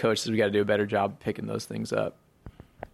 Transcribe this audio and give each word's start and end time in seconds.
coaches 0.00 0.30
we 0.30 0.36
got 0.36 0.46
to 0.46 0.50
do 0.50 0.62
a 0.62 0.64
better 0.64 0.86
job 0.86 1.20
picking 1.20 1.46
those 1.46 1.64
things 1.64 1.92
up. 1.92 2.16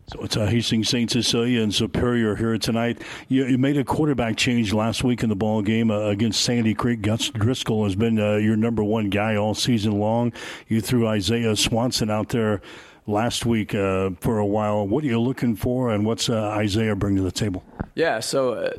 So 0.09 0.21
it's 0.23 0.37
uh, 0.37 0.47
Hastings 0.47 0.89
St. 0.89 1.11
Cecilia 1.11 1.63
and 1.63 1.75
Superior 1.75 2.37
here 2.37 2.57
tonight. 2.59 3.03
You, 3.27 3.45
you, 3.47 3.59
made 3.59 3.77
a 3.77 3.83
quarterback 3.83 4.37
change 4.37 4.73
last 4.73 5.03
week 5.03 5.25
in 5.25 5.29
the 5.29 5.35
ball 5.35 5.63
game 5.63 5.91
uh, 5.91 5.99
against 6.03 6.43
Sandy 6.43 6.75
Creek. 6.75 7.03
Gus 7.03 7.29
Driscoll 7.31 7.83
has 7.83 7.97
been 7.97 8.21
uh, 8.21 8.37
your 8.37 8.57
number 8.57 8.85
one 8.85 9.11
guy 9.11 9.35
all 9.35 9.53
season 9.53 9.99
long. 9.99 10.33
You 10.69 10.81
threw 10.81 11.09
Isaiah 11.09 11.57
Swanson 11.57 12.09
out 12.09 12.29
there 12.29 12.61
last 13.09 13.47
week 13.47 13.75
uh, 13.75 14.11
for 14.21 14.39
a 14.39 14.47
while. 14.47 14.87
What 14.87 15.03
are 15.03 15.09
you 15.09 15.21
looking 15.21 15.57
for, 15.57 15.91
and 15.91 16.07
what's 16.07 16.29
uh, 16.29 16.51
Isaiah 16.51 16.95
bring 16.95 17.17
to 17.17 17.23
the 17.23 17.33
table? 17.33 17.65
Yeah, 17.97 18.21
so 18.21 18.55
uh, 18.55 18.71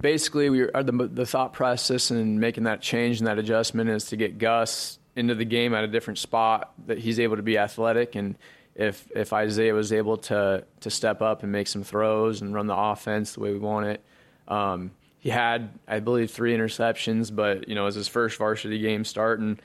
basically, 0.00 0.50
we 0.50 0.62
are 0.62 0.82
the, 0.82 1.08
the 1.12 1.26
thought 1.26 1.52
process 1.52 2.10
in 2.10 2.40
making 2.40 2.64
that 2.64 2.80
change 2.82 3.18
and 3.18 3.28
that 3.28 3.38
adjustment 3.38 3.88
is 3.88 4.06
to 4.06 4.16
get 4.16 4.38
Gus 4.38 4.98
into 5.14 5.34
the 5.34 5.44
game 5.44 5.74
at 5.74 5.84
a 5.84 5.88
different 5.88 6.18
spot 6.18 6.72
that 6.86 6.98
he's 6.98 7.20
able 7.20 7.36
to 7.36 7.42
be 7.42 7.58
athletic 7.58 8.14
and 8.14 8.36
if 8.74 9.10
if 9.14 9.32
Isaiah 9.32 9.74
was 9.74 9.92
able 9.92 10.16
to 10.18 10.64
to 10.80 10.90
step 10.90 11.22
up 11.22 11.42
and 11.42 11.52
make 11.52 11.68
some 11.68 11.84
throws 11.84 12.40
and 12.40 12.54
run 12.54 12.66
the 12.66 12.76
offense 12.76 13.34
the 13.34 13.40
way 13.40 13.52
we 13.52 13.58
want 13.58 13.86
it. 13.86 14.04
Um, 14.48 14.92
he 15.18 15.30
had, 15.30 15.70
I 15.86 16.00
believe, 16.00 16.30
three 16.30 16.56
interceptions, 16.56 17.34
but 17.34 17.68
you 17.68 17.74
know, 17.74 17.84
was 17.84 17.94
his 17.94 18.08
first 18.08 18.38
varsity 18.38 18.78
game 18.80 19.04
starting. 19.04 19.60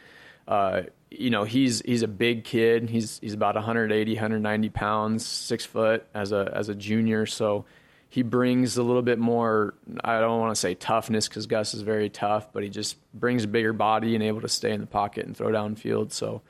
Uh, 0.47 0.83
you 1.09 1.29
know, 1.29 1.45
he's 1.45 1.81
he's 1.81 2.03
a 2.03 2.07
big 2.07 2.43
kid. 2.43 2.89
He's 2.89 3.19
he's 3.19 3.33
about 3.33 3.55
180, 3.55 4.13
190 4.13 4.69
pounds, 4.69 5.25
six 5.25 5.65
foot 5.65 6.05
as 6.13 6.31
a 6.31 6.51
as 6.53 6.69
a 6.69 6.75
junior. 6.75 7.25
So 7.25 7.65
he 8.09 8.23
brings 8.23 8.77
a 8.77 8.83
little 8.83 9.01
bit 9.01 9.19
more. 9.19 9.73
I 10.03 10.19
don't 10.19 10.39
want 10.39 10.55
to 10.55 10.59
say 10.59 10.75
toughness 10.75 11.27
because 11.27 11.45
Gus 11.45 11.73
is 11.73 11.81
very 11.81 12.09
tough, 12.09 12.51
but 12.53 12.63
he 12.63 12.69
just 12.69 12.97
brings 13.13 13.43
a 13.43 13.47
bigger 13.47 13.73
body 13.73 14.15
and 14.15 14.23
able 14.23 14.41
to 14.41 14.47
stay 14.47 14.71
in 14.71 14.79
the 14.79 14.87
pocket 14.87 15.25
and 15.25 15.35
throw 15.35 15.49
downfield. 15.49 16.13
So 16.13 16.41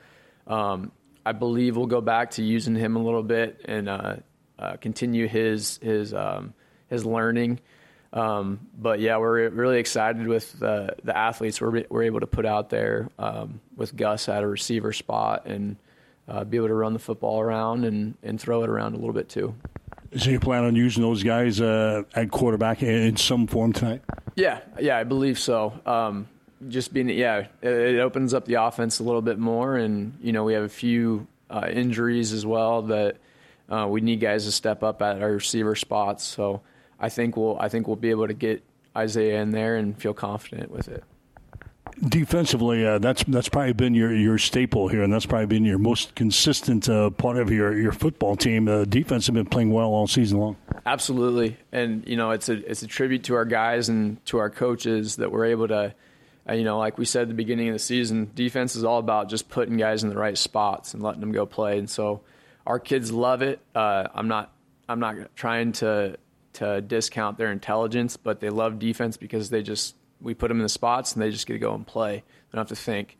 um, 0.46 0.92
I 1.26 1.32
believe 1.32 1.76
we'll 1.76 1.86
go 1.86 2.00
back 2.00 2.32
to 2.32 2.42
using 2.42 2.74
him 2.74 2.96
a 2.96 3.02
little 3.02 3.22
bit 3.22 3.62
and 3.64 3.88
uh, 3.88 4.16
uh, 4.58 4.76
continue 4.76 5.26
his 5.26 5.78
his 5.82 6.14
um, 6.14 6.54
his 6.88 7.04
learning. 7.04 7.60
Um, 8.12 8.60
but 8.78 9.00
yeah, 9.00 9.18
we're 9.18 9.48
really 9.50 9.78
excited 9.78 10.26
with 10.26 10.58
the 10.58 10.94
the 11.02 11.16
athletes 11.16 11.60
we're 11.60 11.84
we're 11.90 12.04
able 12.04 12.20
to 12.20 12.26
put 12.26 12.46
out 12.46 12.70
there 12.70 13.10
um, 13.18 13.60
with 13.76 13.96
Gus 13.96 14.28
at 14.28 14.44
a 14.44 14.46
receiver 14.46 14.92
spot 14.92 15.46
and 15.46 15.76
uh, 16.28 16.44
be 16.44 16.56
able 16.56 16.68
to 16.68 16.74
run 16.74 16.92
the 16.92 16.98
football 16.98 17.40
around 17.40 17.84
and 17.84 18.16
and 18.22 18.40
throw 18.40 18.62
it 18.62 18.70
around 18.70 18.94
a 18.94 18.96
little 18.96 19.12
bit 19.12 19.28
too. 19.28 19.54
So 20.16 20.30
you 20.30 20.40
plan 20.40 20.64
on 20.64 20.74
using 20.74 21.02
those 21.02 21.22
guys 21.22 21.60
uh, 21.60 22.02
at 22.14 22.30
quarterback 22.30 22.82
in 22.82 23.16
some 23.16 23.46
form 23.46 23.72
tonight? 23.74 24.02
Yeah, 24.36 24.60
yeah, 24.80 24.96
I 24.96 25.04
believe 25.04 25.38
so. 25.38 25.78
Um, 25.84 26.28
just 26.68 26.92
being 26.92 27.08
yeah, 27.10 27.48
it, 27.62 27.98
opens 28.00 28.32
up 28.32 28.46
the 28.46 28.54
offense 28.54 29.00
a 29.00 29.02
little 29.02 29.22
bit 29.22 29.38
more, 29.38 29.76
and 29.76 30.18
you 30.22 30.32
know 30.32 30.44
we 30.44 30.54
have 30.54 30.64
a 30.64 30.68
few 30.68 31.26
uh, 31.50 31.68
injuries 31.70 32.32
as 32.32 32.46
well 32.46 32.82
that 32.82 33.16
uh, 33.68 33.86
we 33.88 34.00
need 34.00 34.20
guys 34.20 34.46
to 34.46 34.52
step 34.52 34.82
up 34.82 35.02
at 35.02 35.22
our 35.22 35.32
receiver 35.32 35.74
spots. 35.74 36.24
So 36.24 36.62
I 36.98 37.10
think 37.10 37.36
we'll 37.36 37.58
I 37.60 37.68
think 37.68 37.86
we'll 37.86 37.96
be 37.96 38.10
able 38.10 38.28
to 38.28 38.34
get 38.34 38.62
Isaiah 38.96 39.42
in 39.42 39.50
there 39.50 39.76
and 39.76 40.00
feel 40.00 40.14
confident 40.14 40.70
with 40.70 40.88
it. 40.88 41.04
Defensively, 42.00 42.86
uh, 42.86 42.98
that's 42.98 43.24
that's 43.24 43.48
probably 43.48 43.72
been 43.72 43.94
your, 43.94 44.14
your 44.14 44.38
staple 44.38 44.88
here, 44.88 45.02
and 45.02 45.12
that's 45.12 45.26
probably 45.26 45.46
been 45.46 45.64
your 45.64 45.78
most 45.78 46.14
consistent 46.14 46.88
uh, 46.88 47.10
part 47.10 47.38
of 47.38 47.50
your, 47.50 47.76
your 47.76 47.92
football 47.92 48.36
team. 48.36 48.68
Uh, 48.68 48.84
defense 48.84 49.26
have 49.26 49.34
been 49.34 49.46
playing 49.46 49.72
well 49.72 49.88
all 49.88 50.06
season 50.06 50.38
long. 50.38 50.56
Absolutely, 50.86 51.56
and 51.72 52.06
you 52.06 52.16
know 52.16 52.30
it's 52.30 52.48
a 52.48 52.70
it's 52.70 52.82
a 52.82 52.86
tribute 52.86 53.24
to 53.24 53.34
our 53.34 53.44
guys 53.44 53.88
and 53.88 54.24
to 54.26 54.38
our 54.38 54.48
coaches 54.48 55.16
that 55.16 55.32
we're 55.32 55.46
able 55.46 55.66
to 55.68 55.92
uh, 56.48 56.54
you 56.54 56.64
know, 56.64 56.78
like 56.78 56.96
we 56.96 57.04
said 57.04 57.22
at 57.22 57.28
the 57.28 57.34
beginning 57.34 57.68
of 57.68 57.74
the 57.74 57.78
season, 57.78 58.30
defense 58.34 58.74
is 58.74 58.84
all 58.84 58.98
about 58.98 59.28
just 59.28 59.48
putting 59.48 59.76
guys 59.76 60.02
in 60.02 60.08
the 60.08 60.16
right 60.16 60.38
spots 60.38 60.94
and 60.94 61.02
letting 61.02 61.20
them 61.20 61.32
go 61.32 61.44
play. 61.44 61.78
And 61.78 61.90
so 61.90 62.22
our 62.66 62.78
kids 62.78 63.12
love 63.12 63.42
it. 63.42 63.60
Uh, 63.74 64.08
I'm 64.14 64.28
not 64.28 64.52
I'm 64.88 65.00
not 65.00 65.16
trying 65.36 65.72
to 65.72 66.16
to 66.54 66.80
discount 66.80 67.36
their 67.36 67.52
intelligence, 67.52 68.16
but 68.16 68.40
they 68.40 68.48
love 68.48 68.78
defense 68.78 69.16
because 69.16 69.50
they 69.50 69.62
just 69.62 69.94
we 70.20 70.34
put 70.34 70.48
them 70.48 70.58
in 70.58 70.62
the 70.62 70.68
spots 70.68 71.12
and 71.12 71.22
they 71.22 71.30
just 71.30 71.46
get 71.46 71.54
to 71.54 71.58
go 71.58 71.74
and 71.74 71.86
play. 71.86 72.16
They 72.16 72.56
don't 72.56 72.68
have 72.68 72.76
to 72.76 72.82
think. 72.82 73.18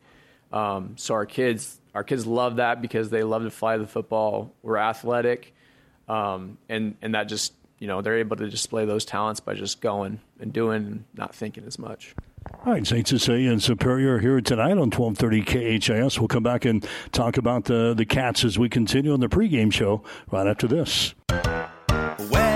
Um, 0.51 0.95
so 0.97 1.13
our 1.13 1.25
kids 1.25 1.79
our 1.95 2.03
kids 2.03 2.25
love 2.25 2.57
that 2.57 2.81
because 2.81 3.09
they 3.09 3.23
love 3.23 3.43
to 3.43 3.51
fly 3.51 3.77
the 3.77 3.87
football. 3.87 4.53
We're 4.61 4.77
athletic, 4.77 5.53
um, 6.07 6.57
and 6.67 6.95
and 7.01 7.15
that 7.15 7.23
just 7.23 7.53
you 7.79 7.87
know 7.87 8.01
they're 8.01 8.19
able 8.19 8.35
to 8.37 8.49
display 8.49 8.85
those 8.85 9.05
talents 9.05 9.39
by 9.39 9.53
just 9.53 9.81
going 9.81 10.19
and 10.39 10.53
doing 10.53 10.85
and 10.85 11.03
not 11.15 11.33
thinking 11.33 11.63
as 11.65 11.79
much. 11.79 12.15
All 12.65 12.73
right, 12.73 12.85
St. 12.85 13.07
Cecilia 13.07 13.51
and 13.51 13.61
Superior 13.61 14.19
here 14.19 14.39
tonight 14.41 14.71
on 14.71 14.89
1230 14.89 15.79
KHAS. 15.79 16.19
We'll 16.19 16.27
come 16.27 16.43
back 16.43 16.65
and 16.65 16.87
talk 17.11 17.37
about 17.37 17.65
the, 17.65 17.93
the 17.93 18.05
Cats 18.05 18.43
as 18.43 18.57
we 18.57 18.69
continue 18.69 19.13
on 19.13 19.19
the 19.19 19.27
pregame 19.27 19.71
show 19.71 20.03
right 20.31 20.47
after 20.47 20.67
this. 20.67 21.13
Where 22.29 22.48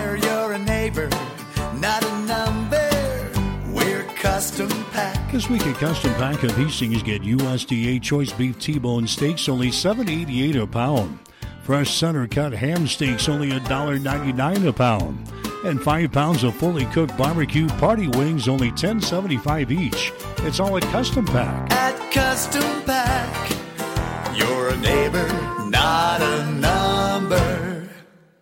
This 5.33 5.49
week 5.49 5.65
at 5.65 5.75
Custom 5.77 6.13
Pack 6.13 6.43
of 6.43 6.55
Hastings 6.55 7.01
get 7.01 7.23
USDA 7.23 7.99
choice 8.03 8.31
beef 8.31 8.59
T-bone 8.59 9.07
steaks 9.07 9.49
only 9.49 9.71
seven 9.71 10.07
eighty 10.07 10.47
eight 10.47 10.55
a 10.55 10.67
pound. 10.67 11.17
Fresh 11.63 11.95
center 11.95 12.27
cut 12.27 12.53
ham 12.53 12.85
steaks 12.85 13.27
only 13.27 13.49
$1.99 13.49 14.67
a 14.67 14.71
pound 14.71 15.27
and 15.65 15.81
five 15.81 16.11
pounds 16.11 16.43
of 16.43 16.55
fully 16.55 16.85
cooked 16.85 17.17
barbecue 17.17 17.67
party 17.67 18.07
wings, 18.09 18.47
only 18.47 18.71
ten 18.73 19.01
seventy 19.01 19.37
five 19.37 19.71
each. 19.71 20.13
It's 20.41 20.59
all 20.59 20.77
at 20.77 20.83
Custom 20.83 21.25
Pack. 21.25 21.71
At 21.71 22.11
Custom 22.11 22.83
Pack, 22.83 24.37
you're 24.37 24.69
a 24.69 24.77
neighbor, 24.77 25.27
not 25.67 26.21
a 26.21 26.51
number. 26.51 27.89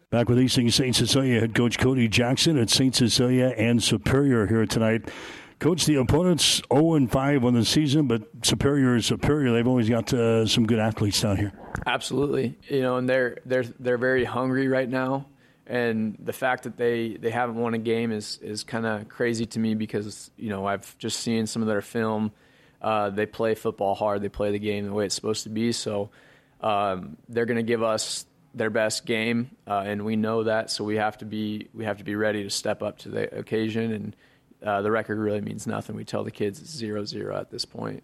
Back 0.10 0.28
with 0.28 0.40
Hastings 0.40 0.76
St. 0.76 0.94
Cecilia 0.94 1.40
head 1.40 1.56
coach 1.56 1.80
Cody 1.80 2.10
Jackson 2.10 2.58
at 2.58 2.70
St. 2.70 2.94
Cecilia 2.94 3.54
and 3.58 3.82
Superior 3.82 4.46
here 4.46 4.66
tonight. 4.66 5.10
Coach, 5.62 5.86
the 5.86 5.96
opponents 5.96 6.62
0 6.74 6.96
and 6.96 7.10
5 7.10 7.46
on 7.46 7.54
the 7.54 7.64
season, 7.64 8.08
but 8.08 8.24
Superior 8.44 8.98
is 8.98 9.06
Superior. 9.06 9.54
They've 9.54 9.68
always 9.68 9.88
got 9.88 10.14
uh, 10.14 10.46
some 10.46 10.66
good 10.66 10.80
athletes 10.80 11.22
down 11.22 11.38
here. 11.38 11.54
Absolutely, 11.86 12.58
you 12.68 12.82
know, 12.82 12.98
and 12.98 13.08
they're 13.08 13.38
they're 13.46 13.64
they're 13.80 13.98
very 13.98 14.26
hungry 14.26 14.68
right 14.68 14.90
now 14.90 15.28
and 15.72 16.18
the 16.20 16.34
fact 16.34 16.64
that 16.64 16.76
they, 16.76 17.16
they 17.16 17.30
haven't 17.30 17.56
won 17.56 17.74
a 17.74 17.78
game 17.78 18.12
is 18.12 18.40
is 18.42 18.66
kind 18.66 18.86
of 18.86 19.08
crazy 19.08 19.46
to 19.46 19.60
me 19.60 19.74
because 19.74 20.30
you 20.36 20.50
know 20.50 20.66
I've 20.66 20.98
just 20.98 21.22
seen 21.22 21.48
some 21.48 21.62
of 21.62 21.68
their 21.70 21.82
film. 21.82 22.34
Uh, 22.82 23.10
they 23.10 23.26
play 23.26 23.56
football 23.56 23.96
hard. 23.96 24.22
They 24.22 24.30
play 24.30 24.52
the 24.52 24.60
game 24.60 24.86
the 24.86 24.92
way 24.92 25.06
it's 25.06 25.16
supposed 25.16 25.44
to 25.44 25.50
be. 25.50 25.72
So 25.72 26.10
um, 26.60 27.16
they're 27.30 27.46
going 27.46 27.58
to 27.58 27.64
give 27.64 27.84
us 27.84 28.26
their 28.54 28.70
best 28.70 29.06
game, 29.06 29.52
uh, 29.66 29.84
and 29.86 30.04
we 30.04 30.18
know 30.18 30.44
that. 30.44 30.72
So 30.72 30.84
we 30.84 30.98
have 30.98 31.20
to 31.20 31.26
be 31.26 31.70
we 31.74 31.86
have 31.86 32.00
to 32.00 32.04
be 32.04 32.16
ready 32.16 32.44
to 32.44 32.50
step 32.50 32.84
up 32.84 32.98
to 33.00 33.10
the 33.10 33.34
occasion. 33.34 33.94
And 33.94 34.16
uh, 34.64 34.82
the 34.82 34.92
record 34.92 35.18
really 35.18 35.42
means 35.42 35.68
nothing. 35.68 35.96
We 35.96 36.04
tell 36.04 36.24
the 36.24 36.32
kids 36.32 36.60
it's 36.60 36.72
zero 36.72 37.06
zero 37.06 37.38
at 37.38 37.50
this 37.50 37.66
point. 37.66 38.04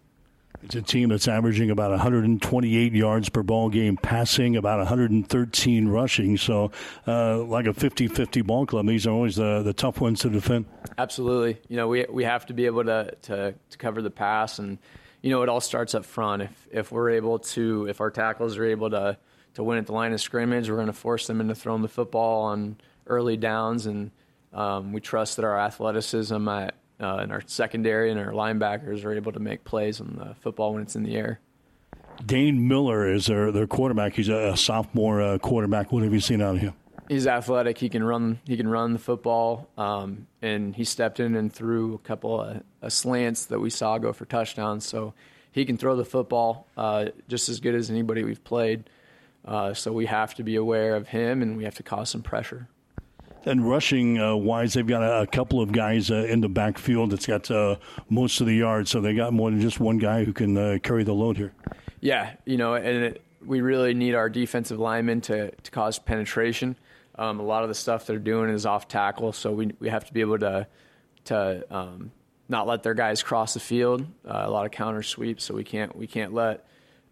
It's 0.62 0.74
a 0.74 0.82
team 0.82 1.10
that's 1.10 1.28
averaging 1.28 1.70
about 1.70 1.90
128 1.90 2.92
yards 2.92 3.28
per 3.28 3.44
ball 3.44 3.68
game, 3.68 3.96
passing 3.96 4.56
about 4.56 4.78
113 4.78 5.88
rushing. 5.88 6.36
So, 6.36 6.72
uh, 7.06 7.38
like 7.44 7.66
a 7.66 7.72
50-50 7.72 8.44
ball 8.44 8.66
club, 8.66 8.86
these 8.88 9.06
are 9.06 9.10
always 9.10 9.36
the, 9.36 9.62
the 9.62 9.72
tough 9.72 10.00
ones 10.00 10.20
to 10.20 10.30
defend. 10.30 10.66
Absolutely. 10.96 11.60
You 11.68 11.76
know, 11.76 11.86
we 11.86 12.06
we 12.10 12.24
have 12.24 12.46
to 12.46 12.54
be 12.54 12.66
able 12.66 12.84
to, 12.84 13.14
to, 13.22 13.54
to 13.70 13.78
cover 13.78 14.02
the 14.02 14.10
pass, 14.10 14.58
and 14.58 14.78
you 15.22 15.30
know, 15.30 15.42
it 15.42 15.48
all 15.48 15.60
starts 15.60 15.94
up 15.94 16.04
front. 16.04 16.42
If 16.42 16.68
if 16.72 16.92
we're 16.92 17.10
able 17.10 17.38
to, 17.38 17.86
if 17.88 18.00
our 18.00 18.10
tackles 18.10 18.58
are 18.58 18.64
able 18.64 18.90
to 18.90 19.16
to 19.54 19.62
win 19.62 19.78
at 19.78 19.86
the 19.86 19.92
line 19.92 20.12
of 20.12 20.20
scrimmage, 20.20 20.68
we're 20.68 20.76
going 20.76 20.88
to 20.88 20.92
force 20.92 21.26
them 21.28 21.40
into 21.40 21.54
throwing 21.54 21.82
the 21.82 21.88
football 21.88 22.42
on 22.44 22.78
early 23.06 23.36
downs, 23.36 23.86
and 23.86 24.10
um, 24.58 24.92
we 24.92 25.00
trust 25.00 25.36
that 25.36 25.44
our 25.44 25.58
athleticism 25.58 26.48
at 26.48 26.74
uh, 27.00 27.18
and 27.18 27.30
our 27.30 27.40
secondary 27.46 28.10
and 28.10 28.18
our 28.18 28.32
linebackers 28.32 29.04
are 29.04 29.12
able 29.12 29.30
to 29.30 29.38
make 29.38 29.62
plays 29.62 30.00
on 30.00 30.16
the 30.16 30.34
football 30.40 30.74
when 30.74 30.82
it's 30.82 30.96
in 30.96 31.04
the 31.04 31.14
air. 31.14 31.38
Dane 32.26 32.66
Miller 32.66 33.08
is 33.08 33.26
their, 33.26 33.52
their 33.52 33.68
quarterback. 33.68 34.14
He's 34.14 34.28
a, 34.28 34.52
a 34.52 34.56
sophomore 34.56 35.22
uh, 35.22 35.38
quarterback. 35.38 35.92
What 35.92 36.02
have 36.02 36.12
you 36.12 36.18
seen 36.18 36.42
out 36.42 36.56
of 36.56 36.60
him? 36.60 36.74
He's 37.08 37.28
athletic. 37.28 37.78
He 37.78 37.88
can 37.88 38.02
run. 38.02 38.40
He 38.44 38.56
can 38.56 38.66
run 38.66 38.94
the 38.94 38.98
football. 38.98 39.68
Um, 39.78 40.26
and 40.42 40.74
he 40.74 40.82
stepped 40.82 41.20
in 41.20 41.36
and 41.36 41.52
threw 41.52 41.94
a 41.94 41.98
couple 41.98 42.40
of, 42.40 42.64
of, 42.82 42.92
slants 42.92 43.46
that 43.46 43.60
we 43.60 43.70
saw 43.70 43.98
go 43.98 44.12
for 44.12 44.24
touchdowns. 44.24 44.84
So 44.84 45.14
he 45.52 45.64
can 45.64 45.76
throw 45.76 45.94
the 45.94 46.04
football 46.04 46.66
uh, 46.76 47.06
just 47.28 47.48
as 47.48 47.60
good 47.60 47.76
as 47.76 47.90
anybody 47.90 48.24
we've 48.24 48.42
played. 48.42 48.90
Uh, 49.44 49.72
so 49.72 49.92
we 49.92 50.06
have 50.06 50.34
to 50.34 50.42
be 50.42 50.56
aware 50.56 50.96
of 50.96 51.06
him, 51.06 51.42
and 51.42 51.56
we 51.56 51.62
have 51.62 51.76
to 51.76 51.84
cause 51.84 52.10
some 52.10 52.22
pressure. 52.22 52.68
And 53.48 53.66
rushing 53.66 54.20
uh, 54.20 54.36
wise, 54.36 54.74
they've 54.74 54.86
got 54.86 55.02
a, 55.02 55.22
a 55.22 55.26
couple 55.26 55.62
of 55.62 55.72
guys 55.72 56.10
uh, 56.10 56.16
in 56.16 56.42
the 56.42 56.50
backfield 56.50 57.12
that's 57.12 57.24
got 57.24 57.50
uh, 57.50 57.76
most 58.10 58.42
of 58.42 58.46
the 58.46 58.54
yards, 58.54 58.90
so 58.90 59.00
they 59.00 59.14
got 59.14 59.32
more 59.32 59.50
than 59.50 59.60
just 59.60 59.80
one 59.80 59.96
guy 59.96 60.24
who 60.24 60.34
can 60.34 60.56
uh, 60.58 60.76
carry 60.82 61.02
the 61.02 61.14
load 61.14 61.38
here. 61.38 61.54
Yeah, 62.00 62.34
you 62.44 62.58
know, 62.58 62.74
and 62.74 63.04
it, 63.04 63.22
we 63.44 63.62
really 63.62 63.94
need 63.94 64.14
our 64.14 64.28
defensive 64.28 64.78
linemen 64.78 65.22
to, 65.22 65.50
to 65.50 65.70
cause 65.70 65.98
penetration. 65.98 66.76
Um, 67.14 67.40
a 67.40 67.42
lot 67.42 67.62
of 67.62 67.70
the 67.70 67.74
stuff 67.74 68.06
they're 68.06 68.18
doing 68.18 68.50
is 68.50 68.66
off 68.66 68.86
tackle, 68.86 69.32
so 69.32 69.52
we 69.52 69.72
we 69.80 69.88
have 69.88 70.04
to 70.04 70.12
be 70.12 70.20
able 70.20 70.38
to 70.40 70.66
to 71.24 71.74
um, 71.74 72.12
not 72.50 72.66
let 72.66 72.82
their 72.82 72.94
guys 72.94 73.22
cross 73.22 73.54
the 73.54 73.60
field. 73.60 74.02
Uh, 74.26 74.42
a 74.44 74.50
lot 74.50 74.66
of 74.66 74.72
counter 74.72 75.02
sweeps, 75.02 75.44
so 75.44 75.54
we 75.54 75.64
can't 75.64 75.96
we 75.96 76.06
can't 76.06 76.34
let 76.34 76.66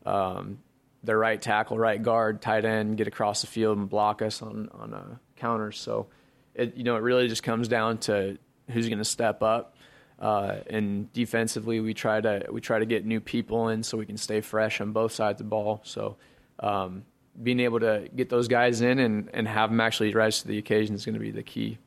um, 0.05 0.59
their 1.03 1.19
right 1.19 1.41
tackle, 1.41 1.79
right 1.79 2.03
guard, 2.03 2.43
tight 2.43 2.67
end 2.67 2.99
get 2.99 3.09
across 3.09 3.41
the 3.41 3.47
field 3.47 3.79
and 3.79 3.89
block 3.89 4.21
us 4.21 4.43
on 4.43 4.69
on 4.75 4.93
uh, 4.93 5.17
counters. 5.37 5.79
So 5.79 6.09
it 6.57 6.77
you 6.77 6.85
know 6.85 6.97
it 6.97 7.03
really 7.03 7.29
just 7.29 7.43
comes 7.43 7.69
down 7.69 7.99
to 7.99 8.39
who's 8.71 8.89
going 8.89 8.99
to 8.99 9.05
step 9.05 9.43
up. 9.43 9.77
Uh, 10.19 10.57
and 10.71 11.13
defensively, 11.13 11.81
we 11.81 11.93
try 11.93 12.21
to 12.21 12.47
we 12.51 12.61
try 12.61 12.79
to 12.79 12.87
get 12.87 13.05
new 13.05 13.21
people 13.21 13.69
in 13.69 13.83
so 13.83 13.99
we 13.99 14.07
can 14.07 14.17
stay 14.17 14.41
fresh 14.41 14.81
on 14.81 14.93
both 14.93 15.13
sides 15.13 15.41
of 15.41 15.47
the 15.47 15.51
ball. 15.51 15.83
So 15.85 16.17
um, 16.61 17.05
being 17.41 17.61
able 17.61 17.81
to 17.81 18.09
get 18.15 18.31
those 18.31 18.49
guys 18.49 18.81
in 18.81 18.99
and, 18.99 19.29
and 19.35 19.47
have 19.47 19.71
them 19.71 19.81
actually 19.81 20.15
rise 20.15 20.41
to 20.41 20.49
the 20.49 20.59
occasion 20.59 20.95
is 20.95 21.05
going 21.05 21.15
to 21.15 21.21
be 21.21 21.31
the 21.31 21.43
key. 21.43 21.79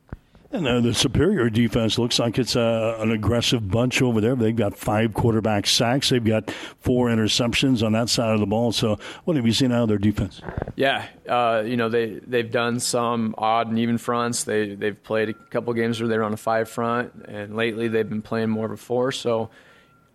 And 0.52 0.68
uh, 0.68 0.80
the 0.80 0.96
Superior 0.96 1.48
defense 1.52 2.00
looks 2.00 2.18
like 2.18 2.40
it's 2.40 2.56
uh, 2.56 2.98
an 3.00 3.12
aggressive 3.12 3.70
bunch 3.70 4.02
over 4.02 4.20
there. 4.20 4.36
They've 4.36 4.56
got 4.56 4.76
five 4.76 5.14
quarterback 5.14 5.68
sacks. 5.68 6.10
They've 6.10 6.24
got 6.24 6.50
four 6.80 7.10
interceptions 7.10 7.86
on 7.86 7.92
that 7.92 8.10
side 8.10 8.34
of 8.34 8.40
the 8.40 8.48
ball. 8.48 8.72
So, 8.72 8.98
what 9.26 9.36
have 9.36 9.46
you 9.46 9.54
seen 9.54 9.72
out 9.72 9.84
of 9.84 9.90
their 9.90 10.00
defense? 10.00 10.42
Yeah, 10.76 11.06
uh, 11.28 11.62
you 11.64 11.78
know 11.78 11.88
they 11.90 12.20
they've 12.26 12.50
done 12.50 12.80
some 12.80 13.36
odd 13.38 13.68
and 13.68 13.78
even 13.78 14.00
fronts. 14.00 14.44
They 14.44 14.74
they've 14.74 15.02
played 15.04 15.30
a 15.30 15.34
couple 15.34 15.72
games 15.74 16.00
where 16.00 16.08
they're 16.08 16.24
on 16.24 16.34
a 16.34 16.38
five 16.38 16.68
front, 16.68 17.14
and 17.28 17.56
lately 17.56 17.88
they've 17.88 18.10
been 18.10 18.24
playing 18.24 18.50
more 18.50 18.66
of 18.66 18.72
a 18.72 18.78
four. 18.78 19.12
So, 19.12 19.52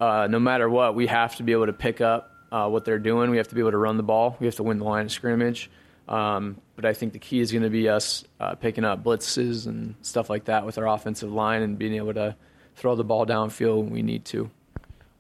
uh, 0.00 0.26
no 0.28 0.40
matter 0.40 0.68
what, 0.68 0.96
we 0.96 1.06
have 1.06 1.36
to 1.36 1.44
be 1.44 1.52
able 1.52 1.66
to 1.66 1.72
pick 1.72 2.00
up 2.00 2.32
uh, 2.50 2.68
what 2.68 2.84
they're 2.84 2.98
doing. 2.98 3.30
We 3.30 3.36
have 3.36 3.48
to 3.48 3.54
be 3.54 3.60
able 3.60 3.70
to 3.70 3.78
run 3.78 3.98
the 3.98 4.02
ball. 4.02 4.36
We 4.40 4.46
have 4.46 4.56
to 4.56 4.64
win 4.64 4.78
the 4.78 4.84
line 4.84 5.06
of 5.06 5.12
scrimmage. 5.12 5.70
Um, 6.08 6.60
but 6.76 6.84
I 6.84 6.92
think 6.92 7.12
the 7.12 7.18
key 7.18 7.40
is 7.40 7.52
going 7.52 7.62
to 7.62 7.70
be 7.70 7.88
us 7.88 8.24
uh, 8.40 8.54
picking 8.54 8.84
up 8.84 9.02
blitzes 9.02 9.66
and 9.66 9.94
stuff 10.02 10.28
like 10.28 10.46
that 10.46 10.66
with 10.66 10.78
our 10.78 10.88
offensive 10.88 11.32
line 11.32 11.62
and 11.62 11.78
being 11.78 11.94
able 11.94 12.14
to 12.14 12.36
throw 12.76 12.94
the 12.96 13.04
ball 13.04 13.26
downfield 13.26 13.84
when 13.84 13.90
we 13.90 14.02
need 14.02 14.24
to. 14.26 14.50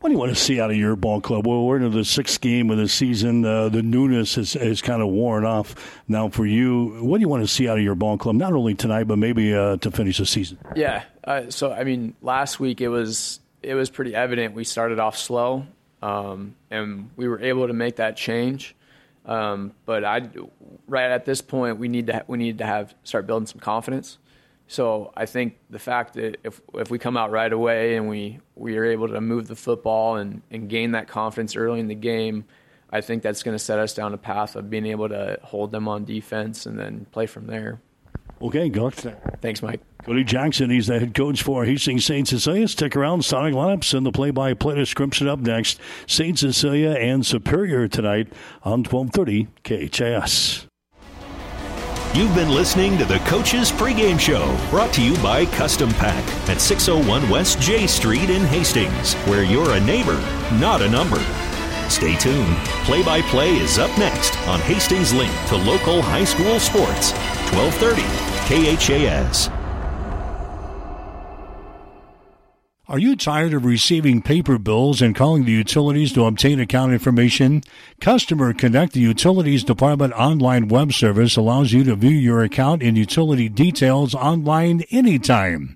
What 0.00 0.10
do 0.10 0.16
you 0.16 0.18
want 0.18 0.36
to 0.36 0.36
see 0.36 0.60
out 0.60 0.70
of 0.70 0.76
your 0.76 0.96
ball 0.96 1.22
club? 1.22 1.46
Well, 1.46 1.64
we're 1.64 1.78
into 1.78 1.88
the 1.88 2.04
sixth 2.04 2.38
game 2.42 2.68
of 2.68 2.76
the 2.76 2.88
season. 2.88 3.42
Uh, 3.42 3.70
the 3.70 3.82
newness 3.82 4.34
has, 4.34 4.52
has 4.52 4.82
kind 4.82 5.00
of 5.00 5.08
worn 5.08 5.46
off 5.46 5.98
now 6.08 6.28
for 6.28 6.44
you. 6.44 7.02
What 7.02 7.16
do 7.16 7.20
you 7.22 7.28
want 7.28 7.42
to 7.42 7.48
see 7.48 7.70
out 7.70 7.78
of 7.78 7.84
your 7.84 7.94
ball 7.94 8.18
club, 8.18 8.36
not 8.36 8.52
only 8.52 8.74
tonight, 8.74 9.04
but 9.04 9.16
maybe 9.16 9.54
uh, 9.54 9.78
to 9.78 9.90
finish 9.90 10.18
the 10.18 10.26
season? 10.26 10.58
Yeah. 10.76 11.04
Uh, 11.22 11.48
so, 11.48 11.72
I 11.72 11.84
mean, 11.84 12.14
last 12.20 12.60
week 12.60 12.82
it 12.82 12.88
was 12.88 13.40
it 13.62 13.74
was 13.74 13.88
pretty 13.88 14.14
evident 14.14 14.54
we 14.54 14.64
started 14.64 14.98
off 14.98 15.16
slow, 15.16 15.66
um, 16.02 16.54
and 16.70 17.08
we 17.16 17.26
were 17.26 17.40
able 17.40 17.66
to 17.66 17.72
make 17.72 17.96
that 17.96 18.18
change. 18.18 18.76
Um, 19.24 19.72
but 19.86 20.04
I, 20.04 20.28
right 20.86 21.10
at 21.10 21.24
this 21.24 21.40
point, 21.40 21.78
we 21.78 21.88
need 21.88 22.08
to 22.08 22.24
we 22.26 22.38
need 22.38 22.58
to 22.58 22.66
have 22.66 22.94
start 23.04 23.26
building 23.26 23.46
some 23.46 23.60
confidence. 23.60 24.18
So 24.66 25.12
I 25.16 25.26
think 25.26 25.58
the 25.70 25.78
fact 25.78 26.14
that 26.14 26.38
if 26.44 26.60
if 26.74 26.90
we 26.90 26.98
come 26.98 27.16
out 27.16 27.30
right 27.30 27.52
away 27.52 27.96
and 27.96 28.08
we 28.08 28.40
we 28.54 28.76
are 28.76 28.84
able 28.84 29.08
to 29.08 29.20
move 29.20 29.46
the 29.46 29.56
football 29.56 30.16
and 30.16 30.42
and 30.50 30.68
gain 30.68 30.92
that 30.92 31.08
confidence 31.08 31.56
early 31.56 31.80
in 31.80 31.88
the 31.88 31.94
game, 31.94 32.44
I 32.90 33.00
think 33.00 33.22
that's 33.22 33.42
going 33.42 33.54
to 33.56 33.62
set 33.62 33.78
us 33.78 33.94
down 33.94 34.14
a 34.14 34.18
path 34.18 34.56
of 34.56 34.70
being 34.70 34.86
able 34.86 35.08
to 35.08 35.38
hold 35.42 35.72
them 35.72 35.88
on 35.88 36.04
defense 36.04 36.66
and 36.66 36.78
then 36.78 37.06
play 37.10 37.26
from 37.26 37.46
there. 37.46 37.80
Okay, 38.42 38.68
go. 38.68 38.90
Thanks, 38.90 39.62
Mike. 39.62 39.80
Cody 40.04 40.22
Jackson, 40.22 40.68
he's 40.68 40.88
the 40.88 40.98
head 40.98 41.14
coach 41.14 41.42
for 41.42 41.64
Hastings 41.64 42.04
St. 42.04 42.28
Cecilia. 42.28 42.68
Stick 42.68 42.94
around, 42.94 43.24
Sonic 43.24 43.54
lineups 43.54 43.94
and 43.94 44.04
the 44.04 44.12
play-by-play 44.12 44.74
description 44.74 45.28
up 45.28 45.38
next. 45.38 45.80
St. 46.06 46.38
Cecilia 46.38 46.90
and 46.90 47.24
Superior 47.24 47.88
tonight 47.88 48.30
on 48.62 48.84
1230 48.84 49.48
KHAS. 49.62 50.66
You've 52.14 52.34
been 52.34 52.50
listening 52.50 52.96
to 52.98 53.04
the 53.04 53.18
Coach's 53.20 53.72
Pregame 53.72 54.20
Show, 54.20 54.56
brought 54.70 54.92
to 54.92 55.02
you 55.02 55.16
by 55.16 55.46
Custom 55.46 55.90
Pack 55.94 56.22
at 56.48 56.60
601 56.60 57.28
West 57.28 57.60
J 57.60 57.86
Street 57.86 58.30
in 58.30 58.42
Hastings, 58.42 59.14
where 59.24 59.42
you're 59.42 59.72
a 59.72 59.80
neighbor, 59.80 60.20
not 60.60 60.80
a 60.80 60.88
number. 60.88 61.18
Stay 61.88 62.16
tuned. 62.16 62.56
Play 62.84 63.02
by 63.02 63.22
play 63.22 63.56
is 63.56 63.78
up 63.78 63.96
next 63.98 64.36
on 64.48 64.60
Hastings 64.60 65.12
Link 65.12 65.32
to 65.48 65.56
local 65.56 66.02
high 66.02 66.24
school 66.24 66.58
sports, 66.58 67.12
1230 67.52 68.02
KHAS. 68.48 69.50
Are 72.86 72.98
you 72.98 73.16
tired 73.16 73.54
of 73.54 73.64
receiving 73.64 74.20
paper 74.20 74.58
bills 74.58 75.00
and 75.00 75.16
calling 75.16 75.46
the 75.46 75.52
utilities 75.52 76.12
to 76.12 76.26
obtain 76.26 76.60
account 76.60 76.92
information? 76.92 77.62
Customer 77.98 78.52
Connect, 78.52 78.92
the 78.92 79.00
Utilities 79.00 79.64
Department 79.64 80.12
online 80.12 80.68
web 80.68 80.92
service, 80.92 81.34
allows 81.34 81.72
you 81.72 81.82
to 81.84 81.96
view 81.96 82.10
your 82.10 82.44
account 82.44 82.82
and 82.82 82.98
utility 82.98 83.48
details 83.48 84.14
online 84.14 84.82
anytime. 84.90 85.74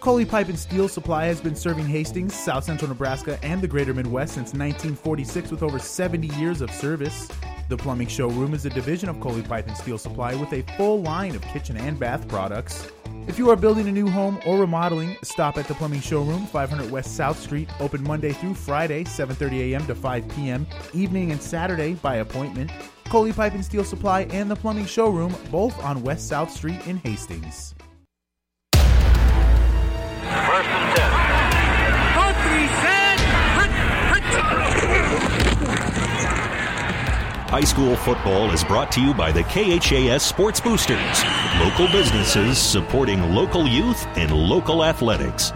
Coley 0.04 0.26
Pipe 0.26 0.50
and 0.50 0.58
Steel 0.58 0.86
Supply 0.86 1.24
has 1.24 1.40
been 1.40 1.56
serving 1.56 1.86
Hastings, 1.86 2.34
South 2.34 2.64
Central 2.64 2.90
Nebraska, 2.90 3.38
and 3.42 3.62
the 3.62 3.66
greater 3.66 3.94
Midwest 3.94 4.34
since 4.34 4.52
1946 4.52 5.50
with 5.50 5.62
over 5.62 5.78
70 5.78 6.26
years 6.36 6.60
of 6.60 6.70
service. 6.70 7.26
The 7.70 7.78
Plumbing 7.78 8.08
Showroom 8.08 8.52
is 8.52 8.66
a 8.66 8.68
division 8.68 9.08
of 9.08 9.18
Coley 9.18 9.40
Pipe 9.40 9.66
and 9.66 9.74
Steel 9.74 9.96
Supply 9.96 10.34
with 10.34 10.52
a 10.52 10.60
full 10.76 11.00
line 11.00 11.34
of 11.34 11.40
kitchen 11.40 11.78
and 11.78 11.98
bath 11.98 12.28
products. 12.28 12.86
If 13.28 13.38
you 13.38 13.48
are 13.48 13.56
building 13.56 13.88
a 13.88 13.92
new 13.92 14.06
home 14.06 14.38
or 14.44 14.58
remodeling, 14.58 15.16
stop 15.22 15.56
at 15.56 15.66
the 15.68 15.74
Plumbing 15.74 16.02
Showroom, 16.02 16.44
500 16.48 16.90
West 16.90 17.16
South 17.16 17.40
Street, 17.40 17.70
open 17.80 18.04
Monday 18.04 18.32
through 18.32 18.52
Friday, 18.52 19.04
7:30 19.04 19.72
a.m. 19.72 19.86
to 19.86 19.94
5 19.94 20.28
p.m., 20.36 20.66
evening 20.92 21.32
and 21.32 21.40
Saturday 21.40 21.94
by 21.94 22.16
appointment. 22.16 22.70
Coley 23.08 23.32
Pipe 23.32 23.54
and 23.54 23.64
Steel 23.64 23.84
Supply 23.84 24.24
and 24.24 24.50
the 24.50 24.56
Plumbing 24.56 24.84
Showroom, 24.84 25.34
both 25.50 25.82
on 25.82 26.02
West 26.02 26.28
South 26.28 26.50
Street 26.50 26.86
in 26.86 26.98
Hastings. 26.98 27.73
First 30.34 30.68
and 30.68 30.96
ten. 30.96 31.10
High 37.48 37.60
school 37.60 37.94
football 37.94 38.50
is 38.50 38.64
brought 38.64 38.90
to 38.92 39.00
you 39.00 39.14
by 39.14 39.30
the 39.30 39.44
KHAS 39.44 40.24
Sports 40.24 40.60
Boosters, 40.60 41.24
local 41.60 41.86
businesses 41.86 42.58
supporting 42.58 43.32
local 43.32 43.64
youth 43.68 44.04
and 44.16 44.32
local 44.32 44.84
athletics. 44.84 45.52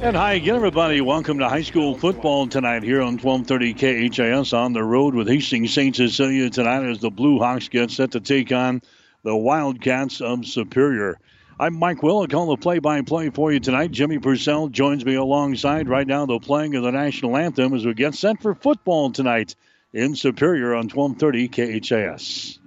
And 0.00 0.16
hi 0.16 0.34
again, 0.34 0.54
everybody. 0.54 1.00
Welcome 1.00 1.40
to 1.40 1.48
high 1.48 1.62
school 1.62 1.98
football 1.98 2.46
tonight 2.46 2.84
here 2.84 3.02
on 3.02 3.18
1230 3.18 4.08
KHAS 4.08 4.52
on 4.52 4.72
the 4.72 4.84
road 4.84 5.16
with 5.16 5.26
Hastings 5.26 5.74
St. 5.74 5.96
Cecilia 5.96 6.48
tonight 6.48 6.88
as 6.88 7.00
the 7.00 7.10
Blue 7.10 7.40
Hawks 7.40 7.68
get 7.68 7.90
set 7.90 8.12
to 8.12 8.20
take 8.20 8.52
on 8.52 8.82
the 9.24 9.34
Wildcats 9.34 10.20
of 10.20 10.46
Superior. 10.46 11.18
I'm 11.60 11.78
Mike 11.78 12.02
Will. 12.02 12.22
I 12.22 12.26
call 12.26 12.46
the 12.46 12.56
play-by-play 12.56 13.28
for 13.28 13.52
you 13.52 13.60
tonight. 13.60 13.90
Jimmy 13.90 14.18
Purcell 14.18 14.68
joins 14.68 15.04
me 15.04 15.16
alongside 15.16 15.90
right 15.90 16.06
now. 16.06 16.24
The 16.24 16.38
playing 16.38 16.74
of 16.74 16.82
the 16.82 16.90
national 16.90 17.36
anthem 17.36 17.74
as 17.74 17.84
we 17.84 17.92
get 17.92 18.14
set 18.14 18.40
for 18.40 18.54
football 18.54 19.12
tonight 19.12 19.56
in 19.92 20.16
Superior 20.16 20.74
on 20.74 20.88
1230 20.88 21.48
KHAS. 21.82 22.58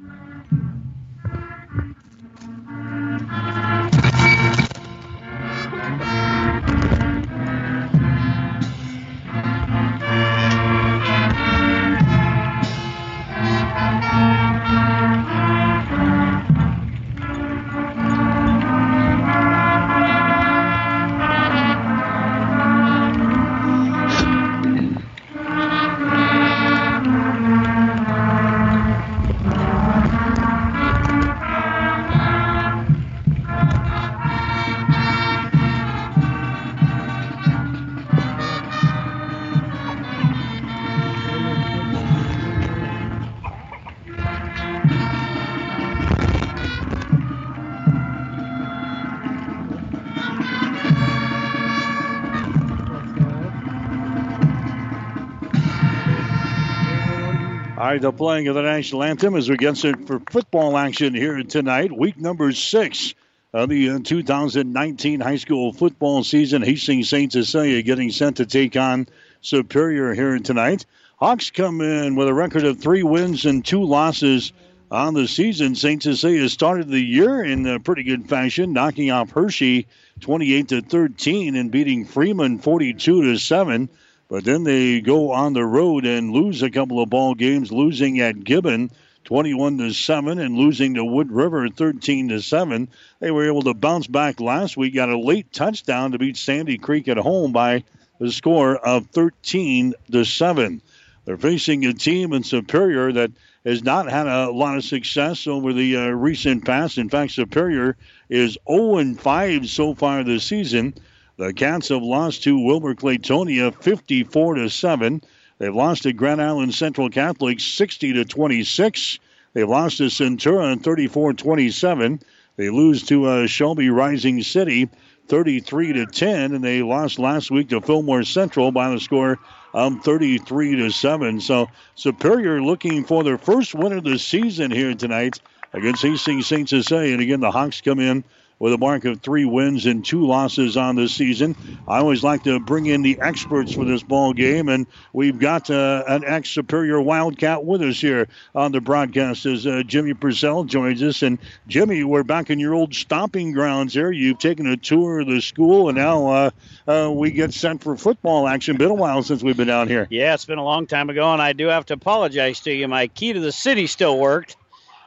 The 58.00 58.12
playing 58.12 58.48
of 58.48 58.56
the 58.56 58.64
national 58.64 59.04
anthem 59.04 59.36
as 59.36 59.48
we 59.48 59.56
get 59.56 59.78
set 59.78 60.08
for 60.08 60.20
football 60.20 60.76
action 60.78 61.14
here 61.14 61.44
tonight. 61.44 61.92
Week 61.92 62.20
number 62.20 62.52
six 62.52 63.14
of 63.54 63.70
the 63.70 63.92
uh, 63.92 64.00
2019 64.04 65.20
high 65.20 65.36
school 65.36 65.72
football 65.72 66.24
season. 66.24 66.64
Hastings 66.64 67.10
St. 67.10 67.32
Cecilia 67.32 67.84
getting 67.84 68.10
sent 68.10 68.38
to 68.38 68.48
take 68.48 68.76
on 68.76 69.08
Superior 69.42 70.16
here 70.16 70.40
tonight. 70.40 70.88
Hawks 71.18 71.52
come 71.52 71.82
in 71.82 72.16
with 72.16 72.28
a 72.28 72.34
record 72.34 72.64
of 72.64 72.80
three 72.80 73.04
wins 73.04 73.46
and 73.46 73.64
two 73.64 73.84
losses 73.84 74.54
on 74.90 75.14
the 75.14 75.28
season. 75.28 75.76
St. 75.76 76.02
Cecilia 76.02 76.50
started 76.50 76.90
the 76.90 77.00
year 77.00 77.44
in 77.44 77.66
a 77.68 77.80
pretty 77.80 78.04
good 78.04 78.28
fashion, 78.28 78.74
knocking 78.74 79.12
off 79.12 79.30
Hershey 79.30 79.86
28 80.22 80.68
to 80.70 80.82
13 80.82 81.56
and 81.56 81.70
beating 81.70 82.06
Freeman 82.06 82.58
42 82.58 83.22
to 83.22 83.38
7. 83.38 83.88
But 84.34 84.46
then 84.46 84.64
they 84.64 85.00
go 85.00 85.32
on 85.32 85.54
the 85.54 85.64
road 85.64 86.08
and 86.08 86.32
lose 86.32 86.64
a 86.64 86.72
couple 86.72 87.00
of 87.00 87.12
ball 87.12 87.36
games, 87.36 87.72
losing 87.72 88.20
at 88.20 88.44
Gibbon 88.44 88.90
21 89.26 89.78
to 89.78 89.94
7 89.94 90.40
and 90.40 90.56
losing 90.56 90.96
to 90.96 91.06
Wood 91.06 91.32
River 91.32 91.70
13 91.70 92.30
to 92.30 92.42
7. 92.42 92.88
They 93.20 93.30
were 93.30 93.46
able 93.46 93.62
to 93.62 93.76
bounce 93.76 94.08
back 94.08 94.40
last 94.40 94.76
week, 94.76 94.96
got 94.96 95.10
a 95.10 95.20
late 95.20 95.54
touchdown 95.54 96.14
to 96.14 96.18
beat 96.18 96.36
Sandy 96.36 96.80
Creek 96.80 97.08
at 97.10 97.18
home 97.18 97.52
by 97.52 97.84
the 98.18 98.32
score 98.32 98.76
of 98.76 99.06
13 99.12 99.94
to 100.12 100.26
7. 100.26 100.82
They're 101.26 101.38
facing 101.38 101.86
a 101.86 101.94
team 101.94 102.34
in 102.34 102.42
Superior 102.42 103.12
that 103.12 103.30
has 103.64 103.84
not 103.84 104.10
had 104.10 104.26
a 104.26 104.50
lot 104.50 104.78
of 104.78 104.84
success 104.84 105.46
over 105.46 105.74
the 105.74 105.96
uh, 105.96 106.08
recent 106.08 106.66
past. 106.66 106.98
In 106.98 107.08
fact, 107.08 107.34
Superior 107.34 107.98
is 108.30 108.58
0 108.68 109.14
5 109.14 109.70
so 109.70 109.94
far 109.94 110.24
this 110.24 110.44
season. 110.44 110.96
The 111.44 111.52
Cats 111.52 111.90
have 111.90 112.02
lost 112.02 112.44
to 112.44 112.58
Wilber 112.58 112.96
Clatonia 112.96 113.76
54 113.84 114.56
to 114.56 114.70
7. 114.70 115.22
They've 115.58 115.76
lost 115.76 116.04
to 116.04 116.14
Grand 116.14 116.42
Island 116.42 116.74
Central 116.74 117.10
Catholic 117.10 117.60
60 117.60 118.14
to 118.14 118.24
26. 118.24 119.20
They've 119.52 119.68
lost 119.68 119.98
to 119.98 120.04
Centura 120.04 120.82
34 120.82 121.34
27. 121.34 122.22
They 122.56 122.70
lose 122.70 123.04
to 123.08 123.26
uh, 123.26 123.48
Shelby 123.48 123.90
Rising 123.90 124.42
City 124.42 124.88
33 125.28 125.92
to 125.92 126.06
10, 126.06 126.56
and 126.56 126.64
they 126.64 126.82
lost 126.82 127.20
last 127.20 127.52
week 127.52 127.68
to 127.70 127.82
Fillmore 127.82 128.24
Central 128.24 128.72
by 128.72 128.90
the 128.92 129.00
score 129.02 129.38
of 129.74 130.02
33 130.02 130.78
to 130.78 130.92
7. 130.92 131.42
So 131.42 131.68
Superior 131.96 132.62
looking 132.62 133.04
for 133.04 133.26
their 133.26 133.38
first 133.38 133.76
win 133.76 133.92
of 133.92 134.06
the 134.06 134.18
season 134.18 134.72
here 134.72 134.94
tonight 134.94 135.42
against 135.74 136.04
Hastings 136.04 136.48
St. 136.48 136.70
Cecilia. 136.70 137.12
And 137.12 137.22
again, 137.22 137.42
the 137.42 137.52
Hawks 137.52 137.82
come 137.82 138.00
in 138.00 138.24
with 138.64 138.72
a 138.72 138.78
mark 138.78 139.04
of 139.04 139.20
three 139.20 139.44
wins 139.44 139.86
and 139.86 140.06
two 140.06 140.26
losses 140.26 140.78
on 140.78 140.96
the 140.96 141.10
season. 141.10 141.54
I 141.86 141.98
always 141.98 142.24
like 142.24 142.44
to 142.46 142.62
bring 142.62 142.86
in 142.86 143.02
the 143.02 143.20
experts 143.20 143.74
for 143.74 143.84
this 143.84 144.02
ball 144.04 144.32
game, 144.32 144.70
and 144.70 144.88
we've 145.12 145.38
got 145.38 145.70
uh, 145.70 146.06
an 146.08 146.24
ex 146.24 146.50
Superior 146.52 147.02
Wildcat 147.02 147.66
with 147.66 147.82
us 147.82 148.00
here 148.00 148.30
on 148.56 148.72
the 148.72 148.80
broadcast 148.80 149.46
as 149.46 149.68
uh, 149.68 149.84
Jimmy 149.86 150.14
Purcell 150.14 150.64
joins 150.64 151.04
us. 151.04 151.24
And 151.24 151.40
Jimmy, 151.68 152.06
we're 152.06 152.24
back 152.24 152.50
in 152.50 152.58
your 152.58 152.74
old 152.74 152.96
stomping 152.96 153.52
grounds 153.52 153.96
here. 153.96 154.12
You've 154.12 154.40
taken 154.40 154.66
a 154.66 154.78
tour 154.78 155.20
of 155.20 155.28
the 155.28 155.42
school, 155.42 155.90
and 155.90 155.98
now 155.98 156.28
uh, 156.28 156.50
uh, 156.88 157.12
we 157.12 157.32
get 157.32 157.54
sent 157.54 157.84
for 157.84 157.98
football 157.98 158.48
action. 158.48 158.78
Been 158.78 158.92
a 158.92 158.94
while 158.94 159.24
since 159.24 159.44
we've 159.44 159.58
been 159.58 159.68
down 159.68 159.90
here. 159.90 160.08
Yeah, 160.10 160.36
it's 160.36 160.46
been 160.46 160.58
a 160.58 160.64
long 160.64 160.88
time 160.88 161.10
ago, 161.10 161.34
and 161.34 161.42
I 161.42 161.52
do 161.52 161.68
have 161.68 161.88
to 161.88 161.96
apologize 161.96 162.62
to 162.62 162.74
you. 162.74 162.88
My 162.88 163.08
key 163.08 163.34
to 163.34 163.42
the 163.42 163.52
city 163.52 163.88
still 163.88 164.18
worked 164.18 164.56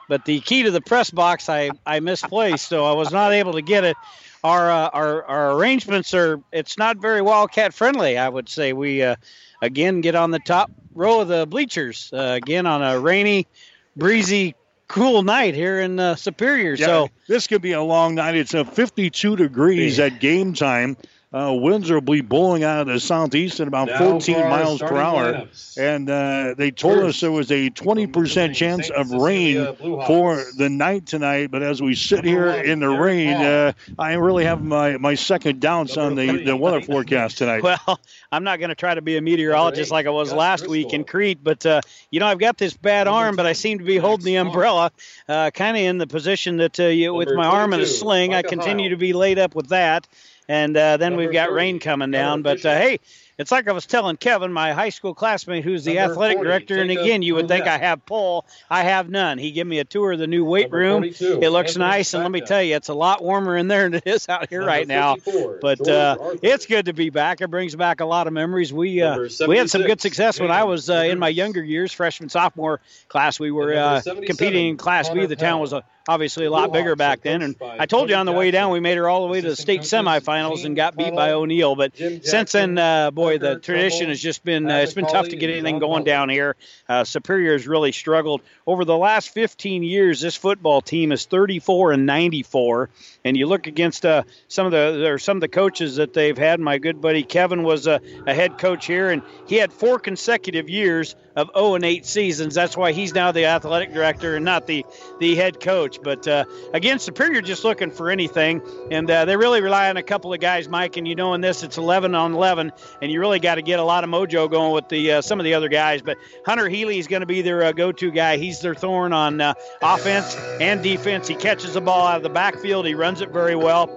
but 0.08 0.24
the 0.24 0.40
key 0.40 0.64
to 0.64 0.70
the 0.70 0.80
press 0.80 1.10
box 1.10 1.48
I, 1.48 1.70
I 1.84 2.00
misplaced, 2.00 2.68
so 2.68 2.84
I 2.84 2.92
was 2.92 3.12
not 3.12 3.32
able 3.32 3.54
to 3.54 3.62
get 3.62 3.84
it. 3.84 3.96
Our, 4.44 4.70
uh, 4.70 4.90
our 4.92 5.24
our 5.24 5.52
arrangements 5.52 6.14
are 6.14 6.40
it's 6.52 6.78
not 6.78 6.98
very 6.98 7.20
wildcat 7.20 7.74
friendly. 7.74 8.16
I 8.16 8.28
would 8.28 8.48
say 8.48 8.72
we 8.72 9.02
uh, 9.02 9.16
again 9.60 10.00
get 10.02 10.14
on 10.14 10.30
the 10.30 10.38
top 10.38 10.70
row 10.94 11.20
of 11.20 11.28
the 11.28 11.46
bleachers 11.46 12.10
uh, 12.12 12.38
again 12.42 12.66
on 12.66 12.82
a 12.82 12.98
rainy, 13.00 13.48
breezy, 13.96 14.54
cool 14.88 15.22
night 15.22 15.54
here 15.54 15.80
in 15.80 15.98
uh, 15.98 16.14
Superior. 16.14 16.74
Yeah, 16.74 16.86
so 16.86 17.10
this 17.26 17.46
could 17.46 17.62
be 17.62 17.72
a 17.72 17.82
long 17.82 18.14
night. 18.14 18.36
It's 18.36 18.54
a 18.54 18.64
52 18.64 19.36
degrees 19.36 19.98
at 19.98 20.20
game 20.20 20.54
time. 20.54 20.96
Uh, 21.36 21.52
winds 21.52 21.90
are 21.90 22.00
be 22.00 22.22
blowing 22.22 22.64
out 22.64 22.80
of 22.80 22.86
the 22.86 22.98
southeast 22.98 23.60
at 23.60 23.68
about 23.68 23.88
Now 23.88 23.98
14 23.98 24.38
miles 24.48 24.80
per 24.80 24.96
hour. 24.96 25.32
lineups. 25.34 25.76
And 25.76 26.08
uh, 26.08 26.54
they 26.56 26.70
told 26.70 27.00
us 27.00 27.20
there 27.20 27.30
was 27.30 27.50
a 27.50 27.68
20% 27.68 28.54
chance 28.54 28.88
of 28.88 29.10
rain 29.10 29.76
for 30.06 30.42
the 30.56 30.70
night 30.70 31.04
tonight. 31.04 31.50
But 31.50 31.62
as 31.62 31.82
we 31.82 31.94
sit 31.94 32.24
here 32.24 32.48
in 32.48 32.80
the 32.80 32.88
rain, 32.88 33.34
uh, 33.34 33.72
I 33.98 34.14
really 34.14 34.44
have 34.44 34.64
my, 34.64 34.96
my 34.96 35.14
second 35.14 35.60
doubts 35.60 35.98
on 35.98 36.14
the, 36.14 36.42
the 36.42 36.56
weather 36.56 36.80
forecast 36.80 37.38
tonight. 37.38 37.62
Well, 37.76 38.00
I'm 38.30 38.44
not 38.44 38.60
going 38.60 38.68
to 38.68 38.76
try 38.76 38.94
to 38.94 39.02
be 39.02 39.16
a 39.16 39.20
meteorologist 39.20 39.90
like 39.90 40.06
I 40.06 40.10
was 40.10 40.32
last 40.32 40.68
week 40.68 40.92
in 40.92 41.02
Crete, 41.02 41.42
but 41.42 41.66
uh, 41.66 41.80
you 42.12 42.20
know 42.20 42.26
I've 42.26 42.38
got 42.38 42.58
this 42.58 42.76
bad 42.76 43.08
arm, 43.08 43.34
but 43.34 43.44
I 43.44 43.54
seem 43.54 43.78
to 43.78 43.84
be 43.84 43.96
holding 43.96 44.24
the 44.24 44.36
umbrella, 44.36 44.92
uh, 45.28 45.50
kind 45.50 45.76
of 45.76 45.82
in 45.82 45.98
the 45.98 46.06
position 46.06 46.58
that 46.58 46.78
uh, 46.78 46.84
you, 46.84 47.12
with 47.12 47.32
my 47.34 47.44
arm 47.44 47.72
in 47.72 47.80
a 47.80 47.82
22, 47.82 47.98
sling, 47.98 48.34
I 48.34 48.42
continue 48.42 48.84
Heil. 48.84 48.90
to 48.90 48.96
be 48.96 49.12
laid 49.14 49.38
up 49.40 49.56
with 49.56 49.68
that, 49.70 50.06
and 50.48 50.76
uh, 50.76 50.96
then 50.96 51.12
Number 51.12 51.24
we've 51.24 51.32
got 51.32 51.48
30, 51.48 51.54
rain 51.54 51.78
coming 51.78 52.10
down. 52.10 52.42
But 52.42 52.64
uh, 52.64 52.76
hey. 52.76 53.00
It's 53.38 53.52
like 53.52 53.68
I 53.68 53.72
was 53.72 53.84
telling 53.84 54.16
Kevin, 54.16 54.50
my 54.50 54.72
high 54.72 54.88
school 54.88 55.12
classmate, 55.12 55.62
who's 55.62 55.84
the 55.84 55.96
Number 55.96 56.12
athletic 56.12 56.38
40, 56.38 56.48
director, 56.48 56.80
and 56.80 56.90
again, 56.90 57.20
you 57.20 57.34
would 57.34 57.48
think 57.48 57.66
I 57.66 57.76
have 57.76 58.06
pull. 58.06 58.46
I 58.70 58.82
have 58.82 59.10
none. 59.10 59.36
He 59.36 59.50
gave 59.50 59.66
me 59.66 59.78
a 59.78 59.84
tour 59.84 60.12
of 60.12 60.18
the 60.18 60.26
new 60.26 60.42
weight 60.42 60.72
room. 60.72 61.02
42, 61.02 61.40
It 61.42 61.50
looks 61.50 61.72
Anthony 61.72 61.84
nice, 61.84 62.14
and 62.14 62.22
let 62.22 62.32
me 62.32 62.40
tell 62.40 62.62
you, 62.62 62.76
it's 62.76 62.88
a 62.88 62.94
lot 62.94 63.22
warmer 63.22 63.54
in 63.58 63.68
there 63.68 63.82
than 63.90 63.94
it 63.96 64.06
is 64.06 64.26
out 64.30 64.48
here 64.48 64.64
right 64.64 64.88
now. 64.88 65.16
But 65.60 65.86
uh, 65.86 66.16
it's 66.42 66.64
good 66.64 66.86
to 66.86 66.94
be 66.94 67.10
back. 67.10 67.42
It 67.42 67.50
brings 67.50 67.76
back 67.76 68.00
a 68.00 68.06
lot 68.06 68.26
of 68.26 68.32
memories. 68.32 68.72
We 68.72 69.02
uh, 69.02 69.28
we 69.46 69.58
had 69.58 69.68
some 69.68 69.82
good 69.82 70.00
success 70.00 70.40
when 70.40 70.50
I 70.50 70.64
was 70.64 70.88
uh, 70.88 70.94
in 70.94 71.18
my 71.18 71.28
younger 71.28 71.62
years, 71.62 71.92
freshman 71.92 72.30
sophomore 72.30 72.80
class. 73.08 73.38
We 73.38 73.50
were 73.50 73.74
uh, 73.74 74.00
competing 74.24 74.68
in 74.68 74.76
Class 74.78 75.10
B. 75.10 75.26
The 75.26 75.36
town 75.36 75.60
was 75.60 75.74
uh, 75.74 75.82
obviously 76.08 76.46
a 76.46 76.50
lot 76.50 76.72
bigger 76.72 76.96
back 76.96 77.22
then. 77.22 77.42
And 77.42 77.56
I 77.60 77.86
told 77.86 78.08
you 78.10 78.16
on 78.16 78.26
the 78.26 78.32
way 78.32 78.50
down, 78.50 78.70
we 78.72 78.80
made 78.80 78.96
her 78.96 79.08
all 79.08 79.26
the 79.26 79.32
way 79.32 79.40
to 79.40 79.48
the 79.48 79.56
state 79.56 79.82
semifinals 79.82 80.64
and 80.64 80.76
got 80.76 80.96
beat 80.96 81.14
by 81.14 81.32
O'Neill. 81.32 81.76
But 81.76 81.96
since 81.96 82.52
then, 82.52 82.78
uh, 82.78 83.10
boy, 83.10 83.38
the 83.38 83.58
tradition 83.58 84.08
has 84.08 84.20
just 84.20 84.44
been 84.44 84.70
uh, 84.70 84.76
it's 84.78 84.94
been 84.94 85.06
tough 85.06 85.28
to 85.28 85.36
get 85.36 85.50
anything 85.50 85.78
going 85.78 86.04
down 86.04 86.28
here. 86.28 86.56
Uh, 86.88 87.04
Superior 87.04 87.52
has 87.52 87.66
really 87.66 87.92
struggled 87.92 88.40
over 88.66 88.84
the 88.84 88.96
last 88.96 89.30
15 89.30 89.82
years. 89.82 90.20
This 90.20 90.36
football 90.36 90.80
team 90.80 91.12
is 91.12 91.26
34 91.26 91.92
and 91.92 92.06
94, 92.06 92.88
and 93.26 93.36
you 93.36 93.46
look 93.46 93.66
against 93.66 94.06
uh, 94.06 94.22
some 94.46 94.66
of 94.66 94.72
the 94.72 95.10
are 95.10 95.18
some 95.18 95.36
of 95.36 95.40
the 95.40 95.48
coaches 95.48 95.96
that 95.96 96.12
they've 96.12 96.38
had. 96.38 96.60
My 96.60 96.78
good 96.78 97.00
buddy 97.00 97.24
Kevin 97.24 97.64
was 97.64 97.88
a, 97.88 98.00
a 98.24 98.32
head 98.32 98.56
coach 98.56 98.86
here, 98.86 99.10
and 99.10 99.20
he 99.48 99.56
had 99.56 99.72
four 99.72 99.98
consecutive 99.98 100.70
years 100.70 101.16
of 101.34 101.50
0 101.54 101.74
and 101.74 101.84
8 101.84 102.06
seasons. 102.06 102.54
That's 102.54 102.76
why 102.76 102.92
he's 102.92 103.12
now 103.14 103.32
the 103.32 103.46
athletic 103.46 103.92
director 103.92 104.36
and 104.36 104.44
not 104.44 104.68
the 104.68 104.86
the 105.18 105.34
head 105.34 105.58
coach. 105.58 106.00
But 106.00 106.28
uh, 106.28 106.44
again, 106.72 107.00
Superior 107.00 107.42
just 107.42 107.64
looking 107.64 107.90
for 107.90 108.10
anything, 108.10 108.62
and 108.92 109.10
uh, 109.10 109.24
they 109.24 109.36
really 109.36 109.60
rely 109.60 109.90
on 109.90 109.96
a 109.96 110.04
couple 110.04 110.32
of 110.32 110.38
guys, 110.38 110.68
Mike. 110.68 110.96
And 110.96 111.08
you 111.08 111.16
know, 111.16 111.34
in 111.34 111.40
this, 111.40 111.64
it's 111.64 111.78
11 111.78 112.14
on 112.14 112.32
11, 112.32 112.70
and 113.02 113.10
you 113.10 113.18
really 113.18 113.40
got 113.40 113.56
to 113.56 113.62
get 113.62 113.80
a 113.80 113.84
lot 113.84 114.04
of 114.04 114.10
mojo 114.10 114.48
going 114.48 114.72
with 114.72 114.88
the 114.88 115.12
uh, 115.12 115.20
some 115.20 115.40
of 115.40 115.44
the 115.44 115.54
other 115.54 115.68
guys. 115.68 116.00
But 116.00 116.16
Hunter 116.46 116.68
Healy 116.68 116.98
is 116.98 117.08
going 117.08 117.20
to 117.20 117.26
be 117.26 117.42
their 117.42 117.64
uh, 117.64 117.72
go-to 117.72 118.12
guy. 118.12 118.36
He's 118.36 118.60
their 118.60 118.76
thorn 118.76 119.12
on 119.12 119.40
uh, 119.40 119.54
offense 119.82 120.36
and 120.60 120.80
defense. 120.80 121.26
He 121.26 121.34
catches 121.34 121.74
the 121.74 121.80
ball 121.80 122.06
out 122.06 122.18
of 122.18 122.22
the 122.22 122.28
backfield. 122.28 122.86
He 122.86 122.94
runs 122.94 123.15
it 123.20 123.30
very 123.30 123.56
well. 123.56 123.90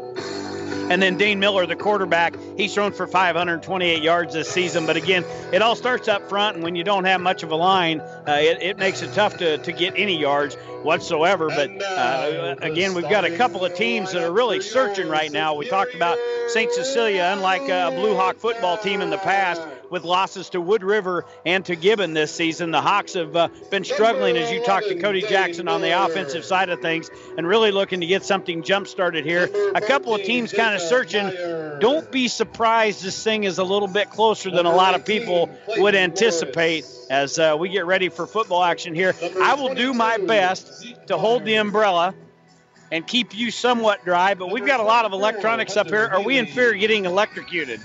And 0.89 1.01
then 1.03 1.17
Dane 1.17 1.39
Miller, 1.39 1.67
the 1.67 1.75
quarterback, 1.75 2.35
he's 2.57 2.73
thrown 2.73 2.93
for 2.93 3.05
528 3.05 4.01
yards 4.01 4.33
this 4.33 4.49
season. 4.49 4.87
But 4.87 4.97
again, 4.97 5.23
it 5.53 5.61
all 5.61 5.75
starts 5.75 6.07
up 6.07 6.27
front, 6.29 6.55
and 6.55 6.63
when 6.63 6.75
you 6.75 6.83
don't 6.83 7.03
have 7.03 7.21
much 7.21 7.43
of 7.43 7.51
a 7.51 7.55
line, 7.55 7.99
uh, 7.99 8.37
it, 8.39 8.61
it 8.63 8.77
makes 8.79 9.03
it 9.03 9.13
tough 9.13 9.37
to, 9.37 9.59
to 9.59 9.71
get 9.71 9.93
any 9.97 10.19
yards 10.19 10.57
whatsoever. 10.83 11.49
But 11.49 11.81
uh, 11.81 12.55
again, 12.61 12.93
we've 12.93 13.09
got 13.09 13.25
a 13.25 13.35
couple 13.35 13.65
of 13.65 13.75
teams 13.75 14.13
that 14.13 14.23
are 14.23 14.31
really 14.31 14.61
searching 14.61 15.07
right 15.07 15.31
now. 15.31 15.55
We 15.55 15.67
talked 15.67 15.95
about 15.95 16.17
St. 16.47 16.71
Cecilia, 16.71 17.31
unlike 17.33 17.69
a 17.69 17.91
Blue 17.95 18.15
Hawk 18.15 18.37
football 18.37 18.77
team 18.77 19.01
in 19.01 19.09
the 19.09 19.17
past, 19.17 19.61
with 19.89 20.03
losses 20.03 20.49
to 20.51 20.61
Wood 20.61 20.83
River 20.83 21.25
and 21.45 21.65
to 21.65 21.75
Gibbon 21.75 22.13
this 22.13 22.33
season. 22.33 22.71
The 22.71 22.81
Hawks 22.81 23.13
have 23.13 23.35
uh, 23.35 23.49
been 23.71 23.83
struggling, 23.83 24.37
as 24.37 24.51
you 24.51 24.63
talked 24.63 24.87
to 24.87 24.99
Cody 24.99 25.21
Jackson 25.21 25.67
on 25.67 25.81
the 25.81 25.91
offensive 26.03 26.45
side 26.45 26.69
of 26.69 26.79
things, 26.81 27.09
and 27.37 27.47
really 27.47 27.71
looking 27.71 28.01
to 28.01 28.07
get 28.07 28.23
something 28.23 28.63
jump 28.63 28.87
started 28.87 29.25
here. 29.25 29.49
A 29.75 29.81
couple 29.81 30.13
of 30.13 30.23
teams 30.23 30.53
kind 30.53 30.75
of 30.75 30.81
searching. 30.81 31.31
Don't 31.79 32.11
be 32.11 32.27
surprised 32.27 33.03
this 33.03 33.23
thing 33.23 33.45
is 33.45 33.57
a 33.57 33.63
little 33.63 33.87
bit 33.87 34.09
closer 34.09 34.51
than 34.51 34.65
a 34.65 34.75
lot 34.75 34.95
of 34.95 35.05
people 35.05 35.49
would 35.77 35.95
anticipate 35.95 36.85
as 37.09 37.39
uh, 37.39 37.55
we 37.59 37.69
get 37.69 37.85
ready 37.85 38.09
for 38.09 38.27
football 38.27 38.63
action 38.63 38.93
here. 38.93 39.15
I 39.41 39.55
will 39.55 39.73
do 39.73 39.93
my 39.93 40.17
best 40.17 40.85
to 41.07 41.17
hold 41.17 41.43
the 41.45 41.55
umbrella 41.55 42.13
and 42.91 43.05
keep 43.05 43.35
you 43.35 43.51
somewhat 43.51 44.03
dry, 44.05 44.33
but 44.33 44.51
we've 44.51 44.65
got 44.65 44.79
a 44.79 44.83
lot 44.83 45.05
of 45.05 45.13
electronics 45.13 45.75
up 45.77 45.87
here. 45.87 46.07
Are 46.07 46.21
we 46.21 46.37
in 46.37 46.45
fear 46.45 46.73
of 46.73 46.79
getting 46.79 47.05
electrocuted? 47.05 47.79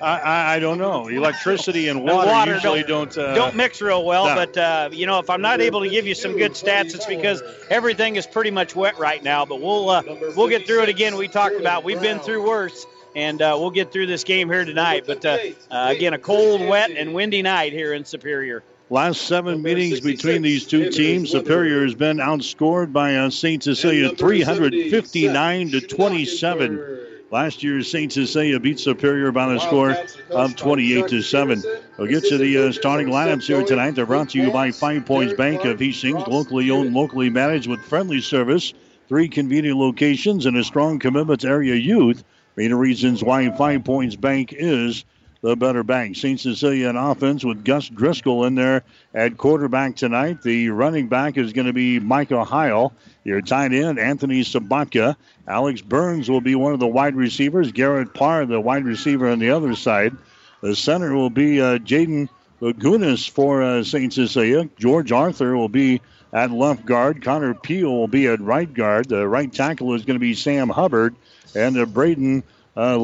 I, 0.00 0.18
I, 0.20 0.54
I 0.54 0.58
don't 0.60 0.78
know. 0.78 1.08
Electricity 1.08 1.88
and 1.88 1.98
And 2.00 2.08
water, 2.08 2.30
water 2.30 2.54
usually 2.54 2.84
don't- 2.84 3.12
don't. 3.12 3.24
uh, 3.30 3.34
don't 3.34 3.56
mix 3.56 3.82
real 3.82 4.04
well. 4.04 4.26
no. 4.26 4.34
But 4.36 4.56
uh, 4.56 4.88
you 4.92 5.06
know, 5.06 5.18
if 5.18 5.28
I'm 5.28 5.40
not 5.40 5.60
able 5.60 5.80
to 5.82 5.88
give 5.88 6.06
you 6.06 6.14
some 6.14 6.36
good 6.36 6.52
stats, 6.52 6.94
it's 6.94 7.06
because 7.06 7.42
everything 7.68 8.14
is 8.16 8.24
pretty 8.24 8.52
much 8.52 8.76
wet 8.76 8.96
right 8.98 9.20
now. 9.22 9.44
But 9.44 9.60
we'll 9.60 9.90
uh, 9.90 10.02
we'll 10.36 10.48
get 10.48 10.66
through 10.68 10.84
it 10.84 10.88
again. 10.88 11.16
We 11.16 11.26
talked 11.26 11.56
about 11.58 11.82
we've 11.82 12.00
been 12.00 12.20
through 12.20 12.46
worse, 12.46 12.86
and 13.14 13.40
uh, 13.42 13.56
we'll 13.58 13.70
get 13.70 13.92
through 13.92 14.06
this 14.06 14.24
game 14.24 14.48
here 14.48 14.64
tonight. 14.64 15.04
But 15.06 15.24
uh, 15.24 15.38
uh, 15.70 15.88
again, 15.90 16.14
a 16.14 16.18
cold, 16.18 16.60
wet, 16.60 16.90
and 16.90 17.14
windy 17.14 17.42
night 17.42 17.72
here 17.72 17.92
in 17.92 18.04
Superior. 18.04 18.62
last 18.90 19.22
seven 19.22 19.62
meetings 19.62 20.00
between 20.00 20.42
these 20.42 20.66
two 20.66 20.90
teams, 20.90 21.30
Superior 21.30 21.82
has 21.82 21.94
been 21.94 22.18
outscored 22.18 22.92
by 22.92 23.16
uh, 23.16 23.30
St. 23.30 23.62
Cecilia 23.62 24.10
359 24.10 25.70
to 25.70 25.80
27. 25.80 26.98
Last 27.30 27.62
year, 27.62 27.82
St. 27.82 28.10
Cecilia 28.10 28.58
beat 28.58 28.80
Superior 28.80 29.30
by 29.32 29.52
a 29.54 29.60
score 29.60 29.94
of 30.30 30.56
28 30.56 31.08
to 31.08 31.20
7. 31.20 31.62
We'll 31.98 32.08
get 32.08 32.24
to 32.24 32.38
the 32.38 32.68
uh, 32.68 32.72
starting 32.72 33.08
lineups 33.08 33.42
here 33.46 33.62
tonight. 33.62 33.90
They're 33.90 34.06
brought 34.06 34.30
to 34.30 34.38
you 34.38 34.50
by 34.50 34.70
Five 34.70 35.04
Points 35.04 35.34
Bank 35.34 35.62
of 35.66 35.78
Hastings, 35.78 36.26
locally 36.26 36.70
owned, 36.70 36.94
locally 36.94 37.28
managed 37.28 37.68
with 37.68 37.80
friendly 37.80 38.22
service, 38.22 38.72
three 39.08 39.28
convenient 39.28 39.76
locations, 39.76 40.46
and 40.46 40.56
a 40.56 40.64
strong 40.64 40.98
commitment 40.98 41.42
to 41.42 41.48
area 41.48 41.74
youth. 41.74 42.24
Main 42.58 42.74
reasons 42.74 43.22
why 43.22 43.48
Five 43.50 43.84
Points 43.84 44.16
Bank 44.16 44.52
is 44.52 45.04
the 45.42 45.54
better 45.54 45.84
bank. 45.84 46.16
St. 46.16 46.40
Cecilia 46.40 46.88
in 46.88 46.96
offense 46.96 47.44
with 47.44 47.64
Gus 47.64 47.88
Driscoll 47.88 48.46
in 48.46 48.56
there 48.56 48.82
at 49.14 49.38
quarterback 49.38 49.94
tonight. 49.94 50.42
The 50.42 50.70
running 50.70 51.06
back 51.06 51.38
is 51.38 51.52
going 51.52 51.68
to 51.68 51.72
be 51.72 52.00
Michael 52.00 52.44
Heil. 52.44 52.92
Your 53.22 53.42
tight 53.42 53.72
end, 53.72 54.00
Anthony 54.00 54.42
Sabatka. 54.42 55.14
Alex 55.46 55.82
Burns 55.82 56.28
will 56.28 56.40
be 56.40 56.56
one 56.56 56.72
of 56.72 56.80
the 56.80 56.88
wide 56.88 57.14
receivers. 57.14 57.70
Garrett 57.70 58.12
Parr, 58.12 58.44
the 58.44 58.60
wide 58.60 58.86
receiver 58.86 59.28
on 59.28 59.38
the 59.38 59.50
other 59.50 59.76
side. 59.76 60.16
The 60.60 60.74
center 60.74 61.14
will 61.14 61.30
be 61.30 61.60
uh, 61.60 61.78
Jaden 61.78 62.28
Lagunas 62.60 63.30
for 63.30 63.62
uh, 63.62 63.84
St. 63.84 64.12
Cecilia. 64.12 64.68
George 64.80 65.12
Arthur 65.12 65.56
will 65.56 65.68
be 65.68 66.00
at 66.32 66.50
left 66.50 66.84
guard. 66.84 67.22
Connor 67.22 67.54
Peel 67.54 67.92
will 67.92 68.08
be 68.08 68.26
at 68.26 68.40
right 68.40 68.74
guard. 68.74 69.08
The 69.08 69.28
right 69.28 69.52
tackle 69.52 69.94
is 69.94 70.04
going 70.04 70.16
to 70.16 70.20
be 70.20 70.34
Sam 70.34 70.68
Hubbard. 70.68 71.14
And 71.54 71.78
uh, 71.78 71.86
Braden 71.86 72.42
uh, 72.76 72.98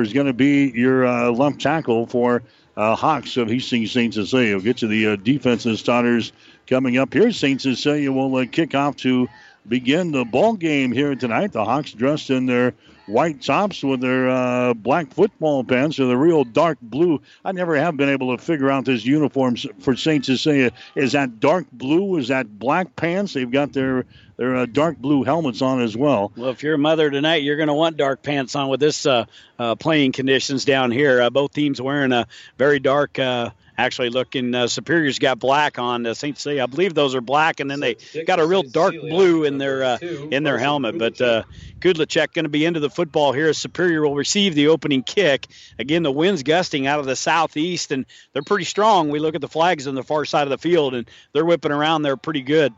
is 0.00 0.12
going 0.12 0.26
to 0.26 0.32
be 0.32 0.70
your 0.70 1.06
uh, 1.06 1.50
tackle 1.58 2.06
for 2.06 2.42
uh, 2.76 2.94
Hawks 2.96 3.36
of 3.36 3.48
Hastings 3.48 3.92
St. 3.92 4.14
Cecilia. 4.14 4.54
We'll 4.54 4.64
get 4.64 4.78
to 4.78 4.86
the 4.86 5.08
uh, 5.08 5.16
defensive 5.16 5.78
starters 5.78 6.32
coming 6.66 6.96
up 6.96 7.12
here. 7.12 7.30
St. 7.30 7.60
Cecilia 7.60 8.10
will 8.10 8.34
uh, 8.36 8.46
kick 8.46 8.74
off 8.74 8.96
to 8.96 9.28
begin 9.68 10.12
the 10.12 10.24
ball 10.24 10.54
game 10.54 10.92
here 10.92 11.14
tonight. 11.14 11.52
The 11.52 11.64
Hawks 11.64 11.92
dressed 11.92 12.30
in 12.30 12.46
their 12.46 12.74
white 13.06 13.42
tops 13.42 13.82
with 13.82 14.00
their 14.00 14.30
uh, 14.30 14.74
black 14.74 15.12
football 15.12 15.64
pants 15.64 15.98
or 15.98 16.06
the 16.06 16.16
real 16.16 16.44
dark 16.44 16.78
blue. 16.80 17.20
I 17.44 17.52
never 17.52 17.76
have 17.76 17.96
been 17.96 18.08
able 18.08 18.36
to 18.36 18.42
figure 18.42 18.70
out 18.70 18.84
this 18.84 19.04
uniform 19.04 19.56
for 19.80 19.96
St. 19.96 20.24
Cecilia. 20.24 20.70
Is 20.94 21.12
that 21.12 21.40
dark 21.40 21.66
blue? 21.72 22.16
Is 22.16 22.28
that 22.28 22.58
black 22.58 22.94
pants? 22.96 23.34
They've 23.34 23.50
got 23.50 23.72
their 23.72 24.04
their 24.36 24.56
uh, 24.56 24.66
dark 24.66 24.96
blue 24.96 25.22
helmets 25.22 25.60
on 25.60 25.82
as 25.82 25.94
well. 25.94 26.32
Well, 26.34 26.48
if 26.48 26.62
you're 26.62 26.74
a 26.74 26.78
mother 26.78 27.10
tonight, 27.10 27.42
you're 27.42 27.58
going 27.58 27.66
to 27.66 27.74
want 27.74 27.98
dark 27.98 28.22
pants 28.22 28.54
on 28.54 28.68
with 28.68 28.80
this 28.80 29.04
uh, 29.04 29.26
uh, 29.58 29.74
playing 29.74 30.12
conditions 30.12 30.64
down 30.64 30.90
here. 30.90 31.20
Uh, 31.20 31.28
both 31.28 31.52
teams 31.52 31.78
wearing 31.80 32.12
a 32.12 32.26
very 32.56 32.78
dark 32.78 33.18
uh, 33.18 33.50
actually 33.80 34.10
looking 34.10 34.54
uh, 34.54 34.66
superior's 34.66 35.18
got 35.18 35.38
black 35.38 35.78
on 35.78 36.06
uh, 36.06 36.14
st 36.14 36.38
c 36.38 36.60
i 36.60 36.66
believe 36.66 36.94
those 36.94 37.14
are 37.14 37.20
black 37.20 37.60
and 37.60 37.70
then 37.70 37.80
they 37.80 37.96
got 38.24 38.40
a 38.40 38.46
real 38.46 38.62
dark 38.62 38.94
blue 39.00 39.44
in 39.44 39.58
their 39.58 39.82
uh, 39.82 39.98
in 40.30 40.42
their 40.42 40.58
helmet. 40.58 40.98
But 40.98 41.20
uh, 41.20 41.42
going 41.80 42.44
to 42.44 42.48
be 42.48 42.64
into 42.64 42.80
the 42.80 42.90
football 42.90 43.32
here 43.32 43.48
as 43.48 43.58
superior 43.58 44.02
will 44.02 44.14
receive 44.14 44.54
the 44.54 44.68
opening 44.68 45.02
kick. 45.02 45.46
Again 45.78 46.02
the 46.02 46.12
wind's 46.12 46.42
gusting 46.42 46.86
out 46.86 47.00
of 47.00 47.06
the 47.06 47.16
southeast 47.16 47.92
and 47.92 48.06
they're 48.32 48.42
pretty 48.42 48.64
strong. 48.64 49.08
We 49.08 49.18
look 49.18 49.34
at 49.34 49.40
the 49.40 49.48
flags 49.48 49.86
on 49.86 49.94
the 49.94 50.02
far 50.02 50.24
side 50.24 50.42
of 50.44 50.50
the 50.50 50.58
field 50.58 50.94
and 50.94 51.08
they're 51.32 51.44
whipping 51.44 51.72
around 51.72 52.02
there 52.02 52.16
pretty 52.16 52.42
good 52.42 52.72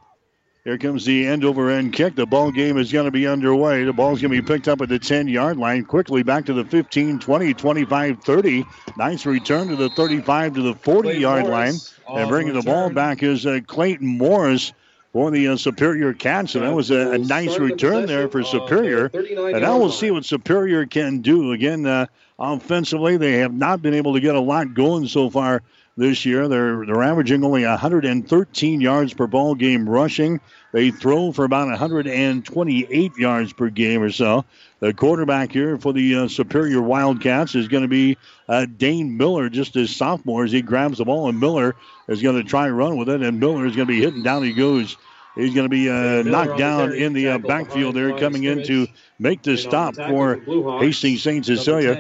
here 0.65 0.79
comes 0.79 1.05
the 1.05 1.27
end 1.27 1.45
over 1.45 1.71
end 1.71 1.93
kick. 1.93 2.15
The 2.15 2.27
ball 2.27 2.53
game 2.53 2.79
is 2.79 2.93
going 2.93 3.07
to 3.07 3.11
be 3.11 3.27
underway. 3.27 3.83
The 3.83 3.93
ball's 3.93 4.23
going 4.23 4.33
to 4.33 4.41
be 4.41 4.47
picked 4.47 4.69
up 4.69 4.81
at 4.81 4.89
the 4.89 4.99
10 4.99 5.27
yard 5.27 5.57
line. 5.57 5.85
Quickly 5.85 6.23
back 6.23 6.47
to 6.47 6.53
the 6.53 6.65
15, 6.65 7.19
20, 7.19 7.55
25, 7.55 8.23
30. 8.23 8.65
Nice 8.97 9.27
return 9.27 9.69
to 9.69 9.77
the 9.77 9.91
35 9.91 10.55
to 10.55 10.63
the 10.63 10.75
40 10.75 11.19
yard 11.19 11.47
line. 11.47 11.75
And 12.09 12.29
bringing 12.29 12.55
the 12.55 12.63
ball 12.63 12.91
back 12.91 13.23
is 13.23 13.45
uh, 13.45 13.61
Clayton 13.67 14.07
Morris 14.07 14.73
for 15.13 15.31
the 15.33 15.49
uh, 15.49 15.57
Superior 15.57 16.13
Cats. 16.13 16.55
And 16.55 16.65
that 16.65 16.75
was 16.75 16.91
a, 16.93 17.13
a 17.13 17.19
nice 17.19 17.59
return 17.59 18.07
there 18.07 18.29
for 18.29 18.45
Superior. 18.45 19.11
And 19.13 19.63
now 19.63 19.79
we'll 19.79 19.91
see 19.91 20.13
what 20.13 20.25
Superior 20.25 20.87
can 20.87 21.23
do. 21.23 21.53
Again, 21.53 21.87
uh, 21.87 22.07
offensively, 22.39 23.17
they 23.17 23.39
have 23.39 23.53
not 23.53 23.83
been 23.83 23.95
able 23.95 24.15
to 24.15 24.21
get 24.21 24.37
a 24.37 24.41
lot 24.41 24.75
going 24.75 25.09
so 25.09 25.29
far 25.29 25.63
this 25.97 26.25
year. 26.25 26.49
They're 26.49 26.85
they're 26.87 27.03
averaging 27.03 27.45
only 27.45 27.65
113 27.65 28.81
yards 28.81 29.15
per 29.15 29.27
ball 29.27 29.55
game 29.55 29.89
rushing. 29.89 30.41
They 30.73 30.91
throw 30.91 31.33
for 31.33 31.45
about 31.45 31.69
128 31.69 33.17
yards 33.17 33.53
per 33.53 33.69
game 33.69 34.03
or 34.03 34.11
so. 34.11 34.45
The 34.81 34.95
quarterback 34.95 35.53
here 35.53 35.77
for 35.79 35.93
the 35.93 36.17
uh, 36.17 36.29
Superior 36.29 36.81
Wildcats 36.81 37.55
is 37.55 37.69
going 37.69 37.83
to 37.83 37.89
be 37.89 38.17
uh, 38.49 38.67
Dane 38.67 39.17
Miller, 39.17 39.49
just 39.49 39.77
as 39.77 39.95
sophomore, 39.95 40.45
as 40.45 40.53
he 40.53 40.63
grabs 40.63 40.99
the 40.99 41.05
ball, 41.05 41.29
and 41.29 41.39
Miller 41.39 41.77
is 42.09 42.23
going 42.23 42.37
to 42.37 42.43
try 42.43 42.67
and 42.67 42.77
run 42.77 42.97
with 42.97 43.09
it, 43.09 43.23
and 43.23 43.39
Miller 43.39 43.67
is 43.67 43.77
going 43.77 43.87
to 43.87 43.95
be 43.95 44.01
hitting 44.01 44.23
down. 44.23 44.43
He 44.43 44.53
goes 44.53 44.97
He's 45.35 45.55
going 45.55 45.65
to 45.65 45.71
be 45.71 45.89
uh, 45.89 46.23
knocked 46.23 46.59
down 46.59 46.93
in 46.93 47.15
the 47.15 47.29
uh, 47.29 47.39
backfield 47.39 47.97
there, 47.97 48.19
coming 48.19 48.45
in 48.45 48.65
to 48.65 48.87
make 49.19 49.43
the 49.43 49.57
stop 49.57 49.95
for 49.95 50.37
Hastings 50.81 51.23
St. 51.23 51.45
Cecilia. 51.47 51.93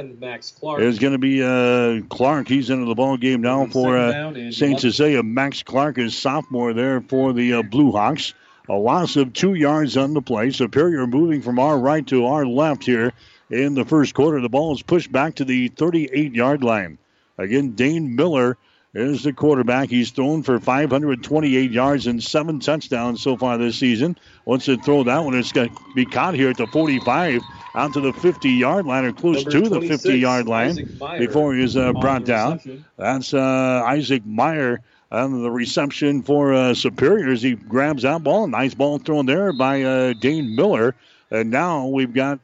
Is 0.78 0.98
going 0.98 1.12
to 1.12 1.18
be 1.18 1.42
uh, 1.42 2.02
Clark. 2.08 2.48
He's 2.48 2.68
into 2.68 2.84
the 2.84 2.94
ball 2.94 3.16
game 3.16 3.40
now 3.40 3.66
for 3.66 3.96
uh, 3.96 4.50
St. 4.50 4.78
Cecilia. 4.78 5.22
Max 5.22 5.62
Clark 5.62 5.98
is 5.98 6.14
sophomore 6.16 6.74
there 6.74 7.00
for 7.00 7.32
the 7.32 7.54
uh, 7.54 7.62
Blue 7.62 7.92
Hawks. 7.92 8.34
A 8.68 8.74
loss 8.74 9.16
of 9.16 9.32
two 9.32 9.54
yards 9.54 9.96
on 9.96 10.14
the 10.14 10.22
play. 10.22 10.50
Superior 10.50 11.06
moving 11.06 11.42
from 11.42 11.58
our 11.58 11.78
right 11.78 12.06
to 12.08 12.26
our 12.26 12.46
left 12.46 12.84
here 12.84 13.12
in 13.50 13.74
the 13.74 13.84
first 13.84 14.14
quarter. 14.14 14.40
The 14.40 14.48
ball 14.48 14.74
is 14.74 14.82
pushed 14.82 15.10
back 15.10 15.36
to 15.36 15.44
the 15.44 15.68
38 15.68 16.34
yard 16.34 16.62
line. 16.62 16.98
Again, 17.38 17.72
Dane 17.72 18.14
Miller 18.14 18.56
is 18.94 19.22
the 19.22 19.32
quarterback. 19.32 19.88
He's 19.88 20.10
thrown 20.10 20.42
for 20.42 20.58
528 20.60 21.70
yards 21.70 22.06
and 22.06 22.22
seven 22.22 22.60
touchdowns 22.60 23.22
so 23.22 23.36
far 23.36 23.56
this 23.56 23.76
season. 23.76 24.18
Once 24.44 24.66
to 24.66 24.76
throw 24.76 25.02
that 25.04 25.18
one. 25.24 25.34
It's 25.34 25.52
going 25.52 25.70
to 25.70 25.80
be 25.94 26.04
caught 26.04 26.34
here 26.34 26.50
at 26.50 26.58
the 26.58 26.66
45, 26.66 27.40
out 27.74 27.94
to 27.94 28.00
the 28.00 28.12
50 28.12 28.50
yard 28.50 28.86
line 28.86 29.04
or 29.04 29.12
close 29.12 29.44
Number 29.46 29.68
to 29.68 29.68
the 29.68 29.88
50 29.88 30.18
yard 30.18 30.46
line 30.46 30.98
before 31.18 31.54
he 31.54 31.62
is 31.62 31.76
uh, 31.76 31.92
brought 31.94 32.24
down. 32.24 32.84
That's 32.98 33.32
uh, 33.32 33.82
Isaac 33.86 34.26
Meyer 34.26 34.80
on 35.10 35.42
the 35.42 35.50
reception 35.50 36.22
for 36.22 36.52
uh, 36.52 36.74
Superiors. 36.74 37.40
He 37.42 37.54
grabs 37.54 38.02
that 38.02 38.22
ball. 38.22 38.46
Nice 38.46 38.74
ball 38.74 38.98
thrown 38.98 39.26
there 39.26 39.52
by 39.52 39.82
uh, 39.82 40.12
Dane 40.14 40.54
Miller. 40.54 40.94
And 41.30 41.50
now 41.50 41.86
we've 41.86 42.12
got 42.12 42.40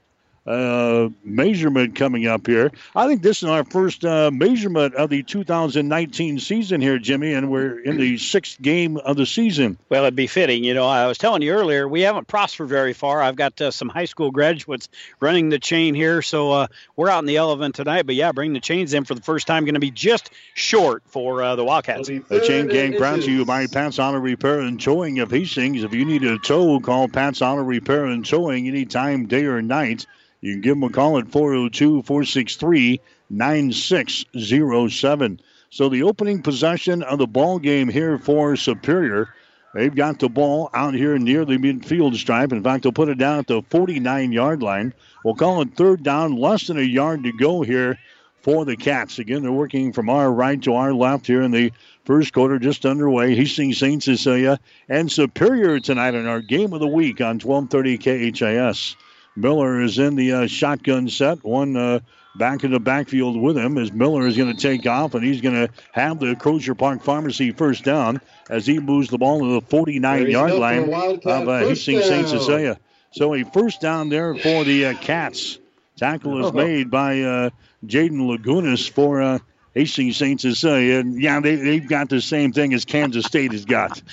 uh, 0.49 1.11
measurement 1.25 1.95
coming 1.95 2.27
up 2.27 2.47
here. 2.47 2.73
I 2.97 3.07
think 3.07 3.23
this 3.23 3.43
is 3.43 3.49
our 3.49 3.65
first 3.65 4.05
uh, 4.05 4.31
measurement 4.31 4.95
of 4.95 5.11
the 5.11 5.23
2019 5.23 6.39
season 6.39 6.81
here, 6.81 6.99
Jimmy, 6.99 7.35
and 7.35 7.51
we're 7.51 7.79
in 7.81 7.99
the 7.99 8.17
sixth 8.19 8.61
game 8.61 8.97
of 8.97 9.17
the 9.17 9.27
season. 9.27 9.79
Well, 9.91 10.05
it'd 10.05 10.17
be 10.17 10.27
fitting. 10.27 10.65
You 10.65 10.75
know, 10.75 10.87
I 10.87 11.07
was 11.07 11.19
telling 11.19 11.43
you 11.43 11.53
earlier, 11.53 11.87
we 11.87 12.01
haven't 12.01 12.27
prospered 12.29 12.69
very 12.69 12.95
far. 12.95 13.21
I've 13.23 13.37
got 13.37 13.61
uh, 13.61 13.71
some 13.71 13.89
high 13.89 14.07
school 14.07 14.31
graduates 14.31 14.89
running 15.21 15.51
the 15.51 15.59
chain 15.59 15.95
here, 15.95 16.23
so 16.23 16.53
uh, 16.53 16.67
we're 16.97 17.11
out 17.11 17.21
in 17.21 17.27
the 17.27 17.37
elephant 17.37 17.75
tonight. 17.75 18.07
But 18.07 18.15
yeah, 18.15 18.33
bringing 18.33 18.55
the 18.55 18.61
chains 18.61 18.95
in 18.95 19.05
for 19.05 19.15
the 19.15 19.23
first 19.23 19.47
time, 19.47 19.65
going 19.65 19.75
to 19.75 19.81
be 19.81 19.91
just 19.91 20.31
short 20.55 21.03
for 21.07 21.43
uh, 21.43 21.57
the 21.57 21.65
Wildcats. 21.65 22.09
The 22.09 22.45
chain 22.47 22.69
gang 22.69 22.97
brought 22.97 23.21
to 23.21 23.31
you 23.31 23.45
by 23.45 23.67
Pat's 23.67 23.99
Auto 23.99 24.19
Repair 24.19 24.61
and 24.61 24.81
Towing 24.81 25.19
of 25.19 25.31
Hastings. 25.31 25.85
If 25.85 25.93
you 25.93 26.05
need 26.05 26.25
a 26.25 26.39
tow, 26.39 26.81
call 26.81 27.09
Pat's 27.09 27.43
Auto 27.43 27.63
Repair 27.63 28.07
and 28.07 28.25
Towing 28.25 28.67
anytime, 28.67 29.27
day 29.27 29.45
or 29.45 29.61
night. 29.61 30.07
You 30.41 30.53
can 30.53 30.61
give 30.61 30.77
them 30.77 30.85
a 30.85 30.91
call 30.91 31.19
at 31.19 31.27
402 31.29 32.03
463 32.03 33.01
9607. 33.31 35.41
So 35.71 35.89
the 35.89 36.05
opening 36.05 36.43
possession 36.43 37.03
of 37.03 37.19
the 37.19 37.27
ball 37.27 37.59
game 37.59 37.89
here 37.89 38.19
for 38.19 38.55
Superior. 38.57 39.35
They've 39.75 39.95
got 39.95 40.19
the 40.19 40.31
ball 40.31 40.71
out 40.73 40.95
here 40.95 41.19
near 41.19 41.45
the 41.45 41.59
midfield 41.59 42.17
stripe. 42.17 42.53
In 42.53 42.63
fact, 42.63 42.85
they'll 42.85 42.93
put 42.93 43.11
it 43.11 43.19
down 43.19 43.41
at 43.41 43.49
the 43.49 43.61
49 43.69 44.33
yard 44.33 44.63
line. 44.63 44.95
We'll 45.25 45.35
call 45.35 45.61
it 45.61 45.75
third 45.75 46.03
down, 46.03 46.37
less 46.37 46.69
than 46.69 46.79
a 46.79 46.83
yard 46.83 47.25
to 47.25 47.33
go 47.33 47.61
here 47.63 47.99
for 48.41 48.65
the 48.65 48.77
Cats. 48.77 49.19
Again, 49.19 49.43
they're 49.43 49.53
working 49.53 49.93
from 49.93 50.09
our 50.09 50.33
right 50.33 50.63
to 50.63 50.73
our 50.75 50.95
left 50.95 51.27
here 51.27 51.43
in 51.43 51.51
the 51.51 51.73
first 52.05 52.33
quarter, 52.33 52.59
just 52.59 52.87
underway. 52.87 53.35
Hastings 53.35 53.77
St. 53.79 54.03
Cecilia 54.03 54.53
uh, 54.53 54.57
and 54.89 55.13
Superior 55.13 55.81
tonight 55.81 56.15
in 56.15 56.27
our 56.27 56.41
game 56.41 56.73
of 56.73 56.81
the 56.81 56.87
week 56.87 57.21
on 57.21 57.41
1230 57.41 58.33
KHAS. 58.33 58.97
Miller 59.41 59.81
is 59.81 59.99
in 59.99 60.17
the 60.17 60.33
uh, 60.33 60.47
shotgun 60.47 61.09
set. 61.09 61.45
One 61.45 61.77
uh, 61.77 62.01
back 62.37 62.65
in 62.65 62.71
the 62.71 62.81
backfield 62.81 63.41
with 63.41 63.57
him 63.57 63.79
as 63.79 63.93
Miller 63.93 64.27
is 64.27 64.37
going 64.37 64.55
to 64.55 64.61
take 64.61 64.87
off, 64.87 65.15
and 65.15 65.25
he's 65.25 65.41
going 65.41 65.55
to 65.55 65.73
have 65.93 66.19
the 66.19 66.35
Crozier 66.37 66.75
Park 66.75 67.03
Pharmacy 67.03 67.53
first 67.53 67.85
down 67.85 68.21
as 68.51 68.67
he 68.67 68.79
moves 68.79 69.09
the 69.09 69.19
ball 69.19 69.41
to 69.41 69.61
the 69.61 69.61
49 69.61 70.31
yard 70.31 70.53
line 70.53 70.93
of 70.93 71.27
uh, 71.27 71.59
Hastings 71.59 72.05
St. 72.05 72.29
Cecilia. 72.29 72.79
So 73.13 73.35
a 73.35 73.45
first 73.45 73.81
down 73.81 74.09
there 74.09 74.35
for 74.35 74.65
the 74.65 74.87
uh, 74.87 74.95
Cats. 74.95 75.59
Tackle 75.97 76.41
is 76.41 76.47
uh-huh. 76.47 76.57
made 76.57 76.91
by 76.91 77.23
uh, 77.23 77.51
Jaden 77.85 78.21
Lagunas 78.21 78.89
for 78.89 79.21
uh, 79.21 79.39
Hastings 79.75 80.17
St. 80.17 80.41
Cecilia. 80.41 81.01
And 81.01 81.21
yeah, 81.21 81.41
they, 81.41 81.57
they've 81.57 81.89
got 81.89 82.09
the 82.09 82.21
same 82.21 82.53
thing 82.53 82.73
as 82.75 82.85
Kansas 82.85 83.25
State 83.25 83.53
has 83.53 83.65
got. 83.65 84.01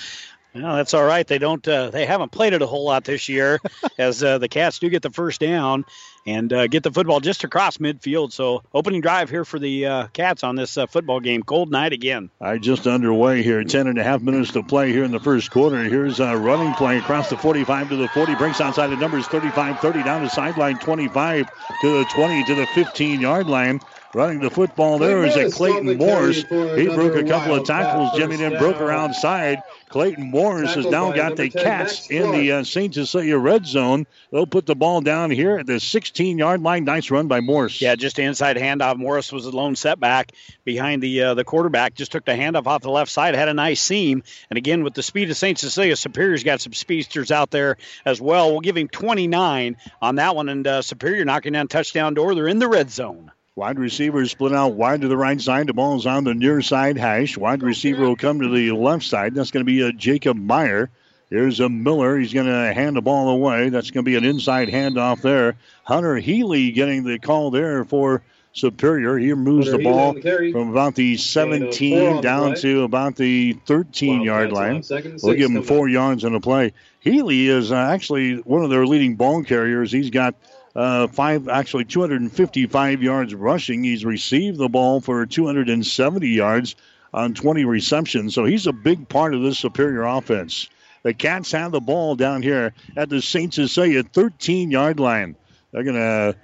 Well, 0.62 0.76
that's 0.76 0.94
all 0.94 1.04
right. 1.04 1.26
They 1.26 1.38
don't. 1.38 1.66
Uh, 1.66 1.90
they 1.90 2.06
haven't 2.06 2.32
played 2.32 2.52
it 2.52 2.62
a 2.62 2.66
whole 2.66 2.84
lot 2.84 3.04
this 3.04 3.28
year, 3.28 3.60
as 3.98 4.22
uh, 4.22 4.38
the 4.38 4.48
Cats 4.48 4.78
do 4.78 4.88
get 4.88 5.02
the 5.02 5.10
first 5.10 5.40
down 5.40 5.84
and 6.26 6.52
uh, 6.52 6.66
get 6.66 6.82
the 6.82 6.90
football 6.90 7.20
just 7.20 7.44
across 7.44 7.76
midfield. 7.76 8.32
So 8.32 8.62
opening 8.72 9.00
drive 9.00 9.28
here 9.28 9.44
for 9.44 9.58
the 9.58 9.86
uh, 9.86 10.06
Cats 10.08 10.42
on 10.44 10.56
this 10.56 10.78
uh, 10.78 10.86
football 10.86 11.20
game. 11.20 11.42
Cold 11.42 11.70
night 11.70 11.92
again. 11.92 12.30
All 12.40 12.48
right, 12.48 12.60
just 12.60 12.86
underway 12.86 13.42
here. 13.42 13.62
Ten 13.64 13.86
and 13.86 13.98
a 13.98 14.02
half 14.02 14.22
minutes 14.22 14.52
to 14.52 14.62
play 14.62 14.92
here 14.92 15.04
in 15.04 15.12
the 15.12 15.20
first 15.20 15.50
quarter. 15.50 15.82
Here's 15.84 16.20
a 16.20 16.36
running 16.36 16.72
play 16.74 16.98
across 16.98 17.28
the 17.28 17.36
45 17.36 17.90
to 17.90 17.96
the 17.96 18.08
40. 18.08 18.34
Breaks 18.36 18.60
outside 18.60 18.88
the 18.88 18.96
numbers 18.96 19.26
35 19.28 19.80
30 19.80 20.02
down 20.02 20.22
the 20.22 20.30
sideline 20.30 20.78
25 20.78 21.50
to 21.82 21.98
the 21.98 22.04
20 22.14 22.44
to 22.44 22.54
the 22.54 22.66
15 22.68 23.20
yard 23.20 23.46
line. 23.46 23.80
Running 24.14 24.40
the 24.40 24.50
football 24.50 24.98
there 24.98 25.24
is 25.24 25.36
a 25.36 25.50
Clayton 25.50 25.98
Morris. 25.98 26.42
He 26.42 26.86
broke 26.86 27.16
a 27.16 27.24
couple 27.24 27.54
of 27.54 27.66
tackles. 27.66 28.16
Jimmy 28.16 28.36
then 28.36 28.56
broke 28.58 28.80
around 28.80 29.14
side. 29.14 29.62
Clayton 29.88 30.30
Morris 30.30 30.74
has 30.74 30.86
now 30.86 31.12
got 31.12 31.36
the 31.36 31.48
Cats 31.48 32.10
in 32.10 32.32
the 32.32 32.52
uh, 32.52 32.64
St. 32.64 32.92
Cecilia 32.94 33.38
red 33.38 33.66
zone. 33.66 34.06
They'll 34.32 34.46
put 34.46 34.66
the 34.66 34.74
ball 34.74 35.00
down 35.00 35.30
here 35.30 35.58
at 35.58 35.66
the 35.66 35.78
16 35.78 36.38
yard 36.38 36.62
line. 36.62 36.84
Nice 36.84 37.10
run 37.10 37.28
by 37.28 37.40
Morris. 37.40 37.80
Yeah, 37.80 37.94
just 37.94 38.18
inside 38.18 38.56
handoff. 38.56 38.96
Morris 38.96 39.32
was 39.32 39.46
a 39.46 39.50
lone 39.50 39.76
setback 39.76 40.32
behind 40.64 41.02
the 41.02 41.22
uh, 41.22 41.34
the 41.34 41.44
quarterback. 41.44 41.94
Just 41.94 42.12
took 42.12 42.24
the 42.24 42.32
handoff 42.32 42.66
off 42.66 42.82
the 42.82 42.90
left 42.90 43.10
side. 43.10 43.34
Had 43.34 43.48
a 43.48 43.54
nice 43.54 43.80
seam. 43.80 44.22
And 44.50 44.56
again, 44.56 44.82
with 44.82 44.94
the 44.94 45.02
speed 45.02 45.30
of 45.30 45.36
St. 45.36 45.58
Cecilia, 45.58 45.96
Superior's 45.96 46.42
got 46.44 46.60
some 46.60 46.72
speedsters 46.72 47.30
out 47.30 47.50
there 47.50 47.76
as 48.04 48.20
well. 48.20 48.50
We'll 48.50 48.60
give 48.60 48.76
him 48.76 48.88
29 48.88 49.76
on 50.02 50.14
that 50.16 50.34
one. 50.34 50.48
And 50.48 50.66
uh, 50.66 50.82
Superior 50.82 51.24
knocking 51.24 51.52
down 51.52 51.68
touchdown 51.68 52.14
door. 52.14 52.34
They're 52.34 52.48
in 52.48 52.58
the 52.58 52.68
red 52.68 52.90
zone. 52.90 53.30
Wide 53.56 53.78
receiver 53.78 54.26
split 54.26 54.52
out 54.52 54.74
wide 54.74 55.00
to 55.00 55.08
the 55.08 55.16
right 55.16 55.40
side. 55.40 55.66
The 55.66 55.72
ball 55.72 55.96
is 55.96 56.04
on 56.04 56.24
the 56.24 56.34
near 56.34 56.60
side 56.60 56.98
hash. 56.98 57.38
Wide 57.38 57.62
receiver 57.62 58.02
will 58.02 58.14
come 58.14 58.42
to 58.42 58.50
the 58.50 58.72
left 58.72 59.06
side. 59.06 59.34
That's 59.34 59.50
going 59.50 59.64
to 59.64 59.72
be 59.72 59.80
a 59.80 59.94
Jacob 59.94 60.36
Meyer. 60.36 60.90
Here's 61.30 61.58
a 61.58 61.70
Miller. 61.70 62.18
He's 62.18 62.34
going 62.34 62.48
to 62.48 62.74
hand 62.74 62.96
the 62.96 63.00
ball 63.00 63.30
away. 63.30 63.70
That's 63.70 63.90
going 63.90 64.04
to 64.04 64.10
be 64.10 64.16
an 64.16 64.26
inside 64.26 64.68
handoff 64.68 65.22
there. 65.22 65.56
Hunter 65.84 66.16
Healy 66.16 66.70
getting 66.72 67.04
the 67.04 67.18
call 67.18 67.50
there 67.50 67.86
for 67.86 68.20
Superior. 68.52 69.16
He 69.16 69.32
moves 69.32 69.70
the 69.70 69.78
ball 69.78 70.12
from 70.52 70.70
about 70.70 70.94
the 70.94 71.16
17 71.16 72.20
down 72.20 72.56
to 72.56 72.82
about 72.82 73.16
the 73.16 73.54
13 73.64 74.20
yard 74.20 74.52
line. 74.52 74.82
We'll 75.22 75.34
give 75.34 75.50
him 75.50 75.62
four 75.62 75.88
yards 75.88 76.26
on 76.26 76.34
the 76.34 76.40
play. 76.40 76.74
Healy 77.00 77.48
is 77.48 77.72
uh, 77.72 77.76
actually 77.76 78.36
one 78.36 78.64
of 78.64 78.68
their 78.68 78.86
leading 78.86 79.16
ball 79.16 79.44
carriers. 79.44 79.90
He's 79.90 80.10
got 80.10 80.34
uh, 80.76 81.08
five, 81.08 81.48
actually 81.48 81.86
255 81.86 83.02
yards 83.02 83.34
rushing. 83.34 83.82
He's 83.82 84.04
received 84.04 84.58
the 84.58 84.68
ball 84.68 85.00
for 85.00 85.24
270 85.24 86.28
yards 86.28 86.76
on 87.14 87.32
20 87.32 87.64
receptions. 87.64 88.34
So 88.34 88.44
he's 88.44 88.66
a 88.66 88.72
big 88.72 89.08
part 89.08 89.34
of 89.34 89.42
this 89.42 89.58
Superior 89.58 90.02
offense. 90.02 90.68
The 91.02 91.14
Cats 91.14 91.50
have 91.52 91.72
the 91.72 91.80
ball 91.80 92.14
down 92.14 92.42
here 92.42 92.74
at 92.96 93.08
the 93.08 93.22
St. 93.22 93.54
Cecilia 93.54 94.02
13 94.02 94.70
yard 94.70 95.00
line. 95.00 95.34
They're 95.72 95.84
going 95.84 95.96
to 95.96 96.36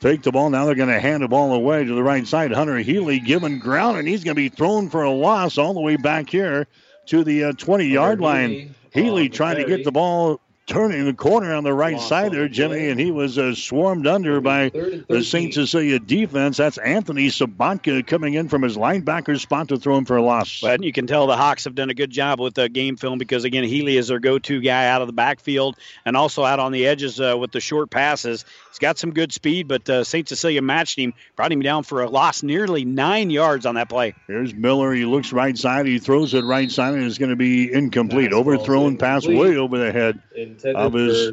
take 0.00 0.22
the 0.22 0.32
ball. 0.32 0.48
Now 0.48 0.64
they're 0.64 0.74
going 0.74 0.88
to 0.88 1.00
hand 1.00 1.22
the 1.22 1.28
ball 1.28 1.52
away 1.52 1.84
to 1.84 1.94
the 1.94 2.02
right 2.02 2.26
side. 2.26 2.52
Hunter 2.52 2.78
Healy 2.78 3.20
given 3.20 3.58
ground, 3.58 3.98
and 3.98 4.08
he's 4.08 4.24
going 4.24 4.34
to 4.34 4.40
be 4.40 4.48
thrown 4.48 4.88
for 4.88 5.02
a 5.02 5.10
loss 5.10 5.58
all 5.58 5.74
the 5.74 5.80
way 5.80 5.96
back 5.96 6.30
here 6.30 6.66
to 7.06 7.22
the 7.22 7.52
20 7.52 7.84
uh, 7.84 7.86
yard 7.88 8.20
line. 8.20 8.74
Healy 8.92 9.28
trying 9.28 9.56
to 9.56 9.64
get 9.64 9.84
the 9.84 9.92
ball 9.92 10.40
turning 10.66 11.04
the 11.04 11.12
corner 11.12 11.54
on 11.54 11.62
the 11.62 11.72
right 11.72 12.00
side 12.00 12.32
there, 12.32 12.48
Jimmy, 12.48 12.88
and 12.88 12.98
he 12.98 13.10
was 13.10 13.36
uh, 13.36 13.54
swarmed 13.54 14.06
under 14.06 14.40
by 14.40 14.70
the 14.70 15.22
St. 15.22 15.52
Cecilia 15.52 15.98
defense. 15.98 16.56
That's 16.56 16.78
Anthony 16.78 17.28
Sabatka 17.28 18.06
coming 18.06 18.34
in 18.34 18.48
from 18.48 18.62
his 18.62 18.76
linebacker 18.76 19.38
spot 19.38 19.68
to 19.68 19.76
throw 19.76 19.98
him 19.98 20.04
for 20.04 20.16
a 20.16 20.22
loss. 20.22 20.60
But 20.60 20.82
you 20.82 20.92
can 20.92 21.06
tell 21.06 21.26
the 21.26 21.36
Hawks 21.36 21.64
have 21.64 21.74
done 21.74 21.90
a 21.90 21.94
good 21.94 22.10
job 22.10 22.40
with 22.40 22.54
the 22.54 22.68
game 22.68 22.96
film 22.96 23.18
because, 23.18 23.44
again, 23.44 23.64
Healy 23.64 23.96
is 23.96 24.08
their 24.08 24.20
go 24.20 24.38
to 24.38 24.60
guy 24.60 24.86
out 24.88 25.02
of 25.02 25.06
the 25.06 25.12
backfield 25.12 25.76
and 26.06 26.16
also 26.16 26.44
out 26.44 26.60
on 26.60 26.72
the 26.72 26.86
edges 26.86 27.20
uh, 27.20 27.36
with 27.38 27.52
the 27.52 27.60
short 27.60 27.90
passes. 27.90 28.44
He's 28.70 28.78
got 28.78 28.98
some 28.98 29.12
good 29.12 29.32
speed, 29.32 29.68
but 29.68 29.88
uh, 29.88 30.04
St. 30.04 30.28
Cecilia 30.28 30.62
matched 30.62 30.98
him, 30.98 31.12
brought 31.36 31.52
him 31.52 31.60
down 31.60 31.82
for 31.82 32.02
a 32.02 32.08
loss, 32.08 32.42
nearly 32.42 32.84
nine 32.84 33.30
yards 33.30 33.66
on 33.66 33.74
that 33.74 33.88
play. 33.88 34.14
Here's 34.26 34.54
Miller. 34.54 34.94
He 34.94 35.04
looks 35.04 35.32
right 35.32 35.56
side. 35.56 35.86
He 35.86 35.98
throws 35.98 36.32
it 36.32 36.42
right 36.42 36.70
side, 36.70 36.94
and 36.94 37.04
it's 37.04 37.18
going 37.18 37.30
to 37.30 37.36
be 37.36 37.72
incomplete. 37.72 38.32
Overthrown 38.32 38.96
pass 38.96 39.26
way 39.26 39.56
over 39.56 39.78
the 39.78 39.92
head 39.92 40.20
intended 40.54 40.76
of 40.76 40.92
his 40.92 41.28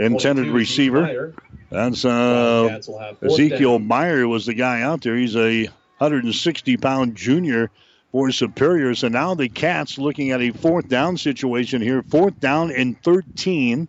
intended 0.00 0.48
receiver. 0.48 1.34
That's 1.70 2.04
uh, 2.04 2.80
Ezekiel 3.22 3.78
Meyer 3.78 4.26
was 4.26 4.46
the 4.46 4.54
guy 4.54 4.80
out 4.82 5.02
there. 5.02 5.16
He's 5.16 5.36
a 5.36 5.64
160 5.98 6.76
pound 6.78 7.16
junior 7.16 7.70
for 8.12 8.30
Superior. 8.30 8.94
So 8.94 9.08
now 9.08 9.34
the 9.34 9.48
Cats 9.48 9.98
looking 9.98 10.30
at 10.30 10.40
a 10.40 10.50
fourth 10.50 10.88
down 10.88 11.18
situation 11.18 11.82
here. 11.82 12.02
Fourth 12.02 12.40
down 12.40 12.70
and 12.70 13.00
13 13.02 13.88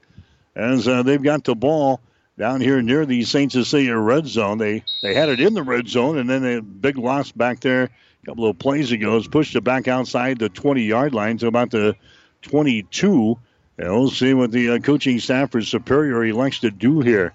as 0.55 0.87
uh, 0.87 1.03
they've 1.03 1.23
got 1.23 1.43
the 1.45 1.55
ball 1.55 2.01
down 2.37 2.61
here 2.61 2.81
near 2.81 3.05
the 3.05 3.23
St. 3.23 3.51
Cecilia 3.51 3.95
red 3.95 4.27
zone. 4.27 4.57
They 4.57 4.83
they 5.01 5.13
had 5.13 5.29
it 5.29 5.39
in 5.39 5.53
the 5.53 5.63
red 5.63 5.87
zone, 5.87 6.17
and 6.17 6.29
then 6.29 6.45
a 6.45 6.61
big 6.61 6.97
loss 6.97 7.31
back 7.31 7.59
there 7.61 7.83
a 7.83 8.25
couple 8.25 8.45
of 8.47 8.59
plays 8.59 8.91
ago. 8.91 9.15
Has 9.15 9.27
pushed 9.27 9.55
it 9.55 9.63
back 9.63 9.87
outside 9.87 10.39
the 10.39 10.49
20 10.49 10.83
yard 10.83 11.13
line 11.13 11.37
to 11.37 11.47
about 11.47 11.71
the 11.71 11.95
22. 12.41 13.37
And 13.79 13.89
we'll 13.93 14.09
see 14.09 14.33
what 14.33 14.51
the 14.51 14.71
uh, 14.71 14.79
coaching 14.79 15.19
staff 15.19 15.51
for 15.51 15.61
Superior 15.61 16.25
elects 16.25 16.59
to 16.59 16.69
do 16.69 16.99
here. 16.99 17.33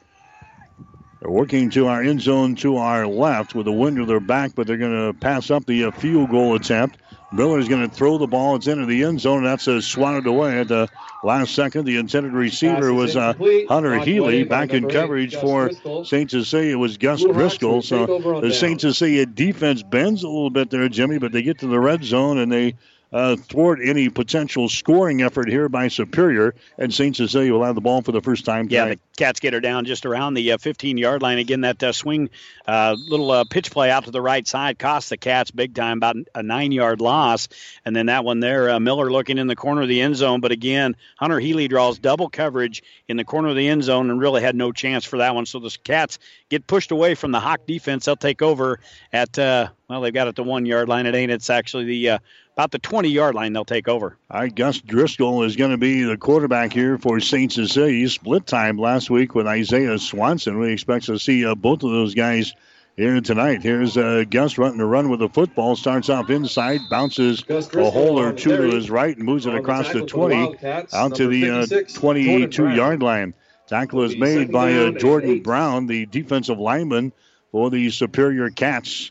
They're 1.20 1.30
working 1.30 1.70
to 1.70 1.87
our 1.87 2.02
end 2.02 2.20
zone 2.20 2.54
to 2.57 2.76
our 2.76 3.07
left 3.07 3.54
with 3.54 3.64
the 3.64 3.72
wind 3.72 3.96
to 3.96 4.04
their 4.04 4.20
back, 4.20 4.54
but 4.54 4.66
they're 4.66 4.76
going 4.76 5.07
to 5.07 5.18
pass 5.18 5.50
up 5.50 5.64
the 5.64 5.85
uh, 5.85 5.90
field 5.90 6.30
goal 6.30 6.54
attempt. 6.54 6.98
Miller's 7.33 7.66
going 7.66 7.88
to 7.88 7.92
throw 7.92 8.18
the 8.18 8.26
ball. 8.26 8.57
It's 8.57 8.66
into 8.66 8.85
the 8.85 9.04
end 9.04 9.22
zone. 9.22 9.42
That's 9.42 9.66
a 9.68 9.80
swatted 9.80 10.26
away 10.26 10.61
at 10.61 10.68
the 10.68 10.90
last 11.24 11.54
second. 11.54 11.87
The 11.87 11.96
intended 11.96 12.35
receiver 12.35 12.92
was 12.92 13.16
uh, 13.16 13.33
Hunter 13.68 13.98
Healy. 14.00 14.44
Back 14.44 14.74
in 14.74 14.87
coverage 14.87 15.35
for 15.37 15.70
St. 16.04 16.30
Cecilia 16.30 16.72
It 16.72 16.78
was 16.78 16.98
Gus 16.98 17.22
Driscoll. 17.22 17.80
So 17.80 18.40
the 18.40 18.52
St. 18.52 18.83
Cecilia 18.83 19.24
defense 19.24 19.83
bends 19.83 20.22
a 20.22 20.28
little 20.28 20.50
bit 20.50 20.68
there, 20.68 20.88
Jimmy, 20.90 21.18
but 21.18 21.33
they 21.33 21.42
get 21.42 21.61
to 21.61 21.66
the 21.66 21.80
red 21.80 22.04
zone 22.04 22.37
and 22.37 22.52
they 22.52 22.76
uh, 23.14 23.37
thwart 23.37 23.79
any 23.81 24.09
potential 24.09 24.68
scoring 24.68 25.22
effort 25.22 25.48
here 25.48 25.68
by 25.68 25.87
Superior. 25.87 26.53
And 26.77 26.92
St. 26.92 27.14
Cecilia 27.14 27.53
will 27.53 27.62
have 27.62 27.77
the 27.77 27.81
ball 27.81 28.03
for 28.03 28.11
the 28.11 28.20
first 28.20 28.44
time. 28.44 28.68
Tonight. 28.68 28.88
Yeah, 28.88 28.94
the 28.94 28.98
Cats 29.16 29.38
get 29.38 29.53
her 29.53 29.61
down 29.61 29.85
just 29.85 30.05
around 30.05 30.35
the 30.35 30.57
15 30.59 30.96
uh, 30.96 31.00
yard 31.00 31.22
line. 31.22 31.38
Again, 31.38 31.61
that 31.61 31.81
uh, 31.81 31.92
swing, 31.92 32.29
uh, 32.66 32.96
little 33.09 33.31
uh, 33.31 33.44
pitch 33.44 33.70
play 33.70 33.88
out 33.88 34.07
to 34.07 34.11
the 34.11 34.20
right 34.20 34.46
side 34.46 34.81
cost 34.81 35.11
the 35.11 35.16
Cats 35.16 35.53
big 35.53 35.77
time, 35.77 35.98
about 35.98 36.16
a 36.35 36.42
nine 36.42 36.72
yard 36.72 37.00
loss. 37.00 37.48
And 37.85 37.94
then 37.94 38.07
that 38.07 38.24
one 38.24 38.40
there, 38.40 38.68
uh, 38.68 38.81
Miller 38.81 39.12
looking 39.12 39.38
in 39.38 39.46
the 39.46 39.55
corner 39.55 39.83
of 39.83 39.88
the 39.88 40.00
end 40.00 40.16
zone. 40.16 40.40
But 40.40 40.50
again, 40.50 40.96
Hunter 41.16 41.38
Healy 41.38 41.68
draws 41.68 42.00
double 42.00 42.29
coverage 42.29 42.83
in 43.07 43.16
the 43.16 43.24
corner 43.24 43.48
of 43.48 43.57
the 43.57 43.68
end 43.68 43.85
zone 43.85 44.11
and 44.11 44.18
really 44.18 44.42
had 44.42 44.57
no 44.57 44.72
chance 44.72 45.05
for 45.05 45.18
that 45.18 45.37
one. 45.37 45.46
So 45.46 45.61
the 45.61 45.77
Cats 45.85 46.18
get 46.48 46.66
pushed 46.66 46.90
away 46.90 47.14
from 47.14 47.31
the 47.31 47.38
Hawk 47.38 47.64
defense. 47.64 48.07
They'll 48.07 48.16
take 48.16 48.42
over 48.42 48.81
at, 49.12 49.37
well, 49.37 50.00
they've 50.00 50.12
got 50.12 50.27
it 50.27 50.31
at 50.31 50.37
the 50.37 50.42
one 50.42 50.66
yard 50.66 50.88
line. 50.88 51.07
It 51.07 51.14
ain't. 51.14 51.31
It's 51.31 51.50
actually 51.50 51.85
the 51.85 52.18
about 52.56 52.70
the 52.70 52.78
20 52.78 53.08
yard 53.08 53.34
line, 53.34 53.52
they'll 53.52 53.64
take 53.64 53.88
over. 53.88 54.16
All 54.30 54.40
right, 54.40 54.54
Gus 54.54 54.80
Driscoll 54.80 55.42
is 55.42 55.56
going 55.56 55.72
to 55.72 55.76
be 55.76 56.04
the 56.04 56.16
quarterback 56.16 56.72
here 56.72 56.98
for 56.98 57.18
St. 57.20 57.52
Cecilia. 57.52 58.08
Split 58.08 58.46
time 58.46 58.78
last 58.78 59.10
week 59.10 59.34
with 59.34 59.46
Isaiah 59.46 59.98
Swanson. 59.98 60.58
We 60.58 60.72
expect 60.72 61.06
to 61.06 61.18
see 61.18 61.44
uh, 61.44 61.54
both 61.54 61.82
of 61.82 61.90
those 61.90 62.14
guys 62.14 62.54
here 62.96 63.20
tonight. 63.20 63.62
Here's 63.62 63.96
uh, 63.96 64.24
Gus 64.30 64.56
running 64.56 64.78
to 64.78 64.86
run 64.86 65.10
with 65.10 65.18
the 65.18 65.28
football. 65.28 65.74
Starts 65.74 66.08
off 66.08 66.30
inside, 66.30 66.80
bounces 66.88 67.42
a 67.48 67.90
hole 67.90 68.20
or 68.20 68.32
two 68.32 68.56
to 68.56 68.76
his 68.76 68.88
right, 68.88 69.16
and 69.16 69.26
moves 69.26 69.46
it 69.46 69.54
across 69.54 69.92
the 69.92 70.06
20 70.06 70.56
out 70.92 71.16
to 71.16 71.26
the 71.26 71.50
uh, 71.50 71.66
22 71.92 72.68
yard 72.70 73.02
line. 73.02 73.34
Tackle 73.66 74.02
is 74.02 74.16
made 74.16 74.52
by 74.52 74.74
uh, 74.74 74.90
Jordan 74.92 75.40
Brown, 75.42 75.86
the 75.86 76.06
defensive 76.06 76.58
lineman 76.58 77.12
for 77.50 77.70
the 77.70 77.90
Superior 77.90 78.50
Cats. 78.50 79.10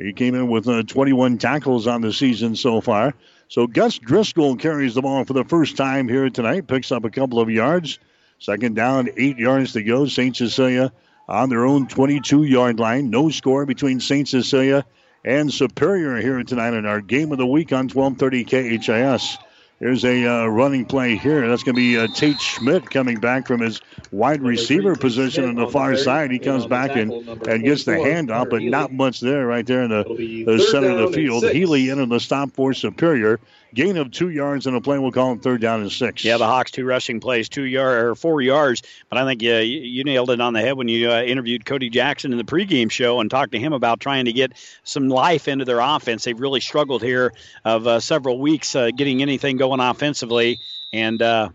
He 0.00 0.12
came 0.14 0.34
in 0.34 0.48
with 0.48 0.66
uh, 0.66 0.82
21 0.82 1.38
tackles 1.38 1.86
on 1.86 2.00
the 2.00 2.12
season 2.12 2.56
so 2.56 2.80
far. 2.80 3.14
So 3.48 3.66
Gus 3.66 3.98
Driscoll 3.98 4.56
carries 4.56 4.94
the 4.94 5.02
ball 5.02 5.24
for 5.24 5.34
the 5.34 5.44
first 5.44 5.76
time 5.76 6.08
here 6.08 6.30
tonight, 6.30 6.66
picks 6.66 6.90
up 6.90 7.04
a 7.04 7.10
couple 7.10 7.40
of 7.40 7.50
yards. 7.50 7.98
Second 8.38 8.74
down, 8.74 9.10
eight 9.18 9.38
yards 9.38 9.74
to 9.74 9.82
go. 9.82 10.06
St. 10.06 10.34
Cecilia 10.34 10.92
on 11.28 11.50
their 11.50 11.66
own 11.66 11.86
22 11.86 12.44
yard 12.44 12.80
line. 12.80 13.10
No 13.10 13.28
score 13.28 13.66
between 13.66 14.00
St. 14.00 14.26
Cecilia 14.26 14.86
and 15.24 15.52
Superior 15.52 16.16
here 16.16 16.42
tonight 16.44 16.72
in 16.72 16.86
our 16.86 17.02
game 17.02 17.32
of 17.32 17.38
the 17.38 17.46
week 17.46 17.72
on 17.72 17.88
1230 17.88 18.78
KHAS. 18.78 19.36
There's 19.80 20.04
a 20.04 20.26
uh, 20.26 20.46
running 20.46 20.84
play 20.84 21.16
here. 21.16 21.48
That's 21.48 21.62
going 21.62 21.74
to 21.74 21.80
be 21.80 21.96
uh, 21.96 22.06
Tate 22.08 22.38
Schmidt 22.38 22.90
coming 22.90 23.18
back 23.18 23.46
from 23.46 23.62
his 23.62 23.80
wide 24.12 24.42
receiver 24.42 24.94
position 24.94 25.48
on 25.48 25.54
the 25.54 25.68
far 25.68 25.96
side. 25.96 26.30
He 26.30 26.38
comes 26.38 26.66
back 26.66 26.96
and, 26.96 27.10
and 27.48 27.64
gets 27.64 27.84
the 27.84 27.92
handoff, 27.92 28.50
but 28.50 28.60
not 28.60 28.92
much 28.92 29.20
there 29.20 29.46
right 29.46 29.66
there 29.66 29.82
in 29.82 29.88
the, 29.88 30.04
the 30.46 30.58
center 30.70 30.90
of 30.90 31.10
the 31.10 31.16
field. 31.16 31.44
Healy 31.44 31.88
into 31.88 32.04
the 32.04 32.20
stop 32.20 32.52
for 32.52 32.74
Superior. 32.74 33.40
Gain 33.72 33.96
of 33.96 34.10
two 34.10 34.30
yards 34.30 34.66
in 34.66 34.74
a 34.74 34.80
play. 34.80 34.98
We'll 34.98 35.12
call 35.12 35.32
it 35.34 35.42
third 35.42 35.60
down 35.60 35.80
and 35.80 35.92
six. 35.92 36.24
Yeah, 36.24 36.38
the 36.38 36.46
Hawks 36.46 36.72
two 36.72 36.84
rushing 36.84 37.20
plays, 37.20 37.48
two 37.48 37.62
yard 37.62 38.04
or 38.04 38.14
four 38.14 38.42
yards. 38.42 38.82
But 39.08 39.18
I 39.18 39.24
think 39.24 39.42
uh, 39.42 39.58
you, 39.58 39.80
you 39.80 40.04
nailed 40.04 40.30
it 40.30 40.40
on 40.40 40.54
the 40.54 40.60
head 40.60 40.76
when 40.76 40.88
you 40.88 41.10
uh, 41.10 41.22
interviewed 41.22 41.64
Cody 41.64 41.88
Jackson 41.88 42.32
in 42.32 42.38
the 42.38 42.44
pregame 42.44 42.90
show 42.90 43.20
and 43.20 43.30
talked 43.30 43.52
to 43.52 43.58
him 43.58 43.72
about 43.72 44.00
trying 44.00 44.24
to 44.24 44.32
get 44.32 44.52
some 44.82 45.08
life 45.08 45.46
into 45.46 45.64
their 45.64 45.78
offense. 45.78 46.24
They've 46.24 46.38
really 46.38 46.60
struggled 46.60 47.02
here 47.02 47.32
of 47.64 47.86
uh, 47.86 48.00
several 48.00 48.40
weeks 48.40 48.74
uh, 48.74 48.90
getting 48.90 49.22
anything 49.22 49.56
going 49.56 49.80
offensively. 49.80 50.58
And 50.92 51.22
uh, 51.22 51.50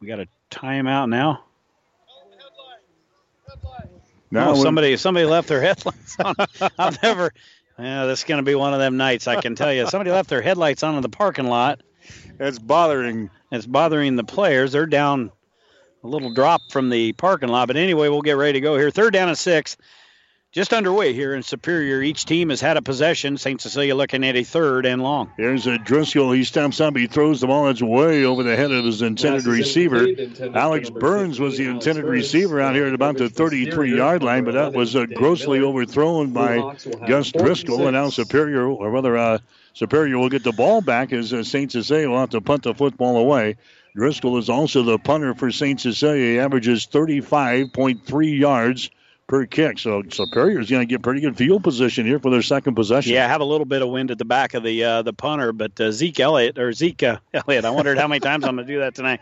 we 0.00 0.08
got 0.08 0.20
a 0.20 0.28
timeout 0.50 1.08
now. 1.08 1.44
Now 4.30 4.50
oh, 4.50 4.62
somebody 4.62 4.96
somebody 4.96 5.26
left 5.26 5.48
their 5.48 5.60
headlights 5.62 6.16
on. 6.20 6.34
I've 6.78 7.02
never. 7.02 7.32
Yeah, 7.78 8.06
this 8.06 8.20
is 8.20 8.24
going 8.24 8.38
to 8.38 8.42
be 8.42 8.56
one 8.56 8.72
of 8.74 8.80
them 8.80 8.96
nights. 8.96 9.28
I 9.28 9.40
can 9.40 9.54
tell 9.54 9.72
you. 9.72 9.86
Somebody 9.86 10.10
left 10.10 10.28
their 10.28 10.42
headlights 10.42 10.82
on 10.82 10.96
in 10.96 11.02
the 11.02 11.08
parking 11.08 11.46
lot. 11.46 11.80
It's 12.40 12.58
bothering. 12.58 13.30
It's 13.52 13.66
bothering 13.66 14.16
the 14.16 14.24
players. 14.24 14.72
They're 14.72 14.86
down 14.86 15.30
a 16.02 16.08
little 16.08 16.34
drop 16.34 16.60
from 16.70 16.90
the 16.90 17.12
parking 17.12 17.48
lot. 17.48 17.68
But 17.68 17.76
anyway, 17.76 18.08
we'll 18.08 18.22
get 18.22 18.36
ready 18.36 18.54
to 18.54 18.60
go 18.60 18.76
here. 18.76 18.90
Third 18.90 19.12
down 19.12 19.28
and 19.28 19.38
six. 19.38 19.76
Just 20.50 20.72
underway 20.72 21.12
here 21.12 21.34
in 21.34 21.42
Superior. 21.42 22.00
Each 22.00 22.24
team 22.24 22.48
has 22.48 22.58
had 22.58 22.78
a 22.78 22.82
possession. 22.82 23.36
St. 23.36 23.60
Cecilia 23.60 23.94
looking 23.94 24.24
at 24.24 24.34
a 24.34 24.42
third 24.42 24.86
and 24.86 25.02
long. 25.02 25.30
Here's 25.36 25.66
a 25.66 25.76
Driscoll. 25.76 26.32
He 26.32 26.42
steps 26.42 26.80
up. 26.80 26.96
He 26.96 27.06
throws 27.06 27.42
the 27.42 27.48
ball. 27.48 27.68
It's 27.68 27.82
way 27.82 28.24
over 28.24 28.42
the 28.42 28.56
head 28.56 28.72
of 28.72 28.82
his 28.82 29.02
intended 29.02 29.44
receiver. 29.44 30.08
Alex 30.54 30.88
Burns 30.88 31.38
was 31.38 31.58
the 31.58 31.66
intended 31.66 32.06
receiver 32.06 32.62
out 32.62 32.74
here 32.74 32.86
at 32.86 32.94
about 32.94 33.18
the 33.18 33.28
33 33.28 33.94
yard 33.94 34.22
line, 34.22 34.44
but 34.44 34.54
that 34.54 34.72
was 34.72 34.96
uh, 34.96 35.04
grossly 35.04 35.60
overthrown 35.60 36.32
by 36.32 36.76
Gus 37.06 37.30
Driscoll. 37.30 37.86
And 37.86 37.92
now 37.92 38.08
Superior, 38.08 38.68
or 38.68 38.90
rather, 38.90 39.18
uh, 39.18 39.38
Superior 39.74 40.16
will 40.16 40.30
get 40.30 40.44
the 40.44 40.52
ball 40.52 40.80
back 40.80 41.12
as 41.12 41.30
uh, 41.30 41.44
St. 41.44 41.70
Cecilia 41.70 42.08
will 42.08 42.20
have 42.20 42.30
to 42.30 42.40
punt 42.40 42.62
the 42.62 42.72
football 42.72 43.18
away. 43.18 43.58
Driscoll 43.94 44.38
is 44.38 44.48
also 44.48 44.82
the 44.82 44.98
punter 44.98 45.34
for 45.34 45.50
St. 45.50 45.78
Cecilia. 45.78 46.32
He 46.32 46.38
averages 46.38 46.86
35.3 46.86 48.38
yards 48.38 48.88
per 49.28 49.46
kick. 49.46 49.78
So 49.78 50.02
Superior 50.10 50.58
is 50.58 50.68
going 50.68 50.86
to 50.86 50.92
get 50.92 51.02
pretty 51.02 51.20
good 51.20 51.36
field 51.36 51.62
position 51.62 52.04
here 52.04 52.18
for 52.18 52.30
their 52.30 52.42
second 52.42 52.74
possession. 52.74 53.12
Yeah, 53.12 53.28
have 53.28 53.40
a 53.40 53.44
little 53.44 53.66
bit 53.66 53.82
of 53.82 53.90
wind 53.90 54.10
at 54.10 54.18
the 54.18 54.24
back 54.24 54.54
of 54.54 54.64
the 54.64 54.82
uh, 54.82 55.02
the 55.02 55.12
punter, 55.12 55.52
but 55.52 55.80
uh, 55.80 55.92
Zeke 55.92 56.18
Elliott 56.18 56.58
or 56.58 56.72
Zeke 56.72 57.04
uh, 57.04 57.18
Elliott. 57.34 57.64
I 57.64 57.70
wondered 57.70 57.98
how 57.98 58.08
many 58.08 58.18
times 58.18 58.44
I'm 58.44 58.56
going 58.56 58.66
to 58.66 58.72
do 58.72 58.80
that 58.80 58.96
tonight. 58.96 59.20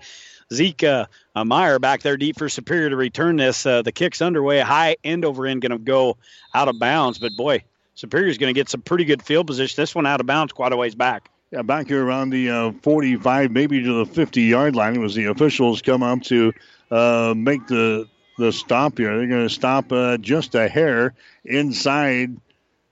Zeke 0.52 0.84
uh, 0.84 1.06
uh, 1.34 1.44
Meyer 1.44 1.78
back 1.80 2.02
there 2.02 2.16
deep 2.16 2.38
for 2.38 2.48
Superior 2.48 2.88
to 2.88 2.96
return 2.96 3.36
this. 3.36 3.66
Uh, 3.66 3.82
the 3.82 3.92
kick's 3.92 4.22
underway, 4.22 4.60
high 4.60 4.96
end 5.04 5.24
over 5.24 5.44
end, 5.44 5.60
going 5.60 5.72
to 5.72 5.78
go 5.78 6.16
out 6.54 6.68
of 6.68 6.78
bounds. 6.78 7.18
But 7.18 7.32
boy, 7.36 7.64
Superior's 7.94 8.38
going 8.38 8.54
to 8.54 8.58
get 8.58 8.68
some 8.68 8.80
pretty 8.80 9.04
good 9.04 9.22
field 9.22 9.48
position. 9.48 9.74
This 9.76 9.94
one 9.94 10.06
out 10.06 10.20
of 10.20 10.26
bounds, 10.26 10.52
quite 10.52 10.72
a 10.72 10.76
ways 10.76 10.94
back. 10.94 11.28
Yeah, 11.50 11.62
back 11.62 11.88
here 11.88 12.04
around 12.04 12.30
the 12.30 12.50
uh, 12.50 12.72
45, 12.82 13.50
maybe 13.50 13.82
to 13.82 14.04
the 14.04 14.06
50 14.06 14.42
yard 14.42 14.76
line, 14.76 14.94
it 14.94 14.98
was 14.98 15.14
the 15.14 15.26
officials 15.26 15.82
come 15.82 16.02
up 16.02 16.22
to 16.22 16.52
uh, 16.90 17.34
make 17.36 17.66
the 17.66 18.08
the 18.38 18.52
stop 18.52 18.98
here. 18.98 19.16
They're 19.16 19.26
going 19.26 19.48
to 19.48 19.54
stop 19.54 19.92
uh, 19.92 20.18
just 20.18 20.54
a 20.54 20.68
hair 20.68 21.14
inside 21.44 22.36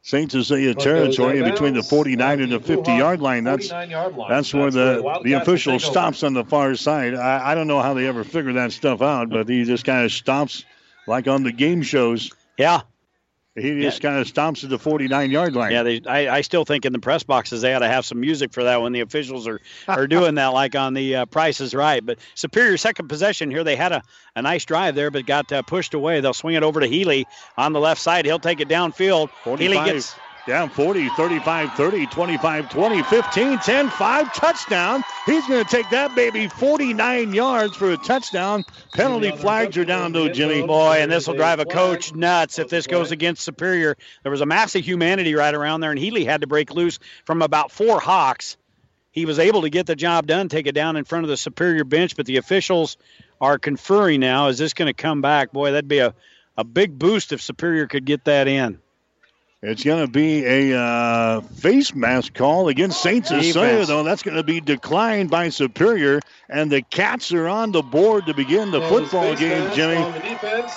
St. 0.02 0.30
Cecilia 0.30 0.74
territory 0.74 1.38
in 1.38 1.50
between 1.50 1.72
the 1.72 1.82
49 1.82 2.40
and 2.40 2.52
the 2.52 2.60
50 2.60 2.92
yard 2.92 3.22
line. 3.22 3.44
That's 3.44 3.70
that's 3.70 4.52
where 4.52 4.70
the 4.70 5.20
the 5.24 5.32
official 5.32 5.78
stops 5.78 6.22
on 6.22 6.34
the 6.34 6.44
far 6.44 6.74
side. 6.74 7.14
I, 7.14 7.52
I 7.52 7.54
don't 7.54 7.68
know 7.68 7.80
how 7.80 7.94
they 7.94 8.06
ever 8.06 8.22
figure 8.22 8.52
that 8.54 8.72
stuff 8.72 9.00
out, 9.00 9.30
but 9.30 9.48
he 9.48 9.64
just 9.64 9.84
kind 9.84 10.04
of 10.04 10.12
stops 10.12 10.64
like 11.06 11.26
on 11.26 11.42
the 11.42 11.52
game 11.52 11.82
shows. 11.82 12.30
Yeah, 12.58 12.82
He 13.56 13.80
just 13.80 14.02
kind 14.02 14.18
of 14.18 14.26
stomps 14.26 14.64
at 14.64 14.70
the 14.70 14.80
49 14.80 15.30
yard 15.30 15.54
line. 15.54 15.70
yeah. 15.70 15.84
They, 15.84 16.00
I, 16.06 16.38
I 16.38 16.40
still 16.40 16.64
think 16.64 16.84
in 16.84 16.92
the 16.92 16.98
press 16.98 17.22
boxes 17.22 17.62
they 17.62 17.72
ought 17.72 17.80
to 17.80 17.88
have 17.88 18.04
some 18.04 18.18
music 18.20 18.52
for 18.52 18.64
that 18.64 18.82
when 18.82 18.92
the 18.92 19.00
officials 19.00 19.46
are, 19.46 19.60
are 19.86 20.06
doing 20.08 20.34
that, 20.34 20.48
like 20.48 20.74
on 20.74 20.92
the 20.92 21.16
uh, 21.16 21.26
Price 21.26 21.60
is 21.60 21.72
Right. 21.72 22.04
But 22.04 22.18
Superior 22.34 22.76
second 22.76 23.06
possession 23.06 23.52
here. 23.52 23.62
They 23.62 23.76
had 23.76 23.92
a, 23.92 24.02
a 24.34 24.42
nice 24.42 24.64
drive 24.64 24.96
there, 24.96 25.12
but 25.12 25.24
got 25.24 25.52
uh, 25.52 25.62
pushed 25.62 25.94
away. 25.94 26.20
They'll 26.20 26.34
swing 26.34 26.56
it 26.56 26.64
over 26.64 26.80
to 26.80 26.86
Healy 26.86 27.26
on 27.56 27.72
the 27.72 27.80
left 27.80 28.00
side. 28.00 28.24
He'll 28.24 28.40
take 28.40 28.58
it 28.58 28.68
downfield. 28.68 29.30
45, 29.44 29.58
Healy 29.60 29.92
gets 29.92 30.16
down 30.46 30.68
40, 30.68 31.08
35, 31.10 31.72
30, 31.72 32.06
25, 32.06 32.70
20, 32.70 33.02
15, 33.02 33.58
10, 33.58 33.88
5, 33.88 34.34
touchdown. 34.34 35.02
He's 35.24 35.46
going 35.46 35.64
to 35.64 35.70
take 35.70 35.88
that 35.90 36.14
baby 36.14 36.48
49 36.48 37.32
yards 37.32 37.76
for 37.76 37.90
a 37.90 37.96
touchdown. 37.96 38.64
Penalty 38.92 39.30
flags 39.32 39.76
are 39.78 39.84
down, 39.84 40.12
though, 40.12 40.28
Jimmy. 40.28 40.66
Boy, 40.66 40.98
and 41.00 41.10
this 41.10 41.26
will 41.26 41.34
drive 41.34 41.60
a 41.60 41.64
coach 41.64 42.14
nuts 42.14 42.58
if 42.58 42.68
this 42.68 42.86
goes 42.86 43.10
against 43.10 43.42
Superior. 43.42 43.96
There 44.22 44.32
was 44.32 44.40
a 44.40 44.46
massive 44.46 44.84
humanity 44.84 45.34
right 45.34 45.54
around 45.54 45.80
there, 45.80 45.90
and 45.90 45.98
Healy 45.98 46.24
had 46.24 46.42
to 46.42 46.46
break 46.46 46.72
loose 46.72 46.98
from 47.24 47.42
about 47.42 47.70
four 47.70 48.00
Hawks. 48.00 48.56
He 49.12 49.26
was 49.26 49.38
able 49.38 49.62
to 49.62 49.70
get 49.70 49.86
the 49.86 49.96
job 49.96 50.26
done, 50.26 50.48
take 50.48 50.66
it 50.66 50.74
down 50.74 50.96
in 50.96 51.04
front 51.04 51.24
of 51.24 51.30
the 51.30 51.36
Superior 51.36 51.84
bench, 51.84 52.16
but 52.16 52.26
the 52.26 52.36
officials 52.36 52.96
are 53.40 53.58
conferring 53.58 54.20
now. 54.20 54.48
Is 54.48 54.58
this 54.58 54.74
going 54.74 54.92
to 54.92 55.02
come 55.02 55.22
back? 55.22 55.52
Boy, 55.52 55.70
that'd 55.70 55.88
be 55.88 56.00
a, 56.00 56.14
a 56.56 56.64
big 56.64 56.98
boost 56.98 57.32
if 57.32 57.40
Superior 57.40 57.86
could 57.86 58.04
get 58.04 58.24
that 58.24 58.48
in. 58.48 58.80
It's 59.66 59.82
going 59.82 60.04
to 60.04 60.12
be 60.12 60.44
a 60.44 60.78
uh, 60.78 61.40
face 61.40 61.94
mask 61.94 62.34
call 62.34 62.68
against 62.68 63.00
Saints 63.00 63.30
Cecilia, 63.30 63.86
though. 63.86 64.02
That's 64.02 64.22
going 64.22 64.36
to 64.36 64.42
be 64.42 64.60
declined 64.60 65.30
by 65.30 65.48
Superior, 65.48 66.20
and 66.50 66.70
the 66.70 66.82
Cats 66.82 67.32
are 67.32 67.48
on 67.48 67.72
the 67.72 67.80
board 67.80 68.26
to 68.26 68.34
begin 68.34 68.72
the 68.72 68.82
football 68.82 69.34
game, 69.34 69.72
Jimmy. 69.72 70.04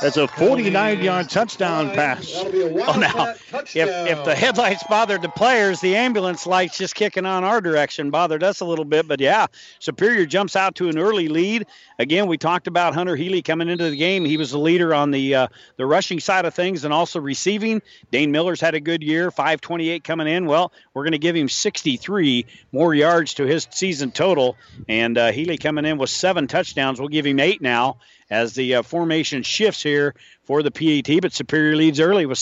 That's 0.01 0.15
a 0.15 0.29
49 0.29 1.03
yard 1.03 1.29
touchdown 1.29 1.91
pass. 1.91 2.31
Oh, 2.33 2.97
now, 2.97 3.35
if, 3.51 3.75
if 3.75 4.23
the 4.23 4.33
headlights 4.33 4.85
bothered 4.87 5.21
the 5.21 5.29
players, 5.29 5.81
the 5.81 5.97
ambulance 5.97 6.47
lights 6.47 6.77
just 6.77 6.95
kicking 6.95 7.25
on 7.25 7.43
our 7.43 7.59
direction 7.59 8.09
bothered 8.09 8.41
us 8.41 8.61
a 8.61 8.65
little 8.65 8.85
bit. 8.85 9.05
But 9.05 9.19
yeah, 9.19 9.47
Superior 9.79 10.25
jumps 10.25 10.55
out 10.55 10.75
to 10.75 10.87
an 10.87 10.97
early 10.97 11.27
lead. 11.27 11.65
Again, 11.99 12.27
we 12.27 12.37
talked 12.37 12.67
about 12.67 12.93
Hunter 12.93 13.17
Healy 13.17 13.41
coming 13.41 13.67
into 13.67 13.89
the 13.89 13.97
game. 13.97 14.23
He 14.23 14.37
was 14.37 14.51
the 14.51 14.59
leader 14.59 14.93
on 14.93 15.11
the 15.11 15.35
uh, 15.35 15.47
the 15.75 15.85
rushing 15.85 16.21
side 16.21 16.45
of 16.45 16.53
things 16.53 16.85
and 16.85 16.93
also 16.93 17.19
receiving. 17.19 17.81
Dane 18.11 18.31
Miller's 18.31 18.61
had 18.61 18.76
a 18.77 18.79
good 18.79 19.03
year, 19.03 19.29
528 19.29 20.03
coming 20.03 20.27
in. 20.27 20.45
Well, 20.45 20.71
we're 20.93 21.03
going 21.03 21.11
to 21.11 21.17
give 21.17 21.35
him 21.35 21.49
63 21.49 22.45
more 22.71 22.95
yards 22.95 23.33
to 23.35 23.45
his 23.45 23.67
season 23.71 24.11
total. 24.11 24.55
And 24.87 25.17
uh, 25.17 25.31
Healy 25.33 25.57
coming 25.57 25.85
in 25.85 25.97
with 25.97 26.09
seven 26.09 26.47
touchdowns. 26.47 26.99
We'll 26.99 27.09
give 27.09 27.25
him 27.25 27.39
eight 27.39 27.61
now 27.61 27.97
as 28.29 28.53
the 28.53 28.75
uh, 28.75 28.81
formation 28.83 29.43
shifts 29.43 29.83
here 29.83 30.15
for 30.45 30.63
the 30.63 30.71
PAT. 30.71 31.21
But 31.21 31.33
Superior 31.33 31.75
leads 31.75 31.99
early 31.99 32.25
with 32.25 32.37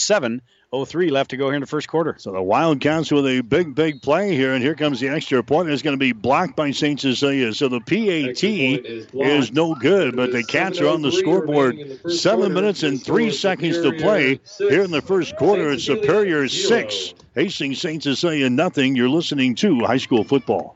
7.03 0.72 1.10
left 1.10 1.30
to 1.30 1.36
go 1.36 1.46
here 1.46 1.54
in 1.54 1.60
the 1.60 1.66
first 1.66 1.88
quarter. 1.88 2.16
So 2.18 2.32
the 2.32 2.42
Wildcats 2.42 3.12
with 3.12 3.26
a 3.26 3.40
big, 3.40 3.74
big 3.74 4.02
play 4.02 4.34
here, 4.34 4.52
and 4.52 4.62
here 4.62 4.74
comes 4.74 4.98
the 5.00 5.08
extra 5.08 5.42
point. 5.42 5.68
It's 5.70 5.82
going 5.82 5.94
to 5.94 5.98
be 5.98 6.12
blocked 6.12 6.56
by 6.56 6.72
St. 6.72 7.00
Cecilia. 7.00 7.54
So 7.54 7.68
the 7.68 7.80
PAT 7.80 8.42
is 8.42 9.52
no 9.52 9.74
good, 9.74 10.16
but 10.16 10.32
the 10.32 10.42
Cats 10.42 10.80
are 10.80 10.88
on 10.88 11.02
the 11.02 11.12
scoreboard. 11.12 12.00
Seven 12.10 12.52
minutes 12.52 12.82
and 12.82 13.02
three 13.02 13.30
seconds 13.30 13.76
to 13.78 13.92
play 13.92 14.40
here 14.58 14.82
in 14.82 14.90
the 14.90 15.02
first 15.02 15.36
quarter. 15.36 15.70
It's 15.70 15.84
Superior 15.84 16.48
six, 16.48 17.14
Hastings 17.34 17.80
St. 17.80 18.02
Cecilia 18.02 18.50
nothing. 18.50 18.96
You're 18.96 19.08
listening 19.08 19.54
to 19.56 19.80
high 19.80 19.98
school 19.98 20.24
football. 20.24 20.75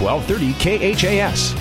1230 0.00 0.96
KHAS. 0.96 1.54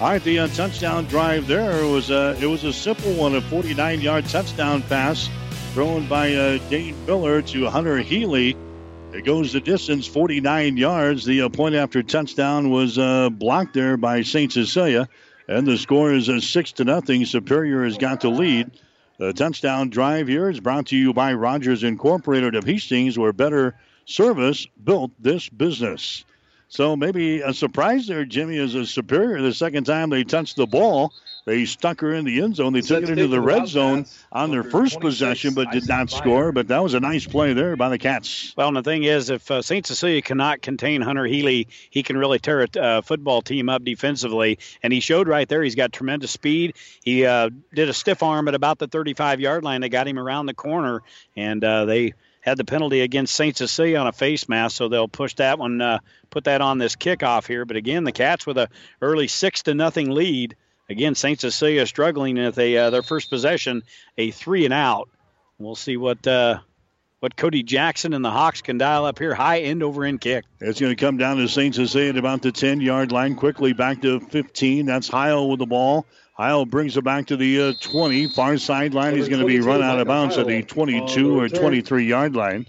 All 0.00 0.08
right, 0.08 0.22
the 0.22 0.40
uh, 0.40 0.48
touchdown 0.48 1.06
drive 1.06 1.46
there 1.46 1.84
was 1.86 2.10
uh, 2.10 2.36
it 2.40 2.46
was 2.46 2.64
a 2.64 2.72
simple 2.72 3.12
one, 3.14 3.34
a 3.34 3.40
49-yard 3.40 4.26
touchdown 4.26 4.82
pass 4.82 5.28
thrown 5.72 6.08
by 6.08 6.34
uh, 6.34 6.58
Dane 6.70 6.94
Miller 7.06 7.42
to 7.42 7.66
Hunter 7.66 7.98
Healy. 7.98 8.56
It 9.12 9.24
goes 9.24 9.52
the 9.52 9.60
distance, 9.60 10.06
49 10.06 10.76
yards. 10.76 11.24
The 11.24 11.42
uh, 11.42 11.48
point 11.48 11.74
after 11.74 12.02
touchdown 12.02 12.70
was 12.70 12.98
uh, 12.98 13.30
blocked 13.30 13.74
there 13.74 13.96
by 13.96 14.22
St. 14.22 14.52
Cecilia, 14.52 15.08
and 15.48 15.66
the 15.66 15.78
score 15.78 16.12
is 16.12 16.28
uh, 16.28 16.40
six 16.40 16.72
to 16.72 16.84
nothing. 16.84 17.24
Superior 17.24 17.84
has 17.84 17.96
got 17.96 18.20
the 18.20 18.28
lead. 18.28 18.70
The 19.18 19.32
touchdown 19.32 19.90
drive 19.90 20.28
here 20.28 20.48
is 20.48 20.60
brought 20.60 20.86
to 20.86 20.96
you 20.96 21.12
by 21.12 21.32
Rogers 21.34 21.82
Incorporated 21.82 22.54
of 22.54 22.64
Hastings, 22.64 23.18
where 23.18 23.32
better 23.32 23.74
service 24.04 24.66
built 24.84 25.10
this 25.18 25.48
business. 25.48 26.24
So 26.70 26.96
maybe 26.96 27.40
a 27.40 27.54
surprise 27.54 28.06
there, 28.06 28.26
Jimmy, 28.26 28.58
is 28.58 28.74
a 28.74 28.84
superior. 28.84 29.40
The 29.40 29.54
second 29.54 29.84
time 29.84 30.10
they 30.10 30.22
touched 30.22 30.56
the 30.56 30.66
ball, 30.66 31.14
they 31.46 31.64
stuck 31.64 32.02
her 32.02 32.12
in 32.12 32.26
the 32.26 32.42
end 32.42 32.56
zone. 32.56 32.74
They 32.74 32.82
took 32.82 33.02
it 33.02 33.08
into 33.08 33.26
the 33.26 33.40
red 33.40 33.66
zone 33.68 34.04
on 34.30 34.50
their 34.50 34.62
first 34.62 35.00
possession, 35.00 35.54
but 35.54 35.70
did 35.70 35.88
not 35.88 36.10
score. 36.10 36.52
But 36.52 36.68
that 36.68 36.82
was 36.82 36.92
a 36.92 37.00
nice 37.00 37.26
play 37.26 37.54
there 37.54 37.74
by 37.74 37.88
the 37.88 37.96
Cats. 37.96 38.52
Well, 38.54 38.68
and 38.68 38.76
the 38.76 38.82
thing 38.82 39.04
is, 39.04 39.30
if 39.30 39.50
uh, 39.50 39.62
St. 39.62 39.86
Cecilia 39.86 40.20
cannot 40.20 40.60
contain 40.60 41.00
Hunter 41.00 41.24
Healy, 41.24 41.68
he 41.88 42.02
can 42.02 42.18
really 42.18 42.38
tear 42.38 42.60
a 42.60 42.78
uh, 42.78 43.00
football 43.00 43.40
team 43.40 43.70
up 43.70 43.82
defensively. 43.82 44.58
And 44.82 44.92
he 44.92 45.00
showed 45.00 45.26
right 45.26 45.48
there 45.48 45.62
he's 45.62 45.74
got 45.74 45.90
tremendous 45.90 46.32
speed. 46.32 46.76
He 47.02 47.24
uh, 47.24 47.48
did 47.72 47.88
a 47.88 47.94
stiff 47.94 48.22
arm 48.22 48.46
at 48.46 48.54
about 48.54 48.78
the 48.78 48.88
35 48.88 49.40
yard 49.40 49.64
line. 49.64 49.80
They 49.80 49.88
got 49.88 50.06
him 50.06 50.18
around 50.18 50.46
the 50.46 50.54
corner, 50.54 51.02
and 51.34 51.64
uh, 51.64 51.86
they 51.86 52.12
had 52.48 52.58
the 52.58 52.64
penalty 52.64 53.00
against 53.00 53.34
St. 53.34 53.56
Cecilia 53.56 53.98
on 53.98 54.06
a 54.06 54.12
face 54.12 54.48
mask, 54.48 54.76
so 54.76 54.88
they'll 54.88 55.08
push 55.08 55.34
that 55.34 55.58
one, 55.58 55.80
uh, 55.80 55.98
put 56.30 56.44
that 56.44 56.60
on 56.60 56.78
this 56.78 56.96
kickoff 56.96 57.46
here. 57.46 57.64
But 57.64 57.76
again, 57.76 58.04
the 58.04 58.12
Cats 58.12 58.46
with 58.46 58.58
a 58.58 58.68
early 59.00 59.28
six 59.28 59.62
to 59.64 59.74
nothing 59.74 60.10
lead. 60.10 60.56
Again, 60.90 61.14
St. 61.14 61.38
Cecilia 61.38 61.86
struggling 61.86 62.36
with 62.36 62.58
a 62.58 62.76
uh, 62.76 62.90
their 62.90 63.02
first 63.02 63.30
possession, 63.30 63.82
a 64.16 64.30
three 64.30 64.64
and 64.64 64.74
out. 64.74 65.08
We'll 65.58 65.74
see 65.74 65.96
what 65.96 66.26
uh, 66.26 66.60
what 67.20 67.36
Cody 67.36 67.62
Jackson 67.62 68.14
and 68.14 68.24
the 68.24 68.30
Hawks 68.30 68.62
can 68.62 68.78
dial 68.78 69.04
up 69.04 69.18
here. 69.18 69.34
High 69.34 69.60
end 69.60 69.82
over 69.82 70.04
end 70.04 70.20
kick. 70.20 70.44
It's 70.60 70.80
going 70.80 70.94
to 70.94 71.00
come 71.00 71.16
down 71.16 71.38
to 71.38 71.48
St. 71.48 71.74
Cecilia 71.74 72.10
at 72.10 72.16
about 72.16 72.42
the 72.42 72.52
10 72.52 72.80
yard 72.80 73.12
line. 73.12 73.34
Quickly 73.34 73.72
back 73.72 74.02
to 74.02 74.20
15. 74.20 74.86
That's 74.86 75.08
Heil 75.08 75.48
with 75.48 75.58
the 75.58 75.66
ball. 75.66 76.06
Heil 76.38 76.66
brings 76.66 76.96
it 76.96 77.02
back 77.02 77.26
to 77.26 77.36
the 77.36 77.60
uh, 77.62 77.72
20. 77.80 78.28
Far 78.28 78.58
sideline. 78.58 79.16
He's 79.16 79.28
going 79.28 79.40
to 79.40 79.46
be 79.46 79.58
run 79.58 79.82
out 79.82 79.98
of 79.98 80.06
bounds 80.06 80.38
at 80.38 80.46
the 80.46 80.62
22 80.62 81.40
or 81.40 81.48
23 81.48 82.04
yard 82.04 82.36
line. 82.36 82.66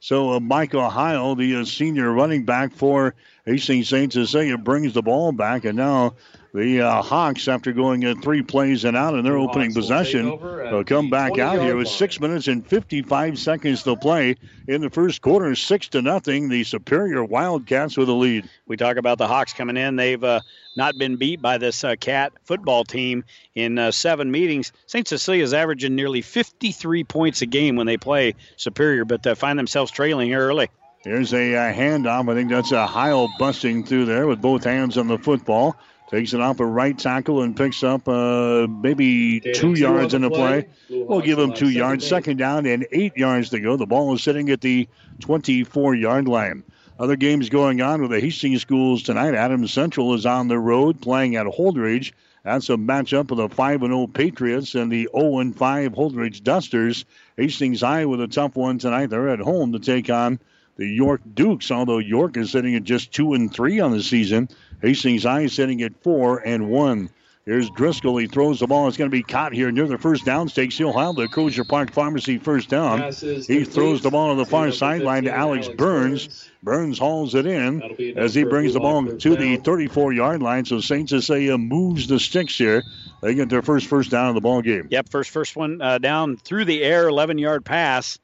So 0.00 0.32
uh, 0.32 0.40
Michael 0.40 0.90
Heil, 0.90 1.36
the 1.36 1.54
uh, 1.54 1.64
senior 1.64 2.10
running 2.10 2.44
back 2.44 2.72
for 2.72 3.14
Hastings 3.46 3.88
St. 3.88 4.12
Cecilia, 4.12 4.58
brings 4.58 4.94
the 4.94 5.02
ball 5.02 5.30
back. 5.30 5.64
And 5.64 5.76
now 5.76 6.16
the 6.54 6.82
uh, 6.82 7.00
Hawks, 7.00 7.48
after 7.48 7.72
going 7.72 8.04
uh, 8.04 8.14
three 8.22 8.42
plays 8.42 8.84
and 8.84 8.94
out 8.94 9.14
in 9.14 9.24
their 9.24 9.38
opening 9.38 9.72
possession, 9.72 10.38
will 10.38 10.84
come 10.84 11.08
back 11.08 11.38
out 11.38 11.62
here 11.62 11.76
with 11.76 11.88
six 11.88 12.20
minutes 12.20 12.46
and 12.46 12.66
55 12.66 13.38
seconds 13.38 13.82
to 13.84 13.96
play 13.96 14.36
in 14.68 14.82
the 14.82 14.90
first 14.90 15.22
quarter. 15.22 15.54
Six 15.54 15.88
to 15.88 16.02
nothing. 16.02 16.50
The 16.50 16.64
Superior 16.64 17.24
Wildcats 17.24 17.96
with 17.96 18.10
a 18.10 18.12
lead. 18.12 18.50
We 18.66 18.76
talk 18.76 18.98
about 18.98 19.16
the 19.16 19.26
Hawks 19.26 19.54
coming 19.54 19.78
in. 19.78 19.96
They've 19.96 20.22
uh, 20.22 20.40
not 20.76 20.98
been 20.98 21.16
beat 21.16 21.40
by 21.40 21.56
this 21.56 21.84
uh, 21.84 21.96
Cat 21.96 22.34
football 22.44 22.84
team 22.84 23.24
in 23.54 23.78
uh, 23.78 23.90
seven 23.90 24.30
meetings. 24.30 24.72
St. 24.86 25.08
Cecilia's 25.08 25.54
averaging 25.54 25.94
nearly 25.94 26.20
53 26.20 27.04
points 27.04 27.40
a 27.40 27.46
game 27.46 27.76
when 27.76 27.86
they 27.86 27.96
play 27.96 28.34
Superior, 28.56 29.06
but 29.06 29.26
uh, 29.26 29.34
find 29.34 29.58
themselves 29.58 29.90
trailing 29.90 30.28
here 30.28 30.40
early. 30.40 30.68
Here's 31.02 31.32
a 31.32 31.56
uh, 31.56 31.72
handoff. 31.72 32.30
I 32.30 32.34
think 32.34 32.50
that's 32.50 32.72
a 32.72 32.86
Heil 32.86 33.28
busting 33.38 33.84
through 33.84 34.04
there 34.04 34.26
with 34.26 34.42
both 34.42 34.64
hands 34.64 34.98
on 34.98 35.08
the 35.08 35.18
football. 35.18 35.76
Takes 36.12 36.34
it 36.34 36.42
off 36.42 36.60
a 36.60 36.66
right 36.66 36.98
tackle 36.98 37.40
and 37.40 37.56
picks 37.56 37.82
up 37.82 38.06
uh, 38.06 38.66
maybe 38.68 39.40
two 39.40 39.72
yards 39.72 40.12
in 40.12 40.20
the 40.20 40.28
play. 40.28 40.68
We'll 40.90 41.22
give 41.22 41.38
him 41.38 41.54
two 41.54 41.70
yards. 41.70 42.06
Second 42.06 42.36
down 42.36 42.66
and 42.66 42.86
eight 42.92 43.16
yards 43.16 43.48
to 43.48 43.60
go. 43.60 43.78
The 43.78 43.86
ball 43.86 44.14
is 44.14 44.22
sitting 44.22 44.50
at 44.50 44.60
the 44.60 44.88
24 45.20 45.94
yard 45.94 46.28
line. 46.28 46.64
Other 46.98 47.16
games 47.16 47.48
going 47.48 47.80
on 47.80 48.02
with 48.02 48.10
the 48.10 48.20
Hastings 48.20 48.60
schools 48.60 49.02
tonight. 49.02 49.34
Adams 49.34 49.72
Central 49.72 50.12
is 50.12 50.26
on 50.26 50.48
the 50.48 50.58
road 50.58 51.00
playing 51.00 51.36
at 51.36 51.46
Holdrege. 51.46 52.12
That's 52.44 52.68
a 52.68 52.76
matchup 52.76 53.30
of 53.30 53.38
the 53.38 53.48
5 53.48 53.80
0 53.80 54.06
Patriots 54.08 54.74
and 54.74 54.92
the 54.92 55.08
0 55.16 55.52
5 55.52 55.92
Holdrege 55.92 56.42
Dusters. 56.42 57.06
Hastings 57.38 57.80
High 57.80 58.04
with 58.04 58.20
a 58.20 58.28
tough 58.28 58.54
one 58.54 58.78
tonight. 58.78 59.06
They're 59.06 59.30
at 59.30 59.40
home 59.40 59.72
to 59.72 59.78
take 59.78 60.10
on 60.10 60.40
the 60.76 60.86
York 60.86 61.22
Dukes, 61.34 61.70
although 61.70 61.98
York 61.98 62.36
is 62.36 62.50
sitting 62.50 62.74
at 62.74 62.84
just 62.84 63.12
2 63.12 63.34
and 63.34 63.52
3 63.52 63.80
on 63.80 63.92
the 63.92 64.02
season. 64.02 64.48
Hastings 64.82 65.22
High 65.22 65.46
sitting 65.46 65.82
at 65.82 66.02
4 66.02 66.38
and 66.40 66.68
1. 66.68 67.10
Here's 67.44 67.70
Driscoll. 67.70 68.18
He 68.18 68.28
throws 68.28 68.60
the 68.60 68.68
ball. 68.68 68.86
It's 68.86 68.96
going 68.96 69.10
to 69.10 69.16
be 69.16 69.24
caught 69.24 69.52
here 69.52 69.72
near 69.72 69.88
the 69.88 69.98
first 69.98 70.24
down 70.24 70.48
stakes. 70.48 70.78
He'll 70.78 70.96
have 70.96 71.16
the 71.16 71.26
Crozier 71.26 71.64
Park 71.64 71.92
Pharmacy 71.92 72.38
first 72.38 72.68
down. 72.68 73.12
He 73.12 73.64
throws 73.64 74.00
the 74.00 74.10
ball 74.10 74.30
on 74.30 74.36
the 74.36 74.46
far 74.46 74.70
sideline 74.70 75.24
to 75.24 75.32
Alex 75.32 75.68
Burns. 75.68 76.48
Burns 76.62 77.00
hauls 77.00 77.34
it 77.34 77.46
in 77.46 77.82
as 78.16 78.32
he 78.32 78.44
brings 78.44 78.74
the 78.74 78.80
ball 78.80 79.04
to 79.04 79.36
the 79.36 79.56
34 79.56 80.12
yard 80.12 80.40
line. 80.40 80.64
So 80.64 80.78
St. 80.78 81.08
Cecilia 81.08 81.58
moves 81.58 82.06
the 82.06 82.20
sticks 82.20 82.56
here. 82.56 82.84
They 83.22 83.34
get 83.34 83.48
their 83.48 83.62
first 83.62 83.88
first 83.88 84.12
down 84.12 84.28
of 84.28 84.36
the 84.36 84.40
ball 84.40 84.62
game. 84.62 84.86
Yep, 84.90 85.08
first 85.08 85.30
first 85.30 85.56
one 85.56 85.82
uh, 85.82 85.98
down 85.98 86.36
through 86.36 86.66
the 86.66 86.84
air, 86.84 87.08
11 87.08 87.38
yard 87.38 87.64
pass 87.64 88.20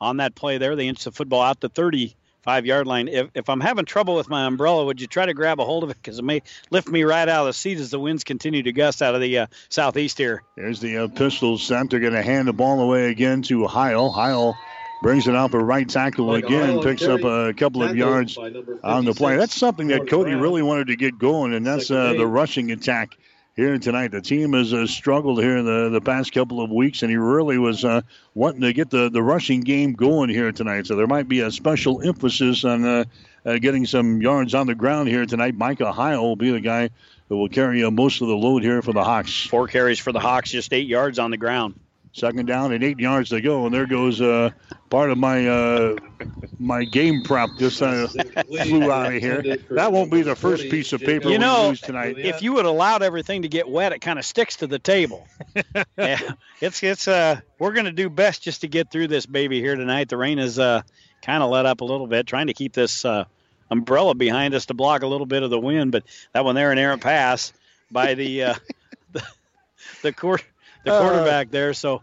on 0.00 0.16
that 0.16 0.34
play 0.34 0.58
there. 0.58 0.74
They 0.74 0.88
inch 0.88 1.04
the 1.04 1.12
football 1.12 1.42
out 1.42 1.60
the 1.60 1.68
30 1.68 2.16
five 2.46 2.64
yard 2.64 2.86
line. 2.86 3.08
If, 3.08 3.28
if 3.34 3.50
I'm 3.50 3.60
having 3.60 3.84
trouble 3.84 4.14
with 4.14 4.30
my 4.30 4.46
umbrella, 4.46 4.86
would 4.86 5.00
you 5.00 5.06
try 5.06 5.26
to 5.26 5.34
grab 5.34 5.60
a 5.60 5.64
hold 5.64 5.84
of 5.84 5.90
it? 5.90 5.98
Because 6.00 6.18
it 6.18 6.24
may 6.24 6.42
lift 6.70 6.88
me 6.88 7.02
right 7.02 7.28
out 7.28 7.40
of 7.42 7.46
the 7.48 7.52
seat 7.52 7.78
as 7.78 7.90
the 7.90 8.00
winds 8.00 8.24
continue 8.24 8.62
to 8.62 8.72
gust 8.72 9.02
out 9.02 9.14
of 9.14 9.20
the 9.20 9.38
uh, 9.38 9.46
southeast 9.68 10.16
here. 10.16 10.42
There's 10.56 10.80
the 10.80 10.96
uh, 10.96 11.08
pistol 11.08 11.58
set. 11.58 11.90
They're 11.90 12.00
going 12.00 12.14
to 12.14 12.22
hand 12.22 12.48
the 12.48 12.54
ball 12.54 12.80
away 12.80 13.10
again 13.10 13.42
to 13.42 13.66
Heil. 13.66 14.10
Heil 14.10 14.56
brings 15.02 15.26
it 15.28 15.34
off 15.34 15.52
a 15.52 15.58
right 15.58 15.88
tackle 15.88 16.34
again, 16.34 16.80
picks 16.80 17.02
up 17.02 17.22
a 17.22 17.52
couple 17.52 17.82
of 17.82 17.94
yards 17.96 18.38
on 18.38 19.04
the 19.04 19.12
play. 19.12 19.36
That's 19.36 19.54
something 19.54 19.88
that 19.88 20.08
Cody 20.08 20.34
really 20.34 20.62
wanted 20.62 20.86
to 20.86 20.96
get 20.96 21.18
going, 21.18 21.52
and 21.52 21.66
that's 21.66 21.90
uh, 21.90 22.14
the 22.14 22.26
rushing 22.26 22.70
attack 22.70 23.18
here 23.56 23.78
tonight. 23.78 24.10
The 24.10 24.20
team 24.20 24.52
has 24.52 24.74
uh, 24.74 24.86
struggled 24.86 25.42
here 25.42 25.56
in 25.56 25.64
the, 25.64 25.88
the 25.88 26.00
past 26.02 26.32
couple 26.32 26.60
of 26.60 26.70
weeks, 26.70 27.02
and 27.02 27.10
he 27.10 27.16
really 27.16 27.56
was 27.56 27.86
uh, 27.86 28.02
wanting 28.34 28.60
to 28.60 28.72
get 28.74 28.90
the, 28.90 29.08
the 29.08 29.22
rushing 29.22 29.62
game 29.62 29.94
going 29.94 30.28
here 30.28 30.52
tonight. 30.52 30.86
So 30.86 30.94
there 30.94 31.06
might 31.06 31.26
be 31.26 31.40
a 31.40 31.50
special 31.50 32.02
emphasis 32.06 32.64
on 32.64 32.84
uh, 32.84 33.04
uh 33.46 33.58
getting 33.58 33.86
some 33.86 34.20
yards 34.20 34.54
on 34.54 34.66
the 34.66 34.74
ground 34.74 35.08
here 35.08 35.24
tonight. 35.24 35.54
Micah 35.54 35.90
Heil 35.90 36.22
will 36.22 36.36
be 36.36 36.50
the 36.50 36.60
guy 36.60 36.90
that 37.28 37.36
will 37.36 37.48
carry 37.48 37.82
uh, 37.82 37.90
most 37.90 38.20
of 38.20 38.28
the 38.28 38.36
load 38.36 38.62
here 38.62 38.82
for 38.82 38.92
the 38.92 39.02
Hawks. 39.02 39.46
Four 39.46 39.68
carries 39.68 39.98
for 39.98 40.12
the 40.12 40.20
Hawks, 40.20 40.50
just 40.50 40.74
eight 40.74 40.86
yards 40.86 41.18
on 41.18 41.30
the 41.30 41.38
ground. 41.38 41.80
Second 42.16 42.46
down 42.46 42.72
and 42.72 42.82
eight 42.82 42.98
yards 42.98 43.28
to 43.28 43.42
go, 43.42 43.66
and 43.66 43.74
there 43.74 43.84
goes 43.84 44.22
uh, 44.22 44.48
part 44.88 45.10
of 45.10 45.18
my 45.18 45.46
uh, 45.46 45.96
my 46.58 46.82
game 46.84 47.22
prop 47.22 47.50
just 47.58 47.82
uh, 47.82 48.06
flew 48.06 48.90
out 48.90 49.14
of 49.14 49.20
here. 49.20 49.58
That 49.68 49.92
won't 49.92 50.10
be 50.10 50.22
the 50.22 50.34
first 50.34 50.70
piece 50.70 50.94
of 50.94 51.02
paper 51.02 51.28
you 51.28 51.38
know, 51.38 51.64
we 51.64 51.68
use 51.68 51.82
tonight. 51.82 52.16
If 52.16 52.40
you 52.40 52.54
would 52.54 52.64
allowed 52.64 53.02
everything 53.02 53.42
to 53.42 53.48
get 53.48 53.68
wet, 53.68 53.92
it 53.92 53.98
kind 53.98 54.18
of 54.18 54.24
sticks 54.24 54.56
to 54.56 54.66
the 54.66 54.78
table. 54.78 55.28
yeah, 55.98 56.18
it's 56.62 56.82
it's 56.82 57.06
uh 57.06 57.38
we're 57.58 57.74
gonna 57.74 57.92
do 57.92 58.08
best 58.08 58.40
just 58.40 58.62
to 58.62 58.68
get 58.68 58.90
through 58.90 59.08
this 59.08 59.26
baby 59.26 59.60
here 59.60 59.76
tonight. 59.76 60.08
The 60.08 60.16
rain 60.16 60.38
is 60.38 60.58
uh 60.58 60.80
kind 61.20 61.42
of 61.42 61.50
let 61.50 61.66
up 61.66 61.82
a 61.82 61.84
little 61.84 62.06
bit, 62.06 62.26
trying 62.26 62.46
to 62.46 62.54
keep 62.54 62.72
this 62.72 63.04
uh, 63.04 63.26
umbrella 63.70 64.14
behind 64.14 64.54
us 64.54 64.64
to 64.66 64.74
block 64.74 65.02
a 65.02 65.06
little 65.06 65.26
bit 65.26 65.42
of 65.42 65.50
the 65.50 65.60
wind. 65.60 65.92
But 65.92 66.04
that 66.32 66.46
one 66.46 66.54
there, 66.54 66.72
an 66.72 66.78
errant 66.78 67.02
pass 67.02 67.52
by 67.90 68.14
the 68.14 68.44
uh, 68.44 68.54
the 69.12 69.22
the 70.00 70.12
court 70.14 70.42
the 70.86 70.94
uh, 70.94 71.00
quarterback 71.00 71.50
there. 71.50 71.74
So 71.74 72.00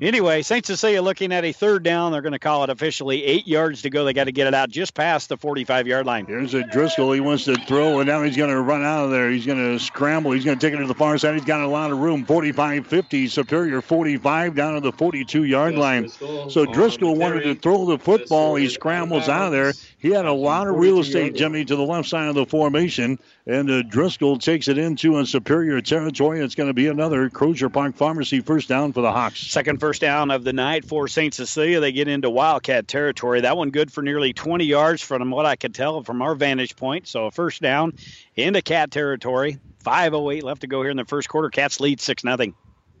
Anyway, 0.00 0.40
St. 0.40 0.64
Cecilia 0.64 1.02
looking 1.02 1.30
at 1.30 1.44
a 1.44 1.52
third 1.52 1.82
down. 1.82 2.12
They're 2.12 2.22
going 2.22 2.32
to 2.32 2.38
call 2.38 2.64
it 2.64 2.70
officially 2.70 3.22
eight 3.22 3.46
yards 3.46 3.82
to 3.82 3.90
go. 3.90 4.06
They 4.06 4.14
got 4.14 4.24
to 4.24 4.32
get 4.32 4.46
it 4.46 4.54
out 4.54 4.70
just 4.70 4.94
past 4.94 5.28
the 5.28 5.36
45 5.36 5.86
yard 5.86 6.06
line. 6.06 6.24
Here's 6.24 6.54
a 6.54 6.62
Driscoll. 6.62 7.12
He 7.12 7.20
wants 7.20 7.44
to 7.44 7.54
throw, 7.66 8.00
and 8.00 8.08
now 8.08 8.22
he's 8.22 8.36
going 8.36 8.48
to 8.48 8.62
run 8.62 8.82
out 8.82 9.04
of 9.04 9.10
there. 9.10 9.30
He's 9.30 9.44
going 9.44 9.58
to 9.58 9.78
scramble. 9.78 10.30
He's 10.30 10.44
going 10.44 10.58
to 10.58 10.66
take 10.66 10.72
it 10.72 10.80
to 10.80 10.86
the 10.86 10.94
far 10.94 11.18
side. 11.18 11.34
He's 11.34 11.44
got 11.44 11.60
a 11.60 11.68
lot 11.68 11.90
of 11.90 11.98
room. 11.98 12.24
45 12.24 12.86
50, 12.86 13.28
Superior 13.28 13.82
45 13.82 14.54
down 14.54 14.74
to 14.74 14.80
the 14.80 14.92
42 14.92 15.44
yard 15.44 15.74
line. 15.74 16.08
So 16.08 16.64
Driscoll 16.64 17.16
wanted 17.16 17.42
to 17.42 17.54
throw 17.54 17.84
the 17.84 17.98
football. 17.98 18.54
He 18.54 18.70
scrambles 18.70 19.28
out 19.28 19.46
of 19.46 19.52
there. 19.52 19.74
He 19.98 20.10
had 20.10 20.24
a 20.24 20.32
lot 20.32 20.66
of 20.66 20.76
real 20.76 21.00
estate, 21.00 21.34
Jimmy, 21.34 21.66
to 21.66 21.76
the 21.76 21.82
left 21.82 22.08
side 22.08 22.28
of 22.28 22.34
the 22.34 22.46
formation. 22.46 23.18
And 23.46 23.70
uh, 23.70 23.82
Driscoll 23.82 24.38
takes 24.38 24.68
it 24.68 24.78
into 24.78 25.18
a 25.18 25.26
superior 25.26 25.80
territory. 25.82 26.40
It's 26.40 26.54
going 26.54 26.68
to 26.68 26.74
be 26.74 26.86
another 26.86 27.28
Crozier 27.28 27.68
Park 27.68 27.96
Pharmacy 27.96 28.40
first 28.40 28.68
down 28.68 28.92
for 28.92 29.02
the 29.02 29.12
Hawks. 29.12 29.40
Second 29.40 29.78
first 29.80 29.89
down 29.98 30.30
of 30.30 30.44
the 30.44 30.52
night 30.52 30.84
for 30.84 31.08
St. 31.08 31.34
Cecilia. 31.34 31.80
They 31.80 31.92
get 31.92 32.08
into 32.08 32.30
Wildcat 32.30 32.86
territory. 32.86 33.40
That 33.42 33.56
one 33.56 33.70
good 33.70 33.92
for 33.92 34.02
nearly 34.02 34.32
20 34.32 34.64
yards 34.64 35.02
from 35.02 35.30
what 35.30 35.46
I 35.46 35.56
could 35.56 35.74
tell 35.74 36.02
from 36.02 36.22
our 36.22 36.34
vantage 36.34 36.76
point. 36.76 37.08
So 37.08 37.26
a 37.26 37.30
first 37.30 37.60
down 37.60 37.94
into 38.36 38.62
Cat 38.62 38.90
territory. 38.90 39.58
5.08 39.84 40.42
left 40.42 40.60
to 40.60 40.66
go 40.66 40.82
here 40.82 40.90
in 40.90 40.96
the 40.96 41.04
first 41.04 41.28
quarter. 41.28 41.48
Cats 41.48 41.80
lead 41.80 42.00
6 42.00 42.22
0. 42.22 42.36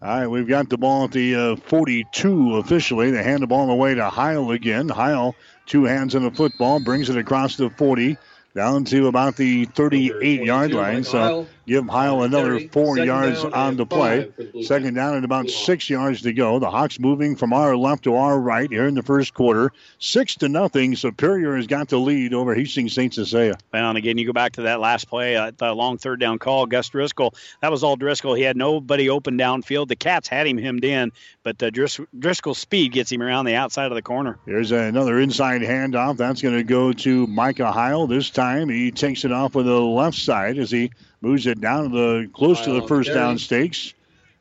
All 0.02 0.08
right, 0.08 0.26
we've 0.26 0.48
got 0.48 0.70
the 0.70 0.78
ball 0.78 1.04
at 1.04 1.12
the 1.12 1.34
uh, 1.34 1.56
42 1.56 2.56
officially. 2.56 3.10
They 3.10 3.22
hand 3.22 3.42
the 3.42 3.46
ball 3.46 3.70
away 3.70 3.94
to 3.94 4.08
Heil 4.08 4.50
again. 4.50 4.88
Heil 4.88 5.36
Two 5.70 5.84
hands 5.84 6.16
on 6.16 6.24
the 6.24 6.32
football, 6.32 6.80
brings 6.80 7.10
it 7.10 7.16
across 7.16 7.54
the 7.54 7.70
40 7.70 8.18
down 8.56 8.84
to 8.86 9.06
about 9.06 9.36
the 9.36 9.66
38 9.66 10.42
yard 10.42 10.72
line. 10.72 11.04
So 11.04 11.46
give 11.66 11.88
Heil 11.88 12.22
another 12.22 12.60
four 12.68 12.98
yards 12.98 13.44
on 13.44 13.76
the 13.76 13.86
play. 13.86 14.30
Second 14.62 14.94
down 14.94 15.14
and 15.16 15.24
about 15.24 15.48
six 15.48 15.88
yards 15.88 16.22
to 16.22 16.32
go. 16.32 16.58
The 16.58 16.70
Hawks 16.70 16.98
moving 16.98 17.36
from 17.36 17.52
our 17.52 17.76
left 17.76 18.04
to 18.04 18.16
our 18.16 18.38
right 18.40 18.70
here 18.70 18.86
in 18.86 18.94
the 18.94 19.02
first 19.02 19.34
quarter. 19.34 19.72
Six 19.98 20.34
to 20.36 20.48
nothing. 20.48 20.96
Superior 20.96 21.56
has 21.56 21.66
got 21.66 21.88
the 21.88 21.98
lead 21.98 22.34
over 22.34 22.54
Hastings 22.54 22.92
St. 22.92 23.12
Cecilia. 23.12 23.56
And 23.72 23.96
again, 23.96 24.18
you 24.18 24.26
go 24.26 24.32
back 24.32 24.52
to 24.52 24.62
that 24.62 24.80
last 24.80 25.08
play, 25.08 25.36
uh, 25.36 25.52
the 25.56 25.72
long 25.72 25.98
third 25.98 26.20
down 26.20 26.38
call. 26.38 26.66
Gus 26.66 26.88
Driscoll, 26.88 27.34
that 27.60 27.70
was 27.70 27.84
all 27.84 27.96
Driscoll. 27.96 28.34
He 28.34 28.42
had 28.42 28.56
nobody 28.56 29.08
open 29.08 29.38
downfield. 29.38 29.88
The 29.88 29.96
Cats 29.96 30.28
had 30.28 30.46
him 30.46 30.58
hemmed 30.58 30.84
in, 30.84 31.12
but 31.42 31.62
uh, 31.62 31.70
Dris- 31.70 32.00
Driscoll's 32.18 32.58
speed 32.58 32.92
gets 32.92 33.10
him 33.12 33.22
around 33.22 33.44
the 33.44 33.54
outside 33.54 33.86
of 33.86 33.94
the 33.94 34.02
corner. 34.02 34.38
Here's 34.46 34.72
another 34.72 35.18
inside 35.20 35.62
handoff. 35.62 36.16
That's 36.16 36.42
going 36.42 36.56
to 36.56 36.64
go 36.64 36.92
to 36.92 37.26
Micah 37.26 37.72
Heil. 37.72 38.06
This 38.06 38.30
time 38.30 38.68
he 38.68 38.90
takes 38.90 39.24
it 39.24 39.32
off 39.32 39.54
with 39.54 39.66
the 39.66 39.80
left 39.80 40.16
side 40.16 40.58
as 40.58 40.70
he 40.70 40.90
moves 41.20 41.46
it 41.46 41.60
down 41.60 41.90
to 41.90 41.96
the 41.96 42.30
close 42.32 42.60
to 42.62 42.72
the 42.72 42.86
first 42.86 43.12
down 43.12 43.38
stakes. 43.38 43.94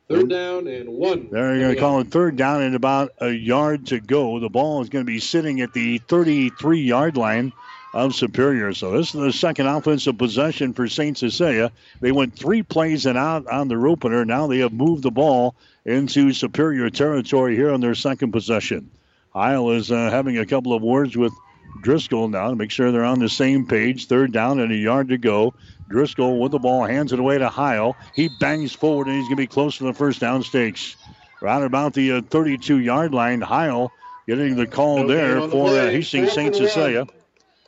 Third 0.08 0.30
down 0.30 0.66
and 0.68 0.90
one. 0.90 1.30
They're 1.32 1.60
going 1.60 1.76
to 1.76 1.80
call 1.80 2.00
it 2.00 2.08
third 2.08 2.36
down 2.36 2.64
and 2.64 2.76
about 2.76 3.12
a 3.20 3.30
yard 3.30 3.88
to 3.88 4.00
go. 4.00 4.40
The 4.40 4.50
ball 4.50 4.82
is 4.82 4.90
going 4.90 5.06
to 5.06 5.12
be 5.12 5.20
sitting 5.20 5.62
at 5.62 5.74
the 5.74 6.00
33 6.00 6.82
yard 6.82 7.16
line 7.16 7.54
of 7.94 8.16
Superior. 8.16 8.74
So 8.74 8.92
this 8.92 9.14
is 9.14 9.22
the 9.22 9.32
second 9.32 9.68
offensive 9.68 10.18
possession 10.18 10.74
for 10.74 10.88
St. 10.88 11.18
Cecilia. 11.18 11.72
They 12.02 12.12
went 12.12 12.36
three 12.36 12.64
plays 12.64 13.06
and 13.06 13.18
out 13.18 13.48
on 13.48 13.68
their 13.68 13.88
opener. 13.88 14.26
Now 14.26 14.48
they 14.48 14.60
have 14.60 14.74
moved 14.74 15.04
the 15.04 15.12
ball 15.12 15.56
into 15.86 16.34
Superior 16.34 16.90
territory 16.90 17.56
here 17.56 17.72
on 17.72 17.82
their 17.82 17.96
second 17.96 18.32
possession. 18.32 18.90
Heil 19.32 19.72
is 19.72 19.92
uh, 19.92 20.10
having 20.10 20.38
a 20.38 20.46
couple 20.46 20.74
of 20.74 20.82
words 20.82 21.16
with 21.16 21.34
Driscoll 21.82 22.30
now 22.30 22.50
to 22.50 22.56
make 22.56 22.72
sure 22.72 22.92
they're 22.92 23.04
on 23.04 23.20
the 23.20 23.30
same 23.30 23.66
page. 23.66 24.08
Third 24.08 24.32
down 24.32 24.60
and 24.60 24.72
a 24.72 24.76
yard 24.76 25.10
to 25.10 25.18
go. 25.18 25.54
Driscoll 25.90 26.40
with 26.40 26.52
the 26.52 26.60
ball, 26.60 26.86
hands 26.86 27.12
it 27.12 27.20
away 27.20 27.38
to 27.38 27.50
Heil. 27.50 27.98
He 28.14 28.30
bangs 28.40 28.74
forward 28.74 29.08
and 29.08 29.18
he's 29.18 29.26
going 29.26 29.38
to 29.38 29.44
be 29.44 29.48
close 29.48 29.78
to 29.80 29.84
the 29.84 29.94
first 29.94 30.20
down 30.20 30.44
stakes. 30.44 30.96
Right 31.42 31.64
about 31.64 31.94
the 31.94 32.14
uh, 32.14 32.22
32 32.22 32.80
yard 32.80 33.14
line, 33.14 33.42
Heil 33.42 33.92
getting 34.28 34.56
the 34.56 34.68
call 34.68 35.00
No 35.00 35.08
there 35.08 35.34
gain 35.36 35.44
on 35.44 35.50
the 35.50 35.56
for 35.56 35.68
uh. 35.70 35.90
Hastings 35.90 36.34
St. 36.34 36.48
and. 36.48 36.56
Cecilia. 36.56 37.08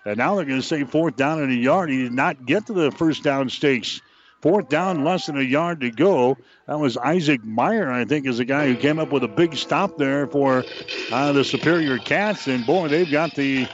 And 0.05 0.17
now 0.17 0.36
they're 0.36 0.45
going 0.45 0.61
to 0.61 0.65
say 0.65 0.84
fourth 0.84 1.15
down 1.15 1.41
and 1.41 1.51
a 1.51 1.55
yard. 1.55 1.89
He 1.89 2.03
did 2.03 2.13
not 2.13 2.45
get 2.45 2.67
to 2.67 2.74
the 2.74 2.91
first 2.91 3.24
down 3.24 3.49
stakes. 3.49 4.01
Fourth 4.41 4.69
down, 4.69 5.03
less 5.03 5.28
than 5.28 5.38
a 5.38 5.43
yard 5.43 5.82
to 5.82 5.91
go. 5.91 6.36
That 6.67 6.80
was 6.80 6.97
Isaac 6.97 7.43
Meyer, 7.43 7.91
I 7.91 8.05
think, 8.05 8.26
is 8.26 8.39
the 8.39 8.45
guy 8.45 8.65
who 8.65 8.76
came 8.76 8.97
up 8.97 9.11
with 9.11 9.24
a 9.24 9.28
big 9.28 9.55
stop 9.55 9.97
there 9.99 10.26
for 10.26 10.63
uh, 11.11 11.32
the 11.32 11.43
Superior 11.43 11.99
Cats. 11.99 12.47
And 12.47 12.65
boy, 12.65 12.88
they've 12.88 13.09
got 13.09 13.36
the 13.36 13.67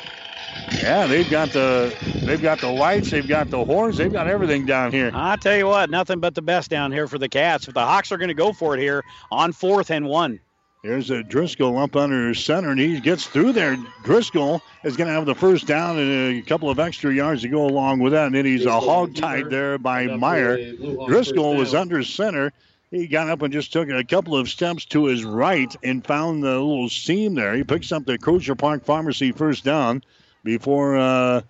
yeah, 0.71 1.07
they've 1.07 1.29
got 1.29 1.49
the 1.49 1.95
they've 2.25 2.41
got 2.41 2.59
the 2.59 2.69
lights, 2.69 3.11
they've 3.11 3.27
got 3.27 3.49
the 3.49 3.63
horns, 3.63 3.97
they've 3.97 4.11
got 4.11 4.27
everything 4.27 4.65
down 4.65 4.91
here. 4.91 5.11
I 5.13 5.35
tell 5.35 5.57
you 5.57 5.67
what, 5.67 5.89
nothing 5.89 6.19
but 6.19 6.35
the 6.35 6.41
best 6.41 6.69
down 6.69 6.91
here 6.91 7.07
for 7.07 7.17
the 7.17 7.29
Cats. 7.29 7.65
But 7.65 7.75
the 7.75 7.85
Hawks 7.85 8.11
are 8.11 8.17
going 8.17 8.29
to 8.29 8.33
go 8.33 8.53
for 8.53 8.75
it 8.75 8.79
here 8.79 9.03
on 9.31 9.51
fourth 9.53 9.89
and 9.91 10.05
one. 10.05 10.39
Here's 10.83 11.09
a 11.09 11.23
Driscoll 11.23 11.77
up 11.79 11.95
under 11.95 12.33
center, 12.33 12.69
and 12.69 12.79
he 12.79 12.99
gets 13.01 13.25
through 13.25 13.53
there. 13.53 13.77
Driscoll 14.03 14.61
is 14.83 14.95
going 14.95 15.07
to 15.07 15.13
have 15.13 15.25
the 15.25 15.35
first 15.35 15.65
down 15.65 15.97
and 15.97 16.37
a 16.37 16.41
couple 16.43 16.69
of 16.69 16.79
extra 16.79 17.13
yards 17.13 17.41
to 17.41 17.49
go 17.49 17.65
along 17.65 17.99
with 17.99 18.13
that. 18.13 18.27
And 18.27 18.35
then 18.35 18.45
he's 18.45 18.65
a 18.65 18.79
hog 18.79 19.15
tied 19.15 19.49
there 19.49 19.77
by 19.77 20.05
Meyer. 20.05 20.73
Driscoll 21.07 21.55
was 21.55 21.73
under 21.73 22.03
center. 22.03 22.53
He 22.91 23.07
got 23.07 23.27
up 23.27 23.41
and 23.41 23.51
just 23.51 23.73
took 23.73 23.89
a 23.89 24.03
couple 24.03 24.37
of 24.37 24.47
steps 24.47 24.85
to 24.85 25.05
his 25.05 25.25
right 25.25 25.75
and 25.83 26.05
found 26.05 26.43
the 26.43 26.57
little 26.59 26.89
seam 26.89 27.33
there. 27.33 27.53
He 27.53 27.63
picks 27.63 27.91
up 27.91 28.05
the 28.05 28.17
Crozier 28.17 28.55
Park 28.55 28.85
Pharmacy 28.85 29.33
first 29.33 29.65
down 29.65 30.03
before 30.43 30.97
uh, 30.97 31.41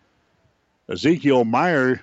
Ezekiel 0.90 1.46
Meyer 1.46 2.02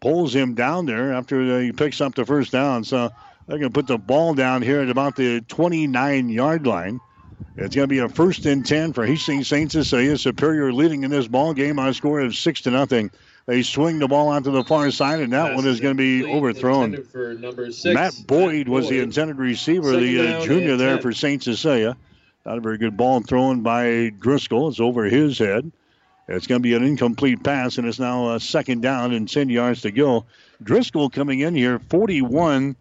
pulls 0.00 0.34
him 0.34 0.54
down 0.54 0.86
there 0.86 1.12
after 1.12 1.60
he 1.60 1.72
picks 1.72 2.00
up 2.00 2.14
the 2.14 2.24
first 2.24 2.52
down. 2.52 2.84
So 2.84 3.10
they're 3.46 3.58
going 3.58 3.70
to 3.70 3.74
put 3.74 3.86
the 3.86 3.98
ball 3.98 4.34
down 4.34 4.62
here 4.62 4.80
at 4.80 4.90
about 4.90 5.16
the 5.16 5.40
29 5.42 6.28
yard 6.28 6.66
line. 6.66 7.00
It's 7.56 7.74
going 7.74 7.88
to 7.88 7.92
be 7.92 7.98
a 7.98 8.08
first 8.08 8.46
and 8.46 8.64
10 8.64 8.92
for 8.92 9.04
Hastings 9.04 9.48
St. 9.48 9.70
Cecilia. 9.70 10.16
Superior 10.16 10.72
leading 10.72 11.04
in 11.04 11.10
this 11.10 11.26
ball 11.26 11.52
game 11.52 11.78
on 11.78 11.88
a 11.88 11.94
score 11.94 12.20
of 12.20 12.34
6 12.34 12.60
to 12.62 12.70
nothing. 12.70 13.10
They 13.46 13.62
swing 13.62 13.98
the 13.98 14.06
ball 14.06 14.30
out 14.30 14.44
to 14.44 14.50
the 14.50 14.62
far 14.62 14.90
side, 14.90 15.20
and 15.20 15.32
that 15.32 15.56
one 15.56 15.66
is 15.66 15.80
going 15.80 15.96
to 15.96 15.98
be 15.98 16.24
overthrown. 16.24 17.02
For 17.04 17.34
number 17.34 17.72
six, 17.72 17.94
Matt 17.94 18.14
Boyd 18.26 18.68
was 18.68 18.88
the 18.88 19.00
intended 19.00 19.38
receiver, 19.38 19.94
Second 19.94 20.02
the 20.02 20.36
uh, 20.36 20.44
junior 20.44 20.76
there 20.76 20.94
10. 20.94 21.02
for 21.02 21.12
St. 21.12 21.42
Cecilia. 21.42 21.96
Not 22.46 22.58
a 22.58 22.60
very 22.60 22.78
good 22.78 22.96
ball 22.96 23.20
thrown 23.22 23.62
by 23.62 24.10
Driscoll. 24.20 24.68
It's 24.68 24.78
over 24.78 25.04
his 25.04 25.38
head. 25.38 25.72
It's 26.30 26.46
going 26.46 26.60
to 26.60 26.62
be 26.62 26.74
an 26.74 26.84
incomplete 26.84 27.42
pass, 27.42 27.76
and 27.76 27.88
it's 27.88 27.98
now 27.98 28.34
a 28.34 28.40
second 28.40 28.82
down 28.82 29.12
and 29.12 29.28
10 29.28 29.48
yards 29.48 29.82
to 29.82 29.90
go. 29.90 30.26
Driscoll 30.62 31.10
coming 31.10 31.40
in 31.40 31.56
here, 31.56 31.80
41. 31.80 32.76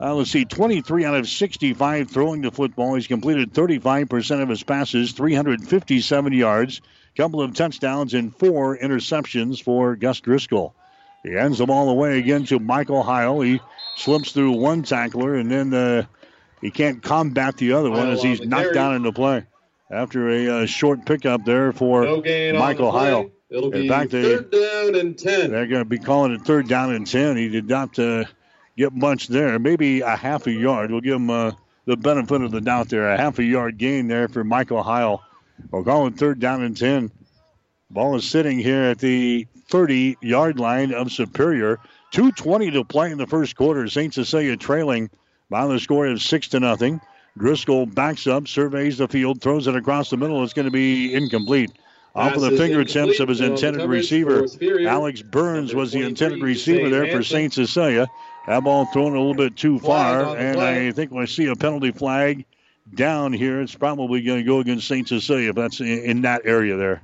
Uh, 0.00 0.14
let's 0.14 0.30
see, 0.30 0.46
23 0.46 1.04
out 1.04 1.14
of 1.14 1.28
65 1.28 2.10
throwing 2.10 2.40
the 2.40 2.50
football. 2.50 2.94
He's 2.94 3.06
completed 3.06 3.52
35% 3.52 4.42
of 4.42 4.48
his 4.48 4.62
passes, 4.62 5.12
357 5.12 6.32
yards, 6.32 6.80
couple 7.16 7.42
of 7.42 7.54
touchdowns, 7.54 8.14
and 8.14 8.34
four 8.34 8.78
interceptions 8.78 9.62
for 9.62 9.94
Gus 9.94 10.20
Driscoll. 10.20 10.74
He 11.22 11.32
hands 11.32 11.58
the 11.58 11.66
ball 11.66 11.90
away 11.90 12.18
again 12.18 12.44
to 12.46 12.58
Michael 12.58 13.02
Heil. 13.02 13.40
He 13.42 13.60
slips 13.96 14.32
through 14.32 14.52
one 14.52 14.82
tackler, 14.82 15.34
and 15.34 15.50
then 15.50 15.72
uh, 15.74 16.06
he 16.62 16.70
can't 16.70 17.02
combat 17.02 17.58
the 17.58 17.72
other 17.74 17.90
one 17.90 18.08
as 18.08 18.22
he's 18.22 18.40
knocked 18.40 18.74
down 18.74 18.94
into 18.94 19.12
play 19.12 19.44
after 19.90 20.28
a 20.30 20.48
uh, 20.62 20.66
short 20.66 21.04
pickup 21.06 21.44
there 21.44 21.72
for 21.72 22.04
No 22.04 22.22
Michael. 22.58 22.90
Heil. 22.92 23.30
It'll 23.50 23.72
In 23.72 23.82
be 23.82 23.88
fact, 23.88 24.10
they- 24.10 24.22
third 24.22 24.50
down 24.50 24.94
and 24.96 25.16
ten. 25.18 25.50
They're 25.50 25.66
going 25.66 25.82
to 25.82 25.88
be 25.88 25.98
calling 25.98 26.32
it 26.32 26.42
third 26.42 26.66
down 26.68 26.92
and 26.94 27.06
10. 27.06 27.36
He 27.36 27.48
did 27.48 27.68
not 27.68 27.96
uh, 27.98 28.24
get 28.76 28.92
much 28.92 29.28
there. 29.28 29.58
Maybe 29.58 30.00
a 30.00 30.16
half 30.16 30.46
a 30.46 30.52
yard. 30.52 30.90
We'll 30.90 31.00
give 31.02 31.16
him 31.16 31.30
uh, 31.30 31.52
the 31.84 31.96
benefit 31.96 32.42
of 32.42 32.50
the 32.50 32.60
doubt 32.60 32.88
there. 32.88 33.12
A 33.12 33.16
half 33.16 33.38
a 33.38 33.44
yard 33.44 33.78
gain 33.78 34.08
there 34.08 34.26
for 34.28 34.42
Michael 34.42 34.82
Heil. 34.82 35.22
We'll 35.70 35.84
call 35.84 36.06
it 36.08 36.16
third 36.16 36.40
down 36.40 36.62
and 36.62 36.76
10. 36.76 37.12
Ball 37.90 38.16
is 38.16 38.28
sitting 38.28 38.58
here 38.58 38.82
at 38.84 38.98
the 38.98 39.46
30 39.68 40.16
yard 40.20 40.58
line 40.58 40.92
of 40.92 41.12
Superior. 41.12 41.78
2.20 42.12 42.72
to 42.72 42.84
play 42.84 43.12
in 43.12 43.18
the 43.18 43.26
first 43.26 43.54
quarter. 43.54 43.86
St. 43.88 44.12
Cecilia 44.12 44.56
trailing 44.56 45.10
by 45.50 45.66
the 45.66 45.78
score 45.78 46.06
of 46.06 46.20
6 46.20 46.48
to 46.48 46.60
nothing. 46.60 47.00
Driscoll 47.36 47.86
backs 47.86 48.26
up, 48.26 48.46
surveys 48.46 48.98
the 48.98 49.08
field, 49.08 49.40
throws 49.40 49.66
it 49.66 49.74
across 49.74 50.10
the 50.10 50.16
middle. 50.16 50.42
It's 50.44 50.52
going 50.52 50.66
to 50.66 50.70
be 50.70 51.14
incomplete. 51.14 51.72
Off 52.14 52.36
of 52.36 52.42
the 52.42 52.52
fingertips 52.52 53.18
of 53.18 53.28
his 53.28 53.40
intended 53.40 53.88
receiver. 53.88 54.46
Alex 54.86 55.20
Burns 55.20 55.74
was 55.74 55.90
the 55.90 56.02
intended 56.02 56.40
receiver 56.40 56.88
there 56.88 57.10
for. 57.10 57.24
St. 57.24 57.52
Cecilia. 57.52 58.06
That 58.46 58.62
ball 58.62 58.86
thrown 58.86 59.16
a 59.16 59.18
little 59.18 59.34
bit 59.34 59.56
too 59.56 59.80
far, 59.80 60.36
and. 60.36 60.60
I 60.60 60.92
think 60.92 61.10
we 61.10 61.26
see 61.26 61.46
a 61.46 61.56
penalty 61.56 61.90
flag 61.90 62.44
down 62.94 63.32
here. 63.32 63.60
It's 63.60 63.74
probably 63.74 64.22
going 64.22 64.38
to 64.38 64.44
go 64.44 64.60
against 64.60 64.86
St. 64.86 65.08
Cecilia 65.08 65.50
if 65.50 65.56
that's 65.56 65.80
in, 65.80 65.86
in 65.86 66.22
that 66.22 66.42
area 66.44 66.76
there. 66.76 67.02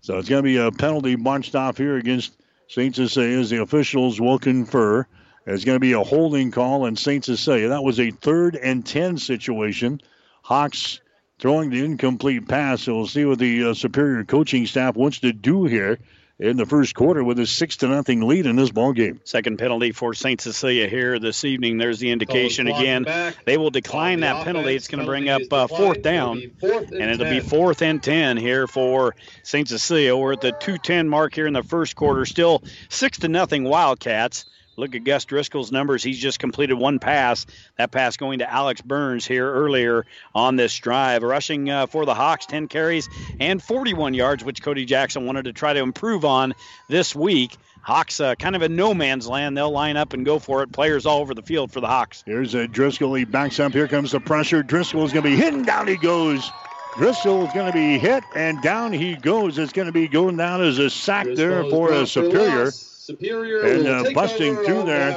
So 0.00 0.18
it's 0.18 0.28
going 0.28 0.42
to 0.42 0.46
be 0.46 0.56
a 0.56 0.72
penalty 0.72 1.14
marched 1.14 1.54
off 1.54 1.76
here 1.76 1.96
against 1.96 2.32
St. 2.68 2.94
Cecilia 2.96 3.38
as 3.38 3.50
the 3.50 3.62
officials 3.62 4.20
will 4.20 4.38
confer. 4.38 5.06
It's 5.48 5.64
going 5.64 5.76
to 5.76 5.80
be 5.80 5.92
a 5.92 6.02
holding 6.02 6.50
call 6.50 6.86
in 6.86 6.96
St. 6.96 7.24
Cecilia. 7.24 7.68
That 7.68 7.82
was 7.82 7.98
a 7.98 8.10
third 8.10 8.54
and 8.54 8.84
10 8.84 9.16
situation. 9.16 10.00
Hawks 10.42 11.00
throwing 11.38 11.70
the 11.70 11.84
incomplete 11.84 12.46
pass. 12.46 12.82
So 12.82 12.96
we'll 12.96 13.06
see 13.06 13.24
what 13.24 13.38
the 13.38 13.70
uh, 13.70 13.74
Superior 13.74 14.24
coaching 14.24 14.66
staff 14.66 14.94
wants 14.94 15.20
to 15.20 15.32
do 15.32 15.64
here 15.64 15.98
in 16.38 16.56
the 16.56 16.66
first 16.66 16.94
quarter 16.94 17.24
with 17.24 17.38
a 17.38 17.46
six 17.46 17.78
to 17.78 17.88
nothing 17.88 18.20
lead 18.20 18.46
in 18.46 18.56
this 18.56 18.70
ball 18.70 18.92
game. 18.92 19.20
Second 19.24 19.58
penalty 19.58 19.90
for 19.92 20.14
St. 20.14 20.40
Cecilia 20.40 20.86
here 20.86 21.18
this 21.18 21.44
evening. 21.44 21.78
There's 21.78 21.98
the 21.98 22.10
indication 22.10 22.68
again. 22.68 23.04
back. 23.04 23.44
They 23.44 23.56
will 23.56 23.70
decline 23.70 24.14
On 24.14 24.20
the 24.20 24.26
that 24.26 24.44
penalty. 24.44 24.76
It's 24.76 24.86
going 24.86 25.00
to 25.00 25.06
bring 25.06 25.28
up 25.28 25.42
uh, 25.50 25.66
fourth 25.66 26.02
down. 26.02 26.42
Fourth 26.60 26.92
and 26.92 27.02
it'll 27.10 27.30
be 27.30 27.40
fourth 27.40 27.82
and 27.82 28.02
10 28.02 28.36
here 28.36 28.66
for 28.66 29.16
St. 29.42 29.66
Cecilia. 29.66 30.16
We're 30.16 30.34
at 30.34 30.40
the 30.40 30.52
210 30.52 31.08
mark 31.08 31.34
here 31.34 31.46
in 31.46 31.54
the 31.54 31.62
first 31.62 31.96
quarter. 31.96 32.24
Still 32.26 32.62
six 32.88 33.18
to 33.20 33.28
nothing 33.28 33.64
Wildcats. 33.64 34.44
Look 34.78 34.94
at 34.94 35.02
Gus 35.02 35.24
Driscoll's 35.24 35.72
numbers. 35.72 36.04
He's 36.04 36.20
just 36.20 36.38
completed 36.38 36.74
one 36.74 37.00
pass. 37.00 37.46
That 37.78 37.90
pass 37.90 38.16
going 38.16 38.38
to 38.38 38.50
Alex 38.50 38.80
Burns 38.80 39.26
here 39.26 39.52
earlier 39.52 40.06
on 40.36 40.54
this 40.54 40.76
drive. 40.78 41.24
Rushing 41.24 41.68
uh, 41.68 41.88
for 41.88 42.06
the 42.06 42.14
Hawks, 42.14 42.46
10 42.46 42.68
carries 42.68 43.08
and 43.40 43.60
41 43.60 44.14
yards, 44.14 44.44
which 44.44 44.62
Cody 44.62 44.84
Jackson 44.84 45.26
wanted 45.26 45.46
to 45.46 45.52
try 45.52 45.72
to 45.72 45.80
improve 45.80 46.24
on 46.24 46.54
this 46.88 47.12
week. 47.12 47.56
Hawks 47.82 48.20
uh, 48.20 48.36
kind 48.36 48.54
of 48.54 48.62
in 48.62 48.76
no 48.76 48.94
man's 48.94 49.26
land. 49.26 49.56
They'll 49.56 49.72
line 49.72 49.96
up 49.96 50.12
and 50.12 50.24
go 50.24 50.38
for 50.38 50.62
it. 50.62 50.70
Players 50.70 51.06
all 51.06 51.20
over 51.20 51.34
the 51.34 51.42
field 51.42 51.72
for 51.72 51.80
the 51.80 51.88
Hawks. 51.88 52.22
Here's 52.24 52.54
a 52.54 52.68
Driscoll. 52.68 53.14
He 53.14 53.24
backs 53.24 53.58
up. 53.58 53.72
Here 53.72 53.88
comes 53.88 54.12
the 54.12 54.20
pressure. 54.20 54.62
Driscoll's 54.62 55.12
going 55.12 55.24
to 55.24 55.30
be 55.30 55.36
hit, 55.36 55.54
and 55.54 55.66
down 55.66 55.88
he 55.88 55.96
goes. 55.96 56.52
Driscoll 56.96 57.46
is 57.46 57.52
going 57.52 57.66
to 57.66 57.72
be 57.72 57.98
hit, 57.98 58.22
and 58.36 58.62
down 58.62 58.92
he 58.92 59.16
goes. 59.16 59.58
It's 59.58 59.72
going 59.72 59.86
to 59.86 59.92
be 59.92 60.06
going 60.06 60.36
down 60.36 60.62
as 60.62 60.78
a 60.78 60.88
sack 60.88 61.26
there 61.34 61.64
for 61.64 61.92
a 61.92 62.06
superior. 62.06 62.70
dropped 62.70 62.74
for 62.76 62.97
Superior. 63.08 63.62
And 63.62 63.88
uh, 63.88 64.10
busting 64.12 64.54
through 64.54 64.84
there 64.84 65.12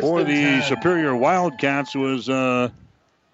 for 0.00 0.22
the 0.22 0.60
10. 0.60 0.62
Superior 0.62 1.16
Wildcats 1.16 1.92
was 1.92 2.28
uh, 2.28 2.68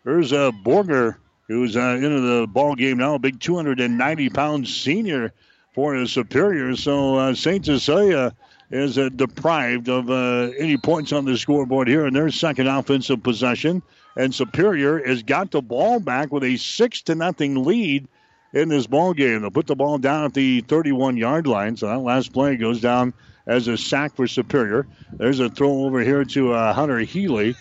there's 0.02 0.32
uh, 0.32 0.50
Borger, 0.64 1.16
who's 1.46 1.76
uh, 1.76 2.00
into 2.00 2.20
the 2.20 2.46
ball 2.46 2.74
game 2.74 2.96
now, 2.96 3.16
a 3.16 3.18
big 3.18 3.38
290 3.38 4.30
pound 4.30 4.66
senior 4.66 5.34
for 5.74 5.94
a 5.94 6.06
Superior. 6.06 6.74
So 6.74 7.16
uh, 7.16 7.34
St. 7.34 7.66
Cecilia 7.66 8.34
is 8.70 8.96
uh, 8.96 9.10
deprived 9.10 9.90
of 9.90 10.08
uh, 10.08 10.52
any 10.58 10.78
points 10.78 11.12
on 11.12 11.26
the 11.26 11.36
scoreboard 11.36 11.86
here 11.86 12.06
in 12.06 12.14
their 12.14 12.30
second 12.30 12.66
offensive 12.66 13.22
possession. 13.22 13.82
And 14.16 14.34
Superior 14.34 15.06
has 15.06 15.22
got 15.22 15.50
the 15.50 15.60
ball 15.60 16.00
back 16.00 16.32
with 16.32 16.44
a 16.44 16.56
six 16.56 17.02
to 17.02 17.14
nothing 17.14 17.62
lead 17.62 18.08
in 18.54 18.70
this 18.70 18.86
ball 18.86 19.12
game. 19.12 19.42
They'll 19.42 19.50
put 19.50 19.66
the 19.66 19.76
ball 19.76 19.98
down 19.98 20.24
at 20.24 20.32
the 20.32 20.62
31 20.62 21.18
yard 21.18 21.46
line. 21.46 21.76
So 21.76 21.88
that 21.88 21.98
last 21.98 22.32
play 22.32 22.56
goes 22.56 22.80
down 22.80 23.12
as 23.48 23.66
a 23.66 23.76
sack 23.76 24.14
for 24.14 24.26
Superior. 24.28 24.86
There's 25.12 25.40
a 25.40 25.48
throw 25.48 25.84
over 25.84 26.00
here 26.00 26.24
to 26.24 26.52
uh, 26.52 26.72
Hunter 26.72 26.98
Healy. 27.00 27.56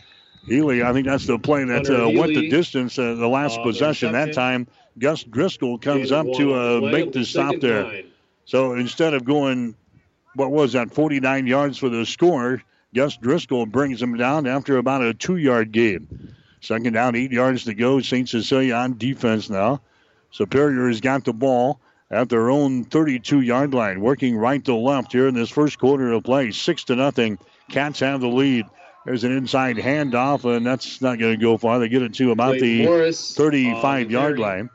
Healy, 0.45 0.83
I 0.83 0.93
think 0.93 1.07
that's 1.07 1.25
the 1.25 1.39
play 1.39 1.63
that 1.63 1.89
uh, 1.89 2.09
went 2.09 2.35
the 2.35 2.49
distance 2.49 2.99
uh, 2.99 3.15
the 3.15 3.27
last 3.27 3.55
the 3.55 3.63
possession. 3.63 4.11
That 4.13 4.33
time, 4.33 4.67
Gus 4.99 5.23
Driscoll 5.23 5.77
comes 5.79 6.11
up 6.11 6.25
to 6.35 6.53
uh, 6.53 6.81
make 6.81 7.07
It'll 7.07 7.11
the 7.11 7.25
stop 7.25 7.55
there. 7.59 7.83
nine. 7.83 8.11
So 8.45 8.73
instead 8.73 9.13
of 9.13 9.25
going, 9.25 9.75
what 10.35 10.51
was 10.51 10.73
that, 10.73 10.93
49 10.93 11.47
yards 11.47 11.77
for 11.77 11.89
the 11.89 12.05
score, 12.05 12.61
Gus 12.95 13.17
Driscoll 13.17 13.65
brings 13.65 14.01
him 14.01 14.15
down 14.15 14.47
after 14.47 14.77
about 14.77 15.01
a 15.01 15.13
two 15.13 15.37
yard 15.37 15.71
gain. 15.71 16.33
Second 16.61 16.93
down, 16.93 17.15
eight 17.15 17.31
yards 17.31 17.65
to 17.65 17.73
go. 17.73 17.99
St. 18.01 18.27
Cecilia 18.27 18.75
on 18.75 18.97
defense 18.97 19.49
now. 19.49 19.81
Superior 20.31 20.87
has 20.87 21.01
got 21.01 21.23
the 21.23 21.33
ball 21.33 21.79
at 22.09 22.29
their 22.29 22.49
own 22.49 22.85
32 22.85 23.41
yard 23.41 23.73
line, 23.73 24.01
working 24.01 24.37
right 24.37 24.63
to 24.65 24.75
left 24.75 25.11
here 25.11 25.27
in 25.27 25.35
this 25.35 25.49
first 25.49 25.77
quarter 25.77 26.11
of 26.11 26.23
play. 26.23 26.51
Six 26.51 26.85
to 26.85 26.95
nothing. 26.95 27.37
Cats 27.69 27.99
have 27.99 28.21
the 28.21 28.27
lead. 28.27 28.65
There's 29.05 29.23
an 29.23 29.31
inside 29.31 29.77
handoff, 29.77 30.43
and 30.43 30.65
that's 30.65 31.01
not 31.01 31.17
going 31.17 31.39
to 31.39 31.41
go 31.41 31.57
far. 31.57 31.79
They 31.79 31.87
get 31.87 32.01
it 32.01 32.13
to 32.15 32.31
about 32.31 32.59
the 32.59 32.85
Morris, 32.85 33.35
35 33.35 33.83
uh, 33.83 34.09
yard 34.09 34.37
carry. 34.37 34.39
line. 34.39 34.69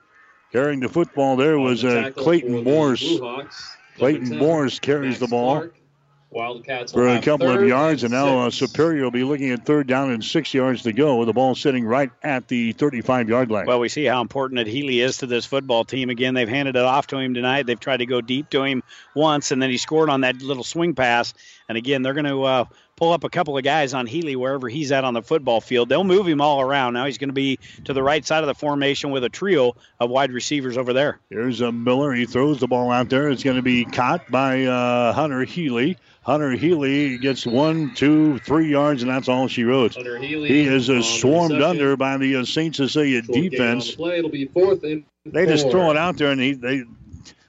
Carrying 0.53 0.81
the 0.81 0.89
football 0.89 1.37
there 1.37 1.59
was 1.59 1.83
the 1.83 2.07
uh, 2.07 2.11
Clayton 2.11 2.65
Morse. 2.65 3.01
Blue 3.01 3.21
Hawks, 3.21 3.77
number 3.99 3.99
Clayton 3.99 4.29
10, 4.31 4.39
Morse 4.39 4.79
carries 4.79 5.09
Max 5.09 5.21
the 5.21 5.27
ball 5.29 5.57
Clark. 5.57 5.75
Wildcats 6.33 6.93
for 6.93 7.09
a 7.09 7.21
couple 7.21 7.51
of 7.51 7.67
yards, 7.67 8.05
and 8.05 8.13
now 8.13 8.47
uh. 8.47 8.51
Superior 8.51 9.05
will 9.05 9.11
be 9.11 9.25
looking 9.25 9.51
at 9.51 9.67
third 9.67 9.87
down 9.87 10.11
and 10.11 10.25
six 10.25 10.55
yards 10.55 10.83
to 10.83 10.93
go 10.93 11.17
with 11.17 11.27
the 11.27 11.33
ball 11.33 11.55
sitting 11.55 11.85
right 11.85 12.11
at 12.23 12.49
the 12.49 12.73
35 12.73 13.29
yard 13.29 13.51
line. 13.51 13.67
Well, 13.67 13.81
we 13.81 13.89
see 13.89 14.05
how 14.05 14.21
important 14.21 14.59
that 14.59 14.67
Healy 14.67 15.01
is 15.01 15.19
to 15.19 15.27
this 15.27 15.45
football 15.45 15.85
team. 15.85 16.11
Again, 16.11 16.35
they've 16.35 16.49
handed 16.49 16.77
it 16.77 16.83
off 16.83 17.07
to 17.09 17.19
him 17.19 17.35
tonight. 17.35 17.67
They've 17.67 17.79
tried 17.79 17.99
to 17.99 18.07
go 18.07 18.21
deep 18.21 18.51
to 18.51 18.63
him 18.65 18.83
once, 19.15 19.51
and 19.51 19.61
then 19.61 19.71
he 19.71 19.77
scored 19.77 20.09
on 20.09 20.23
that 20.23 20.41
little 20.41 20.65
swing 20.65 20.95
pass. 20.95 21.35
And 21.69 21.77
again, 21.77 22.03
they're 22.03 22.15
going 22.15 22.25
to 22.27 22.43
uh, 22.43 22.65
pull 22.97 23.13
up 23.13 23.25
a 23.25 23.29
couple 23.29 23.57
of 23.59 23.65
guys 23.65 23.95
on 23.95 24.07
Healy 24.07 24.37
wherever 24.37 24.69
he's 24.69 24.93
at 24.93 25.05
on 25.05 25.15
the 25.15 25.23
football 25.23 25.61
field. 25.61 25.89
They'll 25.89 26.05
move 26.05 26.27
him 26.27 26.41
all 26.41 26.61
around. 26.61 26.95
Now 26.95 27.07
he's 27.07 27.19
going 27.19 27.31
to 27.31 27.35
be 27.35 27.59
to 27.85 27.93
the 27.93 28.03
right 28.03 28.25
side 28.25 28.43
of 28.43 28.47
the 28.47 28.55
formation 28.55 29.11
with 29.11 29.25
a 29.25 29.29
trio 29.29 29.77
of 30.01 30.11
wide 30.11 30.33
receivers 30.33 30.77
over 30.79 30.93
there. 30.93 31.19
Here's 31.31 31.61
a 31.61 31.73
Miller. 31.73 32.13
He 32.13 32.27
throws 32.27 32.61
the 32.61 32.69
ball 32.69 32.91
out 32.91 33.09
there. 33.09 33.29
It's 33.29 33.43
going 33.43 33.57
to 33.57 33.63
be 33.63 33.85
caught 33.85 34.31
by 34.31 34.65
uh, 34.65 35.13
Hunter 35.13 35.45
Healy. 35.45 35.99
Hunter 36.23 36.53
Healy 36.53 37.19
gets 37.19 37.45
one, 37.45 37.95
two, 37.95 38.39
three 38.41 38.71
yards, 38.71 39.03
and 39.03 39.11
that's 39.11 39.29
all 39.29 39.49
she 39.49 39.65
wrote. 39.65 39.95
Healy 39.95 40.49
He 40.49 40.65
is 40.67 40.89
uh, 40.89 41.03
swarmed 41.03 41.61
under 41.61 41.97
by 41.97 42.17
the 42.17 42.37
uh, 42.37 42.45
St. 42.45 42.75
Cecilia 42.77 43.23
Short 43.23 43.35
gain 43.35 43.45
on 43.45 43.51
defense. 43.51 43.91
the 43.91 43.97
play. 43.97 44.19
It'll 44.19 44.31
be 44.31 44.47
fourth 44.47 44.85
and 44.85 45.05
They 45.25 45.47
just 45.47 45.69
throw 45.71 45.91
it 45.91 45.97
out 45.97 46.17
there, 46.17 46.31
and 46.31 46.41
he, 46.41 46.53
they 46.53 46.85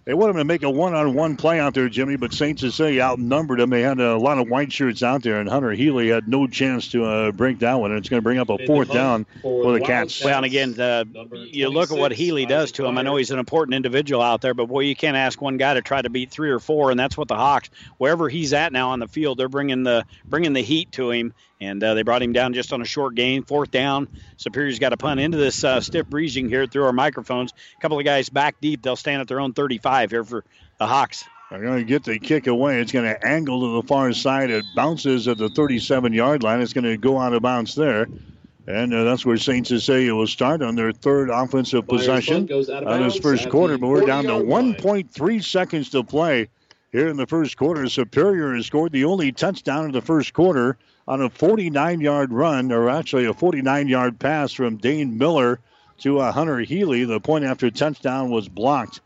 they 0.06 0.14
wanted 0.14 0.32
him 0.32 0.38
to 0.38 0.45
make 0.45 0.64
a 0.64 0.70
one-on-one 0.70 1.38
play 1.38 1.60
out 1.60 1.74
there, 1.74 1.88
Jimmy. 1.89 2.16
But 2.16 2.34
St. 2.34 2.60
Cecilia 2.60 3.01
outnumbered 3.01 3.60
them. 3.60 3.70
They 3.70 3.82
had 3.82 3.99
a 3.99 4.18
lot 4.18 4.38
of 4.38 4.49
white 4.49 4.72
shirts 4.72 5.04
out 5.04 5.24
there, 5.24 5.39
and 5.39 5.47
Hunter 5.47 5.72
Healy 5.72 6.10
had 6.10 6.28
no 6.28 6.47
chance 6.47 6.89
to 6.89 7.06
uh, 7.06 7.32
break 7.32 7.60
that 7.60 7.76
one. 7.76 7.91
And 7.91 7.99
it's 7.99 8.10
going 8.10 8.20
to 8.20 8.24
bring 8.24 8.38
up 8.38 8.49
a 8.49 8.66
fourth 8.66 8.91
down 8.91 9.26
for 9.41 9.64
for 9.64 9.74
the 9.74 9.80
the 9.80 9.86
Cats. 9.86 10.24
Well, 10.24 10.38
and 10.38 10.45
again, 10.45 10.80
uh, 10.80 11.06
you 11.34 11.70
look 11.70 11.91
at 11.91 11.97
what 11.97 12.12
Healy 12.12 12.45
does 12.45 12.72
to 12.74 12.86
him. 12.86 12.97
I 12.97 13.01
know 13.01 13.16
he's 13.16 13.32
an 13.32 13.39
important 13.39 13.76
individual 13.76 14.22
out 14.22 14.41
there, 14.41 14.54
but 14.54 14.68
boy, 14.68 14.82
you 14.82 14.95
can't 14.95 15.18
ask 15.18 15.41
one 15.41 15.58
guy 15.58 15.74
to 15.76 15.82
try 15.82 16.01
to 16.01 16.10
beat 16.10 16.32
three 16.32 16.49
or 16.49 16.60
four, 16.60 16.91
and 16.91 16.99
that's 16.99 17.18
what 17.18 17.28
the 17.28 17.36
Hawks, 17.36 17.70
wherever 17.97 18.30
he's 18.30 18.54
at 18.54 18.74
now 18.74 18.91
on 18.91 18.99
the 18.99 19.08
field, 19.08 19.38
they're 19.38 19.49
bringing 19.49 19.84
the 19.84 20.06
bringing 20.26 20.54
the 20.54 20.62
heat 20.62 20.91
to 20.93 21.12
him, 21.12 21.34
and 21.64 21.84
uh, 21.84 21.93
they 21.93 22.03
brought 22.03 22.22
him 22.22 22.34
down 22.34 22.53
just 22.53 22.74
on 22.74 22.82
a 22.82 22.86
short 22.86 23.16
gain, 23.16 23.43
fourth 23.43 23.72
down. 23.72 24.07
Superior's 24.38 24.80
got 24.80 24.89
to 24.89 24.97
punt 24.97 25.20
into 25.20 25.38
this 25.38 25.64
uh, 25.64 25.80
stiff 25.80 26.07
breezing 26.07 26.49
here 26.49 26.66
through 26.66 26.86
our 26.86 26.93
microphones. 26.93 27.53
A 27.78 27.82
couple 27.82 27.97
of 27.97 28.05
guys 28.05 28.30
back 28.30 28.59
deep, 28.61 28.82
they'll 28.82 28.95
stand 28.95 29.22
at 29.22 29.28
their 29.28 29.39
own 29.39 29.53
35 29.53 30.11
here 30.11 30.24
for 30.24 30.43
the 30.78 30.86
Hawks. 30.86 31.24
They're 31.49 31.61
going 31.61 31.80
to 31.80 31.86
get 31.86 32.03
the 32.03 32.20
kick 32.20 32.47
away. 32.47 32.82
It's 32.82 32.91
going 32.91 33.05
to 33.05 33.26
angle 33.26 33.61
to 33.61 33.82
the 33.82 33.88
far 33.88 34.11
side. 34.14 34.49
It 34.49 34.66
bounces 34.76 35.28
at 35.28 35.38
the 35.38 35.49
37 35.49 36.11
yard 36.11 36.43
line. 36.43 36.61
It's 36.61 36.74
going 36.74 36.86
to 36.86 36.97
go 36.97 37.20
out 37.20 37.34
of 37.34 37.41
bounds 37.41 37.76
there. 37.76 38.07
And 38.66 38.93
uh, 38.93 39.03
that's 39.03 39.26
where 39.26 39.38
St. 39.38 39.68
Cecilia 39.68 40.16
will 40.16 40.28
start 40.28 40.61
on 40.61 40.76
their 40.76 40.91
third 40.91 41.30
offensive 41.30 41.88
Myers' 41.88 42.01
possession 42.01 42.47
punt 42.47 42.70
of 42.70 42.88
on 42.88 43.03
this 43.03 43.18
first 43.18 43.49
quarter. 43.49 43.74
the 43.74 43.80
But 43.80 43.88
we're 43.89 44.05
down 44.05 44.24
to 44.26 44.32
1.3 44.32 45.43
seconds 45.43 45.89
to 45.89 46.03
play 46.03 46.49
here 46.91 47.09
in 47.09 47.18
the 47.18 47.28
first 47.28 47.57
quarter. 47.57 47.88
Superior 47.89 48.55
has 48.55 48.66
scored 48.66 48.93
the 48.93 49.05
only 49.05 49.32
touchdown 49.32 49.86
in 49.86 49.91
the 49.91 50.01
first 50.01 50.34
quarter 50.34 50.78
on 51.08 51.22
a 51.22 51.30
49 51.30 52.01
yard 52.01 52.32
run, 52.32 52.72
or 52.72 52.89
actually 52.89 53.26
a 53.26 53.34
49 53.34 53.88
yard 53.88 54.20
pass 54.20 54.54
from 54.54 54.78
Dane 54.78 55.18
Miller 55.18 55.60
to 55.99 56.20
uh, 56.20 56.32
Hunter 56.32 56.60
Healy. 56.60 57.06
The 57.06 57.20
point 57.20 57.45
after 57.45 57.70
touchdown 57.70 58.30
was 58.30 58.47
blocked. 58.47 59.01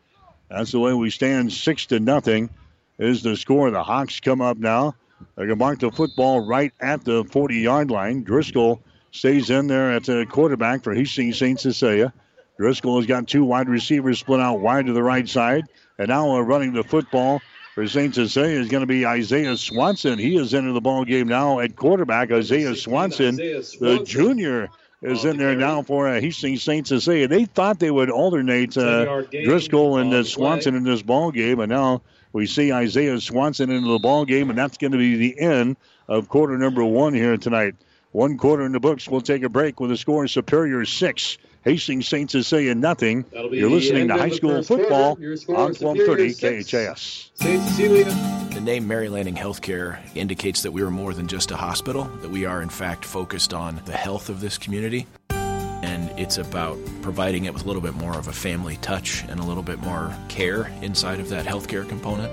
That's 0.49 0.71
the 0.71 0.79
way 0.79 0.93
we 0.93 1.09
stand, 1.09 1.51
six 1.51 1.87
to 1.87 1.99
nothing 1.99 2.49
is 2.97 3.21
the 3.21 3.35
score. 3.35 3.69
The 3.71 3.83
Hawks 3.83 4.19
come 4.19 4.41
up 4.41 4.57
now. 4.57 4.95
They're 5.35 5.47
going 5.47 5.57
to 5.57 5.63
mark 5.63 5.79
the 5.79 5.91
football 5.91 6.45
right 6.45 6.71
at 6.79 7.03
the 7.03 7.23
40 7.25 7.55
yard 7.57 7.91
line. 7.91 8.23
Driscoll 8.23 8.81
stays 9.11 9.49
in 9.49 9.67
there 9.67 9.91
at 9.93 10.03
the 10.03 10.25
quarterback 10.29 10.83
for 10.83 10.93
Hastings 10.93 11.37
St. 11.37 11.59
Cecilia. 11.59 12.13
Driscoll 12.57 12.97
has 12.97 13.05
got 13.05 13.27
two 13.27 13.43
wide 13.43 13.69
receivers 13.69 14.19
split 14.19 14.39
out 14.39 14.59
wide 14.59 14.87
to 14.87 14.93
the 14.93 15.03
right 15.03 15.27
side. 15.27 15.65
And 15.97 16.09
now 16.09 16.39
running 16.39 16.73
the 16.73 16.83
football 16.83 17.41
for 17.77 17.87
St. 17.87 18.15
Cecilia 18.15 18.59
is 18.59 18.69
going 18.69 18.81
to 18.81 18.87
be 18.87 19.05
Isaiah 19.05 19.55
Swanson. 19.55 20.17
He 20.17 20.35
is 20.35 20.55
into 20.55 20.73
the 20.73 20.81
ball 20.81 21.05
game 21.05 21.27
now 21.27 21.59
at 21.59 21.75
quarterback. 21.75 22.31
Isaiah 22.31 22.75
Swanson, 22.75 23.35
the 23.35 24.01
junior, 24.03 24.69
is 25.03 25.23
in 25.25 25.37
there 25.37 25.55
now 25.55 25.83
for 25.83 26.07
uh, 26.07 26.19
Hastings 26.19 26.63
St. 26.63 26.87
Cecilia. 26.87 27.27
They 27.27 27.45
thought 27.45 27.77
they 27.77 27.91
would 27.91 28.09
alternate 28.09 28.75
uh, 28.75 29.21
Driscoll 29.29 29.97
and 29.97 30.11
uh, 30.11 30.23
Swanson 30.23 30.73
in 30.73 30.85
this 30.85 31.03
ball 31.03 31.29
game, 31.29 31.59
and 31.59 31.69
now 31.69 32.01
we 32.33 32.47
see 32.47 32.73
Isaiah 32.73 33.21
Swanson 33.21 33.69
into 33.69 33.89
the 33.89 33.99
ball 33.99 34.25
game, 34.25 34.49
and 34.49 34.57
that's 34.57 34.79
going 34.79 34.93
to 34.93 34.97
be 34.97 35.15
the 35.15 35.39
end 35.39 35.77
of 36.07 36.29
quarter 36.29 36.57
number 36.57 36.83
one 36.83 37.13
here 37.13 37.37
tonight. 37.37 37.75
One 38.11 38.39
quarter 38.39 38.65
in 38.65 38.71
the 38.71 38.79
books. 38.79 39.07
We'll 39.07 39.21
take 39.21 39.43
a 39.43 39.49
break 39.49 39.79
with 39.79 39.91
a 39.91 39.97
score 39.97 40.27
Superior 40.27 40.83
six, 40.85 41.37
Hastings 41.67 42.33
is 42.33 42.47
saying 42.47 42.79
nothing. 42.79 43.25
You're 43.33 43.69
listening 43.69 44.07
to 44.07 44.13
high 44.13 44.29
school 44.29 44.63
football 44.63 45.11
on 45.11 45.15
Superior 45.17 45.37
1230 45.75 46.29
six. 46.29 46.71
KHAS. 46.71 47.31
St. 47.33 47.63
Cecilia 47.63 48.05
The 48.53 48.61
name 48.61 48.87
Mary 48.87 49.09
Lanning 49.09 49.35
Healthcare 49.35 49.99
indicates 50.15 50.61
that 50.61 50.71
we 50.71 50.81
are 50.81 50.89
more 50.89 51.13
than 51.13 51.27
just 51.27 51.51
a 51.51 51.57
hospital, 51.57 52.05
that 52.21 52.29
we 52.29 52.45
are 52.45 52.61
in 52.61 52.69
fact 52.69 53.03
focused 53.03 53.53
on 53.53 53.81
the 53.83 53.91
health 53.91 54.29
of 54.29 54.39
this 54.39 54.57
community. 54.57 55.07
And 55.29 56.09
it's 56.17 56.37
about 56.37 56.77
providing 57.01 57.43
it 57.45 57.53
with 57.53 57.65
a 57.65 57.67
little 57.67 57.81
bit 57.81 57.95
more 57.95 58.17
of 58.17 58.29
a 58.29 58.33
family 58.33 58.77
touch 58.77 59.25
and 59.27 59.37
a 59.37 59.43
little 59.43 59.61
bit 59.61 59.79
more 59.79 60.15
care 60.29 60.71
inside 60.81 61.19
of 61.19 61.27
that 61.29 61.45
healthcare 61.45 61.87
component. 61.89 62.31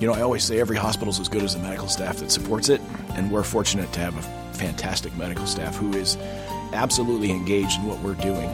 You 0.00 0.06
know, 0.06 0.14
I 0.14 0.20
always 0.20 0.44
say 0.44 0.60
every 0.60 0.76
hospital 0.76 1.10
is 1.10 1.18
as 1.18 1.28
good 1.28 1.42
as 1.42 1.56
the 1.56 1.62
medical 1.62 1.88
staff 1.88 2.18
that 2.18 2.30
supports 2.30 2.68
it, 2.68 2.80
and 3.14 3.32
we're 3.32 3.42
fortunate 3.42 3.92
to 3.92 4.00
have 4.00 4.16
a 4.16 4.22
fantastic 4.54 5.16
medical 5.16 5.46
staff 5.46 5.76
who 5.76 5.92
is 5.94 6.16
absolutely 6.72 7.30
engaged 7.30 7.78
in 7.80 7.86
what 7.86 7.98
we're 8.00 8.14
doing. 8.14 8.50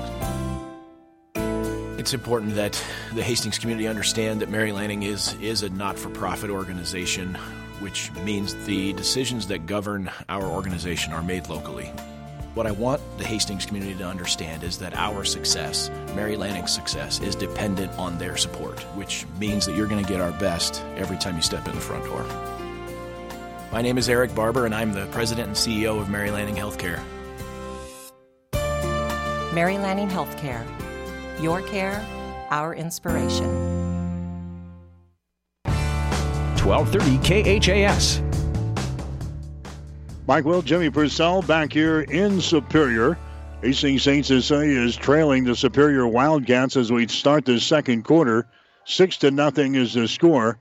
It's 2.01 2.15
important 2.15 2.55
that 2.55 2.83
the 3.15 3.23
Hastings 3.23 3.59
community 3.59 3.87
understand 3.87 4.41
that 4.41 4.49
Mary 4.49 4.73
Lanning 4.73 5.03
is, 5.03 5.35
is 5.35 5.63
a 5.63 5.69
not 5.69 5.99
for 5.99 6.09
profit 6.09 6.49
organization, 6.49 7.35
which 7.81 8.11
means 8.25 8.55
the 8.65 8.95
decisions 8.95 9.49
that 9.49 9.67
govern 9.67 10.11
our 10.29 10.45
organization 10.45 11.13
are 11.13 11.23
made 11.23 11.49
locally. 11.49 11.93
What 12.55 12.67
I 12.67 12.73
want 12.73 13.01
the 13.19 13.25
Hastings 13.25 13.65
community 13.67 13.95
to 13.95 14.05
understand 14.05 14.65
is 14.65 14.79
that 14.79 14.95
our 14.95 15.25
success, 15.25 15.91
Mary 16.17 16.37
Lanning's 16.37 16.73
success, 16.73 17.21
is 17.21 17.37
dependent 17.37 17.93
on 17.99 18.19
their 18.19 18.37
support, 18.37 18.81
which 18.97 19.27
means 19.39 19.67
that 19.67 19.77
you're 19.77 19.87
going 19.87 20.03
to 20.03 20.11
get 20.11 20.21
our 20.21 20.33
best 20.41 20.83
every 20.97 21.17
time 21.17 21.37
you 21.37 21.43
step 21.43 21.69
in 21.69 21.75
the 21.75 21.81
front 21.81 22.05
door. 22.07 22.25
My 23.71 23.83
name 23.83 23.99
is 23.99 24.09
Eric 24.09 24.35
Barber, 24.35 24.67
and 24.67 24.75
I'm 24.75 24.93
the 24.93 25.07
president 25.13 25.49
and 25.49 25.57
CEO 25.57 26.01
of 26.01 26.09
Mary 26.09 26.31
Lanning 26.33 26.57
Healthcare. 26.57 27.01
Mary 29.53 29.79
Lanning 29.79 30.09
Healthcare. 30.09 30.65
Your 31.43 31.61
care, 31.63 32.07
our 32.51 32.73
inspiration. 32.75 33.49
1230 36.65 37.59
KHAS. 37.59 38.23
Mike 40.29 40.45
Will, 40.45 40.63
Jimmy 40.63 40.89
Purcell 40.89 41.43
back 41.43 41.73
here 41.73 42.03
in 42.03 42.41
Superior. 42.41 43.19
Hastings 43.63 44.05
St. 44.05 44.25
Cecilia 44.25 44.81
is 44.81 44.95
trailing 44.95 45.43
the 45.43 45.57
Superior 45.57 46.07
Wildcats 46.07 46.77
as 46.77 46.93
we 46.93 47.09
start 47.09 47.45
the 47.45 47.59
second 47.59 48.05
quarter. 48.05 48.47
Six 48.85 49.17
to 49.19 49.33
nothing 49.33 49.75
is 49.75 49.95
the 49.95 50.07
score. 50.07 50.61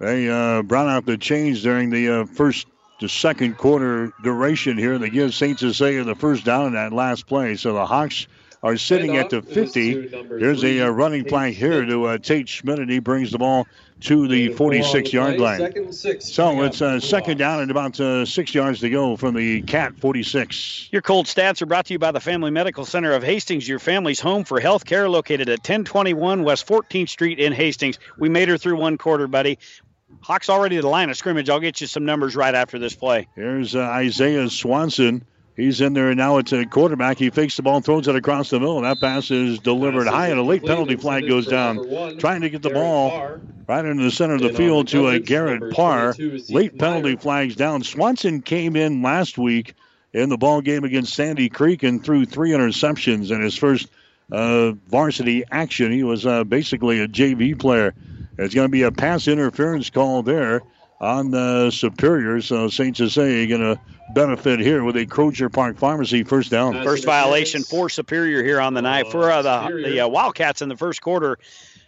They 0.00 0.30
uh, 0.30 0.62
brought 0.62 0.88
out 0.88 1.04
the 1.04 1.18
change 1.18 1.62
during 1.62 1.90
the 1.90 2.08
uh, 2.08 2.24
first 2.24 2.66
to 3.00 3.08
second 3.08 3.56
quarter 3.56 4.12
duration 4.22 4.78
here. 4.78 4.98
They 4.98 5.10
give 5.10 5.34
St. 5.34 5.58
Cecilia 5.58 6.04
the 6.04 6.14
first 6.14 6.44
down 6.44 6.68
in 6.68 6.72
that 6.74 6.92
last 6.92 7.26
play. 7.26 7.56
So 7.56 7.72
the 7.74 7.86
Hawks 7.86 8.26
are 8.64 8.78
sitting 8.78 9.18
at 9.18 9.28
the 9.28 9.42
50. 9.42 10.08
Here's 10.38 10.64
a 10.64 10.80
uh, 10.80 10.88
running 10.88 11.24
play 11.26 11.52
here 11.52 11.84
to 11.84 12.04
uh, 12.06 12.18
Tate 12.18 12.48
Schmidt, 12.48 12.78
and 12.78 12.90
he 12.90 12.98
brings 12.98 13.30
the 13.30 13.38
ball 13.38 13.66
to 14.00 14.26
the 14.26 14.48
46 14.54 15.12
yard 15.12 15.38
line. 15.38 15.58
Second 15.58 15.84
and 15.84 15.94
six. 15.94 16.26
So 16.26 16.62
it's 16.62 16.80
uh, 16.80 16.98
second 16.98 17.38
down 17.38 17.60
and 17.60 17.70
about 17.70 18.00
uh, 18.00 18.24
six 18.24 18.54
yards 18.54 18.80
to 18.80 18.90
go 18.90 19.16
from 19.16 19.34
the 19.34 19.62
Cat 19.62 19.98
46. 19.98 20.88
Your 20.92 21.02
cold 21.02 21.26
stats 21.26 21.60
are 21.60 21.66
brought 21.66 21.86
to 21.86 21.92
you 21.92 21.98
by 21.98 22.10
the 22.10 22.20
Family 22.20 22.50
Medical 22.50 22.86
Center 22.86 23.12
of 23.12 23.22
Hastings, 23.22 23.68
your 23.68 23.78
family's 23.78 24.20
home 24.20 24.44
for 24.44 24.60
health 24.60 24.84
care, 24.84 25.08
located 25.08 25.48
at 25.48 25.58
1021 25.58 26.42
West 26.42 26.66
14th 26.66 27.10
Street 27.10 27.38
in 27.38 27.52
Hastings. 27.52 27.98
We 28.18 28.30
made 28.30 28.48
her 28.48 28.56
through 28.56 28.76
one 28.76 28.98
quarter, 28.98 29.26
buddy. 29.26 29.58
Hawks 30.24 30.48
already 30.48 30.76
to 30.76 30.82
the 30.82 30.88
line 30.88 31.10
of 31.10 31.16
scrimmage. 31.18 31.50
I'll 31.50 31.60
get 31.60 31.82
you 31.82 31.86
some 31.86 32.06
numbers 32.06 32.34
right 32.34 32.54
after 32.54 32.78
this 32.78 32.94
play. 32.94 33.28
Here's 33.34 33.74
uh, 33.74 33.80
Isaiah 33.80 34.48
Swanson. 34.48 35.22
He's 35.54 35.80
in 35.82 35.92
there 35.92 36.12
now. 36.14 36.38
It's 36.38 36.52
a 36.52 36.64
quarterback. 36.64 37.18
He 37.18 37.28
fakes 37.30 37.56
the 37.56 37.62
ball, 37.62 37.80
throws 37.80 38.08
it 38.08 38.16
across 38.16 38.50
the 38.50 38.58
middle. 38.58 38.80
That 38.80 39.00
pass 39.00 39.30
is 39.30 39.58
delivered 39.60 40.08
high, 40.08 40.28
and 40.28 40.40
a 40.40 40.42
late 40.42 40.64
penalty 40.64 40.96
flag 40.96 41.28
goes 41.28 41.46
down. 41.46 42.18
Trying 42.18 42.40
to 42.40 42.50
get 42.50 42.62
the 42.62 42.70
ball 42.70 43.38
right 43.68 43.84
into 43.84 44.02
the 44.02 44.10
center 44.10 44.34
of 44.34 44.40
the 44.40 44.52
field 44.52 44.88
to 44.88 45.08
a 45.08 45.20
Garrett 45.20 45.72
Parr. 45.72 46.14
Late 46.48 46.76
penalty 46.78 47.16
flags 47.16 47.54
down. 47.54 47.84
Swanson 47.84 48.40
came 48.40 48.74
in 48.76 49.02
last 49.02 49.36
week 49.38 49.74
in 50.14 50.28
the 50.28 50.38
ball 50.38 50.60
game 50.60 50.84
against 50.84 51.14
Sandy 51.14 51.48
Creek 51.50 51.82
and 51.82 52.02
threw 52.02 52.24
three 52.24 52.50
interceptions 52.50 53.30
in 53.30 53.42
his 53.42 53.56
first 53.56 53.88
uh, 54.32 54.72
varsity 54.88 55.44
action. 55.52 55.92
He 55.92 56.02
was 56.02 56.24
uh, 56.26 56.44
basically 56.44 57.00
a 57.00 57.06
JV 57.08 57.56
player. 57.58 57.94
It's 58.38 58.54
going 58.54 58.66
to 58.66 58.72
be 58.72 58.82
a 58.82 58.92
pass 58.92 59.28
interference 59.28 59.90
call 59.90 60.22
there 60.22 60.62
on 61.00 61.30
the 61.30 61.70
Superior. 61.70 62.40
So 62.40 62.68
St. 62.68 62.96
Cecilia 62.96 63.46
going 63.46 63.60
to 63.60 63.80
benefit 64.14 64.60
here 64.60 64.84
with 64.84 64.96
a 64.96 65.06
Crozier 65.06 65.48
Park 65.48 65.78
Pharmacy 65.78 66.24
first 66.24 66.50
down. 66.50 66.82
First 66.82 67.04
violation 67.04 67.62
for 67.62 67.88
Superior 67.88 68.42
here 68.42 68.60
on 68.60 68.74
the 68.74 68.82
night 68.82 69.10
for 69.10 69.30
uh, 69.30 69.42
the, 69.42 69.82
the 69.84 70.00
uh, 70.00 70.08
Wildcats 70.08 70.62
in 70.62 70.68
the 70.68 70.76
first 70.76 71.00
quarter. 71.00 71.38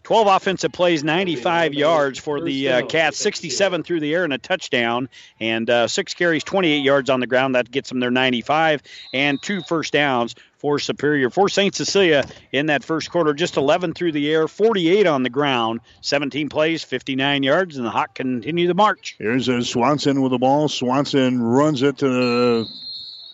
12 0.05 0.29
offensive 0.29 0.71
plays, 0.71 1.03
95 1.03 1.75
yards 1.75 2.21
for 2.21 2.41
the 2.41 2.69
uh, 2.69 2.87
Cats, 2.87 3.19
67 3.19 3.83
through 3.83 3.99
the 3.99 4.15
air 4.15 4.23
and 4.23 4.33
a 4.33 4.39
touchdown, 4.39 5.09
and 5.41 5.69
uh, 5.69 5.89
six 5.89 6.15
carries, 6.15 6.45
28 6.45 6.79
yards 6.79 7.11
on 7.11 7.19
the 7.19 7.27
ground. 7.27 7.57
That 7.57 7.69
gets 7.69 7.89
them 7.89 7.99
their 7.99 8.13
95, 8.13 8.83
and 9.13 9.43
two 9.43 9.63
first 9.63 9.93
downs 9.93 10.37
for 10.67 10.81
Superior. 10.81 11.31
For 11.31 11.49
St. 11.49 11.73
Cecilia 11.73 12.25
in 12.51 12.67
that 12.67 12.83
first 12.83 13.09
quarter, 13.13 13.33
just 13.35 13.57
11 13.57 13.95
through 13.95 14.11
the 14.11 14.33
air, 14.33 14.49
48 14.49 15.07
on 15.07 15.23
the 15.23 15.31
ground, 15.31 15.79
17 16.01 16.49
plays, 16.49 16.83
59 16.83 17.45
yards, 17.45 17.77
and 17.77 17.87
the 17.87 17.91
Hawk 17.91 18.17
continue 18.17 18.67
the 18.67 18.75
march. 18.75 19.15
Here's 19.21 19.47
a 19.47 19.63
Swanson 19.63 20.23
with 20.23 20.33
the 20.33 20.39
ball. 20.39 20.69
Swanson 20.69 21.41
runs 21.41 21.85
it 21.85 21.99
to 21.99 22.09
the 22.09 22.69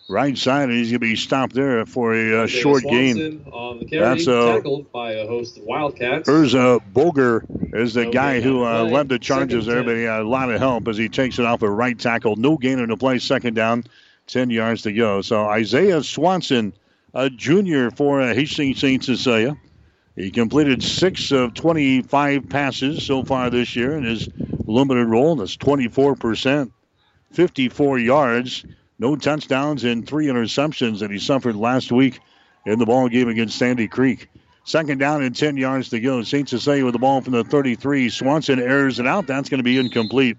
right 0.09 0.37
side, 0.37 0.69
and 0.69 0.73
he's 0.73 0.89
going 0.91 0.99
to 0.99 1.07
be 1.07 1.15
stopped 1.15 1.55
there 1.55 1.83
for 1.87 2.13
a 2.13 2.43
uh, 2.43 2.47
short 2.47 2.83
gain. 2.83 3.43
On 3.51 3.79
the 3.79 3.85
carry, 3.85 4.01
That's 4.01 4.27
uh, 4.27 4.57
tackled 4.57 4.91
by 4.91 5.13
a 5.13 5.25
host 5.25 5.57
of 5.57 5.63
Wildcats. 5.63 6.29
Urza 6.29 6.83
Boger 6.93 7.43
is 7.73 7.95
the 7.95 8.05
No 8.05 8.11
guy 8.11 8.41
who 8.41 8.63
uh, 8.63 8.83
led 8.83 9.09
the 9.09 9.17
charges 9.17 9.65
Second 9.65 9.73
there, 9.73 9.83
but 9.83 9.95
he 9.97 10.03
had 10.03 10.21
a 10.21 10.27
lot 10.27 10.51
of 10.51 10.59
help 10.59 10.87
as 10.87 10.97
he 10.97 11.09
takes 11.09 11.39
it 11.39 11.47
off 11.47 11.63
a 11.63 11.69
right 11.69 11.97
tackle. 11.97 12.35
No 12.35 12.57
gain 12.57 12.79
on 12.79 12.89
the 12.89 12.97
play, 12.97 13.17
second 13.17 13.55
down, 13.55 13.85
10 14.27 14.51
yards 14.51 14.83
to 14.83 14.93
go. 14.93 15.23
So 15.23 15.45
Isaiah 15.45 16.03
Swanson, 16.03 16.73
a 17.13 17.29
junior 17.29 17.91
for 17.91 18.21
uh, 18.21 18.33
Hastings 18.33 18.79
St. 18.79 19.03
Cecilia. 19.03 19.55
He 20.15 20.31
completed 20.31 20.83
six 20.83 21.31
of 21.31 21.53
25 21.53 22.49
passes 22.49 23.03
so 23.03 23.23
far 23.23 23.49
this 23.49 23.75
year 23.75 23.97
in 23.97 24.03
his 24.03 24.29
limited 24.67 25.05
role. 25.05 25.35
That's 25.35 25.57
24%, 25.57 26.71
54 27.31 27.99
yards, 27.99 28.65
no 28.99 29.15
touchdowns, 29.15 29.83
and 29.83 30.07
three 30.07 30.27
interceptions 30.27 30.99
that 30.99 31.09
he 31.09 31.17
suffered 31.19 31.55
last 31.55 31.91
week 31.91 32.19
in 32.65 32.77
the 32.79 32.85
ball 32.85 33.09
game 33.09 33.27
against 33.27 33.57
Sandy 33.57 33.87
Creek. 33.87 34.29
Second 34.65 34.99
down 34.99 35.23
and 35.23 35.35
10 35.35 35.57
yards 35.57 35.89
to 35.89 35.99
go. 35.99 36.23
St. 36.23 36.47
Cecilia 36.47 36.85
with 36.85 36.93
the 36.93 36.99
ball 36.99 37.21
from 37.21 37.33
the 37.33 37.43
33. 37.43 38.09
Swanson 38.09 38.59
airs 38.59 38.99
it 38.99 39.07
out. 39.07 39.27
That's 39.27 39.49
going 39.49 39.59
to 39.59 39.63
be 39.63 39.77
incomplete. 39.77 40.37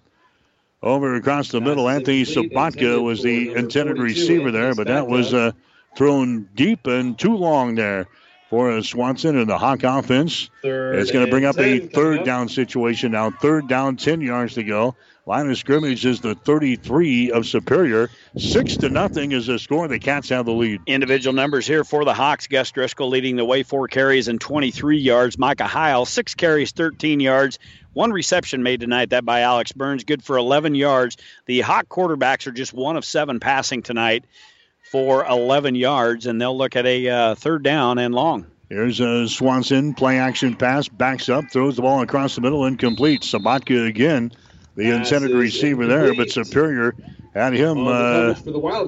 Over 0.83 1.15
across 1.15 1.49
the 1.49 1.61
middle, 1.61 1.89
Anthony 1.89 2.25
Sabatka 2.25 3.03
was 3.03 3.23
the 3.23 3.53
intended 3.55 3.99
receiver 3.99 4.51
there, 4.51 4.75
but 4.75 4.87
that 4.87 5.07
was 5.07 5.33
uh, 5.33 5.53
thrown 5.97 6.49
deep 6.55 6.87
and 6.87 7.19
too 7.19 7.37
long 7.37 7.75
there 7.75 8.07
for 8.51 8.81
Swanson 8.83 9.37
and 9.39 9.49
the 9.49 9.59
Hawk 9.59 9.83
offense. 9.83 10.51
Third 10.63 10.97
It's 10.99 11.11
going 11.11 11.25
to 11.25 11.31
bring 11.31 11.45
up 11.45 11.57
a 11.57 11.63
10 11.63 11.79
coming 11.79 11.89
third 11.91 12.19
up. 12.21 12.25
down 12.25 12.49
situation 12.49 13.13
now. 13.13 13.31
Third 13.31 13.69
down, 13.69 13.97
10 13.97 14.21
yards 14.21 14.55
to 14.55 14.63
go. 14.63 14.95
Line 15.27 15.51
of 15.51 15.57
scrimmage 15.57 16.05
is 16.05 16.21
the 16.21 16.35
33 16.35 17.31
of 17.31 17.47
Superior. 17.47 18.11
Six 18.37 18.77
to 18.77 18.91
nothing 18.91 19.33
is 19.33 19.47
the 19.47 19.59
score. 19.59 19.89
The 19.89 19.99
Cats 19.99 20.29
have 20.29 20.45
the 20.45 20.53
lead. 20.53 20.83
Individual 20.87 21.33
numbers 21.33 21.67
here 21.67 21.83
for 21.83 22.05
the 22.05 22.13
Hawks. 22.13 22.47
Gus 22.47 22.71
Driscoll 22.71 23.09
leading 23.09 23.37
the 23.37 23.45
way, 23.45 23.63
four 23.63 23.89
carries 23.89 24.29
and 24.29 24.39
23 24.39 24.99
yards. 24.99 25.39
Micah 25.39 25.67
Heil, 25.67 26.05
six 26.05 26.35
carries, 26.35 26.73
13 26.73 27.21
yards. 27.21 27.59
One 27.95 28.13
reception 28.13 28.63
made 28.63 28.81
tonight, 28.81 29.11
that 29.11 29.25
by 29.25 29.41
Alex 29.41 29.73
Burns, 29.73 30.05
good 30.05 30.23
for 30.23 30.37
11 30.37 30.75
yards. 30.75 31.17
The 31.47 31.63
Hawk 31.63 31.89
quarterbacks 31.89 32.47
are 32.47 32.53
just 32.53 32.75
one 32.75 32.97
of 32.99 33.05
seven 33.07 33.41
passing 33.41 33.83
tonight 33.83 34.27
for 34.95 35.27
11 35.27 35.75
yards, 35.75 36.27
and 36.27 36.41
they'll 36.41 36.57
look 36.57 36.77
at 36.77 36.87
a 36.87 37.09
uh, 37.09 37.35
third 37.35 37.65
down 37.65 37.99
and 37.99 38.15
long. 38.15 38.47
Here's 38.69 39.01
a 39.01 39.27
Swanson 39.29 39.93
play 39.93 40.21
action 40.21 40.55
pass, 40.55 40.87
backs 40.87 41.29
up, 41.29 41.51
throws 41.51 41.75
the 41.75 41.83
ball 41.83 42.01
across 42.03 42.37
the 42.37 42.41
middle, 42.43 42.65
incomplete. 42.65 43.23
Sabatka 43.23 43.89
again, 43.89 44.31
the 44.77 44.95
intended 44.95 45.33
receiver 45.33 45.89
there, 45.89 46.15
but 46.15 46.31
Superior 46.31 46.95
had 47.35 47.55
him. 47.55 47.89
Uh, 47.89 48.35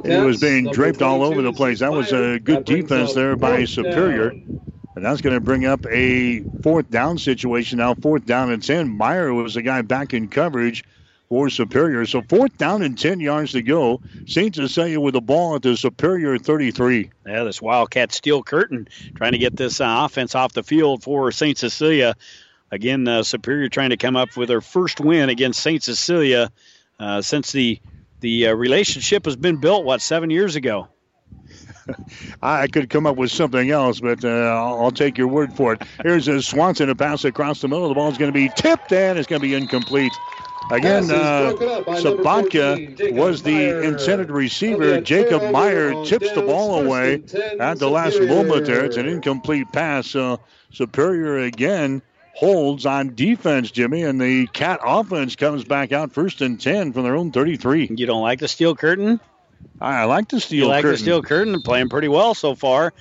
he 0.04 0.16
was 0.16 0.40
being 0.40 0.70
draped 0.70 1.02
all 1.02 1.24
over 1.24 1.42
the 1.42 1.52
place. 1.52 1.80
That 1.80 1.90
was 1.90 2.12
a 2.12 2.38
good 2.38 2.64
defense 2.64 3.12
there 3.12 3.34
by 3.34 3.64
Superior. 3.64 4.30
down. 4.30 4.62
And 4.94 5.04
that's 5.04 5.20
going 5.20 5.34
to 5.34 5.40
bring 5.40 5.66
up 5.66 5.84
a 5.90 6.40
fourth 6.62 6.88
down 6.88 7.18
situation 7.18 7.78
now. 7.78 7.94
Fourth 7.94 8.24
down 8.24 8.52
and 8.52 8.62
10. 8.62 8.96
Meyer 8.96 9.34
was 9.34 9.54
the 9.54 9.62
guy 9.62 9.82
back 9.82 10.14
in 10.14 10.28
coverage 10.28 10.84
for 11.28 11.50
Superior. 11.50 12.06
So 12.06 12.22
fourth 12.22 12.56
down 12.56 12.82
and 12.82 12.98
10 12.98 13.20
yards 13.20 13.52
to 13.52 13.62
go. 13.62 14.00
St. 14.26 14.54
Cecilia 14.54 15.00
with 15.00 15.14
the 15.14 15.20
ball 15.20 15.56
at 15.56 15.62
the 15.62 15.76
Superior 15.76 16.38
33. 16.38 17.10
Yeah, 17.26 17.44
this 17.44 17.60
Wildcat 17.60 18.12
steel 18.12 18.42
curtain 18.42 18.88
trying 19.14 19.32
to 19.32 19.38
get 19.38 19.56
this 19.56 19.80
uh, 19.80 20.04
offense 20.04 20.34
off 20.34 20.52
the 20.52 20.62
field 20.62 21.02
for 21.02 21.30
St. 21.32 21.58
Cecilia. 21.58 22.14
Again, 22.70 23.06
uh, 23.06 23.22
Superior 23.22 23.68
trying 23.68 23.90
to 23.90 23.96
come 23.96 24.16
up 24.16 24.36
with 24.36 24.48
their 24.48 24.60
first 24.60 25.00
win 25.00 25.28
against 25.28 25.60
St. 25.60 25.82
Cecilia 25.82 26.50
uh, 26.98 27.22
since 27.22 27.52
the 27.52 27.80
the 28.20 28.48
uh, 28.48 28.54
relationship 28.54 29.26
has 29.26 29.36
been 29.36 29.56
built. 29.56 29.84
What 29.84 30.00
seven 30.00 30.30
years 30.30 30.56
ago? 30.56 30.88
I 32.42 32.62
I 32.62 32.66
could 32.66 32.90
come 32.90 33.06
up 33.06 33.16
with 33.16 33.30
something 33.30 33.70
else, 33.70 34.00
but 34.00 34.24
uh, 34.24 34.28
I'll, 34.28 34.84
I'll 34.84 34.90
take 34.90 35.18
your 35.18 35.28
word 35.28 35.52
for 35.52 35.74
it. 35.74 35.82
Here's 36.02 36.26
a 36.28 36.42
Swanson, 36.42 36.90
a 36.90 36.94
pass 36.94 37.24
across 37.24 37.60
the 37.60 37.68
middle. 37.68 37.88
The 37.88 37.94
ball's 37.94 38.18
going 38.18 38.32
to 38.32 38.38
be 38.38 38.50
tipped 38.56 38.92
and 38.92 39.18
it's 39.18 39.28
going 39.28 39.40
to 39.40 39.46
be 39.46 39.54
incomplete. 39.54 40.12
Again, 40.70 41.08
Pass 41.08 41.10
uh, 41.12 41.50
broken 41.50 41.68
up 41.68 41.86
by 41.86 42.00
number 42.00 42.22
14, 42.22 42.96
Sabatka 42.96 43.12
was 43.14 43.42
the 43.42 43.52
Meyer. 43.52 43.82
intended 43.82 44.30
receiver. 44.30 44.94
Again, 44.94 45.04
Jacob 45.04 45.52
Meyer 45.52 45.92
on 45.92 46.04
tips 46.04 46.32
the 46.32 46.42
ball 46.42 46.84
away 46.84 47.22
at 47.60 47.78
the 47.78 47.88
last 47.88 48.20
moment 48.20 48.66
there. 48.66 48.84
It's 48.84 48.96
an 48.96 49.06
incomplete 49.06 49.70
pass. 49.72 50.08
So 50.08 50.40
Superior 50.72 51.38
again 51.38 52.02
holds 52.34 52.84
on 52.84 53.14
defense, 53.14 53.70
Jimmy, 53.70 54.02
and 54.02 54.20
the 54.20 54.46
Cat 54.48 54.80
offense 54.84 55.36
comes 55.36 55.64
back 55.64 55.92
out 55.92 56.12
first 56.12 56.40
and 56.42 56.60
10 56.60 56.92
from 56.92 57.04
their 57.04 57.16
own 57.16 57.30
33. 57.32 57.90
You 57.96 58.06
don't 58.06 58.22
like 58.22 58.40
the 58.40 58.48
steel 58.48 58.74
curtain? 58.74 59.20
I, 59.80 60.00
I 60.00 60.04
like 60.04 60.28
the 60.28 60.40
steel 60.40 60.66
curtain. 60.66 60.68
you 60.68 60.68
like 60.68 60.82
curtain. 60.82 60.92
the 60.92 60.98
steel 60.98 61.22
curtain 61.22 61.54
and 61.54 61.64
playing 61.64 61.88
pretty 61.88 62.08
well 62.08 62.34
so 62.34 62.54
far. 62.54 62.92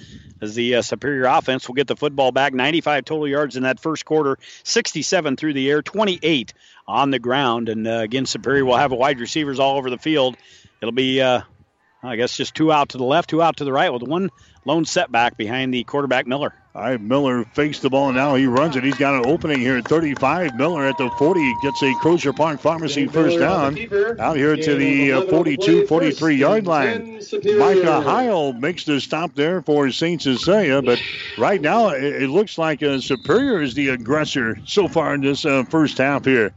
As 0.42 0.54
the 0.54 0.76
uh, 0.76 0.82
Superior 0.82 1.26
offense 1.26 1.68
will 1.68 1.76
get 1.76 1.88
the 1.88 1.96
football 1.96 2.32
back, 2.32 2.54
95 2.54 3.06
total 3.06 3.28
yards 3.28 3.56
in 3.56 3.64
that 3.64 3.80
first 3.80 4.06
quarter, 4.06 4.38
67 4.64 5.38
through 5.38 5.54
the 5.54 5.70
air, 5.70 5.82
28 5.82 6.54
on 6.88 7.12
the 7.12 7.20
ground, 7.20 7.70
and 7.70 7.88
uh, 7.88 8.00
again 8.00 8.26
Superior 8.26 8.66
will 8.66 8.76
have 8.76 8.92
wide 8.92 9.20
receivers 9.20 9.60
all 9.60 9.78
over 9.78 9.90
the 9.90 9.98
field. 9.98 10.36
It'll 10.82 10.92
be, 10.92 11.22
uh, 11.22 11.42
I 12.04 12.16
guess, 12.18 12.36
just 12.36 12.54
two 12.54 12.72
out 12.72 12.90
to 12.90 12.98
the 12.98 13.06
left, 13.06 13.30
two 13.30 13.42
out 13.42 13.58
to 13.58 13.64
the 13.64 13.72
right, 13.72 13.92
with 13.92 14.04
one 14.04 14.30
lone 14.66 14.86
setback 14.86 15.38
behind 15.38 15.74
the 15.74 15.84
quarterback 15.84 16.28
Miller. 16.28 16.54
All 16.76 16.82
right, 16.82 16.99
Miller 16.99 17.45
fakes 17.53 17.80
the 17.80 17.89
ball 17.89 18.11
now. 18.11 18.36
He 18.36 18.47
runs 18.47 18.76
it. 18.76 18.84
He's 18.84 18.97
got 18.97 19.13
an 19.13 19.32
opening 19.32 19.61
here 19.61 19.78
at 19.78 19.88
35. 19.88 20.55
Miller 20.55 20.86
at 20.86 20.97
the 20.97 21.09
40 21.11 21.55
gets 21.61 21.82
a 21.82 21.93
Crozier 22.01 22.34
Park 22.34 22.59
Pharmacy 22.59 23.07
first 23.07 23.39
down. 23.39 23.78
Out 24.19 24.36
here 24.36 24.57
to 24.57 24.76
the 24.76 25.13
uh, 25.13 25.21
42 25.28 25.88
43 25.88 26.36
yard 26.36 26.67
line. 26.67 27.21
Micah 27.57 28.01
Heil 28.01 28.51
makes 28.51 28.84
the 28.84 28.99
stop 28.99 29.34
there 29.36 29.61
for 29.61 29.89
St. 29.89 30.21
Cecilia, 30.21 30.82
but 30.82 30.99
right 31.38 31.61
now 31.61 31.91
it, 31.91 32.23
it 32.23 32.30
looks 32.30 32.57
like 32.57 32.84
uh, 32.84 32.99
Superior 32.99 33.61
is 33.61 33.73
the 33.73 33.89
aggressor 33.89 34.57
so 34.65 34.89
far 34.89 35.13
in 35.15 35.21
this 35.21 35.45
uh, 35.45 35.63
first 35.63 35.97
half 35.97 36.26
here. 36.26 36.51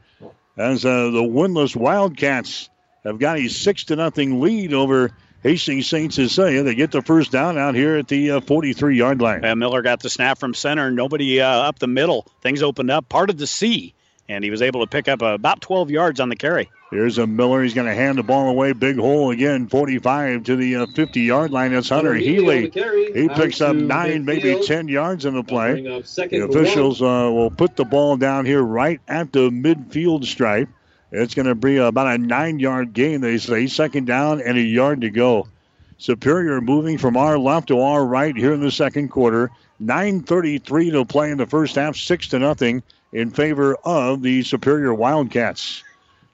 As 0.56 0.84
uh, 0.84 1.10
the 1.10 1.22
winless 1.22 1.76
Wildcats 1.76 2.70
have 3.04 3.20
got 3.20 3.38
a 3.38 3.46
6 3.46 3.84
to 3.84 3.94
nothing 3.94 4.40
lead 4.40 4.74
over 4.74 5.12
Hastings 5.42 5.88
St. 5.88 6.12
Cecilia. 6.12 6.62
They 6.62 6.74
get 6.74 6.90
the 6.90 7.02
first 7.02 7.30
down 7.30 7.58
out 7.58 7.74
here 7.74 7.96
at 7.96 8.08
the 8.08 8.40
43 8.40 8.96
yard 8.96 9.20
line. 9.20 9.44
And 9.44 9.60
Miller 9.60 9.82
got 9.82 10.00
the 10.00 10.10
snap 10.10 10.38
from 10.38 10.54
center. 10.54 10.90
Nobody 10.90 11.40
uh, 11.40 11.48
up 11.48 11.78
the 11.78 11.86
middle. 11.86 12.26
Things 12.42 12.62
opened 12.62 12.90
up, 12.90 13.08
part 13.08 13.30
of 13.30 13.38
the 13.38 13.46
C, 13.46 13.94
and 14.28 14.42
he 14.42 14.50
was 14.50 14.62
able 14.62 14.80
to 14.80 14.86
pick 14.86 15.08
up 15.08 15.22
uh, 15.22 15.26
about 15.26 15.60
12 15.60 15.90
yards 15.90 16.20
on 16.20 16.28
the 16.28 16.36
carry. 16.36 16.70
Here's 16.90 17.18
a 17.18 17.26
Miller. 17.26 17.62
He's 17.62 17.74
going 17.74 17.86
to 17.86 17.94
hand 17.94 18.16
the 18.16 18.22
ball 18.22 18.48
away. 18.48 18.72
Big 18.72 18.96
hole 18.96 19.30
again, 19.30 19.68
45 19.68 20.44
to 20.44 20.56
the 20.56 20.86
50 20.94 21.20
yard 21.20 21.50
line. 21.50 21.72
That's 21.72 21.90
Hunter 21.90 22.14
Healy. 22.14 22.70
He 23.14 23.28
picks 23.28 23.60
up 23.60 23.76
nine, 23.76 24.24
maybe 24.24 24.58
10 24.64 24.88
yards 24.88 25.26
in 25.26 25.34
the 25.34 25.42
play. 25.42 25.82
The 25.82 26.48
officials 26.48 27.02
uh, 27.02 27.30
will 27.30 27.50
put 27.50 27.76
the 27.76 27.84
ball 27.84 28.16
down 28.16 28.46
here 28.46 28.62
right 28.62 29.00
at 29.06 29.32
the 29.32 29.50
midfield 29.50 30.24
stripe. 30.24 30.70
It's 31.10 31.34
going 31.34 31.46
to 31.46 31.54
be 31.54 31.78
about 31.78 32.06
a 32.06 32.18
nine 32.18 32.58
yard 32.58 32.92
gain, 32.92 33.20
they 33.20 33.38
say. 33.38 33.66
Second 33.66 34.06
down 34.06 34.40
and 34.40 34.58
a 34.58 34.62
yard 34.62 35.00
to 35.02 35.10
go. 35.10 35.48
Superior 35.96 36.60
moving 36.60 36.98
from 36.98 37.16
our 37.16 37.38
left 37.38 37.68
to 37.68 37.80
our 37.80 38.04
right 38.04 38.36
here 38.36 38.52
in 38.52 38.60
the 38.60 38.70
second 38.70 39.08
quarter. 39.08 39.50
9.33 39.82 40.92
to 40.92 41.04
play 41.04 41.30
in 41.30 41.38
the 41.38 41.46
first 41.46 41.76
half, 41.76 41.96
6 41.96 42.28
to 42.28 42.38
nothing 42.38 42.82
in 43.12 43.30
favor 43.30 43.76
of 43.84 44.22
the 44.22 44.42
Superior 44.42 44.92
Wildcats. 44.92 45.82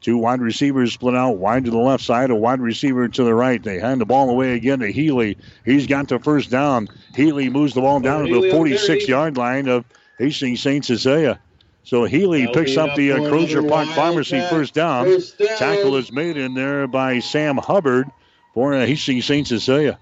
Two 0.00 0.18
wide 0.18 0.42
receivers 0.42 0.92
split 0.92 1.14
out 1.14 1.38
wide 1.38 1.64
to 1.64 1.70
the 1.70 1.78
left 1.78 2.04
side, 2.04 2.28
a 2.28 2.34
wide 2.34 2.60
receiver 2.60 3.08
to 3.08 3.24
the 3.24 3.32
right. 3.34 3.62
They 3.62 3.78
hand 3.78 4.02
the 4.02 4.04
ball 4.04 4.28
away 4.28 4.54
again 4.54 4.80
to 4.80 4.92
Healy. 4.92 5.38
He's 5.64 5.86
got 5.86 6.08
the 6.08 6.18
first 6.18 6.50
down. 6.50 6.88
Healy 7.14 7.48
moves 7.48 7.72
the 7.72 7.80
ball 7.80 8.00
down 8.00 8.26
to 8.26 8.40
the 8.40 8.50
46 8.50 9.08
yard 9.08 9.38
line 9.38 9.66
of 9.66 9.86
Hastings 10.18 10.60
St. 10.60 10.84
Cecilia. 10.84 11.40
So 11.84 12.04
Healy 12.04 12.46
That'll 12.46 12.54
picks 12.54 12.76
up 12.76 12.96
the 12.96 13.12
uh, 13.12 13.28
Crozier 13.28 13.62
Park 13.62 13.88
Pharmacy 13.90 14.36
Wildcat 14.36 14.50
first 14.50 14.74
down. 14.74 15.04
first 15.04 15.38
down. 15.38 15.58
Tackle 15.58 15.96
is 15.96 16.10
made 16.10 16.36
in 16.36 16.54
there 16.54 16.86
by 16.86 17.20
Sam 17.20 17.58
Hubbard 17.58 18.10
for 18.54 18.74
uh, 18.74 18.86
Hastings 18.86 19.26
St. 19.26 19.46
Cecilia. 19.46 19.98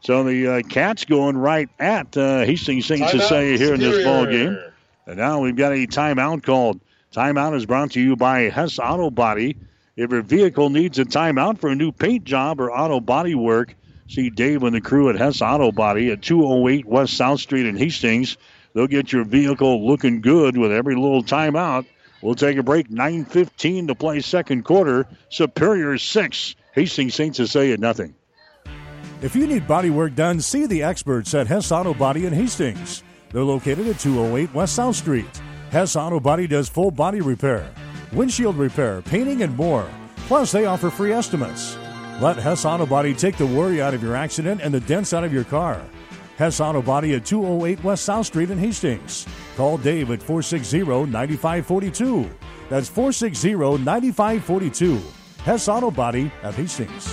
So 0.00 0.24
the 0.24 0.46
uh, 0.46 0.62
Cats 0.62 1.04
going 1.04 1.36
right 1.36 1.68
at 1.78 2.16
uh, 2.16 2.40
Hastings 2.40 2.86
St. 2.86 3.08
Cecilia 3.08 3.56
here 3.56 3.74
in 3.74 3.80
this 3.80 4.04
ball 4.04 4.26
game. 4.26 4.58
And 5.06 5.16
now 5.16 5.40
we've 5.40 5.56
got 5.56 5.72
a 5.72 5.86
timeout 5.86 6.42
called. 6.42 6.80
Timeout 7.12 7.54
is 7.54 7.64
brought 7.64 7.92
to 7.92 8.00
you 8.00 8.16
by 8.16 8.42
Hess 8.42 8.78
Auto 8.78 9.10
Body. 9.10 9.56
If 9.96 10.10
your 10.10 10.22
vehicle 10.22 10.68
needs 10.70 10.98
a 10.98 11.04
timeout 11.04 11.58
for 11.58 11.70
a 11.70 11.74
new 11.74 11.92
paint 11.92 12.24
job 12.24 12.60
or 12.60 12.70
auto 12.70 13.00
body 13.00 13.34
work, 13.34 13.74
see 14.08 14.28
Dave 14.28 14.62
and 14.62 14.74
the 14.74 14.80
crew 14.80 15.08
at 15.08 15.16
Hess 15.16 15.40
Auto 15.40 15.72
Body 15.72 16.10
at 16.10 16.20
208 16.20 16.84
West 16.84 17.16
South 17.16 17.40
Street 17.40 17.66
in 17.66 17.76
Hastings. 17.76 18.36
They'll 18.76 18.86
get 18.86 19.10
your 19.10 19.24
vehicle 19.24 19.88
looking 19.88 20.20
good 20.20 20.58
with 20.58 20.70
every 20.70 20.96
little 20.96 21.22
timeout. 21.22 21.86
We'll 22.20 22.34
take 22.34 22.58
a 22.58 22.62
break. 22.62 22.90
9.15 22.90 23.86
to 23.86 23.94
play 23.94 24.20
second 24.20 24.66
quarter. 24.66 25.06
Superior 25.30 25.96
6. 25.96 26.56
Hastings 26.74 27.14
St. 27.14 27.34
Cecilia 27.34 27.78
nothing. 27.78 28.14
If 29.22 29.34
you 29.34 29.46
need 29.46 29.66
body 29.66 29.88
work 29.88 30.14
done, 30.14 30.42
see 30.42 30.66
the 30.66 30.82
experts 30.82 31.32
at 31.32 31.46
Hess 31.46 31.72
Auto 31.72 31.94
Body 31.94 32.26
in 32.26 32.34
Hastings. 32.34 33.02
They're 33.32 33.42
located 33.42 33.86
at 33.86 33.98
208 33.98 34.52
West 34.52 34.74
South 34.74 34.94
Street. 34.94 35.40
Hess 35.70 35.96
Auto 35.96 36.20
Body 36.20 36.46
does 36.46 36.68
full 36.68 36.90
body 36.90 37.22
repair, 37.22 37.72
windshield 38.12 38.58
repair, 38.58 39.00
painting, 39.00 39.42
and 39.42 39.56
more. 39.56 39.88
Plus, 40.28 40.52
they 40.52 40.66
offer 40.66 40.90
free 40.90 41.14
estimates. 41.14 41.78
Let 42.20 42.36
Hess 42.36 42.66
Auto 42.66 42.84
Body 42.84 43.14
take 43.14 43.38
the 43.38 43.46
worry 43.46 43.80
out 43.80 43.94
of 43.94 44.02
your 44.02 44.14
accident 44.14 44.60
and 44.62 44.74
the 44.74 44.80
dents 44.80 45.14
out 45.14 45.24
of 45.24 45.32
your 45.32 45.44
car. 45.44 45.80
Hess 46.36 46.60
Auto 46.60 46.82
Body 46.82 47.14
at 47.14 47.24
208 47.24 47.82
West 47.82 48.04
South 48.04 48.26
Street 48.26 48.50
in 48.50 48.58
Hastings. 48.58 49.26
Call 49.56 49.78
Dave 49.78 50.10
at 50.10 50.22
460 50.22 50.80
9542. 51.10 52.30
That's 52.68 52.88
460 52.88 53.54
9542. 53.82 55.00
Hess 55.44 55.68
Auto 55.68 55.90
Body 55.90 56.30
at 56.42 56.54
Hastings. 56.54 57.06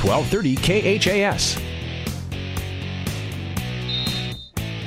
1230 0.00 0.54
KHAS. 0.98 1.58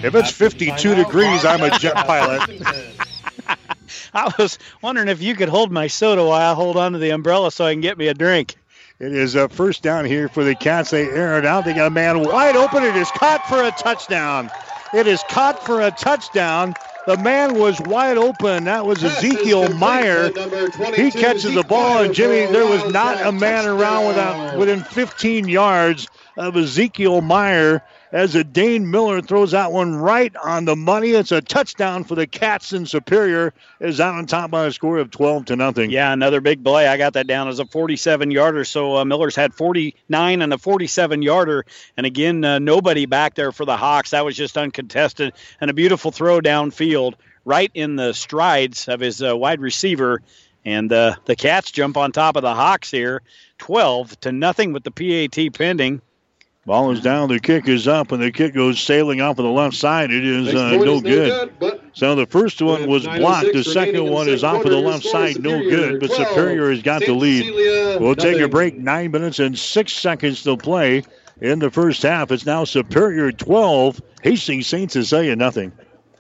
If 0.03 0.15
it's 0.15 0.32
52 0.32 0.95
degrees, 0.95 1.45
I'm 1.45 1.61
a 1.61 1.77
jet 1.77 1.95
pilot. 1.95 2.49
I 4.13 4.34
was 4.39 4.57
wondering 4.82 5.09
if 5.09 5.21
you 5.21 5.36
could 5.36 5.49
hold 5.49 5.71
my 5.71 5.88
soda 5.88 6.23
while 6.23 6.51
I 6.51 6.55
hold 6.55 6.77
on 6.77 6.93
to 6.93 6.97
the 6.97 7.11
umbrella 7.11 7.51
so 7.51 7.65
I 7.65 7.73
can 7.73 7.82
get 7.82 7.97
me 7.97 8.07
a 8.07 8.13
drink. 8.13 8.55
It 9.01 9.13
is 9.13 9.33
a 9.33 9.49
first 9.49 9.81
down 9.81 10.05
here 10.05 10.29
for 10.29 10.43
the 10.43 10.53
Cats. 10.53 10.91
They 10.91 11.09
air 11.09 11.39
it 11.39 11.45
out. 11.45 11.65
They 11.65 11.73
got 11.73 11.87
a 11.87 11.89
man 11.89 12.21
wide 12.21 12.55
open. 12.55 12.83
It 12.83 12.95
is 12.95 13.09
caught 13.09 13.43
for 13.47 13.63
a 13.63 13.71
touchdown. 13.71 14.51
It 14.93 15.07
is 15.07 15.23
caught 15.27 15.65
for 15.65 15.81
a 15.81 15.89
touchdown. 15.89 16.75
The 17.07 17.17
man 17.17 17.55
was 17.55 17.81
wide 17.81 18.19
open. 18.19 18.65
That 18.65 18.85
was 18.85 19.03
Ezekiel 19.03 19.69
Meyer. 19.73 20.27
He 20.95 21.09
catches 21.09 21.55
the 21.55 21.65
ball, 21.67 22.03
and 22.03 22.13
Jimmy, 22.13 22.51
there 22.51 22.67
was 22.67 22.93
not 22.93 23.25
a 23.25 23.31
man 23.31 23.67
around 23.67 24.05
without, 24.05 24.59
within 24.59 24.83
15 24.83 25.47
yards 25.47 26.07
of 26.37 26.55
Ezekiel 26.55 27.21
Meyer 27.21 27.81
as 28.12 28.36
a 28.36 28.43
Dane 28.43 28.91
Miller 28.91 29.22
throws 29.22 29.51
that 29.51 29.72
one 29.72 29.95
right 29.95 30.36
on 30.36 30.66
the 30.66 30.76
money. 30.76 31.12
It's 31.12 31.32
a 31.32 31.41
touchdown 31.41 32.03
for 32.03 32.16
the 32.16 32.28
Cats 32.28 32.74
in 32.74 32.86
Superior. 32.86 33.53
Is 33.80 33.99
out 33.99 34.16
on 34.16 34.26
top 34.26 34.51
by 34.51 34.66
a 34.66 34.72
score 34.72 34.97
of 34.97 35.12
12 35.12 35.45
to 35.45 35.55
nothing. 35.55 35.91
Yeah, 35.91 36.12
another 36.12 36.41
big 36.41 36.64
play. 36.64 36.88
I 36.88 36.97
got 36.97 37.14
that 37.14 37.28
down 37.28 37.47
as 37.47 37.59
a 37.59 37.66
47 37.66 38.32
yarder. 38.32 38.66
So 38.66 38.97
uh, 38.97 39.05
Miller's 39.05 39.36
had 39.36 39.53
49 39.53 40.41
and 40.41 40.53
a 40.53 40.57
47 40.57 41.22
yarder. 41.22 41.66
And 41.95 42.05
again, 42.05 42.43
uh, 42.43 42.59
nobody 42.59 43.05
back 43.05 43.36
there 43.36 43.51
for 43.51 43.66
the 43.66 43.78
Hawks. 43.78 44.12
That 44.12 44.26
was 44.26 44.36
just 44.36 44.57
uncontested 44.57 45.34
and 45.59 45.72
a 45.72 45.74
beautiful 45.74 46.12
throw 46.12 46.41
downfield 46.41 47.14
right 47.45 47.72
in 47.74 47.95
the 47.95 48.14
strides 48.14 48.88
of 48.88 48.99
his 48.99 49.24
uh, 49.24 49.36
wide 49.36 49.62
receiver. 49.62 50.22
And 50.64 50.91
uh, 50.91 51.16
the 51.26 51.36
Cats 51.36 51.72
jump 51.72 51.97
on 51.97 52.12
top 52.12 52.36
of 52.36 52.43
the 52.43 52.53
Hawks 52.53 52.91
here, 52.91 53.24
12 53.57 54.20
to 54.22 54.32
nothing 54.32 54.74
with 54.74 54.84
the 54.84 54.91
PAT 54.91 55.53
pending. 55.53 56.01
Ball 56.66 56.91
is 56.91 57.01
down. 57.01 57.30
The 57.30 57.39
kick 57.39 57.68
is 57.68 57.88
up, 57.88 58.12
and 58.12 58.22
the 58.22 58.32
kick 58.32 58.53
goes 58.53 58.80
sailing 58.80 59.20
off 59.20 59.39
of 59.39 59.45
the 59.45 59.51
left 59.51 59.76
side. 59.76 60.12
It 60.12 60.24
is 60.24 60.53
uh, 60.53 60.78
no 60.78 61.01
good. 61.01 61.51
So 61.93 62.14
the 62.14 62.28
first 62.28 62.62
one 62.62 62.88
was 62.88 63.03
blocked. 63.03 63.53
The 63.53 63.64
second 63.64 64.07
one 64.07 64.30
is 64.30 64.43
off 64.43 64.64
of 64.64 64.70
the 64.70 64.78
left 64.78 65.03
side, 65.03 65.41
no 65.41 65.59
good. 65.59 65.99
But 65.99 66.12
Superior 66.12 66.70
has 66.70 66.84
got 66.84 67.01
the 67.01 67.14
lead. 67.14 67.99
We'll 67.99 68.16
take 68.16 68.39
a 68.39 68.47
break. 68.47 68.78
Nine 68.78 69.09
minutes 69.09 69.39
and 69.39 69.57
six 69.57 69.93
seconds 69.93 70.43
to 70.43 70.55
play 70.55 71.03
in 71.41 71.57
the 71.57 71.72
first 71.72 72.03
half. 72.03 72.32
It's 72.32 72.45
now 72.45 72.64
Superior 72.64 73.32
12, 73.32 73.99
Hastings 74.22 74.68
St. 74.68 74.91
Cecilia 74.91 75.36
nothing. 75.36 75.72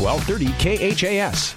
1230 0.00 0.96
KHAS. 0.96 1.56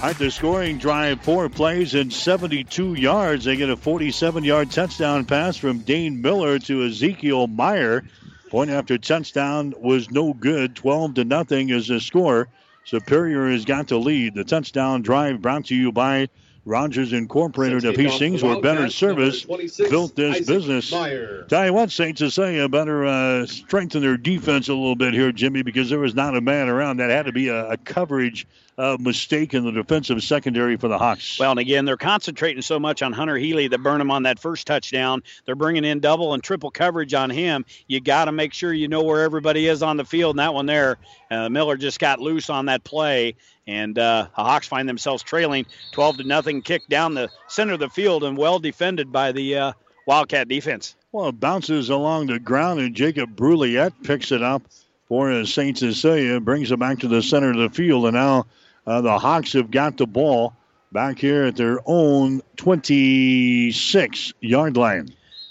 Right, 0.00 0.16
the 0.16 0.30
scoring 0.30 0.78
drive, 0.78 1.22
four 1.22 1.48
plays 1.48 1.94
and 1.94 2.12
72 2.12 2.94
yards. 2.94 3.44
They 3.44 3.56
get 3.56 3.68
a 3.68 3.76
47 3.76 4.44
yard 4.44 4.70
touchdown 4.70 5.24
pass 5.24 5.56
from 5.56 5.80
Dane 5.80 6.22
Miller 6.22 6.60
to 6.60 6.84
Ezekiel 6.84 7.48
Meyer. 7.48 8.04
Point 8.48 8.70
after 8.70 8.96
touchdown 8.96 9.74
was 9.76 10.08
no 10.10 10.32
good. 10.32 10.76
12 10.76 11.14
to 11.14 11.24
nothing 11.24 11.70
is 11.70 11.88
the 11.88 11.98
score. 11.98 12.46
Superior 12.84 13.50
has 13.50 13.64
got 13.64 13.88
the 13.88 13.98
lead. 13.98 14.34
The 14.34 14.44
touchdown 14.44 15.02
drive 15.02 15.42
brought 15.42 15.66
to 15.66 15.74
you 15.74 15.90
by 15.90 16.28
Rogers 16.68 17.14
Incorporated 17.14 17.86
of 17.86 17.96
Hastings, 17.96 18.42
where 18.42 18.60
better 18.60 18.90
service 18.90 19.44
built 19.44 20.14
this 20.14 20.46
business. 20.46 20.90
Tell 20.90 21.64
you 21.64 21.72
what, 21.72 21.90
St. 21.90 22.18
Cecilia 22.18 22.68
better 22.68 23.06
uh, 23.06 23.46
strengthen 23.46 24.02
their 24.02 24.18
defense 24.18 24.68
a 24.68 24.74
little 24.74 24.94
bit 24.94 25.14
here, 25.14 25.32
Jimmy, 25.32 25.62
because 25.62 25.88
there 25.88 25.98
was 25.98 26.14
not 26.14 26.36
a 26.36 26.42
man 26.42 26.68
around. 26.68 26.98
That 26.98 27.08
had 27.08 27.24
to 27.24 27.32
be 27.32 27.48
a, 27.48 27.70
a 27.70 27.76
coverage 27.78 28.46
uh, 28.78 28.96
mistake 29.00 29.54
in 29.54 29.64
the 29.64 29.72
defensive 29.72 30.22
secondary 30.22 30.76
for 30.76 30.88
the 30.88 30.98
Hawks. 30.98 31.38
Well, 31.38 31.50
and 31.50 31.58
again, 31.58 31.84
they're 31.84 31.96
concentrating 31.96 32.62
so 32.62 32.78
much 32.78 33.02
on 33.02 33.12
Hunter 33.12 33.36
Healy 33.36 33.66
that 33.68 33.82
burn 33.82 34.00
him 34.00 34.10
on 34.10 34.22
that 34.22 34.38
first 34.38 34.66
touchdown. 34.66 35.22
They're 35.46 35.56
bringing 35.56 35.84
in 35.84 35.98
double 35.98 36.34
and 36.34 36.42
triple 36.42 36.70
coverage 36.70 37.12
on 37.12 37.30
him. 37.30 37.64
You 37.88 38.00
got 38.00 38.26
to 38.26 38.32
make 38.32 38.52
sure 38.52 38.72
you 38.72 38.86
know 38.86 39.02
where 39.02 39.22
everybody 39.22 39.66
is 39.66 39.82
on 39.82 39.96
the 39.96 40.04
field. 40.04 40.34
And 40.34 40.38
that 40.38 40.54
one 40.54 40.66
there, 40.66 40.96
uh, 41.30 41.48
Miller 41.48 41.76
just 41.76 41.98
got 41.98 42.20
loose 42.20 42.50
on 42.50 42.66
that 42.66 42.84
play, 42.84 43.34
and 43.68 43.98
uh, 43.98 44.28
the 44.34 44.42
Hawks 44.42 44.66
find 44.66 44.88
themselves 44.88 45.22
trailing 45.22 45.66
12 45.92 46.16
to 46.18 46.24
nothing. 46.24 46.62
Kick 46.62 46.88
down 46.88 47.14
the 47.14 47.28
center 47.46 47.74
of 47.74 47.80
the 47.80 47.90
field 47.90 48.24
and 48.24 48.36
well 48.36 48.58
defended 48.58 49.12
by 49.12 49.30
the 49.30 49.56
uh, 49.56 49.72
Wildcat 50.06 50.48
defense. 50.48 50.96
Well, 51.12 51.28
it 51.28 51.38
bounces 51.38 51.90
along 51.90 52.26
the 52.26 52.38
ground, 52.38 52.80
and 52.80 52.94
Jacob 52.94 53.36
Bruliette 53.36 53.92
picks 54.02 54.32
it 54.32 54.42
up 54.42 54.62
for 55.06 55.44
St. 55.44 55.76
Cecilia, 55.76 56.40
brings 56.40 56.72
it 56.72 56.78
back 56.78 57.00
to 57.00 57.08
the 57.08 57.22
center 57.22 57.50
of 57.50 57.58
the 57.58 57.70
field, 57.70 58.06
and 58.06 58.14
now 58.14 58.46
uh, 58.86 59.02
the 59.02 59.18
Hawks 59.18 59.52
have 59.52 59.70
got 59.70 59.98
the 59.98 60.06
ball 60.06 60.54
back 60.92 61.18
here 61.18 61.44
at 61.44 61.56
their 61.56 61.80
own 61.84 62.40
26 62.56 64.32
yard 64.40 64.76
line. 64.78 65.08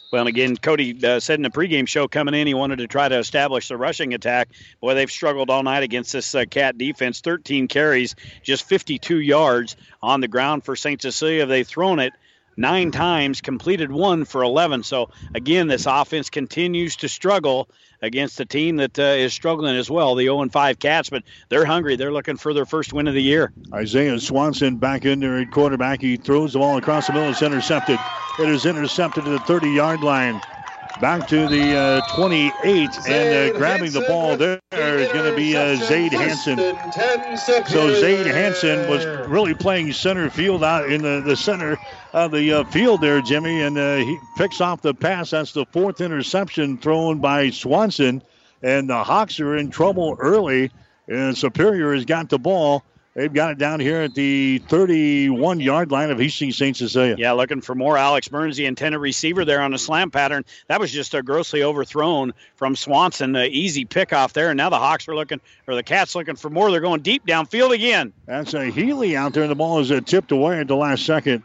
Well, 0.09 0.21
and 0.21 0.29
again, 0.29 0.55
Cody 0.55 0.97
uh, 1.05 1.19
said 1.19 1.37
in 1.37 1.43
the 1.43 1.49
pregame 1.49 1.87
show 1.87 2.07
coming 2.07 2.33
in, 2.33 2.47
he 2.47 2.53
wanted 2.53 2.77
to 2.77 2.87
try 2.87 3.09
to 3.09 3.17
establish 3.17 3.67
the 3.67 3.75
rushing 3.75 4.13
attack. 4.13 4.49
Boy, 4.79 4.93
they've 4.93 5.11
struggled 5.11 5.49
all 5.49 5.63
night 5.63 5.83
against 5.83 6.13
this 6.13 6.33
uh, 6.33 6.45
Cat 6.49 6.77
defense. 6.77 7.19
13 7.19 7.67
carries, 7.67 8.15
just 8.41 8.63
52 8.69 9.19
yards 9.19 9.75
on 10.01 10.21
the 10.21 10.29
ground 10.29 10.63
for 10.63 10.77
St. 10.77 11.01
Cecilia. 11.01 11.45
They've 11.45 11.67
thrown 11.67 11.99
it 11.99 12.13
nine 12.57 12.91
times, 12.91 13.41
completed 13.41 13.91
one 13.91 14.25
for 14.25 14.43
11. 14.43 14.83
So, 14.83 15.11
again, 15.33 15.67
this 15.67 15.85
offense 15.85 16.29
continues 16.29 16.97
to 16.97 17.07
struggle 17.07 17.69
against 18.01 18.39
a 18.39 18.45
team 18.45 18.77
that 18.77 18.97
uh, 18.99 19.03
is 19.03 19.33
struggling 19.33 19.75
as 19.75 19.89
well, 19.89 20.15
the 20.15 20.25
0 20.25 20.49
5 20.49 20.79
Cats, 20.79 21.09
but 21.09 21.23
they're 21.49 21.65
hungry. 21.65 21.95
They're 21.95 22.11
looking 22.11 22.37
for 22.37 22.53
their 22.53 22.65
first 22.65 22.93
win 22.93 23.07
of 23.07 23.13
the 23.13 23.23
year. 23.23 23.53
Isaiah 23.73 24.19
Swanson 24.19 24.77
back 24.77 25.05
in 25.05 25.19
there 25.19 25.37
at 25.37 25.51
quarterback. 25.51 26.01
He 26.01 26.17
throws 26.17 26.53
the 26.53 26.59
ball 26.59 26.77
across 26.77 27.07
the 27.07 27.13
middle. 27.13 27.29
It's 27.29 27.41
intercepted. 27.41 27.99
It 28.39 28.49
is 28.49 28.65
intercepted 28.65 29.25
at 29.27 29.31
the 29.31 29.39
30 29.39 29.69
yard 29.69 30.01
line. 30.01 30.41
Back 30.99 31.27
to 31.27 31.47
the 31.47 31.75
uh, 31.75 32.15
28, 32.15 32.89
and 33.07 33.55
uh, 33.55 33.57
grabbing 33.57 33.91
the 33.91 34.01
ball 34.07 34.35
there 34.35 34.59
is 34.71 35.11
going 35.11 35.29
to 35.29 35.35
be 35.35 35.55
uh, 35.55 35.77
Zade 35.77 36.11
Hansen. 36.11 36.57
So 36.57 37.91
Zade 38.01 38.25
Hansen 38.25 38.89
was 38.89 39.05
really 39.27 39.53
playing 39.53 39.93
center 39.93 40.29
field 40.31 40.63
out 40.63 40.91
in 40.91 41.03
the, 41.03 41.21
the 41.21 41.35
center 41.35 41.77
of 42.13 42.31
the 42.31 42.51
uh, 42.51 42.63
field 42.65 43.01
there, 43.01 43.21
Jimmy, 43.21 43.61
and 43.61 43.77
uh, 43.77 43.97
he 43.97 44.17
picks 44.37 44.59
off 44.59 44.81
the 44.81 44.95
pass. 44.95 45.29
That's 45.29 45.53
the 45.53 45.65
fourth 45.67 46.01
interception 46.01 46.79
thrown 46.79 47.19
by 47.19 47.51
Swanson, 47.51 48.23
and 48.63 48.89
the 48.89 49.03
Hawks 49.03 49.39
are 49.39 49.55
in 49.55 49.69
trouble 49.69 50.17
early. 50.19 50.71
And 51.07 51.37
Superior 51.37 51.93
has 51.93 52.05
got 52.05 52.29
the 52.29 52.39
ball 52.39 52.83
They've 53.17 53.33
got 53.33 53.49
it 53.49 53.57
down 53.57 53.79
here 53.79 54.01
at 54.01 54.13
the 54.13 54.59
31 54.67 55.59
yard 55.59 55.89
line 55.89 56.11
of 56.11 56.19
Hastings 56.19 56.55
St. 56.55 56.77
Cecilia. 56.77 57.15
Yeah, 57.17 57.31
looking 57.31 57.61
for 57.61 57.73
more. 57.73 57.97
Alex 57.97 58.27
Burns, 58.27 58.57
the 58.57 58.67
intended 58.67 58.99
receiver 58.99 59.43
there 59.43 59.59
on 59.61 59.73
a 59.73 59.79
slam 59.79 60.11
pattern. 60.11 60.45
That 60.67 60.79
was 60.79 60.91
just 60.91 61.15
a 61.15 61.23
grossly 61.23 61.63
overthrown 61.63 62.35
from 62.57 62.75
Swanson. 62.75 63.35
Uh, 63.35 63.47
easy 63.49 63.85
pickoff 63.85 64.33
there. 64.33 64.51
And 64.51 64.57
now 64.57 64.69
the 64.69 64.77
Hawks 64.77 65.07
are 65.07 65.15
looking, 65.15 65.41
or 65.67 65.73
the 65.73 65.81
Cats 65.81 66.13
looking 66.13 66.35
for 66.35 66.51
more. 66.51 66.69
They're 66.69 66.79
going 66.79 67.01
deep 67.01 67.25
downfield 67.25 67.73
again. 67.73 68.13
That's 68.27 68.53
a 68.53 68.65
Healy 68.65 69.17
out 69.17 69.33
there, 69.33 69.41
and 69.41 69.51
the 69.51 69.55
ball 69.55 69.79
is 69.79 69.91
uh, 69.91 69.99
tipped 69.99 70.31
away 70.31 70.59
at 70.59 70.67
the 70.67 70.75
last 70.75 71.03
second. 71.03 71.41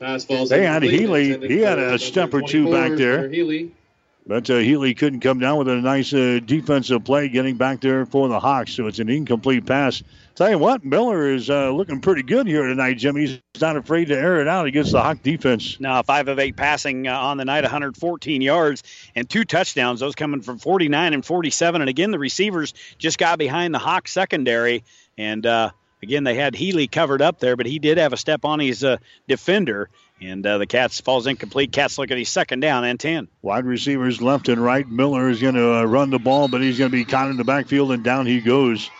Pass 0.00 0.26
falls 0.26 0.50
They 0.50 0.66
had 0.66 0.82
Healy. 0.82 1.48
He 1.48 1.60
had 1.60 1.78
a 1.78 1.98
step 1.98 2.34
or 2.34 2.42
two 2.42 2.70
back 2.70 2.98
there. 2.98 3.30
Healy. 3.30 3.72
But 4.26 4.48
uh, 4.50 4.58
Healy 4.58 4.92
couldn't 4.94 5.20
come 5.20 5.38
down 5.38 5.56
with 5.56 5.68
a 5.68 5.76
nice 5.76 6.12
uh, 6.12 6.40
defensive 6.44 7.04
play 7.04 7.28
getting 7.28 7.56
back 7.56 7.80
there 7.80 8.04
for 8.04 8.28
the 8.28 8.40
Hawks. 8.40 8.72
So 8.72 8.86
it's 8.86 8.98
an 8.98 9.08
incomplete 9.08 9.64
pass. 9.64 10.02
Tell 10.34 10.50
you 10.50 10.58
what, 10.58 10.84
Miller 10.84 11.32
is 11.32 11.48
uh, 11.48 11.70
looking 11.70 12.00
pretty 12.00 12.24
good 12.24 12.48
here 12.48 12.66
tonight, 12.66 12.94
Jimmy. 12.94 13.20
He's 13.20 13.40
not 13.60 13.76
afraid 13.76 14.06
to 14.06 14.18
air 14.18 14.40
it 14.40 14.48
out 14.48 14.66
against 14.66 14.90
the 14.90 15.00
Hawk 15.00 15.22
defense. 15.22 15.78
Now, 15.78 16.02
five 16.02 16.26
of 16.26 16.40
eight 16.40 16.56
passing 16.56 17.06
uh, 17.06 17.16
on 17.16 17.36
the 17.36 17.44
night, 17.44 17.62
114 17.62 18.42
yards 18.42 18.82
and 19.14 19.30
two 19.30 19.44
touchdowns. 19.44 20.00
Those 20.00 20.16
coming 20.16 20.40
from 20.40 20.58
49 20.58 21.14
and 21.14 21.24
47. 21.24 21.82
And 21.82 21.88
again, 21.88 22.10
the 22.10 22.18
receivers 22.18 22.74
just 22.98 23.16
got 23.16 23.38
behind 23.38 23.72
the 23.72 23.78
Hawk 23.78 24.08
secondary. 24.08 24.82
And 25.16 25.46
uh, 25.46 25.70
again, 26.02 26.24
they 26.24 26.34
had 26.34 26.56
Healy 26.56 26.88
covered 26.88 27.22
up 27.22 27.38
there, 27.38 27.54
but 27.54 27.66
he 27.66 27.78
did 27.78 27.98
have 27.98 28.12
a 28.12 28.16
step 28.16 28.44
on 28.44 28.58
his 28.58 28.82
uh, 28.82 28.96
defender. 29.28 29.88
And 30.20 30.44
uh, 30.44 30.58
the 30.58 30.66
Cats 30.66 31.00
falls 31.00 31.28
incomplete. 31.28 31.70
Cats 31.70 31.96
look 31.96 32.10
at 32.10 32.18
his 32.18 32.28
second 32.28 32.58
down 32.58 32.82
and 32.82 32.98
10. 32.98 33.28
Wide 33.42 33.66
receivers 33.66 34.20
left 34.20 34.48
and 34.48 34.60
right. 34.60 34.88
Miller 34.88 35.28
is 35.28 35.40
going 35.40 35.54
to 35.54 35.74
uh, 35.74 35.84
run 35.84 36.10
the 36.10 36.18
ball, 36.18 36.48
but 36.48 36.60
he's 36.60 36.76
going 36.76 36.90
to 36.90 36.96
be 36.96 37.04
caught 37.04 37.30
in 37.30 37.36
the 37.36 37.44
backfield, 37.44 37.92
and 37.92 38.02
down 38.02 38.26
he 38.26 38.40
goes. 38.40 38.90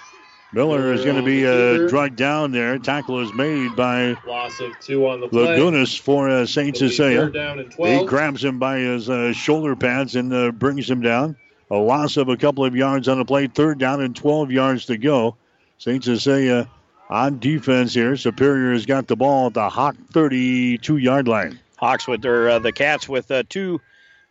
Miller 0.55 0.93
is 0.93 1.05
going 1.05 1.17
to 1.17 1.23
be 1.23 1.45
uh, 1.45 1.89
dragged 1.89 2.17
down 2.17 2.53
there. 2.53 2.79
Tackle 2.79 3.21
is 3.21 3.35
made 3.35 3.75
by 3.75 4.17
Loss 4.27 4.61
of 4.61 4.79
two 4.81 5.07
on 5.09 5.21
the 5.21 5.29
play. 5.29 5.59
Lagunas 5.59 5.99
for 5.99 6.29
uh, 6.29 6.47
St. 6.47 6.77
It'll 6.77 6.89
Cecilia. 6.89 7.21
third 7.23 7.35
down 7.35 7.59
and 7.59 7.73
He 7.73 8.05
grabs 8.05 8.45
him 8.45 8.59
by 8.59 8.79
his 8.79 9.11
uh, 9.11 9.33
shoulder 9.33 9.75
pads 9.75 10.15
and 10.15 10.33
uh, 10.33 10.53
brings 10.53 10.89
him 10.89 11.01
down. 11.01 11.37
A 11.71 11.77
loss 11.77 12.17
of 12.17 12.29
a 12.29 12.37
couple 12.37 12.65
of 12.65 12.77
yards 12.77 13.09
on 13.09 13.19
the 13.19 13.25
play. 13.25 13.49
Third 13.49 13.79
down 13.79 14.01
and 14.01 14.15
12 14.15 14.53
yards 14.53 14.87
to 14.87 14.97
go. 14.97 15.37
St. 15.79 16.05
Cecilia 16.05 16.69
on 17.11 17.39
defense 17.39 17.93
here. 17.93 18.17
Superior 18.17 18.73
has 18.73 18.87
got 18.87 19.07
the 19.07 19.17
ball 19.17 19.49
at 19.49 19.55
the 19.55 19.69
Hawk 19.69 19.97
32 20.13 20.97
yard 20.97 21.27
line. 21.27 21.59
Hawks 21.77 22.07
with 22.07 22.23
their 22.23 22.49
uh, 22.49 22.59
the 22.61 22.73
Cats 22.73 23.09
with 23.09 23.31
uh, 23.31 23.43
two, 23.49 23.81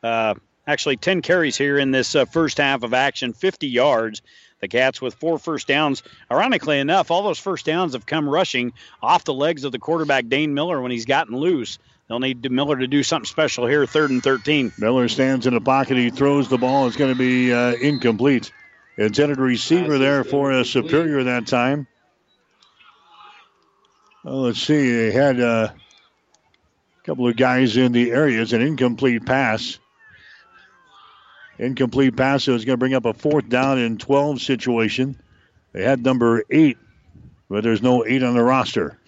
uh, 0.02 0.36
actually 0.66 0.98
ten 0.98 1.22
carries 1.22 1.58
here 1.58 1.78
in 1.78 1.92
this 1.92 2.16
uh, 2.16 2.26
first 2.26 2.58
half 2.58 2.84
of 2.84 2.94
action, 2.94 3.34
50 3.34 3.68
yards. 3.68 4.22
The 4.64 4.70
Cats 4.70 5.02
with 5.02 5.16
four 5.16 5.38
first 5.38 5.68
downs. 5.68 6.04
Ironically 6.32 6.80
enough, 6.80 7.12
all 7.12 7.22
those 7.22 7.38
first 7.38 7.66
downs 7.66 7.94
have 7.94 8.06
come 8.06 8.30
rushing 8.30 8.72
off 9.02 9.26
the 9.26 9.34
legs 9.34 9.66
of 9.66 9.74
the 9.74 9.80
quarterback 9.80 10.30
Dane 10.30 10.54
Miller 10.54 10.82
when 10.82 10.90
he's 10.90 11.06
gotten 11.06 11.36
loose. 11.36 11.80
They'll 12.08 12.20
need 12.20 12.50
Miller 12.50 12.78
to 12.78 12.88
do 12.88 13.04
something 13.04 13.26
special 13.26 13.68
here, 13.68 13.86
third 13.86 14.12
and 14.12 14.24
13. 14.24 14.72
Miller 14.78 15.10
stands 15.10 15.48
in 15.48 15.54
the 15.54 15.60
pocket. 15.60 15.98
He 15.98 16.10
throws 16.10 16.48
the 16.48 16.58
ball. 16.58 16.88
It's 16.88 16.96
going 16.96 17.12
to 17.12 17.18
be 17.18 17.54
uh, 17.54 17.74
incomplete. 17.74 18.54
Intended 18.98 19.38
receiver 19.38 19.98
there 19.98 20.24
for 20.24 20.52
a 20.52 20.64
Superior 20.64 21.24
that 21.26 21.46
time. 21.46 21.86
Well, 24.24 24.44
let's 24.44 24.62
see. 24.62 24.92
They 24.96 25.12
had 25.12 25.42
uh, 25.42 25.72
a 25.74 27.04
couple 27.04 27.28
of 27.28 27.36
guys 27.36 27.76
in 27.76 27.92
the 27.92 28.12
area. 28.12 28.42
It's 28.42 28.54
an 28.54 28.62
incomplete 28.62 29.26
pass. 29.26 29.78
Incomplete 31.64 32.16
pass. 32.18 32.44
So 32.44 32.56
it's 32.56 32.66
going 32.66 32.74
to 32.74 32.78
bring 32.78 32.94
up 32.94 33.06
a 33.06 33.14
fourth 33.14 33.48
down 33.48 33.78
and 33.80 34.00
12 34.00 34.42
situation. 34.42 35.20
They 35.72 35.84
had 35.84 36.04
number 36.04 36.44
eight, 36.50 36.78
but 37.50 37.64
there's 37.64 37.82
no 37.82 38.06
eight 38.06 38.22
on 38.22 38.36
the 38.36 38.44
roster. 38.44 39.00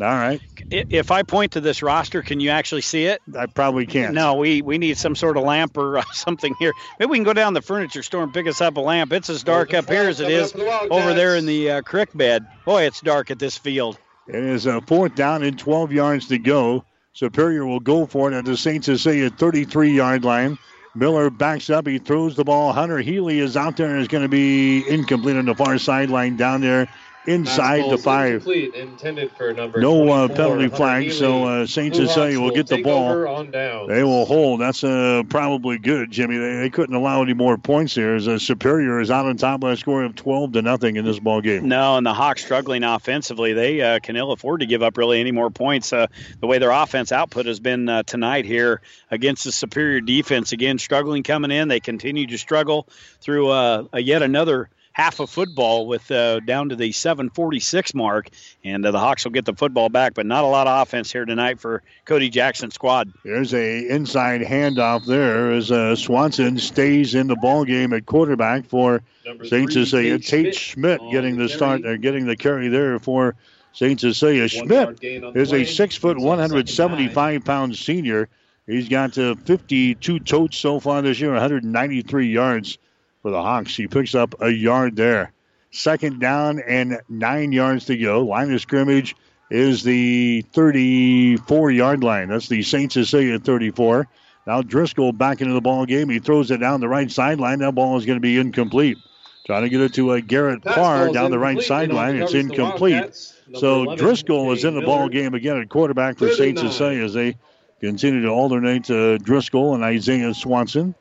All 0.00 0.06
right. 0.06 0.40
If 0.70 1.10
I 1.10 1.22
point 1.22 1.52
to 1.52 1.60
this 1.60 1.82
roster, 1.82 2.22
can 2.22 2.40
you 2.40 2.50
actually 2.50 2.80
see 2.80 3.06
it? 3.06 3.20
I 3.38 3.46
probably 3.46 3.86
can't. 3.86 4.12
No, 4.14 4.34
we, 4.34 4.60
we 4.60 4.78
need 4.78 4.98
some 4.98 5.14
sort 5.14 5.36
of 5.36 5.44
lamp 5.44 5.76
or 5.76 5.98
uh, 5.98 6.04
something 6.12 6.54
here. 6.58 6.72
Maybe 6.98 7.10
we 7.10 7.16
can 7.16 7.24
go 7.24 7.32
down 7.32 7.54
the 7.54 7.62
furniture 7.62 8.02
store 8.02 8.24
and 8.24 8.32
pick 8.32 8.46
us 8.48 8.60
up 8.60 8.76
a 8.76 8.80
lamp. 8.80 9.12
It's 9.12 9.30
as 9.30 9.44
dark 9.44 9.72
up 9.72 9.88
here 9.88 10.02
as 10.02 10.20
it 10.20 10.30
is 10.30 10.52
coming 10.52 10.66
is 10.66 10.72
up 10.72 10.80
for 10.80 10.88
the 10.88 10.90
Wildcats. 10.90 11.02
over 11.04 11.14
there 11.14 11.36
in 11.36 11.46
the 11.46 11.70
uh, 11.70 11.82
creek 11.82 12.08
bed. 12.14 12.46
Boy, 12.64 12.82
it's 12.82 13.00
dark 13.00 13.30
at 13.30 13.38
this 13.38 13.56
field. 13.56 13.98
It 14.26 14.42
is 14.42 14.66
a 14.66 14.80
fourth 14.80 15.14
down 15.14 15.42
and 15.42 15.58
12 15.58 15.92
yards 15.92 16.28
to 16.28 16.38
go. 16.38 16.84
Superior 17.12 17.64
will 17.64 17.80
go 17.80 18.06
for 18.06 18.32
it 18.32 18.36
at 18.36 18.44
the 18.44 18.56
St. 18.56 18.84
Cecilia 18.84 19.30
33 19.30 19.92
yard 19.92 20.24
line. 20.24 20.58
Miller 20.94 21.30
backs 21.30 21.70
up. 21.70 21.86
He 21.86 21.98
throws 21.98 22.36
the 22.36 22.44
ball. 22.44 22.72
Hunter 22.72 22.98
Healy 22.98 23.40
is 23.40 23.56
out 23.56 23.76
there 23.76 23.90
and 23.90 24.00
is 24.00 24.08
going 24.08 24.22
to 24.22 24.28
be 24.28 24.88
incomplete 24.88 25.36
on 25.36 25.46
the 25.46 25.54
far 25.54 25.78
sideline 25.78 26.36
down 26.36 26.60
there 26.60 26.88
inside 27.26 27.90
the 27.90 27.98
five. 27.98 28.34
incomplete, 28.34 28.74
intended 28.74 29.30
for 29.32 29.52
number 29.52 29.80
No 29.80 30.08
uh, 30.10 30.28
penalty 30.28 30.68
flag, 30.68 31.12
so 31.12 31.44
uh, 31.44 31.66
St. 31.66 31.92
Blue 31.92 32.06
Cecilia 32.06 32.38
Hawks 32.38 32.42
will 32.42 32.54
get 32.54 32.66
the 32.66 32.82
ball. 32.82 33.26
on. 33.26 33.50
They 33.50 34.02
will 34.02 34.24
hold. 34.24 34.60
That's 34.60 34.84
uh, 34.84 35.22
probably 35.28 35.78
good, 35.78 36.10
Jimmy. 36.10 36.36
They, 36.36 36.56
they 36.56 36.70
couldn't 36.70 36.94
allow 36.94 37.22
any 37.22 37.34
more 37.34 37.56
points 37.58 37.94
there. 37.94 38.14
As 38.14 38.28
uh, 38.28 38.38
Superior 38.38 39.00
is 39.00 39.10
out 39.10 39.26
on 39.26 39.36
top 39.36 39.60
by 39.60 39.72
a 39.72 39.76
score 39.76 40.04
of 40.04 40.14
12 40.14 40.52
to 40.52 40.62
nothing 40.62 40.96
in 40.96 41.04
this 41.04 41.18
ball 41.18 41.40
game. 41.40 41.68
No, 41.68 41.96
and 41.96 42.06
the 42.06 42.14
Hawks 42.14 42.44
struggling 42.44 42.84
offensively. 42.84 43.52
They 43.52 43.80
uh, 43.80 44.00
can 44.00 44.16
ill 44.16 44.32
afford 44.32 44.60
to 44.60 44.66
give 44.66 44.82
up 44.82 44.96
really 44.96 45.20
any 45.20 45.32
more 45.32 45.50
points. 45.50 45.92
Uh, 45.92 46.06
the 46.40 46.46
way 46.46 46.58
their 46.58 46.70
offense 46.70 47.12
output 47.12 47.46
has 47.46 47.60
been 47.60 47.88
uh, 47.88 48.02
tonight 48.02 48.44
here 48.44 48.80
against 49.10 49.44
the 49.44 49.52
superior 49.52 50.00
defense, 50.00 50.52
again 50.52 50.78
struggling 50.78 51.22
coming 51.22 51.50
in. 51.50 51.68
They 51.68 51.80
continue 51.80 52.26
to 52.26 52.38
struggle 52.38 52.88
through 53.20 53.48
uh, 53.48 53.84
a 53.92 54.00
yet 54.00 54.22
another 54.22 54.68
half 54.94 55.20
of 55.20 55.28
football 55.28 55.86
with 55.86 56.10
uh, 56.10 56.40
down 56.40 56.70
to 56.70 56.76
the 56.76 56.92
746 56.92 57.94
mark, 57.94 58.30
and 58.64 58.86
uh, 58.86 58.90
the 58.92 58.98
Hawks 58.98 59.24
will 59.24 59.32
get 59.32 59.44
the 59.44 59.52
football 59.52 59.88
back, 59.88 60.14
but 60.14 60.24
not 60.24 60.44
a 60.44 60.46
lot 60.46 60.66
of 60.66 60.82
offense 60.82 61.12
here 61.12 61.24
tonight 61.24 61.60
for 61.60 61.82
Cody 62.06 62.30
Jackson's 62.30 62.74
squad. 62.74 63.12
There's 63.24 63.52
a 63.52 63.88
inside 63.88 64.40
handoff 64.40 65.04
there 65.04 65.50
as 65.52 65.70
uh, 65.70 65.96
Swanson 65.96 66.58
stays 66.58 67.14
in 67.14 67.26
the 67.26 67.36
ball 67.36 67.64
game 67.64 67.92
at 67.92 68.06
quarterback 68.06 68.66
for 68.66 69.02
Number 69.26 69.44
St. 69.44 69.70
three, 69.70 69.84
Cecilia. 69.84 70.18
Tate 70.18 70.44
Tate 70.44 70.54
Schmidt 70.54 71.00
Schmidt 71.00 71.12
getting 71.12 71.36
the 71.36 71.44
the 71.44 71.48
start, 71.48 71.82
carry. 71.82 71.94
uh, 71.94 71.96
getting 71.98 72.26
the 72.26 72.36
carry 72.36 72.68
there 72.68 72.98
for 73.00 73.34
St. 73.72 74.00
Cecilia. 74.00 74.42
One 74.42 74.48
Schmidt 74.48 74.70
yard 74.70 75.00
gain 75.00 75.24
is 75.34 75.52
a 75.52 75.64
six 75.64 75.96
foot, 75.96 76.16
He's 76.18 76.24
on 76.24 76.48
second 76.48 76.60
175 76.68 77.44
pound 77.44 77.76
senior. 77.76 78.28
He's 78.66 78.88
got 78.88 79.18
uh, 79.18 79.34
52 79.44 80.20
totes 80.20 80.56
so 80.56 80.78
far 80.80 81.02
this 81.02 81.20
year, 81.20 81.32
193 81.32 82.28
yards 82.28 82.78
for 83.24 83.30
the 83.30 83.42
Hawks. 83.42 83.74
He 83.74 83.88
picks 83.88 84.14
up 84.14 84.34
a 84.42 84.50
yard 84.50 84.96
there. 84.96 85.32
Second 85.70 86.20
down 86.20 86.60
and 86.60 87.00
nine 87.08 87.52
yards 87.52 87.86
to 87.86 87.96
go. 87.96 88.20
Line 88.20 88.52
of 88.52 88.60
scrimmage 88.60 89.16
is 89.50 89.82
the 89.82 90.42
34 90.52 91.70
yard 91.70 92.04
line. 92.04 92.28
That's 92.28 92.48
the 92.48 92.62
St. 92.62 92.92
Cecilia 92.92 93.38
34. 93.38 94.06
Now 94.46 94.60
Driscoll 94.60 95.12
back 95.12 95.40
into 95.40 95.54
the 95.54 95.62
ball 95.62 95.86
game. 95.86 96.10
He 96.10 96.18
throws 96.18 96.50
it 96.50 96.58
down 96.58 96.82
the 96.82 96.88
right 96.88 97.10
sideline. 97.10 97.60
That 97.60 97.74
ball 97.74 97.96
is 97.96 98.04
going 98.04 98.16
to 98.16 98.20
be 98.20 98.36
incomplete. 98.36 98.98
Trying 99.46 99.62
to 99.62 99.70
get 99.70 99.80
it 99.80 99.94
to 99.94 100.12
a 100.12 100.20
Garrett 100.20 100.62
Pass 100.62 100.74
Parr 100.74 101.08
down 101.08 101.30
the 101.30 101.38
right 101.38 101.62
sideline. 101.62 102.16
It's 102.16 102.34
incomplete. 102.34 103.14
So 103.54 103.84
11, 103.84 104.04
Driscoll 104.04 104.52
is 104.52 104.64
in 104.64 104.74
the 104.74 104.82
ball 104.82 105.08
game 105.08 105.32
again 105.32 105.58
at 105.58 105.70
quarterback 105.70 106.18
for 106.18 106.28
St. 106.28 106.58
39. 106.58 106.70
Cecilia 106.70 107.04
as 107.04 107.14
they 107.14 107.36
continue 107.80 108.20
to 108.20 108.28
alternate 108.28 108.90
uh, 108.90 109.16
Driscoll 109.16 109.74
and 109.74 109.82
Isaiah 109.82 110.34
Swanson. 110.34 110.94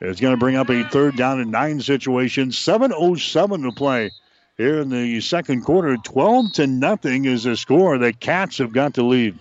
It's 0.00 0.20
going 0.20 0.34
to 0.34 0.38
bring 0.38 0.56
up 0.56 0.68
a 0.68 0.84
third 0.84 1.16
down 1.16 1.40
and 1.40 1.50
nine 1.50 1.80
situation. 1.80 2.50
7.07 2.50 3.62
to 3.62 3.72
play 3.72 4.10
here 4.58 4.80
in 4.80 4.90
the 4.90 5.20
second 5.20 5.62
quarter. 5.62 5.96
12 5.96 6.52
to 6.54 6.66
nothing 6.66 7.24
is 7.24 7.44
the 7.44 7.56
score. 7.56 7.96
The 7.98 8.12
Cats 8.12 8.58
have 8.58 8.72
got 8.72 8.94
to 8.94 9.02
lead. 9.02 9.38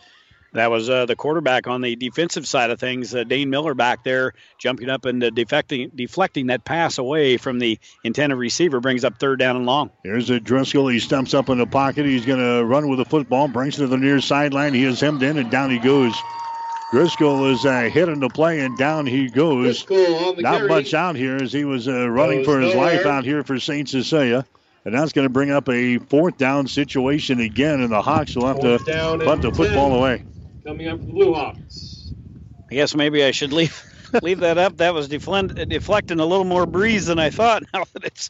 That 0.54 0.72
was 0.72 0.90
uh, 0.90 1.06
the 1.06 1.18
quarterback 1.18 1.68
on 1.68 1.82
the 1.82 1.98
defensive 1.98 2.48
side 2.48 2.70
of 2.70 2.80
things, 2.80 3.14
uh, 3.14 3.26
Dane 3.26 3.50
Miller 3.50 3.74
back 3.74 4.06
there, 4.06 4.32
jumping 4.58 4.90
up 4.90 5.04
and 5.04 5.22
uh, 5.22 5.30
defecting, 5.30 5.94
deflecting 5.94 6.48
that 6.48 6.64
pass 6.64 6.98
away 6.98 7.36
from 7.36 7.60
the 7.60 7.78
intended 8.06 8.38
receiver, 8.38 8.80
brings 8.80 9.04
up 9.04 9.20
third 9.20 9.38
down 9.38 9.58
and 9.58 9.66
long. 9.66 9.92
Here's 10.04 10.30
a 10.30 10.40
Driscoll. 10.40 10.88
He 10.88 11.00
steps 11.00 11.34
up 11.34 11.50
in 11.50 11.58
the 11.58 11.66
pocket. 11.66 12.06
He's 12.06 12.26
going 12.26 12.40
to 12.40 12.64
run 12.64 12.88
with 12.88 13.00
the 13.00 13.06
football, 13.06 13.50
brings 13.50 13.76
it 13.76 13.82
to 13.82 13.88
the 13.88 13.98
near 13.98 14.22
sideline. 14.22 14.74
He 14.74 14.86
is 14.86 15.02
hemmed 15.02 15.24
in, 15.24 15.38
and 15.38 15.52
down 15.52 15.72
he 15.72 15.80
goes. 15.80 16.16
Driscoll 16.96 17.48
is 17.52 17.66
uh, 17.66 17.90
hit 17.92 18.08
in 18.08 18.22
the 18.22 18.30
play, 18.30 18.62
and 18.62 18.78
down 18.78 19.06
he 19.06 19.28
goes. 19.30 19.84
Driscoll 19.84 20.16
on 20.30 20.36
the 20.38 20.42
Not 20.44 20.56
carry. 20.60 20.70
much 20.70 20.94
out 20.94 21.18
here 21.18 21.36
as 21.36 21.52
he 21.52 21.66
was 21.66 21.90
uh, 21.90 22.10
running 22.10 22.38
Goes 22.38 22.46
for 22.46 22.62
his 22.62 22.74
nowhere. 22.74 22.96
life 22.96 23.06
out 23.06 23.26
here 23.26 23.44
for 23.44 23.60
St. 23.60 23.90
Cecilia. 23.90 24.46
And 24.86 24.94
that's 24.96 25.12
going 25.12 25.26
to 25.26 25.30
bring 25.30 25.52
up 25.52 25.68
a 25.68 25.98
fourth 25.98 26.38
down 26.38 26.70
situation 26.70 27.42
again, 27.42 27.82
and 27.82 27.92
the 27.92 28.02
Hawks 28.02 28.34
will 28.38 28.48
have 28.48 28.62
Fourth 28.62 28.86
to 28.86 29.22
punt 29.26 29.42
the 29.42 29.52
football 29.52 29.94
away. 29.94 30.24
Coming 30.66 30.88
up 30.88 31.00
for 31.02 31.06
the 31.06 31.12
Blue 31.12 31.34
Hawks. 31.34 32.14
I 32.72 32.76
guess 32.76 32.96
maybe 32.96 33.26
I 33.26 33.32
should 33.32 33.52
leave 33.52 33.78
leave 34.24 34.40
that 34.40 34.58
up. 34.58 34.78
That 34.78 34.94
was 34.94 35.10
deflect, 35.10 35.54
deflecting 35.68 36.22
a 36.22 36.26
little 36.26 36.46
more 36.46 36.66
breeze 36.66 37.08
than 37.08 37.20
I 37.20 37.30
thought. 37.30 37.64
Now 37.74 37.84
that 37.92 38.06
it's 38.06 38.30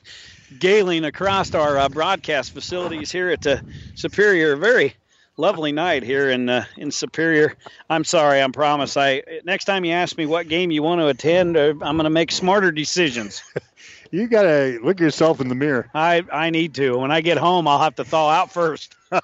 galing 0.58 1.06
across 1.06 1.54
our 1.54 1.78
uh, 1.78 1.88
broadcast 1.90 2.52
facilities 2.52 3.12
here 3.12 3.30
at 3.30 3.46
uh, 3.46 3.58
Superior, 3.94 4.56
very 4.56 4.96
lovely 5.38 5.72
night 5.72 6.04
here 6.04 6.30
in 6.30 6.50
uh, 6.50 6.66
in 6.78 6.92
Superior. 6.92 7.56
I'm 7.90 8.04
sorry, 8.04 8.42
I 8.42 8.48
promise. 8.48 8.98
I 8.98 9.24
next 9.44 9.66
time 9.66 9.86
you 9.86 9.94
ask 9.94 10.18
me 10.18 10.26
what 10.26 10.48
game 10.48 10.72
you 10.72 10.84
want 10.84 11.02
to 11.02 11.08
attend, 11.08 11.58
uh, 11.58 11.74
I'm 11.82 11.98
going 11.98 12.04
to 12.06 12.10
make 12.10 12.32
smarter 12.32 12.72
decisions. 12.72 13.44
you 14.12 14.28
gotta 14.28 14.80
look 14.84 15.00
yourself 15.00 15.42
in 15.42 15.48
the 15.48 15.56
mirror. 15.56 15.90
I 15.94 16.24
I 16.32 16.50
need 16.50 16.74
to. 16.76 16.98
When 16.98 17.12
I 17.12 17.22
get 17.22 17.38
home, 17.38 17.68
I'll 17.68 17.82
have 17.82 17.96
to 17.96 18.04
thaw 18.04 18.30
out 18.30 18.52
first. 18.52 18.96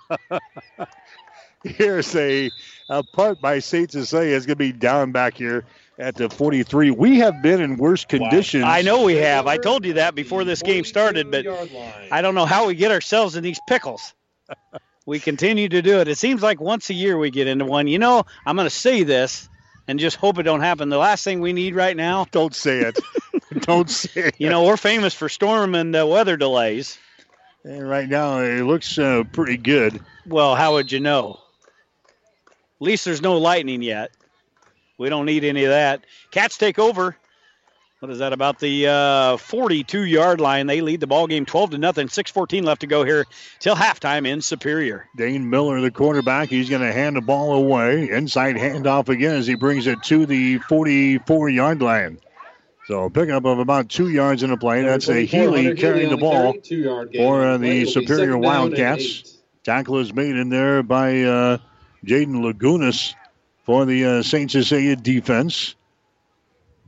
Here's 1.64 2.16
a, 2.16 2.50
a 2.90 3.04
punt 3.04 3.40
by 3.40 3.60
St. 3.60 3.92
Cecilia. 3.92 4.36
It's 4.36 4.48
going 4.48 4.58
to 4.58 4.64
be 4.64 4.72
down 4.72 5.12
back 5.12 5.36
here 5.36 5.64
at 6.00 6.16
the 6.16 6.28
43. 6.28 6.90
We 6.90 7.20
have 7.20 7.40
been 7.44 7.62
in 7.62 7.78
worse 7.78 8.04
conditions. 8.04 8.64
I 8.64 8.82
know 8.82 9.04
we 9.04 9.18
have. 9.18 9.46
I 9.46 9.58
told 9.58 9.86
you 9.86 9.94
that 9.94 10.16
before 10.16 10.44
this 10.44 10.64
game 10.64 10.84
started, 10.84 11.30
but 11.30 11.46
I 12.12 12.24
don't 12.24 12.34
know 12.34 12.48
how 12.48 12.66
we 12.66 12.74
get 12.74 12.90
ourselves 12.90 13.36
in 13.36 13.44
these 13.44 13.60
pickles. 13.68 14.16
we 15.06 15.20
continue 15.20 15.68
to 15.70 15.82
do 15.82 16.00
it. 16.00 16.08
It 16.08 16.18
seems 16.18 16.42
like 16.42 16.62
once 16.62 16.90
a 16.90 16.94
year 16.94 17.18
we 17.18 17.32
get 17.32 17.48
into 17.48 17.66
one. 17.66 17.88
You 17.88 18.00
know, 18.00 18.26
I'm 18.46 18.56
going 18.56 18.66
to 18.66 18.70
say 18.70 19.04
this 19.04 19.50
and 19.88 20.00
just 20.00 20.18
hope 20.18 20.38
it 20.38 20.44
don't 20.44 20.62
happen. 20.62 20.90
The 20.90 20.98
last 20.98 21.24
thing 21.24 21.42
we 21.42 21.54
need 21.54 21.76
right 21.76 21.96
now. 21.96 22.26
Don't 22.32 22.56
say 22.56 22.80
it. 22.80 23.00
don't 23.66 23.90
say 23.90 24.22
it. 24.28 24.36
You 24.38 24.50
know, 24.50 24.64
we're 24.64 24.78
famous 24.78 25.14
for 25.14 25.28
storm 25.28 25.76
and 25.76 25.94
uh, 25.96 26.08
weather 26.08 26.38
delays. 26.38 26.98
And 27.64 27.88
right 27.88 28.08
now, 28.08 28.40
it 28.40 28.64
looks 28.64 28.98
uh, 28.98 29.24
pretty 29.32 29.58
good. 29.58 30.00
Well, 30.26 30.56
how 30.56 30.74
would 30.74 30.92
you 30.92 31.00
know? 31.00 31.40
At 32.46 32.82
least 32.82 33.06
there's 33.06 33.22
no 33.22 33.38
lightning 33.38 33.82
yet. 33.82 34.12
We 34.98 35.10
don't 35.10 35.26
need 35.26 35.44
any 35.44 35.66
of 35.66 35.72
that. 35.72 36.06
Cats 36.32 36.58
take 36.58 36.80
over. 36.80 37.18
What 38.02 38.10
is 38.10 38.18
that 38.18 38.34
about 38.34 38.58
the 38.58 38.88
uh, 38.88 39.38
42 39.38 40.06
yard 40.06 40.42
line? 40.42 40.66
They 40.66 40.82
lead 40.82 41.02
the 41.02 41.06
ball 41.06 41.28
game 41.28 41.46
12 41.46 41.70
to 41.70 41.78
nothing. 41.78 42.08
6:14 42.08 42.64
left 42.64 42.82
to 42.82 42.88
go 42.88 43.04
here 43.04 43.28
till 43.60 43.76
halftime 43.76 44.28
in 44.28 44.42
Superior. 44.42 45.08
Dane 45.16 45.48
Miller, 45.48 45.80
the 45.82 45.92
quarterback, 45.92 46.50
he's 46.50 46.68
going 46.68 46.82
to 46.82 46.92
hand 46.92 47.16
the 47.16 47.22
ball 47.22 47.54
away. 47.54 48.10
Inside 48.10 48.56
handoff 48.56 49.08
again 49.10 49.36
as 49.36 49.46
he 49.46 49.54
brings 49.54 49.86
it 49.86 50.02
to 50.06 50.26
the 50.26 50.58
44 50.68 51.50
yard 51.50 51.84
line. 51.84 52.18
So 52.88 53.08
pickup 53.12 53.46
of 53.46 53.60
about 53.60 53.90
two 53.90 54.10
yards 54.10 54.42
in 54.42 54.50
the 54.50 54.58
play. 54.58 54.82
That's 54.82 55.08
a 55.08 55.24
Healy 55.24 55.76
carrying 55.76 56.10
the 56.10 56.18
ball 56.18 56.56
for 57.16 57.44
uh, 57.44 57.58
the 57.60 57.86
Superior 57.86 58.36
Wildcats. 58.36 59.38
Tackle 59.64 60.00
is 60.00 60.12
made 60.12 60.38
in 60.38 60.50
there 60.50 60.82
by 60.82 61.22
uh, 61.22 61.58
Jaden 62.04 62.42
Lagunas 62.42 63.14
for 63.64 63.86
the 63.86 64.06
uh, 64.06 64.24
St. 64.24 64.50
Cecilia 64.50 64.96
defense. 64.96 65.76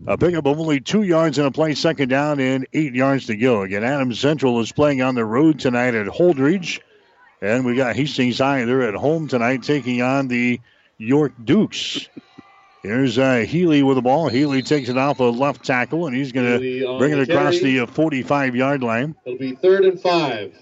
A 0.06 0.18
pickup 0.18 0.46
of 0.46 0.60
only 0.60 0.82
two 0.82 1.04
yards 1.04 1.38
in 1.38 1.46
a 1.46 1.52
play, 1.52 1.76
second 1.76 2.10
down, 2.10 2.40
and 2.40 2.68
eight 2.74 2.94
yards 2.94 3.28
to 3.28 3.38
go. 3.38 3.62
Again, 3.62 3.84
Adams 3.84 4.20
Central 4.20 4.60
is 4.60 4.72
playing 4.72 5.02
on 5.02 5.16
the 5.16 5.24
road 5.24 5.60
tonight 5.60 5.96
at 5.96 6.08
Holdrege. 6.08 6.82
And 7.42 7.66
we 7.66 7.76
got 7.76 7.96
Hastings 7.96 8.40
High. 8.40 8.66
They're 8.66 8.88
at 8.88 8.96
home 8.96 9.28
tonight 9.28 9.64
taking 9.64 10.02
on 10.02 10.28
the 10.28 10.60
York 10.98 11.34
Dukes. 11.44 12.08
Here's 12.84 13.18
uh, 13.18 13.46
Healy 13.48 13.82
with 13.82 13.96
the 13.96 14.02
ball. 14.02 14.28
Healy 14.28 14.62
takes 14.62 14.90
it 14.90 14.98
off 14.98 15.20
a 15.20 15.24
left 15.24 15.64
tackle, 15.64 16.08
and 16.08 16.16
he's 16.16 16.34
going 16.34 16.48
to 16.48 16.98
bring 16.98 17.14
it 17.14 17.30
across 17.30 17.60
the 17.60 17.82
uh, 17.82 17.86
45 17.86 18.56
yard 18.58 18.84
line. 18.84 19.16
It'll 19.26 19.40
be 19.40 19.56
third 19.56 19.86
and 19.86 20.00
five. 20.00 20.54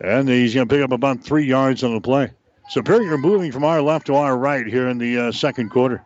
And 0.00 0.28
he's 0.28 0.54
going 0.54 0.68
to 0.68 0.74
pick 0.74 0.84
up 0.84 0.92
about 0.92 1.24
three 1.24 1.46
yards 1.46 1.82
on 1.84 1.94
the 1.94 2.00
play. 2.00 2.30
Superior 2.68 3.16
moving 3.16 3.50
from 3.50 3.64
our 3.64 3.80
left 3.80 4.06
to 4.08 4.14
our 4.14 4.36
right 4.36 4.66
here 4.66 4.88
in 4.88 4.98
the 4.98 5.18
uh, 5.18 5.32
second 5.32 5.70
quarter. 5.70 6.04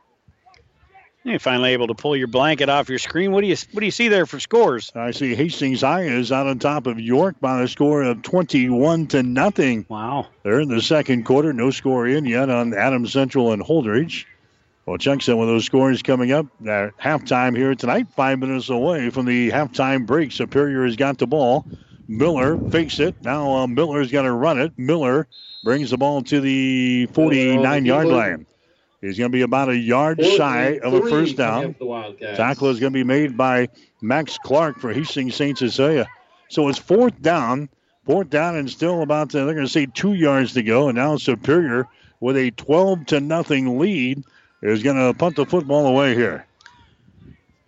You're 1.25 1.39
finally 1.39 1.71
able 1.71 1.87
to 1.87 1.95
pull 1.95 2.17
your 2.17 2.27
blanket 2.27 2.69
off 2.69 2.89
your 2.89 2.99
screen. 2.99 3.31
What 3.31 3.43
do 3.43 3.47
you 3.47 3.57
what 3.71 3.81
do 3.81 3.87
you 3.87 3.93
see 3.93 4.09
there 4.09 4.27
for 4.27 4.41
scores? 4.41 4.91
I 4.95 5.13
see 5.13 5.37
Hastings 5.37 5.83
High 5.83 6.03
is 6.03 6.33
out 6.33 6.49
on 6.49 6.59
top 6.59 6.89
of 6.89 6.99
York 6.99 7.37
by 7.41 7.63
a 7.63 7.69
score 7.69 8.03
of 8.03 8.23
21 8.23 9.07
to 9.09 9.23
nothing. 9.23 9.87
Wow. 9.89 10.27
They're 10.43 10.61
in 10.61 10.69
the 10.69 10.83
second 10.83 11.25
quarter. 11.25 11.53
No 11.53 11.71
score 11.71 12.09
in 12.09 12.25
yet 12.25 12.51
on 12.51 12.75
Adams 12.75 13.13
Central 13.13 13.53
and 13.53 13.63
Holdrege. 13.63 14.25
We'll 14.85 14.99
check 14.99 15.23
some 15.23 15.39
of 15.39 15.47
those 15.47 15.65
scores 15.65 16.03
coming 16.03 16.33
up 16.33 16.47
at 16.67 16.97
halftime 16.99 17.57
here 17.57 17.77
tonight. 17.77 18.09
Five 18.17 18.41
minutes 18.41 18.69
away 18.69 19.11
from 19.11 19.27
the 19.27 19.51
halftime 19.51 20.07
break. 20.07 20.33
Superior 20.33 20.85
has 20.85 20.97
got 20.97 21.19
the 21.19 21.27
ball. 21.29 21.65
Miller 22.09 22.59
fakes 22.71 22.99
it. 22.99 23.15
Now 23.23 23.59
uh, 23.59 23.67
Miller's 23.69 24.11
got 24.11 24.23
to 24.23 24.33
run 24.33 24.61
it. 24.61 24.73
Miller 24.77 25.29
brings 25.63 25.91
the 25.91 25.97
ball 25.97 26.23
to 26.25 26.41
the 26.41 27.07
49 27.13 27.85
yard 27.87 28.09
line. 28.09 28.47
He's 29.03 29.19
going 29.19 29.31
to 29.31 29.37
be 29.37 29.43
about 29.43 29.69
a 29.69 29.77
yard 29.77 30.25
shy 30.25 30.79
of 30.79 30.95
a 30.95 31.01
first 31.11 31.37
down. 31.37 31.75
Tackle 32.37 32.69
is 32.69 32.79
going 32.79 32.93
to 32.93 32.97
be 32.99 33.05
made 33.05 33.37
by 33.37 33.69
Max 34.01 34.39
Clark 34.39 34.79
for 34.79 34.93
Hastings 34.93 35.35
St. 35.35 35.59
Cecilia. 35.59 36.07
So 36.49 36.69
it's 36.69 36.79
fourth 36.79 37.21
down. 37.21 37.69
Fourth 38.07 38.31
down 38.31 38.57
and 38.57 38.71
still 38.71 39.03
about, 39.03 39.35
uh, 39.35 39.45
they're 39.45 39.55
going 39.55 39.67
to 39.67 39.73
say 39.73 39.87
two 39.87 40.15
yards 40.15 40.55
to 40.55 40.63
go. 40.63 40.89
And 40.89 40.97
now 40.97 41.17
Superior 41.17 41.89
with 42.21 42.37
a 42.37 42.53
12 42.53 43.07
to 43.07 43.21
nothing 43.21 43.79
lead 43.79 44.23
is 44.63 44.85
going 44.85 44.97
to 44.97 45.19
punt 45.19 45.35
the 45.35 45.47
football 45.47 45.87
away 45.89 46.15
here. 46.15 46.47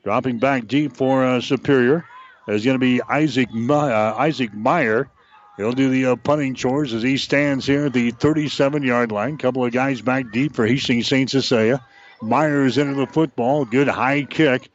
Dropping 0.05 0.39
back 0.39 0.68
deep 0.68 0.97
for 0.97 1.24
uh, 1.24 1.41
Superior 1.41 2.05
is 2.47 2.64
going 2.64 2.76
to 2.76 2.78
be 2.78 3.03
Isaac 3.03 3.49
uh, 3.53 4.14
Isaac 4.16 4.55
Meyer. 4.55 5.09
He'll 5.57 5.73
do 5.73 5.89
the 5.89 6.07
uh, 6.07 6.17
punting 6.17 6.55
chores 6.55 6.93
as 6.93 7.03
he 7.03 7.17
stands 7.17 7.67
here 7.67 7.87
at 7.87 7.93
the 7.93 8.11
37 8.11 8.83
yard 8.83 9.13
line. 9.13 9.39
Couple 9.39 9.65
of 9.65 9.73
guys 9.73 10.01
back 10.01 10.33
deep 10.33 10.55
for 10.55 10.67
Hastings 10.67 11.07
St. 11.07 11.31
Cecilia. 11.31 11.85
Myers 12.21 12.79
into 12.79 12.95
the 12.95 13.07
football. 13.07 13.65
Good 13.65 13.89
high 13.89 14.25
kick. 14.25 14.71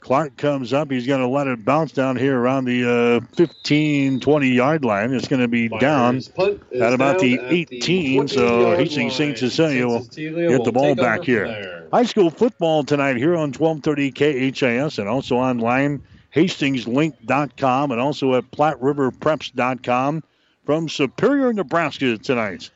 Clark 0.00 0.36
comes 0.38 0.72
up. 0.72 0.90
He's 0.90 1.06
going 1.06 1.20
to 1.20 1.28
let 1.28 1.46
it 1.46 1.64
bounce 1.64 1.92
down 1.92 2.16
here 2.16 2.38
around 2.38 2.64
the 2.64 3.20
uh, 3.22 3.34
15, 3.36 4.20
20 4.20 4.48
yard 4.48 4.84
line. 4.84 5.12
It's 5.12 5.28
going 5.28 5.42
to 5.42 5.48
be 5.48 5.68
down 5.68 6.16
at 6.16 6.92
about 6.92 7.18
the 7.20 7.38
18. 7.38 8.28
so 8.28 8.76
Hastings 8.76 9.14
St. 9.14 9.36
Cecilia 9.36 9.86
will 9.86 10.04
get 10.04 10.64
the 10.64 10.72
ball 10.72 10.94
back 10.94 11.22
here. 11.22 11.88
High 11.92 12.04
school 12.04 12.30
football 12.30 12.84
tonight 12.84 13.16
here 13.16 13.34
on 13.34 13.52
1230 13.52 14.52
KHAS 14.52 14.98
and 14.98 15.08
also 15.08 15.36
online 15.36 16.02
hastingslink.com 16.34 17.90
and 17.90 18.00
also 18.00 18.34
at 18.34 18.50
platteriverpreps.com 18.50 20.22
from 20.64 20.88
Superior, 20.88 21.52
Nebraska 21.52 22.18
tonight. 22.18 22.70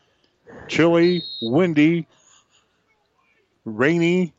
Chilly, 0.69 1.23
windy, 1.43 2.07
rainy. 3.65 4.33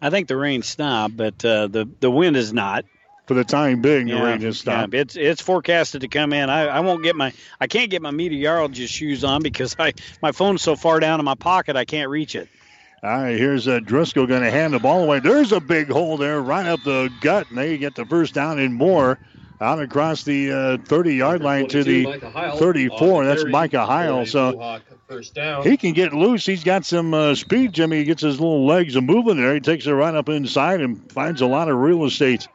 I 0.00 0.10
think 0.10 0.28
the 0.28 0.36
rain 0.36 0.62
stopped, 0.62 1.16
but 1.16 1.44
uh, 1.44 1.66
the 1.68 1.88
the 2.00 2.10
wind 2.10 2.36
is 2.36 2.52
not. 2.52 2.84
For 3.26 3.34
the 3.34 3.42
time 3.42 3.82
being, 3.82 4.06
yeah, 4.06 4.20
the 4.20 4.24
rain 4.24 4.40
has 4.42 4.58
stopped. 4.60 4.94
Yeah, 4.94 5.00
it's 5.00 5.16
it's 5.16 5.42
forecasted 5.42 6.02
to 6.02 6.08
come 6.08 6.32
in. 6.32 6.48
I, 6.48 6.66
I 6.66 6.80
won't 6.80 7.02
get 7.02 7.16
my 7.16 7.32
I 7.60 7.66
can't 7.66 7.90
get 7.90 8.00
my 8.02 8.12
meteorologist 8.12 8.94
shoes 8.94 9.24
on 9.24 9.42
because 9.42 9.74
I 9.78 9.94
my 10.22 10.30
phone's 10.32 10.62
so 10.62 10.76
far 10.76 11.00
down 11.00 11.18
in 11.18 11.24
my 11.24 11.34
pocket 11.34 11.74
I 11.76 11.84
can't 11.84 12.08
reach 12.08 12.36
it. 12.36 12.48
All 13.02 13.10
right, 13.10 13.38
here's 13.38 13.68
uh, 13.68 13.80
Driscoll 13.80 14.26
going 14.26 14.42
to 14.42 14.50
hand 14.50 14.72
the 14.72 14.78
ball 14.78 15.02
away. 15.04 15.20
There's 15.20 15.52
a 15.52 15.60
big 15.60 15.88
hole 15.88 16.16
there, 16.16 16.40
right 16.40 16.66
up 16.66 16.82
the 16.82 17.10
gut, 17.20 17.48
and 17.50 17.58
they 17.58 17.76
get 17.78 17.94
the 17.94 18.06
first 18.06 18.34
down 18.34 18.58
and 18.58 18.74
more. 18.74 19.18
Out 19.58 19.80
across 19.80 20.22
the 20.22 20.52
uh, 20.52 20.78
30 20.84 21.14
yard 21.14 21.42
line 21.42 21.66
to 21.68 21.82
the 21.82 22.04
34. 22.58 23.24
That's 23.24 23.44
Micah 23.52 23.86
Heil. 23.86 24.26
So 24.26 24.52
he 25.62 25.78
can 25.78 25.94
get 25.94 26.12
loose. 26.12 26.44
He's 26.44 26.62
got 26.62 26.84
some 26.84 27.14
uh, 27.14 27.34
speed, 27.34 27.72
Jimmy. 27.72 27.98
He 27.98 28.04
gets 28.04 28.20
his 28.22 28.38
little 28.38 28.66
legs 28.66 28.96
a 28.96 29.00
moving 29.00 29.38
there. 29.38 29.54
He 29.54 29.60
takes 29.60 29.86
it 29.86 29.92
right 29.92 30.14
up 30.14 30.28
inside 30.28 30.82
and 30.82 31.10
finds 31.10 31.40
a 31.40 31.46
lot 31.46 31.70
of 31.70 31.78
real 31.78 32.04
estate. 32.04 32.46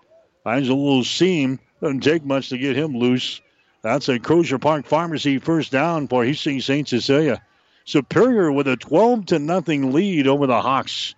Finds 0.43 0.69
a 0.69 0.75
little 0.75 1.03
seam. 1.03 1.59
Doesn't 1.81 2.01
take 2.01 2.23
much 2.23 2.49
to 2.49 2.57
get 2.59 2.75
him 2.75 2.95
loose. 2.95 3.41
That's 3.81 4.07
a 4.07 4.19
Crozier 4.19 4.59
Park 4.59 4.85
Pharmacy 4.85 5.39
first 5.39 5.71
down 5.71 6.07
for 6.07 6.23
Hastings 6.23 6.65
St. 6.65 6.87
Cecilia. 6.87 7.41
Superior 7.85 8.51
with 8.51 8.67
a 8.67 8.77
12 8.77 9.27
to 9.27 9.39
nothing 9.39 9.91
lead 9.93 10.27
over 10.27 10.47
the 10.47 10.61
Hawks. 10.61 11.15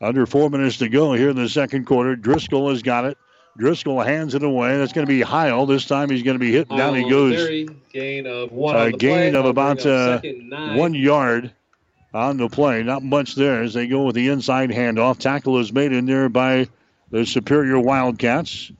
Under 0.00 0.26
four 0.26 0.50
minutes 0.50 0.78
to 0.78 0.88
go 0.88 1.12
here 1.12 1.30
in 1.30 1.36
the 1.36 1.48
second 1.48 1.86
quarter. 1.86 2.16
Driscoll 2.16 2.70
has 2.70 2.82
got 2.82 3.04
it. 3.04 3.18
Driscoll 3.56 4.00
hands 4.00 4.34
it 4.34 4.42
away. 4.42 4.78
That's 4.78 4.92
going 4.92 5.06
to 5.06 5.12
be 5.12 5.20
Heil. 5.20 5.66
This 5.66 5.84
time 5.84 6.10
he's 6.10 6.22
going 6.22 6.34
to 6.34 6.40
be 6.40 6.52
hitting 6.52 6.76
down. 6.76 6.94
He 6.94 7.08
goes. 7.08 7.68
Gain 7.92 8.26
of 8.26 8.50
one. 8.50 8.76
A 8.76 8.90
gain 8.90 9.36
of 9.36 9.44
about 9.44 9.84
uh, 9.84 10.20
one 10.74 10.94
yard 10.94 11.52
on 12.14 12.38
the 12.38 12.48
play. 12.48 12.82
Not 12.82 13.02
much 13.02 13.34
there 13.34 13.62
as 13.62 13.74
they 13.74 13.86
go 13.86 14.04
with 14.04 14.14
the 14.14 14.28
inside 14.28 14.70
handoff. 14.70 15.18
Tackle 15.18 15.58
is 15.58 15.72
made 15.72 15.92
in 15.92 16.06
there 16.06 16.28
by 16.28 16.68
the 17.10 17.26
Superior 17.26 17.78
Wildcats. 17.78 18.72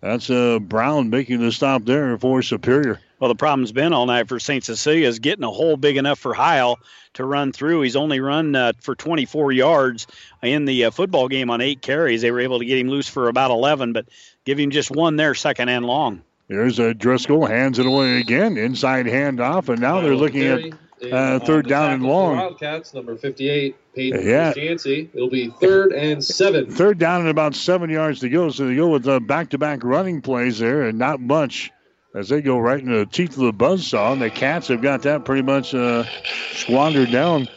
That's 0.00 0.30
uh, 0.30 0.60
Brown 0.60 1.10
making 1.10 1.40
the 1.40 1.50
stop 1.50 1.84
there 1.84 2.16
for 2.16 2.42
Superior. 2.42 3.00
Well, 3.18 3.28
the 3.28 3.34
problem's 3.34 3.72
been 3.72 3.92
all 3.92 4.04
night 4.06 4.28
for 4.28 4.38
St. 4.38 4.62
Cecilia 4.62 5.08
is 5.08 5.20
getting 5.20 5.44
a 5.44 5.50
hole 5.50 5.76
big 5.76 5.96
enough 5.96 6.18
for 6.18 6.34
Heil 6.34 6.78
to 7.14 7.24
run 7.24 7.52
through. 7.52 7.80
He's 7.82 7.96
only 7.96 8.20
run 8.20 8.54
uh, 8.54 8.72
for 8.80 8.94
24 8.94 9.52
yards 9.52 10.06
in 10.42 10.66
the 10.66 10.86
uh, 10.86 10.90
football 10.90 11.28
game 11.28 11.48
on 11.48 11.62
eight 11.62 11.80
carries. 11.80 12.20
They 12.20 12.30
were 12.30 12.40
able 12.40 12.58
to 12.58 12.66
get 12.66 12.78
him 12.78 12.88
loose 12.88 13.08
for 13.08 13.28
about 13.28 13.50
11, 13.50 13.94
but 13.94 14.06
give 14.44 14.58
him 14.58 14.70
just 14.70 14.90
one 14.90 15.16
there, 15.16 15.34
second 15.34 15.70
and 15.70 15.86
long. 15.86 16.22
There's 16.48 16.78
a 16.78 16.92
Driscoll, 16.94 17.46
hands 17.46 17.78
it 17.78 17.86
away 17.86 18.20
again, 18.20 18.56
inside 18.56 19.06
handoff, 19.06 19.68
and 19.68 19.80
now 19.80 20.00
they're 20.00 20.14
looking 20.14 20.44
at 20.44 21.12
uh, 21.12 21.38
third 21.40 21.66
down 21.66 21.92
and 21.92 22.04
long. 22.04 22.36
Wildcats, 22.36 22.94
number 22.94 23.16
58, 23.16 23.74
Peyton 23.94 24.26
Yeah. 24.28 24.52
Jancy. 24.52 25.08
It'll 25.12 25.30
be 25.30 25.48
third 25.60 25.92
and 25.92 26.22
seven. 26.22 26.70
Third 26.70 26.98
down 26.98 27.22
and 27.22 27.30
about 27.30 27.54
seven 27.54 27.90
yards 27.90 28.20
to 28.20 28.28
go. 28.28 28.50
So 28.50 28.68
they 28.68 28.76
go 28.76 28.88
with 28.88 29.02
the 29.04 29.20
back-to-back 29.20 29.82
running 29.82 30.20
plays 30.22 30.58
there, 30.58 30.82
and 30.82 30.98
not 30.98 31.18
much 31.18 31.72
as 32.16 32.30
they 32.30 32.40
go 32.40 32.58
right 32.58 32.80
into 32.80 32.96
the 32.96 33.06
teeth 33.06 33.32
of 33.32 33.44
the 33.44 33.52
buzzsaw. 33.52 34.14
And 34.14 34.22
the 34.22 34.30
Cats 34.30 34.68
have 34.68 34.80
got 34.80 35.02
that 35.02 35.24
pretty 35.24 35.42
much 35.42 35.74
uh, 35.74 36.04
squandered 36.52 37.12
down. 37.12 37.48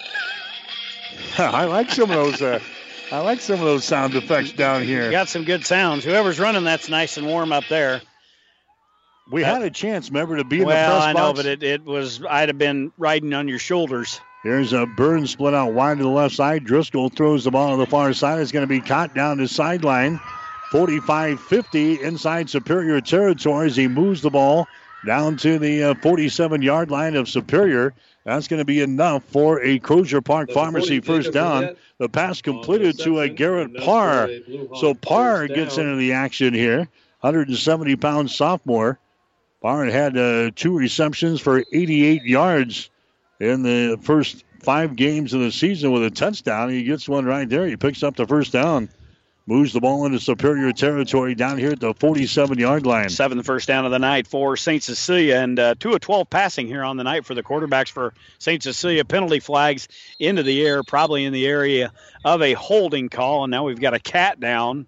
I 1.37 1.63
like 1.63 1.89
some 1.89 2.11
of 2.11 2.15
those 2.15 2.41
uh, 2.41 2.59
I 3.11 3.19
like 3.21 3.39
some 3.39 3.59
of 3.59 3.65
those 3.65 3.85
sound 3.85 4.13
effects 4.13 4.51
down 4.51 4.83
here. 4.83 5.05
You 5.05 5.11
got 5.11 5.29
some 5.29 5.45
good 5.45 5.65
sounds. 5.65 6.03
Whoever's 6.03 6.39
running 6.39 6.65
that's 6.65 6.89
nice 6.89 7.17
and 7.17 7.25
warm 7.25 7.53
up 7.53 7.63
there. 7.69 8.01
We 9.31 9.43
had 9.43 9.61
a 9.61 9.69
chance, 9.69 10.09
remember, 10.09 10.37
to 10.37 10.43
be 10.43 10.61
in 10.61 10.65
well, 10.65 10.75
the 10.75 10.91
press 10.91 11.03
box. 11.03 11.05
I 11.05 11.13
know, 11.13 11.33
but 11.33 11.45
it, 11.45 11.63
it 11.63 11.85
was 11.85 12.21
I'd 12.27 12.49
have 12.49 12.57
been 12.57 12.91
riding 12.97 13.33
on 13.33 13.47
your 13.47 13.59
shoulders. 13.59 14.19
Here's 14.43 14.73
a 14.73 14.85
burn 14.85 15.27
split 15.27 15.53
out 15.53 15.73
wide 15.73 15.97
to 15.97 16.03
the 16.03 16.09
left 16.09 16.35
side. 16.35 16.65
Driscoll 16.65 17.09
throws 17.09 17.43
the 17.43 17.51
ball 17.51 17.71
to 17.71 17.77
the 17.77 17.89
far 17.89 18.13
side. 18.13 18.39
It's 18.39 18.51
going 18.51 18.63
to 18.63 18.67
be 18.67 18.81
caught 18.81 19.13
down 19.13 19.37
the 19.37 19.47
sideline. 19.47 20.19
45 20.71 21.39
50 21.39 22.01
inside 22.01 22.49
Superior 22.49 23.01
territory 23.01 23.67
as 23.67 23.75
he 23.75 23.87
moves 23.87 24.21
the 24.21 24.29
ball 24.29 24.67
down 25.05 25.37
to 25.37 25.57
the 25.57 25.97
47 26.01 26.61
yard 26.61 26.91
line 26.91 27.15
of 27.15 27.27
Superior. 27.27 27.93
That's 28.25 28.47
going 28.47 28.59
to 28.59 28.65
be 28.65 28.81
enough 28.81 29.23
for 29.23 29.61
a 29.61 29.79
Crozier 29.79 30.21
Park 30.21 30.51
Pharmacy 30.51 30.99
first 30.99 31.31
down. 31.31 31.75
The 31.97 32.09
pass 32.09 32.41
completed 32.41 32.99
to 32.99 33.21
a 33.21 33.29
Garrett 33.29 33.75
Parr. 33.77 34.29
So 34.75 34.93
Parr 34.93 35.47
gets 35.47 35.77
into 35.77 35.95
the 35.95 36.13
action 36.13 36.53
here. 36.53 36.87
170 37.21 37.95
pound 37.95 38.29
sophomore. 38.29 38.99
Parr 39.61 39.85
had 39.85 40.17
uh, 40.17 40.51
two 40.55 40.77
receptions 40.77 41.41
for 41.41 41.63
88 41.73 42.23
yards 42.23 42.89
in 43.39 43.63
the 43.63 43.97
first 44.01 44.43
five 44.61 44.95
games 44.95 45.33
of 45.33 45.41
the 45.41 45.51
season 45.51 45.91
with 45.91 46.03
a 46.03 46.11
touchdown. 46.11 46.69
He 46.69 46.83
gets 46.83 47.09
one 47.09 47.25
right 47.25 47.47
there. 47.47 47.65
He 47.67 47.75
picks 47.75 48.03
up 48.03 48.15
the 48.15 48.27
first 48.27 48.51
down. 48.51 48.89
Moves 49.49 49.73
the 49.73 49.79
ball 49.79 50.05
into 50.05 50.19
Superior 50.19 50.71
territory 50.71 51.33
down 51.33 51.57
here 51.57 51.71
at 51.71 51.79
the 51.79 51.95
47 51.95 52.59
yard 52.59 52.85
line. 52.85 53.09
Seventh 53.09 53.47
first 53.47 53.67
down 53.67 53.83
of 53.83 53.89
the 53.89 53.97
night 53.97 54.27
for 54.27 54.55
St. 54.55 54.83
Cecilia, 54.83 55.37
and 55.37 55.57
uh, 55.57 55.73
2 55.79 55.93
of 55.93 56.01
12 56.01 56.29
passing 56.29 56.67
here 56.67 56.83
on 56.83 56.97
the 56.97 57.03
night 57.03 57.25
for 57.25 57.33
the 57.33 57.41
quarterbacks 57.41 57.89
for 57.89 58.13
St. 58.37 58.61
Cecilia. 58.61 59.03
Penalty 59.03 59.39
flags 59.39 59.87
into 60.19 60.43
the 60.43 60.63
air, 60.63 60.83
probably 60.83 61.25
in 61.25 61.33
the 61.33 61.47
area 61.47 61.91
of 62.23 62.43
a 62.43 62.53
holding 62.53 63.09
call, 63.09 63.43
and 63.43 63.49
now 63.49 63.63
we've 63.63 63.81
got 63.81 63.95
a 63.95 63.99
cat 63.99 64.39
down 64.39 64.85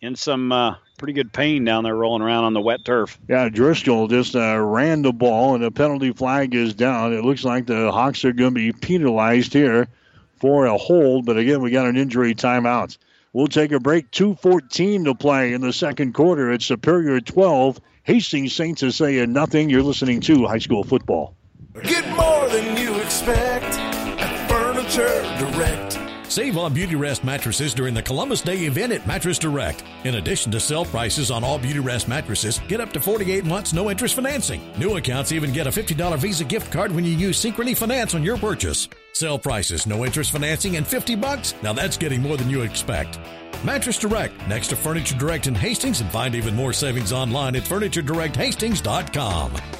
in 0.00 0.16
some 0.16 0.50
uh, 0.50 0.76
pretty 0.96 1.12
good 1.12 1.30
pain 1.30 1.66
down 1.66 1.84
there 1.84 1.94
rolling 1.94 2.22
around 2.22 2.44
on 2.44 2.54
the 2.54 2.60
wet 2.62 2.86
turf. 2.86 3.18
Yeah, 3.28 3.50
Driscoll 3.50 4.08
just 4.08 4.34
uh, 4.34 4.58
ran 4.58 5.02
the 5.02 5.12
ball, 5.12 5.54
and 5.54 5.62
the 5.62 5.70
penalty 5.70 6.12
flag 6.14 6.54
is 6.54 6.72
down. 6.72 7.12
It 7.12 7.22
looks 7.22 7.44
like 7.44 7.66
the 7.66 7.92
Hawks 7.92 8.24
are 8.24 8.32
going 8.32 8.54
to 8.54 8.54
be 8.54 8.72
penalized 8.72 9.52
here 9.52 9.88
for 10.36 10.64
a 10.64 10.78
hold, 10.78 11.26
but 11.26 11.36
again, 11.36 11.60
we 11.60 11.70
got 11.70 11.84
an 11.84 11.98
injury 11.98 12.34
timeout. 12.34 12.96
We'll 13.32 13.46
take 13.46 13.70
a 13.72 13.78
break. 13.78 14.10
2.14 14.10 15.04
to 15.04 15.14
play 15.14 15.52
in 15.52 15.60
the 15.60 15.72
second 15.72 16.14
quarter. 16.14 16.50
It's 16.50 16.66
Superior 16.66 17.20
12, 17.20 17.80
Hastings 18.02 18.52
St. 18.52 18.78
saying 18.78 19.32
nothing. 19.32 19.70
You're 19.70 19.82
listening 19.82 20.20
to 20.22 20.46
high 20.46 20.58
school 20.58 20.82
football. 20.82 21.36
Get 21.84 22.08
more 22.16 22.48
than 22.48 22.76
you 22.76 22.96
expect 22.96 23.64
at 23.64 24.50
Furniture 24.50 25.22
Direct. 25.38 25.98
Save 26.30 26.58
on 26.58 26.74
Beautyrest 26.74 27.24
mattresses 27.24 27.74
during 27.74 27.92
the 27.94 28.02
Columbus 28.02 28.40
Day 28.40 28.58
event 28.66 28.92
at 28.92 29.06
Mattress 29.06 29.38
Direct. 29.38 29.82
In 30.04 30.16
addition 30.16 30.52
to 30.52 30.60
sale 30.60 30.84
prices 30.84 31.30
on 31.30 31.42
all 31.42 31.58
Beautyrest 31.58 32.06
mattresses, 32.08 32.60
get 32.68 32.80
up 32.80 32.92
to 32.92 33.00
48 33.00 33.44
months 33.44 33.72
no 33.72 33.90
interest 33.90 34.14
financing. 34.14 34.62
New 34.78 34.96
accounts 34.96 35.32
even 35.32 35.52
get 35.52 35.66
a 35.66 35.70
$50 35.70 36.18
Visa 36.18 36.44
gift 36.44 36.72
card 36.72 36.92
when 36.92 37.04
you 37.04 37.12
use 37.12 37.42
Synchrony 37.42 37.76
Finance 37.76 38.14
on 38.14 38.22
your 38.22 38.36
purchase. 38.36 38.88
Sale 39.12 39.38
prices, 39.38 39.86
no 39.86 40.04
interest 40.04 40.30
financing, 40.30 40.76
and 40.76 40.86
50 40.86 41.16
bucks? 41.16 41.54
Now 41.62 41.72
that's 41.72 41.96
getting 41.96 42.22
more 42.22 42.36
than 42.36 42.50
you 42.50 42.62
expect. 42.62 43.18
Mattress 43.64 43.98
Direct, 43.98 44.34
next 44.48 44.68
to 44.68 44.76
Furniture 44.76 45.16
Direct 45.16 45.46
in 45.46 45.54
Hastings, 45.54 46.00
and 46.00 46.10
find 46.10 46.34
even 46.34 46.56
more 46.56 46.72
savings 46.72 47.12
online 47.12 47.54
at 47.56 47.64
FurnitureDirectHastings.com. 47.64 49.79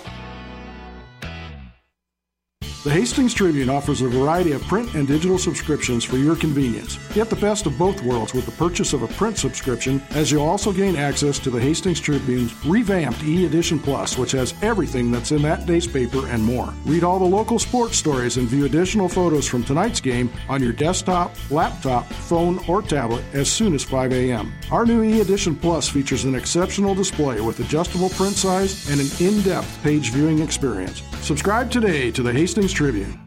The 2.82 2.90
Hastings 2.90 3.34
Tribune 3.34 3.68
offers 3.68 4.00
a 4.00 4.08
variety 4.08 4.52
of 4.52 4.62
print 4.62 4.94
and 4.94 5.06
digital 5.06 5.36
subscriptions 5.36 6.02
for 6.02 6.16
your 6.16 6.34
convenience. 6.34 6.96
Get 7.12 7.28
the 7.28 7.36
best 7.36 7.66
of 7.66 7.76
both 7.76 8.02
worlds 8.02 8.32
with 8.32 8.46
the 8.46 8.52
purchase 8.52 8.94
of 8.94 9.02
a 9.02 9.08
print 9.08 9.36
subscription, 9.36 10.00
as 10.12 10.32
you'll 10.32 10.46
also 10.46 10.72
gain 10.72 10.96
access 10.96 11.38
to 11.40 11.50
the 11.50 11.60
Hastings 11.60 12.00
Tribune's 12.00 12.54
revamped 12.64 13.22
e 13.22 13.44
Edition 13.44 13.78
Plus, 13.78 14.16
which 14.16 14.32
has 14.32 14.54
everything 14.62 15.10
that's 15.10 15.30
in 15.30 15.42
that 15.42 15.66
day's 15.66 15.86
paper 15.86 16.26
and 16.28 16.42
more. 16.42 16.72
Read 16.86 17.04
all 17.04 17.18
the 17.18 17.24
local 17.26 17.58
sports 17.58 17.98
stories 17.98 18.38
and 18.38 18.48
view 18.48 18.64
additional 18.64 19.10
photos 19.10 19.46
from 19.46 19.62
tonight's 19.62 20.00
game 20.00 20.32
on 20.48 20.62
your 20.62 20.72
desktop, 20.72 21.36
laptop, 21.50 22.06
phone, 22.06 22.64
or 22.66 22.80
tablet 22.80 23.22
as 23.34 23.50
soon 23.52 23.74
as 23.74 23.84
5 23.84 24.10
a.m. 24.14 24.54
Our 24.70 24.86
new 24.86 25.02
e 25.02 25.20
Edition 25.20 25.54
Plus 25.54 25.86
features 25.86 26.24
an 26.24 26.34
exceptional 26.34 26.94
display 26.94 27.42
with 27.42 27.60
adjustable 27.60 28.08
print 28.08 28.36
size 28.36 28.88
and 28.88 29.02
an 29.02 29.08
in 29.20 29.42
depth 29.42 29.82
page 29.82 30.12
viewing 30.12 30.38
experience. 30.38 31.02
Subscribe 31.20 31.70
today 31.70 32.10
to 32.12 32.22
the 32.22 32.32
Hastings 32.32 32.69
Tribune. 32.72 33.18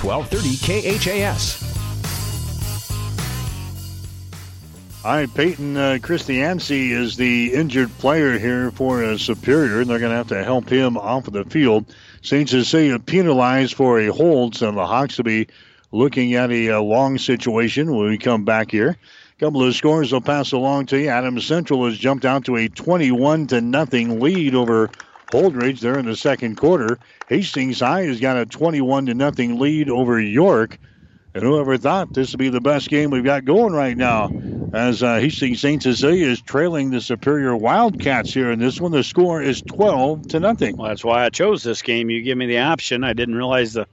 1230 0.00 0.98
KHAS. 0.98 1.68
All 5.04 5.12
right, 5.14 5.32
Peyton 5.32 5.76
uh, 5.76 5.98
Christiansi 6.02 6.90
is 6.90 7.16
the 7.16 7.54
injured 7.54 7.96
player 7.98 8.38
here 8.38 8.70
for 8.72 9.04
uh, 9.04 9.16
Superior, 9.16 9.80
and 9.80 9.88
they're 9.88 10.00
going 10.00 10.10
to 10.10 10.16
have 10.16 10.28
to 10.28 10.44
help 10.44 10.68
him 10.68 10.96
off 10.96 11.28
of 11.28 11.34
the 11.34 11.44
field. 11.44 11.94
St. 12.22 12.48
Cecilia 12.48 12.98
penalized 12.98 13.74
for 13.74 14.00
a 14.00 14.08
hold, 14.08 14.56
so 14.56 14.72
the 14.72 14.84
Hawks 14.84 15.16
will 15.16 15.24
be 15.24 15.46
looking 15.92 16.34
at 16.34 16.50
a, 16.50 16.70
uh 16.70 16.80
long 16.80 17.16
situation 17.16 17.94
when 17.94 18.08
we 18.08 18.18
come 18.18 18.44
back 18.44 18.70
here. 18.70 18.96
A 19.36 19.40
couple 19.40 19.62
of 19.62 19.74
scores 19.74 20.12
will 20.12 20.20
pass 20.20 20.52
along 20.52 20.86
to 20.86 20.98
you. 20.98 21.08
Adams 21.08 21.46
Central 21.46 21.86
has 21.86 21.96
jumped 21.96 22.24
out 22.24 22.44
to 22.46 22.56
a 22.56 22.68
21 22.68 23.46
to 23.46 23.60
nothing 23.60 24.20
lead 24.20 24.54
over 24.54 24.90
Holdrege 25.30 25.80
there 25.80 25.98
in 25.98 26.06
the 26.06 26.16
second 26.16 26.56
quarter. 26.56 26.98
Hastings 27.28 27.80
High 27.80 28.04
has 28.04 28.20
got 28.20 28.38
a 28.38 28.46
21 28.46 29.06
to 29.06 29.14
nothing 29.14 29.58
lead 29.58 29.90
over 29.90 30.18
York. 30.20 30.78
And 31.34 31.42
whoever 31.42 31.76
thought 31.76 32.14
this 32.14 32.32
would 32.32 32.38
be 32.38 32.48
the 32.48 32.60
best 32.60 32.88
game 32.88 33.10
we've 33.10 33.22
got 33.22 33.44
going 33.44 33.72
right 33.72 33.96
now, 33.96 34.30
as 34.72 35.02
uh, 35.02 35.18
Hastings 35.18 35.60
St. 35.60 35.82
Cecilia 35.82 36.26
is 36.26 36.40
trailing 36.40 36.90
the 36.90 37.00
Superior 37.00 37.54
Wildcats 37.54 38.32
here 38.32 38.50
in 38.50 38.58
this 38.58 38.80
one. 38.80 38.92
The 38.92 39.04
score 39.04 39.42
is 39.42 39.62
12 39.62 40.28
to 40.28 40.40
nothing. 40.40 40.76
Well, 40.76 40.88
that's 40.88 41.04
why 41.04 41.24
I 41.24 41.28
chose 41.28 41.62
this 41.62 41.82
game. 41.82 42.08
You 42.08 42.22
give 42.22 42.38
me 42.38 42.46
the 42.46 42.58
option. 42.58 43.04
I 43.04 43.12
didn't 43.12 43.34
realize 43.34 43.74
the 43.74 43.86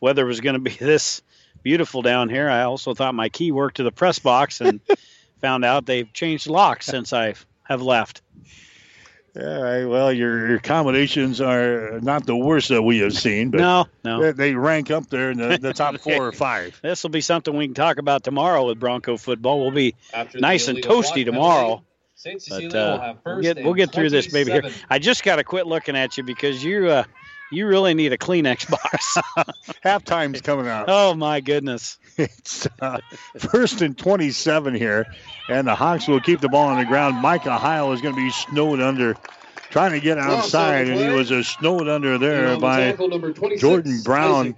weather 0.00 0.26
was 0.26 0.40
going 0.40 0.54
to 0.54 0.60
be 0.60 0.70
this 0.80 1.22
beautiful 1.62 2.02
down 2.02 2.28
here. 2.28 2.50
I 2.50 2.62
also 2.62 2.94
thought 2.94 3.14
my 3.14 3.28
key 3.28 3.52
worked 3.52 3.76
to 3.76 3.84
the 3.84 3.92
press 3.92 4.18
box 4.18 4.60
and 4.60 4.80
found 5.40 5.64
out 5.64 5.86
they've 5.86 6.12
changed 6.12 6.48
locks 6.48 6.86
since 6.86 7.12
I 7.12 7.34
have 7.62 7.82
left. 7.82 8.22
All 9.36 9.62
right. 9.62 9.84
Well, 9.84 10.12
your, 10.12 10.48
your 10.48 10.58
combinations 10.58 11.40
are 11.40 12.00
not 12.00 12.26
the 12.26 12.36
worst 12.36 12.68
that 12.70 12.82
we 12.82 12.98
have 12.98 13.12
seen, 13.16 13.50
but 13.50 13.58
No, 13.58 13.86
no. 14.04 14.20
they, 14.20 14.32
they 14.32 14.54
rank 14.54 14.90
up 14.90 15.08
there 15.08 15.30
in 15.30 15.38
the, 15.38 15.56
the 15.58 15.72
top 15.74 15.98
four 15.98 16.26
or 16.26 16.32
five. 16.32 16.78
This 16.82 17.02
will 17.02 17.10
be 17.10 17.20
something 17.20 17.56
we 17.56 17.66
can 17.66 17.74
talk 17.74 17.98
about 17.98 18.24
tomorrow 18.24 18.66
with 18.66 18.80
Bronco 18.80 19.16
football. 19.16 19.60
We'll 19.60 19.70
be 19.70 19.94
After 20.12 20.40
nice 20.40 20.66
and 20.68 20.78
toasty 20.78 21.24
tomorrow. 21.24 21.76
But 21.76 21.84
Cecilia 22.42 22.68
will 22.68 22.76
uh, 22.76 23.00
have 23.00 23.18
we'll 23.24 23.40
get, 23.40 23.64
we'll 23.64 23.74
get 23.74 23.92
through 23.92 24.10
this 24.10 24.26
baby 24.26 24.50
here. 24.52 24.62
I 24.90 24.98
just 24.98 25.22
got 25.22 25.36
to 25.36 25.44
quit 25.44 25.66
looking 25.66 25.96
at 25.96 26.18
you 26.18 26.24
because 26.24 26.62
you 26.62 26.88
uh, 26.88 27.04
you 27.52 27.66
really 27.66 27.94
need 27.94 28.12
a 28.12 28.18
Kleenex 28.18 28.68
box. 28.70 29.16
Halftime's 29.84 30.40
coming 30.42 30.68
out. 30.68 30.84
oh 30.88 31.14
my 31.14 31.40
goodness! 31.40 31.98
It's 32.20 32.68
uh, 32.80 32.98
first 33.38 33.80
and 33.82 33.96
27 33.96 34.74
here, 34.74 35.06
and 35.48 35.66
the 35.66 35.74
Hawks 35.74 36.06
will 36.06 36.20
keep 36.20 36.40
the 36.40 36.48
ball 36.48 36.68
on 36.68 36.78
the 36.78 36.84
ground. 36.84 37.16
Micah 37.16 37.56
Heil 37.56 37.92
is 37.92 38.00
going 38.00 38.14
to 38.14 38.20
be 38.20 38.30
snowed 38.30 38.80
under, 38.80 39.16
trying 39.70 39.92
to 39.92 40.00
get 40.00 40.18
outside, 40.18 40.88
and 40.88 40.98
he 41.00 41.08
was 41.08 41.32
uh, 41.32 41.42
snowed 41.42 41.88
under 41.88 42.18
there 42.18 42.44
And 42.44 42.46
on 42.48 42.54
the 42.54 42.60
by 42.60 42.80
tackle, 42.90 43.08
number 43.08 43.32
26, 43.32 43.60
Jordan 43.60 44.00
Brown. 44.02 44.54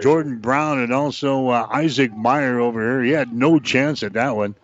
Jordan 0.00 0.38
Brown 0.38 0.78
and 0.80 0.92
also 0.92 1.48
uh, 1.48 1.66
Isaac 1.70 2.14
Meyer 2.16 2.60
over 2.60 2.80
here. 2.80 3.02
He 3.02 3.10
had 3.10 3.32
no 3.32 3.58
chance 3.58 4.02
at 4.02 4.12
that 4.12 4.36
one. 4.36 4.54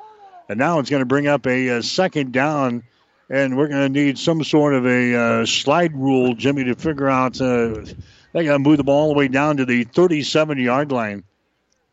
And 0.48 0.58
now 0.58 0.78
it's 0.78 0.90
going 0.90 1.00
to 1.00 1.06
bring 1.06 1.26
up 1.26 1.46
a, 1.46 1.70
uh 1.70 1.82
second 1.82 2.32
down, 2.32 2.84
and 3.28 3.56
we're 3.56 3.68
going 3.68 3.92
to 3.92 4.00
need 4.04 4.18
some 4.18 4.44
sort 4.44 4.74
of 4.74 4.86
a 4.86 5.14
uh, 5.14 5.46
slide 5.46 5.94
rule, 5.96 6.34
Jimmy, 6.34 6.64
to 6.64 6.76
figure 6.76 7.08
out. 7.08 7.40
Uh, 7.40 7.84
they 8.32 8.44
got 8.44 8.52
to 8.52 8.58
move 8.58 8.76
the 8.76 8.84
ball 8.84 9.08
all 9.08 9.08
the 9.08 9.18
way 9.18 9.28
down 9.28 9.56
to 9.56 9.64
the 9.64 9.84
37 9.84 10.58
yard 10.58 10.92
line. 10.92 11.24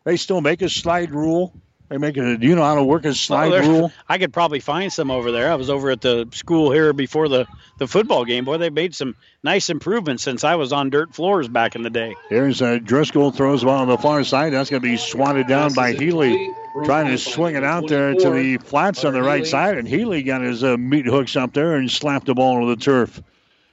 They 0.04 0.16
still 0.16 0.40
make 0.40 0.62
a 0.62 0.68
slide 0.68 1.10
rule. 1.10 1.52
They 1.88 1.98
make 1.98 2.16
it. 2.16 2.40
Do 2.40 2.46
you 2.46 2.56
know 2.56 2.62
how 2.62 2.76
to 2.76 2.82
work 2.84 3.04
a 3.04 3.14
slide 3.14 3.50
Well, 3.50 3.70
rule? 3.70 3.92
I 4.08 4.18
could 4.18 4.32
probably 4.32 4.60
find 4.60 4.92
some 4.92 5.10
over 5.10 5.30
there. 5.30 5.50
I 5.50 5.54
was 5.54 5.68
over 5.68 5.90
at 5.90 6.00
the 6.00 6.26
school 6.32 6.72
here 6.72 6.92
before 6.92 7.28
the, 7.28 7.46
the 7.78 7.86
football 7.86 8.24
game. 8.24 8.44
Boy, 8.46 8.56
they 8.56 8.70
made 8.70 8.94
some 8.94 9.16
nice 9.42 9.68
improvements 9.68 10.22
since 10.22 10.44
I 10.44 10.54
was 10.54 10.72
on 10.72 10.88
dirt 10.90 11.14
floors 11.14 11.46
back 11.46 11.76
in 11.76 11.82
the 11.82 11.90
day. 11.90 12.14
Here's 12.30 12.62
uh, 12.62 12.78
Driscoll 12.82 13.32
throws 13.32 13.60
the 13.60 13.66
ball 13.66 13.82
on 13.82 13.88
the 13.88 13.98
far 13.98 14.24
side. 14.24 14.52
That's 14.52 14.70
going 14.70 14.82
to 14.82 14.88
be 14.88 14.96
swatted 14.96 15.46
down 15.46 15.74
by 15.74 15.92
Healy. 15.92 16.50
Trying 16.84 17.06
to 17.06 17.18
swing 17.18 17.54
it 17.54 17.62
out 17.62 17.86
there 17.86 18.14
to 18.14 18.30
the 18.30 18.58
flats 18.58 19.04
on 19.04 19.12
the 19.12 19.22
right 19.22 19.46
side, 19.46 19.78
and 19.78 19.86
Healy 19.86 20.24
got 20.24 20.40
his 20.40 20.64
uh, 20.64 20.76
meat 20.76 21.06
hooks 21.06 21.36
up 21.36 21.52
there 21.52 21.76
and 21.76 21.88
slapped 21.88 22.26
the 22.26 22.34
ball 22.34 22.62
to 22.62 22.74
the 22.74 22.82
turf. 22.82 23.22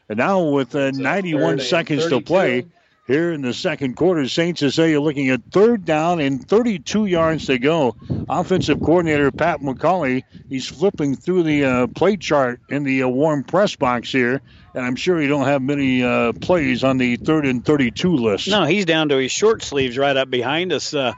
And 0.08 0.20
now 0.20 0.44
with 0.44 0.76
uh, 0.76 0.91
91 0.91 1.41
third 1.41 1.52
and 1.52 1.62
seconds 1.62 2.08
to 2.10 2.22
play 2.22 2.68
here 3.07 3.32
in 3.32 3.41
the 3.41 3.53
second 3.53 3.95
quarter, 3.95 4.28
St. 4.28 4.57
Cecilia 4.57 5.02
looking 5.02 5.30
at 5.30 5.41
third 5.52 5.86
down 5.86 6.19
and 6.19 6.48
32 6.48 7.06
yards 7.06 7.48
to 7.48 7.57
go. 7.57 7.95
Offensive 8.30 8.80
coordinator 8.80 9.32
Pat 9.32 9.61
McCauley, 9.61 10.23
he's 10.49 10.68
flipping 10.68 11.15
through 11.15 11.44
the 11.44 11.65
uh, 11.65 11.88
play 11.88 12.18
chart 12.18 12.61
in 12.69 12.84
the 12.84 13.03
uh, 13.03 13.07
warm 13.07 13.44
press 13.44 13.76
box 13.76 14.11
here, 14.11 14.41
and 14.73 14.86
I'm 14.86 14.95
sure 14.95 15.19
he 15.19 15.28
don't 15.28 15.48
have 15.48 15.61
many 15.61 16.03
uh, 16.03 16.34
plays 16.34 16.84
on 16.84 16.98
the 16.98 17.18
third 17.18 17.45
and 17.45 17.65
32 17.65 18.15
list. 18.15 18.48
No, 18.48 18.65
he's 18.65 18.86
down 18.86 19.10
to 19.10 19.18
his 19.18 19.32
short 19.32 19.64
sleeves 19.64 19.98
right 19.98 20.15
up 20.15 20.30
behind 20.30 20.72
us. 20.72 20.94
Uh, 20.94 21.14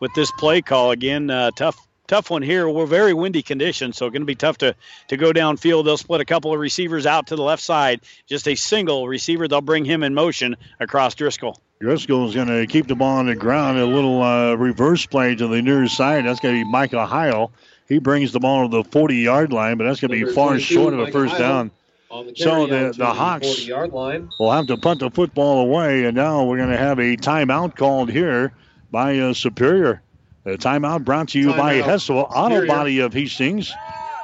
with 0.00 0.12
this 0.14 0.32
play 0.32 0.62
call 0.62 0.90
again. 0.90 1.30
Uh, 1.30 1.50
tough 1.54 1.86
tough 2.10 2.28
one 2.28 2.42
here. 2.42 2.68
We're 2.68 2.86
very 2.86 3.14
windy 3.14 3.42
conditions, 3.42 3.96
so 3.96 4.10
going 4.10 4.22
to 4.22 4.26
be 4.26 4.34
tough 4.34 4.58
to 4.58 4.74
to 5.08 5.16
go 5.16 5.32
downfield. 5.32 5.84
They'll 5.84 5.96
split 5.96 6.20
a 6.20 6.24
couple 6.24 6.52
of 6.52 6.58
receivers 6.58 7.06
out 7.06 7.28
to 7.28 7.36
the 7.36 7.42
left 7.42 7.62
side. 7.62 8.00
Just 8.26 8.48
a 8.48 8.56
single 8.56 9.06
receiver. 9.06 9.46
They'll 9.46 9.60
bring 9.60 9.84
him 9.84 10.02
in 10.02 10.12
motion 10.12 10.56
across 10.80 11.14
Driscoll. 11.14 11.60
Driscoll 11.80 12.28
is 12.28 12.34
going 12.34 12.48
to 12.48 12.66
keep 12.66 12.88
the 12.88 12.96
ball 12.96 13.18
on 13.18 13.26
the 13.26 13.36
ground. 13.36 13.78
A 13.78 13.86
little 13.86 14.22
uh, 14.22 14.54
reverse 14.54 15.06
play 15.06 15.34
to 15.36 15.46
the 15.46 15.62
near 15.62 15.86
side. 15.86 16.26
That's 16.26 16.40
going 16.40 16.58
to 16.58 16.64
be 16.64 16.70
Micah 16.70 17.06
Heil. 17.06 17.52
He 17.88 17.98
brings 17.98 18.32
the 18.32 18.40
ball 18.40 18.68
to 18.68 18.82
the 18.82 18.84
40 18.84 19.16
yard 19.16 19.52
line, 19.52 19.78
but 19.78 19.84
that's 19.84 20.00
going 20.00 20.10
to 20.10 20.26
be 20.26 20.32
far 20.32 20.58
short 20.58 20.92
of 20.92 21.00
a 21.00 21.12
first 21.12 21.38
down. 21.38 21.70
The 22.10 22.32
so 22.34 22.66
the, 22.66 22.92
the 22.96 23.06
Hawks 23.06 23.68
will 23.68 24.50
have 24.50 24.66
to 24.66 24.76
punt 24.76 24.98
the 24.98 25.10
football 25.10 25.60
away, 25.60 26.04
and 26.04 26.16
now 26.16 26.44
we're 26.44 26.56
going 26.56 26.70
to 26.70 26.76
have 26.76 26.98
a 26.98 27.16
timeout 27.16 27.76
called 27.76 28.10
here 28.10 28.52
by 28.90 29.16
uh, 29.18 29.32
Superior. 29.32 30.02
The 30.44 30.56
timeout 30.56 31.04
brought 31.04 31.28
to 31.30 31.38
you 31.38 31.52
by 31.52 31.74
Hess 31.74 32.08
Auto 32.08 32.66
Body 32.66 33.00
of 33.00 33.12
Hastings. 33.12 33.72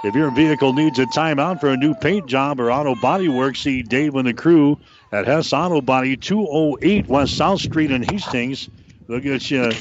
If 0.05 0.15
your 0.15 0.31
vehicle 0.31 0.73
needs 0.73 0.99
a 0.99 1.07
timeout 1.07 1.61
for 1.61 1.69
a 1.69 1.77
new 1.77 1.95
paint 1.95 2.27
job 2.27 2.61
or 2.61 2.71
auto 2.71 2.95
body 2.95 3.29
work, 3.29 3.57
see 3.57 3.83
Dave 3.83 4.15
and 4.15 4.27
the 4.27 4.35
crew 4.35 4.79
at 5.13 5.27
Hess 5.27 5.53
Auto 5.53 5.81
Body, 5.81 6.17
208 6.17 7.09
West 7.09 7.37
South 7.37 7.61
Street 7.61 7.91
in 7.91 8.03
Hastings. 8.03 8.69
They'll 9.09 9.21
get 9.21 9.51
you 9.51 9.73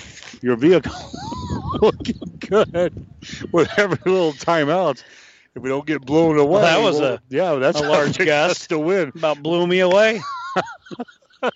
your 0.42 0.56
vehicle 0.56 0.94
looking 1.82 2.16
good 2.50 2.94
with 3.52 3.70
every 3.78 3.98
little 4.06 4.34
timeout. 4.34 5.04
If 5.56 5.62
we 5.64 5.70
don't 5.70 5.86
get 5.86 6.02
blown 6.02 6.38
away, 6.38 6.52
Well, 6.52 6.62
that 6.62 6.82
was 6.84 7.00
we'll- 7.00 7.14
a 7.14 7.22
yeah, 7.30 7.56
that's 7.56 7.80
a 7.80 7.84
large 7.88 8.18
gust 8.18 8.70
to 8.70 8.80
win. 8.80 9.10
About 9.16 9.42
blew 9.42 9.66
me 9.68 9.80
away. 9.80 10.22
oh 11.44 11.52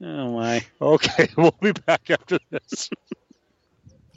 my. 0.00 0.64
Okay, 0.80 1.28
we'll 1.36 1.54
be 1.60 1.72
back 1.72 2.10
after 2.10 2.38
this. 2.50 2.90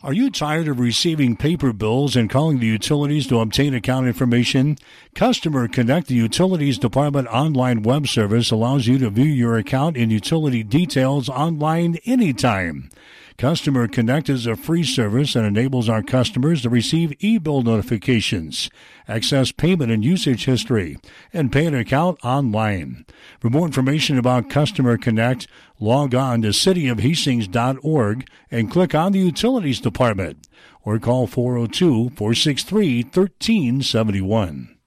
Are 0.03 0.13
you 0.13 0.31
tired 0.31 0.67
of 0.67 0.79
receiving 0.79 1.35
paper 1.35 1.71
bills 1.71 2.15
and 2.15 2.27
calling 2.27 2.57
the 2.57 2.65
utilities 2.65 3.27
to 3.27 3.37
obtain 3.37 3.75
account 3.75 4.07
information? 4.07 4.79
Customer 5.13 5.67
Connect, 5.67 6.07
the 6.07 6.15
Utilities 6.15 6.79
Department 6.79 7.27
online 7.27 7.83
web 7.83 8.07
service, 8.07 8.49
allows 8.49 8.87
you 8.87 8.97
to 8.97 9.11
view 9.11 9.25
your 9.25 9.57
account 9.57 9.97
and 9.97 10.11
utility 10.11 10.63
details 10.63 11.29
online 11.29 11.99
anytime. 12.03 12.89
Customer 13.37 13.87
Connect 13.87 14.29
is 14.29 14.45
a 14.45 14.55
free 14.55 14.83
service 14.83 15.35
and 15.35 15.45
enables 15.45 15.89
our 15.89 16.03
customers 16.03 16.61
to 16.61 16.69
receive 16.69 17.13
e-bill 17.19 17.61
notifications, 17.61 18.69
access 19.07 19.51
payment 19.51 19.91
and 19.91 20.03
usage 20.03 20.45
history, 20.45 20.97
and 21.33 21.51
pay 21.51 21.65
an 21.65 21.75
account 21.75 22.19
online. 22.23 23.05
For 23.39 23.49
more 23.49 23.65
information 23.65 24.17
about 24.17 24.49
Customer 24.49 24.97
Connect, 24.97 25.47
log 25.79 26.13
on 26.13 26.41
to 26.43 26.49
cityofhastings.org 26.49 28.27
and 28.51 28.71
click 28.71 28.93
on 28.93 29.11
the 29.11 29.19
Utilities 29.19 29.79
Department 29.79 30.47
or 30.83 30.99
call 30.99 31.27
402-463 31.27 33.05
1371. 33.05 34.77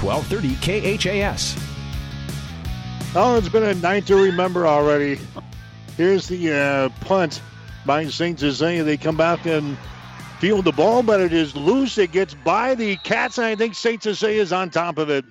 1230 0.00 0.98
KHAS. 0.98 1.56
Oh, 3.14 3.38
it's 3.38 3.48
been 3.48 3.62
a 3.62 3.74
night 3.74 4.06
to 4.06 4.16
remember 4.16 4.66
already. 4.66 5.18
Here's 5.96 6.28
the 6.28 6.52
uh, 6.52 6.88
punt 7.06 7.40
by 7.86 8.06
St. 8.06 8.38
Cecilia. 8.38 8.84
They 8.84 8.98
come 8.98 9.16
back 9.16 9.46
and 9.46 9.78
field 10.38 10.66
the 10.66 10.72
ball, 10.72 11.02
but 11.02 11.20
it 11.20 11.32
is 11.32 11.56
loose. 11.56 11.96
It 11.96 12.12
gets 12.12 12.34
by 12.34 12.74
the 12.74 12.96
Cats, 12.96 13.38
and 13.38 13.46
I 13.46 13.56
think 13.56 13.74
St. 13.74 14.02
Cecilia 14.02 14.42
is 14.42 14.52
on 14.52 14.68
top 14.68 14.98
of 14.98 15.08
it. 15.08 15.24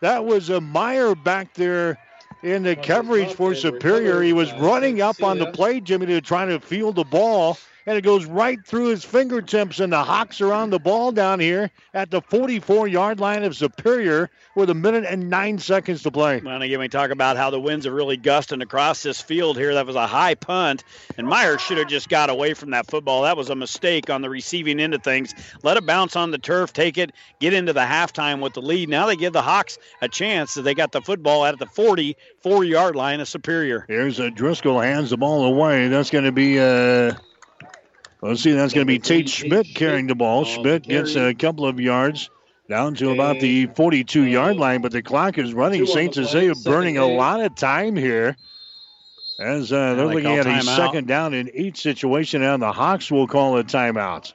That 0.00 0.24
was 0.24 0.48
a 0.48 0.60
Meyer 0.60 1.14
back 1.14 1.52
there 1.54 1.98
in 2.42 2.62
the 2.62 2.76
coverage 2.76 3.34
for 3.34 3.54
Superior. 3.54 4.22
He 4.22 4.32
was 4.32 4.50
running 4.54 5.02
up 5.02 5.22
on 5.22 5.38
the 5.38 5.46
play, 5.52 5.80
Jimmy, 5.80 6.06
to 6.06 6.20
try 6.20 6.46
to 6.46 6.58
field 6.60 6.96
the 6.96 7.04
ball, 7.04 7.58
and 7.88 7.96
it 7.96 8.02
goes 8.02 8.26
right 8.26 8.62
through 8.66 8.88
his 8.88 9.02
fingertips, 9.02 9.80
and 9.80 9.90
the 9.90 10.04
Hawks 10.04 10.42
are 10.42 10.52
on 10.52 10.68
the 10.68 10.78
ball 10.78 11.10
down 11.10 11.40
here 11.40 11.70
at 11.94 12.10
the 12.10 12.20
44-yard 12.20 13.18
line 13.18 13.44
of 13.44 13.56
Superior 13.56 14.28
with 14.54 14.68
a 14.68 14.74
minute 14.74 15.06
and 15.08 15.30
nine 15.30 15.58
seconds 15.58 16.02
to 16.02 16.10
play. 16.10 16.38
Well, 16.44 16.56
and 16.56 16.62
again, 16.62 16.80
we 16.80 16.88
talk 16.88 17.10
about 17.10 17.38
how 17.38 17.48
the 17.48 17.58
winds 17.58 17.86
are 17.86 17.94
really 17.94 18.18
gusting 18.18 18.60
across 18.60 19.02
this 19.02 19.22
field 19.22 19.56
here. 19.56 19.72
That 19.72 19.86
was 19.86 19.96
a 19.96 20.06
high 20.06 20.34
punt, 20.34 20.84
and 21.16 21.26
Myers 21.26 21.62
should 21.62 21.78
have 21.78 21.88
just 21.88 22.10
got 22.10 22.28
away 22.28 22.52
from 22.52 22.72
that 22.72 22.90
football. 22.90 23.22
That 23.22 23.38
was 23.38 23.48
a 23.48 23.56
mistake 23.56 24.10
on 24.10 24.20
the 24.20 24.28
receiving 24.28 24.80
end 24.80 24.92
of 24.92 25.02
things. 25.02 25.34
Let 25.62 25.78
it 25.78 25.86
bounce 25.86 26.14
on 26.14 26.30
the 26.30 26.36
turf, 26.36 26.74
take 26.74 26.98
it, 26.98 27.12
get 27.40 27.54
into 27.54 27.72
the 27.72 27.80
halftime 27.80 28.42
with 28.42 28.52
the 28.52 28.60
lead. 28.60 28.90
Now 28.90 29.06
they 29.06 29.16
give 29.16 29.32
the 29.32 29.40
Hawks 29.40 29.78
a 30.02 30.08
chance 30.08 30.52
that 30.54 30.62
they 30.62 30.74
got 30.74 30.92
the 30.92 31.00
football 31.00 31.46
at 31.46 31.58
the 31.58 31.64
44 31.64 32.64
yard 32.64 32.96
line 32.96 33.20
of 33.20 33.28
Superior. 33.28 33.86
Here's 33.88 34.18
a 34.18 34.30
Driscoll 34.30 34.78
hands 34.78 35.08
the 35.08 35.16
ball 35.16 35.46
away. 35.46 35.88
That's 35.88 36.10
going 36.10 36.24
to 36.24 36.32
be 36.32 36.58
uh 36.58 37.14
let's 38.20 38.42
see, 38.42 38.52
that's 38.52 38.72
going 38.72 38.86
to 38.86 38.90
be 38.90 38.98
Tate 38.98 39.28
Schmidt 39.28 39.66
carrying 39.74 40.06
the 40.06 40.14
ball. 40.14 40.44
Schmidt 40.44 40.84
gets 40.84 41.16
a 41.16 41.34
couple 41.34 41.66
of 41.66 41.80
yards 41.80 42.30
down 42.68 42.94
to 42.96 43.10
about 43.10 43.40
the 43.40 43.66
42 43.66 44.24
yard 44.24 44.56
line, 44.56 44.82
but 44.82 44.92
the 44.92 45.02
clock 45.02 45.38
is 45.38 45.54
running. 45.54 45.86
St. 45.86 46.14
Cecilia 46.14 46.54
burning 46.64 46.98
a 46.98 47.06
lot 47.06 47.40
of 47.40 47.54
time 47.54 47.96
here. 47.96 48.36
As 49.40 49.72
uh, 49.72 49.94
they're 49.94 50.08
they 50.08 50.14
looking 50.14 50.36
at 50.36 50.46
a 50.46 50.62
second 50.62 51.06
down 51.06 51.32
in 51.32 51.48
each 51.54 51.80
situation, 51.80 52.42
and 52.42 52.60
the 52.60 52.72
Hawks 52.72 53.10
will 53.10 53.28
call 53.28 53.56
a 53.56 53.62
timeout. 53.62 54.32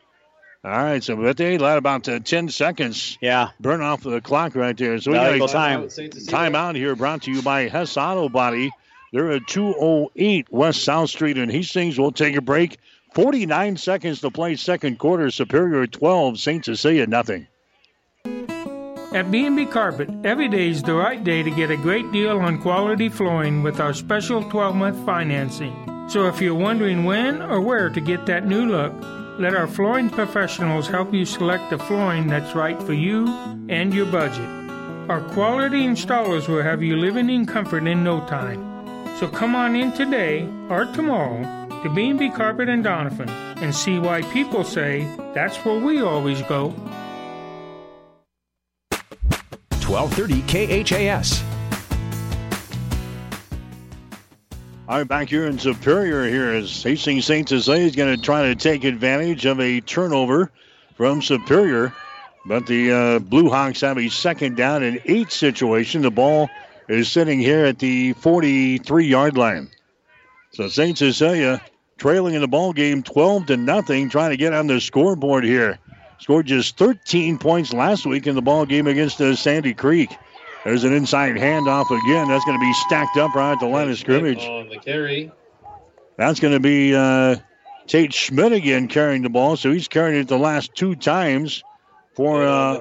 All 0.66 0.72
right, 0.72 1.04
so 1.04 1.18
but 1.18 1.36
they 1.36 1.58
let 1.58 1.78
about 1.78 2.08
uh, 2.08 2.20
10 2.20 2.48
seconds 2.48 3.18
yeah. 3.20 3.50
burn 3.60 3.82
off 3.82 4.04
the 4.04 4.22
clock 4.22 4.56
right 4.56 4.78
there. 4.78 4.98
So 5.02 5.12
we 5.12 5.18
got 5.18 5.34
a 5.34 5.40
time. 5.48 5.88
Timeout 5.90 6.78
here 6.78 6.96
brought 6.96 7.24
to 7.24 7.32
you 7.32 7.42
by 7.42 7.68
Hess 7.68 7.98
Auto 7.98 8.30
Body. 8.30 8.72
They're 9.12 9.34
at 9.34 9.46
208 9.48 10.48
West 10.52 10.86
South 10.86 11.10
Street 11.10 11.38
in 11.38 11.50
Hastings. 11.50 12.00
We'll 12.00 12.14
take 12.14 12.38
a 12.38 12.42
break. 12.42 12.80
49 13.14 13.78
seconds 13.78 14.22
to 14.22 14.32
play 14.32 14.56
second 14.56 14.98
quarter. 14.98 15.30
Superior 15.30 15.86
12, 15.86 16.40
St. 16.40 16.66
Cecilia 16.66 17.06
nothing. 17.06 17.48
At 19.14 19.30
B&B 19.30 19.68
Carpet, 19.68 20.10
every 20.24 20.48
day 20.48 20.70
is 20.70 20.82
the 20.82 20.96
right 20.96 21.24
day 21.24 21.44
to 21.44 21.52
get 21.52 21.70
a 21.70 21.78
great 21.78 22.12
deal 22.12 22.40
on 22.40 22.60
quality 22.60 23.10
flooring 23.10 23.62
with 23.62 23.80
our 23.80 23.94
special 23.94 24.44
12-month 24.46 25.06
financing. 25.06 26.08
So 26.10 26.28
if 26.28 26.42
you're 26.42 26.56
wondering 26.56 27.04
when 27.04 27.44
or 27.44 27.62
where 27.62 27.92
to 27.92 28.02
get 28.02 28.26
that 28.26 28.48
new 28.48 28.66
look, 28.66 28.92
let 29.38 29.54
our 29.54 29.68
flooring 29.68 30.10
professionals 30.10 30.88
help 30.88 31.14
you 31.14 31.26
select 31.26 31.70
the 31.70 31.78
flooring 31.78 32.28
that's 32.28 32.56
right 32.56 32.82
for 32.82 32.94
you 32.94 33.28
and 33.70 33.94
your 33.94 34.08
budget. 34.08 34.50
Our 35.10 35.22
quality 35.34 35.84
installers 35.84 36.48
will 36.48 36.64
have 36.64 36.82
you 36.82 36.98
living 36.98 37.30
in 37.30 37.46
comfort 37.46 37.86
in 37.86 38.04
no 38.04 38.26
time. 38.26 38.64
So 39.20 39.28
come 39.28 39.56
on 39.56 39.76
in 39.76 39.92
today 39.92 40.50
or 40.70 40.86
tomorrow 40.86 41.63
to 41.84 41.90
B&B 41.90 42.30
Carpet 42.30 42.70
and 42.70 42.82
Donovan 42.82 43.30
and 43.30 43.76
see 43.76 44.00
why 44.00 44.22
people 44.22 44.64
say 44.64 45.06
that's 45.34 45.58
where 45.58 45.80
we 45.80 46.02
always 46.02 46.42
go. 46.44 46.74
1230 49.86 50.84
KHAS. 50.84 51.44
All 54.88 54.98
right, 54.98 55.08
back 55.08 55.28
here 55.28 55.46
in 55.46 55.60
Superior 55.60 56.26
here 56.26 56.54
is 56.54 56.82
Hastings 56.82 57.26
St. 57.26 57.50
Cecilia 57.50 57.86
is 57.86 57.96
going 57.96 58.16
to 58.16 58.22
try 58.22 58.44
to 58.44 58.56
take 58.56 58.86
advantage 58.86 59.46
of 59.46 59.60
a 59.60 59.82
turnover 59.82 60.52
from 60.96 61.22
Superior. 61.22 61.94
But 62.46 62.66
the 62.66 62.92
uh, 62.92 63.20
Blue 63.20 63.50
Hawks 63.50 63.82
have 63.82 63.98
a 63.98 64.08
second 64.08 64.56
down 64.56 64.84
and 64.84 65.02
eight 65.06 65.32
situation. 65.32 66.02
The 66.02 66.12
ball 66.12 66.50
is 66.88 67.12
sitting 67.12 67.40
here 67.40 67.66
at 67.66 67.80
the 67.80 68.14
43 68.14 69.06
yard 69.06 69.38
line. 69.38 69.70
So 70.52 70.68
St. 70.68 70.98
Cecilia 70.98 71.62
trailing 71.98 72.34
in 72.34 72.42
the 72.42 72.48
ball 72.48 72.74
game 72.74 73.04
12 73.04 73.48
to 73.48 73.58
nothing, 73.58 74.10
trying 74.10 74.32
to 74.32 74.38
get 74.38 74.54
on 74.54 74.68
the 74.68 74.80
scoreboard 74.80 75.44
here. 75.44 75.80
Scored 76.20 76.46
just 76.46 76.78
13 76.78 77.38
points 77.38 77.74
last 77.74 78.06
week 78.06 78.28
in 78.28 78.36
the 78.36 78.42
ball 78.42 78.66
game 78.66 78.88
against 78.88 79.20
uh, 79.20 79.36
Sandy 79.36 79.74
Creek. 79.74 80.16
There's 80.64 80.86
an 80.86 80.94
inside 80.94 81.36
handoff 81.36 81.86
again. 81.92 82.30
That's 82.30 82.46
going 82.46 82.58
to 82.58 82.66
be 82.66 82.74
stacked 82.74 83.18
up 83.18 83.36
right 83.36 83.52
at 83.52 83.60
the 83.60 83.68
line 83.68 83.90
of 83.90 83.98
scrimmage. 83.98 84.46
On 84.46 84.70
the 84.70 84.78
carry. 84.78 85.32
That's 86.16 86.40
going 86.40 86.54
to 86.54 86.60
be 86.62 86.96
uh, 86.96 87.36
Tate 87.88 88.14
Schmidt 88.14 88.54
again 88.54 88.88
carrying 88.88 89.24
the 89.24 89.30
ball. 89.30 89.58
So 89.58 89.72
he's 89.72 89.90
carried 89.90 90.18
it 90.18 90.28
the 90.30 90.38
last 90.38 90.74
two 90.76 90.96
times 90.96 91.64
for 92.16 92.44
uh, 92.44 92.80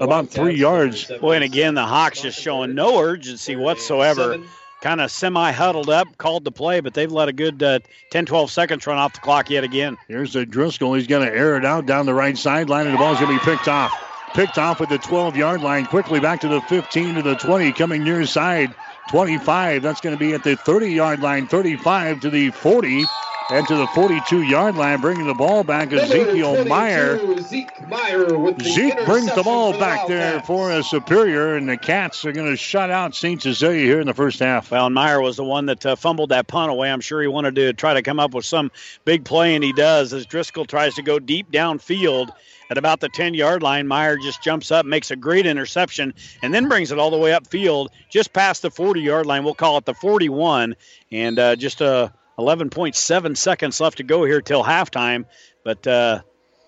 about 0.00 0.28
three 0.28 0.56
yards. 0.56 1.06
Boy, 1.20 1.34
and 1.34 1.44
again, 1.44 1.74
the 1.74 1.84
Hawks 1.84 2.22
just 2.22 2.40
showing 2.40 2.74
no 2.74 2.98
urgency 2.98 3.54
whatsoever. 3.54 4.38
Kind 4.80 5.00
of 5.00 5.10
semi 5.10 5.52
huddled 5.52 5.90
up, 5.90 6.16
called 6.16 6.44
the 6.44 6.50
play, 6.50 6.80
but 6.80 6.94
they've 6.94 7.12
let 7.12 7.28
a 7.28 7.32
good 7.32 7.62
uh, 7.62 7.80
10, 8.10 8.24
12 8.26 8.50
seconds 8.50 8.86
run 8.86 8.96
off 8.96 9.12
the 9.12 9.20
clock 9.20 9.50
yet 9.50 9.62
again. 9.62 9.98
Here's 10.08 10.32
the 10.32 10.46
Driscoll. 10.46 10.94
He's 10.94 11.06
going 11.06 11.26
to 11.26 11.32
air 11.32 11.56
it 11.56 11.64
out 11.66 11.84
down 11.84 12.06
the 12.06 12.14
right 12.14 12.36
sideline, 12.36 12.86
and 12.86 12.94
the 12.94 12.98
ball's 12.98 13.20
going 13.20 13.38
to 13.38 13.44
be 13.44 13.50
picked 13.50 13.68
off. 13.68 13.92
Picked 14.32 14.58
off 14.58 14.80
at 14.80 14.88
the 14.88 14.98
12 14.98 15.36
yard 15.36 15.60
line. 15.60 15.84
Quickly 15.86 16.20
back 16.20 16.40
to 16.40 16.48
the 16.48 16.60
15 16.62 17.16
to 17.16 17.22
the 17.22 17.34
20, 17.34 17.72
coming 17.72 18.04
near 18.04 18.24
side. 18.24 18.74
25. 19.10 19.82
That's 19.82 20.00
going 20.00 20.16
to 20.16 20.18
be 20.18 20.32
at 20.32 20.44
the 20.44 20.56
30 20.56 20.92
yard 20.92 21.20
line. 21.20 21.46
35 21.46 22.20
to 22.20 22.30
the 22.30 22.50
40. 22.50 23.04
And 23.52 23.66
to 23.66 23.76
the 23.76 23.86
42 23.88 24.42
yard 24.42 24.76
line, 24.76 25.00
bringing 25.00 25.26
the 25.26 25.34
ball 25.34 25.64
back. 25.64 25.92
Ezekiel 25.92 26.64
Meyer. 26.66 27.18
Zeke 27.42 27.88
Meyer 27.88 28.38
with 28.38 28.58
the 28.58 28.64
Zeke 28.64 29.04
brings 29.04 29.34
the 29.34 29.42
ball 29.42 29.72
interception 29.72 29.72
for 29.72 29.80
back 29.80 30.06
there 30.08 30.40
for 30.42 30.70
a 30.70 30.82
Superior, 30.82 31.56
and 31.56 31.68
the 31.68 31.76
Cats 31.76 32.24
are 32.24 32.32
going 32.32 32.50
to 32.50 32.56
shut 32.56 32.90
out 32.90 33.14
St. 33.14 33.42
Cecilia 33.42 33.84
here 33.84 34.00
in 34.00 34.06
the 34.06 34.14
first 34.14 34.38
half. 34.38 34.70
Well, 34.70 34.86
and 34.86 34.94
Meyer 34.94 35.20
was 35.20 35.36
the 35.36 35.44
one 35.44 35.66
that 35.66 35.84
uh, 35.84 35.96
fumbled 35.96 36.30
that 36.30 36.46
punt 36.46 36.70
away. 36.70 36.90
I'm 36.90 37.00
sure 37.00 37.20
he 37.20 37.28
wanted 37.28 37.56
to 37.56 37.72
try 37.72 37.94
to 37.94 38.02
come 38.02 38.20
up 38.20 38.34
with 38.34 38.44
some 38.44 38.70
big 39.04 39.24
play, 39.24 39.54
and 39.54 39.64
he 39.64 39.72
does 39.72 40.12
as 40.12 40.26
Driscoll 40.26 40.64
tries 40.64 40.94
to 40.94 41.02
go 41.02 41.18
deep 41.18 41.50
downfield 41.50 42.30
at 42.70 42.78
about 42.78 43.00
the 43.00 43.08
10 43.08 43.34
yard 43.34 43.62
line. 43.62 43.88
Meyer 43.88 44.16
just 44.16 44.42
jumps 44.42 44.70
up, 44.70 44.86
makes 44.86 45.10
a 45.10 45.16
great 45.16 45.44
interception, 45.44 46.14
and 46.42 46.54
then 46.54 46.68
brings 46.68 46.92
it 46.92 46.98
all 46.98 47.10
the 47.10 47.18
way 47.18 47.32
upfield, 47.32 47.88
just 48.10 48.32
past 48.32 48.62
the 48.62 48.70
40 48.70 49.00
yard 49.00 49.26
line. 49.26 49.42
We'll 49.44 49.54
call 49.54 49.76
it 49.78 49.84
the 49.84 49.94
41, 49.94 50.76
and 51.10 51.38
uh, 51.38 51.56
just 51.56 51.82
uh, 51.82 52.10
11.7 52.40 53.36
seconds 53.36 53.80
left 53.80 53.98
to 53.98 54.02
go 54.02 54.24
here 54.24 54.40
till 54.40 54.64
halftime. 54.64 55.24
But 55.64 55.86
uh, 55.86 56.22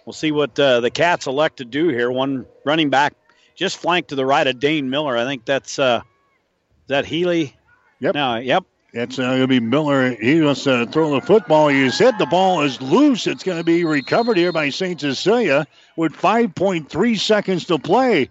we'll 0.04 0.12
see 0.12 0.32
what 0.32 0.58
uh, 0.58 0.80
the 0.80 0.90
Cats 0.90 1.26
elect 1.26 1.58
to 1.58 1.64
do 1.64 1.88
here. 1.88 2.10
One 2.10 2.46
running 2.64 2.90
back 2.90 3.14
just 3.54 3.78
flanked 3.78 4.10
to 4.10 4.14
the 4.14 4.26
right 4.26 4.46
of 4.46 4.60
Dane 4.60 4.90
Miller. 4.90 5.16
I 5.16 5.24
think 5.24 5.44
that's 5.44 5.78
uh, 5.78 6.02
is 6.82 6.88
that 6.88 7.06
Healy. 7.06 7.56
Yep. 8.00 8.14
No, 8.14 8.36
yep. 8.36 8.64
It's 8.92 9.18
uh, 9.18 9.22
going 9.22 9.40
to 9.40 9.46
be 9.48 9.60
Miller. 9.60 10.10
He 10.16 10.42
wants 10.42 10.64
to 10.64 10.86
throw 10.86 11.12
the 11.12 11.22
football. 11.22 11.68
He's 11.68 11.98
hit. 11.98 12.18
The 12.18 12.26
ball 12.26 12.62
is 12.62 12.80
loose. 12.82 13.26
It's 13.26 13.42
going 13.42 13.56
to 13.56 13.64
be 13.64 13.84
recovered 13.84 14.36
here 14.36 14.52
by 14.52 14.68
St. 14.68 15.00
Cecilia 15.00 15.66
with 15.96 16.12
5.3 16.12 17.18
seconds 17.18 17.64
to 17.66 17.78
play. 17.78 18.28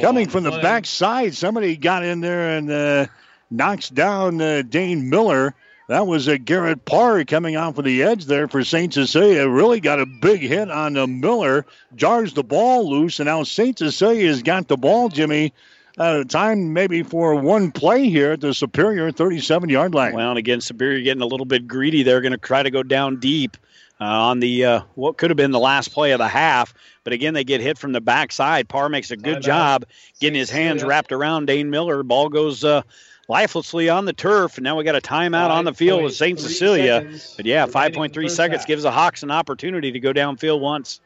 Coming 0.00 0.28
from 0.28 0.44
the 0.44 0.50
backside, 0.50 1.34
somebody 1.34 1.76
got 1.76 2.04
in 2.04 2.20
there 2.20 2.58
and 2.58 2.70
uh, 2.70 3.06
knocks 3.50 3.88
down 3.88 4.40
uh, 4.40 4.62
Dane 4.62 5.08
Miller. 5.08 5.54
That 5.90 6.06
was 6.06 6.28
a 6.28 6.38
Garrett 6.38 6.84
Parr 6.84 7.24
coming 7.24 7.56
off 7.56 7.76
of 7.76 7.84
the 7.84 8.04
edge 8.04 8.26
there 8.26 8.46
for 8.46 8.62
St. 8.62 8.94
Cecilia. 8.94 9.48
Really 9.48 9.80
got 9.80 9.98
a 9.98 10.06
big 10.06 10.40
hit 10.40 10.70
on 10.70 10.96
uh, 10.96 11.08
Miller. 11.08 11.66
Jars 11.96 12.32
the 12.32 12.44
ball 12.44 12.88
loose, 12.88 13.18
and 13.18 13.26
now 13.26 13.42
St. 13.42 13.76
Cecilia 13.76 14.28
has 14.28 14.40
got 14.40 14.68
the 14.68 14.76
ball, 14.76 15.08
Jimmy. 15.08 15.52
Uh, 15.98 16.22
time 16.22 16.72
maybe 16.72 17.02
for 17.02 17.34
one 17.34 17.72
play 17.72 18.08
here 18.08 18.30
at 18.30 18.40
the 18.40 18.54
Superior 18.54 19.10
37 19.10 19.68
yard 19.68 19.92
line. 19.92 20.14
Well, 20.14 20.30
and 20.30 20.38
again, 20.38 20.60
Superior 20.60 21.02
getting 21.02 21.22
a 21.22 21.26
little 21.26 21.44
bit 21.44 21.66
greedy. 21.66 22.04
They're 22.04 22.20
going 22.20 22.30
to 22.30 22.38
try 22.38 22.62
to 22.62 22.70
go 22.70 22.84
down 22.84 23.18
deep 23.18 23.56
uh, 24.00 24.04
on 24.04 24.38
the 24.38 24.64
uh, 24.64 24.80
what 24.94 25.16
could 25.16 25.30
have 25.30 25.36
been 25.36 25.50
the 25.50 25.58
last 25.58 25.88
play 25.88 26.12
of 26.12 26.18
the 26.18 26.28
half. 26.28 26.72
But 27.02 27.14
again, 27.14 27.34
they 27.34 27.42
get 27.42 27.60
hit 27.60 27.78
from 27.78 27.90
the 27.90 28.00
backside. 28.00 28.68
Parr 28.68 28.88
makes 28.88 29.10
a 29.10 29.16
good 29.16 29.38
Timeout. 29.38 29.42
job 29.42 29.86
getting 30.20 30.38
his 30.38 30.50
hands 30.50 30.84
wrapped 30.84 31.10
around 31.10 31.46
Dane 31.46 31.68
Miller. 31.68 32.04
Ball 32.04 32.28
goes 32.28 32.62
uh, 32.62 32.82
lifelessly 33.30 33.88
on 33.88 34.06
the 34.06 34.12
turf, 34.12 34.58
and 34.58 34.64
now 34.64 34.76
we 34.76 34.82
got 34.82 34.96
a 34.96 35.00
timeout 35.00 35.50
on 35.50 35.64
the 35.64 35.72
field 35.72 36.02
with 36.02 36.14
St. 36.14 36.38
Cecilia. 36.38 37.08
But 37.36 37.46
yeah, 37.46 37.66
5.3 37.66 38.28
seconds 38.28 38.62
half. 38.62 38.66
gives 38.66 38.82
the 38.82 38.90
Hawks 38.90 39.22
an 39.22 39.30
opportunity 39.30 39.92
to 39.92 40.00
go 40.00 40.12
downfield 40.12 40.60
once. 40.60 41.00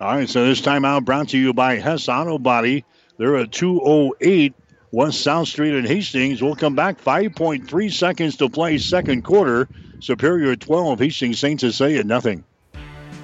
All 0.00 0.16
right, 0.16 0.28
so 0.28 0.44
this 0.44 0.60
timeout 0.60 1.04
brought 1.04 1.28
to 1.28 1.38
you 1.38 1.54
by 1.54 1.76
Hess 1.76 2.08
Auto 2.08 2.38
Body. 2.38 2.84
They're 3.18 3.36
at 3.36 3.52
208 3.52 4.52
West 4.90 5.20
South 5.20 5.46
Street 5.46 5.74
in 5.74 5.84
Hastings. 5.84 6.42
We'll 6.42 6.56
come 6.56 6.74
back. 6.74 7.00
5.3 7.00 7.92
seconds 7.92 8.36
to 8.38 8.48
play 8.48 8.78
second 8.78 9.22
quarter. 9.22 9.68
Superior 10.00 10.56
12, 10.56 10.98
Hastings 10.98 11.38
St. 11.38 11.60
Cecilia 11.60 12.02
nothing. 12.02 12.42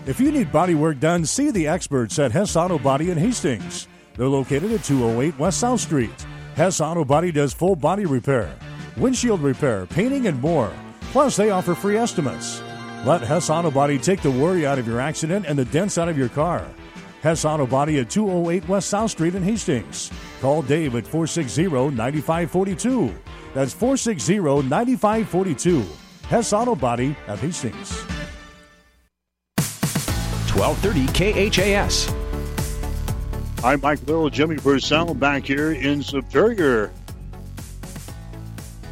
If 0.07 0.21
you 0.21 0.31
need 0.31 0.53
body 0.53 0.77
work 0.77 1.01
done, 1.01 1.27
see 1.27 1.51
the 1.51 1.67
experts 1.67 2.17
at 2.21 2.31
Hess 2.31 2.55
Auto 2.55 2.79
Body 2.79 3.11
in 3.11 3.19
Hastings. 3.19 3.89
They're 4.15 4.29
located 4.29 4.71
at 4.71 4.85
208 4.85 5.37
West 5.37 5.59
South 5.59 5.81
Street. 5.81 6.27
Hess 6.59 6.81
Auto 6.81 7.05
Body 7.05 7.31
does 7.31 7.55
full 7.55 7.77
body 7.77 8.05
repair, 8.05 8.53
windshield 8.97 9.41
repair, 9.43 9.87
painting, 9.87 10.27
and 10.27 10.41
more. 10.41 10.73
Plus, 11.13 11.37
they 11.37 11.51
offer 11.51 11.73
free 11.73 11.97
estimates. 11.97 12.61
Let 13.05 13.21
Hess 13.21 13.49
Auto 13.49 13.71
Body 13.71 13.97
take 13.97 14.23
the 14.23 14.31
worry 14.33 14.67
out 14.67 14.77
of 14.77 14.85
your 14.85 14.99
accident 14.99 15.47
and 15.47 15.57
the 15.57 15.67
dents 15.67 15.99
out 15.99 16.09
of 16.09 16.19
your 16.19 16.29
car. 16.29 16.67
Hess 17.23 17.45
Auto 17.45 17.65
Body 17.65 18.01
at 18.01 18.11
208 18.11 18.69
West 18.69 18.89
South 18.89 19.13
Street 19.13 19.37
in 19.37 19.43
Hastings. 19.45 20.11
Call 20.41 20.63
Dave 20.63 20.97
at 20.97 21.07
460 21.07 21.69
9542. 21.95 23.15
That's 23.55 23.73
460 23.73 24.39
9542. 24.69 25.87
Hess 26.27 26.53
Auto 26.53 26.75
Body 26.75 27.15
at 27.29 27.39
Hastings. 27.39 28.03
1230 30.57 31.07
KHAS. 31.53 32.18
I'm 33.65 33.81
Mike 33.81 34.07
Little, 34.07 34.31
Jimmy 34.31 34.57
Purcell 34.57 35.15
back 35.15 35.45
here 35.45 35.73
in 35.73 36.01
Superior. 36.01 36.93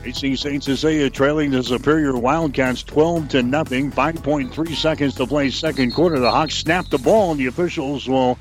Hastings 0.03 0.41
St. 0.41 0.63
Cecilia 0.63 1.09
trailing 1.09 1.53
the 1.53 1.63
Superior 1.63 2.17
Wildcats 2.17 2.83
12 2.83 3.29
to 3.29 3.43
nothing. 3.45 3.93
5.3 3.93 4.75
seconds 4.75 5.15
to 5.15 5.27
play 5.27 5.51
second 5.51 5.95
quarter. 5.95 6.19
The 6.19 6.31
Hawks 6.31 6.55
snap 6.55 6.89
the 6.89 6.99
ball, 6.99 7.31
and 7.31 7.39
the 7.39 7.47
officials 7.47 8.09
will 8.09 8.39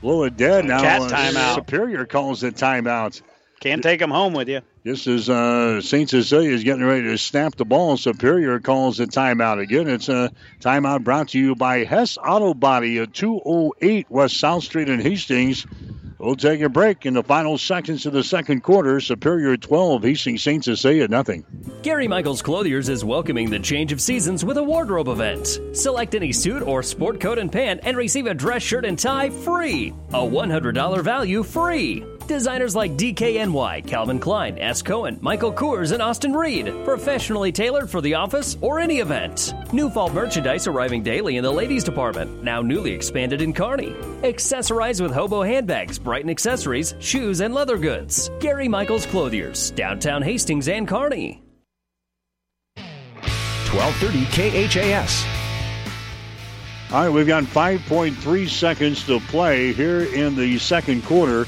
blow 0.00 0.24
it 0.24 0.38
dead. 0.38 0.64
Now 0.64 0.80
Cat 0.80 1.02
uh, 1.02 1.08
timeout. 1.08 1.54
Superior 1.56 2.06
calls 2.06 2.40
the 2.40 2.50
timeout. 2.50 3.20
Can't 3.60 3.82
take 3.82 4.00
them 4.00 4.10
home 4.10 4.32
with 4.32 4.48
you. 4.48 4.62
Just 4.88 5.06
as 5.06 5.28
uh, 5.28 5.82
St. 5.82 6.08
Cecilia 6.08 6.50
is 6.50 6.64
getting 6.64 6.82
ready 6.82 7.02
to 7.02 7.18
snap 7.18 7.56
the 7.56 7.66
ball, 7.66 7.98
Superior 7.98 8.58
calls 8.58 8.98
a 9.00 9.06
timeout 9.06 9.60
again. 9.60 9.86
It's 9.86 10.08
a 10.08 10.32
timeout 10.60 11.04
brought 11.04 11.28
to 11.28 11.38
you 11.38 11.54
by 11.54 11.84
Hess 11.84 12.16
Auto 12.16 12.54
Body 12.54 12.96
at 12.96 13.12
208 13.12 14.10
West 14.10 14.40
South 14.40 14.64
Street 14.64 14.88
in 14.88 14.98
Hastings. 14.98 15.66
We'll 16.16 16.36
take 16.36 16.62
a 16.62 16.70
break 16.70 17.04
in 17.04 17.12
the 17.12 17.22
final 17.22 17.58
seconds 17.58 18.06
of 18.06 18.14
the 18.14 18.24
second 18.24 18.62
quarter. 18.62 18.98
Superior 18.98 19.58
12, 19.58 20.04
Hastings 20.04 20.42
St. 20.42 20.64
Cecilia 20.64 21.06
nothing. 21.06 21.44
Gary 21.82 22.08
Michaels 22.08 22.40
Clothiers 22.40 22.88
is 22.88 23.04
welcoming 23.04 23.50
the 23.50 23.58
change 23.58 23.92
of 23.92 24.00
seasons 24.00 24.42
with 24.42 24.56
a 24.56 24.64
wardrobe 24.64 25.08
event. 25.08 25.60
Select 25.74 26.14
any 26.14 26.32
suit 26.32 26.62
or 26.62 26.82
sport 26.82 27.20
coat 27.20 27.38
and 27.38 27.52
pant 27.52 27.80
and 27.82 27.94
receive 27.94 28.26
a 28.26 28.32
dress 28.32 28.62
shirt 28.62 28.86
and 28.86 28.98
tie 28.98 29.28
free. 29.28 29.92
A 30.14 30.20
$100 30.20 31.02
value 31.04 31.42
free. 31.42 32.06
Designers 32.28 32.76
like 32.76 32.92
DKNY, 32.98 33.86
Calvin 33.86 34.18
Klein, 34.18 34.58
S. 34.58 34.82
Cohen, 34.82 35.18
Michael 35.22 35.50
Kors, 35.50 35.92
and 35.92 36.02
Austin 36.02 36.34
Reed. 36.34 36.70
Professionally 36.84 37.50
tailored 37.50 37.88
for 37.88 38.02
the 38.02 38.12
office 38.12 38.58
or 38.60 38.78
any 38.78 38.98
event. 38.98 39.54
New 39.72 39.88
fall 39.88 40.10
merchandise 40.10 40.66
arriving 40.66 41.02
daily 41.02 41.38
in 41.38 41.42
the 41.42 41.50
ladies 41.50 41.82
department, 41.82 42.44
now 42.44 42.60
newly 42.60 42.92
expanded 42.92 43.40
in 43.40 43.54
Kearney. 43.54 43.94
Accessorize 44.22 45.00
with 45.00 45.10
hobo 45.10 45.42
handbags, 45.42 45.98
Brighton 45.98 46.28
accessories, 46.28 46.94
shoes, 46.98 47.40
and 47.40 47.54
leather 47.54 47.78
goods. 47.78 48.30
Gary 48.40 48.68
Michaels 48.68 49.06
Clothiers, 49.06 49.70
downtown 49.70 50.20
Hastings 50.20 50.68
and 50.68 50.86
Kearney. 50.86 51.42
1230 53.72 54.68
KHAS. 54.68 55.24
All 56.92 57.04
right, 57.04 57.08
we've 57.10 57.26
got 57.26 57.44
5.3 57.44 58.48
seconds 58.48 59.04
to 59.06 59.18
play 59.20 59.72
here 59.72 60.02
in 60.02 60.36
the 60.36 60.58
second 60.58 61.06
quarter. 61.06 61.46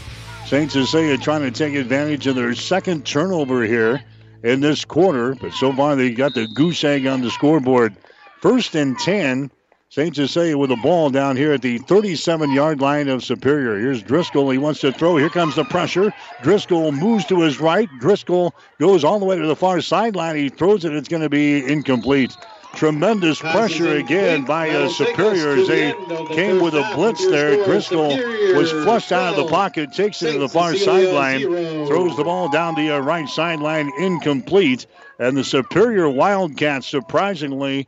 St. 0.51 0.72
Cecilia 0.72 1.16
trying 1.16 1.43
to 1.43 1.52
take 1.52 1.77
advantage 1.77 2.27
of 2.27 2.35
their 2.35 2.56
second 2.56 3.06
turnover 3.06 3.62
here 3.62 4.02
in 4.43 4.59
this 4.59 4.85
quarter, 4.85 5.36
but 5.36 5.52
so 5.52 5.72
far 5.72 5.94
they 5.94 6.10
got 6.10 6.35
the 6.35 6.48
goose 6.56 6.82
egg 6.82 7.06
on 7.06 7.20
the 7.20 7.31
scoreboard. 7.31 7.94
First 8.40 8.74
and 8.74 8.98
10. 8.98 9.52
St. 9.90 10.16
Cecilia 10.16 10.59
with 10.59 10.70
the 10.70 10.77
ball 10.82 11.09
down 11.09 11.36
here 11.36 11.52
at 11.52 11.62
the 11.62 11.78
37 11.78 12.51
yard 12.51 12.81
line 12.81 13.06
of 13.06 13.22
Superior. 13.22 13.78
Here's 13.78 14.02
Driscoll. 14.02 14.51
He 14.51 14.59
wants 14.59 14.81
to 14.81 14.90
throw. 14.90 15.16
Here 15.16 15.31
comes 15.31 15.55
the 15.55 15.62
pressure. 15.62 16.12
Driscoll 16.43 16.90
moves 16.90 17.24
to 17.27 17.43
his 17.43 17.60
right. 17.60 17.89
Driscoll 18.01 18.52
goes 18.81 19.05
all 19.05 19.20
the 19.20 19.27
way 19.27 19.39
to 19.39 19.47
the 19.47 19.55
far 19.55 19.81
sideline. 19.81 20.35
He 20.35 20.48
throws 20.48 20.85
it. 20.85 20.93
It's 20.93 21.09
going 21.09 21.22
to 21.22 21.28
be 21.28 21.64
incomplete. 21.64 22.36
Tremendous 22.74 23.38
pressure 23.40 23.97
again 23.97 24.44
by 24.44 24.70
uh, 24.70 24.88
Superior 24.88 25.56
as 25.56 25.68
they 25.68 25.92
came 26.34 26.60
with 26.60 26.74
a 26.74 26.90
blitz 26.94 27.26
there. 27.26 27.62
Driscoll 27.64 28.16
was 28.55 28.70
flushed 28.70 29.12
out 29.12 29.34
of 29.34 29.44
the 29.44 29.51
pocket, 29.51 29.92
takes 29.92 30.22
it 30.22 30.32
to 30.32 30.38
the 30.38 30.48
far 30.48 30.74
sideline, 30.74 31.42
throws 31.86 32.16
the 32.16 32.24
ball 32.24 32.48
down 32.48 32.74
the 32.76 32.90
uh, 32.92 33.01
right 33.01 33.28
sideline, 33.28 33.90
incomplete. 33.98 34.86
And 35.18 35.36
the 35.36 35.44
Superior 35.44 36.09
Wildcats, 36.09 36.86
surprisingly, 36.86 37.86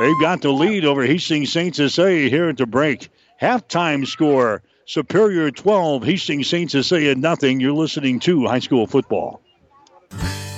they've 0.00 0.20
got 0.20 0.40
the 0.40 0.52
lead 0.52 0.84
over 0.84 1.04
Hastings 1.04 1.52
St. 1.52 1.74
Cecilia 1.74 2.30
here 2.30 2.48
at 2.48 2.56
the 2.56 2.66
break. 2.66 3.10
Halftime 3.40 4.06
score 4.06 4.62
Superior 4.90 5.52
12, 5.52 6.02
Hastings 6.02 6.48
St. 6.48 6.70
Cecilia 6.70 7.14
nothing. 7.14 7.60
You're 7.60 7.72
listening 7.72 8.18
to 8.20 8.46
high 8.46 8.58
school 8.58 8.88
football. 8.88 9.40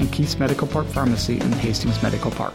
and 0.00 0.10
Keith's 0.10 0.38
Medical 0.38 0.66
Park 0.66 0.86
Pharmacy 0.86 1.34
in 1.34 1.52
Hastings 1.52 2.02
Medical 2.02 2.30
Park. 2.30 2.54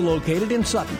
located 0.00 0.52
in 0.52 0.64
Sutton. 0.64 0.98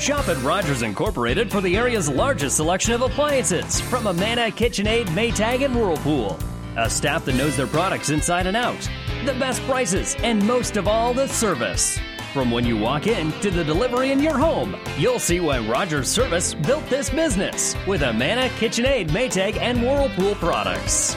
Shop 0.00 0.26
at 0.28 0.42
Rogers 0.42 0.80
Incorporated 0.80 1.52
for 1.52 1.60
the 1.60 1.76
area's 1.76 2.08
largest 2.08 2.56
selection 2.56 2.94
of 2.94 3.02
appliances 3.02 3.82
from 3.82 4.06
Amana, 4.06 4.50
KitchenAid, 4.50 5.06
Maytag, 5.08 5.62
and 5.62 5.74
Whirlpool. 5.74 6.38
A 6.78 6.88
staff 6.88 7.26
that 7.26 7.34
knows 7.34 7.54
their 7.54 7.66
products 7.66 8.08
inside 8.08 8.46
and 8.46 8.56
out, 8.56 8.88
the 9.26 9.34
best 9.34 9.60
prices, 9.64 10.16
and 10.22 10.42
most 10.46 10.78
of 10.78 10.88
all, 10.88 11.12
the 11.12 11.28
service. 11.28 11.98
From 12.32 12.50
when 12.50 12.64
you 12.64 12.78
walk 12.78 13.08
in 13.08 13.32
to 13.40 13.50
the 13.50 13.62
delivery 13.62 14.10
in 14.10 14.20
your 14.20 14.38
home, 14.38 14.74
you'll 14.96 15.18
see 15.18 15.40
why 15.40 15.58
Rogers 15.58 16.08
Service 16.08 16.54
built 16.54 16.88
this 16.88 17.10
business 17.10 17.74
with 17.86 18.02
Amana, 18.02 18.48
KitchenAid, 18.58 19.10
Maytag, 19.10 19.58
and 19.58 19.82
Whirlpool 19.82 20.36
products. 20.36 21.14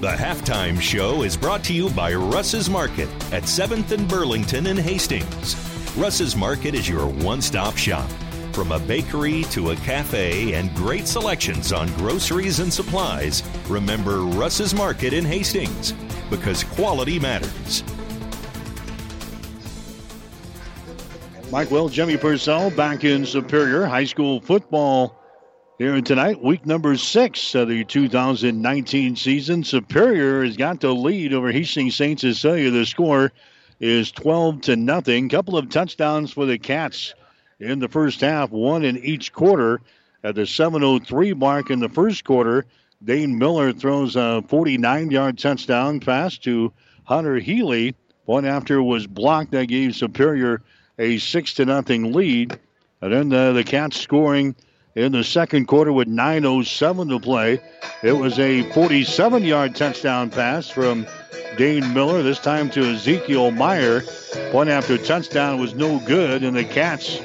The 0.00 0.12
halftime 0.12 0.80
show 0.80 1.24
is 1.24 1.36
brought 1.36 1.64
to 1.64 1.74
you 1.74 1.90
by 1.90 2.14
Russ's 2.14 2.70
Market 2.70 3.08
at 3.32 3.42
7th 3.42 3.90
and 3.90 4.06
Burlington 4.06 4.68
in 4.68 4.76
Hastings. 4.76 5.56
Russ's 5.96 6.36
Market 6.36 6.76
is 6.76 6.88
your 6.88 7.08
one 7.08 7.42
stop 7.42 7.76
shop. 7.76 8.08
From 8.52 8.70
a 8.70 8.78
bakery 8.78 9.42
to 9.50 9.70
a 9.70 9.76
cafe 9.78 10.54
and 10.54 10.72
great 10.76 11.08
selections 11.08 11.72
on 11.72 11.92
groceries 11.94 12.60
and 12.60 12.72
supplies, 12.72 13.42
remember 13.68 14.20
Russ's 14.20 14.72
Market 14.72 15.12
in 15.12 15.24
Hastings 15.24 15.94
because 16.30 16.62
quality 16.62 17.18
matters. 17.18 17.82
Mike 21.50 21.72
Will, 21.72 21.88
Jimmy 21.88 22.16
Purcell 22.16 22.70
back 22.70 23.02
in 23.02 23.26
Superior 23.26 23.84
High 23.84 24.04
School 24.04 24.40
football 24.42 25.18
here 25.78 26.00
tonight. 26.00 26.42
Week 26.42 26.66
number 26.66 26.96
six 26.96 27.54
of 27.54 27.68
the 27.68 27.84
2019 27.84 29.14
season. 29.14 29.62
Superior 29.62 30.44
has 30.44 30.56
got 30.56 30.80
the 30.80 30.92
lead 30.92 31.32
over 31.32 31.52
Hastings 31.52 31.94
St. 31.94 32.18
Cecilia. 32.18 32.72
The 32.72 32.84
score 32.84 33.30
is 33.78 34.10
12 34.10 34.62
to 34.62 34.74
nothing. 34.74 35.28
Couple 35.28 35.56
of 35.56 35.68
touchdowns 35.68 36.32
for 36.32 36.46
the 36.46 36.58
Cats 36.58 37.14
in 37.60 37.78
the 37.78 37.86
first 37.86 38.20
half, 38.20 38.50
one 38.50 38.84
in 38.84 38.98
each 38.98 39.32
quarter. 39.32 39.80
At 40.24 40.34
the 40.34 40.46
7:03 40.46 41.36
mark 41.36 41.70
in 41.70 41.78
the 41.78 41.88
first 41.88 42.24
quarter, 42.24 42.66
Dane 43.04 43.38
Miller 43.38 43.72
throws 43.72 44.16
a 44.16 44.42
49-yard 44.48 45.38
touchdown 45.38 46.00
pass 46.00 46.38
to 46.38 46.72
Hunter 47.04 47.36
Healy. 47.36 47.94
One 48.24 48.44
after 48.44 48.82
was 48.82 49.06
blocked 49.06 49.52
that 49.52 49.68
gave 49.68 49.94
Superior 49.94 50.60
a 50.98 51.18
six 51.18 51.54
to 51.54 51.64
nothing 51.64 52.12
lead. 52.12 52.58
And 53.00 53.12
then 53.12 53.28
the, 53.28 53.52
the 53.52 53.62
Cats 53.62 53.96
scoring 53.96 54.56
in 54.98 55.12
the 55.12 55.22
second 55.22 55.66
quarter 55.66 55.92
with 55.92 56.08
9.07 56.08 57.08
to 57.10 57.20
play. 57.20 57.60
It 58.02 58.12
was 58.12 58.36
a 58.40 58.68
47 58.72 59.44
yard 59.44 59.76
touchdown 59.76 60.28
pass 60.28 60.68
from 60.68 61.06
Dane 61.56 61.94
Miller, 61.94 62.22
this 62.24 62.40
time 62.40 62.68
to 62.70 62.80
Ezekiel 62.80 63.52
Meyer. 63.52 64.00
One 64.50 64.68
after 64.68 64.98
touchdown 64.98 65.60
was 65.60 65.74
no 65.74 66.00
good, 66.00 66.42
and 66.42 66.56
the 66.56 66.64
Cats, 66.64 67.20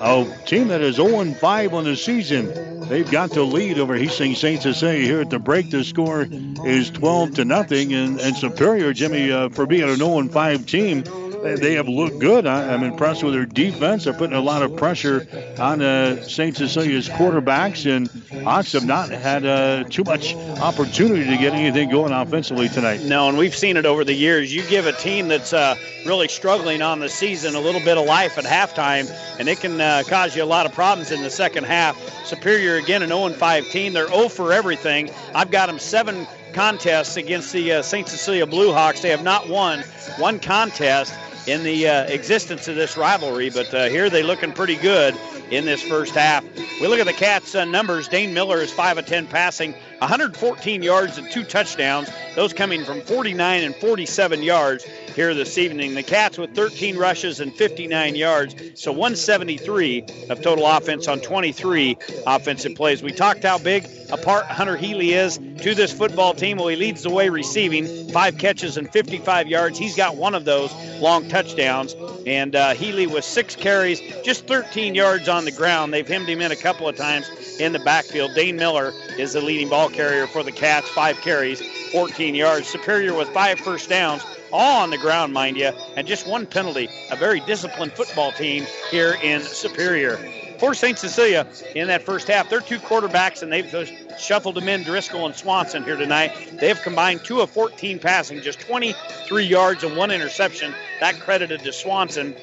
a 0.00 0.36
team 0.46 0.66
that 0.68 0.80
is 0.80 0.96
0 0.96 1.32
5 1.34 1.74
on 1.74 1.84
the 1.84 1.94
season, 1.94 2.88
they've 2.88 3.08
got 3.08 3.30
the 3.30 3.44
lead 3.44 3.78
over 3.78 3.94
Hastings 3.94 4.40
St. 4.40 4.60
Cecilia 4.60 5.04
here 5.04 5.20
at 5.20 5.30
the 5.30 5.38
break. 5.38 5.70
The 5.70 5.84
score 5.84 6.26
is 6.64 6.90
12 6.90 7.34
to 7.34 7.44
nothing, 7.44 7.92
and, 7.92 8.18
and 8.18 8.36
Superior, 8.36 8.92
Jimmy, 8.92 9.30
uh, 9.30 9.48
for 9.48 9.66
being 9.66 9.88
an 9.88 9.96
0 9.96 10.26
5 10.26 10.66
team, 10.66 11.04
they 11.42 11.74
have 11.74 11.88
looked 11.88 12.18
good. 12.18 12.46
I, 12.46 12.72
am 12.72 12.82
impressed 12.82 13.22
with 13.22 13.34
their 13.34 13.46
defense. 13.46 14.04
They're 14.04 14.12
putting 14.12 14.36
a 14.36 14.40
lot 14.40 14.62
of 14.62 14.76
pressure 14.76 15.26
on 15.58 15.82
uh, 15.82 16.22
St. 16.22 16.56
Cecilia's 16.56 17.08
quarterbacks, 17.08 17.90
and 17.90 18.08
Hawks 18.44 18.72
have 18.72 18.86
not 18.86 19.10
had 19.10 19.44
uh, 19.44 19.84
too 19.84 20.04
much 20.04 20.34
opportunity 20.34 21.24
to 21.24 21.36
get 21.36 21.52
anything 21.52 21.90
going 21.90 22.12
offensively 22.12 22.68
tonight. 22.68 23.02
No, 23.02 23.28
and 23.28 23.36
we've 23.36 23.56
seen 23.56 23.76
it 23.76 23.86
over 23.86 24.04
the 24.04 24.14
years. 24.14 24.54
You 24.54 24.62
give 24.68 24.86
a 24.86 24.92
team 24.92 25.28
that's 25.28 25.52
uh, 25.52 25.74
really 26.06 26.28
struggling 26.28 26.80
on 26.80 27.00
the 27.00 27.08
season 27.08 27.54
a 27.54 27.60
little 27.60 27.80
bit 27.80 27.98
of 27.98 28.06
life 28.06 28.38
at 28.38 28.44
halftime, 28.44 29.10
and 29.38 29.48
it 29.48 29.60
can 29.60 29.80
uh, 29.80 30.02
cause 30.06 30.36
you 30.36 30.42
a 30.42 30.44
lot 30.44 30.66
of 30.66 30.72
problems 30.72 31.10
in 31.10 31.22
the 31.22 31.30
second 31.30 31.64
half. 31.64 31.98
Superior 32.24 32.76
again, 32.76 33.02
an 33.02 33.10
0-5 33.10 33.70
team. 33.70 33.92
They're 33.92 34.08
0 34.08 34.28
for 34.28 34.52
everything. 34.52 35.10
I've 35.34 35.50
got 35.50 35.66
them 35.66 35.78
seven 35.78 36.26
contests 36.52 37.16
against 37.16 37.52
the 37.52 37.72
uh, 37.72 37.82
St. 37.82 38.06
Cecilia 38.06 38.46
Blue 38.46 38.72
Hawks. 38.72 39.00
They 39.00 39.10
have 39.10 39.24
not 39.24 39.48
won 39.48 39.80
one 40.18 40.38
contest 40.38 41.14
in 41.46 41.62
the 41.64 41.88
uh, 41.88 42.04
existence 42.04 42.68
of 42.68 42.76
this 42.76 42.96
rivalry, 42.96 43.50
but 43.50 43.72
uh, 43.74 43.88
here 43.88 44.08
they 44.08 44.22
looking 44.22 44.52
pretty 44.52 44.76
good 44.76 45.16
in 45.50 45.64
this 45.64 45.82
first 45.82 46.14
half. 46.14 46.44
We 46.80 46.86
look 46.86 47.00
at 47.00 47.06
the 47.06 47.12
Cats' 47.12 47.54
uh, 47.54 47.64
numbers. 47.64 48.08
Dane 48.08 48.32
Miller 48.32 48.58
is 48.58 48.72
5 48.72 48.98
of 48.98 49.06
10 49.06 49.26
passing, 49.26 49.74
114 50.02 50.82
yards 50.82 51.16
and 51.16 51.30
two 51.30 51.44
touchdowns, 51.44 52.10
those 52.34 52.52
coming 52.52 52.84
from 52.84 53.00
49 53.02 53.62
and 53.62 53.76
47 53.76 54.42
yards 54.42 54.82
here 55.14 55.32
this 55.32 55.58
evening. 55.58 55.94
The 55.94 56.02
Cats 56.02 56.36
with 56.36 56.56
13 56.56 56.96
rushes 56.96 57.38
and 57.38 57.54
59 57.54 58.16
yards, 58.16 58.56
so 58.74 58.90
173 58.90 60.04
of 60.28 60.42
total 60.42 60.66
offense 60.66 61.06
on 61.06 61.20
23 61.20 61.96
offensive 62.26 62.74
plays. 62.74 63.00
We 63.00 63.12
talked 63.12 63.44
how 63.44 63.58
big 63.58 63.86
a 64.10 64.16
part 64.16 64.46
Hunter 64.46 64.76
Healy 64.76 65.12
is 65.12 65.38
to 65.38 65.74
this 65.74 65.92
football 65.92 66.34
team. 66.34 66.58
Well, 66.58 66.66
he 66.66 66.76
leads 66.76 67.04
the 67.04 67.10
way 67.10 67.28
receiving, 67.28 68.10
five 68.10 68.38
catches 68.38 68.76
and 68.76 68.90
55 68.90 69.46
yards. 69.46 69.78
He's 69.78 69.96
got 69.96 70.16
one 70.16 70.34
of 70.34 70.44
those 70.44 70.74
long 71.00 71.28
touchdowns. 71.28 71.94
And 72.26 72.56
uh, 72.56 72.74
Healy 72.74 73.06
with 73.06 73.24
six 73.24 73.54
carries, 73.54 74.00
just 74.24 74.46
13 74.48 74.94
yards 74.96 75.28
on 75.28 75.44
the 75.44 75.52
ground. 75.52 75.94
They've 75.94 76.06
hemmed 76.06 76.28
him 76.28 76.40
in 76.40 76.50
a 76.50 76.56
couple 76.56 76.88
of 76.88 76.96
times 76.96 77.28
in 77.58 77.72
the 77.72 77.78
backfield. 77.78 78.32
Dane 78.34 78.56
Miller 78.56 78.92
is 79.18 79.32
the 79.32 79.40
leading 79.40 79.68
ball 79.68 79.88
carrier 79.88 80.26
for 80.26 80.42
the 80.42 80.52
Cats, 80.52 80.88
five 80.88 81.20
carries, 81.20 81.60
14 81.92 82.34
yards. 82.34 82.68
Superior 82.68 83.14
with 83.14 83.28
five 83.28 83.58
first 83.60 83.88
downs, 83.88 84.24
all 84.52 84.82
on 84.82 84.90
the 84.90 84.98
ground, 84.98 85.32
mind 85.32 85.56
you, 85.56 85.70
and 85.96 86.06
just 86.06 86.26
one 86.26 86.46
penalty. 86.46 86.88
A 87.10 87.16
very 87.16 87.40
disciplined 87.40 87.92
football 87.92 88.32
team 88.32 88.66
here 88.90 89.16
in 89.22 89.42
Superior. 89.42 90.18
For 90.58 90.74
St. 90.74 90.96
Cecilia 90.96 91.46
in 91.74 91.88
that 91.88 92.02
first 92.02 92.28
half, 92.28 92.48
they're 92.48 92.60
two 92.60 92.78
quarterbacks, 92.78 93.42
and 93.42 93.52
they've 93.52 93.90
shuffled 94.16 94.54
them 94.54 94.68
in, 94.68 94.84
Driscoll 94.84 95.26
and 95.26 95.34
Swanson 95.34 95.82
here 95.82 95.96
tonight. 95.96 96.30
They 96.60 96.68
have 96.68 96.80
combined 96.82 97.24
two 97.24 97.40
of 97.40 97.50
14 97.50 97.98
passing, 97.98 98.40
just 98.42 98.60
23 98.60 99.44
yards 99.44 99.82
and 99.82 99.96
one 99.96 100.12
interception. 100.12 100.72
That 101.00 101.18
credited 101.18 101.64
to 101.64 101.72
Swanson 101.72 102.36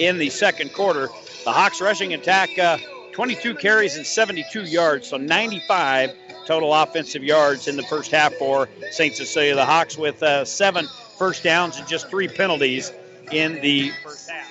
in 0.00 0.18
the 0.18 0.28
second 0.30 0.72
quarter. 0.72 1.08
The 1.44 1.52
Hawks 1.52 1.80
rushing 1.80 2.14
attack, 2.14 2.58
uh, 2.58 2.78
22 3.20 3.54
carries 3.56 3.98
and 3.98 4.06
72 4.06 4.62
yards, 4.64 5.08
so 5.08 5.18
95 5.18 6.14
total 6.46 6.72
offensive 6.72 7.22
yards 7.22 7.68
in 7.68 7.76
the 7.76 7.82
first 7.82 8.10
half 8.10 8.32
for 8.36 8.66
St. 8.92 9.14
Cecilia. 9.14 9.54
The 9.54 9.66
Hawks 9.66 9.98
with 9.98 10.22
uh, 10.22 10.46
seven 10.46 10.88
first 11.18 11.44
downs 11.44 11.76
and 11.76 11.86
just 11.86 12.08
three 12.08 12.28
penalties 12.28 12.90
in 13.30 13.60
the 13.60 13.90
first 14.02 14.30
half. 14.30 14.48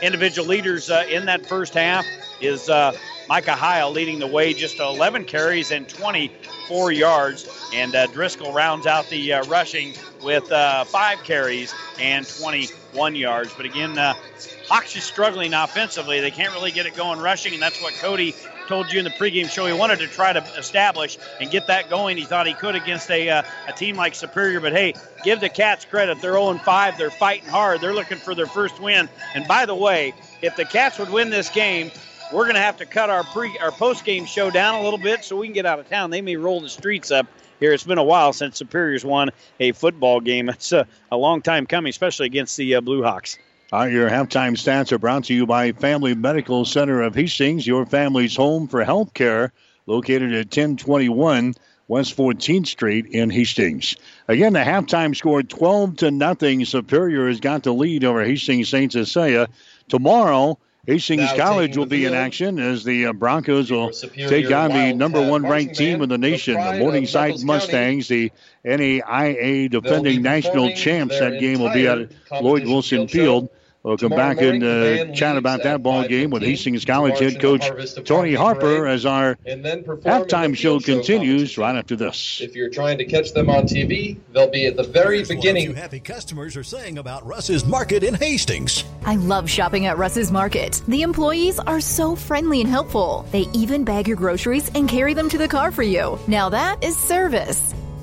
Individual 0.00 0.48
leaders 0.48 0.88
uh, 0.88 1.04
in 1.10 1.26
that 1.26 1.44
first 1.44 1.74
half 1.74 2.06
is 2.40 2.70
uh, 2.70 2.96
Micah 3.28 3.52
Heil 3.52 3.90
leading 3.90 4.18
the 4.18 4.26
way, 4.26 4.54
just 4.54 4.80
11 4.80 5.26
carries 5.26 5.72
and 5.72 5.86
24 6.66 6.92
yards. 6.92 7.70
And 7.74 7.94
uh, 7.94 8.06
Driscoll 8.08 8.52
rounds 8.52 8.86
out 8.86 9.08
the 9.08 9.34
uh, 9.34 9.44
rushing 9.44 9.94
with 10.22 10.50
uh, 10.50 10.84
five 10.84 11.22
carries 11.24 11.74
and 12.00 12.26
21 12.26 13.14
yards. 13.14 13.52
But 13.54 13.66
again, 13.66 13.98
uh, 13.98 14.14
Hawks 14.68 14.96
is 14.96 15.04
struggling 15.04 15.54
offensively. 15.54 16.20
They 16.20 16.30
can't 16.30 16.52
really 16.52 16.72
get 16.72 16.86
it 16.86 16.96
going 16.96 17.20
rushing, 17.20 17.52
and 17.52 17.62
that's 17.62 17.80
what 17.80 17.94
Cody 17.94 18.34
told 18.66 18.92
you 18.92 18.98
in 18.98 19.04
the 19.04 19.12
pregame 19.12 19.48
show. 19.48 19.66
He 19.66 19.72
wanted 19.72 20.00
to 20.00 20.08
try 20.08 20.32
to 20.32 20.42
establish 20.58 21.18
and 21.40 21.50
get 21.50 21.68
that 21.68 21.88
going. 21.88 22.16
He 22.16 22.24
thought 22.24 22.48
he 22.48 22.54
could 22.54 22.74
against 22.74 23.08
a, 23.10 23.28
uh, 23.28 23.42
a 23.68 23.72
team 23.72 23.96
like 23.96 24.14
Superior. 24.16 24.60
But 24.60 24.72
hey, 24.72 24.94
give 25.22 25.40
the 25.40 25.48
Cats 25.48 25.84
credit. 25.84 26.20
They're 26.20 26.32
0 26.32 26.58
5. 26.58 26.98
They're 26.98 27.10
fighting 27.10 27.48
hard. 27.48 27.80
They're 27.80 27.94
looking 27.94 28.18
for 28.18 28.34
their 28.34 28.46
first 28.46 28.80
win. 28.80 29.08
And 29.34 29.46
by 29.46 29.66
the 29.66 29.74
way, 29.74 30.14
if 30.42 30.56
the 30.56 30.64
Cats 30.64 30.98
would 30.98 31.10
win 31.10 31.30
this 31.30 31.48
game, 31.48 31.92
we're 32.32 32.44
going 32.44 32.54
to 32.54 32.60
have 32.60 32.78
to 32.78 32.86
cut 32.86 33.10
our 33.10 33.24
pre 33.24 33.56
our 33.58 33.70
post 33.70 34.04
game 34.04 34.26
show 34.26 34.50
down 34.50 34.76
a 34.76 34.82
little 34.82 34.98
bit 34.98 35.24
so 35.24 35.36
we 35.36 35.46
can 35.46 35.54
get 35.54 35.66
out 35.66 35.78
of 35.78 35.88
town. 35.88 36.10
They 36.10 36.22
may 36.22 36.36
roll 36.36 36.60
the 36.60 36.68
streets 36.68 37.10
up 37.10 37.26
here. 37.60 37.72
It's 37.72 37.84
been 37.84 37.98
a 37.98 38.04
while 38.04 38.32
since 38.32 38.58
Superior's 38.58 39.04
won 39.04 39.30
a 39.60 39.72
football 39.72 40.20
game. 40.20 40.48
It's 40.48 40.72
a, 40.72 40.86
a 41.10 41.16
long 41.16 41.42
time 41.42 41.66
coming, 41.66 41.90
especially 41.90 42.26
against 42.26 42.56
the 42.56 42.76
uh, 42.76 42.80
Blue 42.80 43.02
Hawks. 43.02 43.38
All 43.72 43.80
right, 43.80 43.92
your 43.92 44.08
halftime 44.08 44.52
stats 44.52 44.92
are 44.92 44.98
brought 44.98 45.24
to 45.24 45.34
you 45.34 45.44
by 45.44 45.72
Family 45.72 46.14
Medical 46.14 46.64
Center 46.64 47.02
of 47.02 47.16
Hastings, 47.16 47.66
your 47.66 47.84
family's 47.84 48.36
home 48.36 48.68
for 48.68 48.84
health 48.84 49.12
care, 49.12 49.52
located 49.86 50.32
at 50.32 50.46
1021 50.46 51.54
West 51.88 52.16
14th 52.16 52.66
Street 52.66 53.06
in 53.06 53.30
Hastings. 53.30 53.96
Again, 54.28 54.52
the 54.52 54.60
halftime 54.60 55.16
score 55.16 55.42
12 55.42 55.96
to 55.96 56.10
nothing. 56.10 56.64
Superior 56.64 57.28
has 57.28 57.40
got 57.40 57.62
the 57.62 57.72
lead 57.72 58.04
over 58.04 58.24
Hastings 58.24 58.68
St. 58.68 58.92
Cecilia. 58.92 59.48
Tomorrow, 59.88 60.58
Hastings 60.86 61.22
Now 61.22 61.36
College 61.36 61.76
will 61.76 61.86
be 61.86 62.04
in 62.04 62.14
action 62.14 62.60
as 62.60 62.84
the 62.84 63.06
uh, 63.06 63.12
Broncos 63.12 63.72
will 63.72 63.90
take 63.90 64.52
on 64.52 64.70
the 64.70 64.92
number 64.92 65.20
one 65.28 65.42
ranked 65.42 65.74
team 65.74 66.00
in 66.00 66.08
the 66.08 66.18
nation, 66.18 66.54
the 66.54 66.78
Morningside 66.78 67.42
Mustangs, 67.42 68.06
the 68.06 68.30
NAIA 68.64 69.68
defending 69.68 70.22
national 70.22 70.72
champs. 70.74 71.18
That 71.18 71.40
game 71.40 71.58
will 71.58 71.72
be 71.72 71.88
at 71.88 72.10
Lloyd 72.40 72.64
Wilson. 72.66 73.08
Field. 73.08 73.48
We'll 73.86 73.96
come 73.96 74.10
Tomorrow 74.10 74.34
back 74.34 74.42
and 74.42 74.62
morning, 74.64 75.06
the 75.06 75.10
uh, 75.10 75.14
chat 75.14 75.36
about 75.36 75.62
that 75.62 75.80
ball 75.80 76.08
game 76.08 76.30
with 76.30 76.42
Hastings 76.42 76.84
College 76.84 77.20
head 77.20 77.40
coach 77.40 77.70
Tony 78.04 78.34
Harper 78.34 78.78
Parade, 78.78 78.92
as 78.92 79.06
our 79.06 79.38
and 79.46 79.64
then 79.64 79.84
perform 79.84 80.02
the 80.02 80.10
halftime 80.10 80.56
show 80.56 80.80
field 80.80 80.82
show 80.82 80.94
continues 80.96 81.56
right 81.56 81.76
after 81.76 81.94
this. 81.94 82.40
If 82.40 82.56
you're 82.56 82.68
trying 82.68 82.98
to 82.98 83.04
catch 83.04 83.32
them 83.32 83.48
on 83.48 83.62
TV, 83.62 84.18
they'll 84.32 84.50
be 84.50 84.66
at 84.66 84.76
the 84.76 84.82
very 84.82 85.18
Here's 85.18 85.28
beginning. 85.28 85.62
you 85.66 85.74
happy 85.74 86.00
customers 86.00 86.56
are 86.56 86.64
saying 86.64 86.98
about 86.98 87.24
Russ's 87.24 87.64
Market 87.64 88.02
in 88.02 88.14
Hastings. 88.14 88.82
I 89.04 89.14
love 89.14 89.48
shopping 89.48 89.86
at 89.86 89.98
Russ's 89.98 90.32
Market. 90.32 90.82
The 90.88 91.02
employees 91.02 91.60
are 91.60 91.80
so 91.80 92.16
friendly 92.16 92.60
and 92.60 92.68
helpful. 92.68 93.24
They 93.30 93.46
even 93.52 93.84
bag 93.84 94.08
your 94.08 94.16
groceries 94.16 94.68
and 94.74 94.88
carry 94.88 95.14
them 95.14 95.28
to 95.28 95.38
the 95.38 95.46
car 95.46 95.70
for 95.70 95.84
you. 95.84 96.18
Now 96.26 96.48
that 96.48 96.82
is 96.82 96.98
service. 96.98 97.72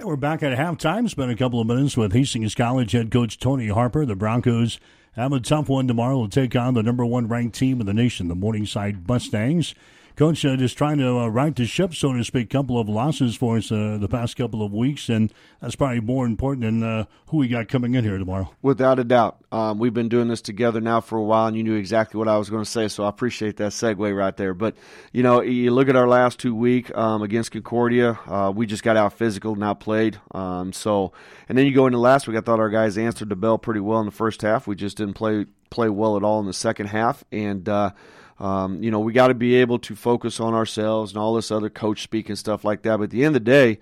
We're 0.00 0.14
back 0.14 0.44
at 0.44 0.56
halftime. 0.56 1.10
Spent 1.10 1.32
a 1.32 1.34
couple 1.34 1.60
of 1.60 1.66
minutes 1.66 1.96
with 1.96 2.12
Hastings 2.12 2.54
College 2.54 2.92
head 2.92 3.10
coach 3.10 3.36
Tony 3.36 3.66
Harper. 3.66 4.06
The 4.06 4.14
Broncos 4.14 4.78
have 5.14 5.32
a 5.32 5.40
tough 5.40 5.68
one 5.68 5.88
tomorrow. 5.88 6.18
Will 6.18 6.28
take 6.28 6.54
on 6.54 6.74
the 6.74 6.84
number 6.84 7.04
one 7.04 7.26
ranked 7.26 7.58
team 7.58 7.80
in 7.80 7.86
the 7.86 7.92
nation, 7.92 8.28
the 8.28 8.36
Morningside 8.36 9.08
Mustangs. 9.08 9.74
Coach 10.18 10.44
uh, 10.44 10.56
just 10.56 10.76
trying 10.76 10.98
to 10.98 11.16
uh, 11.16 11.28
right 11.28 11.54
the 11.54 11.64
ship, 11.64 11.94
so 11.94 12.12
to 12.12 12.24
speak. 12.24 12.50
Couple 12.50 12.80
of 12.80 12.88
losses 12.88 13.36
for 13.36 13.56
us 13.56 13.70
uh, 13.70 13.98
the 14.00 14.08
past 14.08 14.36
couple 14.36 14.64
of 14.64 14.72
weeks, 14.72 15.08
and 15.08 15.32
that's 15.60 15.76
probably 15.76 16.00
more 16.00 16.26
important 16.26 16.62
than 16.62 16.82
uh, 16.82 17.04
who 17.28 17.36
we 17.36 17.46
got 17.46 17.68
coming 17.68 17.94
in 17.94 18.02
here 18.02 18.18
tomorrow. 18.18 18.52
Without 18.60 18.98
a 18.98 19.04
doubt. 19.04 19.44
Um, 19.52 19.78
we've 19.78 19.94
been 19.94 20.08
doing 20.08 20.26
this 20.26 20.40
together 20.40 20.80
now 20.80 21.00
for 21.00 21.18
a 21.18 21.22
while, 21.22 21.46
and 21.46 21.56
you 21.56 21.62
knew 21.62 21.76
exactly 21.76 22.18
what 22.18 22.26
I 22.26 22.36
was 22.36 22.50
going 22.50 22.64
to 22.64 22.68
say, 22.68 22.88
so 22.88 23.04
I 23.04 23.08
appreciate 23.08 23.58
that 23.58 23.70
segue 23.70 24.16
right 24.16 24.36
there. 24.36 24.54
But, 24.54 24.74
you 25.12 25.22
know, 25.22 25.40
you 25.40 25.70
look 25.70 25.88
at 25.88 25.94
our 25.94 26.08
last 26.08 26.40
two 26.40 26.52
week 26.52 26.92
um, 26.96 27.22
against 27.22 27.52
Concordia, 27.52 28.18
uh, 28.26 28.52
we 28.52 28.66
just 28.66 28.82
got 28.82 28.96
out 28.96 29.12
physical, 29.12 29.52
and 29.52 29.62
outplayed. 29.62 30.18
Um, 30.32 30.72
so, 30.72 31.12
and 31.48 31.56
then 31.56 31.64
you 31.64 31.72
go 31.72 31.86
into 31.86 31.98
last 31.98 32.26
week, 32.26 32.36
I 32.36 32.40
thought 32.40 32.58
our 32.58 32.70
guys 32.70 32.98
answered 32.98 33.28
the 33.28 33.36
bell 33.36 33.56
pretty 33.56 33.78
well 33.78 34.00
in 34.00 34.06
the 34.06 34.10
first 34.10 34.42
half. 34.42 34.66
We 34.66 34.74
just 34.74 34.96
didn't 34.96 35.14
play 35.14 35.46
play 35.70 35.88
well 35.88 36.16
at 36.16 36.24
all 36.24 36.40
in 36.40 36.46
the 36.46 36.52
second 36.52 36.86
half, 36.86 37.22
and 37.30 37.68
uh, 37.68 37.90
um, 38.38 38.82
you 38.82 38.90
know, 38.90 39.00
we 39.00 39.12
got 39.12 39.28
to 39.28 39.34
be 39.34 39.56
able 39.56 39.78
to 39.80 39.96
focus 39.96 40.40
on 40.40 40.54
ourselves 40.54 41.12
and 41.12 41.18
all 41.18 41.34
this 41.34 41.50
other 41.50 41.70
coach 41.70 42.02
speak 42.02 42.28
and 42.28 42.38
stuff 42.38 42.64
like 42.64 42.82
that. 42.82 42.98
But 42.98 43.04
at 43.04 43.10
the 43.10 43.24
end 43.24 43.36
of 43.36 43.44
the 43.44 43.50
day, 43.50 43.78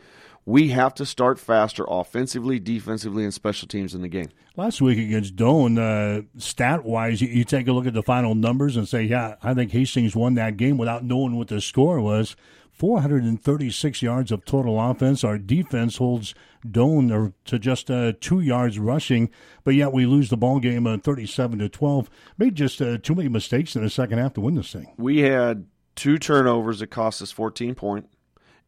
we 0.46 0.68
have 0.68 0.94
to 0.94 1.04
start 1.04 1.38
faster 1.38 1.84
offensively, 1.88 2.60
defensively, 2.60 3.24
and 3.24 3.34
special 3.34 3.66
teams 3.66 3.94
in 3.94 4.00
the 4.00 4.08
game. 4.08 4.28
Last 4.56 4.80
week 4.80 4.98
against 4.98 5.36
Doane, 5.36 5.78
uh, 5.78 6.22
stat 6.38 6.84
wise, 6.84 7.20
you, 7.20 7.28
you 7.28 7.44
take 7.44 7.66
a 7.66 7.72
look 7.72 7.86
at 7.86 7.94
the 7.94 8.02
final 8.02 8.34
numbers 8.34 8.76
and 8.76 8.88
say, 8.88 9.02
yeah, 9.02 9.34
I 9.42 9.54
think 9.54 9.72
Hastings 9.72 10.14
won 10.14 10.34
that 10.34 10.56
game 10.56 10.78
without 10.78 11.04
knowing 11.04 11.36
what 11.36 11.48
the 11.48 11.60
score 11.60 12.00
was. 12.00 12.36
436 12.72 14.02
yards 14.02 14.30
of 14.30 14.44
total 14.44 14.78
offense. 14.80 15.24
Our 15.24 15.38
defense 15.38 15.96
holds 15.96 16.34
Doane 16.72 17.32
to 17.44 17.58
just 17.58 17.90
uh, 17.90 18.12
two 18.20 18.40
yards 18.40 18.78
rushing, 18.78 19.30
but 19.64 19.74
yet 19.74 19.92
we 19.92 20.06
lose 20.06 20.30
the 20.30 20.36
ball 20.36 20.60
game 20.60 20.86
uh, 20.86 20.98
37 20.98 21.58
to 21.60 21.68
12. 21.68 22.10
Made 22.38 22.54
just 22.54 22.80
uh, 22.80 22.98
too 22.98 23.14
many 23.14 23.28
mistakes 23.28 23.76
in 23.76 23.82
the 23.82 23.90
second 23.90 24.18
half 24.18 24.34
to 24.34 24.40
win 24.40 24.54
this 24.54 24.72
thing. 24.72 24.92
We 24.96 25.18
had 25.18 25.66
two 25.94 26.18
turnovers 26.18 26.80
that 26.80 26.88
cost 26.88 27.22
us 27.22 27.32
14 27.32 27.74
point, 27.74 28.08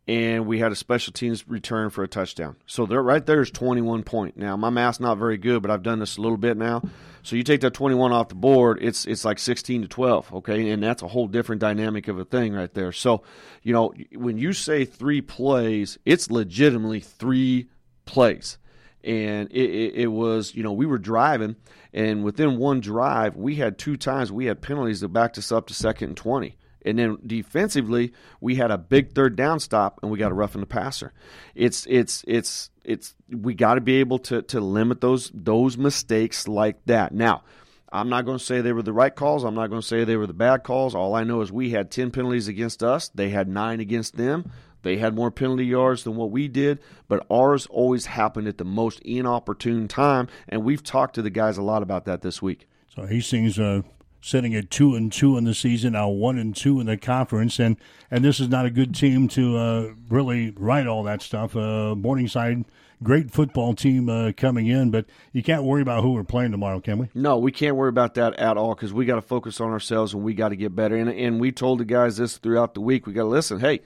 and 0.08 0.46
we 0.46 0.58
had 0.58 0.72
a 0.72 0.76
special 0.76 1.12
teams 1.12 1.46
return 1.46 1.90
for 1.90 2.02
a 2.02 2.08
touchdown. 2.08 2.56
So 2.66 2.86
there, 2.86 3.02
right 3.02 3.24
there 3.24 3.42
is 3.42 3.50
21 3.50 4.02
point. 4.02 4.36
Now 4.36 4.56
my 4.56 4.70
math's 4.70 5.00
not 5.00 5.18
very 5.18 5.36
good, 5.36 5.62
but 5.62 5.70
I've 5.70 5.82
done 5.82 6.00
this 6.00 6.16
a 6.16 6.20
little 6.22 6.38
bit 6.38 6.56
now. 6.56 6.82
So 7.22 7.36
you 7.36 7.42
take 7.42 7.60
that 7.60 7.74
21 7.74 8.10
off 8.10 8.28
the 8.28 8.34
board, 8.34 8.78
it's 8.80 9.04
it's 9.04 9.24
like 9.24 9.38
16 9.38 9.82
to 9.82 9.88
12, 9.88 10.34
okay, 10.34 10.70
and 10.70 10.82
that's 10.82 11.02
a 11.02 11.08
whole 11.08 11.28
different 11.28 11.60
dynamic 11.60 12.08
of 12.08 12.18
a 12.18 12.24
thing 12.24 12.54
right 12.54 12.72
there. 12.72 12.90
So, 12.90 13.22
you 13.62 13.74
know, 13.74 13.92
when 14.14 14.38
you 14.38 14.54
say 14.54 14.86
three 14.86 15.20
plays, 15.20 15.98
it's 16.06 16.30
legitimately 16.30 17.00
three 17.00 17.68
plays 18.08 18.58
and 19.04 19.50
it, 19.52 19.70
it, 19.70 19.94
it, 19.94 20.06
was 20.08 20.54
you 20.54 20.62
know 20.62 20.72
we 20.72 20.86
were 20.86 20.98
driving 20.98 21.54
and 21.92 22.24
within 22.24 22.58
one 22.58 22.80
drive 22.80 23.36
we 23.36 23.54
had 23.54 23.78
two 23.78 23.96
times 23.96 24.32
we 24.32 24.46
had 24.46 24.60
penalties 24.60 25.00
that 25.00 25.08
backed 25.08 25.38
us 25.38 25.52
up 25.52 25.66
to 25.66 25.74
second 25.74 26.08
and 26.08 26.16
20 26.16 26.56
and 26.84 26.98
then 26.98 27.18
defensively 27.26 28.12
we 28.40 28.56
had 28.56 28.70
a 28.70 28.78
big 28.78 29.12
third 29.12 29.36
down 29.36 29.60
stop 29.60 30.00
and 30.02 30.10
we 30.10 30.18
got 30.18 30.32
a 30.32 30.34
rough 30.34 30.54
in 30.54 30.60
the 30.60 30.66
passer 30.66 31.12
it's 31.54 31.86
it's 31.86 32.24
it's 32.26 32.70
it's 32.82 33.14
we 33.30 33.54
got 33.54 33.74
to 33.74 33.80
be 33.80 33.96
able 33.96 34.18
to 34.18 34.42
to 34.42 34.58
limit 34.58 35.00
those 35.00 35.30
those 35.34 35.76
mistakes 35.76 36.48
like 36.48 36.82
that 36.86 37.12
now 37.12 37.42
I'm 37.90 38.08
not 38.08 38.26
going 38.26 38.38
to 38.38 38.44
say 38.44 38.60
they 38.60 38.72
were 38.72 38.82
the 38.82 38.92
right 38.92 39.14
calls. 39.14 39.44
I'm 39.44 39.54
not 39.54 39.68
going 39.68 39.80
to 39.80 39.86
say 39.86 40.04
they 40.04 40.16
were 40.16 40.26
the 40.26 40.34
bad 40.34 40.62
calls. 40.62 40.94
All 40.94 41.14
I 41.14 41.24
know 41.24 41.40
is 41.40 41.50
we 41.50 41.70
had 41.70 41.90
10 41.90 42.10
penalties 42.10 42.46
against 42.46 42.82
us. 42.82 43.08
They 43.14 43.30
had 43.30 43.48
nine 43.48 43.80
against 43.80 44.16
them. 44.16 44.50
They 44.88 44.96
had 44.96 45.14
more 45.14 45.30
penalty 45.30 45.66
yards 45.66 46.04
than 46.04 46.16
what 46.16 46.30
we 46.30 46.48
did, 46.48 46.78
but 47.08 47.26
ours 47.30 47.66
always 47.66 48.06
happened 48.06 48.48
at 48.48 48.56
the 48.56 48.64
most 48.64 49.00
inopportune 49.00 49.86
time, 49.86 50.28
and 50.48 50.64
we've 50.64 50.82
talked 50.82 51.14
to 51.16 51.20
the 51.20 51.28
guys 51.28 51.58
a 51.58 51.62
lot 51.62 51.82
about 51.82 52.06
that 52.06 52.22
this 52.22 52.40
week. 52.40 52.66
So 52.96 53.04
Hastings 53.04 53.58
uh, 53.58 53.82
sitting 54.22 54.54
at 54.54 54.70
two 54.70 54.94
and 54.94 55.12
two 55.12 55.36
in 55.36 55.44
the 55.44 55.52
season, 55.52 55.92
now 55.92 56.08
one 56.08 56.38
and 56.38 56.56
two 56.56 56.80
in 56.80 56.86
the 56.86 56.96
conference, 56.96 57.58
and 57.58 57.76
and 58.10 58.24
this 58.24 58.40
is 58.40 58.48
not 58.48 58.64
a 58.64 58.70
good 58.70 58.94
team 58.94 59.28
to 59.28 59.58
uh, 59.58 59.92
really 60.08 60.54
write 60.56 60.86
all 60.86 61.02
that 61.02 61.20
stuff. 61.20 61.54
Uh, 61.54 61.94
Morningside. 61.94 62.64
Great 63.00 63.30
football 63.30 63.74
team 63.74 64.08
uh, 64.08 64.32
coming 64.36 64.66
in, 64.66 64.90
but 64.90 65.04
you 65.32 65.40
can't 65.40 65.62
worry 65.62 65.82
about 65.82 66.02
who 66.02 66.14
we're 66.14 66.24
playing 66.24 66.50
tomorrow, 66.50 66.80
can 66.80 66.98
we? 66.98 67.08
No, 67.14 67.38
we 67.38 67.52
can't 67.52 67.76
worry 67.76 67.90
about 67.90 68.14
that 68.14 68.34
at 68.40 68.56
all 68.56 68.74
because 68.74 68.92
we 68.92 69.04
got 69.04 69.14
to 69.14 69.22
focus 69.22 69.60
on 69.60 69.70
ourselves 69.70 70.14
and 70.14 70.24
we 70.24 70.34
got 70.34 70.48
to 70.48 70.56
get 70.56 70.74
better. 70.74 70.96
And, 70.96 71.08
and 71.08 71.40
we 71.40 71.52
told 71.52 71.78
the 71.78 71.84
guys 71.84 72.16
this 72.16 72.38
throughout 72.38 72.74
the 72.74 72.80
week. 72.80 73.06
We 73.06 73.12
got 73.12 73.22
to 73.22 73.28
listen. 73.28 73.60
Hey, 73.60 73.82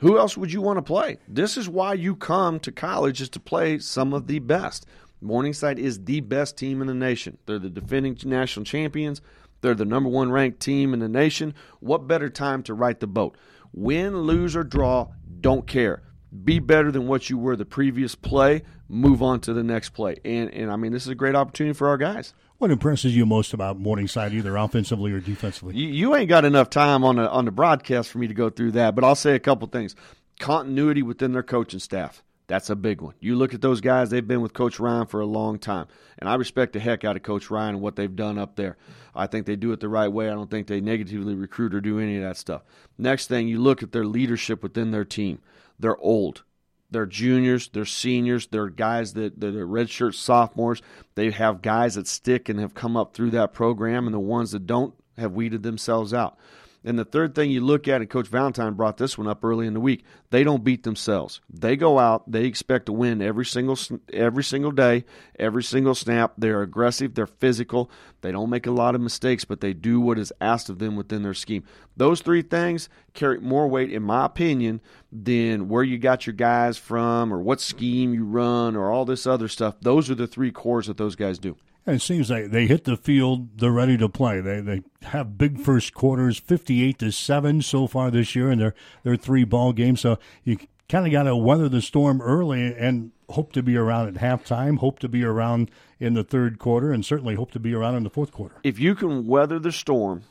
who 0.00 0.18
else 0.18 0.36
would 0.36 0.52
you 0.52 0.62
want 0.62 0.78
to 0.78 0.82
play? 0.82 1.18
This 1.28 1.56
is 1.56 1.68
why 1.68 1.92
you 1.92 2.16
come 2.16 2.58
to 2.60 2.72
college 2.72 3.20
is 3.20 3.28
to 3.30 3.40
play 3.40 3.78
some 3.78 4.12
of 4.14 4.26
the 4.26 4.38
best. 4.38 4.86
Morningside 5.20 5.78
is 5.78 6.04
the 6.04 6.20
best 6.20 6.56
team 6.56 6.80
in 6.80 6.86
the 6.86 6.94
nation. 6.94 7.36
They're 7.44 7.58
the 7.58 7.68
defending 7.68 8.16
national 8.24 8.64
champions. 8.64 9.20
They're 9.60 9.74
the 9.74 9.84
number 9.84 10.08
one 10.08 10.32
ranked 10.32 10.60
team 10.60 10.94
in 10.94 11.00
the 11.00 11.08
nation. 11.08 11.54
What 11.80 12.08
better 12.08 12.30
time 12.30 12.62
to 12.64 12.74
right 12.74 12.98
the 12.98 13.06
boat? 13.06 13.36
Win, 13.74 14.22
lose, 14.22 14.56
or 14.56 14.64
draw, 14.64 15.08
don't 15.40 15.66
care. 15.66 16.02
Be 16.44 16.60
better 16.60 16.90
than 16.90 17.06
what 17.06 17.28
you 17.28 17.36
were 17.36 17.56
the 17.56 17.66
previous 17.66 18.14
play. 18.14 18.62
Move 18.88 19.22
on 19.22 19.40
to 19.40 19.52
the 19.52 19.62
next 19.62 19.90
play. 19.90 20.16
And 20.24 20.52
and 20.54 20.70
I 20.70 20.76
mean, 20.76 20.92
this 20.92 21.02
is 21.02 21.08
a 21.08 21.14
great 21.14 21.34
opportunity 21.34 21.74
for 21.74 21.88
our 21.88 21.98
guys. 21.98 22.32
What 22.60 22.70
impresses 22.70 23.16
you 23.16 23.24
most 23.24 23.54
about 23.54 23.78
Morningside, 23.78 24.34
either 24.34 24.54
offensively 24.54 25.12
or 25.12 25.18
defensively? 25.18 25.74
You, 25.76 25.88
you 25.88 26.14
ain't 26.14 26.28
got 26.28 26.44
enough 26.44 26.68
time 26.68 27.04
on 27.04 27.16
the 27.16 27.26
on 27.26 27.46
the 27.46 27.50
broadcast 27.50 28.10
for 28.10 28.18
me 28.18 28.28
to 28.28 28.34
go 28.34 28.50
through 28.50 28.72
that, 28.72 28.94
but 28.94 29.02
I'll 29.02 29.14
say 29.14 29.34
a 29.34 29.38
couple 29.38 29.66
things. 29.66 29.96
Continuity 30.38 31.02
within 31.02 31.32
their 31.32 31.42
coaching 31.42 31.80
staff. 31.80 32.22
That's 32.48 32.68
a 32.68 32.76
big 32.76 33.00
one. 33.00 33.14
You 33.18 33.34
look 33.34 33.54
at 33.54 33.62
those 33.62 33.80
guys, 33.80 34.10
they've 34.10 34.28
been 34.28 34.42
with 34.42 34.52
Coach 34.52 34.78
Ryan 34.78 35.06
for 35.06 35.20
a 35.20 35.26
long 35.26 35.58
time. 35.58 35.86
And 36.18 36.28
I 36.28 36.34
respect 36.34 36.74
the 36.74 36.80
heck 36.80 37.02
out 37.02 37.16
of 37.16 37.22
Coach 37.22 37.50
Ryan 37.50 37.76
and 37.76 37.80
what 37.80 37.96
they've 37.96 38.14
done 38.14 38.36
up 38.36 38.56
there. 38.56 38.76
I 39.14 39.26
think 39.26 39.46
they 39.46 39.56
do 39.56 39.72
it 39.72 39.80
the 39.80 39.88
right 39.88 40.08
way. 40.08 40.28
I 40.28 40.34
don't 40.34 40.50
think 40.50 40.66
they 40.66 40.82
negatively 40.82 41.34
recruit 41.34 41.74
or 41.74 41.80
do 41.80 41.98
any 41.98 42.18
of 42.18 42.22
that 42.24 42.36
stuff. 42.36 42.60
Next 42.98 43.28
thing, 43.28 43.48
you 43.48 43.58
look 43.58 43.82
at 43.82 43.92
their 43.92 44.04
leadership 44.04 44.62
within 44.62 44.90
their 44.90 45.06
team. 45.06 45.38
They're 45.78 45.96
old. 45.96 46.42
They're 46.90 47.06
juniors, 47.06 47.68
they're 47.68 47.84
seniors, 47.84 48.46
they're 48.48 48.68
guys 48.68 49.14
that, 49.14 49.38
that 49.40 49.54
are 49.54 49.66
redshirt 49.66 50.14
sophomores. 50.14 50.82
They 51.14 51.30
have 51.30 51.62
guys 51.62 51.94
that 51.94 52.08
stick 52.08 52.48
and 52.48 52.58
have 52.58 52.74
come 52.74 52.96
up 52.96 53.14
through 53.14 53.30
that 53.30 53.52
program, 53.52 54.06
and 54.06 54.14
the 54.14 54.20
ones 54.20 54.52
that 54.52 54.66
don't 54.66 54.94
have 55.16 55.32
weeded 55.32 55.62
themselves 55.62 56.12
out. 56.12 56.36
And 56.82 56.98
the 56.98 57.04
third 57.04 57.34
thing 57.34 57.50
you 57.50 57.60
look 57.60 57.88
at, 57.88 58.00
and 58.00 58.08
Coach 58.08 58.28
Valentine 58.28 58.72
brought 58.72 58.96
this 58.96 59.18
one 59.18 59.28
up 59.28 59.44
early 59.44 59.66
in 59.66 59.74
the 59.74 59.80
week, 59.80 60.02
they 60.30 60.42
don't 60.42 60.64
beat 60.64 60.82
themselves. 60.82 61.40
They 61.52 61.76
go 61.76 61.98
out, 61.98 62.30
they 62.30 62.46
expect 62.46 62.86
to 62.86 62.92
win 62.92 63.20
every 63.20 63.44
single 63.44 63.78
every 64.12 64.42
single 64.42 64.70
day, 64.70 65.04
every 65.38 65.62
single 65.62 65.94
snap. 65.94 66.32
They're 66.38 66.62
aggressive, 66.62 67.14
they're 67.14 67.26
physical. 67.26 67.90
They 68.22 68.32
don't 68.32 68.48
make 68.48 68.66
a 68.66 68.70
lot 68.70 68.94
of 68.94 69.02
mistakes, 69.02 69.44
but 69.44 69.60
they 69.60 69.74
do 69.74 70.00
what 70.00 70.18
is 70.18 70.32
asked 70.40 70.70
of 70.70 70.78
them 70.78 70.96
within 70.96 71.22
their 71.22 71.34
scheme. 71.34 71.64
Those 71.96 72.22
three 72.22 72.42
things 72.42 72.88
carry 73.12 73.40
more 73.40 73.68
weight, 73.68 73.92
in 73.92 74.02
my 74.02 74.24
opinion, 74.24 74.80
than 75.12 75.68
where 75.68 75.82
you 75.82 75.98
got 75.98 76.26
your 76.26 76.34
guys 76.34 76.78
from 76.78 77.32
or 77.32 77.40
what 77.40 77.60
scheme 77.60 78.14
you 78.14 78.24
run 78.24 78.74
or 78.74 78.90
all 78.90 79.04
this 79.04 79.26
other 79.26 79.48
stuff. 79.48 79.76
Those 79.82 80.10
are 80.10 80.14
the 80.14 80.26
three 80.26 80.50
cores 80.50 80.86
that 80.86 80.96
those 80.96 81.16
guys 81.16 81.38
do. 81.38 81.56
And 81.86 81.96
it 81.96 82.02
seems 82.02 82.30
like 82.30 82.50
they 82.50 82.66
hit 82.66 82.84
the 82.84 82.96
field, 82.96 83.58
they're 83.58 83.70
ready 83.70 83.96
to 83.98 84.08
play. 84.08 84.40
They 84.40 84.60
they 84.60 84.82
have 85.02 85.38
big 85.38 85.60
first 85.60 85.94
quarters, 85.94 86.38
fifty 86.38 86.82
eight 86.82 86.98
to 86.98 87.10
seven 87.10 87.62
so 87.62 87.86
far 87.86 88.10
this 88.10 88.34
year, 88.36 88.50
and 88.50 88.60
they're 88.60 88.74
they're 89.02 89.16
three 89.16 89.44
ball 89.44 89.72
games. 89.72 90.00
So 90.00 90.18
you 90.44 90.58
kind 90.88 91.06
of 91.06 91.12
got 91.12 91.22
to 91.22 91.36
weather 91.36 91.68
the 91.68 91.80
storm 91.80 92.20
early 92.20 92.74
and 92.74 93.12
hope 93.30 93.52
to 93.52 93.62
be 93.62 93.76
around 93.76 94.08
at 94.08 94.14
halftime. 94.22 94.78
Hope 94.78 94.98
to 94.98 95.08
be 95.08 95.24
around 95.24 95.70
in 95.98 96.14
the 96.14 96.24
third 96.24 96.58
quarter, 96.58 96.92
and 96.92 97.04
certainly 97.04 97.34
hope 97.34 97.52
to 97.52 97.60
be 97.60 97.74
around 97.74 97.94
in 97.94 98.02
the 98.02 98.10
fourth 98.10 98.32
quarter. 98.32 98.56
If 98.62 98.78
you 98.78 98.94
can 98.94 99.26
weather 99.26 99.58
the 99.58 99.72
storm, 99.72 100.24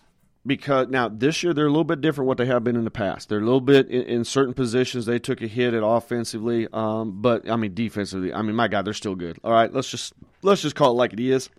because 0.50 0.90
now 0.90 1.08
this 1.08 1.44
year 1.44 1.54
they're 1.54 1.68
a 1.68 1.70
little 1.70 1.86
bit 1.86 2.02
different 2.02 2.28
what 2.28 2.38
they 2.38 2.48
have 2.48 2.66
been 2.66 2.76
in 2.76 2.84
the 2.84 2.92
past. 2.92 3.30
They're 3.30 3.40
a 3.40 3.46
little 3.46 3.62
bit 3.62 3.88
in, 3.88 4.02
in 4.02 4.26
certain 4.26 4.54
positions 4.54 5.06
they 5.06 5.20
took 5.20 5.42
a 5.42 5.48
hit 5.48 5.74
at 5.74 5.84
offensively, 5.86 6.68
um, 6.74 7.22
but 7.22 7.50
I 7.50 7.56
mean 7.56 7.74
defensively. 7.74 8.34
I 8.34 8.42
mean 8.42 8.56
my 8.56 8.68
God, 8.68 8.84
they're 8.84 8.94
still 8.94 9.16
good. 9.16 9.40
All 9.46 9.54
right, 9.54 9.72
let's 9.72 9.90
just 9.90 10.14
let's 10.42 10.62
just 10.62 10.76
call 10.76 10.92
it 10.92 10.96
like 10.96 11.14
it 11.14 11.20
is. 11.22 11.50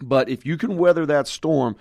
But 0.00 0.28
if 0.28 0.46
you 0.46 0.56
can 0.56 0.76
weather 0.76 1.06
that 1.06 1.26
storm, 1.26 1.74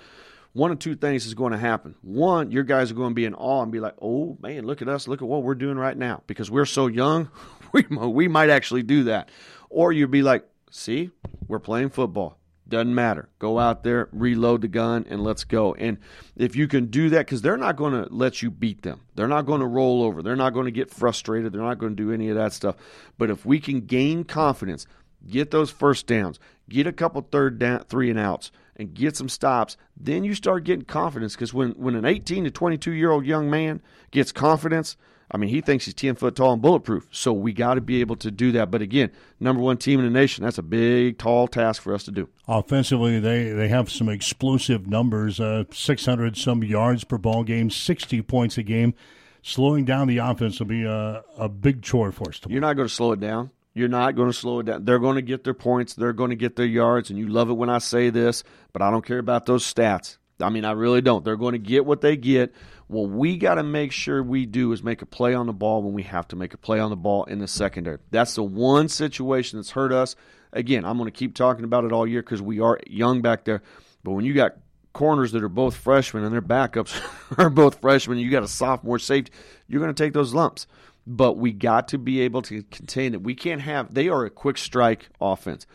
one 0.53 0.71
of 0.71 0.79
two 0.79 0.95
things 0.95 1.27
is 1.27 1.35
going 1.35 1.51
to 1.51 1.57
happen. 1.57 1.93
One, 2.01 2.49
your 2.49 2.63
guys 2.63 2.89
are 2.89 2.95
going 2.95 3.11
to 3.11 3.15
be 3.15 3.25
in 3.25 3.35
awe 3.35 3.61
and 3.61 3.71
be 3.71 3.79
like, 3.79 3.93
"Oh 4.01 4.37
man, 4.41 4.65
look 4.65 4.81
at 4.81 4.89
us! 4.89 5.07
Look 5.07 5.21
at 5.21 5.27
what 5.27 5.43
we're 5.43 5.53
doing 5.53 5.77
right 5.77 5.95
now." 5.95 6.23
Because 6.25 6.49
we're 6.49 6.65
so 6.65 6.87
young, 6.87 7.29
we 7.73 7.83
we 7.83 8.27
might 8.27 8.49
actually 8.49 8.83
do 8.83 9.03
that. 9.03 9.29
Or 9.69 9.91
you'd 9.91 10.09
be 10.09 10.23
like, 10.23 10.47
"See, 10.71 11.11
we're 11.47 11.59
playing 11.59 11.89
football." 11.89 12.36
Doesn't 12.67 12.93
matter. 12.93 13.29
Go 13.39 13.59
out 13.59 13.83
there, 13.83 14.09
reload 14.11 14.61
the 14.61 14.67
gun, 14.67 15.05
and 15.09 15.23
let's 15.23 15.43
go. 15.43 15.73
And 15.75 15.97
if 16.35 16.55
you 16.55 16.67
can 16.67 16.87
do 16.87 17.09
that, 17.11 17.25
because 17.25 17.41
they're 17.41 17.57
not 17.57 17.77
going 17.77 17.93
to 17.93 18.11
let 18.13 18.41
you 18.41 18.51
beat 18.51 18.81
them, 18.81 19.01
they're 19.15 19.27
not 19.27 19.45
going 19.45 19.61
to 19.61 19.67
roll 19.67 20.03
over, 20.03 20.21
they're 20.21 20.35
not 20.35 20.53
going 20.53 20.65
to 20.65 20.71
get 20.71 20.89
frustrated, 20.89 21.53
they're 21.53 21.61
not 21.61 21.77
going 21.77 21.95
to 21.95 22.03
do 22.03 22.11
any 22.11 22.29
of 22.29 22.35
that 22.35 22.53
stuff. 22.53 22.75
But 23.17 23.29
if 23.29 23.45
we 23.45 23.59
can 23.59 23.81
gain 23.81 24.25
confidence, 24.25 24.85
get 25.29 25.51
those 25.51 25.71
first 25.71 26.07
downs, 26.07 26.39
get 26.67 26.87
a 26.87 26.93
couple 26.93 27.21
third 27.21 27.57
down, 27.57 27.85
three 27.85 28.09
and 28.09 28.19
outs, 28.19 28.51
and 28.75 28.93
get 28.93 29.15
some 29.15 29.29
stops, 29.29 29.77
then 29.95 30.23
you 30.23 30.35
start 30.35 30.63
getting 30.63 30.85
confidence. 30.85 31.35
Because 31.35 31.53
when, 31.53 31.71
when 31.71 31.95
an 31.95 32.05
18 32.05 32.43
to 32.43 32.51
22 32.51 32.91
year 32.91 33.11
old 33.11 33.25
young 33.25 33.49
man 33.49 33.81
gets 34.11 34.31
confidence, 34.31 34.97
I 35.29 35.37
mean, 35.37 35.49
he 35.49 35.59
thinks 35.59 35.85
he's 35.85 35.93
10 35.93 36.15
foot 36.15 36.35
tall 36.35 36.53
and 36.53 36.61
bulletproof. 36.61 37.07
So 37.11 37.33
we 37.33 37.51
got 37.51 37.73
to 37.73 37.81
be 37.81 37.99
able 37.99 38.15
to 38.17 38.31
do 38.31 38.53
that. 38.53 38.71
But 38.71 38.81
again, 38.81 39.11
number 39.39 39.61
one 39.61 39.77
team 39.77 39.99
in 39.99 40.05
the 40.05 40.11
nation, 40.11 40.45
that's 40.45 40.57
a 40.57 40.63
big, 40.63 41.17
tall 41.17 41.47
task 41.47 41.81
for 41.81 41.93
us 41.93 42.03
to 42.05 42.11
do. 42.11 42.29
Offensively, 42.47 43.19
they, 43.19 43.49
they 43.49 43.67
have 43.67 43.91
some 43.91 44.07
explosive 44.07 44.87
numbers 44.87 45.39
uh, 45.39 45.65
600 45.71 46.37
some 46.37 46.63
yards 46.63 47.03
per 47.03 47.17
ball 47.17 47.43
game, 47.43 47.69
60 47.69 48.21
points 48.21 48.57
a 48.57 48.63
game. 48.63 48.93
Slowing 49.41 49.85
down 49.85 50.07
the 50.07 50.17
offense 50.17 50.59
will 50.59 50.67
be 50.67 50.83
a, 50.83 51.23
a 51.37 51.47
big 51.49 51.81
chore 51.81 52.11
for 52.11 52.29
us. 52.29 52.39
Tomorrow. 52.39 52.53
You're 52.53 52.61
not 52.61 52.75
going 52.75 52.87
to 52.87 52.93
slow 52.93 53.11
it 53.11 53.19
down. 53.19 53.51
You're 53.73 53.87
not 53.89 54.15
going 54.15 54.29
to 54.29 54.33
slow 54.33 54.59
it 54.59 54.65
down. 54.65 54.85
They're 54.85 54.97
going 54.99 55.17
to 55.17 55.21
get 55.21 55.43
their 55.43 55.53
points. 55.53 55.93
They're 55.93 56.13
going 56.13 56.31
to 56.31 56.35
get 56.35 56.55
their 56.55 56.65
yards. 56.65 57.09
And 57.09 57.19
you 57.19 57.27
love 57.27 57.49
it 57.49 57.53
when 57.53 57.69
I 57.69 57.77
say 57.77 58.09
this, 58.09 58.43
but 58.73 58.81
I 58.81 58.89
don't 58.89 59.05
care 59.05 59.19
about 59.19 59.45
those 59.45 59.71
stats. 59.71 60.17
I 60.39 60.49
mean, 60.49 60.65
I 60.65 60.71
really 60.71 61.01
don't. 61.01 61.25
They're 61.25 61.35
going 61.35 61.53
to 61.53 61.59
get 61.59 61.85
what 61.85 62.01
they 62.01 62.15
get. 62.15 62.53
What 62.87 63.09
we 63.09 63.37
got 63.37 63.55
to 63.55 63.63
make 63.63 63.91
sure 63.91 64.21
we 64.23 64.45
do 64.45 64.71
is 64.71 64.83
make 64.83 65.01
a 65.01 65.05
play 65.05 65.33
on 65.33 65.47
the 65.47 65.53
ball 65.53 65.81
when 65.83 65.93
we 65.93 66.03
have 66.03 66.27
to 66.29 66.35
make 66.35 66.53
a 66.53 66.57
play 66.57 66.79
on 66.79 66.89
the 66.89 66.95
ball 66.95 67.25
in 67.25 67.39
the 67.39 67.47
secondary. 67.47 67.97
That's 68.11 68.35
the 68.35 68.43
one 68.43 68.87
situation 68.87 69.59
that's 69.59 69.71
hurt 69.71 69.91
us. 69.91 70.15
Again, 70.53 70.85
I'm 70.85 70.97
going 70.97 71.11
to 71.11 71.17
keep 71.17 71.35
talking 71.35 71.65
about 71.65 71.83
it 71.83 71.91
all 71.91 72.07
year 72.07 72.21
because 72.21 72.41
we 72.41 72.59
are 72.59 72.79
young 72.87 73.21
back 73.21 73.45
there. 73.45 73.61
But 74.03 74.11
when 74.11 74.25
you 74.25 74.33
got 74.33 74.57
corners 74.93 75.31
that 75.33 75.43
are 75.43 75.49
both 75.49 75.75
freshmen 75.75 76.23
and 76.23 76.33
their 76.33 76.41
backups 76.41 77.01
are 77.37 77.49
both 77.49 77.81
freshmen, 77.81 78.17
you 78.17 78.31
got 78.31 78.43
a 78.43 78.47
sophomore 78.47 78.99
safety, 78.99 79.31
you're 79.67 79.81
going 79.81 79.93
to 79.93 80.03
take 80.03 80.13
those 80.13 80.33
lumps 80.33 80.67
but 81.07 81.37
we 81.37 81.53
got 81.53 81.87
to 81.87 81.97
be 81.97 82.19
able 82.19 82.41
to 82.43 82.61
contain 82.63 83.13
it. 83.13 83.23
We 83.23 83.33
can't 83.33 83.61
have, 83.61 83.93
they 83.93 84.09
are 84.09 84.25
a 84.25 84.29
quick 84.29 84.57
strike 84.57 85.07
offense. 85.21 85.65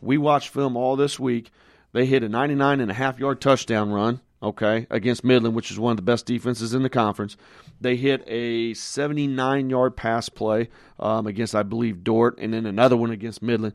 We 0.00 0.18
watched 0.18 0.50
film 0.50 0.76
all 0.76 0.94
this 0.94 1.18
week. 1.18 1.50
They 1.94 2.06
hit 2.06 2.24
a 2.24 2.28
99 2.28 2.80
and 2.80 2.90
a 2.90 2.94
half 2.94 3.20
yard 3.20 3.40
touchdown 3.40 3.92
run, 3.92 4.20
okay, 4.42 4.88
against 4.90 5.22
Midland, 5.22 5.54
which 5.54 5.70
is 5.70 5.78
one 5.78 5.92
of 5.92 5.96
the 5.96 6.02
best 6.02 6.26
defenses 6.26 6.74
in 6.74 6.82
the 6.82 6.90
conference. 6.90 7.36
They 7.80 7.94
hit 7.94 8.24
a 8.26 8.74
79 8.74 9.70
yard 9.70 9.96
pass 9.96 10.28
play 10.28 10.70
um, 10.98 11.28
against, 11.28 11.54
I 11.54 11.62
believe, 11.62 12.02
Dordt, 12.02 12.36
and 12.40 12.52
then 12.52 12.66
another 12.66 12.96
one 12.96 13.12
against 13.12 13.42
Midland. 13.42 13.74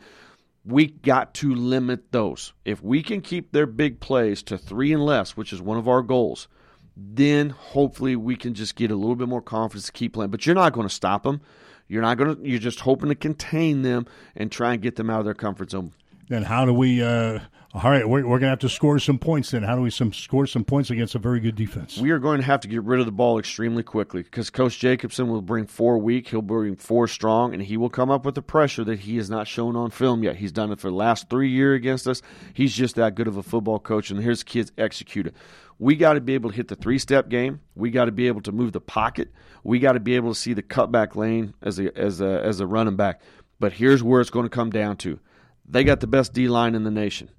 We 0.66 0.88
got 0.88 1.34
to 1.36 1.56
limit 1.56 2.12
those. 2.12 2.52
If 2.66 2.84
we 2.84 3.02
can 3.04 3.22
keep 3.22 3.54
their 3.54 3.66
big 3.66 4.02
plays 4.02 4.44
to 4.44 4.58
three 4.58 4.92
and 4.92 5.04
less, 5.06 5.38
which 5.38 5.54
is 5.54 5.62
one 5.62 5.78
of 5.78 5.88
our 5.88 6.02
goals, 6.02 6.50
then 6.98 7.52
hopefully 7.52 8.18
we 8.18 8.36
can 8.36 8.54
just 8.54 8.76
get 8.76 8.92
a 8.92 8.98
little 8.98 9.16
bit 9.16 9.30
more 9.30 9.42
confidence 9.42 9.86
to 9.86 9.94
keep 9.94 10.12
playing. 10.16 10.30
But 10.30 10.46
you're 10.46 10.56
not 10.56 10.74
going 10.74 10.90
to 10.90 10.94
stop 10.94 11.24
them. 11.24 11.40
You're 11.88 12.02
not 12.02 12.18
going 12.18 12.36
to. 12.36 12.48
You're 12.48 12.60
just 12.60 12.82
hoping 12.82 13.08
to 13.08 13.16
contain 13.16 13.82
them 13.84 14.08
and 14.36 14.52
try 14.52 14.74
and 14.74 14.82
get 14.82 14.98
them 14.98 15.10
out 15.10 15.20
of 15.20 15.26
their 15.26 15.34
comfort 15.34 15.72
zone. 15.72 15.94
Then 16.28 16.44
how 16.44 16.66
do 16.66 16.74
we? 16.74 17.02
Uh, 17.02 17.40
all 17.72 17.92
right, 17.92 18.08
we're, 18.08 18.24
we're 18.24 18.40
going 18.40 18.42
to 18.42 18.50
have 18.50 18.60
to 18.60 18.70
score 18.70 18.98
some 18.98 19.20
points. 19.20 19.52
Then 19.52 19.62
how 19.62 19.76
do 19.76 19.84
we 19.84 19.92
some 19.92 20.12
score 20.12 20.48
some 20.48 20.64
points 20.64 20.90
against 20.90 21.14
a 21.14 21.20
very 21.20 21.40
good 21.40 21.54
defense? 21.56 22.00
We 22.00 22.10
are 22.10 22.18
going 22.18 22.40
to 22.40 22.46
have 22.46 22.62
to 22.62 22.68
get 22.68 22.82
rid 22.84 23.00
of 23.00 23.06
the 23.06 23.12
ball 23.12 23.38
extremely 23.38 23.84
quickly 23.84 24.24
because 24.24 24.50
Coach 24.50 24.80
Jacobson 24.80 25.28
will 25.28 25.44
bring 25.44 25.68
four 25.68 26.00
weak. 26.00 26.30
He'll 26.30 26.42
bring 26.42 26.76
four 26.76 27.08
strong, 27.08 27.54
and 27.54 27.62
he 27.62 27.78
will 27.78 27.92
come 27.92 28.10
up 28.10 28.26
with 28.26 28.34
the 28.34 28.42
pressure 28.42 28.84
that 28.86 29.02
he 29.02 29.18
has 29.18 29.30
not 29.30 29.48
shown 29.48 29.76
on 29.76 29.92
film 29.92 30.24
yet. 30.24 30.38
He's 30.38 30.52
done 30.52 30.72
it 30.72 30.80
for 30.80 30.90
the 30.90 30.96
last 30.96 31.30
three 31.30 31.52
years 31.52 31.76
against 31.76 32.08
us. 32.08 32.24
He's 32.56 32.76
just 32.76 32.96
that 32.96 33.14
good 33.14 33.28
of 33.28 33.38
a 33.38 33.44
football 33.44 33.78
coach, 33.78 34.10
and 34.10 34.20
here's 34.20 34.42
kids 34.42 34.72
execute 34.76 35.28
it. 35.28 35.36
We 35.78 35.96
got 35.96 36.14
to 36.14 36.22
be 36.22 36.34
able 36.34 36.50
to 36.50 36.56
hit 36.56 36.70
the 36.70 36.76
three 36.76 36.98
step 36.98 37.30
game. 37.30 37.62
We 37.76 37.92
got 37.92 38.06
to 38.06 38.12
be 38.12 38.28
able 38.28 38.42
to 38.42 38.52
move 38.52 38.72
the 38.72 38.82
pocket. 38.82 39.32
We 39.64 39.78
got 39.78 39.92
to 39.92 40.00
be 40.00 40.16
able 40.16 40.34
to 40.34 40.40
see 40.40 40.54
the 40.54 40.64
cutback 40.64 41.16
lane 41.16 41.54
as 41.62 41.78
a 41.78 41.96
as 41.96 42.20
a 42.20 42.44
as 42.44 42.62
a 42.62 42.66
running 42.66 42.96
back. 42.96 43.22
But 43.60 43.74
here's 43.74 44.02
where 44.02 44.22
it's 44.22 44.32
going 44.32 44.46
to 44.46 44.50
come 44.50 44.72
down 44.72 44.98
to: 44.98 45.20
they 45.68 45.84
got 45.84 46.00
the 46.00 46.08
best 46.08 46.34
D 46.34 46.48
line 46.48 46.74
in 46.74 46.84
the 46.84 46.92
nation. 46.92 47.30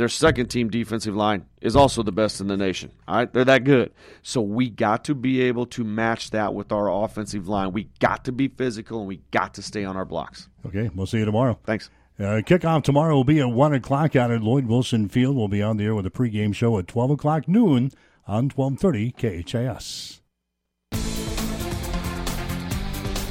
Their 0.00 0.08
second 0.08 0.46
team 0.46 0.70
defensive 0.70 1.14
line 1.14 1.44
is 1.60 1.76
also 1.76 2.02
the 2.02 2.10
best 2.10 2.40
in 2.40 2.46
the 2.46 2.56
nation. 2.56 2.90
All 3.06 3.16
right, 3.16 3.30
they're 3.30 3.44
that 3.44 3.64
good. 3.64 3.92
So 4.22 4.40
we 4.40 4.70
got 4.70 5.04
to 5.04 5.14
be 5.14 5.42
able 5.42 5.66
to 5.66 5.84
match 5.84 6.30
that 6.30 6.54
with 6.54 6.72
our 6.72 6.90
offensive 6.90 7.48
line. 7.48 7.72
We 7.72 7.90
got 7.98 8.24
to 8.24 8.32
be 8.32 8.48
physical 8.48 9.00
and 9.00 9.08
we 9.08 9.20
got 9.30 9.52
to 9.56 9.62
stay 9.62 9.84
on 9.84 9.98
our 9.98 10.06
blocks. 10.06 10.48
Okay, 10.64 10.88
we'll 10.94 11.04
see 11.04 11.18
you 11.18 11.26
tomorrow. 11.26 11.58
Thanks. 11.66 11.90
Uh, 12.18 12.40
kickoff 12.40 12.82
tomorrow 12.82 13.14
will 13.14 13.24
be 13.24 13.40
at 13.40 13.50
1 13.50 13.74
o'clock 13.74 14.16
out 14.16 14.30
at 14.30 14.40
Lloyd 14.40 14.64
Wilson 14.64 15.06
Field. 15.06 15.36
We'll 15.36 15.48
be 15.48 15.60
on 15.60 15.76
the 15.76 15.84
air 15.84 15.94
with 15.94 16.06
a 16.06 16.10
pregame 16.10 16.54
show 16.54 16.78
at 16.78 16.88
12 16.88 17.10
o'clock 17.10 17.46
noon 17.46 17.90
on 18.26 18.48
1230 18.48 19.42
KHAS. 19.42 20.22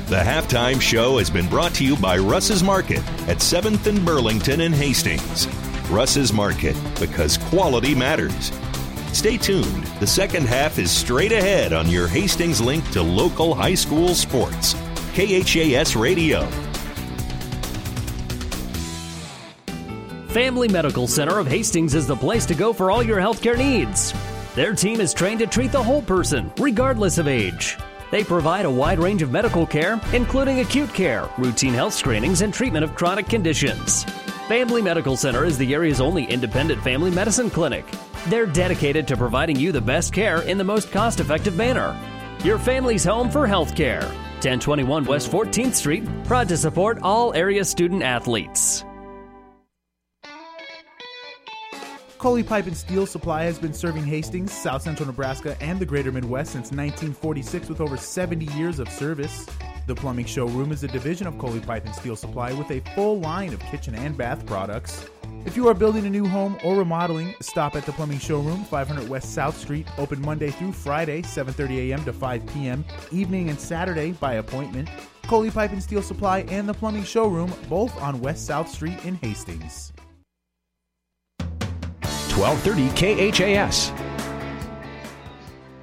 The 0.10 0.18
halftime 0.18 0.80
show 0.80 1.18
has 1.18 1.32
been 1.32 1.50
brought 1.50 1.74
to 1.76 1.84
you 1.84 1.96
by 1.96 2.20
Russ's 2.20 2.62
Market 2.62 3.00
at 3.28 3.38
7th 3.38 3.88
and 3.88 4.06
Burlington 4.06 4.62
and 4.62 4.76
Hastings. 4.76 5.48
Russ's 5.90 6.32
Market, 6.32 6.76
because 7.00 7.38
quality 7.38 7.96
matters. 7.96 8.52
Stay 9.12 9.38
tuned. 9.38 9.84
The 10.00 10.08
second 10.08 10.48
half 10.48 10.78
is 10.78 10.92
straight 10.92 11.32
ahead 11.32 11.74
on 11.74 11.90
your 11.90 12.08
Hastings 12.08 12.62
link 12.62 12.90
to 12.92 13.02
local 13.02 13.56
high 13.56 13.76
school 13.76 14.16
sports. 14.16 14.76
KHAS 15.14 15.96
Radio. 15.96 16.48
Family 20.30 20.68
Medical 20.68 21.08
Center 21.08 21.40
of 21.40 21.48
Hastings 21.48 21.96
is 21.96 22.06
the 22.06 22.16
place 22.16 22.46
to 22.46 22.54
go 22.54 22.72
for 22.72 22.92
all 22.92 23.02
your 23.02 23.18
healthcare 23.18 23.58
needs. 23.58 24.14
Their 24.54 24.74
team 24.74 25.02
is 25.02 25.14
trained 25.14 25.40
to 25.40 25.48
treat 25.48 25.72
the 25.72 25.82
whole 25.82 26.04
person, 26.04 26.52
regardless 26.60 27.18
of 27.18 27.28
age. 27.28 27.78
They 28.12 28.24
provide 28.24 28.66
a 28.66 28.72
wide 28.72 29.00
range 29.00 29.24
of 29.24 29.32
medical 29.32 29.66
care, 29.66 30.00
including 30.14 30.60
acute 30.60 30.94
care, 30.94 31.28
routine 31.38 31.74
health 31.74 31.96
screenings, 31.96 32.42
and 32.42 32.54
treatment 32.54 32.84
of 32.84 32.96
chronic 32.96 33.28
conditions. 33.28 34.06
Family 34.50 34.82
Medical 34.82 35.16
Center 35.16 35.46
is 35.46 35.60
the 35.60 35.76
area's 35.76 36.02
only 36.02 36.26
independent 36.26 36.82
family 36.84 37.12
medicine 37.12 37.52
clinic. 37.52 37.86
They're 38.30 38.48
dedicated 38.48 39.08
to 39.08 39.16
providing 39.16 39.58
you 39.58 39.72
the 39.72 39.80
best 39.80 40.12
care 40.12 40.42
in 40.42 40.58
the 40.58 40.64
most 40.64 40.92
cost 40.92 41.20
effective 41.20 41.56
manner. 41.56 41.96
Your 42.44 42.58
family's 42.58 43.04
home 43.04 43.30
for 43.30 43.46
health 43.46 43.76
care. 43.76 44.02
1021 44.42 45.06
West 45.06 45.32
14th 45.32 45.76
Street, 45.76 46.04
proud 46.24 46.50
to 46.50 46.58
support 46.58 46.98
all 47.04 47.32
area 47.36 47.64
student 47.64 48.02
athletes. 48.02 48.84
Coley 52.18 52.42
Pipe 52.42 52.66
and 52.66 52.76
Steel 52.76 53.06
Supply 53.06 53.44
has 53.44 53.60
been 53.60 53.72
serving 53.72 54.04
Hastings, 54.04 54.52
South 54.52 54.82
Central 54.82 55.06
Nebraska, 55.06 55.56
and 55.62 55.80
the 55.80 55.86
greater 55.86 56.12
Midwest 56.12 56.54
since 56.54 56.72
1946 56.72 57.70
with 57.70 57.80
over 57.80 57.98
70 57.98 58.46
years 58.56 58.80
of 58.80 58.90
service. 58.90 59.46
The 59.90 59.96
Plumbing 59.96 60.28
Showroom 60.28 60.72
is 60.72 60.84
a 60.84 60.88
division 60.88 61.26
of 61.26 61.40
Coley 61.40 61.62
Pipe 61.62 61.84
and 61.84 61.96
Steel 61.96 62.16
Supply 62.16 62.54
with 62.54 62.70
a 62.70 62.80
full 62.94 63.20
line 63.20 63.54
of 63.54 63.60
kitchen 63.72 63.96
and 63.96 64.16
bath 64.16 64.46
products. 64.46 65.10
If 65.48 65.58
you 65.58 65.68
are 65.68 65.74
building 65.74 66.06
a 66.06 66.10
new 66.12 66.28
home 66.28 66.60
or 66.64 66.76
remodeling, 66.76 67.34
stop 67.42 67.76
at 67.76 67.88
the 67.88 67.92
Plumbing 67.94 68.20
Showroom, 68.20 68.66
500 68.66 69.10
West 69.10 69.34
South 69.34 69.58
Street, 69.58 69.88
open 69.98 70.22
Monday 70.22 70.52
through 70.52 70.74
Friday, 70.74 71.24
7:30 71.24 71.90
a.m. 71.90 72.06
to 72.06 72.14
5 72.14 72.46
p.m., 72.54 72.86
evening 73.12 73.50
and 73.50 73.60
Saturday 73.60 74.12
by 74.12 74.36
appointment. 74.36 74.90
Coley 75.24 75.50
Pipe 75.50 75.72
and 75.72 75.82
Steel 75.82 76.04
Supply 76.04 76.42
and 76.50 76.70
the 76.70 76.74
Plumbing 76.76 77.04
Showroom, 77.04 77.52
both 77.68 78.00
on 78.00 78.22
West 78.22 78.46
South 78.46 78.70
Street 78.70 79.04
in 79.06 79.16
Hastings. 79.16 79.92
1230 82.38 83.32
KHAS. 83.32 84.09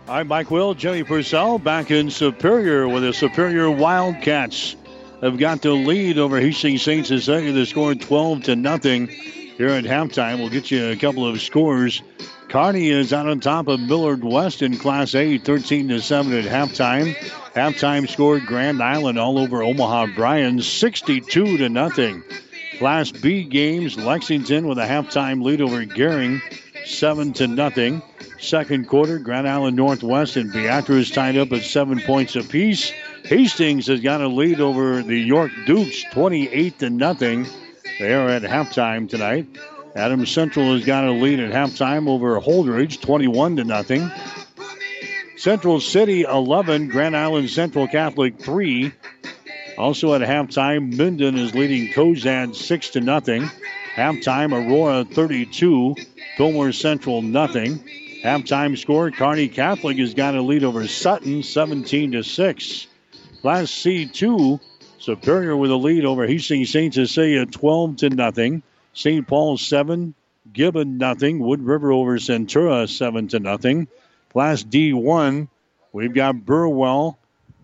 I'm 0.09 0.29
Mike 0.29 0.53
Will, 0.53 0.73
Jimmy 0.75 1.03
Purcell 1.03 1.59
back 1.59 1.91
in 1.91 2.11
Superior 2.11 2.87
with 2.87 3.03
the 3.03 3.13
Superior 3.13 3.69
Wildcats 3.69 4.77
have 5.21 5.37
got 5.37 5.63
the 5.63 5.73
lead 5.73 6.17
over 6.17 6.41
Hastings 6.41 6.83
St. 6.83 7.05
Cecilia. 7.05 7.51
They 7.51 7.65
scored 7.65 8.01
12 8.01 8.45
to 8.45 8.55
nothing 8.55 9.09
here 9.09 9.71
at 9.71 9.83
halftime. 9.83 10.39
We'll 10.39 10.49
get 10.49 10.71
you 10.71 10.91
a 10.91 10.97
couple 10.97 11.27
of 11.27 11.41
scores. 11.41 12.03
Kearney 12.49 12.91
is 12.91 13.13
out 13.13 13.27
on 13.27 13.41
top 13.41 13.67
of 13.67 13.81
Millard 13.81 14.23
West 14.23 14.63
in 14.63 14.79
Class 14.79 15.13
A, 15.17 15.39
13 15.39 15.89
to 15.89 16.01
7 16.01 16.33
at 16.33 16.45
halftime. 16.45 17.17
Halftime 17.57 18.09
scored 18.09 18.47
Grand 18.47 18.81
Island 18.81 19.19
all 19.19 19.41
over 19.41 19.61
Omaha 19.61 20.15
Bryan, 20.15 20.63
62 20.63 21.57
to 21.57 21.69
nothing. 21.69 22.23
Class 22.79 23.11
B 23.11 23.43
games, 23.43 23.97
Lexington 23.97 24.69
with 24.69 24.79
a 24.79 24.87
halftime 24.87 25.43
lead 25.43 25.61
over 25.61 25.85
Gering, 25.85 26.41
7 26.87 27.33
to 27.35 27.49
nothing. 27.49 28.01
Second 28.39 28.87
quarter, 28.87 29.19
Grand 29.19 29.49
Island 29.49 29.77
Northwest 29.77 30.37
and 30.37 30.53
Beatrice 30.53 31.11
tied 31.11 31.37
up 31.37 31.53
at 31.53 31.63
seven 31.63 32.01
points 32.01 32.37
apiece. 32.37 32.93
Hastings 33.25 33.89
has 33.89 34.01
got 34.01 34.21
a 34.21 34.29
lead 34.29 34.61
over 34.61 35.03
the 35.03 35.19
York 35.19 35.51
Dukes, 35.67 36.05
28 36.13 36.79
to 36.79 36.91
nothing. 36.91 37.47
They 37.99 38.15
are 38.15 38.29
at 38.29 38.43
halftime 38.43 39.09
tonight. 39.09 39.49
Adams 39.97 40.31
Central 40.31 40.75
has 40.75 40.85
got 40.85 41.05
a 41.05 41.11
lead 41.11 41.41
at 41.41 41.53
halftime 41.53 42.09
over 42.09 42.39
Holdrege, 42.41 43.01
21 43.01 43.57
to 43.57 43.65
nothing. 43.65 44.11
Central 45.37 45.81
City 45.81 46.23
11, 46.23 46.89
Grand 46.89 47.17
Island 47.17 47.51
Central 47.51 47.89
Catholic 47.89 48.39
3. 48.41 48.93
Also 49.79 50.15
at 50.15 50.21
halftime, 50.21 50.97
Minden 50.97 51.37
is 51.37 51.55
leading 51.55 51.93
Cozad 51.93 52.55
6 52.55 52.91
to 52.91 53.01
nothing. 53.01 53.51
Halftime, 53.95 54.53
Aurora 54.53 55.05
32, 55.05 55.95
Fillmore 56.37 56.73
Central 56.73 57.23
nothing. 57.23 57.79
Halftime 58.23 58.77
score, 58.77 59.11
Kearney 59.11 59.49
Catholic 59.49 59.97
has 59.97 60.13
got 60.13 60.35
a 60.35 60.43
lead 60.43 60.65
over 60.65 60.87
Sutton 60.87 61.43
17 61.43 62.13
to 62.13 62.23
6. 62.23 62.87
Class 63.41 63.71
C2, 63.71 64.61
Superior 64.99 65.57
with 65.57 65.71
a 65.71 65.77
lead 65.77 66.05
over 66.05 66.27
Hastings 66.27 66.71
St. 66.71 66.93
Cecilia 66.93 67.47
12 67.47 67.97
to 67.97 68.11
nothing. 68.11 68.63
St. 68.93 69.27
Paul 69.27 69.57
7, 69.57 70.15
Gibbon 70.53 70.99
nothing. 70.99 71.39
Wood 71.39 71.63
River 71.63 71.91
over 71.91 72.19
Centura 72.19 72.87
7 72.87 73.29
to 73.29 73.39
nothing. 73.39 73.89
Class 74.31 74.63
D1, 74.63 75.49
we've 75.93 76.15
got 76.15 76.45
Burwell. 76.45 77.19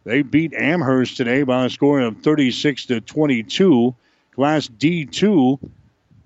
They 0.04 0.22
beat 0.22 0.54
Amherst 0.54 1.18
today 1.18 1.42
by 1.42 1.66
a 1.66 1.70
score 1.70 2.00
of 2.00 2.22
36 2.22 2.86
to 2.86 3.00
22. 3.02 3.94
Class 4.34 4.68
D2, 4.68 5.58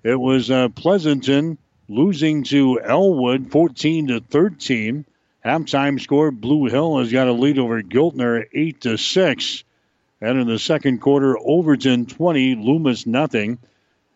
it 0.05 0.15
was 0.15 0.49
uh, 0.49 0.69
Pleasanton 0.69 1.59
losing 1.89 2.45
to 2.45 2.81
Elwood 2.81 3.51
14 3.51 4.09
to 4.09 4.21
13. 4.21 5.05
Halftime 5.45 6.01
score: 6.01 6.31
Blue 6.31 6.67
Hill 6.67 6.99
has 6.99 7.13
got 7.13 7.29
a 7.29 7.33
lead 7.33 7.59
over 7.59 7.83
Giltner 7.83 8.45
8 8.53 8.81
to 8.83 8.99
6. 8.99 9.65
And 10.21 10.39
in 10.39 10.47
the 10.47 10.59
second 10.59 11.01
quarter, 11.01 11.37
Overton 11.39 12.07
20, 12.07 12.57
Loomis 12.57 13.07
nothing. 13.07 13.59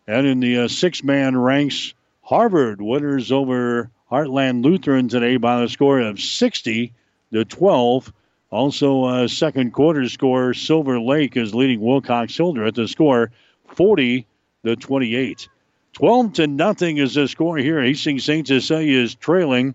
And 0.07 0.27
in 0.27 0.41
the 0.41 0.61
uh, 0.61 0.69
six-man 0.69 1.37
ranks, 1.37 1.95
Harvard 2.23 2.81
winners 2.81 3.31
over 3.31 3.91
Heartland 4.11 4.65
Lutheran 4.65 5.09
today 5.09 5.37
by 5.37 5.61
the 5.61 5.69
score 5.69 6.01
of 6.01 6.21
60 6.21 6.93
to 7.33 7.45
12. 7.45 8.13
Also, 8.51 9.05
uh, 9.05 9.29
second 9.29 9.73
quarter 9.73 10.09
score, 10.09 10.55
Silver 10.55 11.01
Lake 11.01 11.37
is 11.37 11.55
leading 11.55 11.81
Wilcox 11.81 12.37
Hildreth 12.37 12.75
the 12.75 12.89
score 12.89 13.31
40 13.75 14.27
to 14.65 14.77
28. 14.77 15.49
12 15.95 16.35
to 16.35 16.47
nothing 16.47 16.99
is 16.99 17.15
the 17.15 17.29
score 17.29 17.57
here. 17.57 17.83
Hastings 17.83 18.25
St. 18.25 18.47
Cecilia 18.47 19.01
is 19.01 19.15
trailing 19.15 19.75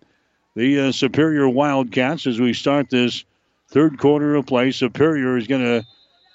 the 0.55 0.87
uh, 0.87 0.91
Superior 0.91 1.49
Wildcats 1.49 2.27
as 2.27 2.39
we 2.39 2.53
start 2.53 2.89
this 2.89 3.25
third 3.69 3.99
quarter 3.99 4.35
of 4.35 4.45
play. 4.45 4.71
Superior 4.71 5.37
is 5.37 5.47
going 5.47 5.63
to 5.63 5.85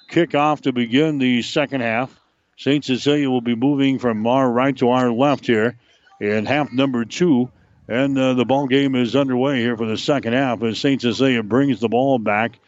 kick 0.09 0.35
off 0.35 0.61
to 0.61 0.71
begin 0.71 1.17
the 1.17 1.41
second 1.41 1.81
half. 1.81 2.17
St. 2.57 2.85
Cecilia 2.85 3.29
will 3.29 3.41
be 3.41 3.55
moving 3.55 3.97
from 3.97 4.27
our 4.27 4.49
right 4.49 4.77
to 4.77 4.89
our 4.89 5.11
left 5.11 5.47
here 5.47 5.77
in 6.19 6.45
half 6.45 6.71
number 6.71 7.05
two. 7.05 7.49
And 7.87 8.17
uh, 8.17 8.35
the 8.35 8.45
ball 8.45 8.67
game 8.67 8.95
is 8.95 9.15
underway 9.15 9.59
here 9.59 9.75
for 9.75 9.87
the 9.87 9.97
second 9.97 10.33
half 10.33 10.61
as 10.61 10.79
St. 10.79 11.01
Cecilia 11.01 11.41
brings 11.41 11.79
the 11.79 11.89
ball 11.89 12.19
back. 12.19 12.59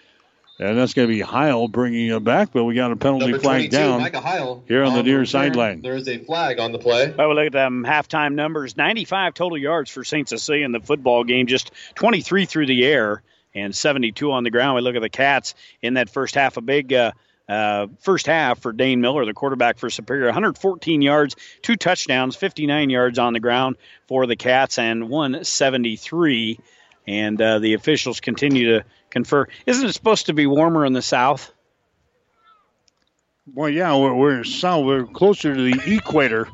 And 0.60 0.78
that's 0.78 0.94
going 0.94 1.08
to 1.08 1.14
be 1.14 1.22
Heil 1.22 1.68
bringing 1.68 2.10
it 2.12 2.24
back, 2.24 2.52
but 2.54 2.64
we 2.64 2.76
got 2.76 2.92
a 2.92 2.96
penalty 2.96 3.34
flag 3.40 3.72
down 3.72 4.02
Heil, 4.02 4.64
here 4.68 4.84
on 4.84 4.94
the 4.94 5.02
near 5.02 5.26
sideline. 5.26 5.82
There's 5.82 6.08
a 6.08 6.20
flag 6.20 6.60
on 6.60 6.72
the 6.72 6.78
play. 6.78 7.12
Well, 7.18 7.30
we 7.30 7.36
look 7.36 7.48
at 7.48 7.52
them 7.54 7.84
halftime 7.84 8.36
numbers 8.36 8.78
95 8.78 9.34
total 9.34 9.58
yards 9.58 9.90
for 9.90 10.04
St. 10.04 10.30
Cecilia 10.30 10.64
in 10.64 10.72
the 10.72 10.80
football 10.80 11.24
game, 11.24 11.48
just 11.48 11.72
23 11.96 12.46
through 12.46 12.68
the 12.68 12.86
air 12.86 13.24
and 13.56 13.76
72 13.76 14.32
on 14.32 14.44
the 14.44 14.52
ground. 14.52 14.76
We 14.76 14.82
look 14.82 14.96
at 14.96 15.02
the 15.02 15.10
Cats 15.10 15.56
in 15.82 15.96
that 15.96 16.10
first 16.10 16.36
half, 16.36 16.58
a 16.58 16.62
big. 16.62 16.94
Uh, 16.94 17.12
uh, 17.50 17.88
first 18.00 18.26
half 18.26 18.62
for 18.62 18.72
Dane 18.72 19.02
Miller, 19.02 19.26
the 19.26 19.34
quarterback 19.34 19.78
for 19.78 19.90
Superior, 19.90 20.28
114 20.28 21.02
yards, 21.02 21.36
two 21.62 21.76
touchdowns, 21.76 22.38
59 22.38 22.90
yards 22.90 23.20
on 23.20 23.34
the 23.34 23.42
ground 23.42 23.76
for 24.08 24.26
the 24.26 24.38
Cats, 24.38 24.80
and 24.80 25.10
173. 25.10 26.58
And 27.06 27.42
uh, 27.42 27.60
the 27.60 27.74
officials 27.74 28.22
continue 28.22 28.80
to 28.80 28.86
confer. 29.14 29.48
Isn't 29.66 29.88
it 29.88 29.94
supposed 29.94 30.26
to 30.26 30.34
be 30.34 30.46
warmer 30.48 30.86
in 30.86 30.92
the 30.92 31.02
south? 31.02 31.54
Well, 33.54 33.70
yeah, 33.70 33.96
we're, 33.96 34.14
we're 34.14 34.44
south. 34.44 34.86
We're 34.86 35.06
closer 35.06 35.56
to 35.56 35.62
the 35.62 35.96
equator 35.96 36.50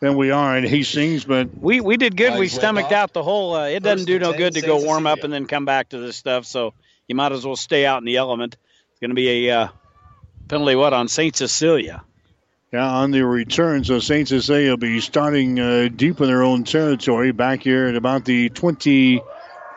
than 0.00 0.16
we 0.16 0.30
are 0.30 0.56
in 0.56 0.64
Hastings, 0.64 1.24
but 1.24 1.56
we 1.58 1.80
we 1.80 1.96
did 1.96 2.16
good. 2.16 2.38
we 2.38 2.48
stomached 2.48 2.92
out 2.92 3.12
the 3.12 3.22
whole. 3.22 3.54
Uh, 3.54 3.66
it 3.66 3.82
doesn't 3.82 4.06
do 4.06 4.18
no 4.18 4.32
good 4.32 4.54
to 4.54 4.60
go 4.60 4.82
warm 4.82 5.06
up 5.06 5.24
and 5.24 5.32
then 5.32 5.46
come 5.46 5.64
back 5.64 5.90
to 5.90 5.98
this 5.98 6.16
stuff. 6.16 6.46
So 6.46 6.74
you 7.08 7.14
might 7.14 7.32
as 7.32 7.44
well 7.44 7.56
stay 7.56 7.84
out 7.84 7.98
in 7.98 8.04
the 8.04 8.16
element. 8.16 8.56
It's 8.90 9.00
going 9.00 9.10
to 9.10 9.14
be 9.14 9.48
a 9.48 9.60
uh, 9.60 9.68
penalty. 10.48 10.76
What 10.76 10.92
on 10.92 11.08
Saint 11.08 11.36
Cecilia? 11.36 12.04
Yeah, 12.72 12.88
on 12.88 13.10
the 13.10 13.22
return, 13.22 13.84
so 13.84 13.98
St. 13.98 14.26
Cecilia 14.26 14.70
will 14.70 14.78
be 14.78 15.00
starting 15.00 15.60
uh, 15.60 15.88
deep 15.94 16.22
in 16.22 16.26
their 16.26 16.42
own 16.42 16.64
territory 16.64 17.30
back 17.30 17.62
here 17.62 17.88
at 17.88 17.96
about 17.96 18.24
the 18.24 18.48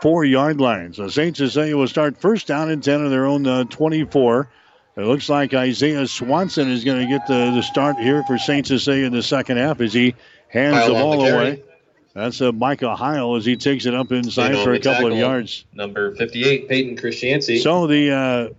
24 0.05 0.25
yard 0.25 0.61
line. 0.61 0.93
So 0.93 1.07
St. 1.07 1.35
Cecilia 1.35 1.75
will 1.75 1.87
start 1.87 2.21
first 2.21 2.45
down 2.45 2.69
and 2.69 2.83
10 2.83 3.05
of 3.05 3.09
their 3.09 3.25
own 3.25 3.47
uh, 3.47 3.63
24. 3.63 4.47
It 4.97 5.01
looks 5.01 5.29
like 5.29 5.55
Isaiah 5.55 6.05
Swanson 6.05 6.69
is 6.69 6.83
going 6.83 7.01
to 7.01 7.07
get 7.07 7.25
the, 7.25 7.49
the 7.55 7.63
start 7.63 7.97
here 7.97 8.23
for 8.27 8.37
St. 8.37 8.67
Cecilia 8.67 9.07
in 9.07 9.13
the 9.13 9.23
second 9.23 9.57
half 9.57 9.81
as 9.81 9.93
he 9.93 10.13
hands 10.47 10.75
Heil 10.75 10.87
the 10.89 10.93
ball 10.93 11.23
the 11.23 11.33
away. 11.33 11.63
That's 12.13 12.39
uh, 12.39 12.51
Micah 12.51 12.95
Heil 12.95 13.35
as 13.35 13.45
he 13.45 13.57
takes 13.57 13.87
it 13.87 13.95
up 13.95 14.11
inside 14.11 14.63
for 14.63 14.73
a 14.73 14.79
couple 14.79 15.11
of 15.11 15.17
yards. 15.17 15.65
Number 15.73 16.13
58, 16.13 16.69
Peyton 16.69 16.97
Christianci. 16.97 17.63
So 17.63 17.87
the 17.87 18.11
uh, 18.11 18.53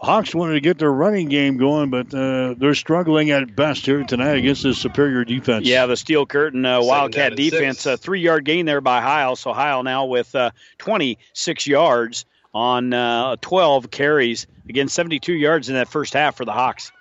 Hawks 0.00 0.34
wanted 0.34 0.54
to 0.54 0.60
get 0.60 0.78
their 0.78 0.90
running 0.90 1.28
game 1.28 1.58
going, 1.58 1.90
but 1.90 2.12
uh, 2.14 2.54
they're 2.56 2.74
struggling 2.74 3.30
at 3.30 3.54
best 3.54 3.84
here 3.84 4.02
tonight 4.02 4.38
against 4.38 4.62
this 4.62 4.78
superior 4.78 5.26
defense. 5.26 5.66
Yeah, 5.66 5.84
the 5.84 5.96
steel 5.96 6.24
curtain 6.24 6.64
uh, 6.64 6.80
Wildcat 6.82 7.36
defense, 7.36 7.82
six. 7.82 7.86
a 7.86 7.96
three 8.02 8.20
yard 8.20 8.46
gain 8.46 8.64
there 8.64 8.80
by 8.80 9.02
Heil. 9.02 9.36
So 9.36 9.52
Heil 9.52 9.82
now 9.82 10.06
with 10.06 10.34
uh, 10.34 10.52
26 10.78 11.66
yards 11.66 12.24
on 12.54 12.94
uh, 12.94 13.36
12 13.42 13.90
carries. 13.90 14.46
Again, 14.70 14.88
72 14.88 15.34
yards 15.34 15.68
in 15.68 15.74
that 15.74 15.88
first 15.88 16.14
half 16.14 16.36
for 16.36 16.46
the 16.46 16.52
Hawks. 16.52 16.92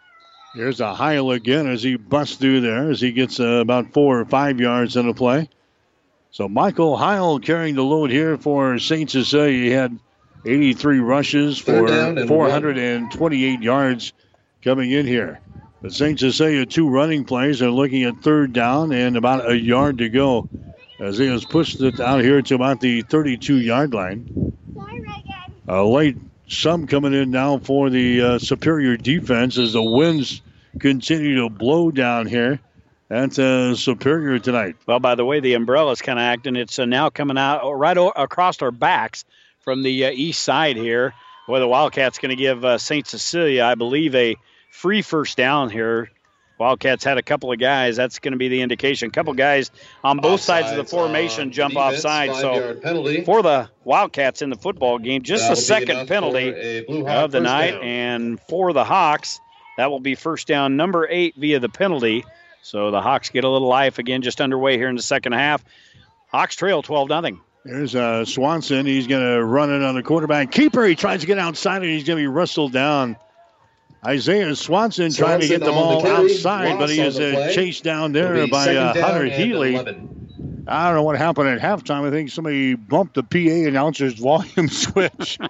Here's 0.54 0.82
a 0.82 0.94
Heil 0.94 1.32
again 1.32 1.68
as 1.68 1.82
he 1.82 1.96
busts 1.96 2.36
through 2.36 2.62
there 2.62 2.90
as 2.90 3.00
he 3.00 3.14
gets 3.14 3.40
uh, 3.40 3.46
about 3.46 3.94
four 3.94 4.20
or 4.20 4.26
five 4.26 4.60
yards 4.60 4.98
in 4.98 5.08
the 5.08 5.14
play. 5.14 5.48
So 6.32 6.50
Michael 6.50 6.98
Heil 6.98 7.40
carrying 7.40 7.76
the 7.76 7.84
load 7.84 8.12
here 8.12 8.38
for 8.38 8.78
St. 8.78 9.10
Cecilia. 9.10 9.52
He 9.52 9.70
had 9.70 9.98
83 10.46 11.00
rushes 11.00 11.58
for 11.58 11.88
down 11.88 12.18
and 12.18 12.28
428 12.28 13.62
yards 13.62 14.14
coming 14.64 14.92
in 14.92 15.06
here. 15.06 15.40
But 15.82 15.94
St. 15.94 16.20
Cecilia, 16.20 16.66
two 16.66 16.90
running 16.90 17.24
plays. 17.24 17.60
They're 17.60 17.72
looking 17.72 18.04
at 18.04 18.22
third 18.22 18.54
down 18.54 18.92
and 18.92 19.16
about 19.16 19.50
a 19.50 19.58
yard 19.58 20.00
to 20.00 20.10
go 20.10 20.48
as 21.00 21.18
he 21.18 21.28
has 21.28 21.46
pushed 21.46 21.80
it 21.82 22.00
out 22.00 22.22
here 22.22 22.42
to 22.42 22.56
about 22.56 22.82
the 22.82 23.02
32 23.04 23.60
yard 23.62 23.94
line. 23.94 24.54
A 25.68 25.84
late 25.84 26.18
sum 26.48 26.88
coming 26.88 27.14
in 27.14 27.32
now 27.32 27.60
for 27.60 27.90
the 27.90 28.22
uh, 28.22 28.40
Superior 28.40 28.98
defense 28.98 29.58
as 29.58 29.74
the 29.74 29.84
winds 29.84 30.42
continue 30.80 31.44
to 31.44 31.50
blow 31.50 31.92
down 31.92 32.26
here 32.26 32.60
at 33.10 33.38
uh, 33.40 33.76
Superior 33.76 34.40
tonight. 34.40 34.76
Well, 34.86 35.00
by 35.00 35.16
the 35.16 35.26
way, 35.26 35.40
the 35.40 35.54
umbrella's 35.54 36.02
kind 36.02 36.20
of 36.20 36.24
acting. 36.24 36.56
It's 36.56 36.78
uh, 36.80 36.86
now 36.86 37.10
coming 37.10 37.38
out 37.38 37.72
right 37.72 37.98
o- 37.98 38.14
across 38.16 38.62
our 38.62 38.72
backs 38.72 39.24
from 39.70 39.84
the 39.84 40.06
uh, 40.06 40.12
east 40.12 40.42
side 40.42 40.78
here. 40.78 41.14
Boy, 41.46 41.60
the 41.60 41.68
Wildcats 41.68 42.18
going 42.18 42.32
to 42.32 42.36
give 42.36 42.66
uh, 42.66 42.80
St. 42.80 43.06
Cecilia, 43.06 43.66
I 43.66 43.76
believe, 43.76 44.16
a 44.16 44.36
free 44.72 45.04
first 45.04 45.38
down 45.38 45.70
here. 45.70 46.10
Wildcats 46.60 47.04
had 47.04 47.20
a 47.20 47.22
couple 47.22 47.52
of 47.52 47.60
guys. 47.60 47.96
That's 47.96 48.18
going 48.18 48.32
to 48.32 48.40
be 48.40 48.48
the 48.48 48.62
indication. 48.62 49.10
A 49.10 49.12
couple 49.12 49.32
guys 49.36 49.70
on 50.04 50.18
both 50.18 50.42
sides 50.42 50.72
of 50.72 50.78
the 50.78 50.86
formation 50.86 51.52
jump 51.52 51.76
defense, 51.76 51.98
offside. 51.98 52.36
So 52.36 52.80
for 53.26 53.44
the 53.44 53.70
Wildcats 53.84 54.42
in 54.42 54.50
the 54.50 54.56
football 54.56 54.98
game, 54.98 55.22
just 55.22 55.44
That'll 55.44 55.56
the 55.56 55.62
second 55.62 56.08
penalty 56.08 56.50
a 56.50 56.82
Blue 56.86 57.06
Hawk 57.06 57.26
of 57.26 57.32
the 57.32 57.42
night, 57.42 57.72
down. 57.72 57.84
and 57.84 58.40
for 58.50 58.74
the 58.74 58.84
Hawks, 58.84 59.40
that 59.78 59.92
will 59.92 60.00
be 60.00 60.16
first 60.16 60.48
down 60.48 60.78
number 60.78 61.08
eight 61.08 61.36
via 61.38 61.60
the 61.60 61.70
penalty. 61.70 62.26
So 62.64 62.90
the 62.90 63.02
Hawks 63.02 63.30
get 63.30 63.44
a 63.44 63.50
little 63.50 63.68
life 63.70 64.00
again, 64.00 64.24
just 64.24 64.42
underway 64.42 64.78
here 64.78 64.90
in 64.90 64.96
the 64.96 65.04
second 65.04 65.34
half. 65.34 65.64
Hawks 66.32 66.56
trail 66.56 66.82
12 66.82 67.08
nothing. 67.08 67.40
There's 67.66 67.94
uh, 67.96 68.26
Swanson. 68.26 68.86
He's 68.86 69.08
going 69.08 69.22
to 69.24 69.44
run 69.44 69.72
it 69.72 69.84
on 69.84 69.96
the 69.96 70.04
quarterback. 70.04 70.52
Keeper, 70.52 70.86
he 70.86 70.96
tries 70.96 71.22
to 71.22 71.28
get 71.28 71.38
outside 71.38 71.82
and 71.82 71.92
he's 71.92 72.04
going 72.06 72.18
to 72.18 72.24
be 72.24 72.28
wrestled 72.28 72.72
down. 72.72 73.16
Isaiah 74.06 74.56
Swanson, 74.56 75.12
trying 75.12 75.42
to 75.42 75.48
get 75.48 75.60
the 75.60 75.66
Swanson 75.66 75.84
on 75.84 75.90
ball 75.90 76.02
the 76.02 76.08
carry, 76.08 76.32
outside, 76.32 76.80
but 76.80 76.90
he 76.90 77.02
is 77.02 77.20
uh, 77.20 77.52
chased 77.54 77.84
down 77.84 78.14
there 78.14 78.48
by 78.48 78.76
uh, 78.76 78.94
Hunter 78.94 79.26
Healy. 79.26 79.74
11. 79.76 80.66
I 80.70 80.88
don't 80.88 80.96
know 80.96 81.04
what 81.04 81.18
happened 81.18 81.50
at 81.50 81.60
halftime. 81.60 82.08
I 82.08 82.12
think 82.12 82.30
somebody 82.30 82.76
bumped 82.76 83.16
the 83.16 83.24
PA 83.24 83.68
announcer's 83.68 84.14
volume 84.20 84.70
switch. 84.70 85.38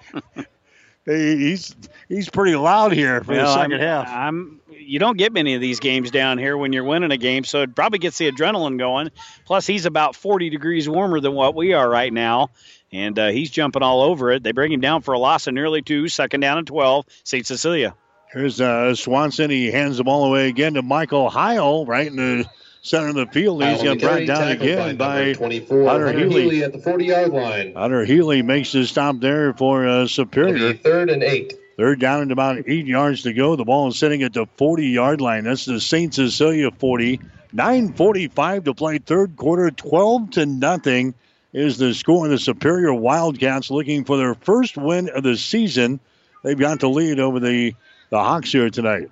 Hey, 1.06 1.34
he's 1.38 1.74
he's 2.10 2.28
pretty 2.28 2.54
loud 2.56 2.92
here 2.92 3.24
for 3.24 3.34
the 3.34 3.40
Well, 3.40 3.56
2nd 3.56 3.70
I'm- 3.72 3.80
half. 3.80 4.08
I'm, 4.08 4.59
you 4.90 4.98
don't 4.98 5.16
get 5.16 5.32
many 5.32 5.54
of 5.54 5.60
these 5.60 5.78
games 5.78 6.10
down 6.10 6.36
here 6.36 6.56
when 6.56 6.72
you're 6.72 6.82
winning 6.82 7.12
a 7.12 7.16
game, 7.16 7.44
so 7.44 7.62
it 7.62 7.76
probably 7.76 8.00
gets 8.00 8.18
the 8.18 8.30
adrenaline 8.30 8.76
going. 8.76 9.12
Plus, 9.44 9.64
he's 9.64 9.86
about 9.86 10.16
40 10.16 10.50
degrees 10.50 10.88
warmer 10.88 11.20
than 11.20 11.32
what 11.32 11.54
we 11.54 11.74
are 11.74 11.88
right 11.88 12.12
now, 12.12 12.48
and 12.90 13.16
uh, 13.16 13.28
he's 13.28 13.50
jumping 13.50 13.82
all 13.82 14.02
over 14.02 14.32
it. 14.32 14.42
They 14.42 14.50
bring 14.50 14.72
him 14.72 14.80
down 14.80 15.02
for 15.02 15.14
a 15.14 15.18
loss 15.18 15.46
of 15.46 15.54
nearly 15.54 15.80
two, 15.80 16.08
second 16.08 16.40
down 16.40 16.58
and 16.58 16.66
12, 16.66 17.06
St. 17.22 17.46
Cecilia. 17.46 17.94
Here's 18.32 18.60
uh, 18.60 18.96
Swanson. 18.96 19.48
He 19.48 19.70
hands 19.70 19.98
the 19.98 20.04
ball 20.04 20.24
away 20.24 20.48
again 20.48 20.74
to 20.74 20.82
Michael 20.82 21.30
Heil, 21.30 21.86
right 21.86 22.08
in 22.08 22.16
the 22.16 22.50
center 22.82 23.10
of 23.10 23.14
the 23.14 23.26
field. 23.26 23.62
He's 23.62 23.74
Out 23.74 23.78
on 23.78 23.84
going 23.84 23.98
to 23.98 24.06
brought 24.06 24.14
carry, 24.14 24.26
down 24.26 24.48
again 24.48 24.96
by 24.96 25.26
by 25.26 25.32
24, 25.34 25.86
Hunter 25.86 26.06
Hunter 26.06 26.18
Healy. 26.18 26.42
Healy 26.42 26.64
at 26.64 26.72
the 26.72 26.78
40-yard 26.78 27.30
line. 27.30 27.74
Hunter 27.74 28.04
Healy 28.04 28.42
makes 28.42 28.72
the 28.72 28.84
stop 28.86 29.20
there 29.20 29.52
for 29.54 29.86
uh, 29.86 30.08
Superior. 30.08 30.74
Third 30.74 31.10
and 31.10 31.22
eight. 31.22 31.59
Third 31.80 31.98
down 31.98 32.20
and 32.20 32.30
about 32.30 32.64
eight 32.66 32.84
yards 32.84 33.22
to 33.22 33.32
go. 33.32 33.56
The 33.56 33.64
ball 33.64 33.88
is 33.88 33.98
sitting 33.98 34.22
at 34.22 34.34
the 34.34 34.44
40 34.58 34.86
yard 34.86 35.22
line. 35.22 35.44
That's 35.44 35.64
the 35.64 35.80
St. 35.80 36.12
Cecilia 36.12 36.70
40. 36.70 37.18
9.45 37.54 38.66
to 38.66 38.74
play 38.74 38.98
third 38.98 39.34
quarter. 39.34 39.70
12 39.70 40.30
to 40.32 40.44
nothing 40.44 41.14
is 41.54 41.78
the 41.78 41.94
score. 41.94 42.28
The 42.28 42.38
Superior 42.38 42.92
Wildcats 42.92 43.70
looking 43.70 44.04
for 44.04 44.18
their 44.18 44.34
first 44.34 44.76
win 44.76 45.08
of 45.08 45.22
the 45.22 45.38
season. 45.38 46.00
They've 46.44 46.58
got 46.58 46.80
the 46.80 46.90
lead 46.90 47.18
over 47.18 47.40
the, 47.40 47.74
the 48.10 48.18
Hawks 48.18 48.52
here 48.52 48.68
tonight. 48.68 49.10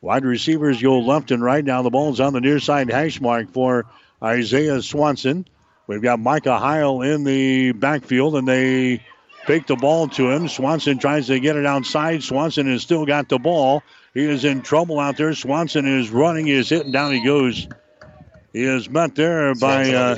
Wide 0.00 0.24
receivers 0.24 0.80
go 0.80 0.98
left 1.00 1.30
and 1.30 1.44
right. 1.44 1.62
Now 1.62 1.82
the 1.82 1.90
ball's 1.90 2.20
on 2.20 2.32
the 2.32 2.40
near 2.40 2.58
side 2.58 2.90
hash 2.90 3.20
mark 3.20 3.50
for 3.50 3.84
Isaiah 4.22 4.80
Swanson. 4.80 5.44
We've 5.86 6.00
got 6.00 6.20
Micah 6.20 6.58
Heil 6.58 7.02
in 7.02 7.24
the 7.24 7.72
backfield, 7.72 8.36
and 8.36 8.48
they 8.48 9.02
fake 9.46 9.66
the 9.66 9.76
ball 9.76 10.08
to 10.08 10.30
him. 10.30 10.48
Swanson 10.48 10.98
tries 10.98 11.26
to 11.28 11.40
get 11.40 11.56
it 11.56 11.66
outside. 11.66 12.22
Swanson 12.22 12.70
has 12.70 12.82
still 12.82 13.06
got 13.06 13.28
the 13.28 13.38
ball. 13.38 13.82
He 14.14 14.24
is 14.24 14.44
in 14.44 14.62
trouble 14.62 15.00
out 15.00 15.16
there. 15.16 15.34
Swanson 15.34 15.86
is 15.86 16.10
running. 16.10 16.46
He 16.46 16.52
is 16.52 16.68
hitting 16.68 16.92
down. 16.92 17.12
He 17.12 17.24
goes. 17.24 17.66
He 18.52 18.64
is 18.64 18.88
met 18.90 19.14
there 19.14 19.54
by 19.54 19.92
uh. 19.92 20.14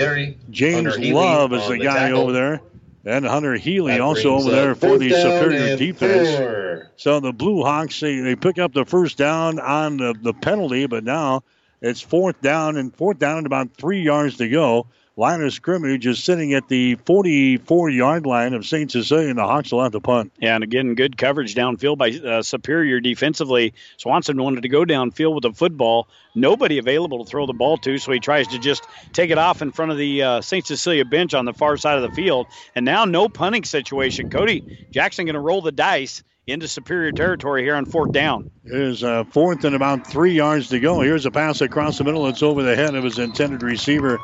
James 0.50 0.98
Love 0.98 1.52
is 1.52 1.68
the 1.68 1.74
the 1.78 1.84
guy 1.84 2.08
tackle. 2.08 2.20
over 2.20 2.32
there. 2.32 2.60
And 3.06 3.26
Hunter 3.26 3.54
Healy 3.54 3.92
That 3.92 4.00
also 4.00 4.34
over 4.36 4.50
there 4.50 4.74
for 4.74 4.96
the 4.98 5.10
Superior 5.10 5.76
defense. 5.76 6.36
four. 6.36 6.90
So 6.96 7.20
the 7.20 7.32
Blue 7.32 7.62
Hawks 7.62 8.00
they, 8.00 8.18
they 8.20 8.34
pick 8.34 8.58
up 8.58 8.72
the 8.72 8.86
first 8.86 9.18
down 9.18 9.60
on 9.60 9.98
the, 9.98 10.14
the 10.20 10.32
penalty, 10.32 10.86
but 10.86 11.04
now 11.04 11.44
it's 11.82 12.00
fourth 12.00 12.40
down 12.40 12.78
and 12.78 12.94
fourth 12.96 13.18
down 13.18 13.38
and 13.38 13.46
about 13.46 13.74
three 13.76 14.00
yards 14.02 14.38
to 14.38 14.48
go. 14.48 14.86
Line 15.16 15.42
of 15.42 15.52
scrimmage 15.52 16.08
is 16.08 16.24
sitting 16.24 16.54
at 16.54 16.66
the 16.66 16.96
44 16.96 17.88
yard 17.88 18.26
line 18.26 18.52
of 18.52 18.66
St. 18.66 18.90
Cecilia, 18.90 19.28
and 19.28 19.38
the 19.38 19.44
Hawks 19.44 19.70
will 19.70 19.84
have 19.84 19.92
to 19.92 20.00
punt. 20.00 20.32
Yeah, 20.40 20.56
and 20.56 20.64
again, 20.64 20.96
good 20.96 21.16
coverage 21.16 21.54
downfield 21.54 21.98
by 21.98 22.10
uh, 22.10 22.42
Superior 22.42 22.98
defensively. 22.98 23.74
Swanson 23.96 24.42
wanted 24.42 24.62
to 24.62 24.68
go 24.68 24.84
downfield 24.84 25.36
with 25.36 25.42
the 25.42 25.52
football. 25.52 26.08
Nobody 26.34 26.78
available 26.78 27.24
to 27.24 27.30
throw 27.30 27.46
the 27.46 27.52
ball 27.52 27.76
to, 27.78 27.96
so 27.98 28.10
he 28.10 28.18
tries 28.18 28.48
to 28.48 28.58
just 28.58 28.88
take 29.12 29.30
it 29.30 29.38
off 29.38 29.62
in 29.62 29.70
front 29.70 29.92
of 29.92 29.98
the 29.98 30.20
uh, 30.20 30.40
St. 30.40 30.66
Cecilia 30.66 31.04
bench 31.04 31.32
on 31.32 31.44
the 31.44 31.52
far 31.52 31.76
side 31.76 31.96
of 31.96 32.10
the 32.10 32.16
field. 32.16 32.48
And 32.74 32.84
now, 32.84 33.04
no 33.04 33.28
punting 33.28 33.62
situation. 33.62 34.30
Cody 34.30 34.88
Jackson 34.90 35.26
going 35.26 35.34
to 35.34 35.40
roll 35.40 35.62
the 35.62 35.70
dice 35.70 36.24
into 36.48 36.66
Superior 36.66 37.12
territory 37.12 37.62
here 37.62 37.76
on 37.76 37.86
fourth 37.86 38.10
down. 38.10 38.50
Here's 38.64 39.04
uh, 39.04 39.22
fourth 39.22 39.62
and 39.62 39.76
about 39.76 40.08
three 40.08 40.34
yards 40.34 40.70
to 40.70 40.80
go. 40.80 41.02
Here's 41.02 41.24
a 41.24 41.30
pass 41.30 41.60
across 41.60 41.98
the 41.98 42.04
middle. 42.04 42.26
It's 42.26 42.42
over 42.42 42.64
the 42.64 42.74
head 42.74 42.96
of 42.96 43.04
his 43.04 43.20
intended 43.20 43.62
receiver. 43.62 44.18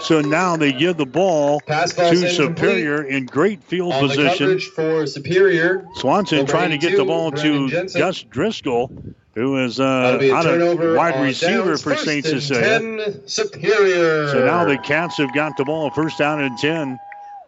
So 0.00 0.20
now 0.20 0.56
they 0.56 0.72
give 0.72 0.96
the 0.96 1.06
ball 1.06 1.60
to 1.60 1.82
incomplete. 1.84 2.30
Superior 2.30 3.02
in 3.04 3.26
great 3.26 3.62
field 3.62 3.92
On 3.94 4.08
position. 4.08 4.38
coverage 4.46 4.68
for 4.70 5.06
Superior. 5.06 5.88
Swanson 5.94 6.46
trying 6.46 6.70
to 6.70 6.78
get 6.78 6.96
the 6.96 7.04
ball 7.04 7.30
Brendan 7.30 7.66
to 7.66 7.70
Jensen. 7.70 7.98
Gus 8.00 8.22
Driscoll, 8.22 8.90
who 9.34 9.64
is 9.64 9.80
uh, 9.80 10.18
a 10.20 10.32
out 10.32 10.46
of 10.46 10.78
wide 10.96 11.22
receiver 11.22 11.76
for 11.78 11.90
First 11.90 12.04
St. 12.04 12.26
and 12.26 12.42
Cecilia. 12.42 13.00
10, 13.00 13.28
Superior. 13.28 14.28
So 14.28 14.44
now 14.44 14.64
the 14.64 14.78
Cats 14.78 15.16
have 15.18 15.32
got 15.32 15.56
the 15.56 15.64
ball, 15.64 15.90
first 15.90 16.18
down 16.18 16.40
and 16.40 16.58
10. 16.58 16.98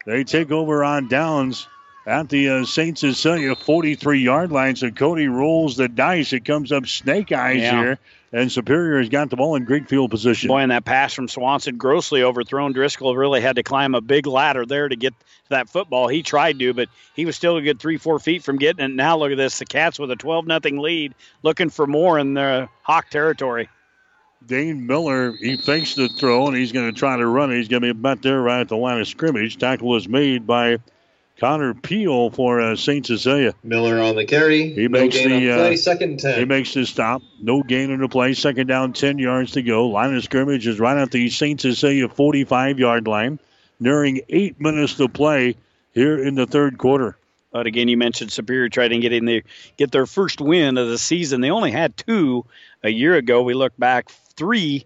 They 0.07 0.25
take 0.25 0.51
over 0.51 0.85
on 0.85 1.09
downs 1.09 1.67
at 2.07 2.29
the 2.31 2.49
uh, 2.49 2.65
St. 2.65 2.97
Cecilia 2.99 3.55
43 3.55 4.21
yard 4.21 4.51
line. 4.53 4.75
So 4.77 4.91
Cody 4.91 5.29
rolls 5.29 5.77
the 5.77 5.89
dice. 5.89 6.33
It 6.33 6.45
comes 6.47 6.73
up 6.73 6.87
snake 6.87 7.31
eyes 7.33 7.61
Yeah. 7.61 7.81
here. 7.83 7.99
And 8.31 8.53
Superior 8.53 8.99
has 8.99 9.09
got 9.09 9.31
the 9.31 9.37
ball 9.37 9.57
in 9.57 9.65
great 9.65 9.89
field 9.89 10.11
position. 10.11 10.49
Boy, 10.49 10.59
and 10.59 10.71
that 10.71 10.85
pass 10.85 11.15
from 11.15 11.29
Swanson 11.29 11.79
grossly 11.79 12.23
overthrown. 12.23 12.73
Driscoll 12.73 13.17
really 13.17 13.41
had 13.41 13.57
to 13.57 13.63
climb 13.63 13.95
a 13.95 14.03
big 14.03 14.27
ladder 14.27 14.67
there 14.67 14.87
to 14.87 14.97
get 14.97 15.15
that 15.49 15.71
football. 15.71 16.09
He 16.09 16.23
tried 16.23 16.59
to, 16.59 16.75
but 16.75 16.89
he 17.15 17.25
was 17.25 17.37
still 17.37 17.57
a 17.57 17.63
good 17.63 17.81
three, 17.81 17.97
four 17.97 18.19
feet 18.19 18.43
from 18.43 18.59
getting 18.59 18.85
it. 18.85 18.95
Now 18.95 19.17
look 19.17 19.33
at 19.33 19.39
this: 19.39 19.59
the 19.59 19.65
Cats 19.65 19.99
with 19.99 20.11
a 20.11 20.17
12 20.17 20.47
nothing 20.47 20.79
lead, 20.79 21.15
looking 21.43 21.71
for 21.71 21.87
more 21.87 22.19
in 22.19 22.35
the 22.35 22.69
Hawk 22.83 23.09
territory. 23.09 23.71
Dane 24.47 24.87
Miller, 24.87 25.33
he 25.33 25.57
fakes 25.57 25.95
the 25.95 26.09
throw 26.09 26.47
and 26.47 26.57
he's 26.57 26.73
going 26.73 26.93
to 26.93 26.99
try 26.99 27.17
to 27.17 27.27
run 27.27 27.51
it. 27.51 27.57
He's 27.57 27.69
going 27.69 27.83
to 27.83 27.95
be 27.95 28.01
met 28.01 28.23
there 28.23 28.41
right 28.41 28.61
at 28.61 28.69
the 28.69 28.77
line 28.77 29.01
of 29.01 29.09
scrimmage. 29.09 29.57
Tackle 29.57 29.97
is 29.97 30.09
made 30.09 30.47
by 30.47 30.79
Connor 31.39 31.75
Peel 31.75 32.31
for 32.31 32.61
uh, 32.61 32.77
St. 32.77 33.07
Cecilia. 33.07 33.55
Miller 33.63 34.01
on 34.01 34.17
the 34.17 34.25
carry. 34.25 34.71
He 34.73 34.89
no 34.89 35.01
makes 35.01 35.15
gain 35.17 35.29
the 35.31 35.51
on 35.53 35.59
play. 35.59 35.75
uh, 35.75 35.77
Second 35.77 36.19
10. 36.21 36.39
He 36.39 36.45
makes 36.45 36.75
the 36.75 36.85
stop. 36.85 37.23
No 37.41 37.63
gain 37.63 37.91
in 37.91 38.01
the 38.01 38.09
play. 38.09 38.35
Second 38.35 38.67
down, 38.67 38.93
10 38.93 39.19
yards 39.19 39.53
to 39.53 39.63
go. 39.63 39.87
Line 39.89 40.15
of 40.17 40.25
scrimmage 40.25 40.67
is 40.67 40.81
right 40.81 40.97
at 40.99 41.11
the 41.13 41.31
St. 41.31 41.61
Cecilia 41.61 42.09
45 42.09 42.79
yard 42.79 43.07
line. 43.07 43.39
Nearing 43.81 44.23
eight 44.29 44.61
minutes 44.61 44.95
to 44.95 45.09
play 45.09 45.55
here 45.95 46.19
in 46.23 46.35
the 46.35 46.47
third 46.47 46.79
quarter. 46.79 47.17
But 47.53 47.67
again, 47.67 47.87
you 47.89 47.97
mentioned 47.97 48.33
Superior 48.33 48.69
trying 48.69 48.91
to 48.91 48.99
get 48.99 49.13
in 49.13 49.25
there, 49.25 49.43
get 49.77 49.93
their 49.93 50.05
first 50.07 50.41
win 50.41 50.77
of 50.77 50.89
the 50.89 50.99
season. 50.99 51.41
They 51.41 51.51
only 51.51 51.71
had 51.71 51.97
two 51.97 52.45
a 52.83 52.91
year 52.91 53.15
ago. 53.15 53.43
We 53.43 53.55
look 53.55 53.73
back 53.79 54.11
three 54.11 54.85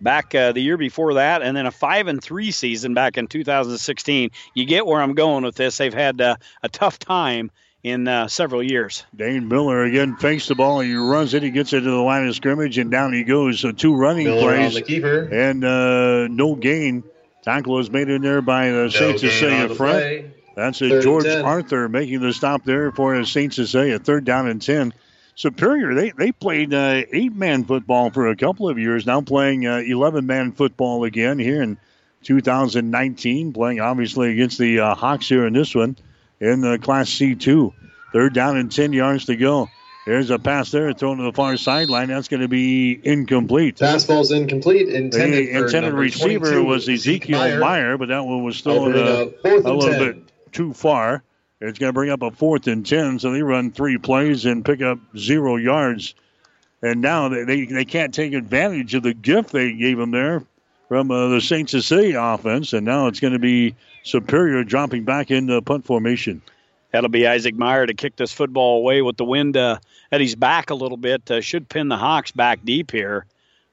back 0.00 0.34
uh, 0.34 0.52
the 0.52 0.60
year 0.60 0.76
before 0.76 1.14
that, 1.14 1.42
and 1.42 1.56
then 1.56 1.66
a 1.66 1.70
five 1.70 2.06
and 2.06 2.22
three 2.22 2.50
season 2.50 2.94
back 2.94 3.18
in 3.18 3.26
2016. 3.26 4.30
You 4.54 4.64
get 4.64 4.86
where 4.86 5.00
I'm 5.00 5.14
going 5.14 5.44
with 5.44 5.56
this. 5.56 5.78
They've 5.78 5.92
had 5.94 6.20
uh, 6.20 6.36
a 6.62 6.68
tough 6.68 6.98
time 6.98 7.50
in 7.82 8.08
uh, 8.08 8.26
several 8.28 8.62
years. 8.62 9.04
Dane 9.14 9.48
Miller 9.48 9.84
again 9.84 10.16
fakes 10.16 10.48
the 10.48 10.54
ball. 10.54 10.80
He 10.80 10.94
runs 10.94 11.34
it. 11.34 11.42
He 11.42 11.50
gets 11.50 11.72
it 11.72 11.80
to 11.80 11.90
the 11.90 11.96
line 11.96 12.26
of 12.26 12.34
scrimmage, 12.34 12.78
and 12.78 12.90
down 12.90 13.12
he 13.12 13.24
goes. 13.24 13.60
So 13.60 13.72
two 13.72 13.94
running 13.94 14.24
Miller 14.26 14.50
on 14.50 14.56
plays 14.56 14.74
the 14.74 14.82
keeper. 14.82 15.20
and 15.32 15.64
uh, 15.64 16.28
no 16.28 16.54
gain. 16.56 17.04
Tackle 17.42 17.78
is 17.78 17.90
made 17.90 18.08
in 18.08 18.22
there 18.22 18.42
by 18.42 18.70
the 18.70 18.90
St. 18.90 19.10
gain 19.12 19.18
Cecilia 19.18 19.62
on 19.62 19.68
the 19.68 19.74
front. 19.76 19.98
play. 19.98 20.30
That's 20.56 20.80
a 20.80 20.88
Third 20.88 21.02
George 21.02 21.26
Arthur 21.26 21.88
making 21.88 22.20
the 22.20 22.32
stop 22.32 22.64
there 22.64 22.90
for 22.90 23.22
St. 23.24 23.52
Cecilia. 23.52 23.98
Third 23.98 24.24
down 24.24 24.48
and 24.48 24.60
10. 24.60 24.92
Superior, 25.36 25.94
they, 25.94 26.10
they 26.10 26.32
played 26.32 26.72
uh, 26.72 27.02
eight 27.12 27.34
man 27.34 27.64
football 27.64 28.10
for 28.10 28.28
a 28.28 28.36
couple 28.36 28.70
of 28.70 28.78
years, 28.78 29.04
now 29.04 29.20
playing 29.20 29.64
11 29.64 30.26
man 30.26 30.52
football 30.52 31.04
again 31.04 31.38
here 31.38 31.62
in 31.62 31.76
2019, 32.22 33.52
playing 33.52 33.80
obviously 33.80 34.32
against 34.32 34.58
the 34.58 34.80
uh, 34.80 34.94
Hawks 34.94 35.28
here 35.28 35.46
in 35.46 35.52
this 35.52 35.74
one 35.74 35.96
in 36.40 36.64
uh, 36.64 36.78
Class 36.78 37.10
C2. 37.10 37.72
Third 38.14 38.32
down 38.32 38.56
and 38.56 38.72
10 38.72 38.94
yards 38.94 39.26
to 39.26 39.36
go. 39.36 39.68
There's 40.06 40.30
a 40.30 40.38
pass 40.38 40.70
there 40.70 40.92
thrown 40.92 41.18
to 41.18 41.24
the 41.24 41.32
far 41.32 41.56
sideline. 41.56 42.08
That's 42.08 42.28
going 42.28 42.40
to 42.40 42.48
be 42.48 42.98
incomplete. 43.02 43.78
Pass 43.78 44.04
ball's 44.04 44.30
incomplete. 44.30 44.88
Intended 44.88 45.48
The 45.48 45.50
intended 45.50 45.92
receiver 45.94 46.62
was 46.62 46.88
Ezekiel 46.88 47.38
Meyer. 47.38 47.58
Meyer, 47.58 47.98
but 47.98 48.08
that 48.08 48.24
one 48.24 48.44
was 48.44 48.60
thrown 48.60 48.94
uh, 48.94 49.26
a 49.44 49.44
little 49.44 49.80
10. 49.80 49.98
bit 49.98 50.52
too 50.52 50.72
far. 50.72 51.24
It's 51.60 51.78
going 51.78 51.88
to 51.88 51.94
bring 51.94 52.10
up 52.10 52.22
a 52.22 52.30
fourth 52.30 52.66
and 52.66 52.84
10, 52.84 53.18
so 53.18 53.30
they 53.30 53.42
run 53.42 53.70
three 53.70 53.96
plays 53.96 54.44
and 54.44 54.64
pick 54.64 54.82
up 54.82 54.98
zero 55.16 55.56
yards. 55.56 56.14
And 56.82 57.00
now 57.00 57.28
they, 57.28 57.44
they, 57.44 57.64
they 57.64 57.84
can't 57.86 58.12
take 58.12 58.34
advantage 58.34 58.94
of 58.94 59.02
the 59.02 59.14
gift 59.14 59.52
they 59.52 59.72
gave 59.72 59.96
them 59.96 60.10
there 60.10 60.42
from 60.88 61.10
uh, 61.10 61.28
the 61.28 61.40
St. 61.40 61.68
Cecilia 61.68 62.20
offense, 62.20 62.74
and 62.74 62.84
now 62.84 63.06
it's 63.06 63.20
going 63.20 63.32
to 63.32 63.38
be 63.38 63.74
Superior 64.02 64.62
dropping 64.62 65.04
back 65.04 65.32
into 65.32 65.60
punt 65.62 65.84
formation. 65.84 66.40
That'll 66.92 67.08
be 67.08 67.26
Isaac 67.26 67.56
Meyer 67.56 67.86
to 67.86 67.94
kick 67.94 68.14
this 68.14 68.32
football 68.32 68.78
away 68.78 69.02
with 69.02 69.16
the 69.16 69.24
wind 69.24 69.56
uh, 69.56 69.78
at 70.12 70.20
his 70.20 70.36
back 70.36 70.70
a 70.70 70.74
little 70.74 70.96
bit. 70.96 71.28
Uh, 71.28 71.40
should 71.40 71.68
pin 71.68 71.88
the 71.88 71.96
Hawks 71.96 72.30
back 72.30 72.64
deep 72.64 72.92
here. 72.92 73.26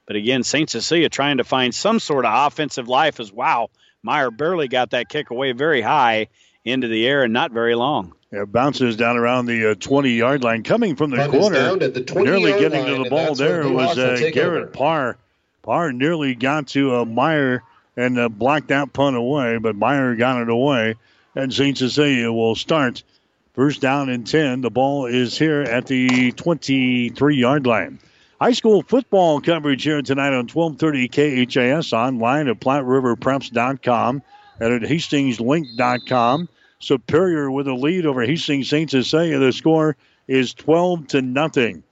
But 0.08 0.16
again, 0.16 0.44
St. 0.44 0.70
Cecilia 0.70 1.10
trying 1.10 1.38
to 1.38 1.44
find 1.44 1.76
some 1.76 2.00
sort 2.00 2.26
of 2.26 2.48
offensive 2.48 2.88
life 2.88 3.20
as 3.20 3.32
wow. 3.32 3.70
Meyer 4.02 4.32
barely 4.32 4.68
got 4.68 4.90
that 4.90 5.08
kick 5.08 5.30
away 5.30 5.52
very 5.52 5.82
high 5.82 6.28
into 6.66 6.88
the 6.88 7.06
air 7.06 7.24
and 7.24 7.34
not 7.34 7.52
very 7.52 7.76
long. 7.76 8.14
Yeah, 8.32 8.46
bounces 8.46 8.96
down 8.96 9.18
around 9.18 9.46
the 9.46 9.72
uh, 9.72 9.76
20 9.76 10.12
yard 10.12 10.44
line, 10.44 10.64
coming 10.64 10.96
from 10.96 11.12
the 11.12 11.18
Punt 11.18 11.32
corner. 11.32 11.56
down 11.56 11.84
at 11.84 11.94
the 11.94 12.02
nearly 12.16 12.52
getting 12.54 12.84
line, 12.84 12.98
to 12.98 13.04
the 13.04 13.10
ball 13.10 13.36
there 13.36 13.62
Blue 13.64 13.76
was 13.76 13.98
uh, 13.98 14.32
Garrett 14.34 14.64
over. 14.64 14.72
Parr. 14.72 15.18
Parr 15.62 15.92
nearly 15.94 16.34
got 16.34 16.68
to 16.70 16.96
uh, 16.96 17.06
Meyer 17.06 17.64
and 17.96 18.18
uh, 18.18 18.30
blocked 18.30 18.70
that 18.70 18.92
punt 18.92 19.16
away, 19.16 19.58
but 19.60 19.76
Meyer 19.76 20.16
got 20.16 20.42
it 20.42 20.50
away. 20.50 20.96
And 21.36 21.54
St. 21.54 21.78
Cecilia 21.78 22.32
will 22.32 22.56
start 22.56 23.04
first 23.54 23.82
down 23.82 24.10
and 24.10 24.26
10. 24.26 24.62
The 24.62 24.72
ball 24.72 25.06
is 25.06 25.38
here 25.38 25.62
at 25.62 25.86
the 25.86 26.32
23 26.32 27.36
yard 27.36 27.68
line. 27.68 28.00
High 28.42 28.52
school 28.52 28.82
football 28.82 29.42
coverage 29.42 29.84
here 29.84 30.02
tonight 30.02 30.34
on 30.34 30.48
1230 30.48 31.46
KHAS 31.46 31.94
online 31.94 32.48
at 32.48 32.60
PlatteRiverPreps.com 32.60 34.22
and 34.64 34.84
at 34.84 34.90
HastingsLink.com. 34.90 36.50
Superior 36.80 37.52
with 37.52 37.68
a 37.68 37.74
lead 37.74 38.06
over 38.06 38.24
Hastings 38.24 38.70
St. 38.70 38.90
Cecilia. 38.90 39.40
The 39.40 39.52
score 39.52 39.96
is 40.28 40.54
12 40.54 41.08
to 41.08 41.22
nothing. 41.22 41.84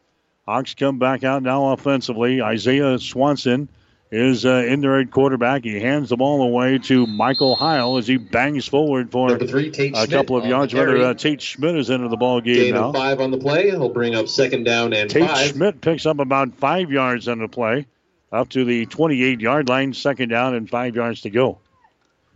Hawks 0.45 0.73
come 0.73 0.99
back 0.99 1.23
out 1.23 1.43
now 1.43 1.71
offensively. 1.71 2.41
Isaiah 2.41 2.99
Swanson 2.99 3.69
is 4.11 4.45
uh, 4.45 4.65
in 4.67 4.83
at 4.83 5.11
quarterback. 5.11 5.63
He 5.63 5.79
hands 5.79 6.09
the 6.09 6.17
ball 6.17 6.41
away 6.41 6.77
to 6.79 7.07
Michael 7.07 7.55
Heil 7.55 7.97
as 7.97 8.07
he 8.07 8.17
bangs 8.17 8.67
forward 8.67 9.11
for 9.11 9.37
three, 9.37 9.71
a 9.95 10.07
couple 10.07 10.35
of 10.35 10.45
yards. 10.45 10.73
Rather, 10.73 10.97
uh, 10.97 11.13
Tate 11.13 11.41
Schmidt 11.41 11.77
is 11.77 11.89
into 11.89 12.09
the 12.09 12.17
ball 12.17 12.41
game 12.41 12.55
Gain 12.55 12.73
now. 12.73 12.89
of 12.89 12.95
five 12.95 13.21
on 13.21 13.31
the 13.31 13.37
play. 13.37 13.69
He'll 13.69 13.87
bring 13.87 14.15
up 14.15 14.27
second 14.27 14.65
down 14.65 14.91
and 14.91 15.09
Tate 15.09 15.29
five. 15.29 15.47
Schmidt 15.47 15.79
picks 15.79 16.05
up 16.05 16.19
about 16.19 16.53
five 16.55 16.91
yards 16.91 17.29
on 17.29 17.39
the 17.39 17.47
play, 17.47 17.85
up 18.33 18.49
to 18.49 18.65
the 18.65 18.85
28 18.87 19.39
yard 19.39 19.69
line, 19.69 19.93
second 19.93 20.27
down 20.27 20.55
and 20.55 20.69
five 20.69 20.95
yards 20.95 21.21
to 21.21 21.29
go. 21.29 21.59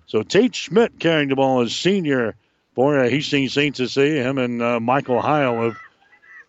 So 0.08 0.24
Tate 0.24 0.56
Schmidt 0.56 1.00
carrying 1.00 1.30
the 1.30 1.36
ball 1.36 1.62
as 1.62 1.76
senior 1.76 2.36
for 2.76 3.00
uh, 3.00 3.10
Hastings 3.10 3.54
St. 3.54 3.76
Cecilia. 3.76 4.24
Him 4.24 4.38
and 4.38 4.62
uh, 4.62 4.80
Michael 4.80 5.22
Heil 5.22 5.62
have 5.64 5.78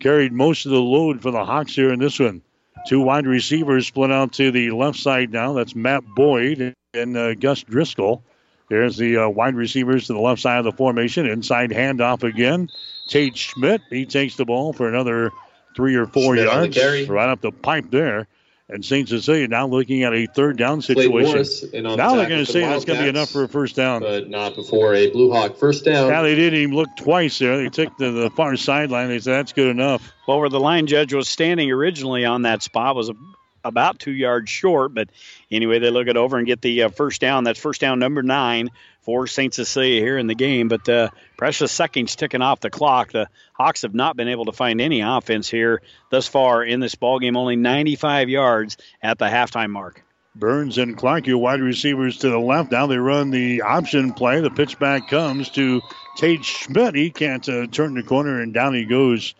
carried 0.01 0.33
most 0.33 0.67
of 0.67 0.73
the 0.73 0.81
load 0.81 1.23
for 1.23 1.31
the 1.31 1.45
Hawks 1.45 1.75
here 1.75 1.93
in 1.93 1.99
this 1.99 2.19
one. 2.19 2.43
Two 2.87 3.01
wide 3.01 3.27
receivers 3.27 3.87
split 3.87 4.13
out 4.13 4.35
to 4.35 4.51
the 4.51 4.71
left 4.71 4.99
side 4.99 5.33
now. 5.33 5.55
That's 5.55 5.75
Matt 5.75 6.05
Boyd 6.05 6.75
and 6.95 7.17
uh, 7.17 7.35
Gus 7.35 7.63
Driscoll. 7.63 8.23
There's 8.69 8.97
the 8.97 9.19
uh, 9.19 9.29
wide 9.29 9.55
receivers 9.55 10.09
to 10.09 10.13
the 10.13 10.21
left 10.21 10.41
side 10.41 10.59
of 10.59 10.65
the 10.65 10.73
formation. 10.73 11.27
Inside 11.27 11.71
handoff 11.71 12.23
again. 12.23 12.69
Tate 13.09 13.37
Schmidt, 13.37 13.81
he 13.91 14.05
takes 14.05 14.37
the 14.37 14.45
ball 14.45 14.73
for 14.73 14.89
another 14.89 15.31
three 15.75 15.95
or 15.95 16.07
four 16.07 16.35
Schmidt 16.37 16.47
yards. 16.47 16.77
Right 17.09 17.29
up 17.29 17.41
the 17.41 17.53
pipe 17.53 17.91
there. 17.91 18.27
And 18.69 18.85
St. 18.85 19.09
Cecilia 19.09 19.47
now 19.47 19.69
looking 19.69 20.03
at 20.03 20.13
a 20.13 20.27
third 20.27 20.57
down 20.57 20.83
situation. 20.83 21.11
Morris 21.23 21.63
on 21.63 21.83
now 21.97 22.11
the 22.11 22.17
they're 22.17 22.29
going 22.29 22.41
to 22.41 22.47
for 22.47 22.53
say 22.53 22.61
the 22.61 22.67
that's 22.67 22.85
going 22.85 22.99
to 22.99 23.05
be 23.05 23.09
enough 23.09 23.31
for 23.31 23.45
a 23.45 23.49
first 23.49 23.77
down. 23.77 24.03
But 24.03 24.29
not 24.29 24.57
before 24.57 24.93
a 24.93 25.09
Blue 25.09 25.31
Hawk 25.31 25.57
first 25.57 25.85
down. 25.85 26.11
Now 26.11 26.23
they 26.23 26.35
didn't 26.35 26.59
even 26.59 26.75
look 26.75 26.89
twice 26.97 27.39
there. 27.39 27.57
They 27.59 27.69
took 27.69 27.97
the, 27.97 28.11
the 28.11 28.31
far 28.31 28.57
sideline. 28.57 29.09
They 29.09 29.21
said 29.21 29.35
that's 29.35 29.53
good 29.53 29.69
enough. 29.69 30.13
Well, 30.27 30.41
where 30.41 30.49
the 30.49 30.59
line 30.59 30.89
judge 30.89 31.15
was 31.15 31.29
standing 31.29 31.71
originally 31.71 32.25
on 32.25 32.43
that 32.43 32.61
spot 32.63 32.97
was 32.97 33.09
a, 33.09 33.15
about 33.63 34.01
two 34.01 34.13
yards 34.13 34.51
short, 34.51 34.93
but 34.95 35.11
anyway, 35.49 35.79
they 35.79 35.91
look 35.91 36.09
it 36.09 36.17
over 36.17 36.37
and 36.37 36.47
get 36.47 36.61
the 36.61 36.83
uh, 36.83 36.89
first 36.89 37.21
down. 37.21 37.45
That's 37.45 37.61
first 37.61 37.81
down 37.81 38.01
number 38.01 38.25
nine 38.25 38.71
for 39.07 39.29
St. 39.29 39.55
Cecilia 39.55 40.01
here 40.01 40.19
in 40.19 40.27
the 40.27 40.35
game. 40.35 40.67
But 40.67 40.87
uh, 40.89 41.11
precious 41.39 41.71
seconds 41.71 42.17
ticking 42.17 42.43
off 42.43 42.61
the 42.61 42.71
clock. 42.71 43.13
The 43.13 43.29
Hawks 43.55 43.83
have 43.83 43.95
not 43.95 44.17
been 44.17 44.29
able 44.29 44.47
to 44.47 44.53
find 44.53 44.81
any 44.81 45.01
offense 45.01 45.49
here 45.49 45.81
thus 46.11 46.27
far 46.27 46.65
in 46.65 46.81
this 46.81 46.97
ball 46.97 47.21
game. 47.21 47.37
Only 47.37 47.55
95 47.55 48.29
yards 48.29 48.77
at 49.01 49.19
the 49.19 49.27
halftime 49.27 49.71
mark. 49.71 50.03
Burns 50.35 50.77
and 50.77 50.99
Clark, 50.99 51.27
your 51.27 51.39
wide 51.39 51.61
receivers 51.61 52.19
to 52.19 52.29
the 52.29 52.39
left. 52.39 52.73
Now 52.73 52.87
they 52.89 52.99
run 52.99 53.31
the 53.31 53.63
option 53.63 54.13
play. 54.13 54.41
The 54.41 54.51
pitch 54.51 54.79
back 54.79 55.09
comes 55.09 55.49
to 55.51 55.81
Tate 56.19 56.45
Schmidt. 56.45 56.95
He 56.95 57.11
can't 57.11 57.49
uh, 57.49 57.69
turn 57.69 57.95
the 57.95 58.03
corner, 58.03 58.43
and 58.43 58.53
down 58.53 58.75
he 58.75 58.85
goes. 58.85 59.35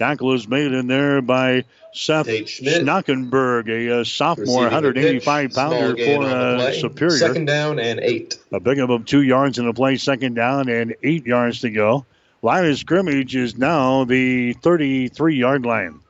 Tackle 0.00 0.32
is 0.32 0.48
made 0.48 0.72
in 0.72 0.86
there 0.86 1.20
by 1.20 1.64
Seth 1.92 2.26
Schnockenberg, 2.26 3.68
a 3.68 4.00
uh, 4.00 4.04
sophomore, 4.04 4.64
Receiving 4.64 4.94
the 4.94 5.18
pitch, 5.18 5.26
185 5.26 5.52
small 5.52 5.70
pounder 5.70 6.04
for 6.04 6.22
uh. 6.22 6.72
Superior. 6.72 7.18
Second 7.18 7.44
down 7.44 7.78
and 7.78 8.00
eight. 8.00 8.38
A 8.50 8.60
big 8.60 8.78
of 8.78 9.04
two 9.04 9.20
yards 9.20 9.58
in 9.58 9.66
the 9.66 9.74
play, 9.74 9.98
second 9.98 10.32
down, 10.32 10.70
and 10.70 10.96
eight 11.02 11.26
yards 11.26 11.60
to 11.60 11.70
go. 11.70 12.06
Line 12.40 12.64
of 12.64 12.78
scrimmage 12.78 13.36
is 13.36 13.58
now 13.58 14.04
the 14.04 14.54
33 14.54 15.36
yard 15.36 15.66
line. 15.66 16.00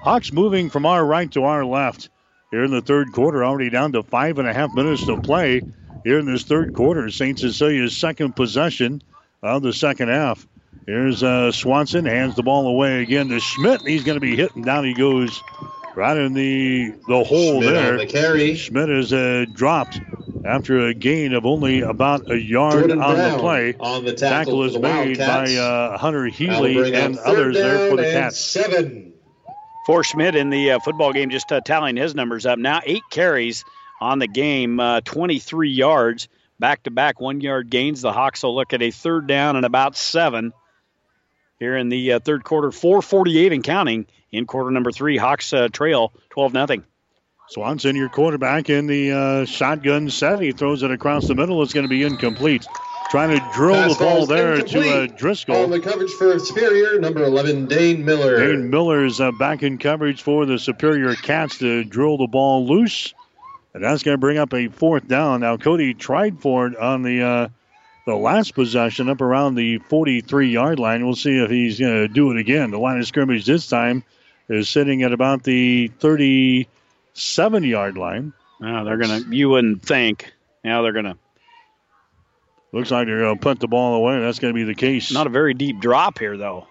Hawks 0.00 0.32
moving 0.32 0.68
from 0.68 0.84
our 0.84 1.06
right 1.06 1.30
to 1.30 1.44
our 1.44 1.64
left 1.64 2.08
here 2.50 2.64
in 2.64 2.72
the 2.72 2.82
third 2.82 3.12
quarter, 3.12 3.44
already 3.44 3.70
down 3.70 3.92
to 3.92 4.02
five 4.02 4.40
and 4.40 4.48
a 4.48 4.52
half 4.52 4.74
minutes 4.74 5.06
to 5.06 5.20
play 5.20 5.62
here 6.02 6.18
in 6.18 6.26
this 6.26 6.42
third 6.42 6.74
quarter. 6.74 7.08
St. 7.12 7.38
Cecilia's 7.38 7.96
second 7.96 8.34
possession 8.34 9.02
of 9.40 9.62
the 9.62 9.72
second 9.72 10.08
half. 10.08 10.44
Here's 10.86 11.20
uh, 11.20 11.50
Swanson, 11.50 12.04
hands 12.04 12.36
the 12.36 12.44
ball 12.44 12.68
away 12.68 13.02
again 13.02 13.28
to 13.30 13.40
Schmidt. 13.40 13.80
He's 13.82 14.04
going 14.04 14.14
to 14.14 14.20
be 14.20 14.36
hit, 14.36 14.54
and 14.54 14.64
down 14.64 14.84
he 14.84 14.94
goes 14.94 15.42
right 15.96 16.16
in 16.16 16.32
the 16.32 16.94
the 17.08 17.24
hole 17.24 17.60
Schmidt 17.60 17.74
there. 17.74 17.98
the 17.98 18.06
carry. 18.06 18.54
Schmidt 18.54 18.88
is 18.88 19.12
uh, 19.12 19.46
dropped 19.52 20.00
after 20.44 20.86
a 20.86 20.94
gain 20.94 21.32
of 21.32 21.44
only 21.44 21.80
about 21.80 22.30
a 22.30 22.40
yard 22.40 22.74
Jordan 22.74 23.02
on 23.02 23.16
the 23.16 23.38
play. 23.38 23.74
on 23.80 24.04
the 24.04 24.12
tackle 24.12 24.62
is 24.62 24.74
the 24.74 24.78
made 24.78 25.18
Wildcats. 25.18 25.54
by 25.54 25.56
uh, 25.56 25.98
Hunter 25.98 26.26
Healy 26.26 26.94
and 26.94 27.18
others 27.18 27.56
there 27.56 27.90
for 27.90 27.96
the 27.96 28.06
and 28.06 28.12
Cats. 28.12 28.38
Seven. 28.38 29.12
For 29.86 30.04
Schmidt 30.04 30.36
in 30.36 30.50
the 30.50 30.72
uh, 30.72 30.78
football 30.78 31.12
game, 31.12 31.30
just 31.30 31.50
uh, 31.50 31.60
tallying 31.62 31.96
his 31.96 32.14
numbers 32.14 32.46
up 32.46 32.60
now, 32.60 32.80
eight 32.84 33.02
carries 33.10 33.64
on 34.00 34.20
the 34.20 34.28
game, 34.28 34.78
uh, 34.78 35.00
23 35.00 35.70
yards, 35.70 36.28
back 36.60 36.84
to 36.84 36.92
back 36.92 37.20
one 37.20 37.40
yard 37.40 37.70
gains. 37.70 38.02
The 38.02 38.12
Hawks 38.12 38.44
will 38.44 38.54
look 38.54 38.72
at 38.72 38.82
a 38.82 38.92
third 38.92 39.26
down 39.26 39.56
and 39.56 39.64
about 39.66 39.96
seven 39.96 40.52
here 41.58 41.76
in 41.76 41.88
the 41.88 42.12
uh, 42.12 42.20
third 42.20 42.44
quarter, 42.44 42.70
448 42.70 43.52
and 43.52 43.64
counting 43.64 44.06
in 44.30 44.46
quarter 44.46 44.70
number 44.70 44.92
three. 44.92 45.16
Hawks 45.16 45.52
uh, 45.52 45.68
trail 45.68 46.12
12 46.30 46.52
nothing. 46.52 46.84
Swanson, 47.48 47.94
your 47.94 48.08
quarterback 48.08 48.70
in 48.70 48.86
the 48.86 49.12
uh, 49.12 49.44
shotgun 49.44 50.10
set. 50.10 50.40
He 50.40 50.52
throws 50.52 50.82
it 50.82 50.90
across 50.90 51.28
the 51.28 51.34
middle. 51.34 51.62
It's 51.62 51.72
going 51.72 51.84
to 51.84 51.90
be 51.90 52.02
incomplete. 52.02 52.66
Trying 53.08 53.38
to 53.38 53.50
drill 53.54 53.74
Pass 53.74 53.96
the 53.96 54.04
ball 54.04 54.26
there 54.26 54.56
to 54.56 54.60
uh, 54.60 54.82
incomplete. 54.82 55.10
On 55.10 55.16
Driscoll. 55.16 55.68
the 55.68 55.78
coverage 55.78 56.10
for 56.12 56.36
Superior, 56.40 56.98
number 56.98 57.22
11, 57.22 57.66
Dane 57.66 58.04
Miller. 58.04 58.36
Dane 58.36 58.68
Miller's 58.68 59.20
uh, 59.20 59.30
back 59.30 59.62
in 59.62 59.78
coverage 59.78 60.22
for 60.22 60.44
the 60.44 60.58
Superior 60.58 61.14
Cats 61.14 61.58
to 61.58 61.84
drill 61.84 62.18
the 62.18 62.26
ball 62.26 62.66
loose. 62.66 63.14
And 63.74 63.84
that's 63.84 64.02
going 64.02 64.14
to 64.14 64.18
bring 64.18 64.38
up 64.38 64.52
a 64.52 64.66
fourth 64.66 65.06
down. 65.06 65.42
Now, 65.42 65.56
Cody 65.56 65.94
tried 65.94 66.40
for 66.40 66.66
it 66.66 66.76
on 66.76 67.02
the 67.02 67.22
uh, 67.22 67.48
the 68.06 68.16
last 68.16 68.54
possession 68.54 69.10
up 69.10 69.20
around 69.20 69.56
the 69.56 69.78
43 69.78 70.48
yard 70.50 70.78
line. 70.78 71.04
We'll 71.04 71.16
see 71.16 71.38
if 71.38 71.50
he's 71.50 71.78
going 71.78 71.92
to 71.92 72.08
do 72.08 72.30
it 72.30 72.38
again. 72.38 72.70
The 72.70 72.78
line 72.78 72.98
of 72.98 73.06
scrimmage 73.06 73.44
this 73.44 73.68
time 73.68 74.04
is 74.48 74.68
sitting 74.68 75.02
at 75.02 75.12
about 75.12 75.42
the 75.42 75.88
37 75.88 77.64
yard 77.64 77.98
line. 77.98 78.32
Now 78.60 78.84
they're 78.84 78.96
going 78.96 79.24
to, 79.24 79.36
you 79.36 79.50
wouldn't 79.50 79.82
think. 79.82 80.32
Now 80.64 80.82
they're 80.82 80.92
going 80.92 81.06
to. 81.06 81.18
Looks 82.72 82.90
like 82.90 83.06
they're 83.06 83.20
going 83.20 83.38
to 83.38 83.42
punt 83.42 83.60
the 83.60 83.68
ball 83.68 83.94
away. 83.96 84.20
That's 84.20 84.38
going 84.38 84.54
to 84.54 84.58
be 84.58 84.64
the 84.64 84.74
case. 84.74 85.10
Not 85.12 85.26
a 85.26 85.30
very 85.30 85.54
deep 85.54 85.80
drop 85.80 86.18
here, 86.18 86.36
though. 86.36 86.66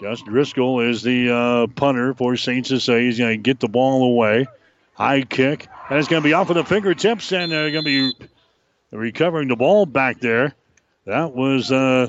Gus 0.00 0.22
Driscoll 0.22 0.80
is 0.80 1.02
the 1.02 1.30
uh, 1.30 1.66
punter 1.74 2.14
for 2.14 2.36
St. 2.36 2.66
Cecilia. 2.66 3.04
He's 3.04 3.18
going 3.18 3.38
to 3.38 3.42
get 3.42 3.60
the 3.60 3.68
ball 3.68 4.04
away. 4.04 4.46
High 4.94 5.22
kick. 5.22 5.68
And 5.88 5.98
it's 5.98 6.08
going 6.08 6.22
to 6.22 6.26
be 6.26 6.32
off 6.32 6.50
of 6.50 6.56
the 6.56 6.64
fingertips, 6.64 7.32
and 7.32 7.52
they're 7.52 7.70
going 7.70 7.84
to 7.84 8.12
be 8.18 8.26
recovering 8.90 9.48
the 9.48 9.56
ball 9.56 9.86
back 9.86 10.20
there. 10.20 10.54
That 11.06 11.34
was 11.34 11.70
uh, 11.70 12.08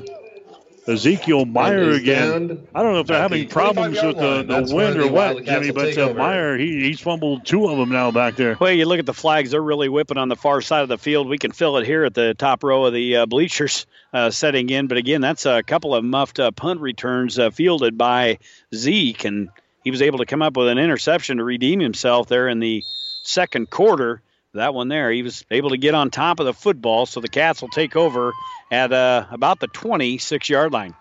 Ezekiel 0.87 1.45
Meyer 1.45 1.91
again. 1.91 2.47
down 2.47 2.67
I 2.73 2.81
don't 2.81 2.93
know 2.93 2.99
if 3.01 3.07
they're 3.07 3.17
at 3.17 3.29
the 3.29 3.37
having 3.37 3.49
problems 3.49 4.01
with 4.01 4.17
the, 4.17 4.37
the 4.37 4.43
That's 4.43 4.71
wind 4.71 4.97
or 4.97 5.11
what, 5.11 5.43
Jimmy, 5.43 5.71
but 5.71 5.85
take 5.85 5.97
uh. 5.97 6.13
Meyer, 6.13 6.57
he, 6.57 6.81
he's 6.83 7.01
fumbled 7.01 7.45
two 7.45 7.67
of 7.67 7.77
them 7.77 7.89
now 7.89 8.11
back 8.11 8.35
there. 8.35 8.55
Well, 8.57 8.71
you 8.71 8.85
look 8.85 8.99
at 8.99 9.05
the 9.05 9.13
flags; 9.13 9.51
they're 9.51 9.61
really 9.61 9.89
whipping 9.89 10.17
on 10.17 10.29
the 10.29 10.35
far 10.35 10.61
side 10.61 10.83
of 10.83 10.89
the 10.89 10.97
field. 10.97 11.27
We 11.27 11.37
can 11.37 11.51
feel 11.51 11.75
it 11.77 11.85
here 11.85 12.05
at 12.05 12.13
the 12.13 12.35
top 12.35 12.63
row 12.63 12.85
of 12.85 12.93
the 12.93 13.17
uh, 13.17 13.25
bleachers 13.25 13.85
uh, 14.13 14.29
setting 14.29 14.69
in. 14.69 14.87
But 14.87 14.97
again, 14.97 15.21
that's 15.21 15.45
a 15.45 15.61
couple 15.63 15.93
of 15.93 16.05
muffed 16.05 16.39
uh, 16.39 16.51
punt 16.51 16.79
returns 16.79 17.37
uh, 17.37 17.49
fielded 17.49 17.97
by 17.97 18.37
Zeke, 18.73 19.25
and 19.25 19.49
he 19.83 19.91
was 19.91 20.01
able 20.01 20.19
to 20.19 20.25
come 20.25 20.41
up 20.41 20.55
with 20.55 20.67
an 20.67 20.77
interception 20.77 21.37
to 21.37 21.43
redeem 21.43 21.79
himself 21.79 22.27
there 22.27 22.47
in 22.47 22.59
the 22.59 22.81
second 23.23 23.69
quarter. 23.69 24.21
That 24.55 24.73
one 24.73 24.87
there, 24.87 25.11
he 25.11 25.21
was 25.21 25.43
able 25.51 25.71
to 25.71 25.77
get 25.77 25.95
on 25.95 26.09
top 26.09 26.39
of 26.39 26.45
the 26.45 26.53
football, 26.53 27.05
so 27.05 27.19
the 27.19 27.27
Cats 27.27 27.61
will 27.61 27.69
take 27.69 27.97
over 27.97 28.31
at 28.71 28.93
uh, 28.93 29.25
about 29.29 29.59
the 29.59 29.67
26 29.67 30.49
yard 30.49 30.71
line. 30.71 30.95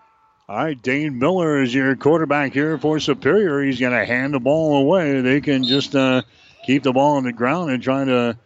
All 0.47 0.57
right, 0.57 0.79
Dane 0.79 1.17
Miller 1.17 1.61
is 1.61 1.73
your 1.73 1.95
quarterback 1.95 2.53
here 2.53 2.77
for 2.77 2.99
Superior. 2.99 3.63
He's 3.63 3.79
going 3.79 3.93
to 3.93 4.05
hand 4.05 4.33
the 4.33 4.39
ball 4.39 4.77
away. 4.77 5.21
They 5.21 5.41
can 5.41 5.63
just 5.63 5.95
uh, 5.95 6.23
keep 6.65 6.83
the 6.83 6.91
ball 6.91 7.15
on 7.15 7.23
the 7.23 7.31
ground 7.31 7.71
and 7.71 7.81
try 7.81 8.03
to 8.03 8.37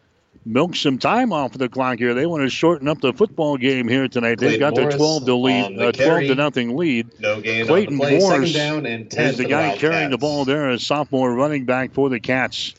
milk 0.46 0.76
some 0.76 1.00
time 1.00 1.34
off 1.34 1.54
of 1.54 1.60
the 1.60 1.70
clock 1.70 1.98
here. 1.98 2.14
They 2.14 2.28
want 2.28 2.44
to 2.44 2.50
shorten 2.50 2.88
up 2.88 3.02
the 3.02 3.12
football 3.12 3.58
game 3.58 3.88
here 3.88 4.08
tonight. 4.08 4.40
They've 4.40 4.60
got 4.60 4.76
their 4.76 4.92
12 4.92 5.26
to 5.26 5.36
lead, 5.36 5.80
uh, 5.80 5.92
12 5.92 6.22
to 6.28 6.36
nothing 6.36 6.78
lead. 6.78 7.20
No 7.20 7.42
gain 7.42 7.66
Clayton 7.66 7.96
on 7.96 7.98
the 7.98 8.04
play. 8.06 8.20
Morris 8.20 8.54
down 8.54 8.86
and 8.86 9.10
10 9.10 9.28
is 9.28 9.38
the 9.38 9.44
for 9.44 9.50
guy 9.50 9.74
the 9.74 9.80
carrying 9.80 10.12
the 10.12 10.18
ball 10.20 10.46
there, 10.46 10.70
a 10.70 10.80
sophomore 10.80 11.34
running 11.34 11.66
back 11.66 11.94
for 11.94 12.10
the 12.10 12.20
Cats. 12.20 12.76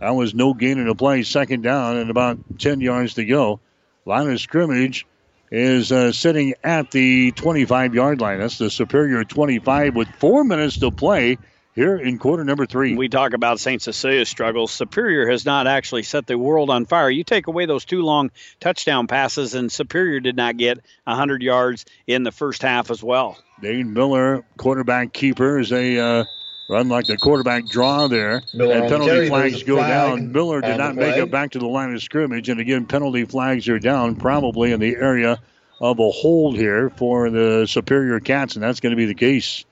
That 0.00 0.10
was 0.10 0.34
no 0.34 0.54
gain 0.54 0.78
in 0.78 0.86
the 0.86 0.94
play. 0.94 1.22
Second 1.22 1.62
down 1.62 1.96
and 1.96 2.10
about 2.10 2.38
10 2.58 2.80
yards 2.80 3.14
to 3.14 3.24
go. 3.24 3.60
Line 4.04 4.30
of 4.30 4.40
scrimmage 4.40 5.06
is 5.50 5.90
uh, 5.92 6.12
sitting 6.12 6.54
at 6.62 6.90
the 6.90 7.32
25 7.32 7.94
yard 7.94 8.20
line. 8.20 8.38
That's 8.40 8.58
the 8.58 8.70
Superior 8.70 9.24
25 9.24 9.94
with 9.94 10.08
four 10.18 10.44
minutes 10.44 10.78
to 10.78 10.90
play 10.90 11.38
here 11.76 11.96
in 11.96 12.18
quarter 12.18 12.42
number 12.42 12.66
three. 12.66 12.96
We 12.96 13.08
talk 13.08 13.34
about 13.34 13.60
St. 13.60 13.80
Cecilia's 13.80 14.28
struggles. 14.28 14.72
Superior 14.72 15.28
has 15.30 15.44
not 15.44 15.66
actually 15.66 16.02
set 16.02 16.26
the 16.26 16.38
world 16.38 16.70
on 16.70 16.86
fire. 16.86 17.10
You 17.10 17.22
take 17.22 17.46
away 17.46 17.66
those 17.66 17.84
two 17.84 18.02
long 18.02 18.30
touchdown 18.60 19.06
passes, 19.06 19.54
and 19.54 19.70
Superior 19.70 20.20
did 20.20 20.36
not 20.36 20.56
get 20.56 20.78
100 21.04 21.42
yards 21.42 21.84
in 22.06 22.22
the 22.22 22.32
first 22.32 22.62
half 22.62 22.90
as 22.90 23.02
well. 23.02 23.38
Dane 23.60 23.92
Miller, 23.92 24.44
quarterback 24.56 25.12
keeper, 25.12 25.58
is 25.58 25.70
a 25.70 25.98
uh, 25.98 26.24
run 26.68 26.88
like 26.88 27.06
the 27.06 27.16
quarterback 27.16 27.66
draw 27.66 28.08
there. 28.08 28.42
Miller 28.54 28.74
and 28.74 28.88
penalty 28.88 29.28
flags 29.28 29.62
go 29.62 29.76
flag 29.76 29.88
down. 29.88 30.32
Miller 30.32 30.60
did 30.60 30.78
not 30.78 30.96
make 30.96 31.16
it 31.16 31.30
back 31.30 31.52
to 31.52 31.58
the 31.58 31.66
line 31.66 31.94
of 31.94 32.02
scrimmage. 32.02 32.48
And 32.48 32.60
again, 32.60 32.86
penalty 32.86 33.24
flags 33.24 33.68
are 33.68 33.78
down, 33.78 34.16
probably 34.16 34.72
in 34.72 34.80
the 34.80 34.96
area 34.96 35.40
of 35.80 35.98
a 35.98 36.10
hold 36.10 36.56
here 36.56 36.90
for 36.90 37.30
the 37.30 37.66
Superior 37.66 38.20
Cats, 38.20 38.54
and 38.54 38.62
that's 38.62 38.80
going 38.80 38.90
to 38.90 38.96
be 38.96 39.06
the 39.06 39.14
case. 39.14 39.64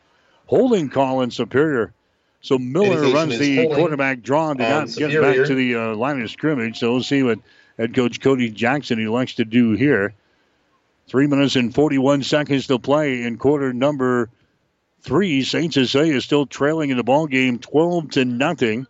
Holding 0.46 0.90
call 0.90 1.22
in 1.22 1.30
Superior. 1.30 1.92
So 2.42 2.58
Miller 2.58 3.04
Indication 3.04 3.14
runs 3.14 3.38
the 3.38 3.66
quarterback 3.68 4.20
draw 4.20 4.50
and 4.50 4.58
did 4.58 4.68
not 4.68 4.88
get 4.94 5.20
back 5.22 5.46
to 5.46 5.54
the 5.54 5.76
uh, 5.76 5.94
line 5.94 6.20
of 6.20 6.30
scrimmage. 6.30 6.78
So 6.78 6.92
we'll 6.92 7.02
see 7.02 7.22
what 7.22 7.38
head 7.78 7.94
coach 7.94 8.20
Cody 8.20 8.50
Jackson 8.50 9.00
elects 9.00 9.36
to 9.36 9.46
do 9.46 9.72
here. 9.72 10.12
Three 11.08 11.26
minutes 11.26 11.56
and 11.56 11.74
41 11.74 12.22
seconds 12.22 12.66
to 12.66 12.78
play 12.78 13.22
in 13.22 13.38
quarter 13.38 13.72
number 13.72 14.28
three. 15.04 15.44
St. 15.44 15.72
Cecilia 15.72 16.16
is 16.16 16.24
still 16.24 16.46
trailing 16.46 16.90
in 16.90 16.96
the 16.96 17.04
ball 17.04 17.26
game 17.26 17.58
12 17.58 18.10
to 18.12 18.24
nothing. 18.24 18.86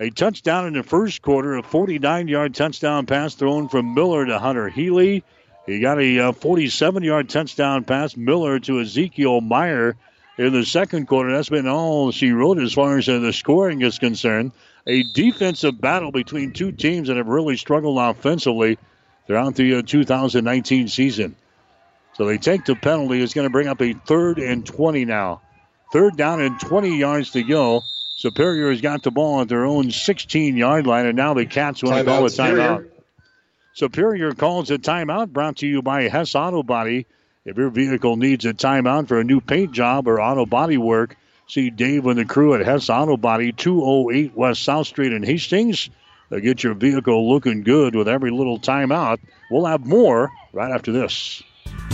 A 0.00 0.10
touchdown 0.10 0.66
in 0.66 0.72
the 0.74 0.82
first 0.82 1.22
quarter, 1.22 1.56
a 1.56 1.62
49 1.62 2.28
yard 2.28 2.54
touchdown 2.54 3.06
pass 3.06 3.34
thrown 3.34 3.68
from 3.68 3.94
Miller 3.94 4.24
to 4.26 4.38
Hunter 4.38 4.68
Healy. 4.68 5.22
He 5.66 5.80
got 5.80 6.00
a 6.00 6.32
47 6.32 7.02
yard 7.02 7.28
touchdown 7.28 7.84
pass, 7.84 8.16
Miller 8.16 8.58
to 8.60 8.80
Ezekiel 8.80 9.40
Meyer 9.40 9.96
in 10.38 10.52
the 10.52 10.64
second 10.64 11.06
quarter. 11.06 11.32
That's 11.32 11.48
been 11.48 11.68
all 11.68 12.10
she 12.10 12.32
wrote 12.32 12.58
as 12.58 12.72
far 12.72 12.98
as 12.98 13.08
uh, 13.08 13.18
the 13.18 13.32
scoring 13.32 13.82
is 13.82 13.98
concerned. 13.98 14.52
A 14.86 15.02
defensive 15.14 15.80
battle 15.80 16.12
between 16.12 16.52
two 16.52 16.72
teams 16.72 17.08
that 17.08 17.16
have 17.16 17.28
really 17.28 17.56
struggled 17.56 17.98
offensively 17.98 18.78
throughout 19.26 19.54
the 19.54 19.76
uh, 19.76 19.82
2019 19.82 20.88
season. 20.88 21.36
So 22.16 22.26
they 22.26 22.38
take 22.38 22.64
the 22.64 22.76
penalty. 22.76 23.22
It's 23.22 23.34
going 23.34 23.46
to 23.46 23.50
bring 23.50 23.68
up 23.68 23.82
a 23.82 23.92
third 23.92 24.38
and 24.38 24.64
20 24.64 25.04
now. 25.04 25.42
Third 25.92 26.16
down 26.16 26.40
and 26.40 26.58
20 26.58 26.96
yards 26.96 27.32
to 27.32 27.42
go. 27.42 27.82
Superior 28.16 28.70
has 28.70 28.80
got 28.80 29.02
the 29.02 29.10
ball 29.10 29.40
at 29.40 29.48
their 29.48 29.64
own 29.64 29.90
16 29.90 30.56
yard 30.56 30.86
line, 30.86 31.06
and 31.06 31.16
now 31.16 31.34
the 31.34 31.46
Cats 31.46 31.82
want 31.82 31.98
to 31.98 32.04
call 32.04 32.24
a 32.24 32.28
timeout. 32.28 32.88
Superior 33.74 34.32
calls 34.32 34.70
a 34.70 34.78
timeout 34.78 35.32
brought 35.32 35.56
to 35.56 35.66
you 35.66 35.82
by 35.82 36.08
Hess 36.08 36.36
Auto 36.36 36.62
Body. 36.62 37.06
If 37.44 37.56
your 37.56 37.70
vehicle 37.70 38.16
needs 38.16 38.44
a 38.44 38.54
timeout 38.54 39.08
for 39.08 39.18
a 39.18 39.24
new 39.24 39.40
paint 39.40 39.72
job 39.72 40.06
or 40.06 40.20
auto 40.20 40.46
body 40.46 40.78
work, 40.78 41.16
see 41.48 41.70
Dave 41.70 42.06
and 42.06 42.18
the 42.18 42.24
crew 42.24 42.54
at 42.54 42.64
Hess 42.64 42.88
Auto 42.88 43.16
Body, 43.16 43.52
208 43.52 44.36
West 44.36 44.62
South 44.62 44.86
Street 44.86 45.12
in 45.12 45.24
Hastings. 45.24 45.90
They'll 46.30 46.40
get 46.40 46.62
your 46.62 46.74
vehicle 46.74 47.28
looking 47.28 47.62
good 47.62 47.94
with 47.94 48.08
every 48.08 48.30
little 48.30 48.60
timeout. 48.60 49.18
We'll 49.50 49.66
have 49.66 49.84
more 49.84 50.30
right 50.52 50.72
after 50.72 50.92
this. 50.92 51.42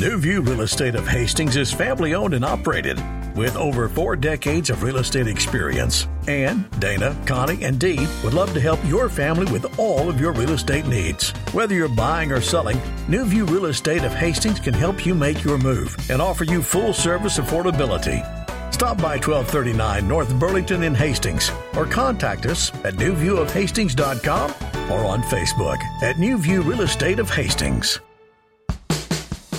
New 0.00 0.16
View 0.16 0.40
Real 0.40 0.62
Estate 0.62 0.94
of 0.94 1.06
Hastings 1.06 1.56
is 1.58 1.70
family 1.70 2.14
owned 2.14 2.32
and 2.32 2.42
operated 2.42 2.98
with 3.36 3.54
over 3.54 3.86
four 3.86 4.16
decades 4.16 4.70
of 4.70 4.82
real 4.82 4.96
estate 4.96 5.26
experience. 5.26 6.08
And 6.26 6.70
Dana, 6.80 7.14
Connie, 7.26 7.62
and 7.64 7.78
Dee 7.78 8.08
would 8.24 8.32
love 8.32 8.54
to 8.54 8.60
help 8.62 8.82
your 8.86 9.10
family 9.10 9.52
with 9.52 9.78
all 9.78 10.08
of 10.08 10.18
your 10.18 10.32
real 10.32 10.52
estate 10.52 10.86
needs. 10.86 11.32
Whether 11.52 11.74
you're 11.74 11.88
buying 11.90 12.32
or 12.32 12.40
selling, 12.40 12.80
New 13.08 13.26
View 13.26 13.44
Real 13.44 13.66
Estate 13.66 14.02
of 14.02 14.14
Hastings 14.14 14.58
can 14.58 14.72
help 14.72 15.04
you 15.04 15.14
make 15.14 15.44
your 15.44 15.58
move 15.58 15.94
and 16.08 16.22
offer 16.22 16.44
you 16.44 16.62
full 16.62 16.94
service 16.94 17.38
affordability. 17.38 18.24
Stop 18.72 18.96
by 18.96 19.18
1239 19.18 20.08
North 20.08 20.34
Burlington 20.40 20.82
in 20.82 20.94
Hastings 20.94 21.52
or 21.76 21.84
contact 21.84 22.46
us 22.46 22.74
at 22.84 22.94
newviewofhastings.com 22.94 24.50
or 24.90 25.04
on 25.04 25.20
Facebook 25.24 25.78
at 26.02 26.18
New 26.18 26.38
View 26.38 26.62
Real 26.62 26.80
Estate 26.80 27.18
of 27.18 27.28
Hastings. 27.28 28.00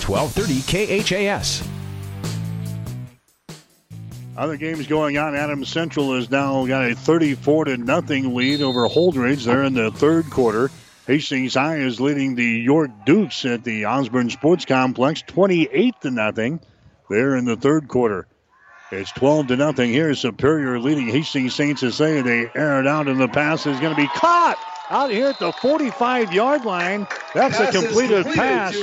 1230 0.08 1.02
KHAS. 1.02 1.68
Other 4.36 4.56
games 4.56 4.86
going 4.86 5.18
on. 5.18 5.34
Adams 5.34 5.68
Central 5.68 6.14
has 6.14 6.30
now 6.30 6.66
got 6.66 6.90
a 6.90 6.94
34 6.94 7.66
to 7.66 7.76
nothing 7.76 8.34
lead 8.34 8.62
over 8.62 8.88
Holdrege. 8.88 9.44
They're 9.44 9.64
in 9.64 9.74
the 9.74 9.90
third 9.90 10.30
quarter. 10.30 10.70
Hastings 11.06 11.54
High 11.54 11.78
is 11.78 12.00
leading 12.00 12.34
the 12.34 12.44
York 12.44 12.90
Dukes 13.04 13.44
at 13.44 13.64
the 13.64 13.86
Osborne 13.86 14.30
Sports 14.30 14.64
Complex 14.64 15.22
28 15.22 15.94
to 16.00 16.10
nothing. 16.10 16.60
They're 17.10 17.36
in 17.36 17.44
the 17.44 17.56
third 17.56 17.88
quarter. 17.88 18.26
It's 18.90 19.12
12 19.12 19.48
to 19.48 19.56
nothing 19.56 19.90
here. 19.90 20.14
Superior 20.14 20.78
leading 20.78 21.08
Hastings 21.08 21.54
St. 21.54 21.78
Cecilia. 21.78 22.22
They 22.22 22.50
air 22.54 22.80
it 22.80 22.86
out, 22.86 23.08
and 23.08 23.20
the 23.20 23.28
pass 23.28 23.66
is 23.66 23.80
going 23.80 23.94
to 23.94 24.00
be 24.00 24.08
caught 24.08 24.56
out 24.92 25.10
here 25.10 25.28
at 25.28 25.38
the 25.38 25.50
45 25.52 26.32
yard 26.32 26.64
line. 26.64 27.06
That's 27.34 27.56
Pass 27.56 27.74
a 27.74 27.80
completed 27.80 28.24
completed 28.24 28.38
pass. 28.38 28.74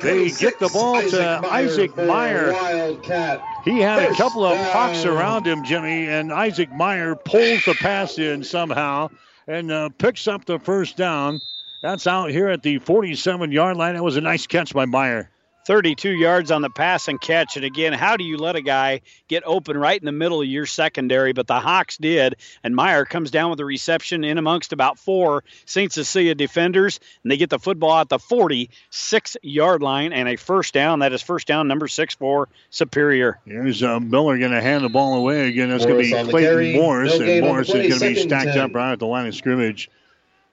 They 0.00 0.30
get 0.30 0.58
the 0.60 0.68
26, 0.68 0.72
ball 0.72 1.02
to 1.02 1.48
Isaac 1.50 1.96
Meyer. 1.96 2.52
Wildcat. 2.52 3.42
He 3.64 3.80
had 3.80 4.10
a 4.10 4.14
couple 4.14 4.44
of 4.44 4.56
pucks 4.70 5.04
around 5.04 5.46
him, 5.46 5.64
Jimmy, 5.64 6.08
and 6.08 6.32
Isaac 6.32 6.72
Meyer 6.72 7.16
pulls 7.16 7.64
the 7.64 7.74
pass 7.74 8.18
in 8.18 8.44
somehow 8.44 9.10
and 9.48 9.72
uh, 9.72 9.88
picks 9.98 10.28
up 10.28 10.44
the 10.44 10.58
first 10.60 10.96
down. 10.96 11.40
That's 11.82 12.06
out 12.06 12.30
here 12.30 12.48
at 12.48 12.62
the 12.62 12.78
47 12.78 13.50
yard 13.50 13.76
line. 13.76 13.94
That 13.94 14.04
was 14.04 14.16
a 14.16 14.20
nice 14.20 14.46
catch 14.46 14.72
by 14.72 14.84
Meyer. 14.84 15.30
32 15.66 16.10
yards 16.10 16.50
on 16.50 16.62
the 16.62 16.70
pass 16.70 17.08
and 17.08 17.20
catch. 17.20 17.56
And 17.56 17.64
again, 17.64 17.92
how 17.92 18.16
do 18.16 18.24
you 18.24 18.38
let 18.38 18.56
a 18.56 18.62
guy 18.62 19.02
get 19.28 19.42
open 19.46 19.76
right 19.76 20.00
in 20.00 20.06
the 20.06 20.12
middle 20.12 20.40
of 20.40 20.46
your 20.46 20.66
secondary? 20.66 21.32
But 21.32 21.46
the 21.46 21.60
Hawks 21.60 21.96
did. 21.98 22.36
And 22.64 22.74
Meyer 22.74 23.04
comes 23.04 23.30
down 23.30 23.50
with 23.50 23.60
a 23.60 23.64
reception 23.64 24.24
in 24.24 24.38
amongst 24.38 24.72
about 24.72 24.98
four 24.98 25.44
St. 25.66 25.92
Cecilia 25.92 26.34
defenders. 26.34 27.00
And 27.22 27.30
they 27.30 27.36
get 27.36 27.50
the 27.50 27.58
football 27.58 27.98
at 27.98 28.08
the 28.08 28.18
46 28.18 29.36
yard 29.42 29.82
line 29.82 30.12
and 30.12 30.28
a 30.28 30.36
first 30.36 30.74
down. 30.74 31.00
That 31.00 31.12
is 31.12 31.22
first 31.22 31.46
down 31.46 31.68
number 31.68 31.88
six 31.88 32.14
for 32.14 32.48
Superior. 32.70 33.38
Here's 33.44 33.82
uh, 33.82 34.00
Miller 34.00 34.38
going 34.38 34.52
to 34.52 34.62
hand 34.62 34.84
the 34.84 34.88
ball 34.88 35.14
away 35.14 35.48
again. 35.48 35.70
That's 35.70 35.84
going 35.84 36.02
to 36.02 36.02
be 36.02 36.10
Clayton 36.10 36.40
carry. 36.40 36.76
Morris, 36.76 37.12
No 37.12 37.16
and 37.16 37.24
gain 37.26 37.42
on 37.42 37.46
the 37.46 37.52
Morris 37.52 37.68
is 37.68 37.74
going 37.74 38.14
to 38.14 38.20
be 38.20 38.28
stacked 38.28 38.48
and 38.48 38.58
up 38.58 38.74
right 38.74 38.92
at 38.92 38.98
the 38.98 39.06
line 39.06 39.26
of 39.26 39.34
scrimmage. 39.34 39.90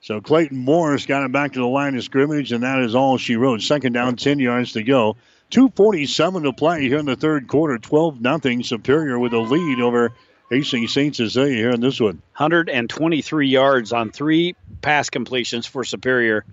So 0.00 0.20
Clayton 0.20 0.58
Morris 0.58 1.06
got 1.06 1.24
it 1.24 1.32
back 1.32 1.52
to 1.52 1.58
the 1.58 1.66
line 1.66 1.96
of 1.96 2.04
scrimmage, 2.04 2.52
and 2.52 2.62
that 2.62 2.80
is 2.80 2.94
all 2.94 3.18
she 3.18 3.36
wrote. 3.36 3.62
Second 3.62 3.92
down, 3.92 4.16
10 4.16 4.38
yards 4.38 4.72
to 4.72 4.82
go. 4.82 5.16
247 5.50 6.42
to 6.44 6.52
play 6.52 6.82
here 6.82 6.98
in 6.98 7.06
the 7.06 7.16
third 7.16 7.48
quarter. 7.48 7.78
12 7.78 8.20
nothing. 8.20 8.62
Superior 8.62 9.18
with 9.18 9.32
a 9.32 9.38
lead 9.38 9.80
over 9.80 10.12
Hastings 10.50 10.92
St. 10.92 11.16
Cecilia 11.16 11.56
here 11.56 11.70
in 11.70 11.80
this 11.80 12.00
one. 12.00 12.22
123 12.36 13.48
yards 13.48 13.92
on 13.92 14.10
three 14.10 14.54
pass 14.82 15.10
completions 15.10 15.66
for 15.66 15.84
Superior. 15.84 16.44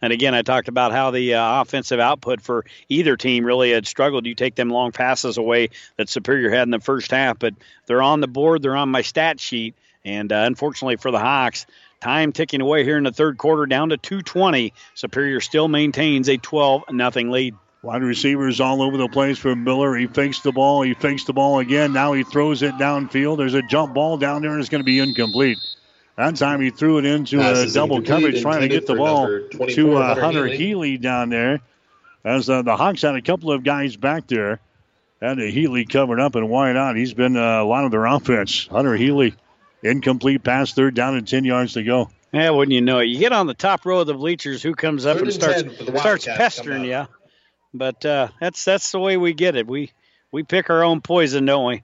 And 0.00 0.12
again, 0.12 0.34
I 0.34 0.42
talked 0.42 0.68
about 0.68 0.92
how 0.92 1.10
the 1.10 1.34
uh, 1.34 1.62
offensive 1.62 2.00
output 2.00 2.40
for 2.42 2.64
either 2.88 3.16
team 3.16 3.44
really 3.44 3.72
had 3.72 3.86
struggled. 3.86 4.26
You 4.26 4.34
take 4.34 4.54
them 4.54 4.70
long 4.70 4.92
passes 4.92 5.38
away 5.38 5.70
that 5.96 6.08
Superior 6.08 6.50
had 6.50 6.62
in 6.62 6.70
the 6.70 6.80
first 6.80 7.10
half, 7.10 7.38
but 7.38 7.54
they're 7.86 8.02
on 8.02 8.20
the 8.20 8.28
board, 8.28 8.62
they're 8.62 8.76
on 8.76 8.90
my 8.90 9.02
stat 9.02 9.40
sheet. 9.40 9.74
And 10.04 10.32
uh, 10.32 10.44
unfortunately 10.46 10.96
for 10.96 11.10
the 11.10 11.18
Hawks, 11.18 11.66
time 12.06 12.30
ticking 12.32 12.60
away 12.60 12.84
here 12.84 12.96
in 12.96 13.02
the 13.02 13.10
third 13.10 13.36
quarter 13.36 13.66
down 13.66 13.88
to 13.88 13.96
220. 13.96 14.72
Superior 14.94 15.40
still 15.40 15.66
maintains 15.66 16.28
a 16.28 16.36
12 16.36 16.84
nothing 16.92 17.30
lead. 17.30 17.56
Wide 17.82 18.02
receivers 18.02 18.60
all 18.60 18.80
over 18.80 18.96
the 18.96 19.08
place 19.08 19.38
for 19.38 19.56
Miller. 19.56 19.96
He 19.96 20.06
fakes 20.06 20.40
the 20.40 20.52
ball. 20.52 20.82
He 20.82 20.94
fakes 20.94 21.24
the 21.24 21.32
ball 21.32 21.58
again. 21.58 21.92
Now 21.92 22.12
he 22.12 22.22
throws 22.22 22.62
it 22.62 22.74
downfield. 22.74 23.38
There's 23.38 23.54
a 23.54 23.62
jump 23.62 23.94
ball 23.94 24.18
down 24.18 24.42
there, 24.42 24.52
and 24.52 24.60
it's 24.60 24.68
going 24.68 24.80
to 24.80 24.84
be 24.84 25.00
incomplete. 25.00 25.58
That 26.16 26.36
time 26.36 26.60
he 26.60 26.70
threw 26.70 26.98
it 26.98 27.04
into 27.04 27.38
Pass 27.38 27.58
a 27.58 27.74
double 27.74 28.00
coverage, 28.02 28.40
trying 28.40 28.62
to 28.62 28.68
get 28.68 28.86
the 28.86 28.94
ball 28.94 29.26
for 29.26 29.40
number 29.40 29.48
24, 29.48 29.74
to 29.74 29.96
uh, 29.96 30.06
Hunter 30.06 30.20
Hunter 30.22 30.46
Healy. 30.46 30.56
Healy 30.56 30.98
down 30.98 31.28
there. 31.28 31.60
As 32.24 32.48
uh, 32.48 32.62
the 32.62 32.76
Hawks 32.76 33.02
had 33.02 33.16
a 33.16 33.22
couple 33.22 33.52
of 33.52 33.62
guys 33.64 33.96
back 33.96 34.26
there, 34.28 34.60
had 35.20 35.38
a 35.38 35.50
Healy 35.50 35.84
covered 35.84 36.20
up 36.20 36.36
and 36.36 36.48
wide 36.48 36.76
out. 36.76 36.96
He's 36.96 37.14
been 37.14 37.36
uh, 37.36 37.62
a 37.62 37.64
lot 37.64 37.84
of 37.84 37.90
their 37.90 38.06
offense. 38.06 38.66
Hunter 38.68 38.96
Healy, 38.96 39.34
incomplete 39.88 40.42
pass, 40.42 40.72
third 40.72 40.94
down 40.94 41.16
and 41.16 41.26
ten 41.26 41.44
yards 41.44 41.74
to 41.74 41.82
go. 41.82 42.10
Yeah, 42.32 42.50
wouldn't 42.50 42.74
you 42.74 42.80
know 42.80 42.98
it? 42.98 43.06
You 43.06 43.18
get 43.18 43.32
on 43.32 43.46
the 43.46 43.54
top 43.54 43.86
row 43.86 44.00
of 44.00 44.06
the 44.06 44.14
bleachers, 44.14 44.62
who 44.62 44.74
comes 44.74 45.06
up 45.06 45.14
Third 45.14 45.22
and 45.22 45.32
and 45.32 45.42
starts 45.42 45.62
10 45.62 45.74
for 45.76 45.84
the 45.84 45.98
starts 45.98 46.26
pestering 46.26 46.78
coming 46.78 46.90
you? 46.90 47.06
But 47.72 48.04
uh, 48.04 48.28
that's 48.40 48.64
that's 48.64 48.92
the 48.92 48.98
way 48.98 49.16
we 49.16 49.32
get 49.32 49.56
it. 49.56 49.66
We 49.66 49.92
we 50.32 50.42
pick 50.42 50.70
our 50.70 50.82
own 50.82 51.00
poison, 51.00 51.44
don't 51.44 51.66
we? 51.66 51.82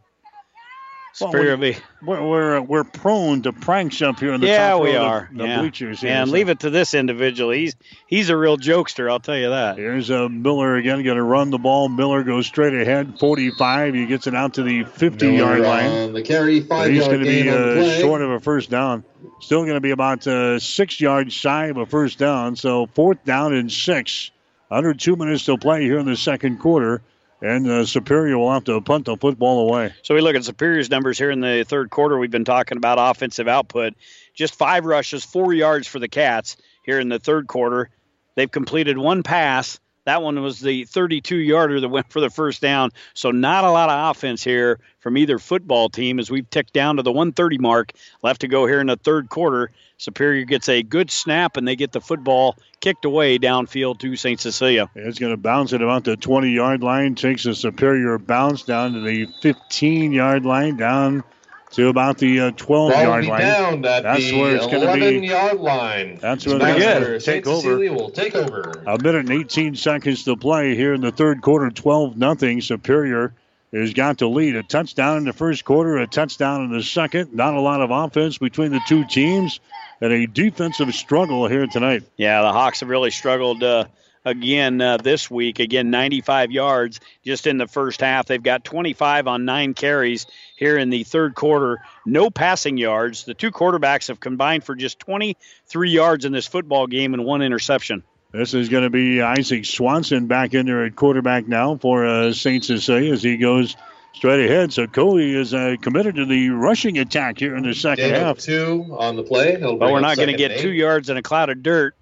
Superior 1.15 1.57
will 1.57 1.73
be. 1.73 1.77
We're, 2.03 2.27
we're, 2.27 2.61
we're 2.63 2.85
prone 2.85 3.43
to 3.43 3.53
pranks 3.53 4.01
up 4.01 4.19
here 4.19 4.33
in 4.33 4.41
the 4.41 4.47
yeah, 4.47 4.71
top 4.71 4.83
we 4.83 4.97
are. 4.97 5.25
of 5.25 5.37
the, 5.37 5.43
the 5.43 5.49
yeah. 5.49 5.61
bleachers. 5.61 6.01
Here, 6.01 6.11
and 6.11 6.29
so. 6.29 6.33
leave 6.33 6.49
it 6.49 6.61
to 6.61 6.71
this 6.71 6.95
individual. 6.95 7.51
He's 7.51 7.77
he's 8.07 8.31
a 8.31 8.37
real 8.37 8.57
jokester. 8.57 9.11
I'll 9.11 9.21
tell 9.21 9.37
you 9.37 9.51
that. 9.51 9.77
Here's 9.77 10.11
uh, 10.11 10.29
Miller 10.31 10.77
again, 10.77 11.03
going 11.03 11.19
to 11.19 11.23
run 11.23 11.51
the 11.51 11.59
ball. 11.59 11.91
Miller 11.91 12.23
goes 12.23 12.47
straight 12.47 12.75
ahead, 12.75 13.19
45. 13.19 13.95
He 13.95 14.07
gets 14.07 14.27
it 14.27 14.35
out 14.35 14.55
to 14.55 14.63
the 14.63 14.85
50 14.85 15.35
yard 15.35 15.61
line. 15.61 15.91
On 15.91 16.13
the 16.15 16.23
carry, 16.23 16.61
five 16.61 16.91
He's 16.91 17.07
going 17.07 17.21
to 17.21 17.27
be 17.27 17.43
gain 17.43 17.49
uh, 17.49 17.99
short 17.99 18.23
of 18.23 18.31
a 18.31 18.41
first 18.41 18.71
down. 18.71 19.05
Still 19.41 19.63
going 19.65 19.75
to 19.75 19.81
be 19.81 19.91
about 19.91 20.27
uh, 20.27 20.59
six 20.59 21.01
yards 21.01 21.35
shy 21.35 21.67
of 21.67 21.77
a 21.77 21.85
first 21.85 22.19
down. 22.19 22.57
So 22.57 22.87
fourth 22.87 23.23
down 23.25 23.53
and 23.53 23.71
six. 23.71 24.31
Under 24.71 24.95
two 24.95 25.17
minutes 25.17 25.45
to 25.45 25.59
play 25.59 25.83
here 25.83 25.99
in 25.99 26.07
the 26.07 26.17
second 26.17 26.59
quarter. 26.59 27.03
And 27.43 27.69
uh, 27.69 27.85
Superior 27.85 28.39
will 28.39 28.53
have 28.53 28.65
to 28.65 28.81
punt 28.81 29.07
the 29.07 29.17
football 29.17 29.69
away. 29.69 29.93
So 30.03 30.15
we 30.15 30.21
look 30.21 30.37
at 30.37 30.45
Superior's 30.45 30.89
numbers 30.89 31.19
here 31.19 31.33
in 31.33 31.41
the 31.41 31.65
third 31.67 31.91
quarter. 31.91 32.17
We've 32.17 32.31
been 32.31 32.45
talking 32.45 32.79
about 32.79 32.99
offensive 33.01 33.49
output. 33.49 33.95
Just 34.33 34.55
five 34.55 34.85
rushes, 34.85 35.25
four 35.25 35.53
yards 35.53 35.89
for 35.89 35.99
the 35.99 36.09
Cats 36.09 36.57
here 36.85 37.01
in 37.01 37.09
the 37.09 37.19
third 37.19 37.49
quarter. 37.49 37.91
They've 38.37 38.51
completed 38.51 38.97
one 38.97 39.25
pass. 39.25 39.81
That 40.05 40.23
one 40.23 40.41
was 40.41 40.61
the 40.61 40.85
32 40.85 41.37
yarder 41.37 41.81
that 41.81 41.89
went 41.89 42.11
for 42.11 42.21
the 42.21 42.31
first 42.31 42.61
down. 42.61 42.91
So, 43.15 43.31
not 43.31 43.65
a 43.65 43.71
lot 43.71 43.89
of 43.89 44.11
offense 44.11 44.43
here 44.43 44.81
from 45.01 45.17
either 45.17 45.39
football 45.39 45.89
team 45.89 46.19
as 46.19 46.31
we've 46.31 46.49
ticked 46.49 46.73
down 46.73 46.97
to 46.97 47.03
the 47.03 47.13
130 47.13 47.59
mark. 47.59 47.93
Left 48.23 48.41
to 48.41 48.49
go 48.49 48.67
here 48.67 48.81
in 48.81 48.89
the 48.89 48.97
third 48.97 49.29
quarter. 49.29 49.71
Superior 50.03 50.45
gets 50.45 50.69
a 50.69 50.83
good 50.83 51.13
snap 51.13 51.57
and 51.57 51.67
they 51.67 51.77
get 51.77 51.93
the 51.93 52.01
football 52.01 52.57
kicked 52.81 53.05
away 53.05 53.39
downfield 53.39 54.01
to 54.01 54.17
St. 54.17 54.41
Cecilia. 54.41 54.91
It's 54.97 55.21
going 55.21 55.33
to 55.33 55.37
bounce 55.37 55.73
at 55.73 55.81
about 55.81 56.03
the 56.03 56.17
20 56.17 56.51
yard 56.51 56.83
line, 56.83 57.15
takes 57.15 57.47
a 57.47 57.55
Superior 57.55 58.19
bounce 58.19 58.65
down 58.65 58.95
to 58.95 59.01
the 59.01 59.29
15 59.43 60.13
yard 60.13 60.45
line, 60.45 60.77
down 60.77 61.23
to 61.71 61.87
about 61.87 62.19
the 62.19 62.41
uh, 62.41 62.51
12 62.51 62.91
Ball 62.93 62.99
will 62.99 63.05
yard 63.05 63.23
be 63.23 63.31
line. 63.31 63.41
down 63.41 63.85
at 63.85 64.03
That's 64.03 64.29
the 64.29 64.41
where 64.41 64.57
it's 64.57 64.67
going 64.67 65.01
to 65.01 65.21
be. 65.21 65.27
yard 65.29 65.61
line. 65.61 66.19
That's 66.21 66.47
where 66.47 66.59
they're 66.59 66.75
where 66.75 67.01
going 67.01 67.13
to 67.13 67.21
St. 67.21 67.45
take 67.45 67.47
over. 67.47 67.61
Cecilia 67.61 67.93
will 67.93 68.11
take 68.11 68.35
over. 68.35 68.83
A 68.85 68.99
minute 68.99 69.31
and 69.31 69.31
18 69.31 69.77
seconds 69.77 70.25
to 70.25 70.37
play 70.37 70.75
here 70.75 70.95
in 70.95 71.01
the 71.01 71.13
third 71.13 71.43
quarter, 71.43 71.71
12 71.71 72.17
nothing. 72.17 72.61
Superior 72.61 73.35
has 73.81 73.95
got 73.95 74.19
the 74.19 74.29
lead. 74.29 74.57
A 74.57 74.63
touchdown 74.63 75.19
in 75.19 75.25
the 75.25 75.33
first 75.33 75.65
quarter, 75.65 75.97
a 75.97 76.07
touchdown 76.07 76.65
in 76.65 76.73
the 76.73 76.83
second. 76.83 77.33
Not 77.33 77.55
a 77.55 77.61
lot 77.61 77.81
of 77.81 77.91
offense 77.91 78.39
between 78.39 78.73
the 78.73 78.81
two 78.87 79.05
teams, 79.05 79.61
and 80.01 80.13
a 80.13 80.27
defensive 80.27 80.95
struggle 80.95 81.47
here 81.47 81.67
tonight. 81.67 82.03
Yeah, 82.17 82.43
the 82.43 82.53
Hawks 82.53 82.81
have 82.81 82.89
really 82.89 83.11
struggled 83.11 83.63
uh, 83.63 83.87
again 84.25 84.81
uh, 84.81 84.97
this 84.99 85.31
week. 85.31 85.59
Again, 85.59 85.91
95 85.91 86.51
yards 86.51 87.01
just 87.25 87.47
in 87.47 87.59
the 87.59 87.67
first 87.67 88.01
half. 88.01 88.27
They've 88.27 88.43
got 88.43 88.65
25 88.65 89.27
on 89.27 89.45
nine 89.45 89.75
carries 89.75 90.27
here 90.57 90.77
in 90.77 90.91
the 90.91 91.05
third 91.05 91.35
quarter. 91.35 91.83
No 92.05 92.31
passing 92.31 92.77
yards. 92.77 93.25
The 93.25 93.35
two 93.35 93.51
quarterbacks 93.51 94.09
have 94.09 94.21
combined 94.21 94.65
for 94.65 94.75
just 94.75 94.99
23 95.01 95.91
yards 95.91 96.25
in 96.25 96.33
this 96.33 96.47
football 96.47 96.87
game 96.87 97.15
and 97.15 97.25
one 97.25 97.43
interception. 97.43 98.03
This 98.33 98.55
is 98.55 98.71
going 98.71 98.85
to 98.85 98.91
be 98.91 99.21
Isaac 99.21 99.67
Swanson 99.67 100.27
back 100.27 100.55
in 100.55 100.65
there 100.67 100.85
at 100.85 100.97
quarterback 100.97 101.47
now 101.47 101.77
for 101.77 102.07
uh, 102.07 102.33
St. 102.33 102.65
Cecilia 102.65 103.13
as 103.13 103.23
he 103.23 103.37
goes 103.37 103.77
straight 104.15 104.47
ahead. 104.47 104.73
So 104.73 104.87
Cody 104.87 105.35
is 105.35 105.53
uh, 105.53 105.77
committed 105.81 106.17
to 106.17 106.25
the 106.25 106.49
rushing 106.51 106.99
attack 106.99 107.39
here 107.39 107.55
in 107.57 107.63
the 107.65 107.75
second 107.75 108.11
Gain 108.11 108.15
half. 108.15 108.39
two 108.39 108.87
on 108.99 109.17
the 109.17 109.23
play. 109.23 109.59
He'll 109.59 109.73
But 109.77 109.87
bring 109.87 109.93
we're 109.93 110.01
not 110.01 110.17
going 110.17 110.31
to 110.31 110.37
get 110.37 110.53
and 110.53 110.61
two 110.61 110.73
yards 110.73 111.11
in 111.11 111.19
a 111.19 111.23
cloud 111.23 111.51
of 111.51 111.63
dirt 111.63 111.95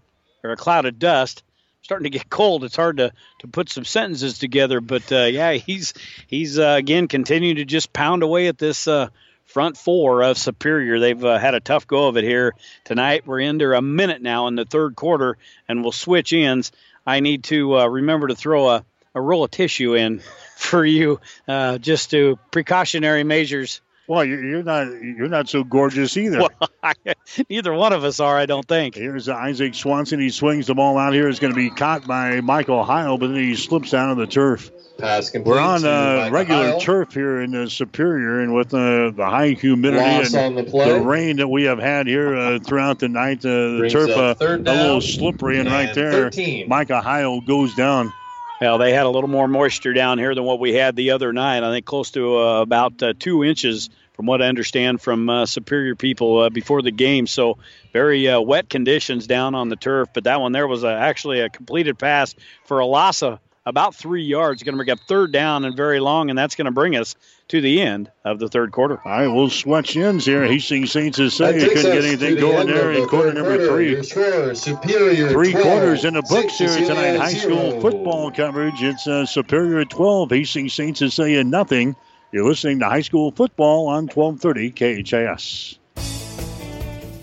or 0.45 0.51
a 0.53 0.57
cloud 0.57 0.87
of 0.87 0.99
dust. 0.99 1.43
Starting 1.83 2.05
to 2.05 2.11
get 2.11 2.31
cold. 2.31 2.63
It's 2.63 2.77
hard 2.77 2.99
to, 2.99 3.11
to 3.41 3.49
put 3.49 3.69
some 3.69 3.85
sentences 3.85 4.39
together. 4.39 4.81
But 4.81 5.11
uh, 5.11 5.25
yeah, 5.25 5.53
he's 5.55 5.95
he's 6.29 6.59
uh, 6.59 6.77
again 6.79 7.09
continuing 7.09 7.57
to 7.57 7.65
just 7.65 7.93
pound 7.93 8.23
away 8.23 8.47
at 8.47 8.59
this 8.59 8.87
uh, 8.87 9.09
front 9.53 9.77
four 9.77 10.23
of 10.23 10.39
Superior. 10.39 10.99
They've 11.01 11.25
uh, 11.25 11.39
had 11.39 11.55
a 11.55 11.61
tough 11.61 11.87
go 11.87 12.09
of 12.09 12.17
it 12.17 12.25
here 12.25 12.55
tonight. 12.85 13.27
We're 13.27 13.43
under 13.49 13.75
a 13.75 13.83
minute 13.83 14.23
now 14.23 14.47
in 14.47 14.55
the 14.55 14.65
third 14.65 14.97
quarter, 14.97 15.37
and 15.69 15.83
we'll 15.83 15.93
switch 15.93 16.33
ends. 16.33 16.73
I 17.07 17.21
need 17.21 17.45
to 17.45 17.79
uh, 17.79 17.87
remember 17.87 18.29
to 18.29 18.35
throw 18.37 18.69
a, 18.69 18.85
a 19.15 19.21
roll 19.21 19.45
of 19.45 19.51
tissue 19.51 19.95
in 19.95 20.21
for 20.57 20.85
you, 20.85 21.21
uh, 21.49 21.79
just 21.79 22.11
to 22.13 22.39
precautionary 22.51 23.25
measures. 23.25 23.81
Well, 24.07 24.25
you- 24.25 24.41
you're 24.41 24.63
not 24.65 24.87
you're 24.89 25.29
not 25.29 25.49
so 25.49 25.63
gorgeous 25.65 26.17
either. 26.17 26.41
Well, 26.41 26.71
neither 27.49 27.73
one 27.73 27.93
of 27.93 28.03
us 28.05 28.19
are, 28.19 28.37
I 28.37 28.47
don't 28.47 28.67
think. 28.67 28.97
Here's 28.97 29.29
Isaac 29.29 29.75
Swanson. 29.75 30.19
He 30.21 30.31
swings 30.31 30.67
the 30.67 30.75
ball 30.75 30.99
out 30.99 31.13
here. 31.13 31.29
It's 31.29 31.39
going 31.39 31.53
to 31.53 31.57
be 31.57 31.71
caught 31.71 32.07
by 32.09 32.41
Michael 32.41 32.83
Heil, 32.85 33.19
but 33.19 33.29
then 33.29 33.37
he 33.37 33.55
slips 33.55 33.91
down 33.91 34.09
on 34.11 34.19
the 34.19 34.27
turf. 34.27 34.71
Pass 35.01 35.31
complete 35.31 35.53
We're 35.53 35.61
on 35.61 35.81
to 35.83 35.91
uh, 35.91 36.29
regular 36.31 36.65
Heil. 36.69 36.81
turf 36.81 37.13
here 37.15 37.41
in 37.41 37.55
uh, 37.55 37.69
Superior, 37.69 38.41
and 38.41 38.55
with 38.55 38.73
uh, 38.75 39.11
the 39.11 39.25
high 39.25 39.51
humidity 39.51 40.03
Loss 40.03 40.35
and 40.35 40.59
on 40.59 40.65
the 40.65 40.71
play. 40.71 40.99
rain 41.01 41.37
that 41.37 41.49
we 41.49 41.65
have 41.65 41.79
had 41.79 42.07
here 42.07 42.37
uh, 42.37 42.59
throughout 42.59 42.99
the 42.99 43.09
night, 43.09 43.45
uh, 43.45 43.79
the 43.79 43.89
turf 43.91 44.11
uh, 44.11 44.35
third 44.35 44.67
a 44.67 44.73
little 44.73 45.01
slippery, 45.01 45.59
and, 45.59 45.69
right 45.69 45.95
there, 45.95 46.13
13. 46.13 46.69
Micah 46.69 47.01
Heil 47.01 47.41
goes 47.41 47.75
down. 47.75 48.13
Well, 48.61 48.77
they 48.77 48.93
had 48.93 49.07
a 49.07 49.09
little 49.09 49.31
more 49.31 49.49
moisture 49.49 49.95
down 49.95 50.19
here 50.19 50.35
than 50.35 50.45
what 50.45 50.61
we 50.61 50.75
had 50.75 50.95
the 50.95 51.13
other 51.13 51.33
night. 51.33 51.63
I 51.63 51.73
think 51.73 51.87
close 51.87 52.11
to 52.11 52.39
uh, 52.39 52.61
about 52.61 53.03
uh, 53.03 53.15
two 53.19 53.43
inches, 53.43 53.89
from 54.21 54.27
what 54.27 54.43
I 54.43 54.49
understand 54.49 55.01
from 55.01 55.31
uh, 55.31 55.47
Superior 55.47 55.97
people 55.97 56.41
uh, 56.41 56.51
before 56.51 56.83
the 56.83 56.91
game. 56.91 57.27
So 57.27 57.57
very 57.95 58.29
uh, 58.29 58.39
wet 58.39 58.69
conditions 58.69 59.27
down 59.27 59.55
on 59.55 59.71
the 59.71 59.77
turf. 59.77 60.11
But 60.13 60.25
that 60.25 60.43
one 60.43 60.53
there 60.53 60.69
was 60.69 60.85
a, 60.85 60.93
actually 60.93 61.41
a 61.41 61.49
completed 61.49 61.99
pass 61.99 62.35
for 62.67 62.81
a 62.81 62.87
loss 62.87 63.23
of 63.23 63.39
about 63.67 63.95
three 63.95 64.23
yards. 64.23 64.63
Going 64.63 64.75
to 64.75 64.85
bring 64.85 64.91
up 64.91 65.01
third 65.01 65.33
down 65.33 65.65
and 65.65 65.77
very 65.77 66.01
long, 66.01 66.31
and 66.31 66.39
that's 66.39 66.55
going 66.55 66.67
to 66.67 66.71
bring 66.71 66.97
us 66.97 67.15
to 67.49 67.61
the 67.61 67.81
end 67.83 68.11
of 68.25 68.39
the 68.39 68.49
third 68.49 68.73
quarter. 68.73 69.01
All 69.05 69.11
right, 69.11 69.29
we'll 69.29 69.51
switch 69.51 69.97
ends 69.97 70.25
here. 70.25 70.45
Hastings 70.45 70.93
Saints 70.93 71.19
is 71.19 71.35
saying 71.35 71.61
takes 71.61 71.75
couldn't 71.75 71.93
get 71.93 72.05
anything 72.05 72.35
the 72.37 72.41
going 72.41 72.69
end 72.69 72.71
there 72.71 72.93
in 72.93 73.01
the 73.03 73.07
quarter 73.07 73.33
number 73.33 73.67
three. 73.67 74.03
Score, 74.03 74.55
Superior 74.55 75.31
Three 75.31 75.53
12, 75.53 75.67
quarters 75.67 76.05
in 76.05 76.15
the 76.15 76.23
books 76.23 76.59
here 76.59 76.69
tonight. 76.69 76.87
Cecilia 76.87 77.19
High 77.19 77.33
school 77.35 77.81
football 77.81 78.31
coverage. 78.31 78.83
It's 78.83 79.07
uh, 79.07 79.27
Superior 79.27 79.85
12, 79.85 80.31
Hastings 80.31 81.03
is 81.03 81.15
saying 81.15 81.51
nothing. 81.51 81.97
You're 82.33 82.49
listening 82.49 82.79
to 82.79 82.87
high 82.87 83.01
school 83.01 83.33
football 83.33 83.89
on 83.89 84.07
1230 84.07 85.03
KHAS. 85.03 85.80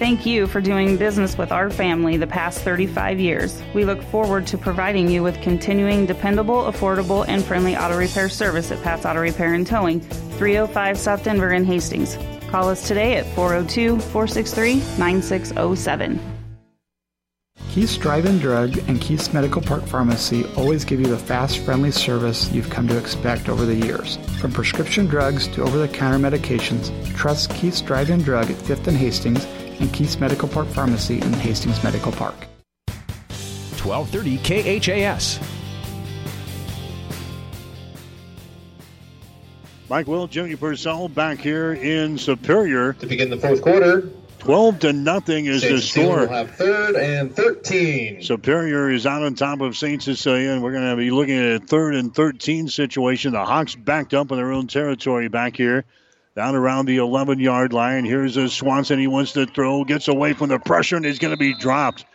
Thank 0.00 0.24
you 0.24 0.46
for 0.46 0.62
doing 0.62 0.96
business 0.96 1.36
with 1.36 1.52
our 1.52 1.68
family 1.68 2.16
the 2.16 2.26
past 2.26 2.62
35 2.62 3.20
years. 3.20 3.62
We 3.74 3.84
look 3.84 4.02
forward 4.04 4.46
to 4.46 4.56
providing 4.56 5.10
you 5.10 5.22
with 5.22 5.38
continuing 5.42 6.06
dependable, 6.06 6.62
affordable, 6.62 7.26
and 7.28 7.44
friendly 7.44 7.76
auto 7.76 7.98
repair 7.98 8.30
service 8.30 8.70
at 8.70 8.82
Pat's 8.82 9.04
Auto 9.04 9.20
Repair 9.20 9.52
and 9.52 9.66
Towing, 9.66 10.00
305 10.00 10.98
South 10.98 11.22
Denver 11.22 11.52
in 11.52 11.66
Hastings. 11.66 12.16
Call 12.48 12.70
us 12.70 12.88
today 12.88 13.18
at 13.18 13.26
402 13.34 14.00
463 14.00 14.76
9607. 14.98 16.18
Keith's 17.68 17.98
Drive-In 17.98 18.38
Drug 18.38 18.78
and 18.88 19.02
Keith's 19.02 19.34
Medical 19.34 19.60
Park 19.60 19.84
Pharmacy 19.84 20.46
always 20.56 20.82
give 20.82 20.98
you 20.98 21.08
the 21.08 21.18
fast, 21.18 21.58
friendly 21.58 21.90
service 21.90 22.50
you've 22.50 22.70
come 22.70 22.88
to 22.88 22.96
expect 22.96 23.50
over 23.50 23.66
the 23.66 23.76
years. 23.76 24.16
From 24.40 24.50
prescription 24.50 25.06
drugs 25.06 25.46
to 25.48 25.62
over-the-counter 25.62 26.18
medications, 26.18 26.90
trust 27.14 27.50
Keith's 27.54 27.82
Drive-In 27.82 28.22
Drug 28.22 28.50
at 28.50 28.56
5th 28.56 28.86
and 28.86 28.96
Hastings 28.96 29.46
and 29.80 29.92
Keith's 29.92 30.20
Medical 30.20 30.48
Park 30.48 30.68
Pharmacy 30.68 31.20
in 31.20 31.32
Hastings 31.32 31.82
Medical 31.82 32.12
Park. 32.12 32.46
1230 33.82 34.38
KHAS. 34.78 35.40
Mike 39.88 40.06
Will, 40.06 40.28
Jimmy 40.28 40.54
Purcell 40.54 41.08
back 41.08 41.38
here 41.38 41.72
in 41.72 42.16
Superior. 42.16 42.92
To 42.92 43.06
begin 43.06 43.28
the 43.28 43.36
fourth 43.36 43.60
quarter, 43.60 44.08
12 44.38 44.78
to 44.80 44.92
nothing 44.92 45.46
is 45.46 45.62
St. 45.62 45.72
the 45.72 45.80
Cecilia 45.80 46.08
score. 46.08 46.20
will 46.20 46.28
have 46.28 46.50
third 46.54 46.96
and 46.96 47.34
13. 47.34 48.22
Superior 48.22 48.90
is 48.90 49.04
out 49.04 49.22
on 49.22 49.34
top 49.34 49.60
of 49.60 49.76
St. 49.76 50.02
Cecilia, 50.02 50.52
and 50.52 50.62
we're 50.62 50.72
going 50.72 50.88
to 50.88 50.96
be 50.96 51.10
looking 51.10 51.36
at 51.36 51.62
a 51.62 51.66
third 51.66 51.94
and 51.96 52.14
13 52.14 52.68
situation. 52.68 53.32
The 53.32 53.44
Hawks 53.44 53.74
backed 53.74 54.14
up 54.14 54.30
in 54.30 54.38
their 54.38 54.52
own 54.52 54.68
territory 54.68 55.28
back 55.28 55.56
here, 55.56 55.84
down 56.40 56.56
around 56.56 56.86
the 56.86 56.96
11 56.96 57.38
yard 57.38 57.74
line. 57.74 58.06
Here's 58.06 58.38
a 58.38 58.48
Swanson. 58.48 58.98
He 58.98 59.06
wants 59.06 59.32
to 59.32 59.44
throw, 59.44 59.84
gets 59.84 60.08
away 60.08 60.32
from 60.32 60.48
the 60.48 60.58
pressure, 60.58 60.96
and 60.96 61.04
he's 61.04 61.18
going 61.18 61.32
to 61.32 61.36
be 61.36 61.52
dropped. 61.52 62.06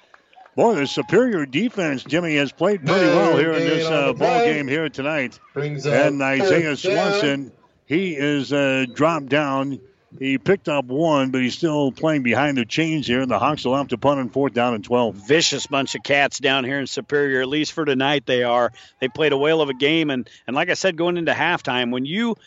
Boy, 0.56 0.74
the 0.74 0.88
Superior 0.88 1.46
defense, 1.46 2.04
Jimmy, 2.04 2.36
has 2.38 2.52
played 2.52 2.84
pretty 2.84 3.06
well 3.06 3.38
here 3.38 3.54
in 3.54 3.60
this 3.60 3.86
uh, 3.86 4.14
ball 4.14 4.44
game 4.44 4.68
here 4.68 4.90
tonight. 4.90 5.40
And 5.56 6.20
Isaiah. 6.24 6.76
Swanson, 6.76 7.52
he 7.86 8.16
is 8.16 8.52
uh, 8.52 8.88
dropped 8.92 9.30
down 9.30 9.80
He 10.18 10.40
picked 10.40 10.70
up 10.70 10.86
one, 10.86 11.30
but 11.30 11.42
he's 11.42 11.56
still 11.56 11.92
playing 11.92 12.24
behind 12.24 12.58
the 12.58 12.66
chains 12.66 13.06
here, 13.06 13.22
and 13.22 13.30
the 13.30 13.38
Hawks 13.38 13.64
will 13.64 13.76
have 13.76 13.90
to 13.90 13.98
punt 14.00 14.20
on 14.20 14.30
fourth 14.30 14.56
down 14.56 14.74
and 14.74 14.84
12. 14.84 15.28
Vicious 15.28 15.68
bunch 15.68 15.94
of 15.94 16.02
cats 16.02 16.40
down 16.40 16.64
here 16.64 16.80
in 16.80 16.88
Superior, 16.88 17.42
at 17.42 17.48
least 17.48 17.74
for 17.74 17.86
tonight 17.86 18.26
they 18.26 18.42
are. 18.42 18.72
They 19.00 19.08
played 19.08 19.34
a 19.34 19.38
whale 19.38 19.62
of 19.62 19.70
a 19.70 19.76
game, 19.76 20.10
and, 20.10 20.28
and 20.48 20.56
like 20.56 20.72
I 20.72 20.74
said, 20.74 20.98
going 20.98 21.18
into 21.18 21.34
halftime, 21.34 21.92
when 21.92 22.06
you 22.06 22.38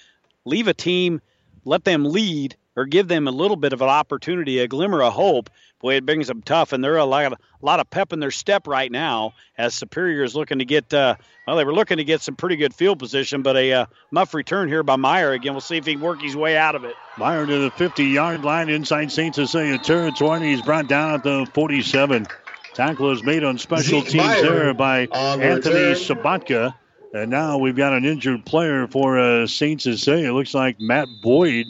leave 0.45 0.67
a 0.67 0.75
team, 0.75 1.21
let 1.65 1.85
them 1.85 2.05
lead, 2.05 2.57
or 2.77 2.85
give 2.85 3.09
them 3.09 3.27
a 3.27 3.33
little 3.33 3.57
bit 3.57 3.73
of 3.73 3.83
an 3.83 3.89
opportunity, 3.89 4.61
a 4.61 4.69
glimmer 4.69 5.03
of 5.03 5.13
hope, 5.13 5.51
boy, 5.81 5.95
it 5.95 6.07
brings 6.07 6.29
them 6.29 6.43
tough, 6.43 6.73
and 6.73 6.83
they're 6.83 6.97
a 6.97 7.05
lot, 7.05 7.25
of, 7.25 7.33
a 7.33 7.67
lot 7.67 7.81
of 7.81 7.91
pep 7.91 8.13
in 8.13 8.21
their 8.21 8.31
step 8.31 8.67
right 8.67 8.91
now 8.91 9.35
as 9.57 9.75
Superior 9.75 10.23
is 10.23 10.35
looking 10.35 10.61
to 10.61 10.65
get. 10.65 10.93
Uh, 10.95 11.17
well, 11.47 11.57
they 11.57 11.65
were 11.65 11.75
looking 11.75 11.97
to 11.97 12.05
get 12.05 12.21
some 12.21 12.37
pretty 12.37 12.57
good 12.57 12.75
field 12.75 12.99
position, 12.99 13.43
but 13.43 13.57
a 13.57 13.73
uh, 13.73 13.87
muff 14.11 14.35
return 14.35 14.69
here 14.69 14.83
by 14.83 14.97
Meyer 14.97 15.33
again. 15.33 15.55
We'll 15.55 15.61
see 15.61 15.77
if 15.77 15.87
he 15.87 15.95
can 15.95 16.03
work 16.03 16.21
his 16.23 16.37
way 16.37 16.57
out 16.57 16.75
of 16.75 16.85
it. 16.85 16.95
Meyer 17.17 17.47
to 17.47 17.59
the 17.59 17.71
50-yard 17.71 18.45
line 18.45 18.69
inside 18.69 19.11
St. 19.11 19.35
Cecilia 19.35 19.79
territory, 19.79 20.37
and 20.37 20.45
he's 20.45 20.63
brought 20.63 20.89
down 20.89 21.15
at 21.15 21.25
the 21.25 21.49
47. 21.55 22.27
Tackle 22.75 23.11
is 23.11 23.25
made 23.25 23.43
on 23.43 23.59
special 23.59 24.03
Zeke 24.03 24.11
teams 24.11 24.25
Meyer 24.25 24.43
there 24.43 24.75
by 24.75 25.01
Anthony 25.07 25.75
return. 25.75 25.95
Sabatka. 25.97 26.75
And 27.13 27.31
now 27.31 27.59
we've 27.59 27.77
got 27.77 27.95
an 27.95 28.05
injured 28.05 28.45
player 28.45 28.87
for 28.87 29.19
uh, 29.19 29.47
St. 29.47 29.81
Cecilia. 29.81 30.29
It 30.29 30.33
looks 30.33 30.53
like 30.53 30.79
Matt 30.79 31.09
Boyd 31.23 31.67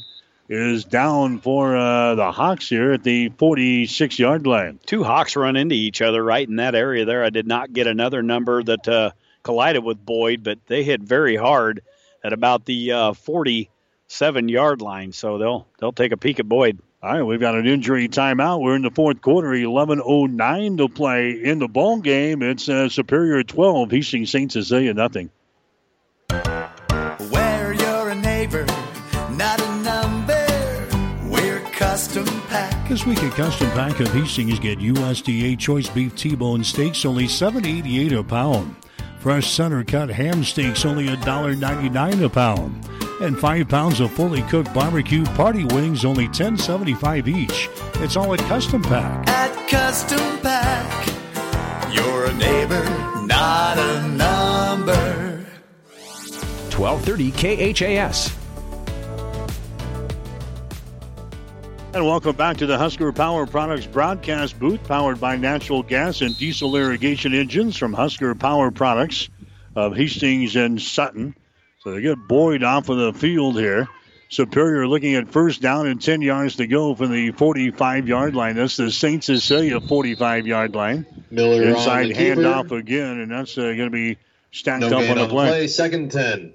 is 0.48 0.85
down 0.85 1.39
for 1.39 1.77
uh, 1.77 2.15
the 2.16 2.32
Hawks 2.32 2.69
here 2.69 2.93
at 2.93 3.05
the 3.05 3.28
46 3.31 4.19
yard 4.19 4.47
line. 4.47 4.81
Two 4.85 5.05
Hawks 5.05 5.36
run 5.36 5.56
into 5.56 5.74
each 5.74 6.02
other 6.02 6.24
right 6.24 6.48
in 6.48 6.56
that 6.56 6.74
area 6.74 7.05
there. 7.05 7.23
I 7.23 7.31
did 7.31 7.47
not 7.47 7.73
get 7.73 7.86
another 7.86 8.23
number 8.23 8.62
that 8.62 8.89
uh, 8.89 9.10
collided 9.44 9.85
with 9.85 10.05
Boyd, 10.05 10.43
but 10.43 10.59
they 10.66 10.82
hit 10.82 11.02
very 11.02 11.36
hard 11.36 11.82
at 12.24 12.32
about 12.32 12.65
the 12.65 12.93
uh, 12.93 13.12
47 13.12 14.48
yard 14.48 14.81
line. 14.82 15.12
So 15.12 15.39
they'll 15.39 15.69
they'll 15.78 15.93
take 15.93 16.12
a 16.12 16.16
peek 16.16 16.40
at 16.40 16.48
Boyd. 16.48 16.81
All 17.01 17.12
right, 17.12 17.23
we've 17.23 17.39
got 17.39 17.55
an 17.55 17.65
injury 17.65 18.09
timeout. 18.09 18.61
We're 18.61 18.75
in 18.75 18.83
the 18.83 18.91
fourth 18.91 19.20
quarter, 19.20 19.51
11.09 19.51 20.79
to 20.79 20.89
play 20.89 21.31
in 21.31 21.61
the 21.61 21.69
ball 21.69 22.01
game. 22.01 22.43
It's 22.43 22.69
uh, 22.69 22.89
Superior 22.89 23.45
12, 23.45 23.89
Hastings 23.93 24.31
St. 24.31 24.51
Cecilia 24.51 24.93
nothing. 24.95 25.31
Where 26.29 27.73
you're 27.73 28.09
a 28.09 28.16
neighbor, 28.16 28.66
not 29.31 29.61
a 29.61 29.77
number. 29.77 30.89
We're 31.31 31.61
custom 31.70 32.27
pack. 32.49 32.89
This 32.89 33.07
week 33.07 33.23
at 33.23 33.33
Custom 33.35 33.70
Pack 33.70 34.01
of 34.01 34.12
Hastings 34.12 34.59
get 34.59 34.81
USDA 34.81 35.57
choice 35.57 35.89
beef 35.89 36.16
T-bone 36.16 36.65
steaks 36.65 37.05
only 37.05 37.27
$7.88 37.27 38.19
a 38.19 38.25
pound. 38.25 38.75
Fresh 39.19 39.51
center 39.51 39.82
cut 39.82 40.09
ham 40.09 40.45
steaks 40.45 40.85
only 40.85 41.07
$1.99 41.09 42.24
a 42.24 42.28
pound. 42.28 42.89
And 43.20 43.36
five 43.36 43.69
pounds 43.69 43.99
of 43.99 44.12
fully 44.12 44.43
cooked 44.43 44.73
barbecue 44.73 45.24
party 45.24 45.65
wings 45.65 46.05
only 46.05 46.28
$10.75 46.28 47.27
each. 47.27 47.69
It's 47.97 48.16
all 48.16 48.32
at 48.32 48.39
Custom 48.40 48.81
Pack. 48.81 49.27
At 49.28 49.69
custom 49.69 50.39
pack, 50.39 51.09
you're 51.93 52.27
a 52.27 52.35
neighbor, 52.35 52.85
not 53.27 53.77
a 53.77 54.09
number. 54.09 55.45
1230 56.70 57.73
KHAS. 57.74 58.48
And 61.94 62.06
welcome 62.06 62.36
back 62.36 62.59
to 62.59 62.66
the 62.66 62.77
Husker 62.77 63.12
Power 63.12 63.47
Products 63.47 63.86
broadcast 63.86 64.59
booth, 64.59 64.85
powered 64.85 65.20
by 65.20 65.36
natural 65.36 65.82
gas 65.82 66.20
and 66.20 66.36
diesel 66.36 66.77
irrigation 66.77 67.35
engines 67.35 67.77
from 67.77 67.93
Husker 67.94 68.35
Power 68.35 68.70
Products 68.70 69.28
of 69.74 69.97
Hastings 69.97 70.55
and 70.55 70.81
Sutton. 70.81 71.35
So 71.81 71.93
they 71.93 72.02
get 72.02 72.19
Boyd 72.28 72.62
off 72.62 72.89
of 72.89 72.98
the 72.98 73.12
field 73.15 73.59
here. 73.59 73.89
Superior 74.28 74.86
looking 74.86 75.15
at 75.15 75.28
first 75.28 75.62
down 75.62 75.86
and 75.86 76.01
10 76.01 76.20
yards 76.20 76.56
to 76.56 76.66
go 76.66 76.94
from 76.94 77.10
the 77.10 77.31
45 77.32 78.06
yard 78.06 78.36
line. 78.36 78.56
That's 78.56 78.77
the 78.77 78.90
St. 78.90 79.24
Cecilia 79.24 79.81
45 79.81 80.47
yard 80.47 80.74
line. 80.74 81.06
Miller 81.31 81.62
Inside 81.62 82.10
handoff 82.10 82.70
again, 82.70 83.19
and 83.20 83.31
that's 83.31 83.56
uh, 83.56 83.62
going 83.62 83.78
to 83.78 83.90
be 83.90 84.19
stacked 84.52 84.82
No 84.82 85.01
up 85.01 85.10
on 85.10 85.16
the 85.16 85.27
play. 85.28 85.48
play. 85.48 85.66
Second 85.66 86.12
10. 86.12 86.52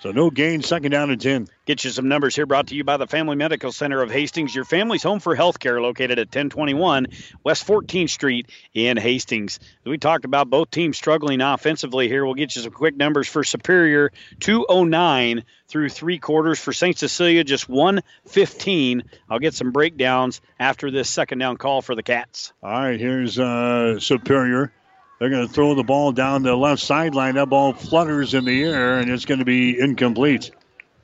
So 0.00 0.12
no 0.12 0.30
gain, 0.30 0.62
second 0.62 0.90
down 0.90 1.10
and 1.10 1.20
10. 1.20 1.48
Get 1.64 1.82
you 1.82 1.90
some 1.90 2.08
numbers 2.08 2.36
here 2.36 2.44
brought 2.44 2.66
to 2.68 2.74
you 2.74 2.84
by 2.84 2.98
the 2.98 3.06
Family 3.06 3.34
Medical 3.34 3.72
Center 3.72 4.02
of 4.02 4.10
Hastings, 4.10 4.54
your 4.54 4.66
family's 4.66 5.02
home 5.02 5.20
for 5.20 5.34
healthcare, 5.34 5.80
located 5.80 6.18
at 6.18 6.26
1021 6.26 7.06
West 7.42 7.66
14th 7.66 8.10
Street 8.10 8.50
in 8.74 8.98
Hastings. 8.98 9.58
We 9.84 9.96
talked 9.96 10.26
about 10.26 10.50
both 10.50 10.70
teams 10.70 10.98
struggling 10.98 11.40
offensively 11.40 12.08
here. 12.08 12.24
We'll 12.24 12.34
get 12.34 12.54
you 12.54 12.62
some 12.62 12.72
quick 12.72 12.94
numbers 12.94 13.26
for 13.26 13.42
Superior 13.42 14.12
209 14.40 15.44
through 15.66 15.88
three 15.88 16.18
quarters. 16.18 16.60
For 16.60 16.74
St. 16.74 16.96
Cecilia, 16.96 17.42
just 17.42 17.68
115. 17.68 19.02
I'll 19.30 19.38
get 19.38 19.54
some 19.54 19.72
breakdowns 19.72 20.42
after 20.60 20.90
this 20.90 21.08
second 21.08 21.38
down 21.38 21.56
call 21.56 21.80
for 21.80 21.94
the 21.94 22.02
Cats. 22.02 22.52
All 22.62 22.70
right, 22.70 23.00
here's 23.00 23.38
uh, 23.38 23.98
Superior. 23.98 24.72
They're 25.18 25.30
going 25.30 25.46
to 25.46 25.52
throw 25.52 25.74
the 25.74 25.82
ball 25.82 26.12
down 26.12 26.42
the 26.42 26.54
left 26.54 26.82
sideline. 26.82 27.36
That 27.36 27.48
ball 27.48 27.72
flutters 27.72 28.34
in 28.34 28.44
the 28.44 28.64
air, 28.64 28.98
and 28.98 29.10
it's 29.10 29.24
going 29.24 29.38
to 29.38 29.44
be 29.44 29.78
incomplete. 29.78 30.50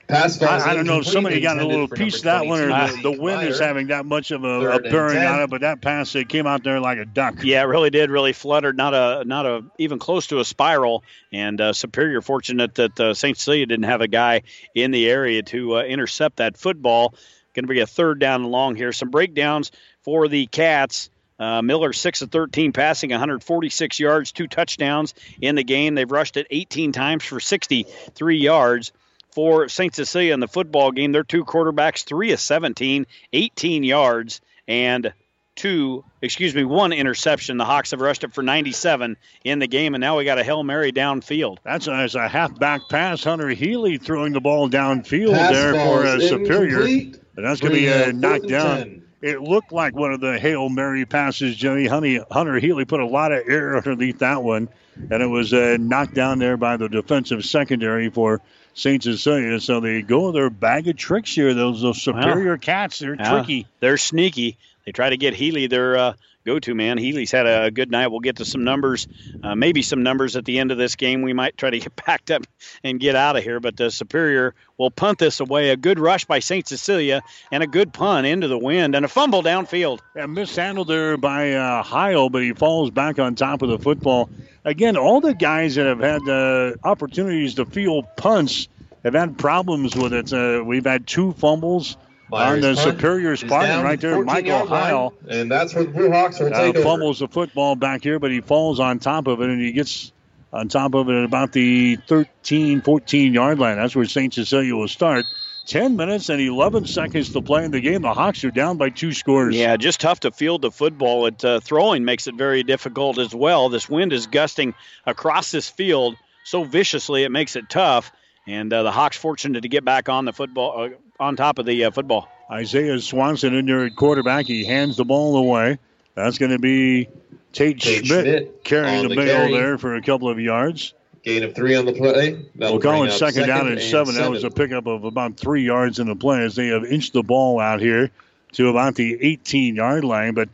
Pass 0.08 0.42
I, 0.42 0.72
I 0.72 0.74
don't 0.74 0.84
know 0.84 0.98
if 0.98 1.06
somebody 1.06 1.40
got 1.40 1.58
a 1.58 1.66
little 1.66 1.88
piece 1.88 2.18
of 2.18 2.24
that 2.24 2.44
one, 2.44 2.60
or 2.60 2.66
the, 2.66 3.00
the 3.02 3.12
wind 3.12 3.48
is 3.48 3.58
having 3.58 3.86
that 3.86 4.04
much 4.04 4.30
of 4.30 4.44
a, 4.44 4.72
a 4.72 4.80
bearing 4.80 5.16
on 5.16 5.40
it. 5.40 5.48
But 5.48 5.62
that 5.62 5.80
pass, 5.80 6.14
it 6.14 6.28
came 6.28 6.46
out 6.46 6.64
there 6.64 6.80
like 6.80 6.98
a 6.98 7.06
duck. 7.06 7.36
Yeah, 7.42 7.62
it 7.62 7.66
really 7.66 7.88
did. 7.88 8.10
Really 8.10 8.34
fluttered. 8.34 8.76
Not 8.76 8.92
a 8.92 9.24
not 9.24 9.46
a 9.46 9.64
even 9.78 9.98
close 9.98 10.26
to 10.26 10.40
a 10.40 10.44
spiral. 10.44 11.02
And 11.32 11.58
uh, 11.60 11.72
Superior 11.72 12.20
fortunate 12.20 12.74
that 12.74 13.00
uh, 13.00 13.14
St. 13.14 13.38
Cecilia 13.38 13.64
didn't 13.64 13.84
have 13.84 14.02
a 14.02 14.08
guy 14.08 14.42
in 14.74 14.90
the 14.90 15.08
area 15.08 15.42
to 15.44 15.78
uh, 15.78 15.82
intercept 15.82 16.36
that 16.36 16.58
football. 16.58 17.14
Going 17.54 17.64
to 17.64 17.72
be 17.72 17.80
a 17.80 17.86
third 17.86 18.18
down 18.18 18.42
and 18.42 18.50
long 18.50 18.76
here. 18.76 18.92
Some 18.92 19.08
breakdowns 19.08 19.72
for 20.02 20.28
the 20.28 20.46
Cats. 20.46 21.08
Uh, 21.42 21.60
Miller 21.60 21.92
six 21.92 22.22
of 22.22 22.30
13 22.30 22.72
passing, 22.72 23.10
146 23.10 23.98
yards, 23.98 24.30
two 24.30 24.46
touchdowns 24.46 25.12
in 25.40 25.56
the 25.56 25.64
game. 25.64 25.96
They've 25.96 26.08
rushed 26.08 26.36
it 26.36 26.46
18 26.50 26.92
times 26.92 27.24
for 27.24 27.40
63 27.40 28.36
yards. 28.38 28.92
For 29.32 29.68
St. 29.68 29.92
Cecilia 29.92 30.34
in 30.34 30.40
the 30.40 30.46
football 30.46 30.92
game, 30.92 31.10
their 31.10 31.24
two 31.24 31.44
quarterbacks, 31.44 32.04
three 32.04 32.32
of 32.32 32.38
17, 32.38 33.06
18 33.32 33.82
yards, 33.82 34.40
and 34.68 35.12
two, 35.56 36.04
excuse 36.20 36.54
me, 36.54 36.64
one 36.64 36.92
interception. 36.92 37.56
The 37.56 37.64
Hawks 37.64 37.90
have 37.90 38.00
rushed 38.00 38.24
it 38.24 38.34
for 38.34 38.42
97 38.42 39.16
in 39.42 39.58
the 39.58 39.66
game, 39.66 39.94
and 39.94 40.00
now 40.00 40.18
we 40.18 40.24
got 40.24 40.38
a 40.38 40.44
Hail 40.44 40.62
Mary 40.62 40.92
downfield. 40.92 41.58
That's 41.64 41.86
a, 41.86 41.90
that's 41.90 42.14
a 42.14 42.28
halfback 42.28 42.82
pass. 42.88 43.24
Hunter 43.24 43.48
Healy 43.48 43.98
throwing 43.98 44.32
the 44.32 44.40
ball 44.40 44.68
downfield 44.68 45.32
Pass 45.32 45.50
there 45.50 45.72
for 45.72 46.04
falls 46.04 46.28
Superior. 46.28 46.82
incomplete. 46.82 47.20
And 47.34 47.46
that's 47.46 47.60
going 47.60 47.72
to 47.72 47.80
be 47.80 47.86
Bring, 47.86 48.02
uh, 48.02 48.08
uh, 48.08 48.12
knocked 48.12 48.48
down. 48.48 48.78
10. 48.78 49.02
It 49.22 49.40
looked 49.40 49.70
like 49.70 49.94
one 49.94 50.12
of 50.12 50.20
the 50.20 50.36
Hail 50.38 50.68
Mary 50.68 51.06
passes, 51.06 51.54
Jimmy. 51.54 51.86
Honey, 51.86 52.20
Hunter 52.30 52.58
Healy 52.58 52.84
put 52.84 52.98
a 52.98 53.06
lot 53.06 53.30
of 53.30 53.48
air 53.48 53.76
underneath 53.76 54.18
that 54.18 54.42
one, 54.42 54.68
and 54.96 55.22
it 55.22 55.26
was 55.28 55.54
uh, 55.54 55.76
knocked 55.78 56.14
down 56.14 56.40
there 56.40 56.56
by 56.56 56.76
the 56.76 56.88
defensive 56.88 57.44
secondary 57.44 58.10
for 58.10 58.40
St. 58.74 59.00
Cecilia. 59.00 59.60
So 59.60 59.78
they 59.78 60.02
go 60.02 60.32
their 60.32 60.50
bag 60.50 60.88
of 60.88 60.96
tricks 60.96 61.32
here. 61.32 61.54
Those, 61.54 61.82
those 61.82 62.02
superior 62.02 62.58
cats, 62.58 62.98
they're 62.98 63.14
Yeah, 63.14 63.30
tricky. 63.30 63.68
They're 63.78 63.96
sneaky. 63.96 64.58
They 64.84 64.92
try 64.92 65.10
to 65.10 65.16
get 65.16 65.34
Healy 65.34 65.66
their 65.66 65.96
uh, 65.96 66.12
go-to 66.44 66.74
man. 66.74 66.98
Healy's 66.98 67.30
had 67.30 67.46
a 67.46 67.70
good 67.70 67.90
night. 67.90 68.08
We'll 68.08 68.20
get 68.20 68.36
to 68.36 68.44
some 68.44 68.64
numbers, 68.64 69.06
uh, 69.42 69.54
maybe 69.54 69.82
some 69.82 70.02
numbers 70.02 70.36
at 70.36 70.44
the 70.44 70.58
end 70.58 70.70
of 70.70 70.78
this 70.78 70.96
game. 70.96 71.22
We 71.22 71.32
might 71.32 71.56
try 71.56 71.70
to 71.70 71.78
get 71.78 71.94
packed 71.96 72.30
up 72.30 72.42
and 72.82 72.98
get 72.98 73.14
out 73.14 73.36
of 73.36 73.42
here. 73.42 73.60
But 73.60 73.76
the 73.76 73.90
Superior 73.90 74.54
will 74.78 74.90
punt 74.90 75.18
this 75.18 75.40
away. 75.40 75.70
A 75.70 75.76
good 75.76 75.98
rush 75.98 76.24
by 76.24 76.40
St. 76.40 76.66
Cecilia 76.66 77.22
and 77.50 77.62
a 77.62 77.66
good 77.66 77.92
punt 77.92 78.26
into 78.26 78.48
the 78.48 78.58
wind 78.58 78.94
and 78.94 79.04
a 79.04 79.08
fumble 79.08 79.42
downfield. 79.42 80.00
Yeah, 80.16 80.26
mishandled 80.26 80.88
there 80.88 81.16
by 81.16 81.52
uh, 81.52 81.82
Heil, 81.82 82.28
but 82.28 82.42
he 82.42 82.52
falls 82.52 82.90
back 82.90 83.18
on 83.18 83.34
top 83.34 83.62
of 83.62 83.68
the 83.68 83.78
football. 83.78 84.30
Again, 84.64 84.96
all 84.96 85.20
the 85.20 85.34
guys 85.34 85.74
that 85.74 85.86
have 85.86 86.00
had 86.00 86.28
uh, 86.28 86.74
opportunities 86.84 87.54
to 87.54 87.66
field 87.66 88.06
punts 88.16 88.68
have 89.04 89.14
had 89.14 89.36
problems 89.36 89.96
with 89.96 90.12
it. 90.12 90.32
Uh, 90.32 90.62
we've 90.64 90.84
had 90.84 91.06
two 91.06 91.32
fumbles 91.32 91.96
on 92.32 92.60
the 92.60 92.68
Myers 92.68 92.76
punt 92.76 92.96
Superior 92.96 93.32
is 93.32 93.40
Spartan 93.40 93.68
down 93.68 93.84
right 93.84 94.00
there. 94.00 94.14
14 94.14 94.26
Michael 94.26 94.48
yard 94.48 94.68
line, 94.68 94.82
Heil 94.82 95.14
And 95.28 95.50
that's 95.50 95.74
where 95.74 95.84
the 95.84 95.90
Blue 95.90 96.10
Hawks 96.10 96.38
will 96.38 96.52
uh, 96.52 96.60
take 96.60 96.76
over. 96.76 96.82
fumbles 96.82 97.18
the 97.20 97.28
football 97.28 97.76
back 97.76 98.02
here, 98.02 98.18
but 98.18 98.30
he 98.30 98.40
falls 98.40 98.80
on 98.80 98.98
top 98.98 99.26
of 99.26 99.40
it, 99.40 99.48
and 99.50 99.60
he 99.60 99.72
gets 99.72 100.12
on 100.52 100.68
top 100.68 100.94
of 100.94 101.08
it 101.08 101.14
at 101.14 101.24
about 101.24 101.52
the 101.52 101.96
13, 102.08 102.82
14 102.82 103.34
yard 103.34 103.58
line. 103.58 103.76
That's 103.76 103.94
where 103.94 104.04
St. 104.04 104.32
Cecilia 104.32 104.74
will 104.74 104.88
start. 104.88 105.24
10 105.68 105.96
minutes 105.96 106.28
and 106.28 106.40
11 106.40 106.86
seconds 106.86 107.30
to 107.32 107.40
play 107.40 107.64
in 107.64 107.70
the 107.70 107.80
game. 107.80 108.02
The 108.02 108.12
Hawks 108.12 108.42
are 108.44 108.50
down 108.50 108.78
by 108.78 108.90
two 108.90 109.12
scores. 109.12 109.54
Yeah, 109.54 109.76
just 109.76 110.00
tough 110.00 110.20
to 110.20 110.32
field 110.32 110.62
the 110.62 110.72
football. 110.72 111.26
It 111.26 111.44
uh, 111.44 111.60
throwing 111.60 112.04
makes 112.04 112.26
it 112.26 112.34
very 112.34 112.64
difficult 112.64 113.18
as 113.18 113.32
well. 113.32 113.68
This 113.68 113.88
wind 113.88 114.12
is 114.12 114.26
gusting 114.26 114.74
across 115.06 115.52
this 115.52 115.70
field 115.70 116.16
so 116.44 116.64
viciously 116.64 117.24
it 117.24 117.30
makes 117.30 117.56
it 117.56 117.68
tough. 117.68 118.12
And 118.46 118.72
uh, 118.72 118.82
the 118.82 118.90
Hawks 118.90 119.16
fortunate 119.16 119.62
to 119.62 119.68
get 119.68 119.84
back 119.84 120.08
on 120.08 120.24
the 120.24 120.32
football, 120.32 120.84
uh, 120.84 120.88
on 121.22 121.36
top 121.36 121.58
of 121.58 121.66
the 121.66 121.84
uh, 121.84 121.90
football. 121.90 122.28
Isaiah 122.50 123.00
Swanson 123.00 123.54
in 123.54 123.66
there 123.66 123.84
at 123.84 123.96
quarterback. 123.96 124.46
He 124.46 124.64
hands 124.64 124.96
the 124.96 125.04
ball 125.04 125.36
away. 125.36 125.78
That's 126.14 126.36
going 126.36 126.50
to 126.50 126.58
be 126.58 127.06
Tate, 127.52 127.80
Tate 127.80 128.06
Schmidt, 128.06 128.24
Schmidt 128.24 128.64
carrying 128.64 129.04
the 129.04 129.08
the 129.08 129.16
bail 129.16 129.50
there 129.50 129.78
for 129.78 129.94
a 129.94 130.02
couple 130.02 130.28
of 130.28 130.38
yards. 130.38 130.92
Gain 131.24 131.44
of 131.44 131.54
three 131.54 131.76
on 131.76 131.86
the 131.86 131.92
play. 131.92 132.44
That'll 132.56 132.74
We'll 132.74 132.82
call 132.82 133.04
it 133.04 133.10
up 133.10 133.18
second, 133.18 133.46
down 133.46 133.68
and, 133.68 133.78
and 133.78 133.82
seven. 133.82 134.16
That 134.16 134.28
was 134.28 134.44
a 134.44 134.50
pickup 134.50 134.86
of 134.86 135.04
about 135.04 135.36
three 135.36 135.64
yards 135.64 136.00
in 136.00 136.08
the 136.08 136.16
play 136.16 136.42
as 136.42 136.56
they 136.56 136.68
have 136.68 136.84
inched 136.84 137.12
the 137.12 137.22
ball 137.22 137.60
out 137.60 137.80
here 137.80 138.10
to 138.52 138.68
about 138.68 138.96
the 138.96 139.16
18 139.20 139.76
yard 139.76 140.04
line. 140.04 140.34
But 140.34 140.48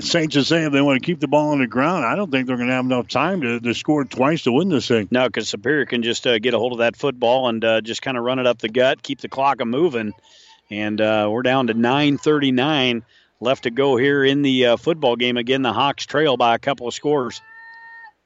Saints 0.00 0.36
is 0.36 0.46
saying 0.46 0.66
if 0.66 0.72
they 0.72 0.82
want 0.82 1.00
to 1.00 1.06
keep 1.06 1.20
the 1.20 1.28
ball 1.28 1.52
on 1.52 1.60
the 1.60 1.66
ground, 1.66 2.04
I 2.04 2.14
don't 2.14 2.30
think 2.30 2.46
they're 2.46 2.56
going 2.56 2.68
to 2.68 2.74
have 2.74 2.84
enough 2.84 3.08
time 3.08 3.40
to, 3.40 3.60
to 3.60 3.74
score 3.74 4.04
twice 4.04 4.42
to 4.42 4.52
win 4.52 4.68
this 4.68 4.86
thing. 4.86 5.08
No, 5.10 5.26
because 5.26 5.48
Superior 5.48 5.86
can 5.86 6.02
just 6.02 6.26
uh, 6.26 6.38
get 6.38 6.52
a 6.52 6.58
hold 6.58 6.72
of 6.72 6.78
that 6.80 6.96
football 6.96 7.48
and 7.48 7.64
uh, 7.64 7.80
just 7.80 8.02
kind 8.02 8.18
of 8.18 8.24
run 8.24 8.38
it 8.38 8.46
up 8.46 8.58
the 8.58 8.68
gut, 8.68 9.02
keep 9.02 9.20
the 9.20 9.28
clock 9.28 9.60
a 9.62 9.64
moving, 9.64 10.12
and 10.70 11.00
uh, 11.00 11.28
we're 11.30 11.42
down 11.42 11.68
to 11.68 11.74
9:39 11.74 13.02
left 13.40 13.62
to 13.62 13.70
go 13.70 13.96
here 13.96 14.22
in 14.22 14.42
the 14.42 14.66
uh, 14.66 14.76
football 14.76 15.16
game. 15.16 15.38
Again, 15.38 15.62
the 15.62 15.72
Hawks 15.72 16.04
trail 16.04 16.36
by 16.36 16.54
a 16.54 16.58
couple 16.58 16.86
of 16.86 16.92
scores. 16.92 17.40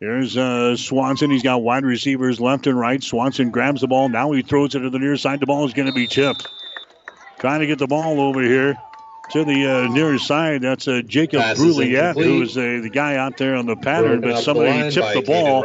Here's 0.01 0.37
uh, 0.37 0.77
Swanson. 0.77 1.31
He's 1.31 1.45
got 1.45 1.63
wide 1.63 1.85
receivers 1.85 2.41
left 2.41 2.67
and 2.67 2.79
right. 2.79 3.03
Swanson 3.03 3.51
grabs 3.51 3.81
the 3.81 3.87
ball. 3.87 4.09
Now 4.09 4.33
he 4.33 4.43
throws 4.43 4.75
it 4.75 4.81
to 4.81 4.91
the 4.91 4.99
near 4.99 5.17
side. 5.17 5.39
The 5.39 5.47
ball 5.47 5.65
is 5.67 5.73
going 5.73 5.87
to 5.87 5.95
be 5.95 6.09
tipped. 6.09 6.49
Trying 7.39 7.61
to 7.61 7.67
get 7.67 7.79
the 7.79 7.87
ball 7.87 8.21
over 8.21 8.43
here 8.43 8.77
to 9.31 9.45
the 9.45 9.67
uh, 9.67 9.93
near 9.93 10.19
side. 10.19 10.63
That's 10.63 10.87
uh, 10.89 11.03
Jacob 11.07 11.41
Pass 11.41 11.59
is 11.59 11.77
Brulliette, 11.77 12.15
who 12.15 12.43
is 12.43 12.57
uh, 12.57 12.81
the 12.83 12.91
guy 12.91 13.17
out 13.17 13.37
there 13.37 13.57
on 13.57 13.67
the 13.67 13.77
pattern, 13.77 14.21
Broken 14.21 14.23
but 14.23 14.31
up 14.31 14.37
the 14.37 14.43
somebody 14.43 14.91
tipped 14.91 15.15
the 15.15 15.23
ball 15.23 15.63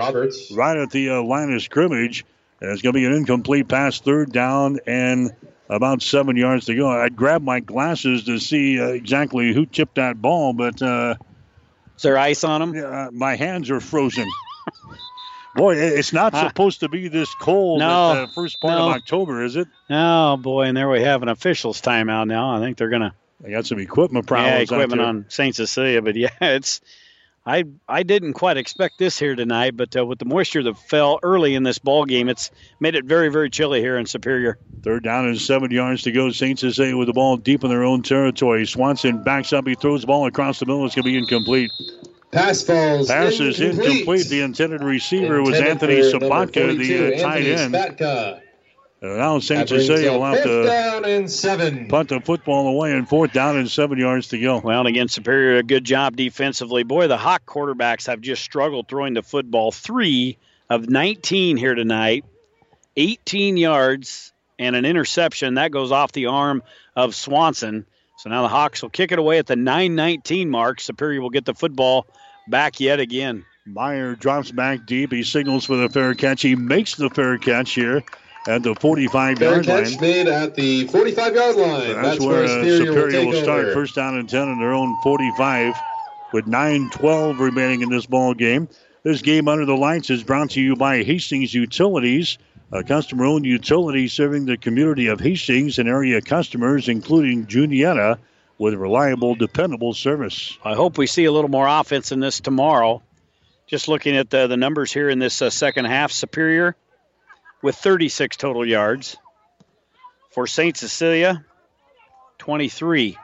right 0.56 0.78
at 0.78 0.92
the 0.92 1.10
uh, 1.12 1.22
line 1.22 1.52
of 1.52 1.62
scrimmage. 1.62 2.26
And 2.62 2.72
it's 2.72 2.82
going 2.82 2.94
to 2.94 3.00
be 3.00 3.06
an 3.06 3.14
incomplete 3.14 3.68
pass, 3.70 4.00
third 4.02 4.32
down, 4.34 4.80
and 4.86 5.32
about 5.70 6.02
seven 6.02 6.36
yards 6.36 6.66
to 6.66 6.76
go. 6.76 6.90
I'd 6.90 7.16
grab 7.16 7.42
my 7.42 7.60
glasses 7.62 8.26
to 8.26 8.38
see 8.40 8.80
uh, 8.80 8.88
exactly 8.88 9.54
who 9.54 9.66
tipped 9.66 9.96
that 9.96 10.22
ball, 10.22 10.54
but. 10.54 10.82
Uh, 10.82 11.16
is 11.96 12.04
there 12.04 12.18
ice 12.18 12.44
on 12.44 12.62
them? 12.62 12.76
Yeah, 12.76 13.10
my 13.12 13.36
hands 13.36 13.70
are 13.70 13.80
frozen. 13.82 14.26
Boy, 15.56 15.76
it's 15.76 16.14
not 16.14 16.34
Ah. 16.34 16.48
supposed 16.48 16.82
to 16.82 16.90
be 16.90 17.08
this 17.08 17.34
cold 17.42 17.80
No, 17.80 18.14
at 18.14 18.28
the 18.28 18.34
first 18.34 18.62
part 18.62 18.78
no. 18.78 18.90
of 18.90 18.96
October, 18.96 19.44
is 19.44 19.56
it? 19.56 19.68
Oh 19.90 20.38
boy, 20.38 20.64
and 20.68 20.78
there 20.78 20.88
we 20.90 21.02
have 21.02 21.24
an 21.24 21.28
officials 21.30 21.82
timeout 21.82 22.28
now. 22.28 22.56
I 22.56 22.60
think 22.60 22.78
they're 22.78 22.90
gonna. 22.90 23.14
They 23.42 23.52
got 23.52 23.66
some 23.66 23.80
equipment 23.80 24.26
Yeah, 24.26 24.28
problems. 24.28 24.72
out 24.72 24.76
equipment 24.76 25.00
there. 25.00 25.08
on 25.08 25.26
Saint 25.30 25.56
Cecilia, 25.56 26.02
but 26.02 26.16
yeah, 26.18 26.30
it's. 26.42 26.82
I 27.46 27.64
I 27.88 28.04
didn't 28.04 28.34
quite 28.34 28.58
expect 28.58 29.00
this 29.00 29.18
here 29.18 29.34
tonight, 29.34 29.76
but 29.76 29.96
uh, 29.96 30.06
with 30.06 30.20
the 30.20 30.26
moisture 30.26 30.62
that 30.62 30.78
fell 30.78 31.20
early 31.24 31.56
in 31.56 31.64
this 31.64 31.80
ball 31.80 32.04
game, 32.06 32.28
it's 32.28 32.52
made 32.82 32.96
it 32.96 33.06
very 33.06 33.30
very 33.30 33.50
chilly 33.50 33.80
here 33.80 33.98
in 33.98 34.06
Superior. 34.06 34.60
Third 34.84 35.04
down 35.06 35.26
and 35.26 35.40
seven 35.40 35.72
yards 35.72 36.04
to 36.04 36.12
go. 36.12 36.30
Saint 36.32 36.60
Cecilia 36.60 36.96
with 36.98 37.08
the 37.08 37.14
ball 37.14 37.38
deep 37.38 37.64
in 37.64 37.70
their 37.70 37.84
own 37.86 38.04
territory. 38.04 38.68
Swanson 38.68 39.24
backs 39.24 39.54
up. 39.54 39.66
He 39.66 39.76
throws 39.76 40.02
the 40.02 40.08
ball 40.08 40.28
across 40.28 40.60
the 40.60 40.66
middle. 40.66 40.86
It's 40.86 40.96
going 40.96 41.04
to 41.06 41.10
be 41.12 41.18
incomplete. 41.18 41.72
Pass 42.32 42.62
falls. 42.62 43.08
Pass 43.08 43.40
is 43.40 43.60
incomplete. 43.60 43.90
incomplete. 43.92 44.28
The 44.28 44.42
intended 44.42 44.84
receiver 44.84 45.42
was 45.42 45.56
Anthony 45.60 46.02
for 46.12 46.20
Sabatka, 46.20 46.78
the 46.78 47.16
uh, 47.16 47.22
tight 47.24 47.46
Anthony 47.46 47.52
end. 47.54 47.74
Sabatka. 47.74 48.42
And 49.02 49.18
now 49.18 49.40
Saint 49.40 49.62
That 49.62 49.70
brings 49.70 49.88
Cecilia 49.88 50.12
will 50.12 50.26
have 50.26 50.44
to 50.44 50.64
down 50.64 51.06
and 51.06 51.32
seven. 51.32 51.88
punt 51.88 52.10
the 52.10 52.20
football 52.20 52.68
away 52.68 52.92
and 52.92 53.08
fourth 53.08 53.32
down 53.32 53.56
and 53.56 53.72
seven 53.72 53.98
yards 53.98 54.28
to 54.30 54.40
go. 54.40 54.60
Well, 54.60 54.80
and 54.80 54.90
again, 54.90 55.08
Superior, 55.08 55.58
a 55.58 55.64
good 55.64 55.86
job 55.86 56.18
defensively. 56.18 56.84
Boy, 56.84 57.08
the 57.08 57.18
Hawk 57.18 57.46
quarterbacks 57.46 58.08
have 58.08 58.20
just 58.20 58.44
struggled 58.44 58.90
throwing 58.90 59.14
the 59.14 59.24
football. 59.24 59.72
Three 59.72 60.38
of 60.70 60.90
19 60.90 61.56
here 61.56 61.76
tonight, 61.76 62.26
18 62.98 63.56
yards 63.56 64.34
and 64.58 64.76
an 64.76 64.84
interception. 64.84 65.54
That 65.54 65.72
goes 65.72 65.94
off 65.94 66.12
the 66.12 66.26
arm 66.26 66.62
of 66.94 67.16
Swanson. 67.16 67.86
So 68.18 68.30
now 68.30 68.42
the 68.42 68.50
Hawks 68.50 68.82
will 68.82 68.90
kick 68.90 69.14
it 69.14 69.20
away 69.20 69.38
at 69.38 69.48
the 69.48 69.56
9-19 69.56 70.50
mark. 70.50 70.82
Superior 70.82 71.22
will 71.22 71.30
get 71.30 71.46
the 71.46 71.54
football 71.54 72.06
back 72.50 72.82
yet 72.82 73.00
again. 73.00 73.46
Meyer 73.66 74.16
drops 74.16 74.52
back 74.52 74.86
deep. 74.86 75.14
He 75.14 75.24
signals 75.24 75.66
for 75.66 75.78
the 75.78 75.88
fair 75.88 76.14
catch. 76.16 76.42
He 76.42 76.58
makes 76.58 76.96
the 76.96 77.10
fair 77.10 77.38
catch 77.38 77.72
here 77.72 78.04
at 78.50 78.64
the 78.64 78.74
45 78.74 79.38
Fair 79.38 79.52
yard 79.52 79.66
catch 79.66 79.92
line. 79.92 80.02
made 80.02 80.28
at 80.28 80.56
the 80.56 80.88
45 80.88 81.36
yard 81.36 81.56
line. 81.56 81.94
That's, 81.94 82.02
that's 82.02 82.20
where 82.20 82.44
uh, 82.44 82.48
Superior, 82.48 82.80
will, 82.80 82.86
Superior 82.88 83.12
take 83.12 83.34
will 83.34 83.42
start. 83.44 83.66
over. 83.66 83.74
First 83.74 83.96
down 83.96 84.18
and 84.18 84.28
10 84.28 84.42
on 84.42 84.60
their 84.60 84.74
own 84.74 84.98
45 85.04 85.76
with 86.34 86.48
9 86.48 86.90
12 86.90 87.40
remaining 87.40 87.82
in 87.82 87.90
this 87.90 88.08
ball 88.08 88.34
game. 88.34 88.68
This 89.04 89.22
game 89.22 89.48
under 89.48 89.66
the 89.66 89.76
lights 89.76 90.10
is 90.10 90.24
brought 90.24 90.52
to 90.52 90.62
you 90.62 90.76
by 90.76 91.04
Hastings 91.04 91.54
Utilities, 91.54 92.38
a 92.72 92.84
customer 92.84 93.26
owned 93.26 93.46
utility 93.46 94.08
serving 94.08 94.46
the 94.46 94.58
community 94.58 95.08
of 95.08 95.20
Hastings 95.20 95.80
and 95.80 95.88
area 95.88 96.20
customers, 96.20 96.90
including 96.90 97.46
Juniata, 97.46 98.20
with 98.58 98.74
reliable, 98.74 99.36
dependable 99.36 99.94
service. 99.94 100.58
I 100.66 100.74
hope 100.74 100.98
we 100.98 101.08
see 101.08 101.26
a 101.26 101.32
little 101.32 101.50
more 101.50 101.68
offense 101.68 102.12
in 102.12 102.20
this 102.20 102.42
tomorrow. 102.42 103.02
Just 103.68 103.88
looking 103.88 104.18
at 104.18 104.30
the, 104.30 104.48
the 104.48 104.58
numbers 104.58 104.92
here 104.92 105.10
in 105.10 105.20
this 105.20 105.42
uh, 105.42 105.50
second 105.50 105.86
half, 105.86 106.12
Superior 106.12 106.76
with 107.62 107.76
36 107.76 108.38
total 108.38 108.66
yards. 108.66 109.18
For 110.32 110.46
St. 110.46 110.78
Cecilia, 110.78 111.44
23 112.38 113.18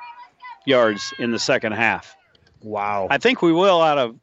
yards 0.66 1.14
in 1.20 1.32
the 1.32 1.40
second 1.40 1.74
half. 1.74 2.16
Wow. 2.62 3.08
I 3.10 3.20
think 3.20 3.42
we 3.42 3.52
will 3.52 3.82
out 3.82 3.98
of. 3.98 4.16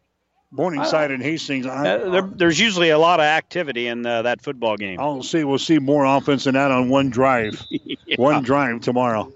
Morningside 0.50 1.10
and 1.12 1.22
Hastings. 1.22 1.64
I, 1.64 1.88
Uh, 1.88 2.10
there, 2.10 2.22
there's 2.22 2.60
usually 2.60 2.90
a 2.90 2.98
lot 2.98 3.20
of 3.20 3.24
activity 3.24 3.86
in 3.86 4.04
uh, 4.04 4.22
that 4.22 4.42
football 4.42 4.76
game. 4.76 5.00
I'll 5.00 5.22
see. 5.22 5.44
We'll 5.44 5.58
see 5.58 5.78
more 5.78 6.04
offense 6.04 6.44
than 6.44 6.54
that 6.54 6.70
on 6.70 6.90
one 6.90 7.08
drive. 7.08 7.64
One 8.16 8.42
drive 8.42 8.82
tomorrow. 8.82 9.32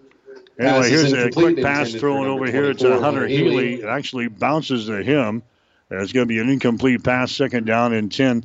Anyway, 0.58 0.90
here's 0.90 1.12
a 1.14 1.30
quick 1.30 1.62
pass 1.62 1.92
thrown 1.94 2.26
over 2.26 2.50
here 2.50 2.74
to 2.74 2.88
Hunter 2.90 3.00
Hunter 3.02 3.26
Healy. 3.26 3.50
Healy. 3.50 3.74
It 3.82 3.86
actually 3.86 4.28
bounces 4.28 4.86
to 4.86 5.02
him. 5.02 5.42
It's 5.90 6.12
going 6.12 6.26
to 6.26 6.28
be 6.28 6.40
an 6.40 6.50
incomplete 6.50 7.02
pass, 7.02 7.32
second 7.32 7.64
down 7.64 7.94
and 7.94 8.12
10. 8.12 8.44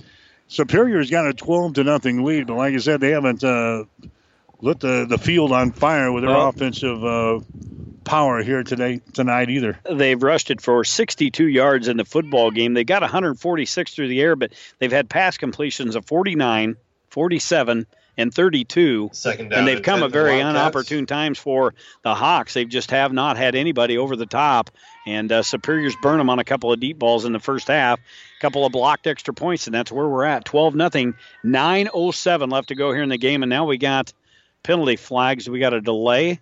Superior's 0.52 1.10
got 1.10 1.28
a 1.28 1.34
12 1.34 1.76
to 1.76 1.84
nothing 1.86 2.26
lead, 2.26 2.48
but 2.48 2.56
like 2.56 2.74
I 2.74 2.78
said, 2.78 3.00
they 3.00 3.12
haven't 3.12 3.42
uh, 3.42 3.86
lit 4.60 4.82
the, 4.82 5.06
the 5.08 5.18
field 5.18 5.54
on 5.54 5.72
fire 5.72 6.12
with 6.12 6.24
their 6.24 6.32
Well- 6.36 6.50
offensive 6.50 7.02
uh, 7.06 7.40
power 8.04 8.44
here 8.44 8.62
today 8.64 9.00
tonight 9.14 9.50
either. 9.50 9.80
They've 9.90 10.22
rushed 10.22 10.52
it 10.52 10.60
for 10.60 10.84
62 10.84 11.48
yards 11.48 11.88
in 11.88 11.96
the 11.96 12.04
football 12.04 12.52
game. 12.52 12.74
They 12.74 12.84
got 12.84 13.02
146 13.02 13.94
through 13.96 14.10
the 14.10 14.20
air, 14.20 14.36
but 14.36 14.52
they've 14.80 14.92
had 14.92 15.10
pass 15.10 15.38
completions 15.38 15.96
of 15.96 16.06
49, 16.06 16.76
47, 17.12 17.88
and 18.18 18.34
32. 18.34 19.10
Second 19.14 19.50
down 19.52 19.60
and 19.60 19.68
they've 19.70 19.78
and 19.78 19.86
come 19.86 20.00
10 20.00 20.04
at 20.08 20.12
very 20.12 20.32
Wildcats. 20.32 20.50
inopportune 20.50 21.06
times 21.06 21.40
for 21.40 21.74
the 22.04 22.14
Hawks. 22.14 22.56
They 22.56 22.66
just 22.66 22.92
have 22.92 23.14
not 23.14 23.38
had 23.38 23.56
anybody 23.56 23.98
over 23.98 24.18
the 24.18 24.26
top. 24.26 24.70
And 25.08 25.32
uh, 25.32 25.44
Superior's 25.44 25.96
burn 26.02 26.18
them 26.18 26.30
on 26.30 26.40
a 26.40 26.44
couple 26.44 26.74
of 26.74 26.80
deep 26.82 27.00
balls 27.00 27.24
in 27.24 27.32
the 27.32 27.40
first 27.40 27.70
half, 27.70 28.00
a 28.00 28.04
couple 28.42 28.66
of 28.66 28.72
blocked 28.72 29.08
extra 29.08 29.34
points, 29.34 29.68
and 29.68 29.74
that's 29.74 29.92
where 29.92 30.08
we're 30.08 30.26
at. 30.26 30.44
12 30.46 30.76
nothing, 30.76 31.14
9:07 31.46 32.52
left 32.52 32.70
to 32.70 32.76
go 32.76 32.92
here 32.92 33.04
in 33.04 33.10
the 33.10 33.18
game, 33.18 33.44
and 33.44 33.50
now 33.50 33.66
we 33.66 33.78
got 33.78 34.12
penalty 34.64 34.96
flags. 34.96 35.50
We 35.50 35.60
got 35.60 35.74
a 35.74 35.82
delay. 35.82 36.40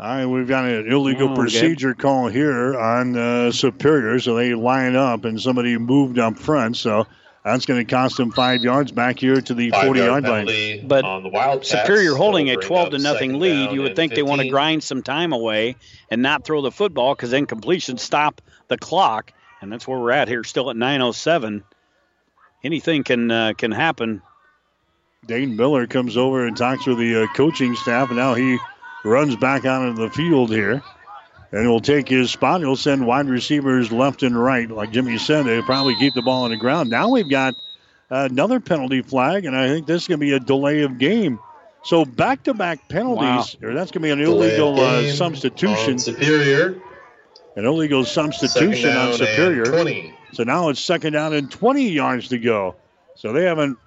All 0.00 0.06
right, 0.08 0.26
we've 0.26 0.46
got 0.46 0.64
an 0.64 0.90
illegal 0.92 1.28
Oh, 1.28 1.32
okay. 1.32 1.40
procedure 1.40 1.94
call 1.94 2.28
here 2.28 2.78
on 2.78 3.16
uh, 3.16 3.50
Superior, 3.50 4.20
so 4.20 4.36
they 4.36 4.54
line 4.54 4.94
up 4.94 5.24
and 5.24 5.40
somebody 5.40 5.76
moved 5.76 6.20
up 6.20 6.38
front, 6.38 6.76
so 6.76 7.04
that's 7.44 7.66
going 7.66 7.84
to 7.84 7.90
cost 7.90 8.16
them 8.16 8.30
five 8.30 8.62
yards 8.62 8.92
back 8.92 9.18
here 9.18 9.40
to 9.40 9.54
the 9.54 9.70
40 9.70 10.00
yard 10.00 10.22
line. 10.24 10.86
But 10.86 11.04
on 11.04 11.24
the 11.24 11.30
Wildcats. 11.30 11.70
Superior 11.70 12.14
holding 12.14 12.48
a 12.50 12.56
12 12.56 12.90
to 12.90 12.98
nothing 12.98 13.40
lead. 13.40 13.72
You 13.72 13.80
would 13.80 13.88
and 13.88 13.96
think 13.96 14.14
they 14.14 14.22
want 14.22 14.40
to 14.40 14.48
grind 14.48 14.84
some 14.84 15.02
time 15.02 15.32
away 15.32 15.74
and 16.10 16.22
not 16.22 16.44
throw 16.44 16.62
the 16.62 16.70
football 16.70 17.16
because 17.16 17.30
then 17.30 17.46
completion 17.46 17.98
stop 17.98 18.40
the 18.68 18.78
clock, 18.78 19.32
and 19.60 19.72
that's 19.72 19.86
where 19.86 19.98
we're 19.98 20.12
at 20.12 20.28
here, 20.28 20.44
still 20.44 20.70
at 20.70 20.76
9:07. 20.76 21.62
Anything 22.64 23.04
can 23.04 23.30
uh, 23.30 23.52
can 23.56 23.70
happen. 23.70 24.22
Dane 25.26 25.56
Miller 25.56 25.86
comes 25.86 26.16
over 26.16 26.46
and 26.46 26.56
talks 26.56 26.86
with 26.86 26.98
the 26.98 27.24
uh, 27.24 27.26
coaching 27.34 27.74
staff, 27.76 28.08
and 28.08 28.18
now 28.18 28.34
he 28.34 28.58
runs 29.04 29.36
back 29.36 29.64
out 29.64 29.86
of 29.86 29.96
the 29.96 30.10
field 30.10 30.50
here. 30.50 30.82
And 31.50 31.62
he'll 31.62 31.80
take 31.80 32.08
his 32.08 32.30
spot. 32.30 32.60
He'll 32.60 32.76
send 32.76 33.06
wide 33.06 33.26
receivers 33.26 33.90
left 33.90 34.22
and 34.22 34.40
right. 34.40 34.70
Like 34.70 34.92
Jimmy 34.92 35.16
said, 35.16 35.46
they'll 35.46 35.62
probably 35.62 35.96
keep 35.96 36.12
the 36.12 36.20
ball 36.20 36.44
on 36.44 36.50
the 36.50 36.58
ground. 36.58 36.90
Now 36.90 37.08
we've 37.08 37.30
got 37.30 37.54
another 38.10 38.60
penalty 38.60 39.00
flag, 39.00 39.46
and 39.46 39.56
I 39.56 39.68
think 39.68 39.86
this 39.86 40.02
is 40.02 40.08
going 40.08 40.20
to 40.20 40.26
be 40.26 40.32
a 40.32 40.40
delay 40.40 40.82
of 40.82 40.98
game. 40.98 41.38
So 41.84 42.04
back 42.04 42.42
to 42.44 42.54
back 42.54 42.88
penalties, 42.88 43.56
or 43.62 43.72
that's 43.72 43.90
going 43.90 44.02
to 44.02 44.06
be 44.06 44.10
an 44.10 44.20
illegal 44.20 44.78
uh, 44.78 45.10
substitution. 45.12 45.94
on 45.94 45.98
Superior. 45.98 46.82
An 47.58 47.66
illegal 47.66 48.04
substitution 48.04 48.96
on 48.96 49.14
Superior. 49.14 50.04
So 50.32 50.44
now 50.44 50.68
it's 50.68 50.78
second 50.78 51.14
down 51.14 51.34
and 51.34 51.50
20 51.50 51.88
yards 51.88 52.28
to 52.28 52.38
go. 52.38 52.76
So 53.16 53.32
they 53.32 53.46
haven't 53.46 53.78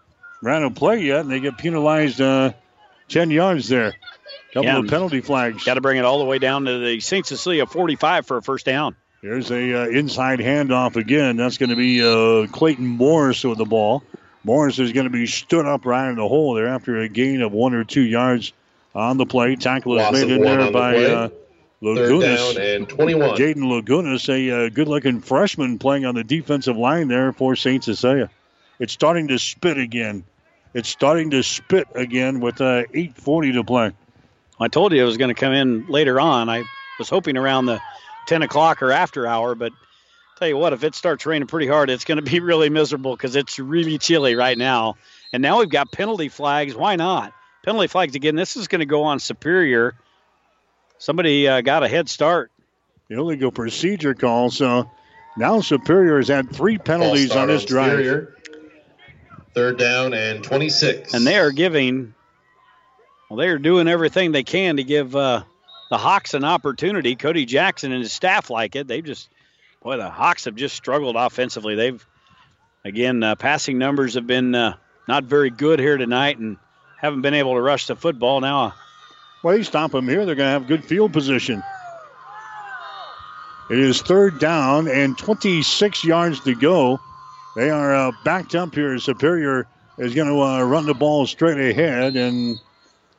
ran 0.42 0.64
a 0.64 0.72
play 0.72 1.00
yet, 1.04 1.22
and 1.22 1.32
they 1.32 1.40
get 1.40 1.58
penalized 1.58 2.20
uh, 2.20 2.52
10 3.08 3.32
yards 3.32 3.70
there. 3.70 3.94
Couple 4.54 4.66
Yeah, 4.66 4.80
of 4.80 4.88
penalty 4.88 5.22
flags. 5.22 5.64
Got 5.64 5.76
to 5.76 5.82
bring 5.82 5.98
it 5.98 6.04
all 6.04 6.20
the 6.20 6.26
way 6.26 6.38
down 6.38 6.66
to 6.66 6.80
the 6.80 7.00
St. 7.00 7.26
Cecilia 7.26 7.66
45 7.66 8.28
for 8.28 8.36
a 8.36 8.42
first 8.42 8.66
down. 8.66 8.98
Here's 9.22 9.50
a 9.52 9.84
uh, 9.84 9.88
inside 9.88 10.40
handoff 10.40 10.98
again. 10.98 11.38
That's 11.38 11.58
going 11.58 11.70
to 11.70 11.78
be 11.78 12.04
uh, 12.04 12.48
Clayton 12.52 12.86
Morris 12.86 13.42
with 13.46 13.58
the 13.58 13.64
ball. 13.64 14.04
Morris 14.44 14.80
is 14.80 14.92
going 14.92 15.06
to 15.06 15.10
be 15.10 15.28
stood 15.28 15.66
up 15.66 15.86
right 15.86 16.10
in 16.10 16.18
the 16.18 16.28
hole 16.28 16.56
there 16.56 16.68
after 16.68 17.00
a 17.00 17.08
gain 17.08 17.42
of 17.42 17.54
one 17.54 17.74
or 17.74 17.86
two 17.86 18.02
yards 18.02 18.52
on 18.94 19.16
the 19.16 19.26
play. 19.26 19.56
Tackle 19.56 19.98
is 19.98 20.04
Loss 20.04 20.14
made 20.14 20.30
in 20.30 20.42
there 20.42 20.72
by 20.74 20.94
the 21.00 21.41
by 21.82 21.94
play. 21.94 22.04
uh, 22.04 22.08
Third 22.08 22.12
Lagunas. 22.12 22.56
down 22.56 22.64
and 22.64 22.90
21. 22.90 23.38
Jaden 23.38 23.56
Lagunas, 23.56 24.30
a 24.30 24.66
uh, 24.66 24.70
good-looking 24.70 25.22
freshman 25.22 25.80
playing 25.80 26.06
on 26.06 26.16
the 26.16 26.24
defensive 26.24 26.78
line 26.78 27.08
there 27.08 27.32
for 27.34 27.56
St. 27.56 27.84
Cecilia. 27.84 28.30
It's 28.80 28.94
starting 28.94 29.28
to 29.30 29.38
spit 29.40 29.78
again. 29.78 30.24
It's 30.74 30.90
starting 30.90 31.32
to 31.32 31.44
spit 31.44 31.88
again 31.96 32.40
with 32.40 32.62
uh, 32.62 32.84
8:40 32.94 33.54
to 33.54 33.64
play. 33.64 33.92
I 34.60 34.68
told 34.68 34.94
you 34.94 35.02
it 35.02 35.06
was 35.06 35.18
going 35.18 35.34
to 35.34 35.40
come 35.40 35.54
in 35.54 35.88
later 35.88 36.20
on. 36.20 36.50
I 36.50 36.64
was 37.00 37.10
hoping 37.10 37.36
around 37.36 37.66
the 37.66 37.82
10 38.28 38.44
o'clock 38.44 38.82
or 38.82 38.92
after 38.92 39.26
hour, 39.26 39.56
but 39.56 39.74
tell 40.38 40.48
you 40.48 40.58
what, 40.58 40.72
if 40.72 40.84
it 40.84 40.96
starts 40.96 41.26
raining 41.26 41.48
pretty 41.48 41.68
hard, 41.68 41.90
it's 41.90 42.06
going 42.06 42.24
to 42.24 42.30
be 42.32 42.40
really 42.42 42.70
miserable 42.70 43.16
because 43.16 43.36
it's 43.36 43.60
really 43.60 43.98
chilly 43.98 44.36
right 44.36 44.58
now. 44.58 44.96
And 45.34 45.42
now 45.42 45.60
we've 45.60 45.70
got 45.70 45.92
penalty 45.92 46.30
flags. 46.30 46.76
Why 46.76 46.96
not? 46.96 47.34
Penalty 47.64 47.88
flags 47.88 48.16
again. 48.16 48.36
This 48.36 48.56
is 48.56 48.68
going 48.68 48.80
to 48.80 48.86
go 48.86 49.04
on 49.04 49.20
Superior. 49.20 49.96
Somebody 51.02 51.48
uh, 51.48 51.62
got 51.62 51.82
a 51.82 51.88
head 51.88 52.10
start. 52.10 52.52
The 53.08 53.18
illegal 53.18 53.52
procedure 53.52 54.14
call. 54.14 54.52
So 54.52 54.88
now 55.36 55.60
Superior 55.62 56.18
has 56.18 56.28
had 56.28 56.52
three 56.52 56.78
penalties 56.78 57.32
on 57.32 57.48
this 57.48 57.66
drive. 57.66 57.94
Superior. 57.94 58.38
Third 59.56 59.80
down 59.80 60.14
and 60.14 60.44
26. 60.44 61.16
And 61.16 61.26
they 61.26 61.40
are 61.40 61.52
giving, 61.52 62.14
well, 63.28 63.38
they 63.38 63.48
are 63.48 63.58
doing 63.58 63.88
everything 63.88 64.32
they 64.32 64.44
can 64.44 64.78
to 64.78 64.84
give 64.84 65.16
uh, 65.16 65.42
the 65.90 65.98
Hawks 65.98 66.36
an 66.36 66.44
opportunity. 66.44 67.16
Cody 67.16 67.48
Jackson 67.48 67.92
and 67.92 68.04
his 68.04 68.12
staff 68.12 68.52
like 68.52 68.76
it. 68.76 68.88
They've 68.88 69.04
just, 69.04 69.28
boy, 69.82 69.98
the 69.98 70.08
Hawks 70.08 70.46
have 70.46 70.56
just 70.56 70.76
struggled 70.76 71.16
offensively. 71.16 71.74
They've, 71.74 72.06
again, 72.86 73.24
uh, 73.24 73.34
passing 73.34 73.80
numbers 73.80 74.14
have 74.14 74.28
been 74.28 74.54
uh, 74.54 74.76
not 75.08 75.24
very 75.24 75.50
good 75.50 75.80
here 75.80 75.98
tonight 75.98 76.38
and 76.38 76.58
haven't 77.00 77.24
been 77.24 77.34
able 77.34 77.56
to 77.56 77.62
rush 77.62 77.88
the 77.88 77.96
football. 77.96 78.40
Now, 78.40 78.76
well, 79.44 79.58
you 79.58 79.64
stop 79.64 79.92
them 79.92 80.08
here, 80.08 80.26
they're 80.26 80.36
going 80.36 80.48
to 80.48 80.52
have 80.52 80.68
good 80.68 80.84
field 80.86 81.14
position. 81.14 81.64
It 83.70 83.80
is 83.80 84.02
third 84.02 84.40
down 84.40 84.88
and 84.90 85.18
26 85.18 86.04
yards 86.04 86.42
to 86.42 86.56
go. 86.56 87.00
They 87.56 87.70
are 87.70 87.94
uh, 87.96 88.12
backed 88.26 88.54
up 88.56 88.76
here. 88.76 88.98
Superior 89.00 89.66
is 89.98 90.14
going 90.14 90.28
to 90.28 90.42
uh, 90.42 90.62
run 90.64 90.86
the 90.86 90.94
ball 90.94 91.26
straight 91.26 91.58
ahead, 91.70 92.18
and 92.18 92.60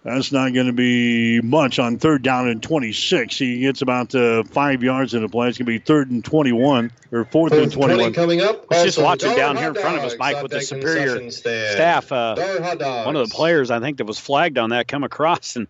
that's 0.04 0.30
not 0.30 0.52
going 0.52 0.66
to 0.66 0.72
be 0.74 1.40
much 1.40 1.78
on 1.78 1.98
third 1.98 2.22
down 2.22 2.48
and 2.48 2.62
26. 2.62 3.38
He 3.38 3.60
gets 3.60 3.80
about 3.80 4.14
uh, 4.14 4.42
five 4.44 4.82
yards 4.82 5.14
in 5.14 5.22
the 5.22 5.28
play. 5.28 5.48
It's 5.48 5.56
going 5.56 5.66
to 5.66 5.72
be 5.72 5.78
third 5.78 6.10
and 6.10 6.22
21 6.22 6.90
or 7.12 7.24
fourth 7.24 7.52
and 7.52 7.72
21. 7.72 7.98
20 7.98 8.12
coming 8.12 8.40
up. 8.42 8.66
Let's 8.70 8.84
just 8.84 8.98
Also, 8.98 9.04
watch 9.04 9.22
it 9.24 9.36
down 9.36 9.56
here 9.56 9.68
in 9.68 9.74
front 9.74 9.96
of 9.98 10.04
us, 10.04 10.16
Mike, 10.18 10.42
with 10.42 10.50
the 10.52 10.60
Superior 10.60 11.30
staff. 11.30 12.12
Uh, 12.12 12.34
Dollar 12.34 12.62
Hot 12.62 12.78
Dogs. 12.78 13.06
one 13.06 13.16
of 13.16 13.26
the 13.26 13.34
players, 13.34 13.70
I 13.70 13.80
think, 13.80 13.98
that 13.98 14.06
was 14.06 14.18
flagged 14.18 14.58
on 14.58 14.70
that 14.70 14.86
come 14.88 15.04
across, 15.04 15.56
and 15.56 15.66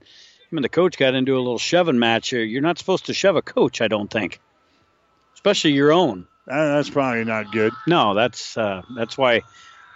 him 0.53 0.59
and 0.59 0.65
the 0.65 0.69
coach 0.69 0.99
got 0.99 1.15
into 1.15 1.35
a 1.37 1.39
little 1.39 1.59
shoving 1.59 1.99
match 1.99 2.29
here. 2.31 2.43
You're 2.43 2.63
not 2.63 2.79
supposed 2.79 3.07
to 3.07 3.15
shove 3.15 3.37
a 3.37 3.43
coach, 3.43 3.81
I 3.81 3.89
don't 3.89 4.11
think, 4.11 4.41
especially 5.35 5.73
your 5.73 5.93
own. 5.93 6.27
Uh, 6.49 6.77
that's 6.77 6.91
probably 6.91 7.25
not 7.25 7.53
good. 7.53 7.73
No, 7.87 8.15
that's 8.15 8.57
uh, 8.57 8.83
that's 8.97 9.17
why 9.17 9.43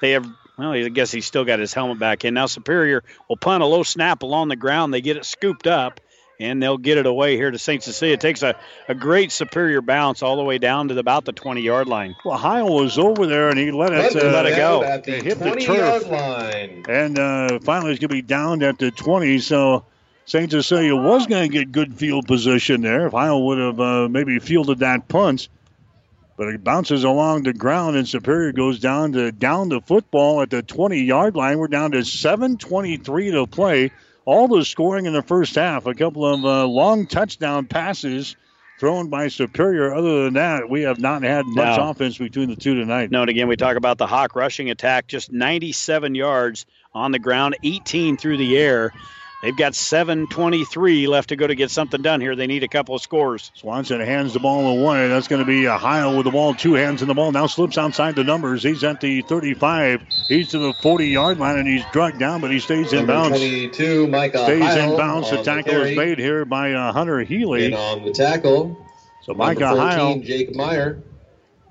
they 0.00 0.12
have. 0.12 0.26
Well, 0.58 0.70
I 0.72 0.88
guess 0.88 1.12
he's 1.12 1.26
still 1.26 1.44
got 1.44 1.58
his 1.58 1.74
helmet 1.74 1.98
back 1.98 2.24
in. 2.24 2.32
Now 2.32 2.46
Superior 2.46 3.04
will 3.28 3.36
punt 3.36 3.62
a 3.62 3.66
low 3.66 3.82
snap 3.82 4.22
along 4.22 4.48
the 4.48 4.56
ground. 4.56 4.94
They 4.94 5.02
get 5.02 5.18
it 5.18 5.26
scooped 5.26 5.66
up, 5.66 6.00
and 6.40 6.62
they'll 6.62 6.78
get 6.78 6.96
it 6.96 7.04
away 7.04 7.36
here 7.36 7.50
to 7.50 7.58
St. 7.58 7.82
Cecilia. 7.82 8.14
It 8.14 8.20
takes 8.20 8.42
a, 8.42 8.54
a 8.88 8.94
great 8.94 9.32
Superior 9.32 9.82
bounce 9.82 10.22
all 10.22 10.36
the 10.36 10.44
way 10.44 10.56
down 10.56 10.88
to 10.88 10.94
the, 10.94 11.00
about 11.00 11.26
the 11.26 11.32
20 11.32 11.60
yard 11.60 11.88
line. 11.88 12.14
Well, 12.24 12.38
Heil 12.38 12.72
was 12.72 12.96
over 12.96 13.26
there, 13.26 13.50
and 13.50 13.58
he 13.58 13.70
let 13.70 13.92
it, 13.92 14.14
Let 14.14 14.24
uh, 14.24 14.30
let 14.30 14.46
it 14.46 14.56
go. 14.56 14.82
At 14.82 15.04
the 15.04 15.16
It 15.18 15.24
hit 15.24 15.38
the 15.40 15.44
20 15.50 15.66
turf. 15.66 15.76
yard 15.76 16.06
line. 16.06 16.84
And 16.88 17.18
uh, 17.18 17.58
finally, 17.60 17.90
it's 17.90 18.00
going 18.00 18.08
to 18.08 18.14
be 18.14 18.22
down 18.22 18.62
at 18.62 18.78
the 18.78 18.90
20. 18.92 19.40
So 19.40 19.84
St. 20.26 20.50
Cecilia 20.50 20.94
was 20.96 21.26
going 21.26 21.48
to 21.48 21.58
get 21.58 21.70
good 21.72 21.94
field 21.94 22.26
position 22.26 22.82
there 22.82 23.06
if 23.06 23.12
Heil 23.12 23.42
would 23.46 23.58
have 23.58 23.80
uh, 23.80 24.08
maybe 24.08 24.38
fielded 24.40 24.80
that 24.80 25.06
punt. 25.08 25.48
But 26.36 26.48
it 26.48 26.62
bounces 26.64 27.04
along 27.04 27.44
the 27.44 27.54
ground, 27.54 27.96
and 27.96 28.06
Superior 28.06 28.52
goes 28.52 28.78
down 28.78 29.12
to 29.12 29.32
down 29.32 29.70
the 29.70 29.80
football 29.80 30.42
at 30.42 30.50
the 30.50 30.62
20 30.62 31.00
yard 31.00 31.34
line. 31.34 31.58
We're 31.58 31.68
down 31.68 31.92
to 31.92 31.98
7:23 31.98 33.30
to 33.32 33.46
play. 33.46 33.90
All 34.26 34.48
the 34.48 34.64
scoring 34.64 35.06
in 35.06 35.12
the 35.12 35.22
first 35.22 35.54
half. 35.54 35.86
A 35.86 35.94
couple 35.94 36.26
of 36.26 36.44
uh, 36.44 36.66
long 36.66 37.06
touchdown 37.06 37.66
passes 37.66 38.36
thrown 38.80 39.08
by 39.08 39.28
Superior. 39.28 39.94
Other 39.94 40.24
than 40.24 40.34
that, 40.34 40.68
we 40.68 40.82
have 40.82 40.98
not 40.98 41.22
had 41.22 41.46
much 41.46 41.78
No. 41.78 41.90
offense 41.90 42.18
between 42.18 42.50
the 42.50 42.56
two 42.56 42.74
tonight. 42.74 43.10
No, 43.12 43.20
and 43.22 43.30
again, 43.30 43.46
we 43.48 43.56
talk 43.56 43.76
about 43.76 43.96
the 43.98 44.06
Hawk 44.06 44.34
rushing 44.34 44.68
attack, 44.68 45.06
just 45.06 45.32
97 45.32 46.14
yards 46.16 46.66
on 46.92 47.12
the 47.12 47.18
ground, 47.20 47.56
18 47.62 48.16
through 48.16 48.36
the 48.36 48.58
air. 48.58 48.92
They've 49.46 49.56
got 49.56 49.74
7:23 49.74 51.06
left 51.06 51.28
to 51.28 51.36
go 51.36 51.46
to 51.46 51.54
get 51.54 51.70
something 51.70 52.02
done 52.02 52.20
here. 52.20 52.34
They 52.34 52.48
need 52.48 52.64
a 52.64 52.68
couple 52.68 52.96
of 52.96 53.00
scores. 53.00 53.52
Swanson 53.54 54.00
hands 54.00 54.32
the 54.32 54.40
ball 54.40 54.66
away. 54.66 55.06
That's 55.06 55.28
going 55.28 55.38
to 55.38 55.46
be 55.46 55.66
a 55.66 55.78
Heil 55.78 56.16
with 56.16 56.24
the 56.24 56.32
ball, 56.32 56.52
two 56.52 56.74
hands 56.74 57.00
in 57.00 57.06
the 57.06 57.14
ball. 57.14 57.30
Now 57.30 57.46
slips 57.46 57.78
outside 57.78 58.16
the 58.16 58.24
numbers. 58.24 58.64
He's 58.64 58.82
at 58.82 59.00
the 59.00 59.22
35. 59.22 60.02
He's 60.26 60.48
to 60.48 60.58
the 60.58 60.72
40 60.72 61.06
yard 61.06 61.38
line 61.38 61.60
and 61.60 61.68
he's 61.68 61.84
drugged 61.92 62.18
down, 62.18 62.40
but 62.40 62.50
he 62.50 62.58
stays 62.58 62.92
in 62.92 63.06
bounds. 63.06 63.38
22, 63.38 64.08
Micah 64.08 64.38
Stays 64.46 64.64
Heil 64.64 64.90
in 64.90 64.98
bounds. 64.98 65.30
The 65.30 65.44
tackle 65.44 65.74
carry. 65.74 65.92
is 65.92 65.96
made 65.96 66.18
here 66.18 66.44
by 66.44 66.72
uh, 66.72 66.92
Hunter 66.92 67.20
Healy. 67.20 67.66
And 67.66 67.76
on 67.76 68.04
the 68.04 68.10
tackle, 68.10 68.84
So 69.22 69.30
number 69.30 69.44
Micah 69.44 69.76
14, 69.76 69.78
Heil 69.78 70.18
Jake 70.22 70.56
Meyer. 70.56 71.04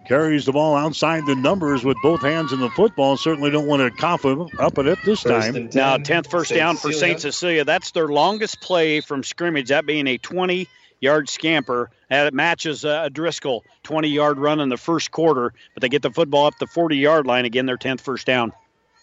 Carries 0.07 0.45
the 0.45 0.52
ball 0.52 0.76
outside 0.76 1.26
the 1.26 1.36
numbers 1.36 1.84
with 1.84 1.98
both 2.02 2.22
hands 2.22 2.53
in 2.53 2.60
the 2.60 2.69
football. 2.69 3.18
Certainly 3.18 3.52
don't 3.52 3.68
want 3.68 3.82
to 3.82 3.91
cough 4.02 4.23
him 4.23 4.48
up 4.60 4.77
at 4.77 4.86
it 4.88 4.99
this 5.03 5.22
First 5.22 5.45
time. 5.48 5.53
10. 5.53 5.69
Now, 5.73 5.98
10th 5.98 6.30
first 6.30 6.49
St. 6.49 6.60
down 6.60 6.76
for 6.76 6.91
Cecilia. 6.91 7.19
St. 7.19 7.22
Cecilia. 7.22 7.64
That's 7.65 7.91
their 7.91 8.07
longest 8.07 8.61
play 8.61 9.02
from 9.02 9.23
scrimmage, 9.23 9.69
that 9.69 9.86
being 9.86 10.07
a 10.07 10.18
20 10.18 10.68
yard 10.99 11.30
scamper. 11.30 11.90
And 12.10 12.27
it 12.27 12.34
matches 12.34 12.86
uh, 12.86 13.03
a 13.06 13.10
Driscoll 13.10 13.64
20 13.84 14.07
yard 14.10 14.38
run 14.38 14.60
in 14.60 14.69
the 14.69 14.77
first 14.77 15.11
quarter, 15.11 15.53
but 15.73 15.82
they 15.82 15.90
get 15.90 16.02
the 16.02 16.11
football 16.11 16.45
up 16.45 16.57
the 16.60 16.68
40 16.68 16.98
yard 16.98 17.26
line 17.26 17.45
again, 17.45 17.65
their 17.65 17.77
10th 17.77 18.02
first 18.02 18.26
down. 18.26 18.53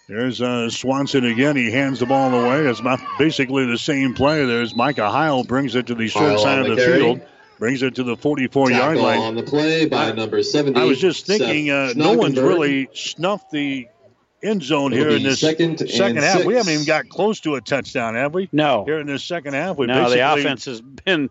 There's 0.09 0.43
uh, 0.43 0.69
Swanson 0.69 1.25
again. 1.25 1.57
He 1.57 1.71
hands 1.71 2.01
the 2.01 2.07
ball 2.07 2.35
away. 2.35 2.67
It's 2.67 2.83
basically 3.19 3.67
the 3.67 3.79
same 3.79 4.15
play. 4.15 4.45
There's 4.45 4.75
Micah 4.75 5.09
Heil 5.09 5.45
brings 5.45 5.75
it 5.75 5.87
to 5.87 5.95
the 5.95 6.09
short 6.09 6.25
Heil 6.25 6.39
side 6.39 6.59
of 6.59 6.67
the 6.67 6.75
the 6.75 6.83
carry. 6.85 6.99
field. 7.01 7.21
Brings 7.63 7.81
it 7.81 7.95
to 7.95 8.03
the 8.03 8.17
44 8.17 8.73
yard 8.73 8.99
line. 8.99 9.21
on 9.21 9.37
the 9.37 9.43
play 9.45 9.87
by 9.87 10.09
I- 10.09 10.13
number 10.13 10.43
70. 10.43 10.81
I 10.81 10.83
was 10.83 10.99
just 11.01 11.27
thinking, 11.27 11.71
uh, 11.71 11.93
no 11.95 12.15
one's 12.15 12.37
really 12.37 12.89
snuffed 12.93 13.53
the 13.53 13.87
end 14.43 14.65
zone 14.65 14.93
It'll 14.93 15.05
here 15.05 15.17
in 15.17 15.23
this 15.23 15.39
second 15.39 15.79
second 15.89 16.25
half. 16.25 16.45
We 16.45 16.55
haven't 16.55 16.73
even 16.73 16.85
got 16.85 17.09
close 17.09 17.39
to 17.43 17.55
a 17.55 17.61
touchdown, 17.61 18.17
have 18.17 18.35
we? 18.35 18.49
No. 18.51 18.85
Here 18.85 18.99
in 18.99 19.07
this 19.07 19.23
second 19.23 19.55
half, 19.55 19.77
we 19.77 19.87
No, 19.87 20.11
the 20.11 20.29
offense 20.29 20.65
has 20.65 20.81
been, 20.81 21.31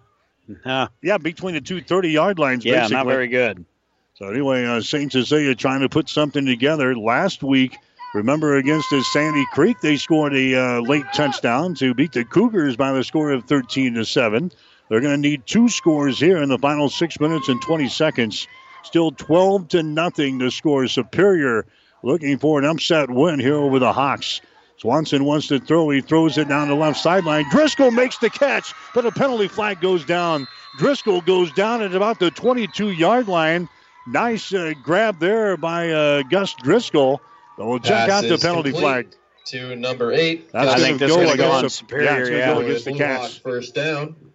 uh, 0.64 0.88
yeah 1.02 1.18
between 1.18 1.53
the 1.53 1.60
two 1.60 1.82
30 1.82 2.12
yard 2.12 2.40
lines. 2.40 2.64
yeah, 2.64 2.76
basically. 2.76 2.95
not 2.95 3.08
very 3.08 3.28
good. 3.28 3.66
So 4.14 4.30
anyway, 4.30 4.64
uh, 4.64 4.80
Saint 4.80 5.12
Cecilia 5.12 5.53
trying 5.53 5.82
to 5.82 5.90
put 5.90 6.08
something 6.08 6.45
together. 6.45 6.95
Last 6.95 7.44
week, 7.44 7.76
remember 8.14 8.56
against 8.56 8.90
the 8.90 9.03
Sandy 9.12 9.45
Creek, 9.52 9.82
they 9.82 9.98
scored 9.98 10.34
a 10.34 10.56
uh, 10.56 10.80
late 10.80 11.03
touchdown 11.14 11.76
to 11.76 11.94
beat 11.94 12.14
the 12.14 12.24
Cougars 12.24 12.78
by 12.78 12.94
the 12.94 13.03
score 13.03 13.32
of 13.32 13.44
13 13.44 13.95
to 13.95 14.06
seven. 14.06 14.49
They're 14.92 15.00
going 15.00 15.22
to 15.22 15.30
need 15.30 15.48
two 15.48 15.70
scores 15.70 16.20
here 16.20 16.44
in 16.44 16.50
the 16.50 16.58
final 16.58 16.90
six 16.90 17.18
minutes 17.18 17.48
and 17.48 17.62
20 17.62 17.88
seconds. 17.88 18.46
Still 18.84 19.12
12 19.12 19.70
to 19.70 19.84
nothing. 19.84 20.38
The 20.38 20.52
score 20.52 20.84
is 20.84 20.92
superior. 20.92 21.66
Looking 22.04 22.38
for 22.38 22.60
an 22.60 22.66
upset 22.66 23.10
win 23.10 23.40
here 23.40 23.56
over 23.56 23.80
the 23.80 23.94
Hawks. 23.94 24.42
Swanson 24.76 25.24
wants 25.24 25.48
to 25.48 25.62
throw. 25.62 25.90
He 25.92 26.02
throws 26.02 26.38
it 26.38 26.50
down 26.50 26.68
the 26.68 26.76
left 26.76 27.00
sideline. 27.00 27.46
Driscoll 27.52 27.92
makes 27.92 28.18
the 28.18 28.30
catch, 28.30 28.74
but 28.94 29.06
a 29.06 29.14
penalty 29.14 29.48
flag 29.48 29.80
goes 29.80 30.04
down. 30.04 30.46
Driscoll 30.78 31.22
goes 31.22 31.54
down 31.54 31.82
at 31.82 31.96
about 31.96 32.20
the 32.20 32.30
22 32.30 32.92
yard 32.92 33.30
line. 33.30 33.70
Nice 34.08 34.54
uh, 34.54 34.74
grab 34.84 35.20
there 35.20 35.56
by 35.56 35.90
uh, 35.90 36.24
Gus 36.24 36.54
Driscoll. 36.56 37.22
But 37.58 37.68
we'll 37.68 37.80
check 37.80 38.10
Pass 38.10 38.26
out 38.26 38.28
the 38.28 38.38
penalty 38.38 38.72
flag. 38.72 39.16
To 39.46 39.74
number 39.74 40.12
eight. 40.12 40.52
That's 40.52 40.74
I 40.74 40.80
think 40.80 41.00
this 41.00 41.12
is 41.12 41.16
go 41.16 41.24
gonna 41.24 41.38
go 41.38 41.52
on 41.52 41.70
Superior, 41.70 42.10
Yeah, 42.10 42.18
it's 42.18 42.30
yeah. 42.30 42.54
go 42.54 42.60
against 42.60 42.86
the 42.86 42.92
Blue 42.92 43.06
Hawk 43.06 43.22
Cats. 43.22 43.38
First 43.38 43.74
down. 43.74 44.31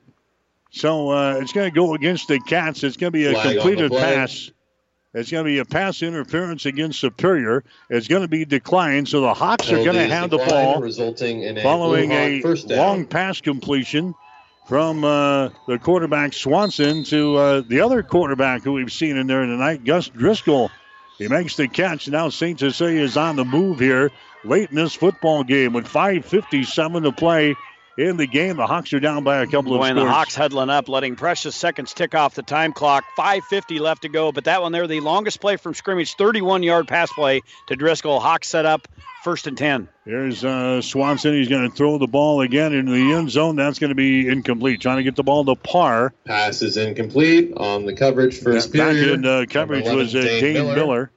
So 0.77 1.11
uh, 1.11 1.39
it's 1.41 1.55
going 1.55 1.71
to 1.71 1.75
go 1.75 1.95
against 1.95 2.29
the 2.29 2.39
Cats. 2.39 2.85
It's 2.85 2.99
going 2.99 3.11
to 3.11 3.19
be 3.19 3.25
a 3.25 3.33
Flag 3.33 3.57
completed 3.57 3.93
pass. 3.93 4.51
It's 5.15 5.31
going 5.31 5.43
to 5.43 5.49
be 5.49 5.59
a 5.59 5.65
pass 5.65 6.03
interference 6.03 6.67
against 6.67 7.01
Superior. 7.01 7.65
It's 7.89 8.09
going 8.09 8.21
to 8.21 8.29
be 8.29 8.45
declined. 8.45 9.09
So 9.09 9.23
the 9.23 9.33
Hawks 9.33 9.73
are 9.73 9.83
going 9.83 9.95
to 9.95 10.09
have 10.09 10.29
the 10.29 10.37
ball 10.37 10.83
resulting 10.83 11.43
in 11.45 11.57
a 11.57 11.63
following 11.63 12.13
a 12.13 12.43
first 12.43 12.69
long 12.69 13.07
pass 13.07 13.41
completion 13.41 14.15
from 14.69 15.03
uh, 15.03 15.49
the 15.67 15.79
quarterback 15.79 16.35
Swanson 16.35 17.05
to 17.05 17.37
uh, 17.37 17.63
the 17.67 17.81
other 17.81 18.03
quarterback 18.03 18.63
who 18.63 18.73
we've 18.73 18.93
seen 18.93 19.17
in 19.17 19.27
there 19.27 19.47
tonight, 19.47 19.83
Gus 19.83 20.09
Driscoll. 20.11 20.71
He 21.17 21.29
makes 21.29 21.57
the 21.57 21.69
catch. 21.69 22.07
Now 22.07 22.29
St. 22.29 22.59
Cecilia 22.59 23.01
is 23.01 23.17
on 23.17 23.37
the 23.37 23.47
move 23.47 23.79
here 23.79 24.11
late 24.45 24.69
in 24.69 24.77
this 24.77 24.95
football 24.95 25.43
game 25.43 25.73
with 25.73 25.87
5.57 25.87 27.05
to 27.05 27.13
play 27.13 27.57
in 27.97 28.17
the 28.17 28.27
game. 28.27 28.57
The 28.57 28.67
Hawks 28.67 28.93
are 28.93 29.01
down 29.01 29.25
by 29.25 29.39
a 29.39 29.47
couple 29.47 29.75
of 29.75 29.81
Boy, 29.81 29.87
and 29.87 29.99
the. 29.99 30.07
Hawks 30.07 30.35
huddling 30.35 30.71
up, 30.71 30.89
letting 30.89 31.17
precious 31.17 31.55
seconds 31.57 31.95
tick 31.95 32.15
off 32.15 32.35
the 32.35 32.43
time 32.43 32.73
clock. 32.73 33.05
5.50 33.19 33.81
left 33.81 34.03
to 34.03 34.09
go, 34.09 34.33
but 34.33 34.45
that 34.45 34.63
one 34.63 34.73
there, 34.73 34.87
the 34.87 35.01
longest 35.01 35.41
play 35.41 35.57
from 35.57 35.75
scrimmage, 35.75 36.15
31 36.15 36.63
yard 36.63 36.89
pass 36.89 37.13
play 37.13 37.43
to 37.69 37.77
Driscoll. 37.77 38.21
Hawks 38.21 38.49
set 38.49 38.67
up 38.67 38.87
first 39.25 39.47
and 39.47 39.59
10. 39.59 39.89
Here's 40.05 40.45
uh, 40.45 40.81
Swanson. 40.83 41.35
He's 41.35 41.49
going 41.49 41.69
to 41.69 41.75
throw 41.75 41.99
the 41.99 42.07
ball 42.07 42.43
again 42.43 42.73
into 42.73 42.93
the 42.93 43.13
end 43.13 43.31
zone. 43.31 43.57
That's 43.57 43.79
going 43.79 43.89
to 43.89 43.97
be 43.97 44.29
incomplete. 44.29 44.81
Trying 44.81 44.99
to 44.99 45.03
get 45.03 45.17
the 45.17 45.25
ball 45.25 45.45
to 45.47 45.57
Parr. 45.57 46.13
Pass 46.25 46.63
is 46.63 46.77
incomplete 46.77 47.53
on 47.57 47.87
the 47.87 47.93
coverage 47.93 48.41
First 48.41 48.71
for 48.71 48.79
Back 48.79 48.93
Superior. 48.93 49.15
in 49.15 49.25
uh, 49.25 49.45
coverage 49.49 49.85
Number 49.85 50.03
was 50.03 50.15
uh, 50.15 50.19
11, 50.19 50.41
Dane 50.41 50.75
Miller. 50.75 51.11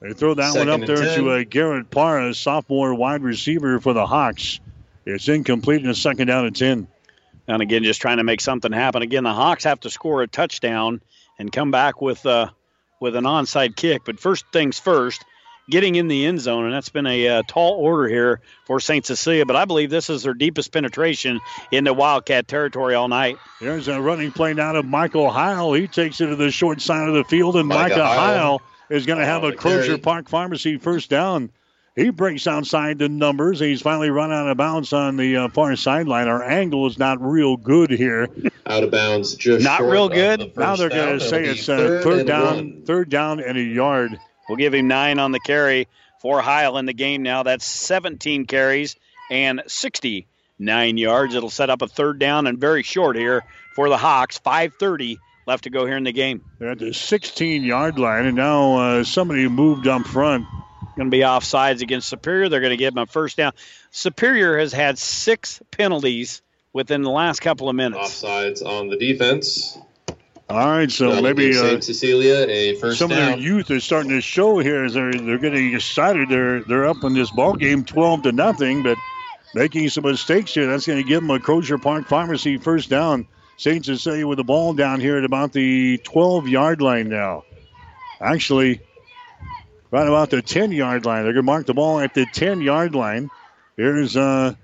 They 0.00 0.12
throw 0.14 0.34
that 0.34 0.52
Second 0.52 0.68
one 0.68 0.82
up 0.82 0.86
there 0.86 0.96
10. 0.96 1.18
to 1.18 1.30
uh, 1.30 1.44
Garrett 1.48 1.88
Parr, 1.88 2.28
a 2.28 2.34
sophomore 2.34 2.92
wide 2.94 3.22
receiver 3.22 3.78
for 3.78 3.92
the 3.92 4.04
Hawks. 4.04 4.58
It's 5.04 5.28
incomplete 5.28 5.82
and 5.82 5.90
a 5.90 5.94
second 5.94 6.28
down 6.28 6.46
and 6.46 6.54
10. 6.54 6.88
And 7.48 7.62
again, 7.62 7.82
just 7.82 8.00
trying 8.00 8.18
to 8.18 8.24
make 8.24 8.40
something 8.40 8.72
happen. 8.72 9.02
Again, 9.02 9.24
the 9.24 9.32
Hawks 9.32 9.64
have 9.64 9.80
to 9.80 9.90
score 9.90 10.22
a 10.22 10.28
touchdown 10.28 11.00
and 11.38 11.50
come 11.50 11.70
back 11.70 12.00
with 12.00 12.24
uh, 12.24 12.50
with 13.00 13.16
an 13.16 13.24
onside 13.24 13.74
kick. 13.74 14.02
But 14.04 14.20
first 14.20 14.44
things 14.52 14.78
first, 14.78 15.24
getting 15.68 15.96
in 15.96 16.06
the 16.06 16.26
end 16.26 16.40
zone, 16.40 16.64
and 16.66 16.72
that's 16.72 16.88
been 16.88 17.06
a 17.06 17.28
uh, 17.28 17.42
tall 17.48 17.72
order 17.74 18.08
here 18.08 18.40
for 18.64 18.78
St. 18.78 19.04
Cecilia. 19.04 19.44
But 19.44 19.56
I 19.56 19.64
believe 19.64 19.90
this 19.90 20.08
is 20.08 20.22
their 20.22 20.34
deepest 20.34 20.72
penetration 20.72 21.40
into 21.72 21.92
Wildcat 21.92 22.46
territory 22.46 22.94
all 22.94 23.08
night. 23.08 23.38
There's 23.60 23.88
a 23.88 24.00
running 24.00 24.30
play 24.30 24.54
now 24.54 24.72
to 24.72 24.82
Michael 24.84 25.30
Heil. 25.30 25.72
He 25.72 25.88
takes 25.88 26.20
it 26.20 26.26
to 26.26 26.36
the 26.36 26.52
short 26.52 26.80
side 26.80 27.08
of 27.08 27.14
the 27.14 27.24
field, 27.24 27.56
and 27.56 27.68
Micah 27.68 27.96
Micah 27.96 28.06
Heil. 28.06 28.36
Heil 28.36 28.62
is 28.88 29.06
going 29.06 29.18
to 29.18 29.26
have 29.26 29.42
a 29.42 29.50
the 29.50 29.56
Crozier. 29.56 29.98
Park 29.98 30.28
Pharmacy 30.28 30.78
first 30.78 31.10
down. 31.10 31.50
He 31.94 32.08
breaks 32.08 32.46
outside 32.46 32.98
the 32.98 33.08
numbers. 33.10 33.60
He's 33.60 33.82
finally 33.82 34.08
run 34.08 34.32
out 34.32 34.48
of 34.48 34.56
bounds 34.56 34.94
on 34.94 35.16
the 35.18 35.36
uh, 35.36 35.48
far 35.48 35.76
sideline. 35.76 36.26
Our 36.26 36.42
angle 36.42 36.86
is 36.86 36.98
not 36.98 37.20
real 37.20 37.56
good 37.58 37.90
here. 37.90 38.28
Out 38.66 38.82
of 38.82 38.90
bounds, 38.90 39.34
just 39.34 39.62
Not 39.62 39.78
short 39.78 39.92
real 39.92 40.08
good? 40.08 40.40
the 40.40 40.60
now 40.60 40.76
they're 40.76 40.88
going 40.88 41.18
to 41.18 41.24
say 41.28 41.42
be 41.42 41.48
it's 41.48 41.68
uh, 41.68 42.00
third 42.02 42.26
down, 42.26 42.56
one. 42.56 42.82
third 42.86 43.10
down 43.10 43.40
and 43.40 43.58
a 43.58 43.62
yard. 43.62 44.18
We'll 44.48 44.56
give 44.56 44.72
him 44.72 44.88
nine 44.88 45.18
on 45.18 45.32
the 45.32 45.40
carry 45.40 45.86
for 46.22 46.40
Heil 46.40 46.78
in 46.78 46.86
the 46.86 46.94
game 46.94 47.22
now. 47.22 47.42
That's 47.42 47.66
17 47.66 48.46
carries 48.46 48.96
and 49.30 49.62
69 49.66 50.96
yards. 50.96 51.34
It'll 51.34 51.50
set 51.50 51.68
up 51.68 51.82
a 51.82 51.88
third 51.88 52.18
down 52.18 52.46
and 52.46 52.58
very 52.58 52.82
short 52.82 53.16
here 53.16 53.42
for 53.74 53.88
the 53.90 53.98
Hawks. 53.98 54.38
5:30 54.38 55.18
left 55.46 55.64
to 55.64 55.70
go 55.70 55.84
here 55.84 55.96
in 55.96 56.04
the 56.04 56.12
game. 56.12 56.42
They're 56.58 56.70
at 56.70 56.78
the 56.78 56.94
16 56.94 57.64
yard 57.64 57.98
line, 57.98 58.26
and 58.26 58.36
now 58.36 58.76
uh, 58.78 59.04
somebody 59.04 59.46
moved 59.48 59.86
up 59.86 60.06
front. 60.06 60.46
Going 60.96 61.10
to 61.10 61.10
be 61.10 61.20
offsides 61.20 61.80
against 61.80 62.08
Superior. 62.08 62.48
They're 62.48 62.60
going 62.60 62.70
to 62.70 62.76
give 62.76 62.94
them 62.94 63.02
a 63.02 63.06
first 63.06 63.36
down. 63.36 63.52
Superior 63.90 64.58
has 64.58 64.72
had 64.72 64.98
six 64.98 65.62
penalties 65.70 66.42
within 66.72 67.02
the 67.02 67.10
last 67.10 67.40
couple 67.40 67.68
of 67.68 67.76
minutes. 67.76 68.22
Offsides 68.22 68.64
on 68.64 68.88
the 68.88 68.96
defense. 68.96 69.78
All 70.50 70.58
right, 70.58 70.90
so 70.90 71.08
That'll 71.08 71.22
maybe 71.22 71.50
uh, 71.50 71.62
St. 71.62 71.84
Cecilia 71.84 72.46
a 72.46 72.74
first 72.74 72.98
some 72.98 73.10
of 73.10 73.16
their 73.16 73.38
youth 73.38 73.70
is 73.70 73.84
starting 73.84 74.10
to 74.10 74.20
show 74.20 74.58
here 74.58 74.84
as 74.84 74.92
they're 74.92 75.14
they're 75.14 75.38
getting 75.38 75.74
excited. 75.74 76.28
They're 76.28 76.60
they're 76.64 76.86
up 76.86 77.02
in 77.04 77.14
this 77.14 77.30
ball 77.30 77.54
game, 77.54 77.84
twelve 77.84 78.22
to 78.24 78.32
nothing, 78.32 78.82
but 78.82 78.98
making 79.54 79.88
some 79.88 80.04
mistakes 80.04 80.52
here. 80.52 80.66
That's 80.66 80.86
going 80.86 81.02
to 81.02 81.08
give 81.08 81.22
them 81.22 81.30
a 81.30 81.40
Crozier 81.40 81.78
Park 81.78 82.06
Pharmacy 82.06 82.58
first 82.58 82.90
down. 82.90 83.26
Saints 83.56 83.86
Cecilia 83.86 84.26
with 84.26 84.38
the 84.38 84.44
ball 84.44 84.74
down 84.74 85.00
here 85.00 85.16
at 85.16 85.24
about 85.24 85.52
the 85.52 85.96
twelve 85.98 86.46
yard 86.48 86.82
line 86.82 87.08
now. 87.08 87.44
Actually, 88.20 88.82
right 89.92 90.08
about 90.08 90.30
the 90.30 90.42
ten 90.42 90.72
yard 90.72 91.06
line. 91.06 91.22
They're 91.22 91.34
going 91.34 91.44
to 91.44 91.52
mark 91.52 91.66
the 91.66 91.74
ball 91.74 92.00
at 92.00 92.14
the 92.14 92.26
ten 92.26 92.60
yard 92.60 92.96
line. 92.96 93.30
Here's 93.76 94.16
uh, 94.16 94.54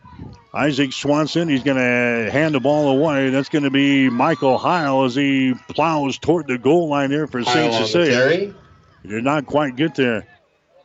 Isaac 0.52 0.92
Swanson. 0.92 1.48
He's 1.48 1.62
going 1.62 1.76
to 1.76 2.30
hand 2.32 2.54
the 2.54 2.60
ball 2.60 2.88
away. 2.88 3.30
That's 3.30 3.48
going 3.48 3.64
to 3.64 3.70
be 3.70 4.10
Michael 4.10 4.58
Heil 4.58 5.04
as 5.04 5.14
he 5.14 5.54
plows 5.68 6.18
toward 6.18 6.48
the 6.48 6.58
goal 6.58 6.88
line 6.88 7.10
there 7.10 7.28
for 7.28 7.44
St. 7.44 7.72
Cecilia. 7.74 8.54
He 9.02 9.08
did 9.08 9.22
not 9.22 9.46
quite 9.46 9.76
get 9.76 9.94
there. 9.94 10.26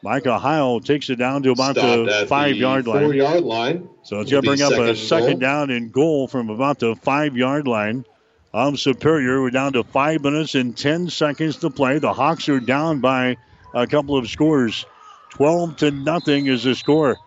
Michael 0.04 0.38
Heil 0.38 0.82
takes 0.82 1.10
it 1.10 1.16
down 1.16 1.44
to 1.44 1.52
about 1.52 1.78
Stopped 1.78 2.06
the 2.06 2.26
five 2.28 2.56
the 2.56 2.60
yard 2.60 2.88
line. 2.88 3.04
Four 3.04 3.14
yard 3.14 3.44
line. 3.44 3.90
So 4.04 4.20
it's 4.20 4.30
going 4.30 4.44
to 4.44 4.50
bring 4.50 4.62
up 4.62 4.74
a 4.74 4.96
second 4.98 5.40
goal. 5.40 5.40
down 5.40 5.70
and 5.70 5.92
goal 5.94 6.28
from 6.28 6.50
about 6.50 6.80
the 6.80 6.96
five 6.98 7.38
yard 7.38 7.68
line 7.68 8.06
of 8.52 8.80
Superior. 8.80 9.42
We're 9.42 9.52
down 9.52 9.74
to 9.74 9.84
five 9.86 10.22
minutes 10.22 10.56
and 10.56 10.78
10 10.78 11.10
seconds 11.10 11.58
to 11.58 11.70
play. 11.70 12.00
The 12.00 12.12
Hawks 12.12 12.50
are 12.50 12.60
down 12.60 13.00
by 13.00 13.38
a 13.74 13.88
couple 13.88 14.18
of 14.18 14.30
scores. 14.30 14.86
12 15.32 15.78
to 15.78 15.92
nothing 15.92 16.46
is 16.46 16.64
the 16.64 16.76
score. 16.76 17.18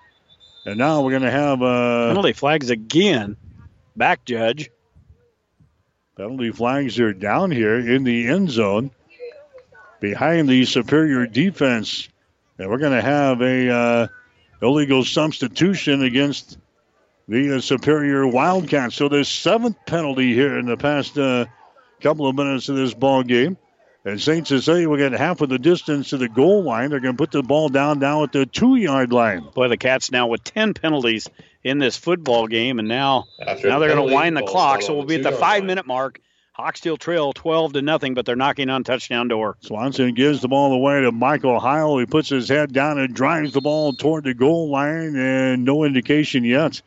And 0.65 0.79
now 0.79 1.03
we're 1.03 1.11
going 1.11 1.23
to 1.23 1.31
have 1.31 1.63
uh, 1.63 2.09
Penalty 2.09 2.33
flags 2.33 2.71
again. 2.71 3.37
Back 3.97 4.25
judge. 4.25 4.71
penalty 6.17 6.53
flags 6.53 6.99
are 7.01 7.13
down 7.13 7.51
here 7.51 7.79
in 7.79 8.05
the 8.05 8.29
end 8.29 8.51
zone 8.51 8.91
behind 10.01 10.49
the 10.49 10.65
Superior 10.65 11.27
defense. 11.27 12.09
And 12.59 12.69
we're 12.69 12.79
going 12.79 12.93
to 12.93 13.03
have 13.03 13.41
a 13.41 13.71
uh, 13.71 14.09
illegal 14.63 15.05
substitution 15.05 16.03
against 16.03 16.59
the 17.29 17.57
uh, 17.57 17.61
Superior 17.61 18.27
Wildcats. 18.27 18.95
So 18.95 19.09
there's 19.09 19.29
seventh 19.29 19.77
penalty 19.87 20.33
here 20.33 20.59
in 20.59 20.67
the 20.67 20.77
past 20.77 21.19
uh, 21.19 21.47
couple 22.01 22.29
of 22.29 22.37
minutes 22.37 22.69
of 22.69 22.77
this 22.77 22.95
ball 22.95 23.23
game. 23.23 23.57
And 24.07 24.23
St. 24.23 24.47
Cecilia 24.47 24.89
will 24.89 24.99
get 24.99 25.11
half 25.11 25.41
of 25.41 25.49
the 25.49 25.59
distance 25.59 26.11
to 26.11 26.17
the 26.17 26.29
goal 26.29 26.63
line. 26.63 26.91
They're 26.91 27.01
going 27.01 27.17
to 27.17 27.19
put 27.19 27.33
the 27.33 27.43
ball 27.43 27.69
down 27.69 27.99
now 27.99 28.23
at 28.23 28.31
the 28.31 28.47
two 28.47 28.77
yard 28.77 29.13
line. 29.13 29.49
Boy, 29.53 29.67
the 29.67 29.77
Cats 29.77 30.13
now 30.13 30.29
with 30.29 30.45
10 30.45 30.75
penalties 30.75 31.29
in 31.65 31.79
this 31.79 31.97
football 31.97 32.47
game, 32.47 32.79
and 32.79 32.87
now 32.87 33.25
After 33.45 33.69
now 33.69 33.81
they're 33.81 33.93
going 33.93 34.09
to 34.09 34.15
wind 34.15 34.37
the 34.37 34.45
clock. 34.45 34.83
So 34.83 34.95
we'll 34.95 35.07
be 35.07 35.17
at 35.17 35.25
the 35.25 35.33
five 35.33 35.63
line. 35.63 35.67
minute 35.67 35.87
mark. 35.89 36.21
Hawks 36.53 36.79
still 36.79 36.97
trail 36.97 37.33
12 37.33 37.73
to 37.73 37.83
nothing, 37.83 38.15
but 38.15 38.25
they're 38.25 38.37
knocking 38.37 38.71
on 38.71 38.85
touchdown 38.85 39.27
door. 39.27 39.57
Swanson 39.61 40.15
gives 40.15 40.41
the 40.41 40.47
ball 40.47 40.73
away 40.73 41.01
to 41.01 41.11
Michael 41.11 41.59
Heil. 41.59 41.99
He 41.99 42.07
puts 42.07 42.29
his 42.29 42.49
head 42.49 42.73
down 42.73 43.01
and 43.01 43.13
drives 43.13 43.55
the 43.55 43.61
ball 43.61 43.93
toward 43.93 44.23
the 44.23 44.35
goal 44.35 44.71
line, 44.71 45.17
and 45.17 45.65
no 45.65 45.83
indication 45.83 46.45
yet. 46.45 46.81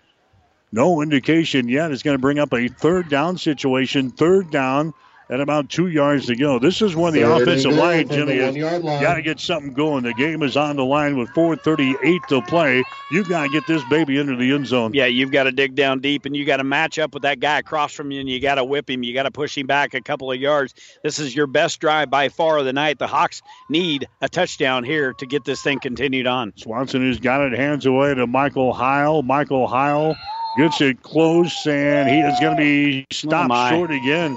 No 0.72 1.02
indication 1.02 1.68
yet. 1.68 1.92
It's 1.92 2.02
going 2.02 2.16
to 2.16 2.22
bring 2.22 2.40
up 2.40 2.54
a 2.54 2.70
third 2.70 3.10
down 3.10 3.38
situation. 3.38 4.10
Third 4.10 4.52
down 4.52 4.94
and 5.30 5.42
about 5.42 5.70
two 5.70 5.88
yards 5.88 6.26
to 6.26 6.36
go. 6.36 6.58
This 6.58 6.82
is 6.82 6.96
when 6.96 7.14
the 7.14 7.22
Third 7.22 7.32
and 7.34 7.42
offensive 7.44 7.72
goal 7.72 7.80
line, 7.80 8.08
Jimmy, 8.10 8.38
has 8.38 8.56
got 8.56 9.14
to 9.14 9.22
get 9.22 9.40
something 9.40 9.74
going. 9.74 10.04
The 10.04 10.14
game 10.14 10.42
is 10.42 10.58
on 10.58 10.76
the 10.76 10.84
line 10.84 11.18
with 11.18 11.30
4:38 11.30 12.28
to 12.30 12.42
play. 12.42 12.84
You've 13.12 13.30
got 13.30 13.44
to 13.44 13.50
get 13.50 13.68
this 13.68 13.84
baby 13.90 14.18
into 14.18 14.36
the 14.36 14.52
end 14.54 14.66
zone. 14.66 14.94
Yeah, 14.94 15.06
you've 15.06 15.32
got 15.32 15.44
to 15.44 15.52
dig 15.52 15.76
down 15.76 16.00
deep, 16.00 16.26
and 16.26 16.36
you 16.36 16.46
got 16.46 16.58
to 16.58 16.64
match 16.64 16.98
up 16.98 17.14
with 17.14 17.24
that 17.24 17.40
guy 17.40 17.60
across 17.60 17.94
from 17.94 18.12
you, 18.12 18.20
and 18.20 18.30
you 18.30 18.40
got 18.40 18.56
to 18.56 18.64
whip 18.64 18.90
him. 18.90 19.04
You 19.04 19.14
got 19.14 19.24
to 19.24 19.32
push 19.32 19.56
him 19.56 19.68
back 19.68 19.94
a 19.94 20.02
couple 20.02 20.32
of 20.32 20.40
yards. 20.40 20.74
This 21.04 21.20
is 21.20 21.36
your 21.36 21.48
best 21.48 21.80
drive 21.80 22.10
by 22.10 22.30
far 22.30 22.58
of 22.58 22.66
the 22.66 22.74
night. 22.74 22.98
The 22.98 23.08
Hawks 23.08 23.42
need 23.70 24.08
a 24.22 24.30
touchdown 24.30 24.84
here 24.84 25.14
to 25.14 25.26
get 25.28 25.46
this 25.46 25.62
thing 25.62 25.80
continued 25.80 26.26
on. 26.26 26.54
Swanson 26.56 27.08
has 27.08 27.20
got 27.20 27.42
it, 27.42 27.54
hands 27.54 27.86
away 27.86 28.16
to 28.16 28.26
Michael 28.26 28.74
Heil. 28.74 29.22
Michael 29.22 29.68
Heil 29.68 30.16
gets 30.58 30.82
it 30.82 31.04
close, 31.04 31.68
and 31.68 32.10
he 32.10 32.20
is 32.20 32.40
going 32.40 32.58
to 32.58 32.62
be 32.62 33.02
oh, 33.02 33.14
stopped 33.14 33.50
my. 33.50 33.70
short 33.70 33.92
again. 33.92 34.36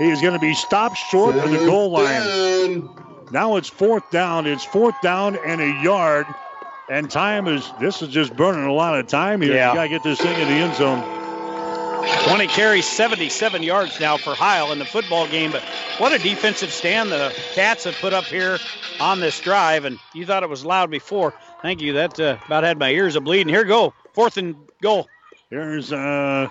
He 0.00 0.08
is 0.08 0.22
going 0.22 0.32
to 0.32 0.40
be 0.40 0.54
stopped 0.54 0.96
short 0.96 1.36
of 1.36 1.50
the 1.50 1.58
goal 1.58 1.90
line. 1.90 2.06
Down. 2.80 3.26
Now 3.32 3.56
it's 3.56 3.68
fourth 3.68 4.10
down. 4.10 4.46
It's 4.46 4.64
fourth 4.64 4.94
down 5.02 5.36
and 5.44 5.60
a 5.60 5.82
yard. 5.82 6.26
And 6.88 7.10
time 7.10 7.46
is, 7.46 7.70
this 7.78 8.00
is 8.00 8.08
just 8.08 8.34
burning 8.34 8.64
a 8.64 8.72
lot 8.72 8.98
of 8.98 9.06
time 9.08 9.42
here. 9.42 9.52
Yeah. 9.52 9.68
You 9.68 9.74
got 9.74 9.82
to 9.82 9.88
get 9.90 10.02
this 10.02 10.18
thing 10.18 10.40
in 10.40 10.48
the 10.48 10.54
end 10.54 10.74
zone. 10.74 11.20
20 12.26 12.46
carries, 12.46 12.88
77 12.88 13.62
yards 13.62 14.00
now 14.00 14.16
for 14.16 14.34
Heil 14.34 14.72
in 14.72 14.78
the 14.78 14.86
football 14.86 15.28
game. 15.28 15.52
But 15.52 15.62
what 15.98 16.12
a 16.12 16.18
defensive 16.18 16.72
stand 16.72 17.12
the 17.12 17.34
Cats 17.52 17.84
have 17.84 17.94
put 17.96 18.14
up 18.14 18.24
here 18.24 18.58
on 19.00 19.20
this 19.20 19.38
drive. 19.38 19.84
And 19.84 19.98
you 20.14 20.24
thought 20.24 20.42
it 20.42 20.48
was 20.48 20.64
loud 20.64 20.90
before. 20.90 21.34
Thank 21.60 21.82
you. 21.82 21.92
That 21.92 22.18
uh, 22.18 22.38
about 22.46 22.64
had 22.64 22.78
my 22.78 22.90
ears 22.90 23.16
a 23.16 23.20
bleeding. 23.20 23.52
Here 23.52 23.64
go. 23.64 23.92
Fourth 24.14 24.38
and 24.38 24.56
goal. 24.80 25.08
Here's 25.50 25.92
uh, 25.92 26.48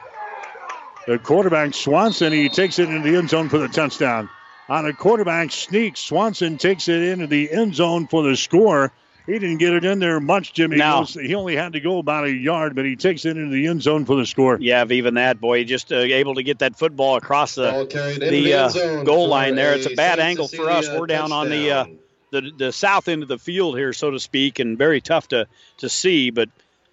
the 1.10 1.18
quarterback, 1.18 1.74
Swanson. 1.74 2.32
He 2.32 2.50
takes 2.50 2.78
it 2.78 2.88
into 2.88 3.10
the 3.10 3.18
end 3.18 3.32
zone 3.32 3.50
for 3.50 3.58
the 3.58 3.68
touchdown. 3.68 4.30
On 4.68 4.86
a 4.86 4.94
quarterback 4.94 5.52
sneak, 5.52 5.98
Swanson 5.98 6.60
takes 6.60 6.88
it 6.88 7.02
into 7.02 7.26
the 7.26 7.52
end 7.52 7.74
zone 7.74 8.06
for 8.06 8.22
the 8.22 8.38
score. 8.38 8.92
He 9.26 9.34
didn't 9.34 9.58
get 9.58 9.74
it 9.74 9.84
in 9.84 9.98
there 9.98 10.20
much, 10.20 10.54
Jimmy. 10.54 10.78
No. 10.78 11.06
He 11.06 11.34
only 11.34 11.56
had 11.56 11.74
to 11.74 11.80
go 11.80 11.98
about 11.98 12.26
a 12.26 12.32
yard, 12.32 12.76
but 12.76 12.86
he 12.86 12.96
takes 12.96 13.26
it 13.26 13.38
into 13.38 13.50
the 13.50 13.66
end 13.66 13.82
zone 13.82 14.06
for 14.06 14.18
the 14.18 14.26
score. 14.28 14.60
Yeah, 14.62 14.86
even 14.88 15.16
that 15.16 15.42
boy, 15.42 15.64
just 15.64 15.92
uh, 15.92 15.96
able 15.96 16.36
to 16.36 16.44
get 16.44 16.60
that 16.60 16.78
football 16.78 17.16
across 17.16 17.56
the 17.56 17.88
the 17.90 18.30
the 18.30 18.54
uh, 18.54 19.04
goal 19.04 19.30
line 19.30 19.56
there. 19.56 19.74
It's 19.74 19.88
a 19.88 19.96
bad 19.96 20.20
St. 20.20 20.30
angle 20.30 20.48
for 20.48 20.70
us. 20.70 20.88
We're 20.88 21.08
down 21.08 21.32
on 21.32 21.50
the 21.50 21.72
uh, 21.72 21.86
the 22.30 22.52
the 22.56 22.72
south 22.72 23.08
end 23.08 23.24
of 23.24 23.30
the 23.30 23.40
field 23.40 23.76
here, 23.78 23.94
so 23.94 24.12
to 24.12 24.20
speak, 24.20 24.60
and 24.60 24.78
very 24.78 25.02
tough 25.02 25.28
to 25.30 25.48
to 25.78 25.90
see. 25.90 26.30
But 26.30 26.50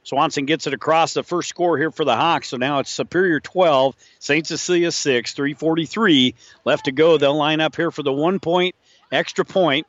Swanson 0.06 0.46
gets 0.46 0.68
it 0.68 0.72
across 0.72 1.14
the 1.14 1.24
first 1.24 1.48
score 1.48 1.76
here 1.76 1.90
for 1.90 2.04
the 2.04 2.14
Hawks. 2.14 2.50
So 2.50 2.56
now 2.58 2.78
it's 2.78 2.90
Superior 2.90 3.40
12, 3.40 3.96
St. 4.20 4.46
Cecilia 4.46 4.92
6, 4.92 5.34
343 5.34 6.36
left 6.64 6.84
to 6.84 6.92
go. 6.92 7.18
They'll 7.18 7.36
line 7.36 7.60
up 7.60 7.74
here 7.74 7.90
for 7.90 8.04
the 8.04 8.12
one 8.12 8.38
point 8.38 8.76
extra 9.10 9.44
point, 9.44 9.88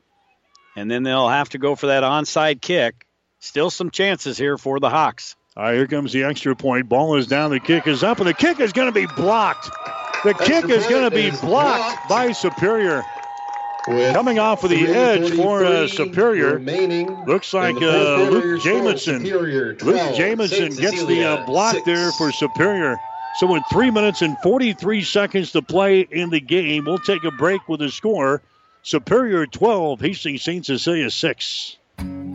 and 0.74 0.90
then 0.90 1.04
they'll 1.04 1.28
have 1.28 1.50
to 1.50 1.58
go 1.58 1.76
for 1.76 1.86
that 1.86 2.02
onside 2.02 2.60
kick. 2.60 3.06
Still 3.38 3.70
some 3.70 3.92
chances 3.92 4.36
here 4.36 4.58
for 4.58 4.80
the 4.80 4.90
Hawks. 4.90 5.36
All 5.56 5.62
right, 5.62 5.74
here 5.74 5.86
comes 5.86 6.12
the 6.12 6.24
extra 6.24 6.56
point. 6.56 6.88
Ball 6.88 7.14
is 7.14 7.28
down. 7.28 7.52
The 7.52 7.60
kick 7.60 7.86
is 7.86 8.02
up, 8.02 8.18
and 8.18 8.26
the 8.26 8.34
kick 8.34 8.58
is 8.58 8.72
going 8.72 8.92
to 8.92 8.92
be 8.92 9.06
blocked. 9.06 9.70
The 10.24 10.34
kick 10.34 10.64
Extra 10.64 10.70
is 10.72 10.86
going 10.88 11.08
to 11.08 11.14
be 11.14 11.30
blocked 11.30 11.44
blocked. 11.44 12.08
by 12.08 12.32
Superior. 12.32 13.04
With 13.88 14.14
Coming 14.14 14.38
off 14.38 14.64
of 14.64 14.70
the 14.70 14.86
edge 14.86 15.34
for 15.34 15.64
uh, 15.64 15.88
Superior. 15.88 16.58
Looks 17.26 17.54
like 17.54 17.76
uh, 17.76 18.28
Luke 18.30 18.44
your 18.44 18.58
Jamison. 18.58 19.22
Luke 19.24 19.78
12, 19.78 20.16
Jamison 20.16 20.74
gets 20.74 21.04
the 21.04 21.24
uh, 21.24 21.46
block 21.46 21.74
six. 21.74 21.86
there 21.86 22.12
for 22.12 22.30
Superior. 22.32 22.96
So 23.36 23.46
with 23.46 23.62
three 23.70 23.90
minutes 23.90 24.22
and 24.22 24.36
43 24.42 25.02
seconds 25.02 25.52
to 25.52 25.62
play 25.62 26.00
in 26.00 26.30
the 26.30 26.40
game, 26.40 26.84
we'll 26.86 26.98
take 26.98 27.24
a 27.24 27.30
break 27.30 27.68
with 27.68 27.80
the 27.80 27.90
score. 27.90 28.42
Superior 28.82 29.46
12, 29.46 30.00
Hastings 30.00 30.42
St. 30.42 30.66
Cecilia 30.66 31.10
6. 31.10 31.76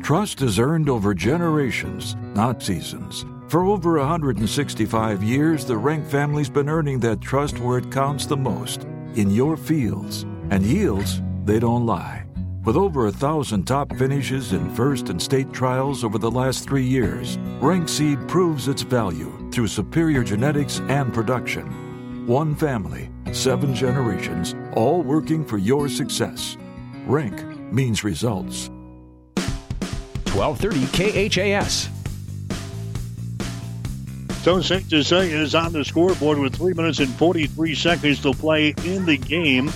Trust 0.02 0.42
is 0.42 0.60
earned 0.60 0.90
over 0.90 1.14
generations, 1.14 2.16
not 2.36 2.62
seasons. 2.62 3.26
For 3.48 3.66
over 3.66 3.98
165 4.00 5.24
years, 5.24 5.66
the 5.66 5.78
Rank 5.78 6.08
family's 6.08 6.50
been 6.50 6.70
earning 6.70 7.00
that 7.02 7.22
trust 7.22 7.60
where 7.60 7.78
it 7.78 7.92
counts 7.92 8.26
the 8.26 8.38
most 8.38 8.84
in 9.16 9.30
your 9.30 9.56
fields. 9.58 10.24
And 10.50 10.64
yields, 10.64 11.22
they 11.46 11.60
don't 11.60 11.86
lie. 11.86 12.26
With 12.66 12.78
over 12.78 13.08
a 13.08 13.12
thousand 13.12 13.66
top 13.66 13.94
finishes 13.98 14.54
in 14.54 14.74
first 14.74 15.10
and 15.10 15.22
state 15.22 15.52
trials 15.52 16.04
over 16.04 16.18
the 16.18 16.32
last 16.32 16.68
three 16.68 16.86
years, 16.86 17.38
Rank 17.60 17.90
Seed 17.90 18.26
proves 18.28 18.70
its 18.70 18.84
value 18.84 19.50
through 19.52 19.68
superior 19.68 20.24
genetics 20.24 20.80
and 20.88 21.14
production. 21.14 22.26
One 22.26 22.56
family, 22.56 23.10
seven 23.34 23.76
generations, 23.76 24.56
all 24.76 25.02
working 25.02 25.44
for 25.44 25.58
your 25.58 25.90
success. 25.90 26.56
Rank 27.06 27.44
means 27.72 28.06
results. 28.06 28.70
1230 30.34 31.30
KHAS. 31.30 31.90
So 34.44 34.62
St. 34.62 34.90
Cecilia 34.90 35.38
is 35.38 35.56
on 35.56 35.74
the 35.74 35.86
scoreboard 35.86 36.38
with 36.38 36.56
3 36.56 36.74
minutes 36.74 37.00
and 37.00 37.10
43 37.16 37.76
seconds 37.76 38.22
to 38.24 38.34
play 38.34 38.74
in 38.86 39.06
the 39.06 39.18
game. 39.18 39.70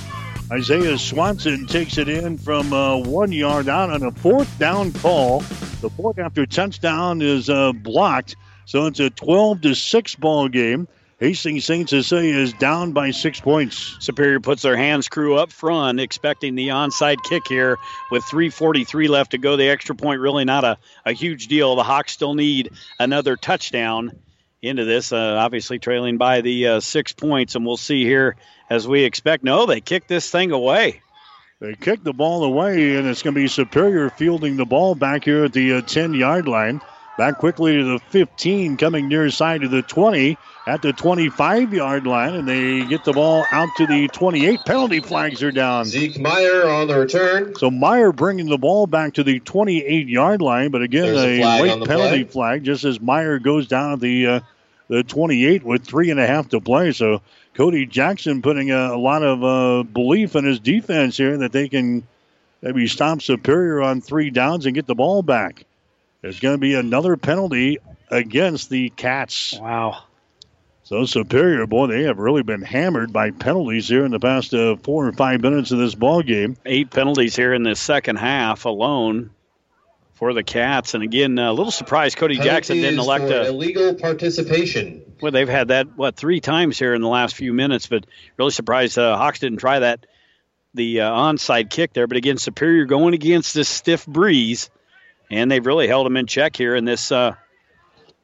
Isaiah 0.50 0.98
Swanson 0.98 1.68
takes 1.68 1.98
it 1.98 2.08
in 2.08 2.38
from 2.38 2.72
uh, 2.72 2.98
one 2.98 3.34
yard 3.34 3.68
out 3.68 3.90
on 3.90 4.02
a 4.02 4.12
fourth 4.12 4.58
down 4.58 4.94
call. 4.94 5.42
The 5.82 5.90
fourth 5.90 6.20
after 6.20 6.46
touchdown 6.46 7.22
is 7.22 7.50
uh, 7.50 7.74
blocked, 7.74 8.38
so 8.64 8.86
it's 8.86 9.02
a 9.02 9.10
12 9.10 9.62
to 9.62 9.76
6 9.76 10.16
ball 10.16 10.48
game. 10.48 10.88
Hastings 11.20 11.66
St. 11.66 11.90
Cecilia 11.90 12.36
is 12.36 12.54
down 12.54 12.94
by 12.94 13.12
six 13.12 13.42
points. 13.42 13.98
Superior 14.00 14.40
puts 14.40 14.62
their 14.62 14.78
hands 14.78 15.10
crew 15.10 15.36
up 15.36 15.52
front, 15.52 16.00
expecting 16.00 16.56
the 16.56 16.70
onside 16.70 17.24
kick 17.24 17.48
here 17.50 17.78
with 18.10 18.24
3.43 18.24 19.10
left 19.10 19.32
to 19.32 19.38
go. 19.40 19.58
The 19.58 19.68
extra 19.68 19.96
point 19.96 20.22
really 20.22 20.46
not 20.46 20.64
a, 20.64 20.78
a 21.06 21.12
huge 21.12 21.48
deal. 21.48 21.76
The 21.76 21.84
Hawks 21.84 22.14
still 22.14 22.36
need 22.36 22.72
another 23.00 23.36
touchdown 23.36 24.12
into 24.62 24.86
this, 24.86 25.12
uh, 25.12 25.36
obviously 25.40 25.80
trailing 25.80 26.18
by 26.18 26.42
the 26.42 26.68
uh, 26.68 26.80
six 26.80 27.14
points, 27.14 27.56
and 27.56 27.66
we'll 27.66 27.78
see 27.78 28.04
here 28.04 28.36
as 28.70 28.88
we 28.88 29.04
expect. 29.04 29.44
No, 29.44 29.66
they 29.66 29.82
kick 29.82 30.08
this 30.08 30.30
thing 30.30 30.52
away. 30.52 31.02
They 31.60 31.74
kick 31.74 32.04
the 32.04 32.14
ball 32.14 32.44
away, 32.44 32.98
and 32.98 33.08
it's 33.08 33.24
going 33.24 33.34
to 33.34 33.42
be 33.42 33.48
Superior 33.48 34.10
fielding 34.12 34.58
the 34.58 34.66
ball 34.66 34.94
back 34.94 35.24
here 35.24 35.46
at 35.46 35.54
the 35.54 35.82
10 35.82 36.12
uh, 36.12 36.14
yard 36.14 36.48
line. 36.48 36.82
Back 37.18 37.40
quickly 37.40 37.78
to 37.78 37.84
the 37.84 38.00
15, 38.12 38.78
coming 38.78 39.08
near 39.08 39.32
side 39.32 39.62
to 39.62 39.68
the 39.68 39.82
20 39.82 40.38
at 40.68 40.84
the 40.84 40.94
25 40.94 41.74
yard 41.74 42.06
line, 42.06 42.36
and 42.36 42.48
they 42.48 42.86
get 42.86 43.04
the 43.06 43.14
ball 43.14 43.44
out 43.52 43.70
to 43.78 43.88
the 43.88 44.08
28. 44.10 44.60
Penalty 44.66 45.00
flags 45.00 45.42
are 45.42 45.52
down. 45.52 45.86
Zeke 45.86 46.20
Meyer 46.20 46.68
on 46.68 46.88
the 46.88 47.00
return. 47.00 47.56
So 47.56 47.72
Meyer 47.72 48.12
bringing 48.12 48.46
the 48.46 48.60
ball 48.60 48.86
back 48.86 49.16
to 49.16 49.24
the 49.24 49.40
28 49.40 50.08
yard 50.08 50.44
line, 50.44 50.70
but 50.70 50.84
again, 50.84 51.06
There's 51.06 51.18
a, 51.18 51.42
a 51.42 51.62
late 51.64 51.88
penalty 51.88 52.24
play. 52.24 52.32
flag 52.32 52.64
just 52.64 52.84
as 52.84 53.02
Meyer 53.02 53.40
goes 53.40 53.68
down 53.68 53.94
at 53.94 54.00
the, 54.00 54.28
uh, 54.28 54.40
the 54.88 55.02
28 55.02 55.64
with 55.64 55.84
three 55.84 56.12
and 56.12 56.20
a 56.20 56.28
half 56.28 56.50
to 56.50 56.62
play. 56.62 56.92
So 56.92 57.24
Cody 57.58 57.88
Jackson 57.88 58.44
putting 58.44 58.70
a, 58.70 58.94
a 58.94 59.00
lot 59.00 59.24
of 59.24 59.44
uh, 59.44 59.82
belief 59.82 60.36
in 60.36 60.46
his 60.46 60.60
defense 60.60 61.18
here 61.18 61.40
that 61.40 61.52
they 61.52 61.68
can 61.68 62.08
maybe 62.62 62.86
stop 62.86 63.20
Superior 63.20 63.82
on 63.82 64.00
three 64.00 64.30
downs 64.30 64.68
and 64.68 64.76
get 64.76 64.86
the 64.86 64.94
ball 64.94 65.24
back. 65.24 65.66
There's 66.22 66.40
going 66.40 66.54
to 66.54 66.60
be 66.62 66.76
another 66.76 67.18
penalty 67.18 67.80
against 68.12 68.70
the 68.70 68.92
Cats. 68.92 69.58
Wow. 69.60 70.04
So 70.84 71.06
Superior, 71.06 71.66
boy, 71.66 71.88
they 71.88 72.04
have 72.04 72.20
really 72.20 72.44
been 72.44 72.62
hammered 72.62 73.12
by 73.12 73.32
penalties 73.32 73.88
here 73.88 74.06
in 74.06 74.12
the 74.12 74.20
past 74.20 74.54
uh, 74.54 74.76
four 74.76 75.08
or 75.08 75.14
five 75.14 75.42
minutes 75.42 75.72
of 75.72 75.80
this 75.80 75.96
ball 75.96 76.22
game. 76.22 76.58
Eight 76.64 76.92
penalties 76.92 77.36
here 77.36 77.56
in 77.56 77.64
the 77.64 77.76
second 77.76 78.18
half 78.18 78.66
alone 78.66 79.32
for 80.14 80.32
the 80.34 80.44
Cats, 80.44 80.94
and 80.94 81.04
again, 81.04 81.40
a 81.40 81.52
little 81.54 81.72
surprised 81.72 82.18
Cody 82.18 82.36
Penalties 82.36 82.54
Jackson 82.54 82.78
didn't 82.78 83.00
elect 83.00 83.26
a 83.26 83.48
illegal 83.48 83.96
participation. 83.96 85.07
Well, 85.22 85.32
they've 85.32 85.50
had 85.50 85.70
that 85.70 85.98
what 85.98 86.16
three 86.16 86.40
times 86.40 86.78
here 86.78 86.94
in 86.94 87.02
the 87.02 87.08
last 87.08 87.36
few 87.36 87.54
minutes, 87.54 87.88
but 87.88 88.06
really 88.38 88.52
surprised 88.52 88.98
uh, 88.98 89.18
Hawks 89.18 89.40
didn't 89.40 89.60
try 89.60 89.80
that 89.80 90.06
the 90.74 91.02
uh, 91.02 91.12
onside 91.12 91.70
kick 91.70 91.94
there. 91.94 92.08
But 92.08 92.18
again, 92.18 92.38
Superior 92.38 92.86
going 92.86 93.14
against 93.14 93.54
this 93.54 93.68
stiff 93.68 94.06
breeze, 94.06 94.70
and 95.30 95.52
they've 95.52 95.66
really 95.66 95.88
held 95.88 96.06
them 96.06 96.18
in 96.18 96.28
check 96.28 96.56
here 96.56 96.76
in 96.76 96.86
this 96.86 97.12
uh, 97.12 97.36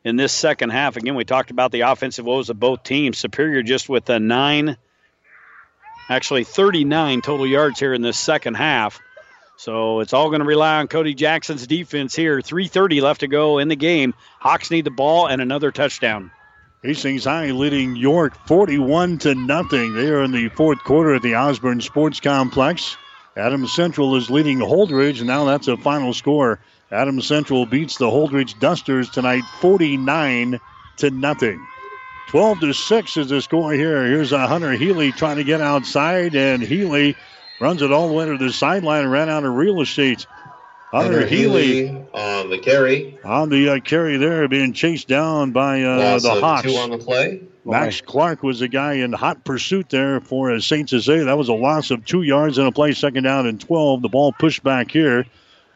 in 0.04 0.16
this 0.16 0.32
second 0.32 0.70
half. 0.70 0.96
Again, 0.96 1.16
we 1.16 1.26
talked 1.26 1.52
about 1.52 1.72
the 1.72 1.82
offensive 1.82 2.26
woes 2.26 2.50
of 2.50 2.60
both 2.60 2.84
teams. 2.84 3.18
Superior 3.18 3.64
just 3.64 3.90
with 3.90 4.10
a 4.10 4.20
nine, 4.20 4.78
actually 6.10 6.44
39 6.44 7.22
total 7.22 7.48
yards 7.48 7.80
here 7.80 7.94
in 7.94 8.02
this 8.02 8.18
second 8.18 8.54
half. 8.54 9.00
So 9.58 10.00
it's 10.00 10.14
all 10.14 10.30
going 10.30 10.42
to 10.42 10.48
rely 10.48 10.80
on 10.80 10.88
Cody 10.88 11.14
Jackson's 11.14 11.66
defense 11.68 12.16
here. 12.16 12.40
3:30 12.40 13.02
left 13.02 13.22
to 13.22 13.28
go 13.28 13.58
in 13.58 13.68
the 13.68 13.76
game. 13.76 14.14
Hawks 14.40 14.72
need 14.72 14.86
the 14.86 14.92
ball 14.92 15.28
and 15.28 15.42
another 15.42 15.72
touchdown. 15.72 16.32
Hastings 16.84 17.24
High 17.24 17.52
leading 17.52 17.95
York 17.95 18.36
41 18.45 19.18
to 19.20 19.36
nothing. 19.36 19.94
They 19.94 20.10
are 20.10 20.22
in 20.22 20.34
the 20.34 20.50
fourth 20.50 20.80
quarter 20.80 21.16
at 21.16 21.22
the 21.22 21.36
Osborne 21.36 21.80
Sports 21.80 22.20
Complex. 22.20 22.98
Adams 23.38 23.74
Central 23.74 24.18
is 24.18 24.30
leading 24.30 24.60
Holdrege, 24.60 25.20
and 25.20 25.28
now 25.28 25.45
that's 25.45 25.70
a 25.70 25.78
final 25.78 26.14
score 26.14 26.60
Adams 26.92 27.26
Central 27.26 27.66
beats 27.66 27.95
the 27.95 28.08
Holdrege 28.08 28.60
Dusters 28.60 29.10
tonight 29.10 29.44
49 29.62 30.60
to 30.98 31.10
nothing. 31.10 31.66
12 32.28 32.60
to 32.60 32.74
6 32.74 33.18
is 33.18 33.30
the 33.30 33.42
score 33.42 33.72
here. 33.72 34.06
Here's 34.06 34.34
a 34.34 34.45
Hunter 34.45 34.74
Healy 34.74 35.14
trying 35.14 35.38
to 35.38 35.45
get 35.45 35.62
outside, 35.62 36.36
and 36.36 36.62
Healy 36.62 37.16
runs 37.62 37.82
it 37.82 37.94
all 37.94 38.10
the 38.10 38.14
way 38.14 38.26
to 38.26 38.38
the 38.38 38.52
sideline 38.52 39.03
and 39.03 39.12
ran 39.12 39.30
out 39.30 39.45
of 39.45 39.53
real 39.53 39.80
estate. 39.80 40.28
Hunter, 40.94 41.22
Hunter 41.22 41.28
Healy, 41.28 41.90
on 42.14 42.52
the 42.52 42.60
carry. 42.60 43.18
On 43.24 43.50
the 43.50 43.70
uh, 43.70 43.80
carry 43.80 44.18
there, 44.18 44.48
being 44.48 44.74
chased 44.74 45.08
down 45.08 45.50
by 45.50 45.82
uh, 45.82 46.20
the 46.20 46.36
Hawks. 46.36 46.68
Two 46.68 46.76
on 46.76 46.92
the 46.92 47.00
play. 47.00 47.42
Max 47.66 48.02
Clark 48.02 48.44
was 48.44 48.60
the 48.60 48.68
guy 48.68 48.94
in 48.94 49.12
hot 49.12 49.44
pursuit 49.44 49.90
there 49.90 50.20
for 50.20 50.52
uh, 50.52 50.60
St. 50.60 50.88
Cecilia. 50.88 51.24
That 51.24 51.38
was 51.38 51.50
a 51.50 51.54
loss 51.54 51.90
of 51.90 52.06
two 52.06 52.22
yards 52.22 52.60
in 52.60 52.68
a 52.68 52.72
play, 52.72 52.92
second 52.92 53.24
down 53.24 53.48
and 53.48 53.60
12. 53.60 54.04
The 54.04 54.08
ball 54.10 54.34
pushed 54.34 54.62
back 54.62 54.92
here 54.92 55.26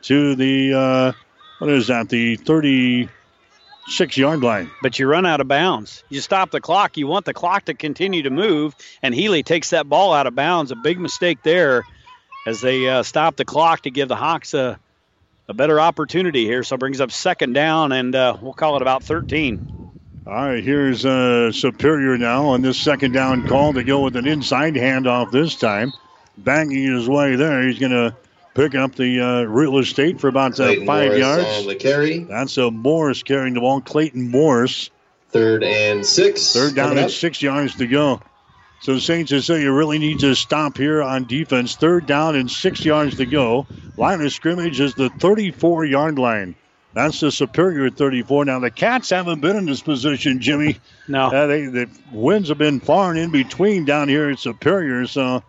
to 0.03 0.35
the, 0.35 0.73
uh, 0.73 1.11
what 1.57 1.71
is 1.71 1.87
that, 1.87 2.09
the 2.09 2.35
36 2.35 4.17
yard 4.17 4.41
line. 4.41 4.69
But 4.83 4.99
you 4.99 5.07
run 5.07 5.25
out 5.25 5.41
of 5.41 5.47
bounds. 5.47 6.03
You 6.09 6.21
stop 6.21 6.51
the 6.51 6.61
clock. 6.61 6.95
You 6.95 7.07
want 7.07 7.25
the 7.25 7.33
clock 7.33 7.65
to 7.65 7.73
continue 7.73 8.21
to 8.21 8.29
move, 8.29 8.75
and 9.01 9.15
Healy 9.15 9.41
takes 9.41 9.71
that 9.71 9.89
ball 9.89 10.13
out 10.13 10.27
of 10.27 10.35
bounds. 10.35 10.69
A 10.69 10.75
big 10.75 10.99
mistake 10.99 11.39
there 11.41 11.85
as 12.45 12.61
they 12.61 12.87
uh, 12.87 13.01
stop 13.01 13.35
the 13.35 13.45
clock 13.45 13.81
to 13.81 13.89
give 13.89 14.09
the 14.09 14.15
Hawks 14.15 14.53
a, 14.53 14.79
a 15.47 15.53
better 15.53 15.79
opportunity 15.79 16.45
here. 16.45 16.63
So 16.63 16.77
brings 16.77 17.01
up 17.01 17.11
second 17.11 17.53
down, 17.53 17.91
and 17.91 18.15
uh, 18.15 18.37
we'll 18.41 18.53
call 18.53 18.75
it 18.75 18.81
about 18.81 19.03
13. 19.03 19.73
All 20.25 20.33
right, 20.33 20.63
here's 20.63 21.05
uh, 21.05 21.51
Superior 21.53 22.17
now 22.17 22.47
on 22.47 22.61
this 22.61 22.77
second 22.77 23.13
down 23.13 23.47
call 23.47 23.73
to 23.73 23.83
go 23.83 24.01
with 24.01 24.17
an 24.17 24.27
inside 24.27 24.73
handoff 24.73 25.31
this 25.31 25.55
time. 25.55 25.93
Banging 26.37 26.93
his 26.93 27.07
way 27.07 27.35
there. 27.35 27.65
He's 27.65 27.79
going 27.79 27.93
to 27.93 28.15
pick 28.53 28.75
up 28.75 28.95
the 28.95 29.21
uh, 29.21 29.41
real 29.43 29.77
estate 29.77 30.19
for 30.19 30.27
about 30.27 30.59
uh, 30.59 30.73
five 30.85 30.85
Morris 30.85 31.17
yards. 31.19 31.45
On 31.59 31.67
the 31.67 31.75
carry. 31.75 32.19
That's 32.19 32.57
a 32.57 32.69
Morris 32.69 33.23
carrying 33.23 33.53
the 33.53 33.61
ball. 33.61 33.81
Clayton 33.81 34.29
Morris. 34.29 34.89
Third 35.29 35.63
and 35.63 36.05
six. 36.05 36.53
Third 36.53 36.75
down 36.75 36.97
and 36.97 37.09
six 37.09 37.41
yards 37.41 37.75
to 37.75 37.87
go. 37.87 38.21
So 38.79 38.99
St. 38.99 39.27
Cecilia 39.27 39.71
really 39.71 39.97
needs 39.97 40.21
to 40.21 40.35
stop 40.35 40.77
here 40.77 41.01
on 41.01 41.25
defense. 41.25 41.75
Third 41.75 42.05
down 42.05 42.35
and 42.35 42.49
six 42.49 42.85
yards 42.85 43.17
to 43.17 43.25
go. 43.25 43.65
Line 43.97 44.21
of 44.21 44.31
scrimmage 44.31 44.79
is 44.79 44.93
the 44.93 45.09
34 45.09 45.85
yard 45.85 46.19
line. 46.19 46.55
That's 46.93 47.19
the 47.19 47.31
superior 47.31 47.89
34. 47.89 48.45
Now 48.45 48.59
the 48.59 48.71
Cats 48.71 49.09
haven't 49.09 49.41
been 49.41 49.55
in 49.55 49.65
this 49.65 49.81
position, 49.81 50.39
Jimmy. 50.39 50.79
No, 51.07 51.27
uh, 51.27 51.47
they, 51.47 51.65
the 51.65 51.89
winds 52.11 52.49
have 52.49 52.57
been 52.57 52.79
far 52.79 53.11
and 53.11 53.19
in 53.19 53.31
between 53.31 53.85
down 53.85 54.09
here 54.09 54.29
at 54.29 54.39
Superior. 54.39 55.05
So 55.05 55.43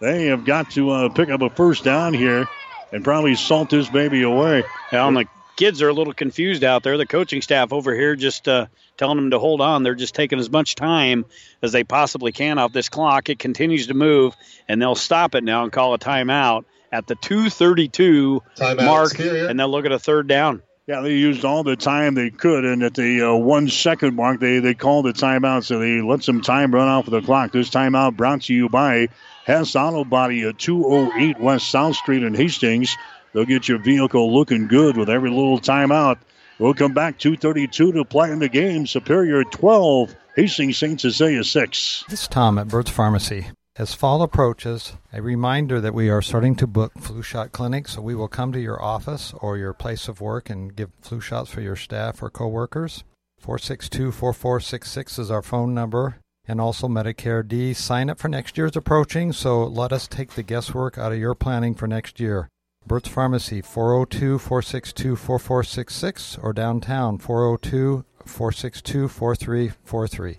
they 0.00 0.26
have 0.26 0.44
got 0.44 0.70
to 0.72 0.90
uh, 0.90 1.08
pick 1.08 1.28
up 1.28 1.42
a 1.42 1.50
first 1.50 1.82
down 1.82 2.14
here 2.14 2.46
and 2.92 3.02
probably 3.02 3.34
salt 3.34 3.70
this 3.70 3.88
baby 3.88 4.22
away. 4.22 4.62
Well, 4.92 5.08
and 5.08 5.16
the 5.16 5.26
kids 5.56 5.82
are 5.82 5.88
a 5.88 5.92
little 5.92 6.12
confused 6.12 6.62
out 6.62 6.82
there. 6.82 6.96
The 6.96 7.06
coaching 7.06 7.42
staff 7.42 7.72
over 7.72 7.94
here 7.94 8.14
just 8.14 8.46
uh, 8.46 8.66
telling 8.96 9.16
them 9.16 9.30
to 9.30 9.38
hold 9.38 9.60
on. 9.60 9.82
They're 9.82 9.94
just 9.94 10.14
taking 10.14 10.38
as 10.38 10.50
much 10.50 10.74
time 10.74 11.24
as 11.62 11.72
they 11.72 11.84
possibly 11.84 12.32
can 12.32 12.58
off 12.58 12.72
this 12.72 12.88
clock. 12.88 13.28
It 13.28 13.38
continues 13.38 13.88
to 13.88 13.94
move, 13.94 14.36
and 14.68 14.80
they'll 14.80 14.94
stop 14.94 15.34
it 15.34 15.42
now 15.42 15.64
and 15.64 15.72
call 15.72 15.94
a 15.94 15.98
timeout 15.98 16.64
at 16.92 17.06
the 17.06 17.16
2:32 17.16 18.40
timeout 18.56 18.84
mark, 18.84 19.10
superior. 19.10 19.46
and 19.48 19.58
they'll 19.58 19.68
look 19.68 19.86
at 19.86 19.92
a 19.92 19.98
third 19.98 20.28
down. 20.28 20.62
Yeah, 20.86 21.00
they 21.00 21.14
used 21.14 21.44
all 21.44 21.64
the 21.64 21.74
time 21.74 22.14
they 22.14 22.30
could, 22.30 22.64
and 22.64 22.84
at 22.84 22.94
the 22.94 23.30
uh, 23.30 23.34
one 23.34 23.68
second 23.68 24.14
mark, 24.14 24.38
they 24.38 24.60
they 24.60 24.74
called 24.74 25.06
a 25.08 25.12
timeout, 25.12 25.64
so 25.64 25.80
they 25.80 26.00
let 26.00 26.22
some 26.22 26.42
time 26.42 26.72
run 26.72 26.86
off 26.86 27.08
of 27.08 27.10
the 27.10 27.22
clock. 27.22 27.50
This 27.50 27.70
timeout 27.70 28.16
brought 28.16 28.42
to 28.42 28.54
you 28.54 28.68
by 28.68 29.08
Hess 29.44 29.74
Auto 29.74 30.04
Body 30.04 30.42
at 30.44 30.58
208 30.58 31.40
West 31.40 31.70
South 31.72 31.96
Street 31.96 32.22
in 32.22 32.34
Hastings. 32.34 32.96
They'll 33.36 33.44
get 33.44 33.68
your 33.68 33.76
vehicle 33.76 34.32
looking 34.32 34.66
good 34.66 34.96
with 34.96 35.10
every 35.10 35.28
little 35.28 35.60
timeout. 35.60 36.16
We'll 36.58 36.72
come 36.72 36.94
back 36.94 37.18
232 37.18 37.92
to 37.92 38.02
play 38.02 38.32
in 38.32 38.38
the 38.38 38.48
game. 38.48 38.86
Superior 38.86 39.44
12, 39.44 40.16
Hastings 40.36 40.78
St. 40.78 40.98
Cecilia 40.98 41.44
6. 41.44 42.04
This 42.08 42.22
is 42.22 42.28
Tom 42.28 42.58
at 42.58 42.68
Burt's 42.68 42.90
Pharmacy. 42.90 43.48
As 43.76 43.92
fall 43.92 44.22
approaches, 44.22 44.94
a 45.12 45.20
reminder 45.20 45.82
that 45.82 45.92
we 45.92 46.08
are 46.08 46.22
starting 46.22 46.56
to 46.56 46.66
book 46.66 46.94
flu 46.98 47.20
shot 47.20 47.52
clinics, 47.52 47.96
so 47.96 48.00
we 48.00 48.14
will 48.14 48.26
come 48.26 48.52
to 48.52 48.58
your 48.58 48.82
office 48.82 49.34
or 49.42 49.58
your 49.58 49.74
place 49.74 50.08
of 50.08 50.22
work 50.22 50.48
and 50.48 50.74
give 50.74 50.88
flu 51.02 51.20
shots 51.20 51.50
for 51.50 51.60
your 51.60 51.76
staff 51.76 52.22
or 52.22 52.30
coworkers. 52.30 53.04
462 53.38 54.12
4466 54.12 55.18
is 55.18 55.30
our 55.30 55.42
phone 55.42 55.74
number, 55.74 56.16
and 56.48 56.58
also 56.58 56.88
Medicare 56.88 57.46
D. 57.46 57.74
Sign 57.74 58.08
up 58.08 58.18
for 58.18 58.28
next 58.28 58.56
year 58.56 58.68
is 58.68 58.76
approaching, 58.76 59.30
so 59.30 59.62
let 59.62 59.92
us 59.92 60.08
take 60.08 60.30
the 60.30 60.42
guesswork 60.42 60.96
out 60.96 61.12
of 61.12 61.18
your 61.18 61.34
planning 61.34 61.74
for 61.74 61.86
next 61.86 62.18
year. 62.18 62.48
Burt's 62.86 63.08
Pharmacy, 63.08 63.60
402 63.60 64.38
462 64.38 65.16
4466, 65.16 66.38
or 66.40 66.52
downtown, 66.52 67.18
402 67.18 68.04
462 68.24 69.08
4343. 69.08 70.38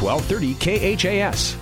1230 0.00 0.96
KHAS. 0.96 1.56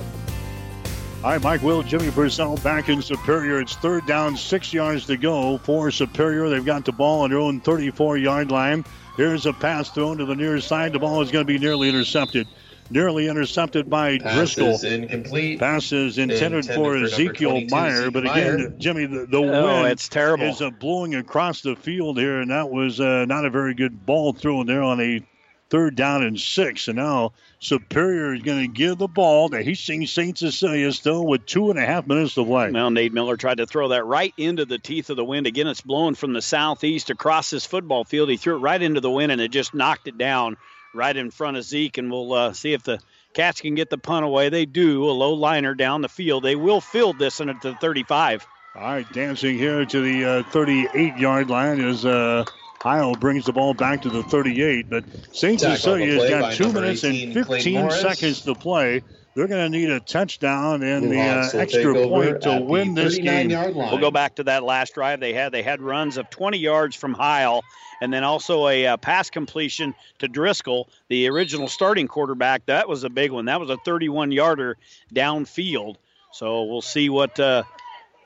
Hi, 1.20 1.36
Mike 1.38 1.62
Will, 1.62 1.82
Jimmy 1.82 2.10
Purcell 2.10 2.56
back 2.58 2.88
in 2.88 3.02
Superior. 3.02 3.60
It's 3.60 3.76
third 3.76 4.06
down, 4.06 4.38
six 4.38 4.72
yards 4.72 5.04
to 5.06 5.18
go 5.18 5.58
for 5.58 5.90
Superior. 5.90 6.48
They've 6.48 6.64
got 6.64 6.86
the 6.86 6.92
ball 6.92 7.22
on 7.22 7.30
their 7.30 7.38
own 7.38 7.60
34 7.60 8.16
yard 8.16 8.50
line. 8.50 8.86
Here's 9.18 9.44
a 9.44 9.52
pass 9.52 9.90
thrown 9.90 10.16
to 10.16 10.24
the 10.24 10.36
near 10.36 10.60
side. 10.60 10.94
The 10.94 10.98
ball 10.98 11.20
is 11.20 11.30
going 11.30 11.46
to 11.46 11.52
be 11.52 11.58
nearly 11.58 11.90
intercepted. 11.90 12.48
Nearly 12.90 13.28
intercepted 13.28 13.90
by 13.90 14.18
Pass 14.18 14.34
Driscoll. 14.36 14.74
is 14.74 14.84
incomplete. 14.84 15.58
Pass 15.58 15.90
is 15.92 16.18
intended, 16.18 16.64
Intended 16.66 16.66
for 16.66 16.98
for 16.98 17.04
Ezekiel 17.04 17.60
Meyer, 17.68 17.92
Ezekiel 17.92 18.10
but 18.12 18.22
again, 18.24 18.56
Meyer. 18.58 18.68
Jimmy, 18.78 19.06
the, 19.06 19.26
the 19.26 19.38
Oh, 19.38 19.64
wind 19.82 19.88
it's 19.88 20.08
terrible. 20.08 20.46
is 20.46 20.62
uh, 20.62 20.70
blowing 20.70 21.14
across 21.14 21.62
the 21.62 21.74
field 21.76 22.18
here, 22.18 22.40
and 22.40 22.50
that 22.50 22.70
was 22.70 23.00
uh, 23.00 23.24
not 23.26 23.44
a 23.44 23.50
very 23.50 23.74
good 23.74 24.06
ball 24.06 24.32
thrown 24.32 24.66
there 24.66 24.82
on 24.82 25.00
a 25.00 25.20
third 25.68 25.96
down 25.96 26.22
and 26.22 26.38
six. 26.38 26.86
And 26.86 26.96
now 26.96 27.32
Superior 27.58 28.34
is 28.34 28.42
going 28.42 28.60
to 28.60 28.68
give 28.72 28.98
the 28.98 29.08
ball 29.08 29.48
to 29.48 29.60
Hastings 29.62 30.12
St. 30.12 30.38
Cecilia 30.38 30.92
still 30.92 31.26
with 31.26 31.44
two 31.44 31.70
and 31.70 31.78
a 31.80 31.84
half 31.84 32.06
minutes 32.06 32.34
to 32.34 32.44
play. 32.44 32.70
Now, 32.70 32.88
Nate 32.88 33.12
Miller 33.12 33.36
tried 33.36 33.58
to 33.58 33.66
throw 33.66 33.88
that 33.88 34.04
right 34.04 34.32
into 34.36 34.64
the 34.64 34.78
teeth 34.78 35.10
of 35.10 35.16
the 35.16 35.24
wind. 35.24 35.48
Again, 35.48 35.66
it's 35.66 35.80
blowing 35.80 36.14
from 36.14 36.34
the 36.34 36.42
southeast 36.42 37.10
across 37.10 37.50
this 37.50 37.66
football 37.66 38.04
field. 38.04 38.28
He 38.28 38.36
threw 38.36 38.54
it 38.54 38.60
right 38.60 38.80
into 38.80 39.00
the 39.00 39.10
wind, 39.10 39.32
and 39.32 39.40
it 39.40 39.50
just 39.50 39.74
knocked 39.74 40.06
it 40.06 40.16
down 40.16 40.56
right 40.96 41.16
in 41.16 41.30
front 41.30 41.56
of 41.56 41.64
Zeke. 41.64 41.98
And 41.98 42.10
we'll 42.10 42.32
uh, 42.32 42.52
see 42.52 42.72
if 42.72 42.82
the 42.82 42.98
Cats 43.36 43.60
can 43.60 43.74
get 43.74 43.90
the 43.90 43.98
punt 43.98 44.24
away. 44.24 44.48
They 44.48 44.64
do. 44.64 45.04
A 45.04 45.12
low 45.12 45.34
liner 45.34 45.74
down 45.74 46.00
the 46.00 46.08
field. 46.08 46.42
They 46.42 46.56
will 46.56 46.80
field 46.80 47.18
this 47.18 47.38
in 47.40 47.50
at 47.50 47.60
the 47.60 47.74
35. 47.74 48.46
All 48.74 48.82
right, 48.82 49.12
dancing 49.12 49.58
here 49.58 49.84
to 49.84 50.00
the 50.00 50.24
uh, 50.24 50.42
38 50.44 51.18
yard 51.18 51.50
line 51.50 51.80
as 51.80 52.06
uh, 52.06 52.44
Heil 52.80 53.14
brings 53.14 53.44
the 53.44 53.52
ball 53.52 53.74
back 53.74 54.02
to 54.02 54.08
the 54.08 54.22
38. 54.22 54.88
But 54.88 55.04
St. 55.32 55.60
Tackle 55.60 55.70
on 55.72 55.76
Cecilia 55.76 56.14
has 56.14 56.30
got 56.30 56.52
two 56.54 56.72
minutes 56.72 57.04
18, 57.04 57.36
and 57.36 57.46
15 57.46 57.90
seconds 57.90 58.40
to 58.42 58.54
play. 58.54 59.02
They're 59.34 59.48
going 59.48 59.70
to 59.70 59.78
need 59.78 59.90
a 59.90 60.00
touchdown 60.00 60.82
and 60.82 61.12
the 61.12 61.20
uh, 61.20 61.50
extra 61.52 61.92
point 62.08 62.40
to 62.42 62.58
win 62.62 62.94
this 62.94 63.18
game. 63.18 63.50
We'll 63.50 63.98
go 63.98 64.10
back 64.10 64.36
to 64.36 64.44
that 64.44 64.62
last 64.62 64.94
drive 64.94 65.20
they 65.20 65.34
had. 65.34 65.52
They 65.52 65.62
had 65.62 65.82
runs 65.82 66.16
of 66.16 66.30
20 66.30 66.56
yards 66.56 66.96
from 66.96 67.12
Heil, 67.12 67.62
and 68.00 68.12
then 68.12 68.24
also 68.24 68.68
a 68.68 68.86
uh, 68.86 68.96
pass 68.96 69.30
completion 69.30 69.94
to 70.18 70.28
Driscoll, 70.28 70.88
the 71.08 71.28
original 71.28 71.68
starting 71.68 72.08
quarterback. 72.08 72.66
That 72.66 72.88
was 72.88 73.04
a 73.04 73.10
big 73.10 73.30
one. 73.30 73.46
That 73.46 73.60
was 73.60 73.70
a 73.70 73.76
31 73.78 74.32
yarder 74.32 74.76
downfield. 75.14 75.96
So 76.32 76.64
we'll 76.64 76.82
see 76.82 77.08
what 77.08 77.38
uh, 77.40 77.62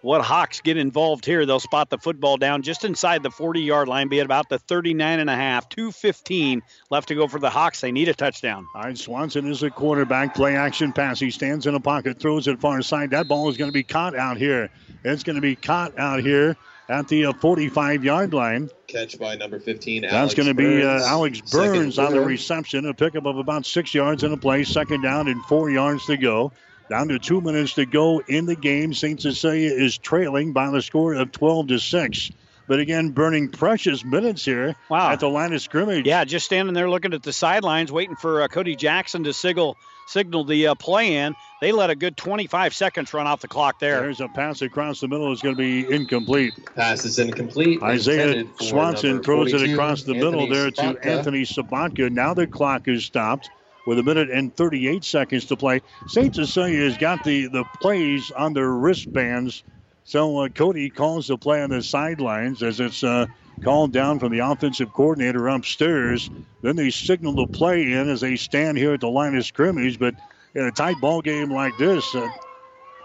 what 0.02 0.22
Hawks 0.22 0.60
get 0.60 0.76
involved 0.76 1.24
here. 1.24 1.44
They'll 1.46 1.60
spot 1.60 1.90
the 1.90 1.98
football 1.98 2.36
down 2.36 2.62
just 2.62 2.84
inside 2.84 3.22
the 3.22 3.30
40 3.30 3.60
yard 3.60 3.88
line, 3.88 4.08
be 4.08 4.20
at 4.20 4.26
about 4.26 4.48
the 4.48 4.58
39 4.58 5.20
and 5.20 5.30
a 5.30 5.36
half, 5.36 5.68
215 5.68 6.62
left 6.90 7.08
to 7.08 7.14
go 7.14 7.28
for 7.28 7.38
the 7.38 7.50
Hawks. 7.50 7.80
They 7.80 7.92
need 7.92 8.08
a 8.08 8.14
touchdown. 8.14 8.66
All 8.74 8.82
right, 8.82 8.96
Swanson 8.96 9.48
is 9.50 9.62
a 9.62 9.70
quarterback. 9.70 10.34
Play 10.34 10.56
action 10.56 10.92
pass. 10.92 11.20
He 11.20 11.30
stands 11.30 11.66
in 11.66 11.74
a 11.74 11.80
pocket, 11.80 12.18
throws 12.18 12.48
it 12.48 12.60
far 12.60 12.82
side. 12.82 13.10
That 13.10 13.28
ball 13.28 13.48
is 13.48 13.56
going 13.56 13.68
to 13.70 13.74
be 13.74 13.82
caught 13.82 14.16
out 14.16 14.36
here. 14.36 14.70
It's 15.04 15.22
going 15.22 15.36
to 15.36 15.42
be 15.42 15.56
caught 15.56 15.98
out 15.98 16.20
here 16.20 16.56
at 16.90 17.08
the 17.08 17.32
45 17.32 18.04
yard 18.04 18.34
line. 18.34 18.68
Catch 18.88 19.18
by 19.18 19.36
number 19.36 19.60
15, 19.60 20.02
That's 20.02 20.34
going 20.34 20.48
to 20.48 20.54
be 20.54 20.82
uh, 20.82 21.04
Alex 21.06 21.40
Burns 21.40 21.98
on 21.98 22.12
the 22.12 22.20
reception. 22.20 22.86
A 22.86 22.92
pickup 22.94 23.24
of 23.26 23.38
about 23.38 23.64
six 23.64 23.94
yards 23.94 24.24
in 24.24 24.32
a 24.32 24.36
play. 24.36 24.64
Second 24.64 25.02
down 25.02 25.28
and 25.28 25.40
four 25.44 25.70
yards 25.70 26.04
to 26.06 26.16
go. 26.16 26.52
Down 26.90 27.06
to 27.08 27.20
two 27.20 27.40
minutes 27.40 27.74
to 27.74 27.86
go 27.86 28.20
in 28.26 28.46
the 28.46 28.56
game. 28.56 28.92
St. 28.92 29.20
Cecilia 29.20 29.72
is 29.72 29.96
trailing 29.96 30.52
by 30.52 30.68
the 30.70 30.82
score 30.82 31.14
of 31.14 31.30
12 31.30 31.68
to 31.68 31.78
6. 31.78 32.30
But 32.66 32.80
again, 32.80 33.10
burning 33.10 33.48
precious 33.50 34.04
minutes 34.04 34.44
here 34.44 34.74
Wow. 34.88 35.10
at 35.12 35.20
the 35.20 35.28
line 35.28 35.52
of 35.52 35.62
scrimmage. 35.62 36.06
Yeah, 36.06 36.24
just 36.24 36.46
standing 36.46 36.74
there 36.74 36.90
looking 36.90 37.14
at 37.14 37.22
the 37.22 37.32
sidelines, 37.32 37.92
waiting 37.92 38.16
for 38.16 38.42
uh, 38.42 38.48
Cody 38.48 38.74
Jackson 38.74 39.22
to 39.24 39.32
signal 39.32 39.76
signal 40.10 40.44
the 40.44 40.68
uh, 40.68 40.74
play 40.74 41.16
in. 41.16 41.34
They 41.60 41.72
let 41.72 41.90
a 41.90 41.94
good 41.94 42.16
25 42.16 42.74
seconds 42.74 43.14
run 43.14 43.26
off 43.26 43.40
the 43.40 43.48
clock 43.48 43.78
there. 43.78 44.00
There's 44.00 44.20
a 44.20 44.28
pass 44.28 44.62
across 44.62 45.00
the 45.00 45.08
middle. 45.08 45.32
It's 45.32 45.42
going 45.42 45.56
to 45.56 45.58
be 45.58 45.90
incomplete. 45.90 46.54
Pass 46.74 47.04
is 47.04 47.18
incomplete. 47.18 47.82
Isaiah 47.82 48.46
Swanson 48.60 49.22
throws 49.22 49.52
it 49.52 49.70
across 49.70 50.02
the 50.02 50.14
middle 50.14 50.42
Anthony 50.42 50.52
there 50.52 50.70
to 50.70 51.06
Anthony 51.06 51.42
Sabatka. 51.42 52.10
Now 52.10 52.34
the 52.34 52.46
clock 52.46 52.88
is 52.88 53.04
stopped 53.04 53.50
with 53.86 53.98
a 53.98 54.02
minute 54.02 54.30
and 54.30 54.54
38 54.56 55.04
seconds 55.04 55.44
to 55.46 55.56
play. 55.56 55.80
St. 56.08 56.34
Cecilia 56.34 56.84
has 56.84 56.98
got 56.98 57.24
the, 57.24 57.46
the 57.48 57.64
plays 57.80 58.30
on 58.32 58.52
their 58.52 58.70
wristbands. 58.70 59.62
So 60.04 60.38
uh, 60.38 60.48
Cody 60.48 60.90
calls 60.90 61.28
the 61.28 61.38
play 61.38 61.62
on 61.62 61.70
the 61.70 61.82
sidelines 61.82 62.62
as 62.62 62.80
it's 62.80 63.04
uh, 63.04 63.26
called 63.62 63.92
down 63.92 64.18
from 64.18 64.32
the 64.32 64.40
offensive 64.40 64.92
coordinator 64.92 65.48
upstairs. 65.48 66.30
Then 66.62 66.76
they 66.76 66.90
signal 66.90 67.34
the 67.34 67.46
play 67.46 67.92
in 67.92 68.08
as 68.08 68.20
they 68.20 68.36
stand 68.36 68.78
here 68.78 68.94
at 68.94 69.00
the 69.00 69.08
line 69.08 69.36
of 69.36 69.44
scrimmage. 69.44 69.98
But 69.98 70.14
in 70.54 70.64
a 70.64 70.70
tight 70.70 71.00
ball 71.00 71.22
game 71.22 71.50
like 71.50 71.76
this, 71.78 72.14
uh, 72.14 72.28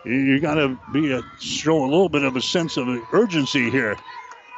you, 0.05 0.39
got 0.39 0.55
to 0.55 0.79
be 0.93 1.11
a, 1.11 1.21
show 1.39 1.83
a 1.83 1.89
little 1.89 2.09
bit 2.09 2.23
of 2.23 2.35
a 2.35 2.41
sense 2.41 2.77
of 2.77 2.87
urgency 3.13 3.69
here. 3.69 3.95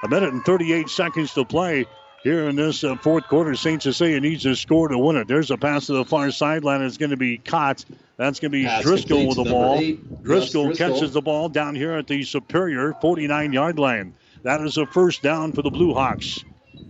A 0.04 0.08
minute 0.08 0.34
and 0.34 0.44
38 0.46 0.90
seconds 0.90 1.34
to 1.34 1.46
play 1.46 1.86
here 2.24 2.50
in 2.50 2.56
this 2.56 2.84
uh, 2.84 2.96
fourth 2.98 3.28
quarter. 3.28 3.56
St. 3.56 3.82
Cecilia 3.82 4.20
needs 4.20 4.44
to 4.44 4.56
score 4.56 4.88
to 4.88 4.98
win 4.98 5.16
it. 5.16 5.28
There's 5.28 5.52
a 5.52 5.58
pass 5.58 5.88
to 5.88 5.94
the 5.94 6.06
far 6.06 6.32
sideline. 6.32 6.82
It's 6.82 6.98
going 6.98 7.12
to 7.12 7.18
be 7.18 7.38
caught. 7.38 7.86
That's 8.18 8.40
going 8.40 8.52
to 8.52 8.58
be 8.58 8.84
Driscoll 8.84 9.28
with 9.28 9.38
the 9.38 9.46
ball. 9.46 9.80
Driscoll 10.24 10.68
Driscoll. 10.68 10.74
catches 10.74 11.14
the 11.14 11.22
ball 11.22 11.50
down 11.50 11.76
here 11.76 11.94
at 11.94 12.08
the 12.08 12.24
superior 12.24 12.94
49 13.02 13.54
yard 13.54 13.80
line. 13.80 14.14
That 14.48 14.62
is 14.62 14.78
a 14.78 14.86
first 14.86 15.22
down 15.22 15.52
for 15.52 15.62
the 15.62 15.70
Blue 15.70 15.94
Hawks. 15.94 16.42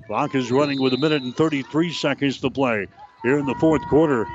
Clock 0.05 0.35
is 0.35 0.51
running 0.51 0.79
with 0.79 0.93
a 0.93 0.97
minute 0.97 1.23
and 1.23 1.35
33 1.35 1.91
seconds 1.91 2.39
to 2.41 2.51
play 2.51 2.85
here 3.23 3.39
in 3.39 3.47
the 3.47 3.55
fourth 3.55 3.81
quarter. 3.87 4.27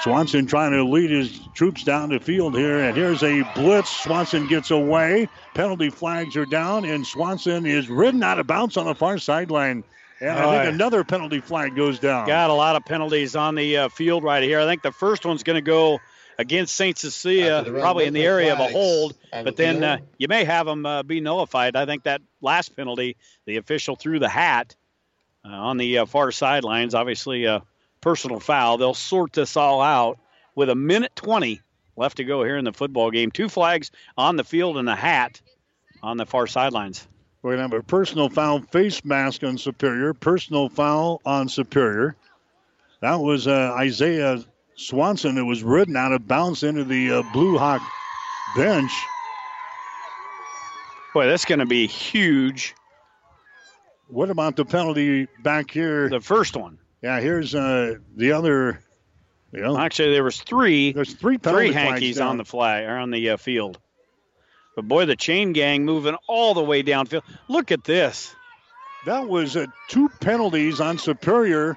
Swanson 0.00 0.44
trying 0.44 0.72
to 0.72 0.82
lead 0.82 1.08
his 1.08 1.38
troops 1.54 1.84
down 1.84 2.08
the 2.08 2.18
field 2.18 2.56
here, 2.56 2.80
and 2.80 2.96
here's 2.96 3.22
a 3.22 3.42
blitz. 3.54 3.90
Swanson 4.02 4.48
gets 4.48 4.72
away. 4.72 5.28
Penalty 5.54 5.88
flags 5.88 6.36
are 6.36 6.46
down, 6.46 6.84
and 6.84 7.06
Swanson 7.06 7.64
is 7.64 7.88
ridden 7.88 8.24
out 8.24 8.40
of 8.40 8.48
bounds 8.48 8.76
on 8.76 8.86
the 8.86 8.94
far 8.96 9.18
sideline. 9.18 9.84
And 10.20 10.30
I 10.30 10.42
Oh, 10.44 10.50
think 10.50 10.64
yeah. 10.64 10.70
another 10.70 11.04
penalty 11.04 11.38
flag 11.38 11.76
goes 11.76 12.00
down. 12.00 12.26
Got 12.26 12.50
a 12.50 12.54
lot 12.54 12.74
of 12.74 12.84
penalties 12.84 13.36
on 13.36 13.54
the 13.54 13.76
uh, 13.76 13.88
field 13.88 14.24
right 14.24 14.42
here. 14.42 14.58
I 14.58 14.64
think 14.64 14.82
the 14.82 14.90
first 14.90 15.24
one's 15.24 15.44
going 15.44 15.54
to 15.54 15.62
go 15.62 16.00
against 16.38 16.74
St. 16.74 16.96
Cecilia, 16.96 17.58
After 17.58 17.70
the 17.70 17.72
run, 17.72 17.82
probably 17.82 18.06
in 18.06 18.14
the 18.14 18.20
their 18.20 18.32
area 18.32 18.52
of 18.52 18.60
a 18.60 18.68
hold, 18.68 19.14
on 19.32 19.44
but 19.44 19.56
then 19.56 19.82
uh, 19.82 19.98
you 20.18 20.28
may 20.28 20.44
have 20.44 20.66
them 20.66 20.84
uh, 20.86 21.02
be 21.02 21.20
nullified. 21.20 21.76
I 21.76 21.86
think 21.86 22.04
that 22.04 22.22
last 22.40 22.76
penalty, 22.76 23.16
the 23.46 23.56
official 23.56 23.96
threw 23.96 24.18
the 24.18 24.28
hat 24.28 24.74
uh, 25.44 25.48
on 25.48 25.76
the 25.76 25.98
uh, 25.98 26.06
far 26.06 26.30
sidelines, 26.32 26.94
obviously 26.94 27.44
a 27.44 27.62
personal 28.00 28.40
foul. 28.40 28.78
They'll 28.78 28.94
sort 28.94 29.32
this 29.32 29.56
all 29.56 29.80
out 29.80 30.18
with 30.54 30.70
a 30.70 30.74
minute 30.74 31.14
20 31.16 31.60
left 31.96 32.16
to 32.16 32.24
go 32.24 32.42
here 32.42 32.56
in 32.56 32.64
the 32.64 32.72
football 32.72 33.10
game. 33.10 33.30
Two 33.30 33.48
flags 33.48 33.90
on 34.16 34.36
the 34.36 34.44
field 34.44 34.76
and 34.76 34.88
a 34.88 34.96
hat 34.96 35.40
on 36.02 36.16
the 36.16 36.26
far 36.26 36.46
sidelines. 36.46 37.06
We're 37.42 37.56
going 37.56 37.68
to 37.68 37.76
have 37.76 37.84
a 37.84 37.86
personal 37.86 38.28
foul 38.30 38.60
face 38.60 39.04
mask 39.04 39.44
on 39.44 39.58
Superior, 39.58 40.14
personal 40.14 40.68
foul 40.68 41.20
on 41.24 41.48
Superior. 41.48 42.16
That 43.00 43.20
was 43.20 43.46
uh, 43.46 43.74
Isaiah 43.76 44.42
Swanson 44.76 45.38
It 45.38 45.42
was 45.42 45.62
ridden 45.62 45.96
out 45.96 46.12
of 46.12 46.26
bounds 46.26 46.62
into 46.62 46.84
the 46.84 47.12
uh, 47.12 47.22
Blue 47.32 47.56
Hawk 47.58 47.82
bench. 48.56 48.90
Boy, 51.12 51.26
that's 51.26 51.44
going 51.44 51.60
to 51.60 51.66
be 51.66 51.86
huge. 51.86 52.74
What 54.08 54.30
about 54.30 54.56
the 54.56 54.64
penalty 54.64 55.28
back 55.42 55.70
here? 55.70 56.08
The 56.08 56.20
first 56.20 56.56
one. 56.56 56.78
Yeah, 57.02 57.20
here's 57.20 57.54
uh, 57.54 57.96
the 58.16 58.32
other. 58.32 58.80
You 59.52 59.60
know, 59.60 59.78
Actually, 59.78 60.12
there 60.12 60.24
was 60.24 60.40
three. 60.40 60.92
There's 60.92 61.14
three 61.14 61.38
three 61.38 61.72
hankies 61.72 62.16
down. 62.16 62.30
on 62.30 62.36
the 62.38 62.44
fly 62.44 62.80
or 62.80 62.98
on 62.98 63.10
the 63.10 63.30
uh, 63.30 63.36
field. 63.36 63.78
But 64.74 64.88
boy, 64.88 65.06
the 65.06 65.14
chain 65.14 65.52
gang 65.52 65.84
moving 65.84 66.16
all 66.26 66.54
the 66.54 66.64
way 66.64 66.82
downfield. 66.82 67.22
Look 67.48 67.70
at 67.70 67.84
this. 67.84 68.34
That 69.06 69.28
was 69.28 69.56
uh, 69.56 69.66
two 69.88 70.08
penalties 70.20 70.80
on 70.80 70.98
Superior. 70.98 71.76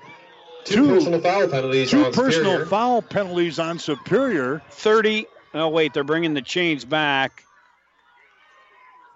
Two 0.68 0.88
personal 0.88 1.20
foul 1.22 1.48
penalties 1.48 1.90
Two 1.92 2.06
on 2.06 2.14
personal 2.14 2.52
Superior. 2.52 2.66
foul 2.66 3.02
penalties 3.02 3.60
on 3.60 3.80
Superior. 3.80 4.62
30. 4.70 5.26
Oh, 5.54 5.70
wait, 5.70 5.94
they're 5.94 6.04
bringing 6.04 6.34
the 6.34 6.42
chains 6.42 6.86
back. 6.86 7.44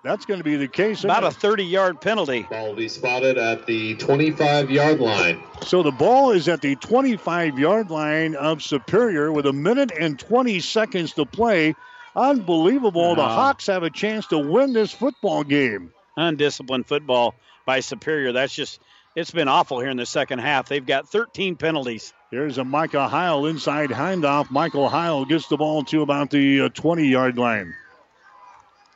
that's 0.04 0.26
going 0.26 0.40
to 0.40 0.44
be 0.44 0.56
the 0.56 0.68
case. 0.68 1.04
About 1.04 1.24
a 1.24 1.32
30 1.32 1.64
yard 1.64 2.02
penalty. 2.02 2.44
Ball 2.50 2.70
will 2.70 2.76
be 2.76 2.88
spotted 2.88 3.38
at 3.38 3.66
the 3.68 3.96
25 3.96 4.72
yard 4.72 5.00
line. 5.00 5.42
So 5.64 5.84
the 5.84 5.92
ball 5.92 6.32
is 6.32 6.48
at 6.48 6.62
the 6.62 6.76
25 6.78 7.60
yard 7.60 7.92
line 7.92 8.36
of 8.36 8.64
Superior 8.64 9.32
with 9.32 9.46
a 9.46 9.54
minute 9.54 9.92
and 10.00 10.18
20 10.18 10.60
seconds 10.62 11.14
to 11.14 11.26
play. 11.26 11.76
Unbelievable. 12.16 13.16
The 13.16 13.24
Hawks 13.24 13.68
have 13.68 13.84
a 13.84 13.90
chance 13.90 14.26
to 14.28 14.38
win 14.40 14.74
this 14.74 14.92
football 14.92 15.44
game. 15.44 15.94
Undisciplined 16.18 16.88
football 16.88 17.36
by 17.66 17.80
Superior. 17.80 18.32
That's 18.32 18.54
just, 18.54 18.80
it's 19.16 19.32
been 19.32 19.48
awful 19.48 19.80
here 19.80 19.90
in 19.90 19.98
the 19.98 20.06
second 20.06 20.40
half. 20.40 20.70
They've 20.70 20.86
got 20.86 21.10
13 21.10 21.56
penalties. 21.56 22.14
Here's 22.30 22.58
a 22.58 22.64
Micah 22.64 23.08
Heil 23.08 23.46
inside 23.46 23.90
handoff. 23.90 24.50
Michael 24.50 24.88
Heil 24.88 25.26
gets 25.26 25.48
the 25.48 25.58
ball 25.58 25.84
to 25.86 26.02
about 26.02 26.30
the 26.30 26.62
uh, 26.62 26.70
20 26.70 27.08
yard 27.08 27.38
line. 27.38 27.74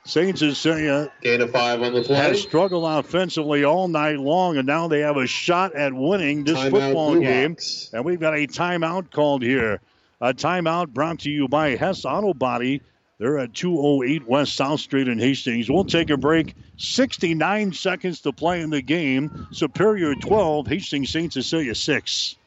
St. 0.06 0.38
Cecilia 0.38 0.94
uh, 0.94 1.08
Gain 1.22 1.42
of 1.42 1.52
five 1.52 1.82
on 1.82 1.94
the 1.94 2.03
play. 2.03 2.16
has 2.16 2.40
struggled 2.40 2.85
offensively 2.85 3.64
all 3.64 3.88
night 3.88 4.19
long, 4.19 4.56
and 4.58 4.68
now 4.68 4.88
they 4.88 5.00
have 5.00 5.18
a 5.18 5.26
shot 5.26 5.74
at 5.76 5.94
winning 5.94 6.44
this 6.44 6.58
Timeout, 6.58 6.72
football 6.72 7.11
Blue 7.14 7.22
game. 7.22 7.52
Hawks. 7.52 7.90
And 7.92 8.06
we've 8.06 8.19
got 8.19 8.35
a 8.35 8.45
timeout 8.45 9.11
called 9.11 9.42
here. 9.42 9.82
A 10.22 10.34
timeout 10.34 10.90
brought 10.90 11.19
to 11.22 11.32
you 11.32 11.48
by 11.48 11.76
Hess 11.76 12.06
Auto 12.06 12.35
Body. 12.35 12.82
They're 13.18 13.40
at 13.40 13.53
208 13.53 14.27
West 14.27 14.56
South 14.56 14.82
Street 14.82 15.08
in 15.08 15.19
Hastings. 15.19 15.69
We'll 15.69 15.85
take 15.85 16.10
a 16.10 16.18
break. 16.18 16.53
69 16.77 17.72
seconds 17.72 18.19
to 18.22 18.34
play 18.34 18.61
in 18.61 18.69
the 18.69 18.82
game. 18.82 19.32
Superior 19.52 20.16
12, 20.16 20.68
Hastings 20.68 21.11
St. 21.11 21.32
Cecilia 21.32 21.76
6. 21.76 22.35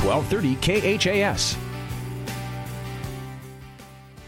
1230 0.00 0.96
KHAS. 0.98 1.56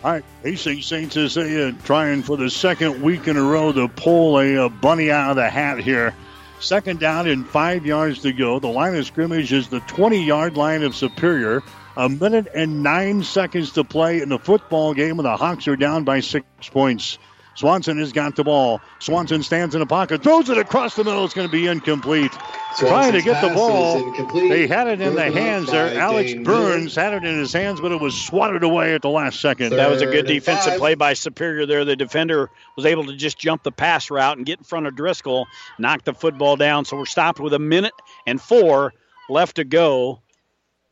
All 0.03 0.13
right, 0.13 0.25
Hastings 0.43 0.87
St. 0.87 1.13
Cecilia 1.13 1.69
uh, 1.69 1.73
trying 1.85 2.23
for 2.23 2.39
the 2.39 2.49
second 2.49 3.03
week 3.03 3.29
in 3.29 3.37
a 3.37 3.43
row 3.43 3.71
to 3.71 3.87
pull 3.87 4.39
a, 4.39 4.55
a 4.55 4.69
bunny 4.71 5.11
out 5.11 5.31
of 5.31 5.37
the 5.37 5.49
hat 5.49 5.79
here. 5.79 6.15
Second 6.59 7.01
down 7.01 7.27
and 7.29 7.47
five 7.47 7.85
yards 7.85 8.21
to 8.21 8.33
go. 8.33 8.59
The 8.59 8.69
line 8.69 8.95
of 8.97 9.05
scrimmage 9.05 9.53
is 9.53 9.69
the 9.69 9.81
20 9.81 10.25
yard 10.25 10.57
line 10.57 10.83
of 10.85 10.97
Superior. 10.97 11.63
A 11.99 12.09
minute 12.09 12.49
and 12.55 12.83
nine 12.83 13.23
seconds 13.23 13.73
to 13.73 13.85
play 13.85 14.23
in 14.23 14.31
the 14.31 14.39
football 14.39 14.95
game, 14.95 15.19
and 15.19 15.27
the 15.27 15.37
Hawks 15.37 15.69
are 15.69 15.77
down 15.77 16.05
by 16.05 16.21
six 16.21 16.47
points. 16.71 17.19
Swanson 17.55 17.99
has 17.99 18.13
got 18.13 18.37
the 18.37 18.45
ball. 18.45 18.81
Swanson 19.01 19.43
stands 19.43 19.75
in 19.75 19.81
the 19.81 19.87
pocket, 19.87 20.23
throws 20.23 20.49
it 20.49 20.57
across 20.57 20.97
the 20.97 21.05
middle. 21.05 21.27
It's 21.27 21.35
going 21.35 21.49
to 21.49 21.53
be 21.53 21.67
incomplete. 21.67 22.33
Trying 22.79 23.13
to 23.13 23.23
get 23.23 23.43
the 23.43 23.53
ball. 23.55 24.13
They 24.33 24.67
had 24.67 24.87
it 24.87 25.01
in 25.01 25.15
the 25.15 25.31
hands 25.31 25.71
there. 25.71 25.99
Alex 25.99 26.33
Dane 26.33 26.45
Burns 26.45 26.95
had 26.95 27.13
it 27.13 27.25
in 27.25 27.39
his 27.39 27.53
hands, 27.53 27.81
but 27.81 27.93
it 27.93 28.01
was 28.01 28.15
swatted 28.15 28.63
away 28.63 28.95
at 28.95 29.03
the 29.03 29.11
last 29.11 29.41
second. 29.41 29.71
That 29.71 29.91
was 29.91 30.03
a 30.03 30.07
good 30.07 30.27
defensive 30.27 30.73
five. 30.73 30.79
play 30.79 30.95
by 30.95 31.15
Superior 31.15 31.67
there. 31.67 31.85
The 31.85 31.97
defender 31.97 32.49
was 32.77 32.87
able 32.87 33.07
to 33.07 33.17
just 33.17 33.39
jump 33.39 33.63
the 33.65 33.73
pass 33.73 34.11
route 34.11 34.37
and 34.37 34.47
get 34.47 34.59
in 34.59 34.65
front 34.65 34.87
of 34.87 34.95
Driscoll, 34.95 35.47
knock 35.79 36.05
the 36.05 36.15
football 36.15 36.57
down. 36.57 36.85
So 36.85 36.97
we're 36.97 37.07
stopped 37.07 37.41
with 37.41 37.55
a 37.55 37.59
minute 37.59 37.95
and 38.27 38.41
four 38.41 38.95
left 39.29 39.57
to 39.57 39.65
go. 39.65 40.21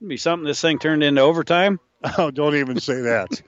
It'd 0.01 0.09
be 0.09 0.17
something 0.17 0.45
this 0.47 0.61
thing 0.61 0.79
turned 0.79 1.03
into 1.03 1.21
overtime. 1.21 1.81
Oh, 2.17 2.31
don't 2.31 2.55
even 2.55 2.79
say 2.79 3.01
that. 3.01 3.43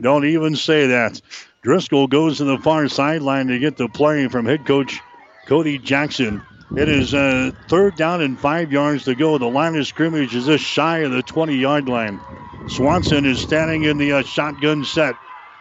don't 0.00 0.24
even 0.24 0.56
say 0.56 0.88
that. 0.88 1.20
Driscoll 1.62 2.08
goes 2.08 2.38
to 2.38 2.44
the 2.44 2.58
far 2.58 2.88
sideline 2.88 3.46
to 3.46 3.58
get 3.60 3.76
the 3.76 3.88
play 3.88 4.26
from 4.26 4.46
head 4.46 4.66
coach 4.66 4.98
Cody 5.46 5.78
Jackson. 5.78 6.42
It 6.76 6.88
is 6.88 7.14
uh, 7.14 7.52
third 7.68 7.96
down 7.96 8.20
and 8.20 8.38
five 8.38 8.72
yards 8.72 9.04
to 9.04 9.14
go. 9.14 9.38
The 9.38 9.46
line 9.46 9.76
of 9.76 9.86
scrimmage 9.86 10.34
is 10.34 10.46
just 10.46 10.64
shy 10.64 10.98
of 10.98 11.12
the 11.12 11.22
20 11.22 11.54
yard 11.54 11.88
line. 11.88 12.20
Swanson 12.68 13.24
is 13.24 13.40
standing 13.40 13.84
in 13.84 13.98
the 13.98 14.12
uh, 14.12 14.22
shotgun 14.22 14.84
set. 14.84 15.14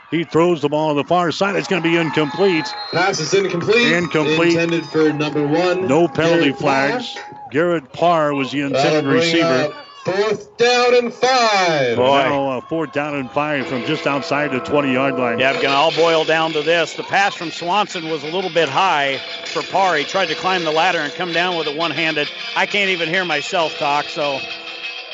He 0.10 0.24
throws 0.24 0.62
the 0.62 0.70
ball 0.70 0.90
on 0.90 0.96
the 0.96 1.04
far 1.04 1.32
side. 1.32 1.56
It's 1.56 1.68
going 1.68 1.82
to 1.84 1.90
be 1.90 1.98
incomplete. 1.98 2.66
Pass 2.92 3.20
is 3.20 3.34
incomplete. 3.34 3.92
Incomplete. 3.92 4.54
Intended 4.54 4.86
for 4.86 5.12
number 5.14 5.46
one. 5.46 5.88
No 5.88 6.08
penalty 6.08 6.52
Garrett 6.52 6.60
Parr. 6.60 6.90
flags. 6.90 7.18
Garrett 7.52 7.94
Parr 7.94 8.34
was 8.34 8.52
the 8.52 8.62
intended 8.62 9.06
receiver. 9.06 9.46
up 9.46 9.83
fourth 10.04 10.58
down 10.58 10.96
and 10.96 11.14
five. 11.14 11.98
Now 11.98 12.50
uh, 12.50 12.62
fourth 12.62 12.92
down 12.92 13.16
and 13.16 13.32
five 13.32 13.68
from 13.68 13.86
just 13.86 14.06
outside 14.06 14.52
the 14.52 14.60
20 14.60 14.92
yard 14.92 15.16
line. 15.16 15.40
Yeah, 15.40 15.54
going 15.54 15.64
to 15.64 15.70
all 15.70 15.94
boil 15.94 16.26
down 16.26 16.52
to 16.54 16.62
this. 16.62 16.94
The 16.94 17.04
pass 17.04 17.36
from 17.36 17.52
Swanson 17.52 18.10
was 18.10 18.24
a 18.24 18.28
little 18.28 18.50
bit 18.50 18.70
high 18.70 19.20
for 19.46 19.62
Parr. 19.64 19.96
He 19.96 20.04
tried 20.04 20.28
to 20.28 20.36
climb 20.36 20.64
the 20.64 20.72
ladder 20.72 21.00
and 21.00 21.14
come 21.14 21.32
down 21.32 21.58
with 21.58 21.68
it 21.68 21.78
one 21.78 21.92
handed. 21.92 22.30
I 22.56 22.66
can't 22.66 22.90
even 22.90 23.10
hear 23.10 23.24
myself 23.24 23.78
talk, 23.78 24.06
so 24.06 24.40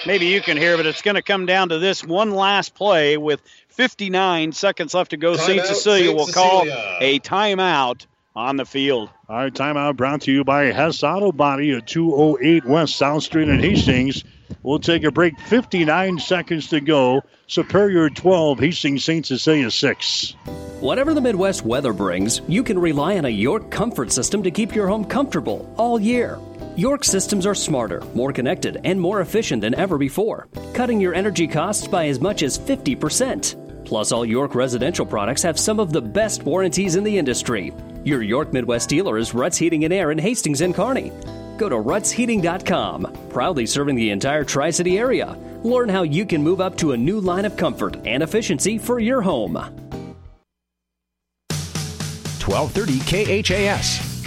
maybe 0.05 0.25
you 0.25 0.41
can 0.41 0.57
hear, 0.57 0.75
but 0.75 0.85
it's 0.85 1.01
going 1.01 1.15
to 1.15 1.21
come 1.21 1.45
down 1.45 1.69
to 1.69 1.79
this 1.79 2.03
one 2.03 2.31
last 2.31 2.73
play 2.73 3.17
with 3.17 3.41
59 3.69 4.51
seconds 4.53 4.93
left 4.93 5.11
to 5.11 5.17
go. 5.17 5.35
St. 5.35 5.61
Timeout, 5.61 5.65
Cecilia 5.65 6.05
St. 6.05 6.17
will 6.17 6.27
call 6.27 6.63
a 6.99 7.19
timeout 7.19 8.05
on 8.35 8.57
the 8.57 8.65
field. 8.65 9.09
Our 9.27 9.49
timeout 9.49 9.97
brought 9.97 10.21
to 10.21 10.31
you 10.31 10.43
by 10.43 10.65
Hess 10.65 11.03
Auto 11.03 11.31
Body 11.31 11.71
at 11.73 11.87
208 11.87 12.65
West 12.65 12.95
South 12.95 13.23
Street 13.23 13.49
in 13.49 13.59
Hastings. 13.59 14.23
We'll 14.63 14.79
take 14.79 15.03
a 15.03 15.11
break. 15.11 15.39
59 15.39 16.19
seconds 16.19 16.67
to 16.69 16.81
go. 16.81 17.21
Superior 17.47 18.09
12, 18.09 18.59
Hastings 18.59 19.03
St. 19.03 19.25
Cecilia 19.25 19.71
6. 19.71 20.31
Whatever 20.79 21.13
the 21.13 21.21
Midwest 21.21 21.65
weather 21.65 21.93
brings, 21.93 22.41
you 22.47 22.63
can 22.63 22.79
rely 22.79 23.17
on 23.17 23.25
a 23.25 23.29
York 23.29 23.69
comfort 23.69 24.11
system 24.11 24.43
to 24.43 24.51
keep 24.51 24.73
your 24.73 24.87
home 24.87 25.03
comfortable 25.03 25.73
all 25.77 25.99
year. 25.99 26.39
York 26.75 27.03
systems 27.03 27.45
are 27.45 27.55
smarter, 27.55 28.01
more 28.13 28.31
connected, 28.31 28.79
and 28.85 28.99
more 28.99 29.19
efficient 29.19 29.61
than 29.61 29.75
ever 29.75 29.97
before, 29.97 30.47
cutting 30.73 31.01
your 31.01 31.13
energy 31.13 31.47
costs 31.47 31.87
by 31.87 32.07
as 32.07 32.21
much 32.21 32.43
as 32.43 32.57
50%. 32.57 33.85
Plus, 33.85 34.11
all 34.11 34.23
York 34.23 34.55
residential 34.55 35.05
products 35.05 35.41
have 35.41 35.59
some 35.59 35.79
of 35.79 35.91
the 35.91 36.01
best 36.01 36.43
warranties 36.43 36.95
in 36.95 37.03
the 37.03 37.17
industry. 37.17 37.73
Your 38.05 38.21
York 38.21 38.53
Midwest 38.53 38.87
dealer 38.87 39.17
is 39.17 39.33
Ruts 39.33 39.57
Heating 39.57 39.83
and 39.83 39.93
Air 39.93 40.11
in 40.11 40.17
Hastings 40.17 40.61
and 40.61 40.73
Kearney. 40.73 41.11
Go 41.59 41.67
to 41.67 41.75
rutsheating.com, 41.75 43.27
proudly 43.29 43.65
serving 43.65 43.97
the 43.97 44.11
entire 44.11 44.45
Tri 44.45 44.69
City 44.69 44.97
area. 44.97 45.37
Learn 45.63 45.89
how 45.89 46.03
you 46.03 46.25
can 46.25 46.41
move 46.41 46.61
up 46.61 46.77
to 46.77 46.93
a 46.93 46.97
new 46.97 47.19
line 47.19 47.43
of 47.43 47.57
comfort 47.57 47.97
and 48.05 48.23
efficiency 48.23 48.77
for 48.77 48.97
your 48.97 49.21
home. 49.21 49.55
1230 52.47 53.43
KHAS. 53.43 54.23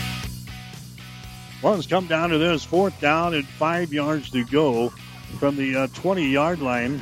Well, 1.62 1.74
it's 1.76 1.86
come 1.86 2.06
down 2.06 2.28
to 2.30 2.38
this 2.38 2.64
fourth 2.64 3.00
down 3.00 3.32
and 3.32 3.46
five 3.46 3.94
yards 3.94 4.28
to 4.32 4.44
go 4.44 4.90
from 5.38 5.56
the 5.56 5.88
20 5.94 6.28
yard 6.28 6.60
line. 6.60 7.00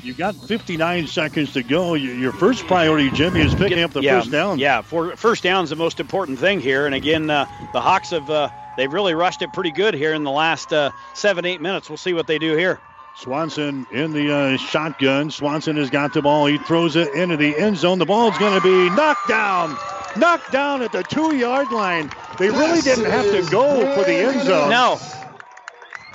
You've 0.00 0.16
got 0.18 0.36
59 0.36 1.08
seconds 1.08 1.54
to 1.54 1.64
go. 1.64 1.94
Your 1.94 2.14
your 2.14 2.32
first 2.32 2.68
priority, 2.68 3.10
Jimmy, 3.10 3.40
is 3.40 3.52
picking 3.52 3.80
up 3.80 3.92
the 3.92 4.02
yeah, 4.02 4.20
first 4.20 4.30
down. 4.30 4.60
Yeah, 4.60 4.82
for, 4.82 5.16
first 5.16 5.42
down 5.42 5.64
is 5.64 5.70
the 5.70 5.76
most 5.76 5.98
important 5.98 6.38
thing 6.38 6.60
here. 6.60 6.86
And 6.86 6.94
again, 6.94 7.28
uh, 7.28 7.46
the 7.72 7.80
Hawks 7.80 8.10
have 8.10 8.30
uh, 8.30 8.48
they've 8.76 8.92
really 8.92 9.14
rushed 9.14 9.42
it 9.42 9.52
pretty 9.52 9.70
good 9.70 9.94
here 9.94 10.14
in 10.14 10.24
the 10.24 10.30
last 10.30 10.72
uh, 10.72 10.90
seven 11.14 11.44
eight 11.44 11.60
minutes. 11.60 11.88
We'll 11.88 11.96
see 11.96 12.12
what 12.12 12.26
they 12.26 12.38
do 12.38 12.56
here. 12.56 12.80
Swanson 13.14 13.86
in 13.92 14.12
the 14.12 14.34
uh, 14.34 14.56
shotgun. 14.56 15.30
Swanson 15.30 15.76
has 15.76 15.90
got 15.90 16.14
the 16.14 16.22
ball. 16.22 16.46
He 16.46 16.58
throws 16.58 16.96
it 16.96 17.12
into 17.14 17.36
the 17.36 17.56
end 17.56 17.76
zone. 17.76 17.98
The 17.98 18.06
ball's 18.06 18.36
going 18.38 18.58
to 18.58 18.60
be 18.60 18.90
knocked 18.96 19.28
down. 19.28 19.76
Knocked 20.16 20.50
down 20.50 20.82
at 20.82 20.92
the 20.92 21.02
two 21.02 21.36
yard 21.36 21.70
line. 21.72 22.10
They 22.38 22.50
really 22.50 22.80
didn't 22.80 23.10
have 23.10 23.30
to 23.30 23.50
go 23.50 23.94
for 23.94 24.04
the 24.04 24.14
end 24.14 24.42
zone. 24.42 24.70
No. 24.70 24.98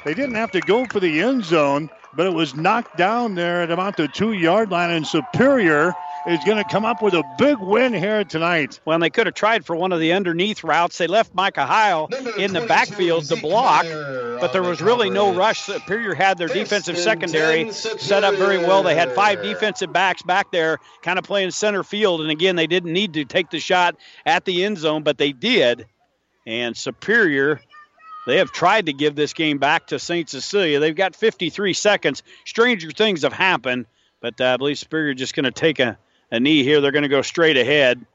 They 0.06 0.14
didn't 0.14 0.36
have 0.36 0.52
to 0.52 0.61
go 0.61 0.86
for 0.86 1.00
the 1.00 1.22
end 1.22 1.44
zone, 1.44 1.90
but 2.16 2.26
it 2.26 2.34
was 2.34 2.56
knocked 2.56 2.98
down 2.98 3.36
there 3.36 3.61
at 3.61 3.72
about 3.72 3.98
the 3.98 4.08
two 4.08 4.34
yard 4.34 4.72
line. 4.72 4.92
And 4.92 5.06
Superior 5.06 5.94
is 6.27 6.43
going 6.43 6.57
to 6.57 6.69
come 6.69 6.83
up 6.83 7.01
with 7.01 7.14
a 7.14 7.23
big 7.38 7.57
win 7.59 7.93
here 7.93 8.23
tonight. 8.25 8.80
Well, 8.83 8.99
they 8.99 9.09
could 9.09 9.27
have 9.27 9.35
tried 9.35 9.65
for 9.65 9.75
one 9.75 9.93
of 9.93 9.99
the 9.99 10.11
underneath 10.11 10.64
routes. 10.64 10.97
They 10.97 11.07
left 11.07 11.33
Micah 11.33 11.65
Heil 11.65 12.09
in 12.38 12.53
the 12.53 12.65
backfield 12.65 13.25
to 13.25 13.38
block, 13.38 13.85
but 13.85 14.51
there 14.51 14.64
was 14.64 14.81
really 14.81 15.09
no 15.09 15.33
rush. 15.33 15.61
Superior 15.61 16.14
had 16.14 16.38
their 16.38 16.49
defensive 16.49 16.97
secondary 16.97 17.72
set 17.72 18.23
up 18.23 18.35
very 18.35 18.57
well. 18.57 18.83
They 18.83 18.95
had 18.95 19.14
five 19.14 19.41
defensive 19.41 19.93
backs 19.93 20.22
back 20.22 20.51
there, 20.51 20.80
kind 21.01 21.17
of 21.17 21.23
playing 21.23 21.51
center 21.51 21.83
field. 21.83 22.22
And 22.22 22.30
again, 22.30 22.57
they 22.57 22.67
didn't 22.67 22.91
need 22.91 23.14
to 23.14 23.23
take 23.23 23.49
the 23.49 23.59
shot 23.59 23.95
at 24.25 24.43
the 24.43 24.65
end 24.65 24.77
zone, 24.77 25.03
but 25.03 25.17
they 25.17 25.31
did. 25.31 25.85
And 26.45 26.75
Superior, 26.75 27.61
they 28.25 28.38
have 28.38 28.51
tried 28.51 28.88
to 28.88 28.93
give 28.93 29.15
this 29.15 29.31
game 29.31 29.57
back 29.57 29.88
to 29.88 29.99
St. 29.99 30.30
Cecilia. 30.30 30.81
They've 30.81 30.95
got 30.95 31.15
53 31.15 31.73
seconds. 31.73 32.23
Stranger 32.45 32.91
things 32.91 33.23
have 33.23 33.31
happened, 33.33 33.85
but 34.22 34.39
uh, 34.41 34.53
I 34.53 34.57
believe 34.57 34.77
Superior 34.77 35.14
just 35.14 35.33
going 35.33 35.45
to 35.45 35.51
take 35.51 35.80
a, 35.80 35.97
a 36.31 36.39
knee 36.39 36.64
here. 36.64 36.81
They're 36.81 36.91
going 36.91 37.03
to 37.03 37.09
go 37.09 37.22
straight 37.22 37.57
ahead. 37.57 38.06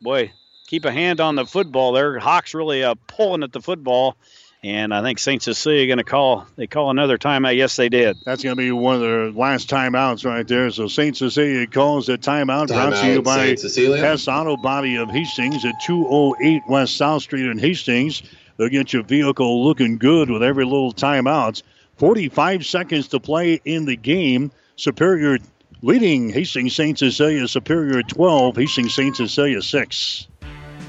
boy, 0.00 0.32
keep 0.66 0.84
a 0.84 0.92
hand 0.92 1.20
on 1.20 1.34
the 1.34 1.46
football 1.46 1.92
there. 1.92 2.18
Hawks 2.18 2.54
really 2.54 2.82
uh, 2.82 2.94
pulling 3.06 3.42
at 3.42 3.52
the 3.52 3.60
football. 3.60 4.16
And 4.62 4.92
I 4.92 5.02
think 5.02 5.18
St. 5.18 5.42
Cecilia 5.42 5.86
going 5.86 5.98
to 5.98 6.04
call. 6.04 6.46
They 6.56 6.66
call 6.66 6.90
another 6.90 7.16
timeout. 7.16 7.56
Yes, 7.56 7.76
they 7.76 7.88
did. 7.88 8.18
That's 8.26 8.42
going 8.42 8.56
to 8.56 8.60
be 8.60 8.70
one 8.70 8.96
of 8.96 9.00
their 9.00 9.30
last 9.30 9.70
timeouts 9.70 10.26
right 10.26 10.46
there. 10.46 10.70
So 10.70 10.86
St. 10.86 11.16
Cecilia 11.16 11.66
calls 11.66 12.10
a 12.10 12.18
timeout. 12.18 12.68
timeout 12.68 12.68
brought 12.68 13.00
to 13.00 13.12
you 13.12 13.22
by 13.22 13.96
Hess 13.96 14.28
Auto 14.28 14.58
Body 14.58 14.96
of 14.96 15.08
Hastings 15.08 15.64
at 15.64 15.80
208 15.80 16.62
West 16.68 16.98
South 16.98 17.22
Street 17.22 17.46
in 17.46 17.58
Hastings. 17.58 18.22
They'll 18.58 18.68
get 18.68 18.92
your 18.92 19.02
vehicle 19.02 19.64
looking 19.64 19.96
good 19.96 20.28
with 20.28 20.42
every 20.42 20.64
little 20.64 20.92
timeout. 20.92 21.62
45 21.96 22.66
seconds 22.66 23.08
to 23.08 23.20
play 23.20 23.62
in 23.64 23.86
the 23.86 23.96
game. 23.96 24.52
Superior 24.76 25.38
leading 25.82 26.28
Hastings 26.28 26.74
St. 26.74 26.98
Cecilia 26.98 27.48
Superior 27.48 28.02
12, 28.02 28.56
Hastings 28.56 28.94
St. 28.94 29.16
Cecilia 29.16 29.62
6. 29.62 30.28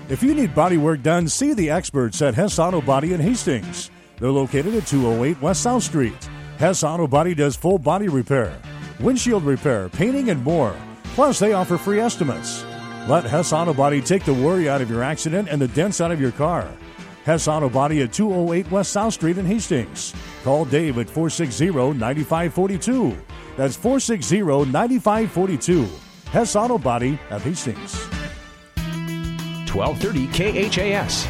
If 0.09 0.21
you 0.21 0.35
need 0.35 0.53
body 0.53 0.77
work 0.77 1.01
done, 1.01 1.27
see 1.27 1.53
the 1.53 1.69
experts 1.69 2.21
at 2.21 2.35
Hess 2.35 2.59
Auto 2.59 2.81
Body 2.81 3.13
in 3.13 3.21
Hastings. 3.21 3.89
They're 4.19 4.31
located 4.31 4.75
at 4.75 4.87
208 4.87 5.41
West 5.41 5.63
South 5.63 5.83
Street. 5.83 6.29
Hess 6.57 6.83
Auto 6.83 7.07
Body 7.07 7.33
does 7.33 7.55
full 7.55 7.79
body 7.79 8.09
repair, 8.09 8.55
windshield 8.99 9.43
repair, 9.43 9.87
painting, 9.89 10.29
and 10.29 10.43
more. 10.43 10.75
Plus, 11.15 11.39
they 11.39 11.53
offer 11.53 11.77
free 11.77 11.99
estimates. 11.99 12.65
Let 13.07 13.23
Hess 13.23 13.53
Auto 13.53 13.73
Body 13.73 14.01
take 14.01 14.25
the 14.25 14.33
worry 14.33 14.69
out 14.69 14.81
of 14.81 14.89
your 14.89 15.01
accident 15.03 15.47
and 15.49 15.61
the 15.61 15.69
dents 15.69 16.01
out 16.01 16.11
of 16.11 16.21
your 16.21 16.31
car. 16.31 16.69
Hess 17.23 17.47
Auto 17.47 17.69
Body 17.69 18.01
at 18.01 18.13
208 18.13 18.69
West 18.69 18.91
South 18.91 19.13
Street 19.13 19.37
in 19.37 19.45
Hastings. 19.45 20.13
Call 20.43 20.65
Dave 20.65 20.97
at 20.97 21.09
460 21.09 21.71
9542. 21.71 23.17
That's 23.61 23.75
460 23.75 24.41
9542. 24.71 25.87
Hess 26.31 26.55
Auto 26.55 26.79
Body 26.79 27.19
of 27.29 27.43
Hastings. 27.43 27.93
1230 29.69 30.25
KHAS. 30.33 31.27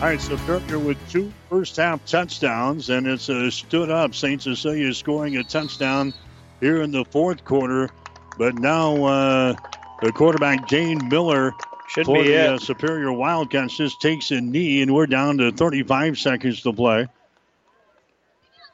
All 0.00 0.08
right, 0.08 0.18
so 0.18 0.38
Kirker 0.38 0.82
with 0.82 0.96
two 1.10 1.30
first 1.50 1.76
half 1.76 2.02
touchdowns, 2.06 2.88
and 2.88 3.06
it's 3.06 3.28
uh, 3.28 3.50
stood 3.50 3.90
up. 3.90 4.14
St. 4.14 4.40
Cecilia 4.40 4.94
scoring 4.94 5.36
a 5.36 5.44
touchdown 5.44 6.14
here 6.60 6.80
in 6.80 6.92
the 6.92 7.04
fourth 7.04 7.44
quarter, 7.44 7.90
but 8.38 8.54
now 8.54 9.04
uh, 9.04 9.54
the 10.00 10.12
quarterback 10.12 10.66
Dane 10.68 11.08
Miller 11.10 11.52
Should 11.90 12.06
for 12.06 12.22
be 12.22 12.28
the 12.30 12.54
uh, 12.54 12.58
Superior 12.58 13.12
Wildcats 13.12 13.76
just 13.76 14.00
takes 14.00 14.30
a 14.30 14.40
knee, 14.40 14.80
and 14.80 14.94
we're 14.94 15.06
down 15.06 15.36
to 15.36 15.52
35 15.52 16.18
seconds 16.18 16.62
to 16.62 16.72
play. 16.72 17.06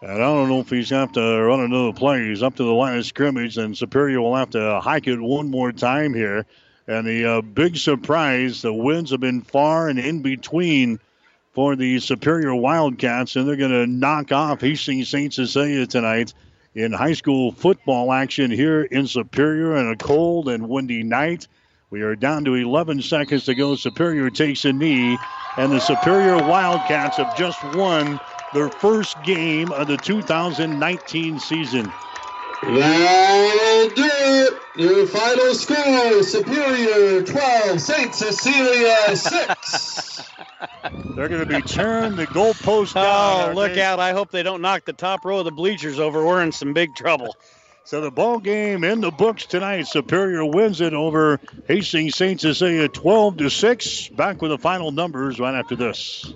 And 0.01 0.13
I 0.13 0.17
don't 0.17 0.49
know 0.49 0.61
if 0.61 0.71
he's 0.71 0.91
have 0.91 1.13
to 1.13 1.43
run 1.43 1.61
another 1.61 1.93
play. 1.93 2.29
He's 2.29 2.43
up 2.43 2.55
to 2.57 2.65
the 2.65 2.73
line 2.73 2.99
of 2.99 3.07
scrimmage, 3.07 3.59
and 3.59 3.77
Superior 3.77 4.21
will 4.21 4.37
have 4.37 4.51
to 4.51 4.81
hike 4.81 5.09
it 5.09 5.21
one 5.21 5.51
more 5.51 5.73
time 5.73 6.15
here. 6.15 6.47
And 6.87 7.07
the 7.07 7.25
uh, 7.25 7.41
big 7.43 7.77
surprise, 7.77 8.63
the 8.63 8.73
winds 8.73 9.11
have 9.11 9.21
been 9.21 9.43
far 9.43 9.89
and 9.89 9.99
in 9.99 10.23
between 10.23 11.01
for 11.53 11.75
the 11.75 11.99
Superior 11.99 12.55
Wildcats, 12.55 13.35
and 13.35 13.49
they're 13.49 13.57
going 13.57 13.73
to 13.73 13.87
knock 13.87 14.31
off 14.31 14.61
Hastings 14.61 15.09
St. 15.09 15.35
Cecilia 15.35 15.87
tonight 15.87 16.33
in 16.75 16.93
high 16.93 17.15
school 17.15 17.51
football 17.51 18.13
action 18.13 18.53
here 18.53 18.83
in 18.83 19.09
Superior 19.09 19.77
on 19.77 19.91
a 19.91 19.97
cold 19.97 20.49
and 20.49 20.69
windy 20.69 21.03
night. 21.03 21.49
We 21.91 22.03
are 22.03 22.15
down 22.15 22.45
to 22.45 22.55
11 22.55 23.03
seconds 23.03 23.47
to 23.47 23.55
go. 23.57 23.75
Superior 23.75 24.31
takes 24.31 24.65
a 24.65 24.73
knee, 24.73 25.19
and 25.57 25.73
the 25.73 25.81
Superior 25.81 26.37
Wildcats 26.37 27.17
have 27.17 27.37
just 27.37 27.63
won 27.75 28.21
their 28.55 28.69
first 28.69 29.23
game 29.25 29.73
of 29.73 29.87
the 29.87 29.97
2019 29.97 31.39
season. 31.39 31.93
That'll 32.63 33.89
do 33.95 34.11
it. 34.11 34.55
Your 34.77 35.07
final 35.07 35.55
score 35.55 36.23
Superior 36.23 37.23
12, 37.23 37.81
St. 37.81 38.15
Cecilia 38.15 39.17
6. 39.17 40.31
They're 41.17 41.29
going 41.29 41.47
to 41.47 41.47
be 41.47 41.63
turning 41.63 42.17
the 42.17 42.27
goalpost 42.27 42.95
down. 42.95 43.51
Oh, 43.51 43.55
look 43.55 43.75
they? 43.75 43.83
out. 43.83 44.01
I 44.01 44.13
hope 44.13 44.31
they 44.31 44.43
don't 44.43 44.63
knock 44.63 44.85
the 44.85 44.93
top 44.93 45.25
row 45.25 45.39
of 45.39 45.45
the 45.45 45.51
bleachers 45.51 45.99
over. 45.99 46.25
We're 46.25 46.43
in 46.43 46.53
some 46.53 46.73
big 46.73 46.95
trouble. 46.95 47.37
So 47.85 48.03
the 48.03 48.11
ball 48.11 48.39
game 48.39 48.85
in 48.85 49.01
the 49.01 49.11
books 49.11 49.47
tonight. 49.47 49.87
Superior 49.87 50.45
wins 50.45 50.83
it 50.83 50.93
over 50.93 51.41
Hastings 51.69 52.17
St. 52.17 52.39
Cecilia 52.39 52.87
12 52.87 53.39
to 53.39 53.49
6. 53.49 54.09
Back 54.09 54.43
with 54.43 54.51
the 54.51 54.59
final 54.59 54.93
numbers 54.93 55.41
right 55.41 55.55
after 55.55 55.75
this. 55.75 56.35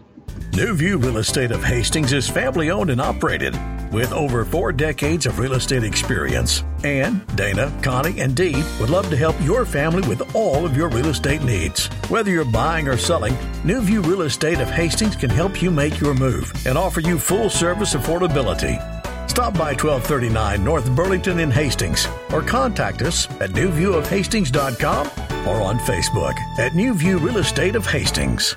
New 0.55 0.75
View 0.75 0.99
Real 0.99 1.17
Estate 1.17 1.51
of 1.51 1.65
Hastings 1.65 2.12
is 2.12 2.28
family 2.28 2.70
owned 2.70 2.91
and 2.91 3.01
operated 3.01 3.55
with 3.93 4.12
over 4.12 4.44
four 4.44 4.73
decades 4.73 5.27
of 5.27 5.39
real 5.39 5.55
estate 5.55 5.85
experience. 5.85 6.65
Ann, 6.85 7.25
Dana, 7.36 7.73
Connie, 7.83 8.20
and 8.20 8.35
Dee 8.35 8.62
would 8.81 8.91
love 8.91 9.09
to 9.11 9.17
help 9.17 9.41
your 9.43 9.65
family 9.65 10.07
with 10.09 10.35
all 10.35 10.65
of 10.65 10.77
your 10.77 10.89
real 10.89 11.07
estate 11.09 11.43
needs. 11.43 11.86
Whether 12.09 12.31
you're 12.31 12.44
buying 12.44 12.89
or 12.89 12.97
selling, 12.97 13.36
New 13.65 13.81
View 13.83 14.02
Real 14.02 14.23
Estate 14.23 14.61
of 14.61 14.70
Hastings 14.70 15.17
can 15.17 15.31
help 15.31 15.62
you 15.62 15.70
make 15.70 16.01
your 16.01 16.15
move 16.15 16.52
and 16.67 16.77
offer 16.77 17.01
you 17.01 17.19
full 17.19 17.51
service 17.51 17.94
affordability. 17.94 18.81
Stop 19.28 19.55
by 19.55 19.73
1239 19.73 20.62
North 20.62 20.91
Burlington 20.94 21.39
in 21.41 21.51
Hastings 21.51 22.07
or 22.33 22.43
contact 22.43 23.02
us 23.02 23.31
at 23.41 23.51
newviewofhastings.com 23.51 25.07
or 25.49 25.62
on 25.62 25.78
Facebook 25.78 26.39
at 26.59 26.75
New 26.75 26.94
View 26.94 27.19
Real 27.19 27.39
Estate 27.39 27.77
of 27.77 27.86
Hastings. 27.86 28.57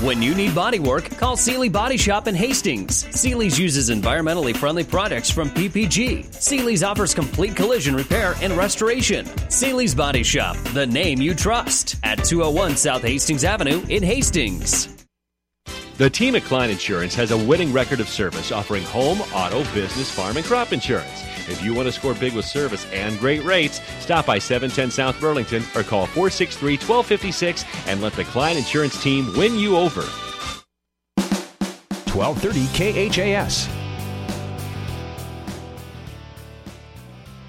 When 0.00 0.20
you 0.20 0.34
need 0.34 0.56
body 0.56 0.80
work, 0.80 1.08
call 1.18 1.36
Sealy 1.36 1.68
Body 1.68 1.96
Shop 1.96 2.26
in 2.26 2.34
Hastings. 2.34 3.06
Sealy's 3.16 3.56
uses 3.56 3.90
environmentally 3.90 4.54
friendly 4.54 4.82
products 4.82 5.30
from 5.30 5.48
PPG. 5.50 6.34
Sealy's 6.34 6.82
offers 6.82 7.14
complete 7.14 7.54
collision 7.54 7.94
repair 7.94 8.34
and 8.42 8.54
restoration. 8.54 9.24
Sealy's 9.48 9.94
Body 9.94 10.24
Shop, 10.24 10.56
the 10.72 10.84
name 10.84 11.22
you 11.22 11.32
trust, 11.32 11.94
at 12.02 12.16
201 12.24 12.76
South 12.76 13.02
Hastings 13.02 13.44
Avenue 13.44 13.84
in 13.88 14.02
Hastings. 14.02 15.06
The 15.96 16.10
team 16.10 16.34
at 16.34 16.42
Klein 16.42 16.70
Insurance 16.70 17.14
has 17.14 17.30
a 17.30 17.38
winning 17.38 17.72
record 17.72 18.00
of 18.00 18.08
service 18.08 18.50
offering 18.50 18.82
home, 18.82 19.20
auto, 19.32 19.62
business, 19.72 20.10
farm, 20.10 20.36
and 20.36 20.44
crop 20.44 20.72
insurance. 20.72 21.22
If 21.48 21.62
you 21.62 21.74
want 21.74 21.86
to 21.86 21.92
score 21.92 22.14
big 22.14 22.34
with 22.34 22.44
service 22.44 22.86
and 22.92 23.18
great 23.18 23.44
rates, 23.44 23.80
stop 24.00 24.26
by 24.26 24.38
710 24.38 24.90
South 24.90 25.20
Burlington 25.20 25.62
or 25.74 25.82
call 25.82 26.06
463 26.06 26.74
1256 26.74 27.64
and 27.86 28.00
let 28.00 28.14
the 28.14 28.24
Klein 28.24 28.56
Insurance 28.56 29.02
team 29.02 29.32
win 29.36 29.58
you 29.58 29.76
over. 29.76 30.02
1230 32.14 33.10
KHAS. 33.10 33.68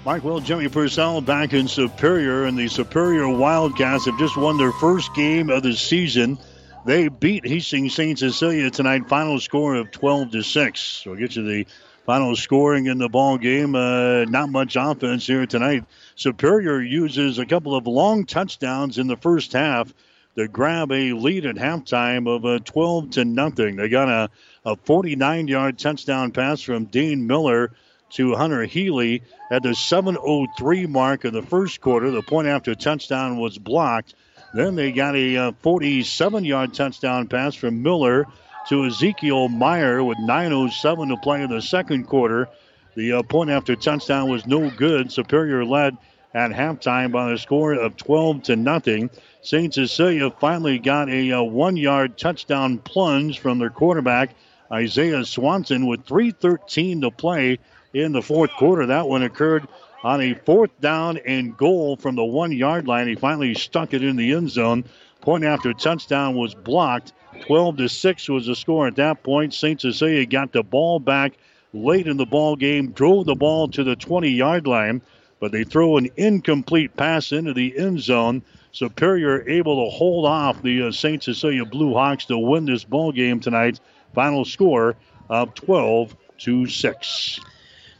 Mike 0.04 0.22
Will, 0.22 0.38
Jimmy 0.38 0.68
Purcell 0.68 1.20
back 1.20 1.52
in 1.52 1.66
Superior, 1.66 2.44
and 2.44 2.56
the 2.56 2.68
Superior 2.68 3.28
Wildcats 3.28 4.04
have 4.06 4.16
just 4.20 4.36
won 4.36 4.56
their 4.56 4.70
first 4.70 5.12
game 5.14 5.50
of 5.50 5.64
the 5.64 5.72
season. 5.72 6.38
They 6.84 7.08
beat 7.08 7.44
Hastings 7.44 7.94
St. 7.94 8.16
Cecilia 8.16 8.70
tonight, 8.70 9.08
final 9.08 9.40
score 9.40 9.74
of 9.74 9.90
12 9.90 10.30
to 10.30 10.42
6. 10.42 10.80
So 10.80 11.10
we'll 11.10 11.18
get 11.18 11.34
you 11.34 11.42
the 11.42 11.66
final 12.06 12.36
scoring 12.36 12.86
in 12.86 12.98
the 12.98 13.08
ball 13.08 13.36
game. 13.36 13.74
Uh, 13.74 14.24
not 14.24 14.48
much 14.48 14.76
offense 14.76 15.26
here 15.26 15.44
tonight. 15.44 15.84
Superior 16.14 16.80
uses 16.80 17.38
a 17.38 17.44
couple 17.44 17.74
of 17.74 17.86
long 17.86 18.24
touchdowns 18.24 18.96
in 18.96 19.08
the 19.08 19.16
first 19.16 19.52
half 19.52 19.92
to 20.36 20.46
grab 20.46 20.92
a 20.92 21.12
lead 21.12 21.44
at 21.46 21.56
halftime 21.56 22.28
of 22.28 22.44
uh, 22.44 22.60
12 22.64 23.10
to 23.10 23.24
nothing. 23.24 23.76
They 23.76 23.88
got 23.88 24.08
a, 24.08 24.30
a 24.64 24.76
49 24.76 25.48
yard 25.48 25.78
touchdown 25.78 26.30
pass 26.30 26.60
from 26.60 26.84
Dean 26.84 27.26
Miller 27.26 27.72
to 28.10 28.36
Hunter 28.36 28.62
Healy 28.64 29.22
at 29.50 29.64
the 29.64 29.70
7:03 29.70 30.88
mark 30.88 31.24
of 31.24 31.32
the 31.32 31.42
first 31.42 31.80
quarter. 31.80 32.12
The 32.12 32.22
point 32.22 32.46
after 32.46 32.74
touchdown 32.76 33.36
was 33.38 33.58
blocked. 33.58 34.14
Then 34.54 34.76
they 34.76 34.92
got 34.92 35.16
a 35.16 35.52
47 35.60 36.44
yard 36.44 36.72
touchdown 36.72 37.26
pass 37.26 37.56
from 37.56 37.82
Miller 37.82 38.26
to 38.68 38.84
Ezekiel 38.84 39.48
Meyer 39.48 40.02
with 40.02 40.18
9:07 40.18 41.08
to 41.08 41.16
play 41.16 41.42
in 41.42 41.50
the 41.50 41.62
second 41.62 42.04
quarter. 42.04 42.48
The 42.96 43.12
uh, 43.12 43.22
point 43.22 43.50
after 43.50 43.76
touchdown 43.76 44.30
was 44.30 44.46
no 44.46 44.70
good. 44.70 45.12
Superior 45.12 45.64
led 45.64 45.96
at 46.34 46.50
halftime 46.50 47.12
by 47.12 47.32
a 47.32 47.38
score 47.38 47.74
of 47.74 47.96
12 47.96 48.42
to 48.44 48.56
nothing. 48.56 49.10
St. 49.42 49.72
Cecilia 49.72 50.30
finally 50.30 50.78
got 50.78 51.08
a, 51.08 51.32
uh 51.32 51.42
one 51.42 51.76
yard 51.76 52.18
touchdown 52.18 52.78
plunge 52.78 53.38
from 53.38 53.58
their 53.58 53.70
quarterback, 53.70 54.34
Isaiah 54.72 55.24
Swanson, 55.24 55.86
with 55.86 56.04
3.13 56.04 57.02
to 57.02 57.10
play 57.10 57.58
in 57.94 58.12
the 58.12 58.22
fourth 58.22 58.50
quarter. 58.52 58.86
That 58.86 59.08
one 59.08 59.22
occurred 59.22 59.68
on 60.02 60.20
a 60.20 60.34
fourth 60.34 60.78
down 60.80 61.18
and 61.18 61.56
goal 61.56 61.96
from 61.96 62.16
the 62.16 62.24
one 62.24 62.52
yard 62.52 62.86
line. 62.86 63.08
He 63.08 63.14
finally 63.14 63.54
stuck 63.54 63.94
it 63.94 64.02
in 64.02 64.16
the 64.16 64.32
end 64.32 64.50
zone. 64.50 64.84
Point 65.20 65.44
after 65.44 65.72
touchdown 65.72 66.34
was 66.34 66.54
blocked. 66.54 67.12
12 67.40 67.76
to 67.78 67.88
6 67.88 68.28
was 68.28 68.46
the 68.46 68.56
score 68.56 68.86
at 68.86 68.96
that 68.96 69.22
point. 69.22 69.54
St. 69.54 69.80
Cecilia 69.80 70.26
got 70.26 70.52
the 70.52 70.62
ball 70.62 70.98
back 70.98 71.34
late 71.72 72.06
in 72.06 72.16
the 72.16 72.26
ball 72.26 72.56
game, 72.56 72.92
drove 72.92 73.26
the 73.26 73.34
ball 73.34 73.68
to 73.68 73.84
the 73.84 73.96
20 73.96 74.30
yard 74.30 74.66
line, 74.66 75.02
but 75.40 75.52
they 75.52 75.64
throw 75.64 75.96
an 75.96 76.08
incomplete 76.16 76.96
pass 76.96 77.32
into 77.32 77.52
the 77.52 77.76
end 77.78 78.00
zone. 78.00 78.42
Superior 78.72 79.48
able 79.48 79.84
to 79.84 79.90
hold 79.90 80.26
off 80.26 80.62
the 80.62 80.88
uh, 80.88 80.92
St. 80.92 81.22
Cecilia 81.22 81.64
Blue 81.64 81.94
Hawks 81.94 82.26
to 82.26 82.38
win 82.38 82.66
this 82.66 82.84
ball 82.84 83.12
game 83.12 83.40
tonight. 83.40 83.80
Final 84.14 84.44
score 84.44 84.96
of 85.28 85.54
12 85.54 86.16
to 86.38 86.66
6. 86.66 87.40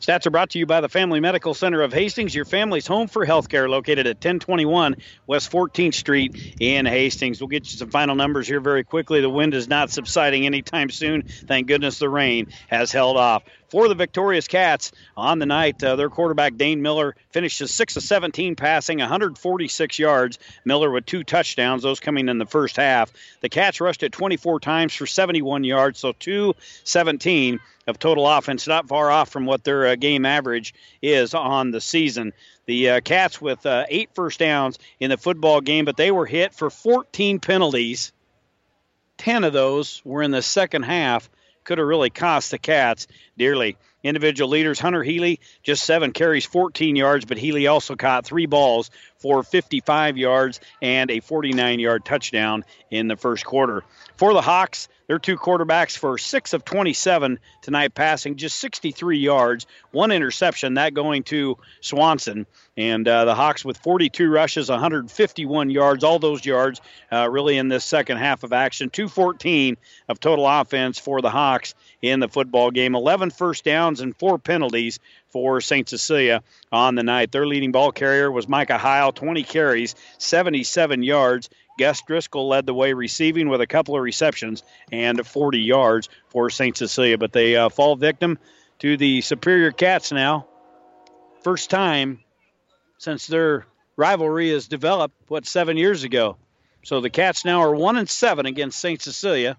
Stats 0.01 0.27
are 0.27 0.31
brought 0.31 0.51
to 0.51 0.59
you 0.59 0.67
by 0.67 0.83
the 0.83 0.91
Family 0.91 1.21
Medical 1.21 1.55
Center 1.55 1.81
of 1.81 1.93
Hastings, 1.93 2.35
your 2.35 2.45
family's 2.45 2.87
home 2.87 3.09
for 3.09 3.25
healthcare, 3.25 3.69
located 3.69 4.07
at 4.07 4.17
1021 4.17 4.97
West 5.27 5.51
14th 5.51 5.95
Street 5.95 6.57
in 6.61 6.85
Hastings. 6.85 7.41
We'll 7.41 7.49
get 7.49 7.65
you 7.71 7.79
some 7.79 7.91
final 7.91 8.15
numbers 8.15 8.47
here 8.47 8.61
very 8.61 8.85
quickly. 8.85 9.23
The 9.23 9.31
wind 9.31 9.55
is 9.55 9.69
not 9.69 9.91
subsiding 9.91 10.45
anytime 10.45 10.91
soon. 10.91 11.23
Thank 11.23 11.67
goodness 11.67 11.99
the 11.99 12.11
rain 12.11 12.49
has 12.69 12.93
held 12.93 13.17
off 13.17 13.45
for 13.69 13.89
the 13.89 13.95
victorious 13.95 14.49
Cats 14.49 14.93
on 15.17 15.39
the 15.39 15.47
night. 15.47 15.83
Uh, 15.83 15.97
their 15.97 16.11
quarterback, 16.11 16.57
Dane 16.57 16.83
Miller, 16.83 17.17
finishes 17.31 17.73
6 17.73 17.97
of 17.97 18.03
17 18.03 18.55
passing, 18.55 18.99
146 18.99 19.99
yards. 19.99 20.39
Miller 20.65 20.91
with 20.91 21.07
two 21.07 21.25
touchdowns, 21.25 21.83
those 21.83 22.01
coming 22.01 22.29
in 22.29 22.39
the 22.39 22.47
first 22.47 22.77
half. 22.77 23.13
The 23.41 23.49
Cats 23.49 23.81
rushed 23.81 24.03
it 24.03 24.13
24 24.13 24.61
times 24.61 24.95
for 24.95 25.07
71 25.07 25.65
yards, 25.65 25.99
so 25.99 26.13
217 26.13 27.61
of 27.87 27.99
total 27.99 28.27
offense, 28.27 28.67
not 28.67 28.89
far 28.89 29.11
off 29.11 29.31
from 29.31 29.47
what 29.47 29.65
their 29.65 29.87
uh, 29.87 29.97
game 29.97 30.27
average 30.27 30.75
is 31.01 31.35
on 31.35 31.71
the 31.71 31.81
season. 31.81 32.33
The 32.67 32.91
uh, 32.91 33.01
Cats 33.01 33.41
with 33.41 33.65
uh, 33.65 33.85
eight 33.89 34.11
first 34.15 34.41
downs 34.41 34.79
in 34.99 35.11
the 35.11 35.17
football 35.17 35.61
game, 35.61 35.85
but 35.85 35.97
they 35.97 36.11
were 36.11 36.27
hit 36.27 36.55
for 36.55 36.71
14 36.71 37.39
penalties. 37.39 38.13
10 39.19 39.45
of 39.45 39.53
those 39.53 40.03
were 40.05 40.23
in 40.23 40.31
the 40.31 40.43
second 40.43 40.83
half. 40.83 41.31
Could 41.65 41.79
have 41.79 41.87
really 41.87 42.11
cost 42.11 42.51
the 42.51 42.59
Cats 42.59 43.07
dearly. 43.37 43.77
Individual 44.05 44.51
leaders 44.51 44.79
Hunter 44.79 45.03
Healy, 45.03 45.41
just 45.65 45.83
seven 45.83 46.13
carries, 46.13 46.45
14 46.45 46.95
yards, 46.95 47.25
but 47.25 47.39
Healy 47.39 47.67
also 47.67 47.97
caught 47.97 48.25
three 48.25 48.47
balls 48.47 48.91
for 49.27 49.43
55 49.43 50.17
yards 50.17 50.61
and 50.81 51.11
a 51.11 51.19
49 51.19 51.81
yard 51.81 52.05
touchdown 52.05 52.65
in 52.93 53.09
the 53.09 53.17
first 53.17 53.45
quarter. 53.45 53.83
For 54.17 54.33
the 54.33 54.41
Hawks, 54.41 54.89
their 55.09 55.19
two 55.19 55.37
quarterbacks 55.37 55.99
for 55.99 56.17
six 56.17 56.53
of 56.53 56.65
27 56.65 57.41
tonight, 57.63 57.95
passing 57.95 58.37
just 58.37 58.59
63 58.59 59.19
yards, 59.19 59.67
one 59.91 60.13
interception, 60.13 60.75
that 60.75 60.95
going 60.95 61.25
to 61.25 61.59
Swanson. 61.81 62.47
And 62.77 63.07
uh, 63.07 63.25
the 63.25 63.35
Hawks 63.35 63.65
with 63.65 63.79
42 63.79 64.31
rushes, 64.31 64.69
151 64.69 65.71
yards, 65.71 66.05
all 66.05 66.19
those 66.19 66.45
yards 66.45 66.81
uh, 67.11 67.29
really 67.29 67.59
in 67.59 67.69
this 67.69 67.85
second 67.85 68.19
half 68.19 68.45
of 68.45 68.53
action. 68.53 68.91
214 68.91 69.77
of 70.09 70.21
total 70.21 70.47
offense 70.47 70.99
for 70.99 71.21
the 71.21 71.31
Hawks 71.31 71.75
in 72.01 72.21
the 72.21 72.29
football 72.29 72.71
game. 72.71 72.95
11 72.95 73.31
first 73.31 73.65
downs 73.65 74.01
and 74.01 74.17
four 74.17 74.39
penalties 74.39 75.01
for 75.37 75.61
St. 75.61 75.87
Cecilia 75.87 76.43
on 76.73 76.95
the 76.95 77.03
night. 77.03 77.31
Their 77.31 77.47
leading 77.47 77.71
ball 77.71 77.93
carrier 77.93 78.33
was 78.33 78.49
Micah 78.49 78.79
Heil, 78.79 79.13
20 79.13 79.43
carries, 79.43 79.95
77 80.17 81.03
yards. 81.03 81.51
Gus 81.79 82.01
Driscoll 82.07 82.49
led 82.49 82.65
the 82.65 82.73
way 82.73 82.95
receiving 82.95 83.51
with 83.51 83.61
a 83.61 83.67
couple 83.67 83.95
of 83.95 84.03
receptions 84.03 84.63
and 84.91 85.27
40 85.27 85.59
yards 85.59 86.09
for 86.31 86.49
St. 86.49 86.75
Cecilia. 86.75 87.19
But 87.19 87.35
they 87.35 87.55
uh, 87.55 87.69
fall 87.69 87.97
victim 87.97 88.39
to 88.79 88.97
the 88.97 89.21
Superior 89.21 89.73
Cats 89.73 90.11
now. 90.11 90.47
First 91.43 91.69
time 91.69 92.21
since 92.97 93.27
their 93.27 93.67
rivalry 93.95 94.49
is 94.49 94.69
developed, 94.69 95.17
what, 95.29 95.45
seven 95.45 95.77
years 95.77 96.03
ago. 96.03 96.39
So 96.83 97.03
the 97.03 97.11
Cats 97.11 97.45
now 97.45 97.61
are 97.61 97.77
1 97.77 97.99
and 97.99 98.09
7 98.09 98.47
against 98.47 98.79
St. 98.79 99.03
Cecilia 99.03 99.59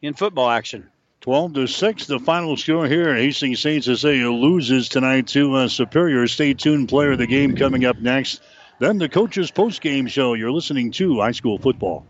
in 0.00 0.14
football 0.14 0.48
action. 0.48 0.88
12 1.26 1.54
to 1.54 1.66
6, 1.66 2.06
the 2.06 2.20
final 2.20 2.56
score 2.56 2.86
here. 2.86 3.12
Hastings 3.12 3.58
St. 3.58 3.82
Cecilia 3.82 4.30
loses 4.30 4.88
tonight 4.88 5.26
to 5.26 5.56
uh, 5.56 5.66
Superior. 5.66 6.28
Stay 6.28 6.54
tuned, 6.54 6.88
player 6.88 7.10
of 7.10 7.18
the 7.18 7.26
game 7.26 7.56
coming 7.56 7.84
up 7.84 7.98
next. 7.98 8.42
Then 8.78 8.98
the 8.98 9.08
coaches 9.08 9.50
post 9.50 9.80
game 9.80 10.06
show. 10.06 10.34
You're 10.34 10.52
listening 10.52 10.92
to 10.92 11.18
high 11.18 11.32
school 11.32 11.58
football. 11.58 12.06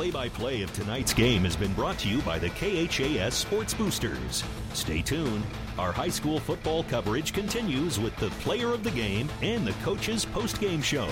Play 0.00 0.10
by 0.10 0.28
play 0.30 0.62
of 0.62 0.72
tonight's 0.72 1.12
game 1.12 1.44
has 1.44 1.54
been 1.54 1.74
brought 1.74 1.98
to 1.98 2.08
you 2.08 2.22
by 2.22 2.38
the 2.38 2.48
KHAS 2.48 3.34
Sports 3.34 3.74
Boosters. 3.74 4.42
Stay 4.72 5.02
tuned. 5.02 5.44
Our 5.78 5.92
high 5.92 6.08
school 6.08 6.40
football 6.40 6.84
coverage 6.84 7.34
continues 7.34 8.00
with 8.00 8.16
the 8.16 8.30
player 8.40 8.72
of 8.72 8.82
the 8.82 8.92
game 8.92 9.28
and 9.42 9.66
the 9.66 9.74
coach's 9.84 10.24
post 10.24 10.58
game 10.58 10.80
show 10.80 11.06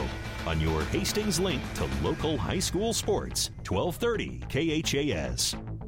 on 0.47 0.59
your 0.59 0.85
Hastings 0.85 1.39
link 1.39 1.61
to 1.75 1.87
local 2.03 2.39
high 2.39 2.61
school 2.61 2.95
sports, 2.95 3.51
1230 3.67 4.41
KHAS. 4.49 5.88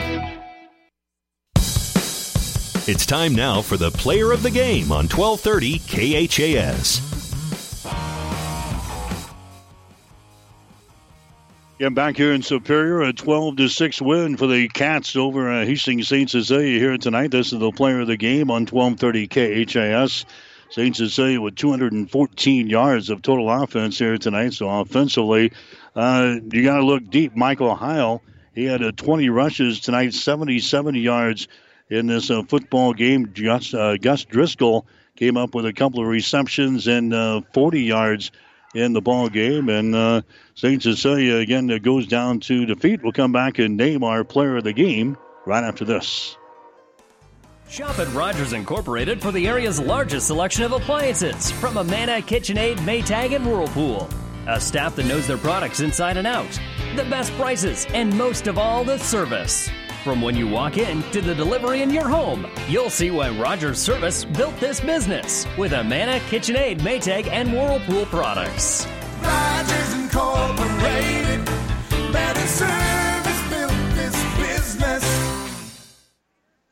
It's 2.91 3.05
time 3.05 3.33
now 3.33 3.61
for 3.61 3.77
the 3.77 3.89
player 3.89 4.33
of 4.33 4.43
the 4.43 4.51
game 4.51 4.91
on 4.91 5.07
1230 5.07 5.79
KHAS. 6.27 6.99
Again, 11.79 11.93
back 11.93 12.17
here 12.17 12.33
in 12.33 12.41
Superior, 12.41 13.03
a 13.03 13.13
12 13.13 13.55
to 13.55 13.69
6 13.69 14.01
win 14.01 14.35
for 14.35 14.45
the 14.45 14.67
Cats 14.67 15.15
over 15.15 15.49
uh, 15.49 15.65
Hastings 15.65 16.09
St. 16.09 16.29
Cecilia 16.29 16.77
here 16.79 16.97
tonight. 16.97 17.31
This 17.31 17.53
is 17.53 17.59
the 17.59 17.71
player 17.71 18.01
of 18.01 18.07
the 18.07 18.17
game 18.17 18.51
on 18.51 18.65
1230 18.65 19.65
KHAS. 19.65 20.25
St. 20.69 20.93
Cecilia 20.93 21.39
with 21.39 21.55
214 21.55 22.67
yards 22.67 23.09
of 23.09 23.21
total 23.21 23.49
offense 23.49 23.99
here 23.99 24.17
tonight. 24.17 24.51
So 24.51 24.69
offensively, 24.69 25.53
uh, 25.95 26.39
you 26.51 26.65
got 26.65 26.79
to 26.79 26.85
look 26.85 27.09
deep. 27.09 27.37
Michael 27.37 27.73
Heil, 27.73 28.21
he 28.53 28.65
had 28.65 28.83
uh, 28.83 28.91
20 28.91 29.29
rushes 29.29 29.79
tonight, 29.79 30.13
77 30.13 30.95
yards 30.95 31.47
in 31.91 32.07
this 32.07 32.31
uh, 32.31 32.41
football 32.43 32.93
game. 32.93 33.31
Gus, 33.33 33.73
uh, 33.73 33.97
Gus, 34.01 34.25
Driscoll 34.25 34.87
came 35.15 35.37
up 35.37 35.53
with 35.53 35.67
a 35.67 35.73
couple 35.73 36.01
of 36.01 36.07
receptions 36.07 36.87
and 36.87 37.13
uh, 37.13 37.41
40 37.53 37.83
yards 37.83 38.31
in 38.73 38.93
the 38.93 39.01
ball 39.01 39.29
game. 39.29 39.69
And 39.69 39.93
uh, 39.93 40.21
St. 40.55 40.81
Cecilia 40.81 41.35
again 41.35 41.67
goes 41.83 42.07
down 42.07 42.39
to 42.41 42.65
defeat. 42.65 43.03
We'll 43.03 43.11
come 43.11 43.33
back 43.33 43.59
and 43.59 43.77
name 43.77 44.03
our 44.03 44.23
player 44.23 44.57
of 44.57 44.63
the 44.63 44.73
game 44.73 45.17
right 45.45 45.63
after 45.63 45.85
this. 45.85 46.37
Shop 47.69 47.99
at 47.99 48.13
Rogers 48.13 48.51
Incorporated 48.51 49.21
for 49.21 49.31
the 49.31 49.47
area's 49.47 49.79
largest 49.79 50.27
selection 50.27 50.63
of 50.63 50.73
appliances 50.73 51.51
from 51.51 51.77
Amana, 51.77 52.21
KitchenAid, 52.21 52.77
Maytag, 52.79 53.33
and 53.33 53.45
Whirlpool. 53.45 54.09
A 54.47 54.59
staff 54.59 54.95
that 54.95 55.05
knows 55.05 55.27
their 55.27 55.37
products 55.37 55.79
inside 55.79 56.17
and 56.17 56.27
out, 56.27 56.59
the 56.95 57.05
best 57.05 57.31
prices, 57.33 57.85
and 57.93 58.17
most 58.17 58.47
of 58.47 58.57
all, 58.57 58.83
the 58.83 58.97
service. 58.97 59.69
From 60.03 60.19
when 60.19 60.35
you 60.35 60.47
walk 60.47 60.79
in 60.79 61.03
to 61.11 61.21
the 61.21 61.35
delivery 61.35 61.83
in 61.83 61.91
your 61.91 62.09
home, 62.09 62.47
you'll 62.67 62.89
see 62.89 63.11
why 63.11 63.29
Rogers 63.29 63.77
Service 63.77 64.25
built 64.25 64.59
this 64.59 64.79
business 64.79 65.45
with 65.59 65.73
Amana, 65.73 66.19
KitchenAid, 66.21 66.79
Maytag, 66.79 67.27
and 67.27 67.53
Whirlpool 67.53 68.07
products. 68.07 68.87
Rogers 69.21 69.93
Incorporated, 69.93 70.70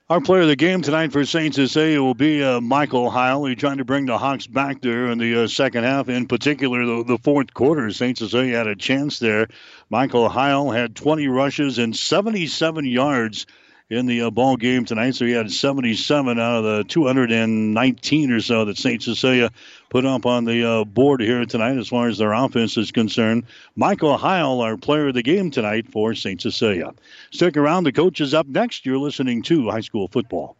Our 0.09 0.21
player 0.21 0.41
of 0.41 0.47
the 0.47 0.55
game 0.55 0.81
tonight 0.81 1.11
for 1.11 1.23
Saints. 1.23 1.57
Cecilia 1.57 2.01
will 2.01 2.15
be 2.15 2.43
uh, 2.43 2.61
Michael 2.61 3.11
Heil. 3.11 3.45
He's 3.45 3.59
trying 3.59 3.77
to 3.77 3.85
bring 3.85 4.07
the 4.07 4.17
Hawks 4.17 4.47
back 4.47 4.81
there 4.81 5.11
in 5.11 5.19
the 5.19 5.43
uh, 5.43 5.47
second 5.47 5.83
half, 5.83 6.09
in 6.09 6.25
particular 6.25 6.83
the, 6.83 7.03
the 7.03 7.19
fourth 7.19 7.53
quarter. 7.53 7.91
Saints. 7.91 8.19
Cecilia 8.19 8.57
had 8.57 8.65
a 8.65 8.75
chance 8.75 9.19
there. 9.19 9.49
Michael 9.91 10.27
Heil 10.27 10.71
had 10.71 10.95
20 10.95 11.27
rushes 11.27 11.77
and 11.77 11.95
77 11.95 12.85
yards 12.85 13.45
in 13.89 14.05
the 14.05 14.21
uh, 14.21 14.29
ball 14.29 14.55
game 14.55 14.85
tonight. 14.85 15.15
So 15.15 15.25
he 15.25 15.31
had 15.31 15.51
77 15.51 16.39
out 16.39 16.57
of 16.57 16.63
the 16.63 16.83
219 16.83 18.31
or 18.31 18.39
so 18.39 18.65
that 18.65 18.77
St. 18.77 19.01
Cecilia 19.01 19.51
put 19.89 20.05
up 20.05 20.25
on 20.25 20.45
the 20.45 20.63
uh, 20.63 20.83
board 20.85 21.21
here 21.21 21.43
tonight 21.45 21.77
as 21.77 21.87
far 21.87 22.07
as 22.07 22.17
their 22.17 22.33
offense 22.33 22.77
is 22.77 22.91
concerned. 22.91 23.45
Michael 23.75 24.17
Heil, 24.17 24.61
our 24.61 24.77
player 24.77 25.07
of 25.07 25.15
the 25.15 25.23
game 25.23 25.49
tonight 25.49 25.91
for 25.91 26.13
St. 26.13 26.39
Cecilia. 26.39 26.93
Stick 27.31 27.57
around. 27.57 27.83
The 27.85 27.91
coach 27.91 28.21
is 28.21 28.33
up 28.33 28.47
next. 28.47 28.85
You're 28.85 28.99
listening 28.99 29.41
to 29.43 29.69
high 29.69 29.81
school 29.81 30.07
football. 30.07 30.55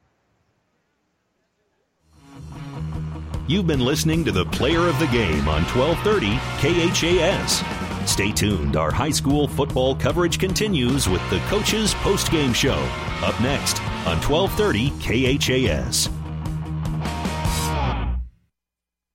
You've 3.48 3.68
been 3.68 3.80
listening 3.80 4.26
to 4.26 4.32
the 4.32 4.46
player 4.46 4.88
of 4.88 5.00
the 5.00 5.08
game 5.08 5.48
on 5.48 5.64
1230 5.66 6.38
KHAS. 6.62 7.79
Stay 8.10 8.32
tuned. 8.32 8.76
Our 8.76 8.92
high 8.92 9.12
school 9.12 9.48
football 9.48 9.94
coverage 9.94 10.40
continues 10.40 11.08
with 11.08 11.22
the 11.30 11.38
coach's 11.42 11.94
post-game 11.94 12.54
show. 12.54 12.80
Up 13.22 13.40
next 13.40 13.80
on 14.08 14.18
1230 14.20 14.90
KHAS. 15.38 16.19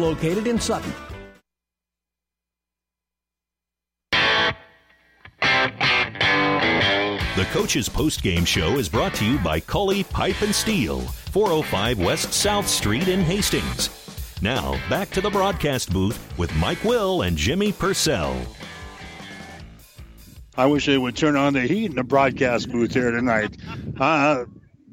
located 0.00 0.46
in 0.46 0.58
Sutton. 0.58 0.92
The 7.36 7.46
Coach's 7.52 7.88
Post 7.88 8.22
Game 8.22 8.44
Show 8.44 8.76
is 8.76 8.88
brought 8.88 9.14
to 9.14 9.24
you 9.24 9.38
by 9.38 9.60
Cully 9.60 10.04
Pipe 10.04 10.42
and 10.42 10.54
Steel, 10.54 11.00
405 11.30 11.98
West 11.98 12.32
South 12.32 12.68
Street 12.68 13.08
in 13.08 13.20
Hastings. 13.20 13.88
Now, 14.42 14.78
back 14.90 15.10
to 15.10 15.20
the 15.20 15.30
broadcast 15.30 15.92
booth 15.92 16.18
with 16.38 16.54
Mike 16.56 16.82
Will 16.84 17.22
and 17.22 17.36
Jimmy 17.36 17.72
Purcell. 17.72 18.36
I 20.56 20.66
wish 20.66 20.86
they 20.86 20.98
would 20.98 21.16
turn 21.16 21.36
on 21.36 21.54
the 21.54 21.62
heat 21.62 21.86
in 21.86 21.94
the 21.94 22.04
broadcast 22.04 22.70
booth 22.70 22.92
here 22.92 23.10
tonight. 23.10 23.56
Uh, 23.98 24.44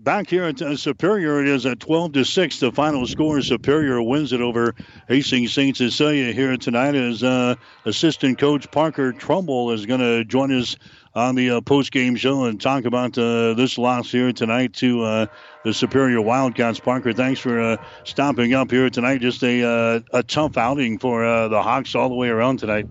back 0.08 0.30
here 0.30 0.46
at 0.46 0.62
uh, 0.62 0.74
Superior, 0.74 1.42
it 1.42 1.50
is 1.50 1.66
at 1.66 1.82
12 1.82 2.14
to 2.14 2.24
6. 2.24 2.60
The 2.62 2.72
final 2.72 3.06
score 3.06 3.42
Superior 3.42 4.02
wins 4.02 4.32
it 4.32 4.40
over 4.40 4.74
Hastings 5.10 5.52
St. 5.52 5.76
Cecilia 5.76 6.32
here 6.32 6.56
tonight 6.56 6.96
as 6.96 7.24
uh, 7.24 7.56
assistant 7.84 8.40
coach 8.40 8.72
Parker 8.72 9.12
Trumbull 9.12 9.70
is 9.72 9.86
going 9.86 10.00
to 10.00 10.24
join 10.24 10.58
us 10.58 10.78
on 11.14 11.36
the 11.36 11.50
uh, 11.50 11.60
post 11.60 11.92
game 11.92 12.16
show 12.16 12.46
and 12.46 12.62
talk 12.62 12.86
about 12.86 13.18
uh, 13.18 13.54
this 13.56 13.78
loss 13.78 14.10
here 14.10 14.32
tonight 14.32 14.72
to 14.76 15.04
uh, 15.04 15.26
the 15.66 15.74
Superior 15.74 16.22
Wildcats. 16.22 16.80
Parker, 16.80 17.12
thanks 17.12 17.42
for 17.42 17.78
stopping 18.06 18.54
up 18.54 18.72
here 18.72 18.90
tonight. 18.90 19.18
Just 19.18 19.44
a, 19.44 20.02
a 20.14 20.24
tough 20.24 20.56
outing 20.56 21.00
for 21.00 21.50
the 21.50 21.62
Hawks 21.62 21.96
all 21.96 22.08
the 22.08 22.16
way 22.16 22.30
around 22.30 22.60
tonight. 22.60 22.88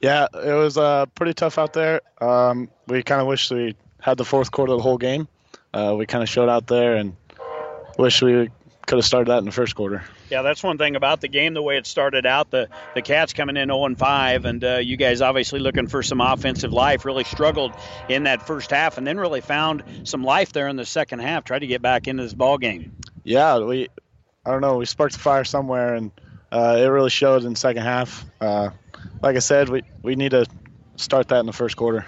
Yeah, 0.00 0.28
it 0.32 0.54
was 0.54 0.78
pretty 1.16 1.34
tough 1.34 1.58
out 1.58 1.72
there. 1.72 2.02
Um, 2.20 2.70
we 2.86 3.02
kind 3.02 3.20
of 3.20 3.26
wish 3.26 3.50
we 3.50 3.74
had 4.00 4.16
the 4.16 4.24
fourth 4.24 4.52
quarter 4.52 4.74
of 4.74 4.78
the 4.78 4.84
whole 4.84 4.98
game. 4.98 5.26
Uh, 5.72 5.94
we 5.96 6.06
kind 6.06 6.22
of 6.22 6.28
showed 6.28 6.48
out 6.48 6.66
there 6.66 6.96
and 6.96 7.16
wish 7.98 8.22
we 8.22 8.50
could 8.86 8.98
have 8.98 9.04
started 9.04 9.30
that 9.30 9.38
in 9.38 9.44
the 9.44 9.52
first 9.52 9.74
quarter. 9.74 10.04
Yeah, 10.30 10.42
that's 10.42 10.62
one 10.62 10.78
thing 10.78 10.96
about 10.96 11.20
the 11.20 11.28
game, 11.28 11.54
the 11.54 11.62
way 11.62 11.76
it 11.76 11.86
started 11.86 12.24
out. 12.24 12.50
The 12.50 12.68
the 12.94 13.02
Cats 13.02 13.32
coming 13.32 13.56
in 13.56 13.68
0 13.68 13.94
5, 13.96 14.44
and 14.44 14.64
uh, 14.64 14.76
you 14.76 14.96
guys 14.96 15.20
obviously 15.20 15.60
looking 15.60 15.88
for 15.88 16.02
some 16.02 16.20
offensive 16.20 16.72
life. 16.72 17.04
Really 17.04 17.24
struggled 17.24 17.72
in 18.08 18.24
that 18.24 18.46
first 18.46 18.70
half, 18.70 18.96
and 18.96 19.06
then 19.06 19.18
really 19.18 19.40
found 19.40 19.82
some 20.04 20.22
life 20.22 20.52
there 20.52 20.68
in 20.68 20.76
the 20.76 20.86
second 20.86 21.18
half. 21.18 21.44
Tried 21.44 21.60
to 21.60 21.66
get 21.66 21.82
back 21.82 22.06
into 22.06 22.22
this 22.22 22.34
ball 22.34 22.58
game. 22.58 22.96
Yeah, 23.24 23.58
we, 23.58 23.88
I 24.44 24.52
don't 24.52 24.60
know, 24.60 24.76
we 24.76 24.86
sparked 24.86 25.14
the 25.14 25.20
fire 25.20 25.44
somewhere, 25.44 25.94
and 25.94 26.12
uh, 26.52 26.76
it 26.78 26.86
really 26.86 27.10
showed 27.10 27.44
in 27.44 27.50
the 27.50 27.58
second 27.58 27.82
half. 27.82 28.24
Uh, 28.40 28.70
like 29.20 29.36
I 29.36 29.40
said, 29.40 29.68
we 29.68 29.82
we 30.02 30.14
need 30.14 30.30
to 30.30 30.46
start 30.96 31.28
that 31.28 31.40
in 31.40 31.46
the 31.46 31.52
first 31.52 31.76
quarter. 31.76 32.06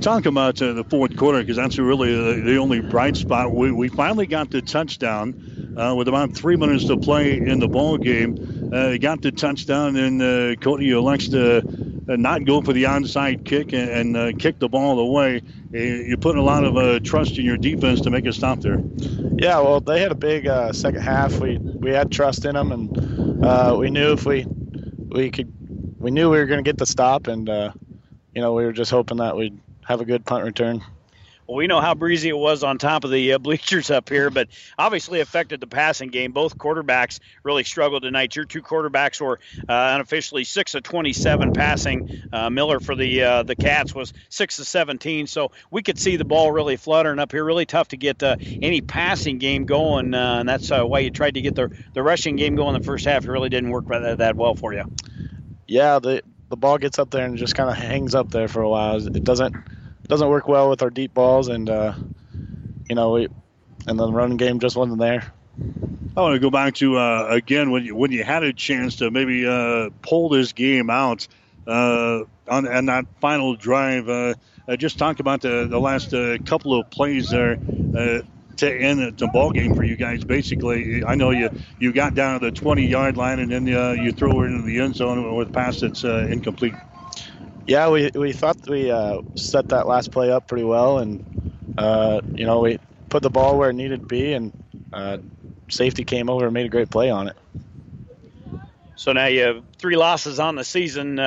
Talk 0.00 0.26
about 0.26 0.60
uh, 0.62 0.72
the 0.72 0.84
fourth 0.84 1.16
quarter 1.16 1.40
because 1.40 1.56
that's 1.56 1.78
really 1.78 2.14
the, 2.14 2.40
the, 2.42 2.56
only 2.56 2.80
bright 2.80 3.16
spot. 3.16 3.52
We, 3.52 3.70
we 3.70 3.88
finally 3.88 4.26
got 4.26 4.50
the 4.50 4.62
touchdown 4.62 5.76
uh, 5.76 5.94
with 5.94 6.08
about 6.08 6.34
three 6.34 6.56
minutes 6.56 6.86
to 6.86 6.96
play 6.96 7.36
in 7.36 7.58
the 7.58 7.68
ball 7.68 7.98
game. 7.98 8.70
Uh, 8.72 8.96
got 8.96 9.22
the 9.22 9.30
touchdown, 9.30 9.96
and 9.96 10.22
uh, 10.22 10.54
Cody 10.60 10.90
elects 10.90 11.28
to 11.28 11.58
uh, 11.58 12.16
not 12.16 12.44
go 12.44 12.62
for 12.62 12.72
the 12.72 12.84
onside 12.84 13.44
kick 13.44 13.72
and, 13.72 13.90
and 13.90 14.16
uh, 14.16 14.32
kick 14.38 14.58
the 14.58 14.68
ball 14.68 14.98
away. 14.98 15.42
You 15.72 16.16
put 16.16 16.36
a 16.36 16.42
lot 16.42 16.64
of 16.64 17.02
trust 17.02 17.38
in 17.38 17.44
your 17.44 17.58
defense 17.58 18.00
to 18.02 18.10
make 18.10 18.26
a 18.26 18.32
stop 18.32 18.60
there. 18.60 18.82
Yeah, 19.36 19.60
well, 19.60 19.80
they 19.80 20.00
had 20.00 20.10
a 20.10 20.16
big 20.16 20.46
second 20.74 21.02
half. 21.02 21.38
We 21.38 21.58
we 21.58 21.90
had 21.92 22.10
trust 22.10 22.44
in 22.44 22.54
them, 22.54 22.72
and 22.72 23.78
we 23.78 23.90
knew 23.90 24.12
if 24.12 24.24
we 24.26 24.46
we 25.10 25.30
could, 25.30 25.52
we 25.98 26.10
knew 26.10 26.30
we 26.30 26.38
were 26.38 26.46
going 26.46 26.62
to 26.62 26.68
get 26.68 26.78
the 26.78 26.86
stop, 26.86 27.26
and 27.26 27.48
you 28.34 28.42
know, 28.42 28.52
we 28.52 28.64
were 28.64 28.72
just 28.72 28.90
hoping 28.90 29.18
that 29.18 29.36
we'd 29.36 29.58
have 29.84 30.00
a 30.00 30.04
good 30.04 30.24
punt 30.24 30.44
return. 30.44 30.82
Well, 31.46 31.56
we 31.56 31.66
know 31.66 31.80
how 31.80 31.94
breezy 31.94 32.28
it 32.28 32.36
was 32.36 32.62
on 32.62 32.78
top 32.78 33.02
of 33.04 33.10
the 33.10 33.32
uh, 33.34 33.38
bleachers 33.40 33.90
up 33.90 34.08
here, 34.08 34.30
but 34.30 34.48
obviously 34.78 35.20
affected 35.20 35.60
the 35.60 35.66
passing 35.66 36.08
game. 36.08 36.32
Both 36.32 36.56
quarterbacks 36.56 37.18
really 37.42 37.64
struggled 37.64 38.04
tonight. 38.04 38.36
Your 38.36 38.44
two 38.44 38.62
quarterbacks 38.62 39.20
were 39.20 39.40
uh, 39.68 39.92
unofficially 39.94 40.44
six 40.44 40.74
of 40.74 40.84
27 40.84 41.52
passing. 41.52 42.22
Uh, 42.32 42.48
Miller 42.48 42.78
for 42.78 42.94
the 42.94 43.22
uh, 43.22 43.42
the 43.42 43.56
Cats 43.56 43.94
was 43.94 44.12
six 44.28 44.60
of 44.60 44.66
17, 44.66 45.26
so 45.26 45.50
we 45.70 45.82
could 45.82 45.98
see 45.98 46.16
the 46.16 46.24
ball 46.24 46.52
really 46.52 46.76
fluttering 46.76 47.18
up 47.18 47.32
here. 47.32 47.44
Really 47.44 47.66
tough 47.66 47.88
to 47.88 47.96
get 47.96 48.22
uh, 48.22 48.36
any 48.40 48.80
passing 48.80 49.38
game 49.38 49.66
going, 49.66 50.14
uh, 50.14 50.36
and 50.38 50.48
that's 50.48 50.70
why 50.70 51.00
you 51.00 51.10
tried 51.10 51.34
to 51.34 51.40
get 51.40 51.56
the 51.56 51.70
the 51.92 52.02
rushing 52.02 52.36
game 52.36 52.54
going 52.54 52.76
in 52.76 52.80
the 52.80 52.86
first 52.86 53.04
half. 53.04 53.24
It 53.24 53.30
really 53.30 53.48
didn't 53.48 53.70
work 53.70 53.88
that, 53.88 54.18
that 54.18 54.36
well 54.36 54.54
for 54.54 54.72
you. 54.72 54.84
Yeah, 55.66 55.98
the 55.98 56.22
the 56.52 56.56
ball 56.58 56.76
gets 56.76 56.98
up 56.98 57.08
there 57.10 57.24
and 57.24 57.38
just 57.38 57.54
kind 57.54 57.70
of 57.70 57.76
hangs 57.76 58.14
up 58.14 58.30
there 58.30 58.46
for 58.46 58.60
a 58.60 58.68
while. 58.68 58.96
It 58.96 59.24
doesn't 59.24 59.56
doesn't 60.06 60.28
work 60.28 60.46
well 60.46 60.68
with 60.68 60.82
our 60.82 60.90
deep 60.90 61.14
balls, 61.14 61.48
and 61.48 61.68
uh, 61.70 61.94
you 62.90 62.94
know, 62.94 63.12
we, 63.12 63.28
and 63.86 63.98
the 63.98 64.12
running 64.12 64.36
game 64.36 64.60
just 64.60 64.76
wasn't 64.76 64.98
there. 64.98 65.32
I 66.14 66.20
want 66.20 66.34
to 66.34 66.40
go 66.40 66.50
back 66.50 66.74
to 66.74 66.98
uh, 66.98 67.28
again 67.30 67.70
when 67.70 67.86
you, 67.86 67.96
when 67.96 68.12
you 68.12 68.22
had 68.22 68.42
a 68.42 68.52
chance 68.52 68.96
to 68.96 69.10
maybe 69.10 69.46
uh, 69.46 69.88
pull 70.02 70.28
this 70.28 70.52
game 70.52 70.90
out 70.90 71.26
uh, 71.66 72.24
on, 72.46 72.68
on 72.68 72.84
that 72.84 73.06
final 73.18 73.56
drive. 73.56 74.10
Uh, 74.10 74.34
just 74.76 74.98
talk 74.98 75.20
about 75.20 75.40
the 75.40 75.66
the 75.70 75.80
last 75.80 76.12
uh, 76.12 76.36
couple 76.44 76.78
of 76.78 76.90
plays 76.90 77.30
there 77.30 77.54
to 78.56 78.72
end 78.72 79.18
the 79.18 79.28
ball 79.28 79.50
game 79.50 79.74
for 79.74 79.84
you 79.84 79.96
guys. 79.96 80.24
Basically, 80.24 81.04
I 81.04 81.14
know 81.14 81.30
you 81.30 81.50
you 81.78 81.92
got 81.92 82.14
down 82.14 82.40
to 82.40 82.46
the 82.46 82.52
20 82.52 82.86
yard 82.86 83.16
line 83.16 83.38
and 83.38 83.50
then 83.50 83.72
uh, 83.72 83.92
you 83.92 84.12
throw 84.12 84.42
it 84.42 84.46
into 84.46 84.62
the 84.62 84.80
end 84.80 84.96
zone 84.96 85.36
with 85.36 85.48
a 85.48 85.52
pass 85.52 85.80
that's 85.80 86.04
uh, 86.04 86.26
incomplete. 86.30 86.74
Yeah, 87.66 87.90
we, 87.90 88.10
we 88.14 88.32
thought 88.32 88.56
we 88.68 88.90
uh, 88.90 89.20
set 89.36 89.68
that 89.68 89.86
last 89.86 90.10
play 90.10 90.30
up 90.30 90.48
pretty 90.48 90.64
well, 90.64 90.98
and 90.98 91.22
uh, 91.78 92.20
you 92.34 92.44
know 92.44 92.60
we 92.60 92.78
put 93.08 93.22
the 93.22 93.30
ball 93.30 93.56
where 93.58 93.70
it 93.70 93.74
needed 93.74 94.00
to 94.00 94.06
be, 94.06 94.32
and 94.32 94.52
uh, 94.92 95.18
safety 95.68 96.04
came 96.04 96.28
over 96.28 96.46
and 96.46 96.54
made 96.54 96.66
a 96.66 96.70
great 96.70 96.90
play 96.90 97.10
on 97.10 97.28
it. 97.28 97.36
So 98.96 99.12
now 99.12 99.26
you 99.26 99.40
have 99.42 99.64
three 99.78 99.96
losses 99.96 100.38
on 100.38 100.56
the 100.56 100.64
season. 100.64 101.18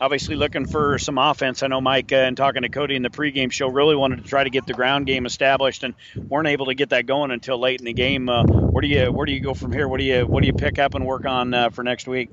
Obviously 0.00 0.34
looking 0.34 0.66
for 0.66 0.98
some 0.98 1.18
offense. 1.18 1.62
I 1.62 1.68
know 1.68 1.80
Mike 1.80 2.12
uh, 2.12 2.16
and 2.16 2.36
talking 2.36 2.62
to 2.62 2.68
Cody 2.68 2.96
in 2.96 3.02
the 3.02 3.10
pregame 3.10 3.52
show 3.52 3.68
really 3.68 3.94
wanted 3.94 4.22
to 4.22 4.28
try 4.28 4.42
to 4.42 4.50
get 4.50 4.66
the 4.66 4.74
ground 4.74 5.06
game 5.06 5.24
established 5.24 5.84
and 5.84 5.94
weren't 6.28 6.48
able 6.48 6.66
to 6.66 6.74
get 6.74 6.90
that 6.90 7.06
going 7.06 7.30
until 7.30 7.58
late 7.58 7.78
in 7.80 7.86
the 7.86 7.92
game. 7.92 8.28
Uh, 8.28 8.44
where 8.44 8.82
do 8.82 8.88
you 8.88 9.12
where 9.12 9.24
do 9.24 9.32
you 9.32 9.40
go 9.40 9.54
from 9.54 9.72
here? 9.72 9.86
What 9.86 9.98
do 9.98 10.04
you 10.04 10.26
what 10.26 10.40
do 10.40 10.46
you 10.48 10.52
pick 10.52 10.78
up 10.78 10.94
and 10.94 11.06
work 11.06 11.26
on 11.26 11.54
uh, 11.54 11.70
for 11.70 11.84
next 11.84 12.08
week? 12.08 12.30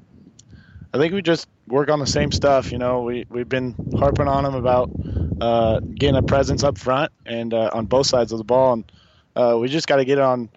I 0.93 0.97
think 0.97 1.13
we 1.13 1.21
just 1.21 1.47
work 1.67 1.89
on 1.89 1.99
the 1.99 2.07
same 2.07 2.31
stuff. 2.31 2.71
You 2.71 2.77
know, 2.77 3.03
we 3.03 3.25
we've 3.29 3.47
been 3.47 3.75
harping 3.97 4.27
on 4.27 4.43
them 4.43 4.55
about 4.55 4.91
uh, 5.39 5.79
getting 5.79 6.17
a 6.17 6.23
presence 6.23 6.63
up 6.63 6.77
front 6.77 7.11
and 7.25 7.53
uh, 7.53 7.69
on 7.73 7.85
both 7.85 8.07
sides 8.07 8.31
of 8.31 8.39
the 8.39 8.43
ball, 8.43 8.73
and 8.73 8.91
uh, 9.35 9.57
we 9.59 9.67
just 9.69 9.87
got 9.87 9.97
to 9.97 10.05
get 10.05 10.19
on. 10.19 10.49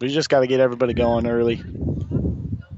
We 0.00 0.08
just 0.08 0.28
got 0.28 0.40
to 0.40 0.46
get 0.46 0.60
everybody 0.60 0.94
going 0.94 1.26
early. 1.26 1.62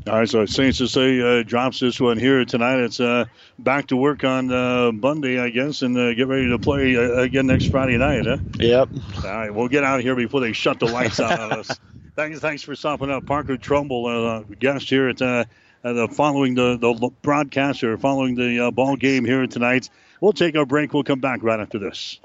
All 0.04 0.18
right, 0.18 0.28
so 0.28 0.44
St. 0.46 0.74
Cecilia 0.74 1.26
uh, 1.26 1.42
drops 1.44 1.78
this 1.78 2.00
one 2.00 2.18
here 2.18 2.44
tonight. 2.44 2.80
It's 2.80 2.98
uh, 2.98 3.26
back 3.60 3.86
to 3.88 3.96
work 3.96 4.24
on 4.24 4.50
uh, 4.50 4.90
Monday, 4.90 5.38
I 5.38 5.50
guess, 5.50 5.82
and 5.82 5.96
uh, 5.96 6.12
get 6.14 6.26
ready 6.26 6.48
to 6.48 6.58
play 6.58 6.96
uh, 6.96 7.20
again 7.20 7.46
next 7.46 7.66
Friday 7.66 7.98
night, 7.98 8.26
huh? 8.26 8.38
Yep. 8.58 8.88
All 9.16 9.22
right, 9.22 9.54
we'll 9.54 9.68
get 9.68 9.84
out 9.84 10.00
of 10.00 10.04
here 10.04 10.16
before 10.16 10.40
they 10.40 10.52
shut 10.52 10.80
the 10.80 10.86
lights 10.86 11.20
out 11.20 11.38
on 11.38 11.52
us. 11.52 11.78
Thanks, 12.14 12.40
thanks 12.40 12.62
for 12.62 12.74
stopping 12.74 13.10
up, 13.10 13.24
Parker 13.24 13.56
Trumbull, 13.56 14.06
uh, 14.06 14.40
guest 14.58 14.86
here 14.90 15.08
at 15.08 15.16
the 15.16 15.46
following 16.12 16.54
the 16.54 16.76
the 16.76 17.10
broadcaster, 17.22 17.96
following 17.96 18.34
the 18.34 18.70
ball 18.70 18.96
game 18.96 19.24
here 19.24 19.46
tonight. 19.46 19.88
We'll 20.20 20.34
take 20.34 20.54
our 20.54 20.66
break. 20.66 20.92
We'll 20.92 21.04
come 21.04 21.20
back 21.20 21.42
right 21.42 21.58
after 21.58 21.78
this. 21.78 22.20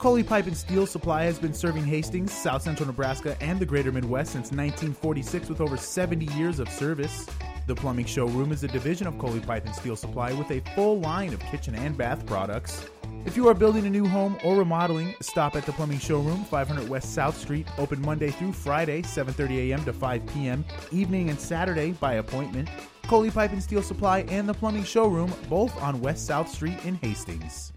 Coley 0.00 0.22
Pipe 0.22 0.46
and 0.46 0.56
Steel 0.56 0.86
Supply 0.86 1.24
has 1.24 1.38
been 1.38 1.52
serving 1.52 1.84
Hastings, 1.84 2.32
South 2.32 2.62
Central 2.62 2.86
Nebraska, 2.86 3.36
and 3.42 3.60
the 3.60 3.66
greater 3.66 3.92
Midwest 3.92 4.32
since 4.32 4.46
1946 4.46 5.50
with 5.50 5.60
over 5.60 5.76
70 5.76 6.24
years 6.36 6.58
of 6.58 6.70
service. 6.70 7.26
The 7.66 7.74
Plumbing 7.74 8.06
Showroom 8.06 8.50
is 8.50 8.64
a 8.64 8.68
division 8.68 9.06
of 9.06 9.18
Coley 9.18 9.40
Pipe 9.40 9.66
and 9.66 9.74
Steel 9.74 9.96
Supply 9.96 10.32
with 10.32 10.50
a 10.52 10.62
full 10.74 11.00
line 11.00 11.34
of 11.34 11.40
kitchen 11.40 11.74
and 11.74 11.98
bath 11.98 12.24
products. 12.24 12.88
If 13.26 13.36
you 13.36 13.46
are 13.48 13.52
building 13.52 13.84
a 13.84 13.90
new 13.90 14.06
home 14.06 14.38
or 14.42 14.56
remodeling, 14.56 15.14
stop 15.20 15.54
at 15.54 15.66
the 15.66 15.72
Plumbing 15.72 15.98
Showroom, 15.98 16.44
500 16.44 16.88
West 16.88 17.14
South 17.14 17.36
Street, 17.36 17.68
open 17.76 18.00
Monday 18.00 18.30
through 18.30 18.54
Friday, 18.54 19.02
7:30 19.02 19.68
a.m. 19.68 19.84
to 19.84 19.92
5 19.92 20.26
p.m., 20.28 20.64
evening 20.92 21.28
and 21.28 21.38
Saturday 21.38 21.92
by 21.92 22.14
appointment. 22.14 22.70
Coley 23.02 23.30
Pipe 23.30 23.52
and 23.52 23.62
Steel 23.62 23.82
Supply 23.82 24.20
and 24.30 24.48
the 24.48 24.54
Plumbing 24.54 24.84
Showroom, 24.84 25.30
both 25.50 25.76
on 25.82 26.00
West 26.00 26.26
South 26.26 26.48
Street 26.48 26.82
in 26.86 26.94
Hastings. 26.94 27.69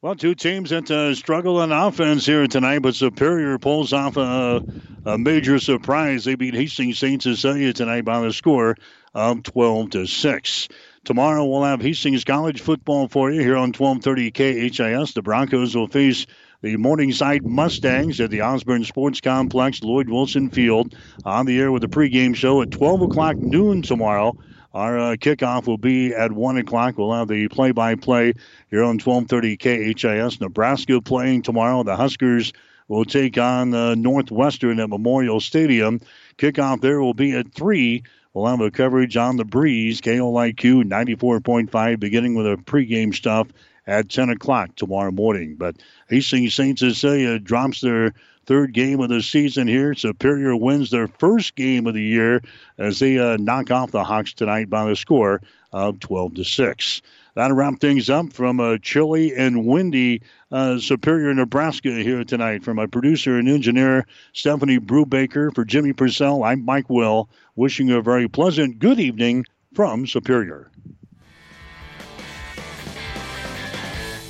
Well, 0.00 0.14
two 0.14 0.36
teams 0.36 0.70
that 0.70 0.88
uh, 0.92 1.12
struggle 1.16 1.56
on 1.56 1.72
offense 1.72 2.24
here 2.24 2.46
tonight, 2.46 2.82
but 2.82 2.94
Superior 2.94 3.58
pulls 3.58 3.92
off 3.92 4.16
a, 4.16 4.62
a 5.04 5.18
major 5.18 5.58
surprise. 5.58 6.24
They 6.24 6.36
beat 6.36 6.54
Hastings 6.54 7.00
St. 7.00 7.20
Cecilia 7.20 7.72
tonight 7.72 8.04
by 8.04 8.20
the 8.20 8.32
score 8.32 8.76
of 9.12 9.42
12 9.42 9.90
to 9.90 10.06
6. 10.06 10.68
Tomorrow 11.04 11.44
we'll 11.46 11.64
have 11.64 11.82
Hastings 11.82 12.22
College 12.22 12.60
football 12.60 13.08
for 13.08 13.32
you 13.32 13.40
here 13.40 13.56
on 13.56 13.72
1230 13.72 14.30
KHAS. 14.70 15.14
The 15.14 15.22
Broncos 15.22 15.74
will 15.74 15.88
face 15.88 16.26
the 16.62 16.76
Morningside 16.76 17.44
Mustangs 17.44 18.20
at 18.20 18.30
the 18.30 18.42
Osborne 18.42 18.84
Sports 18.84 19.20
Complex, 19.20 19.82
Lloyd 19.82 20.08
Wilson 20.08 20.50
Field, 20.50 20.94
on 21.24 21.44
the 21.44 21.58
air 21.58 21.72
with 21.72 21.82
the 21.82 21.88
pregame 21.88 22.36
show 22.36 22.62
at 22.62 22.70
12 22.70 23.02
o'clock 23.02 23.36
noon 23.36 23.82
tomorrow. 23.82 24.36
Our 24.74 24.98
uh, 24.98 25.16
kickoff 25.16 25.66
will 25.66 25.78
be 25.78 26.14
at 26.14 26.30
1 26.30 26.58
o'clock. 26.58 26.98
We'll 26.98 27.14
have 27.14 27.28
the 27.28 27.48
play 27.48 27.70
by 27.70 27.94
play 27.94 28.34
here 28.70 28.82
on 28.82 28.98
1230 28.98 29.56
KHAS. 29.56 30.40
Nebraska 30.40 31.00
playing 31.00 31.42
tomorrow. 31.42 31.82
The 31.82 31.96
Huskers 31.96 32.52
will 32.86 33.04
take 33.04 33.38
on 33.38 33.74
uh, 33.74 33.94
Northwestern 33.94 34.80
at 34.80 34.90
Memorial 34.90 35.40
Stadium. 35.40 36.00
Kickoff 36.36 36.80
there 36.80 37.00
will 37.00 37.14
be 37.14 37.32
at 37.32 37.52
3. 37.54 38.02
We'll 38.34 38.46
have 38.46 38.60
a 38.60 38.70
coverage 38.70 39.16
on 39.16 39.36
the 39.36 39.44
breeze, 39.44 40.00
KOIQ 40.02 40.84
94.5, 40.84 41.98
beginning 41.98 42.34
with 42.34 42.46
a 42.46 42.56
pregame 42.56 43.14
stuff 43.14 43.48
at 43.86 44.10
10 44.10 44.30
o'clock 44.30 44.76
tomorrow 44.76 45.10
morning. 45.10 45.56
But 45.56 45.76
Hastings 46.08 46.54
St. 46.54 46.78
Cecilia 46.78 47.38
drops 47.38 47.80
their 47.80 48.12
third 48.48 48.72
game 48.72 49.00
of 49.00 49.10
the 49.10 49.20
season 49.20 49.68
here. 49.68 49.94
Superior 49.94 50.56
wins 50.56 50.90
their 50.90 51.06
first 51.06 51.54
game 51.54 51.86
of 51.86 51.92
the 51.92 52.02
year 52.02 52.40
as 52.78 52.98
they 52.98 53.18
uh, 53.18 53.36
knock 53.36 53.70
off 53.70 53.90
the 53.90 54.02
Hawks 54.02 54.32
tonight 54.32 54.70
by 54.70 54.86
the 54.88 54.96
score 54.96 55.42
of 55.70 56.00
12 56.00 56.36
to 56.36 56.44
6. 56.44 57.02
That'll 57.34 57.56
wrap 57.56 57.78
things 57.78 58.08
up 58.08 58.32
from 58.32 58.58
a 58.58 58.78
chilly 58.78 59.36
and 59.36 59.66
windy 59.66 60.22
uh, 60.50 60.78
Superior, 60.78 61.34
Nebraska 61.34 61.90
here 61.90 62.24
tonight. 62.24 62.64
From 62.64 62.76
my 62.78 62.86
producer 62.86 63.38
and 63.38 63.50
engineer, 63.50 64.06
Stephanie 64.32 64.80
Brubaker, 64.80 65.54
for 65.54 65.66
Jimmy 65.66 65.92
Purcell, 65.92 66.42
I'm 66.42 66.64
Mike 66.64 66.88
Will, 66.88 67.28
wishing 67.54 67.88
you 67.88 67.98
a 67.98 68.02
very 68.02 68.28
pleasant 68.28 68.78
good 68.78 68.98
evening 68.98 69.44
from 69.74 70.06
Superior. 70.06 70.70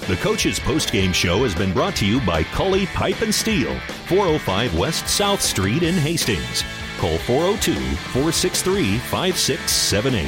The 0.08 0.16
Coach's 0.16 0.58
Postgame 0.58 1.12
Show 1.12 1.42
has 1.42 1.54
been 1.54 1.74
brought 1.74 1.94
to 1.96 2.06
you 2.06 2.18
by 2.22 2.42
Cully 2.42 2.86
Pipe 2.86 3.20
and 3.20 3.34
Steel, 3.34 3.78
405 4.06 4.74
West 4.74 5.06
South 5.06 5.42
Street 5.42 5.82
in 5.82 5.96
Hastings. 5.96 6.64
Call 6.96 7.18
402 7.18 7.74
463 7.74 8.96
5678. 8.96 10.26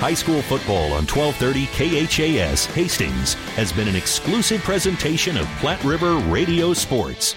High 0.00 0.14
school 0.14 0.42
football 0.42 0.94
on 0.94 1.06
1230 1.06 1.66
KHAS 1.66 2.66
Hastings 2.74 3.34
has 3.54 3.72
been 3.72 3.86
an 3.86 3.94
exclusive 3.94 4.60
presentation 4.62 5.36
of 5.36 5.46
Platte 5.60 5.84
River 5.84 6.16
Radio 6.16 6.74
Sports. 6.74 7.36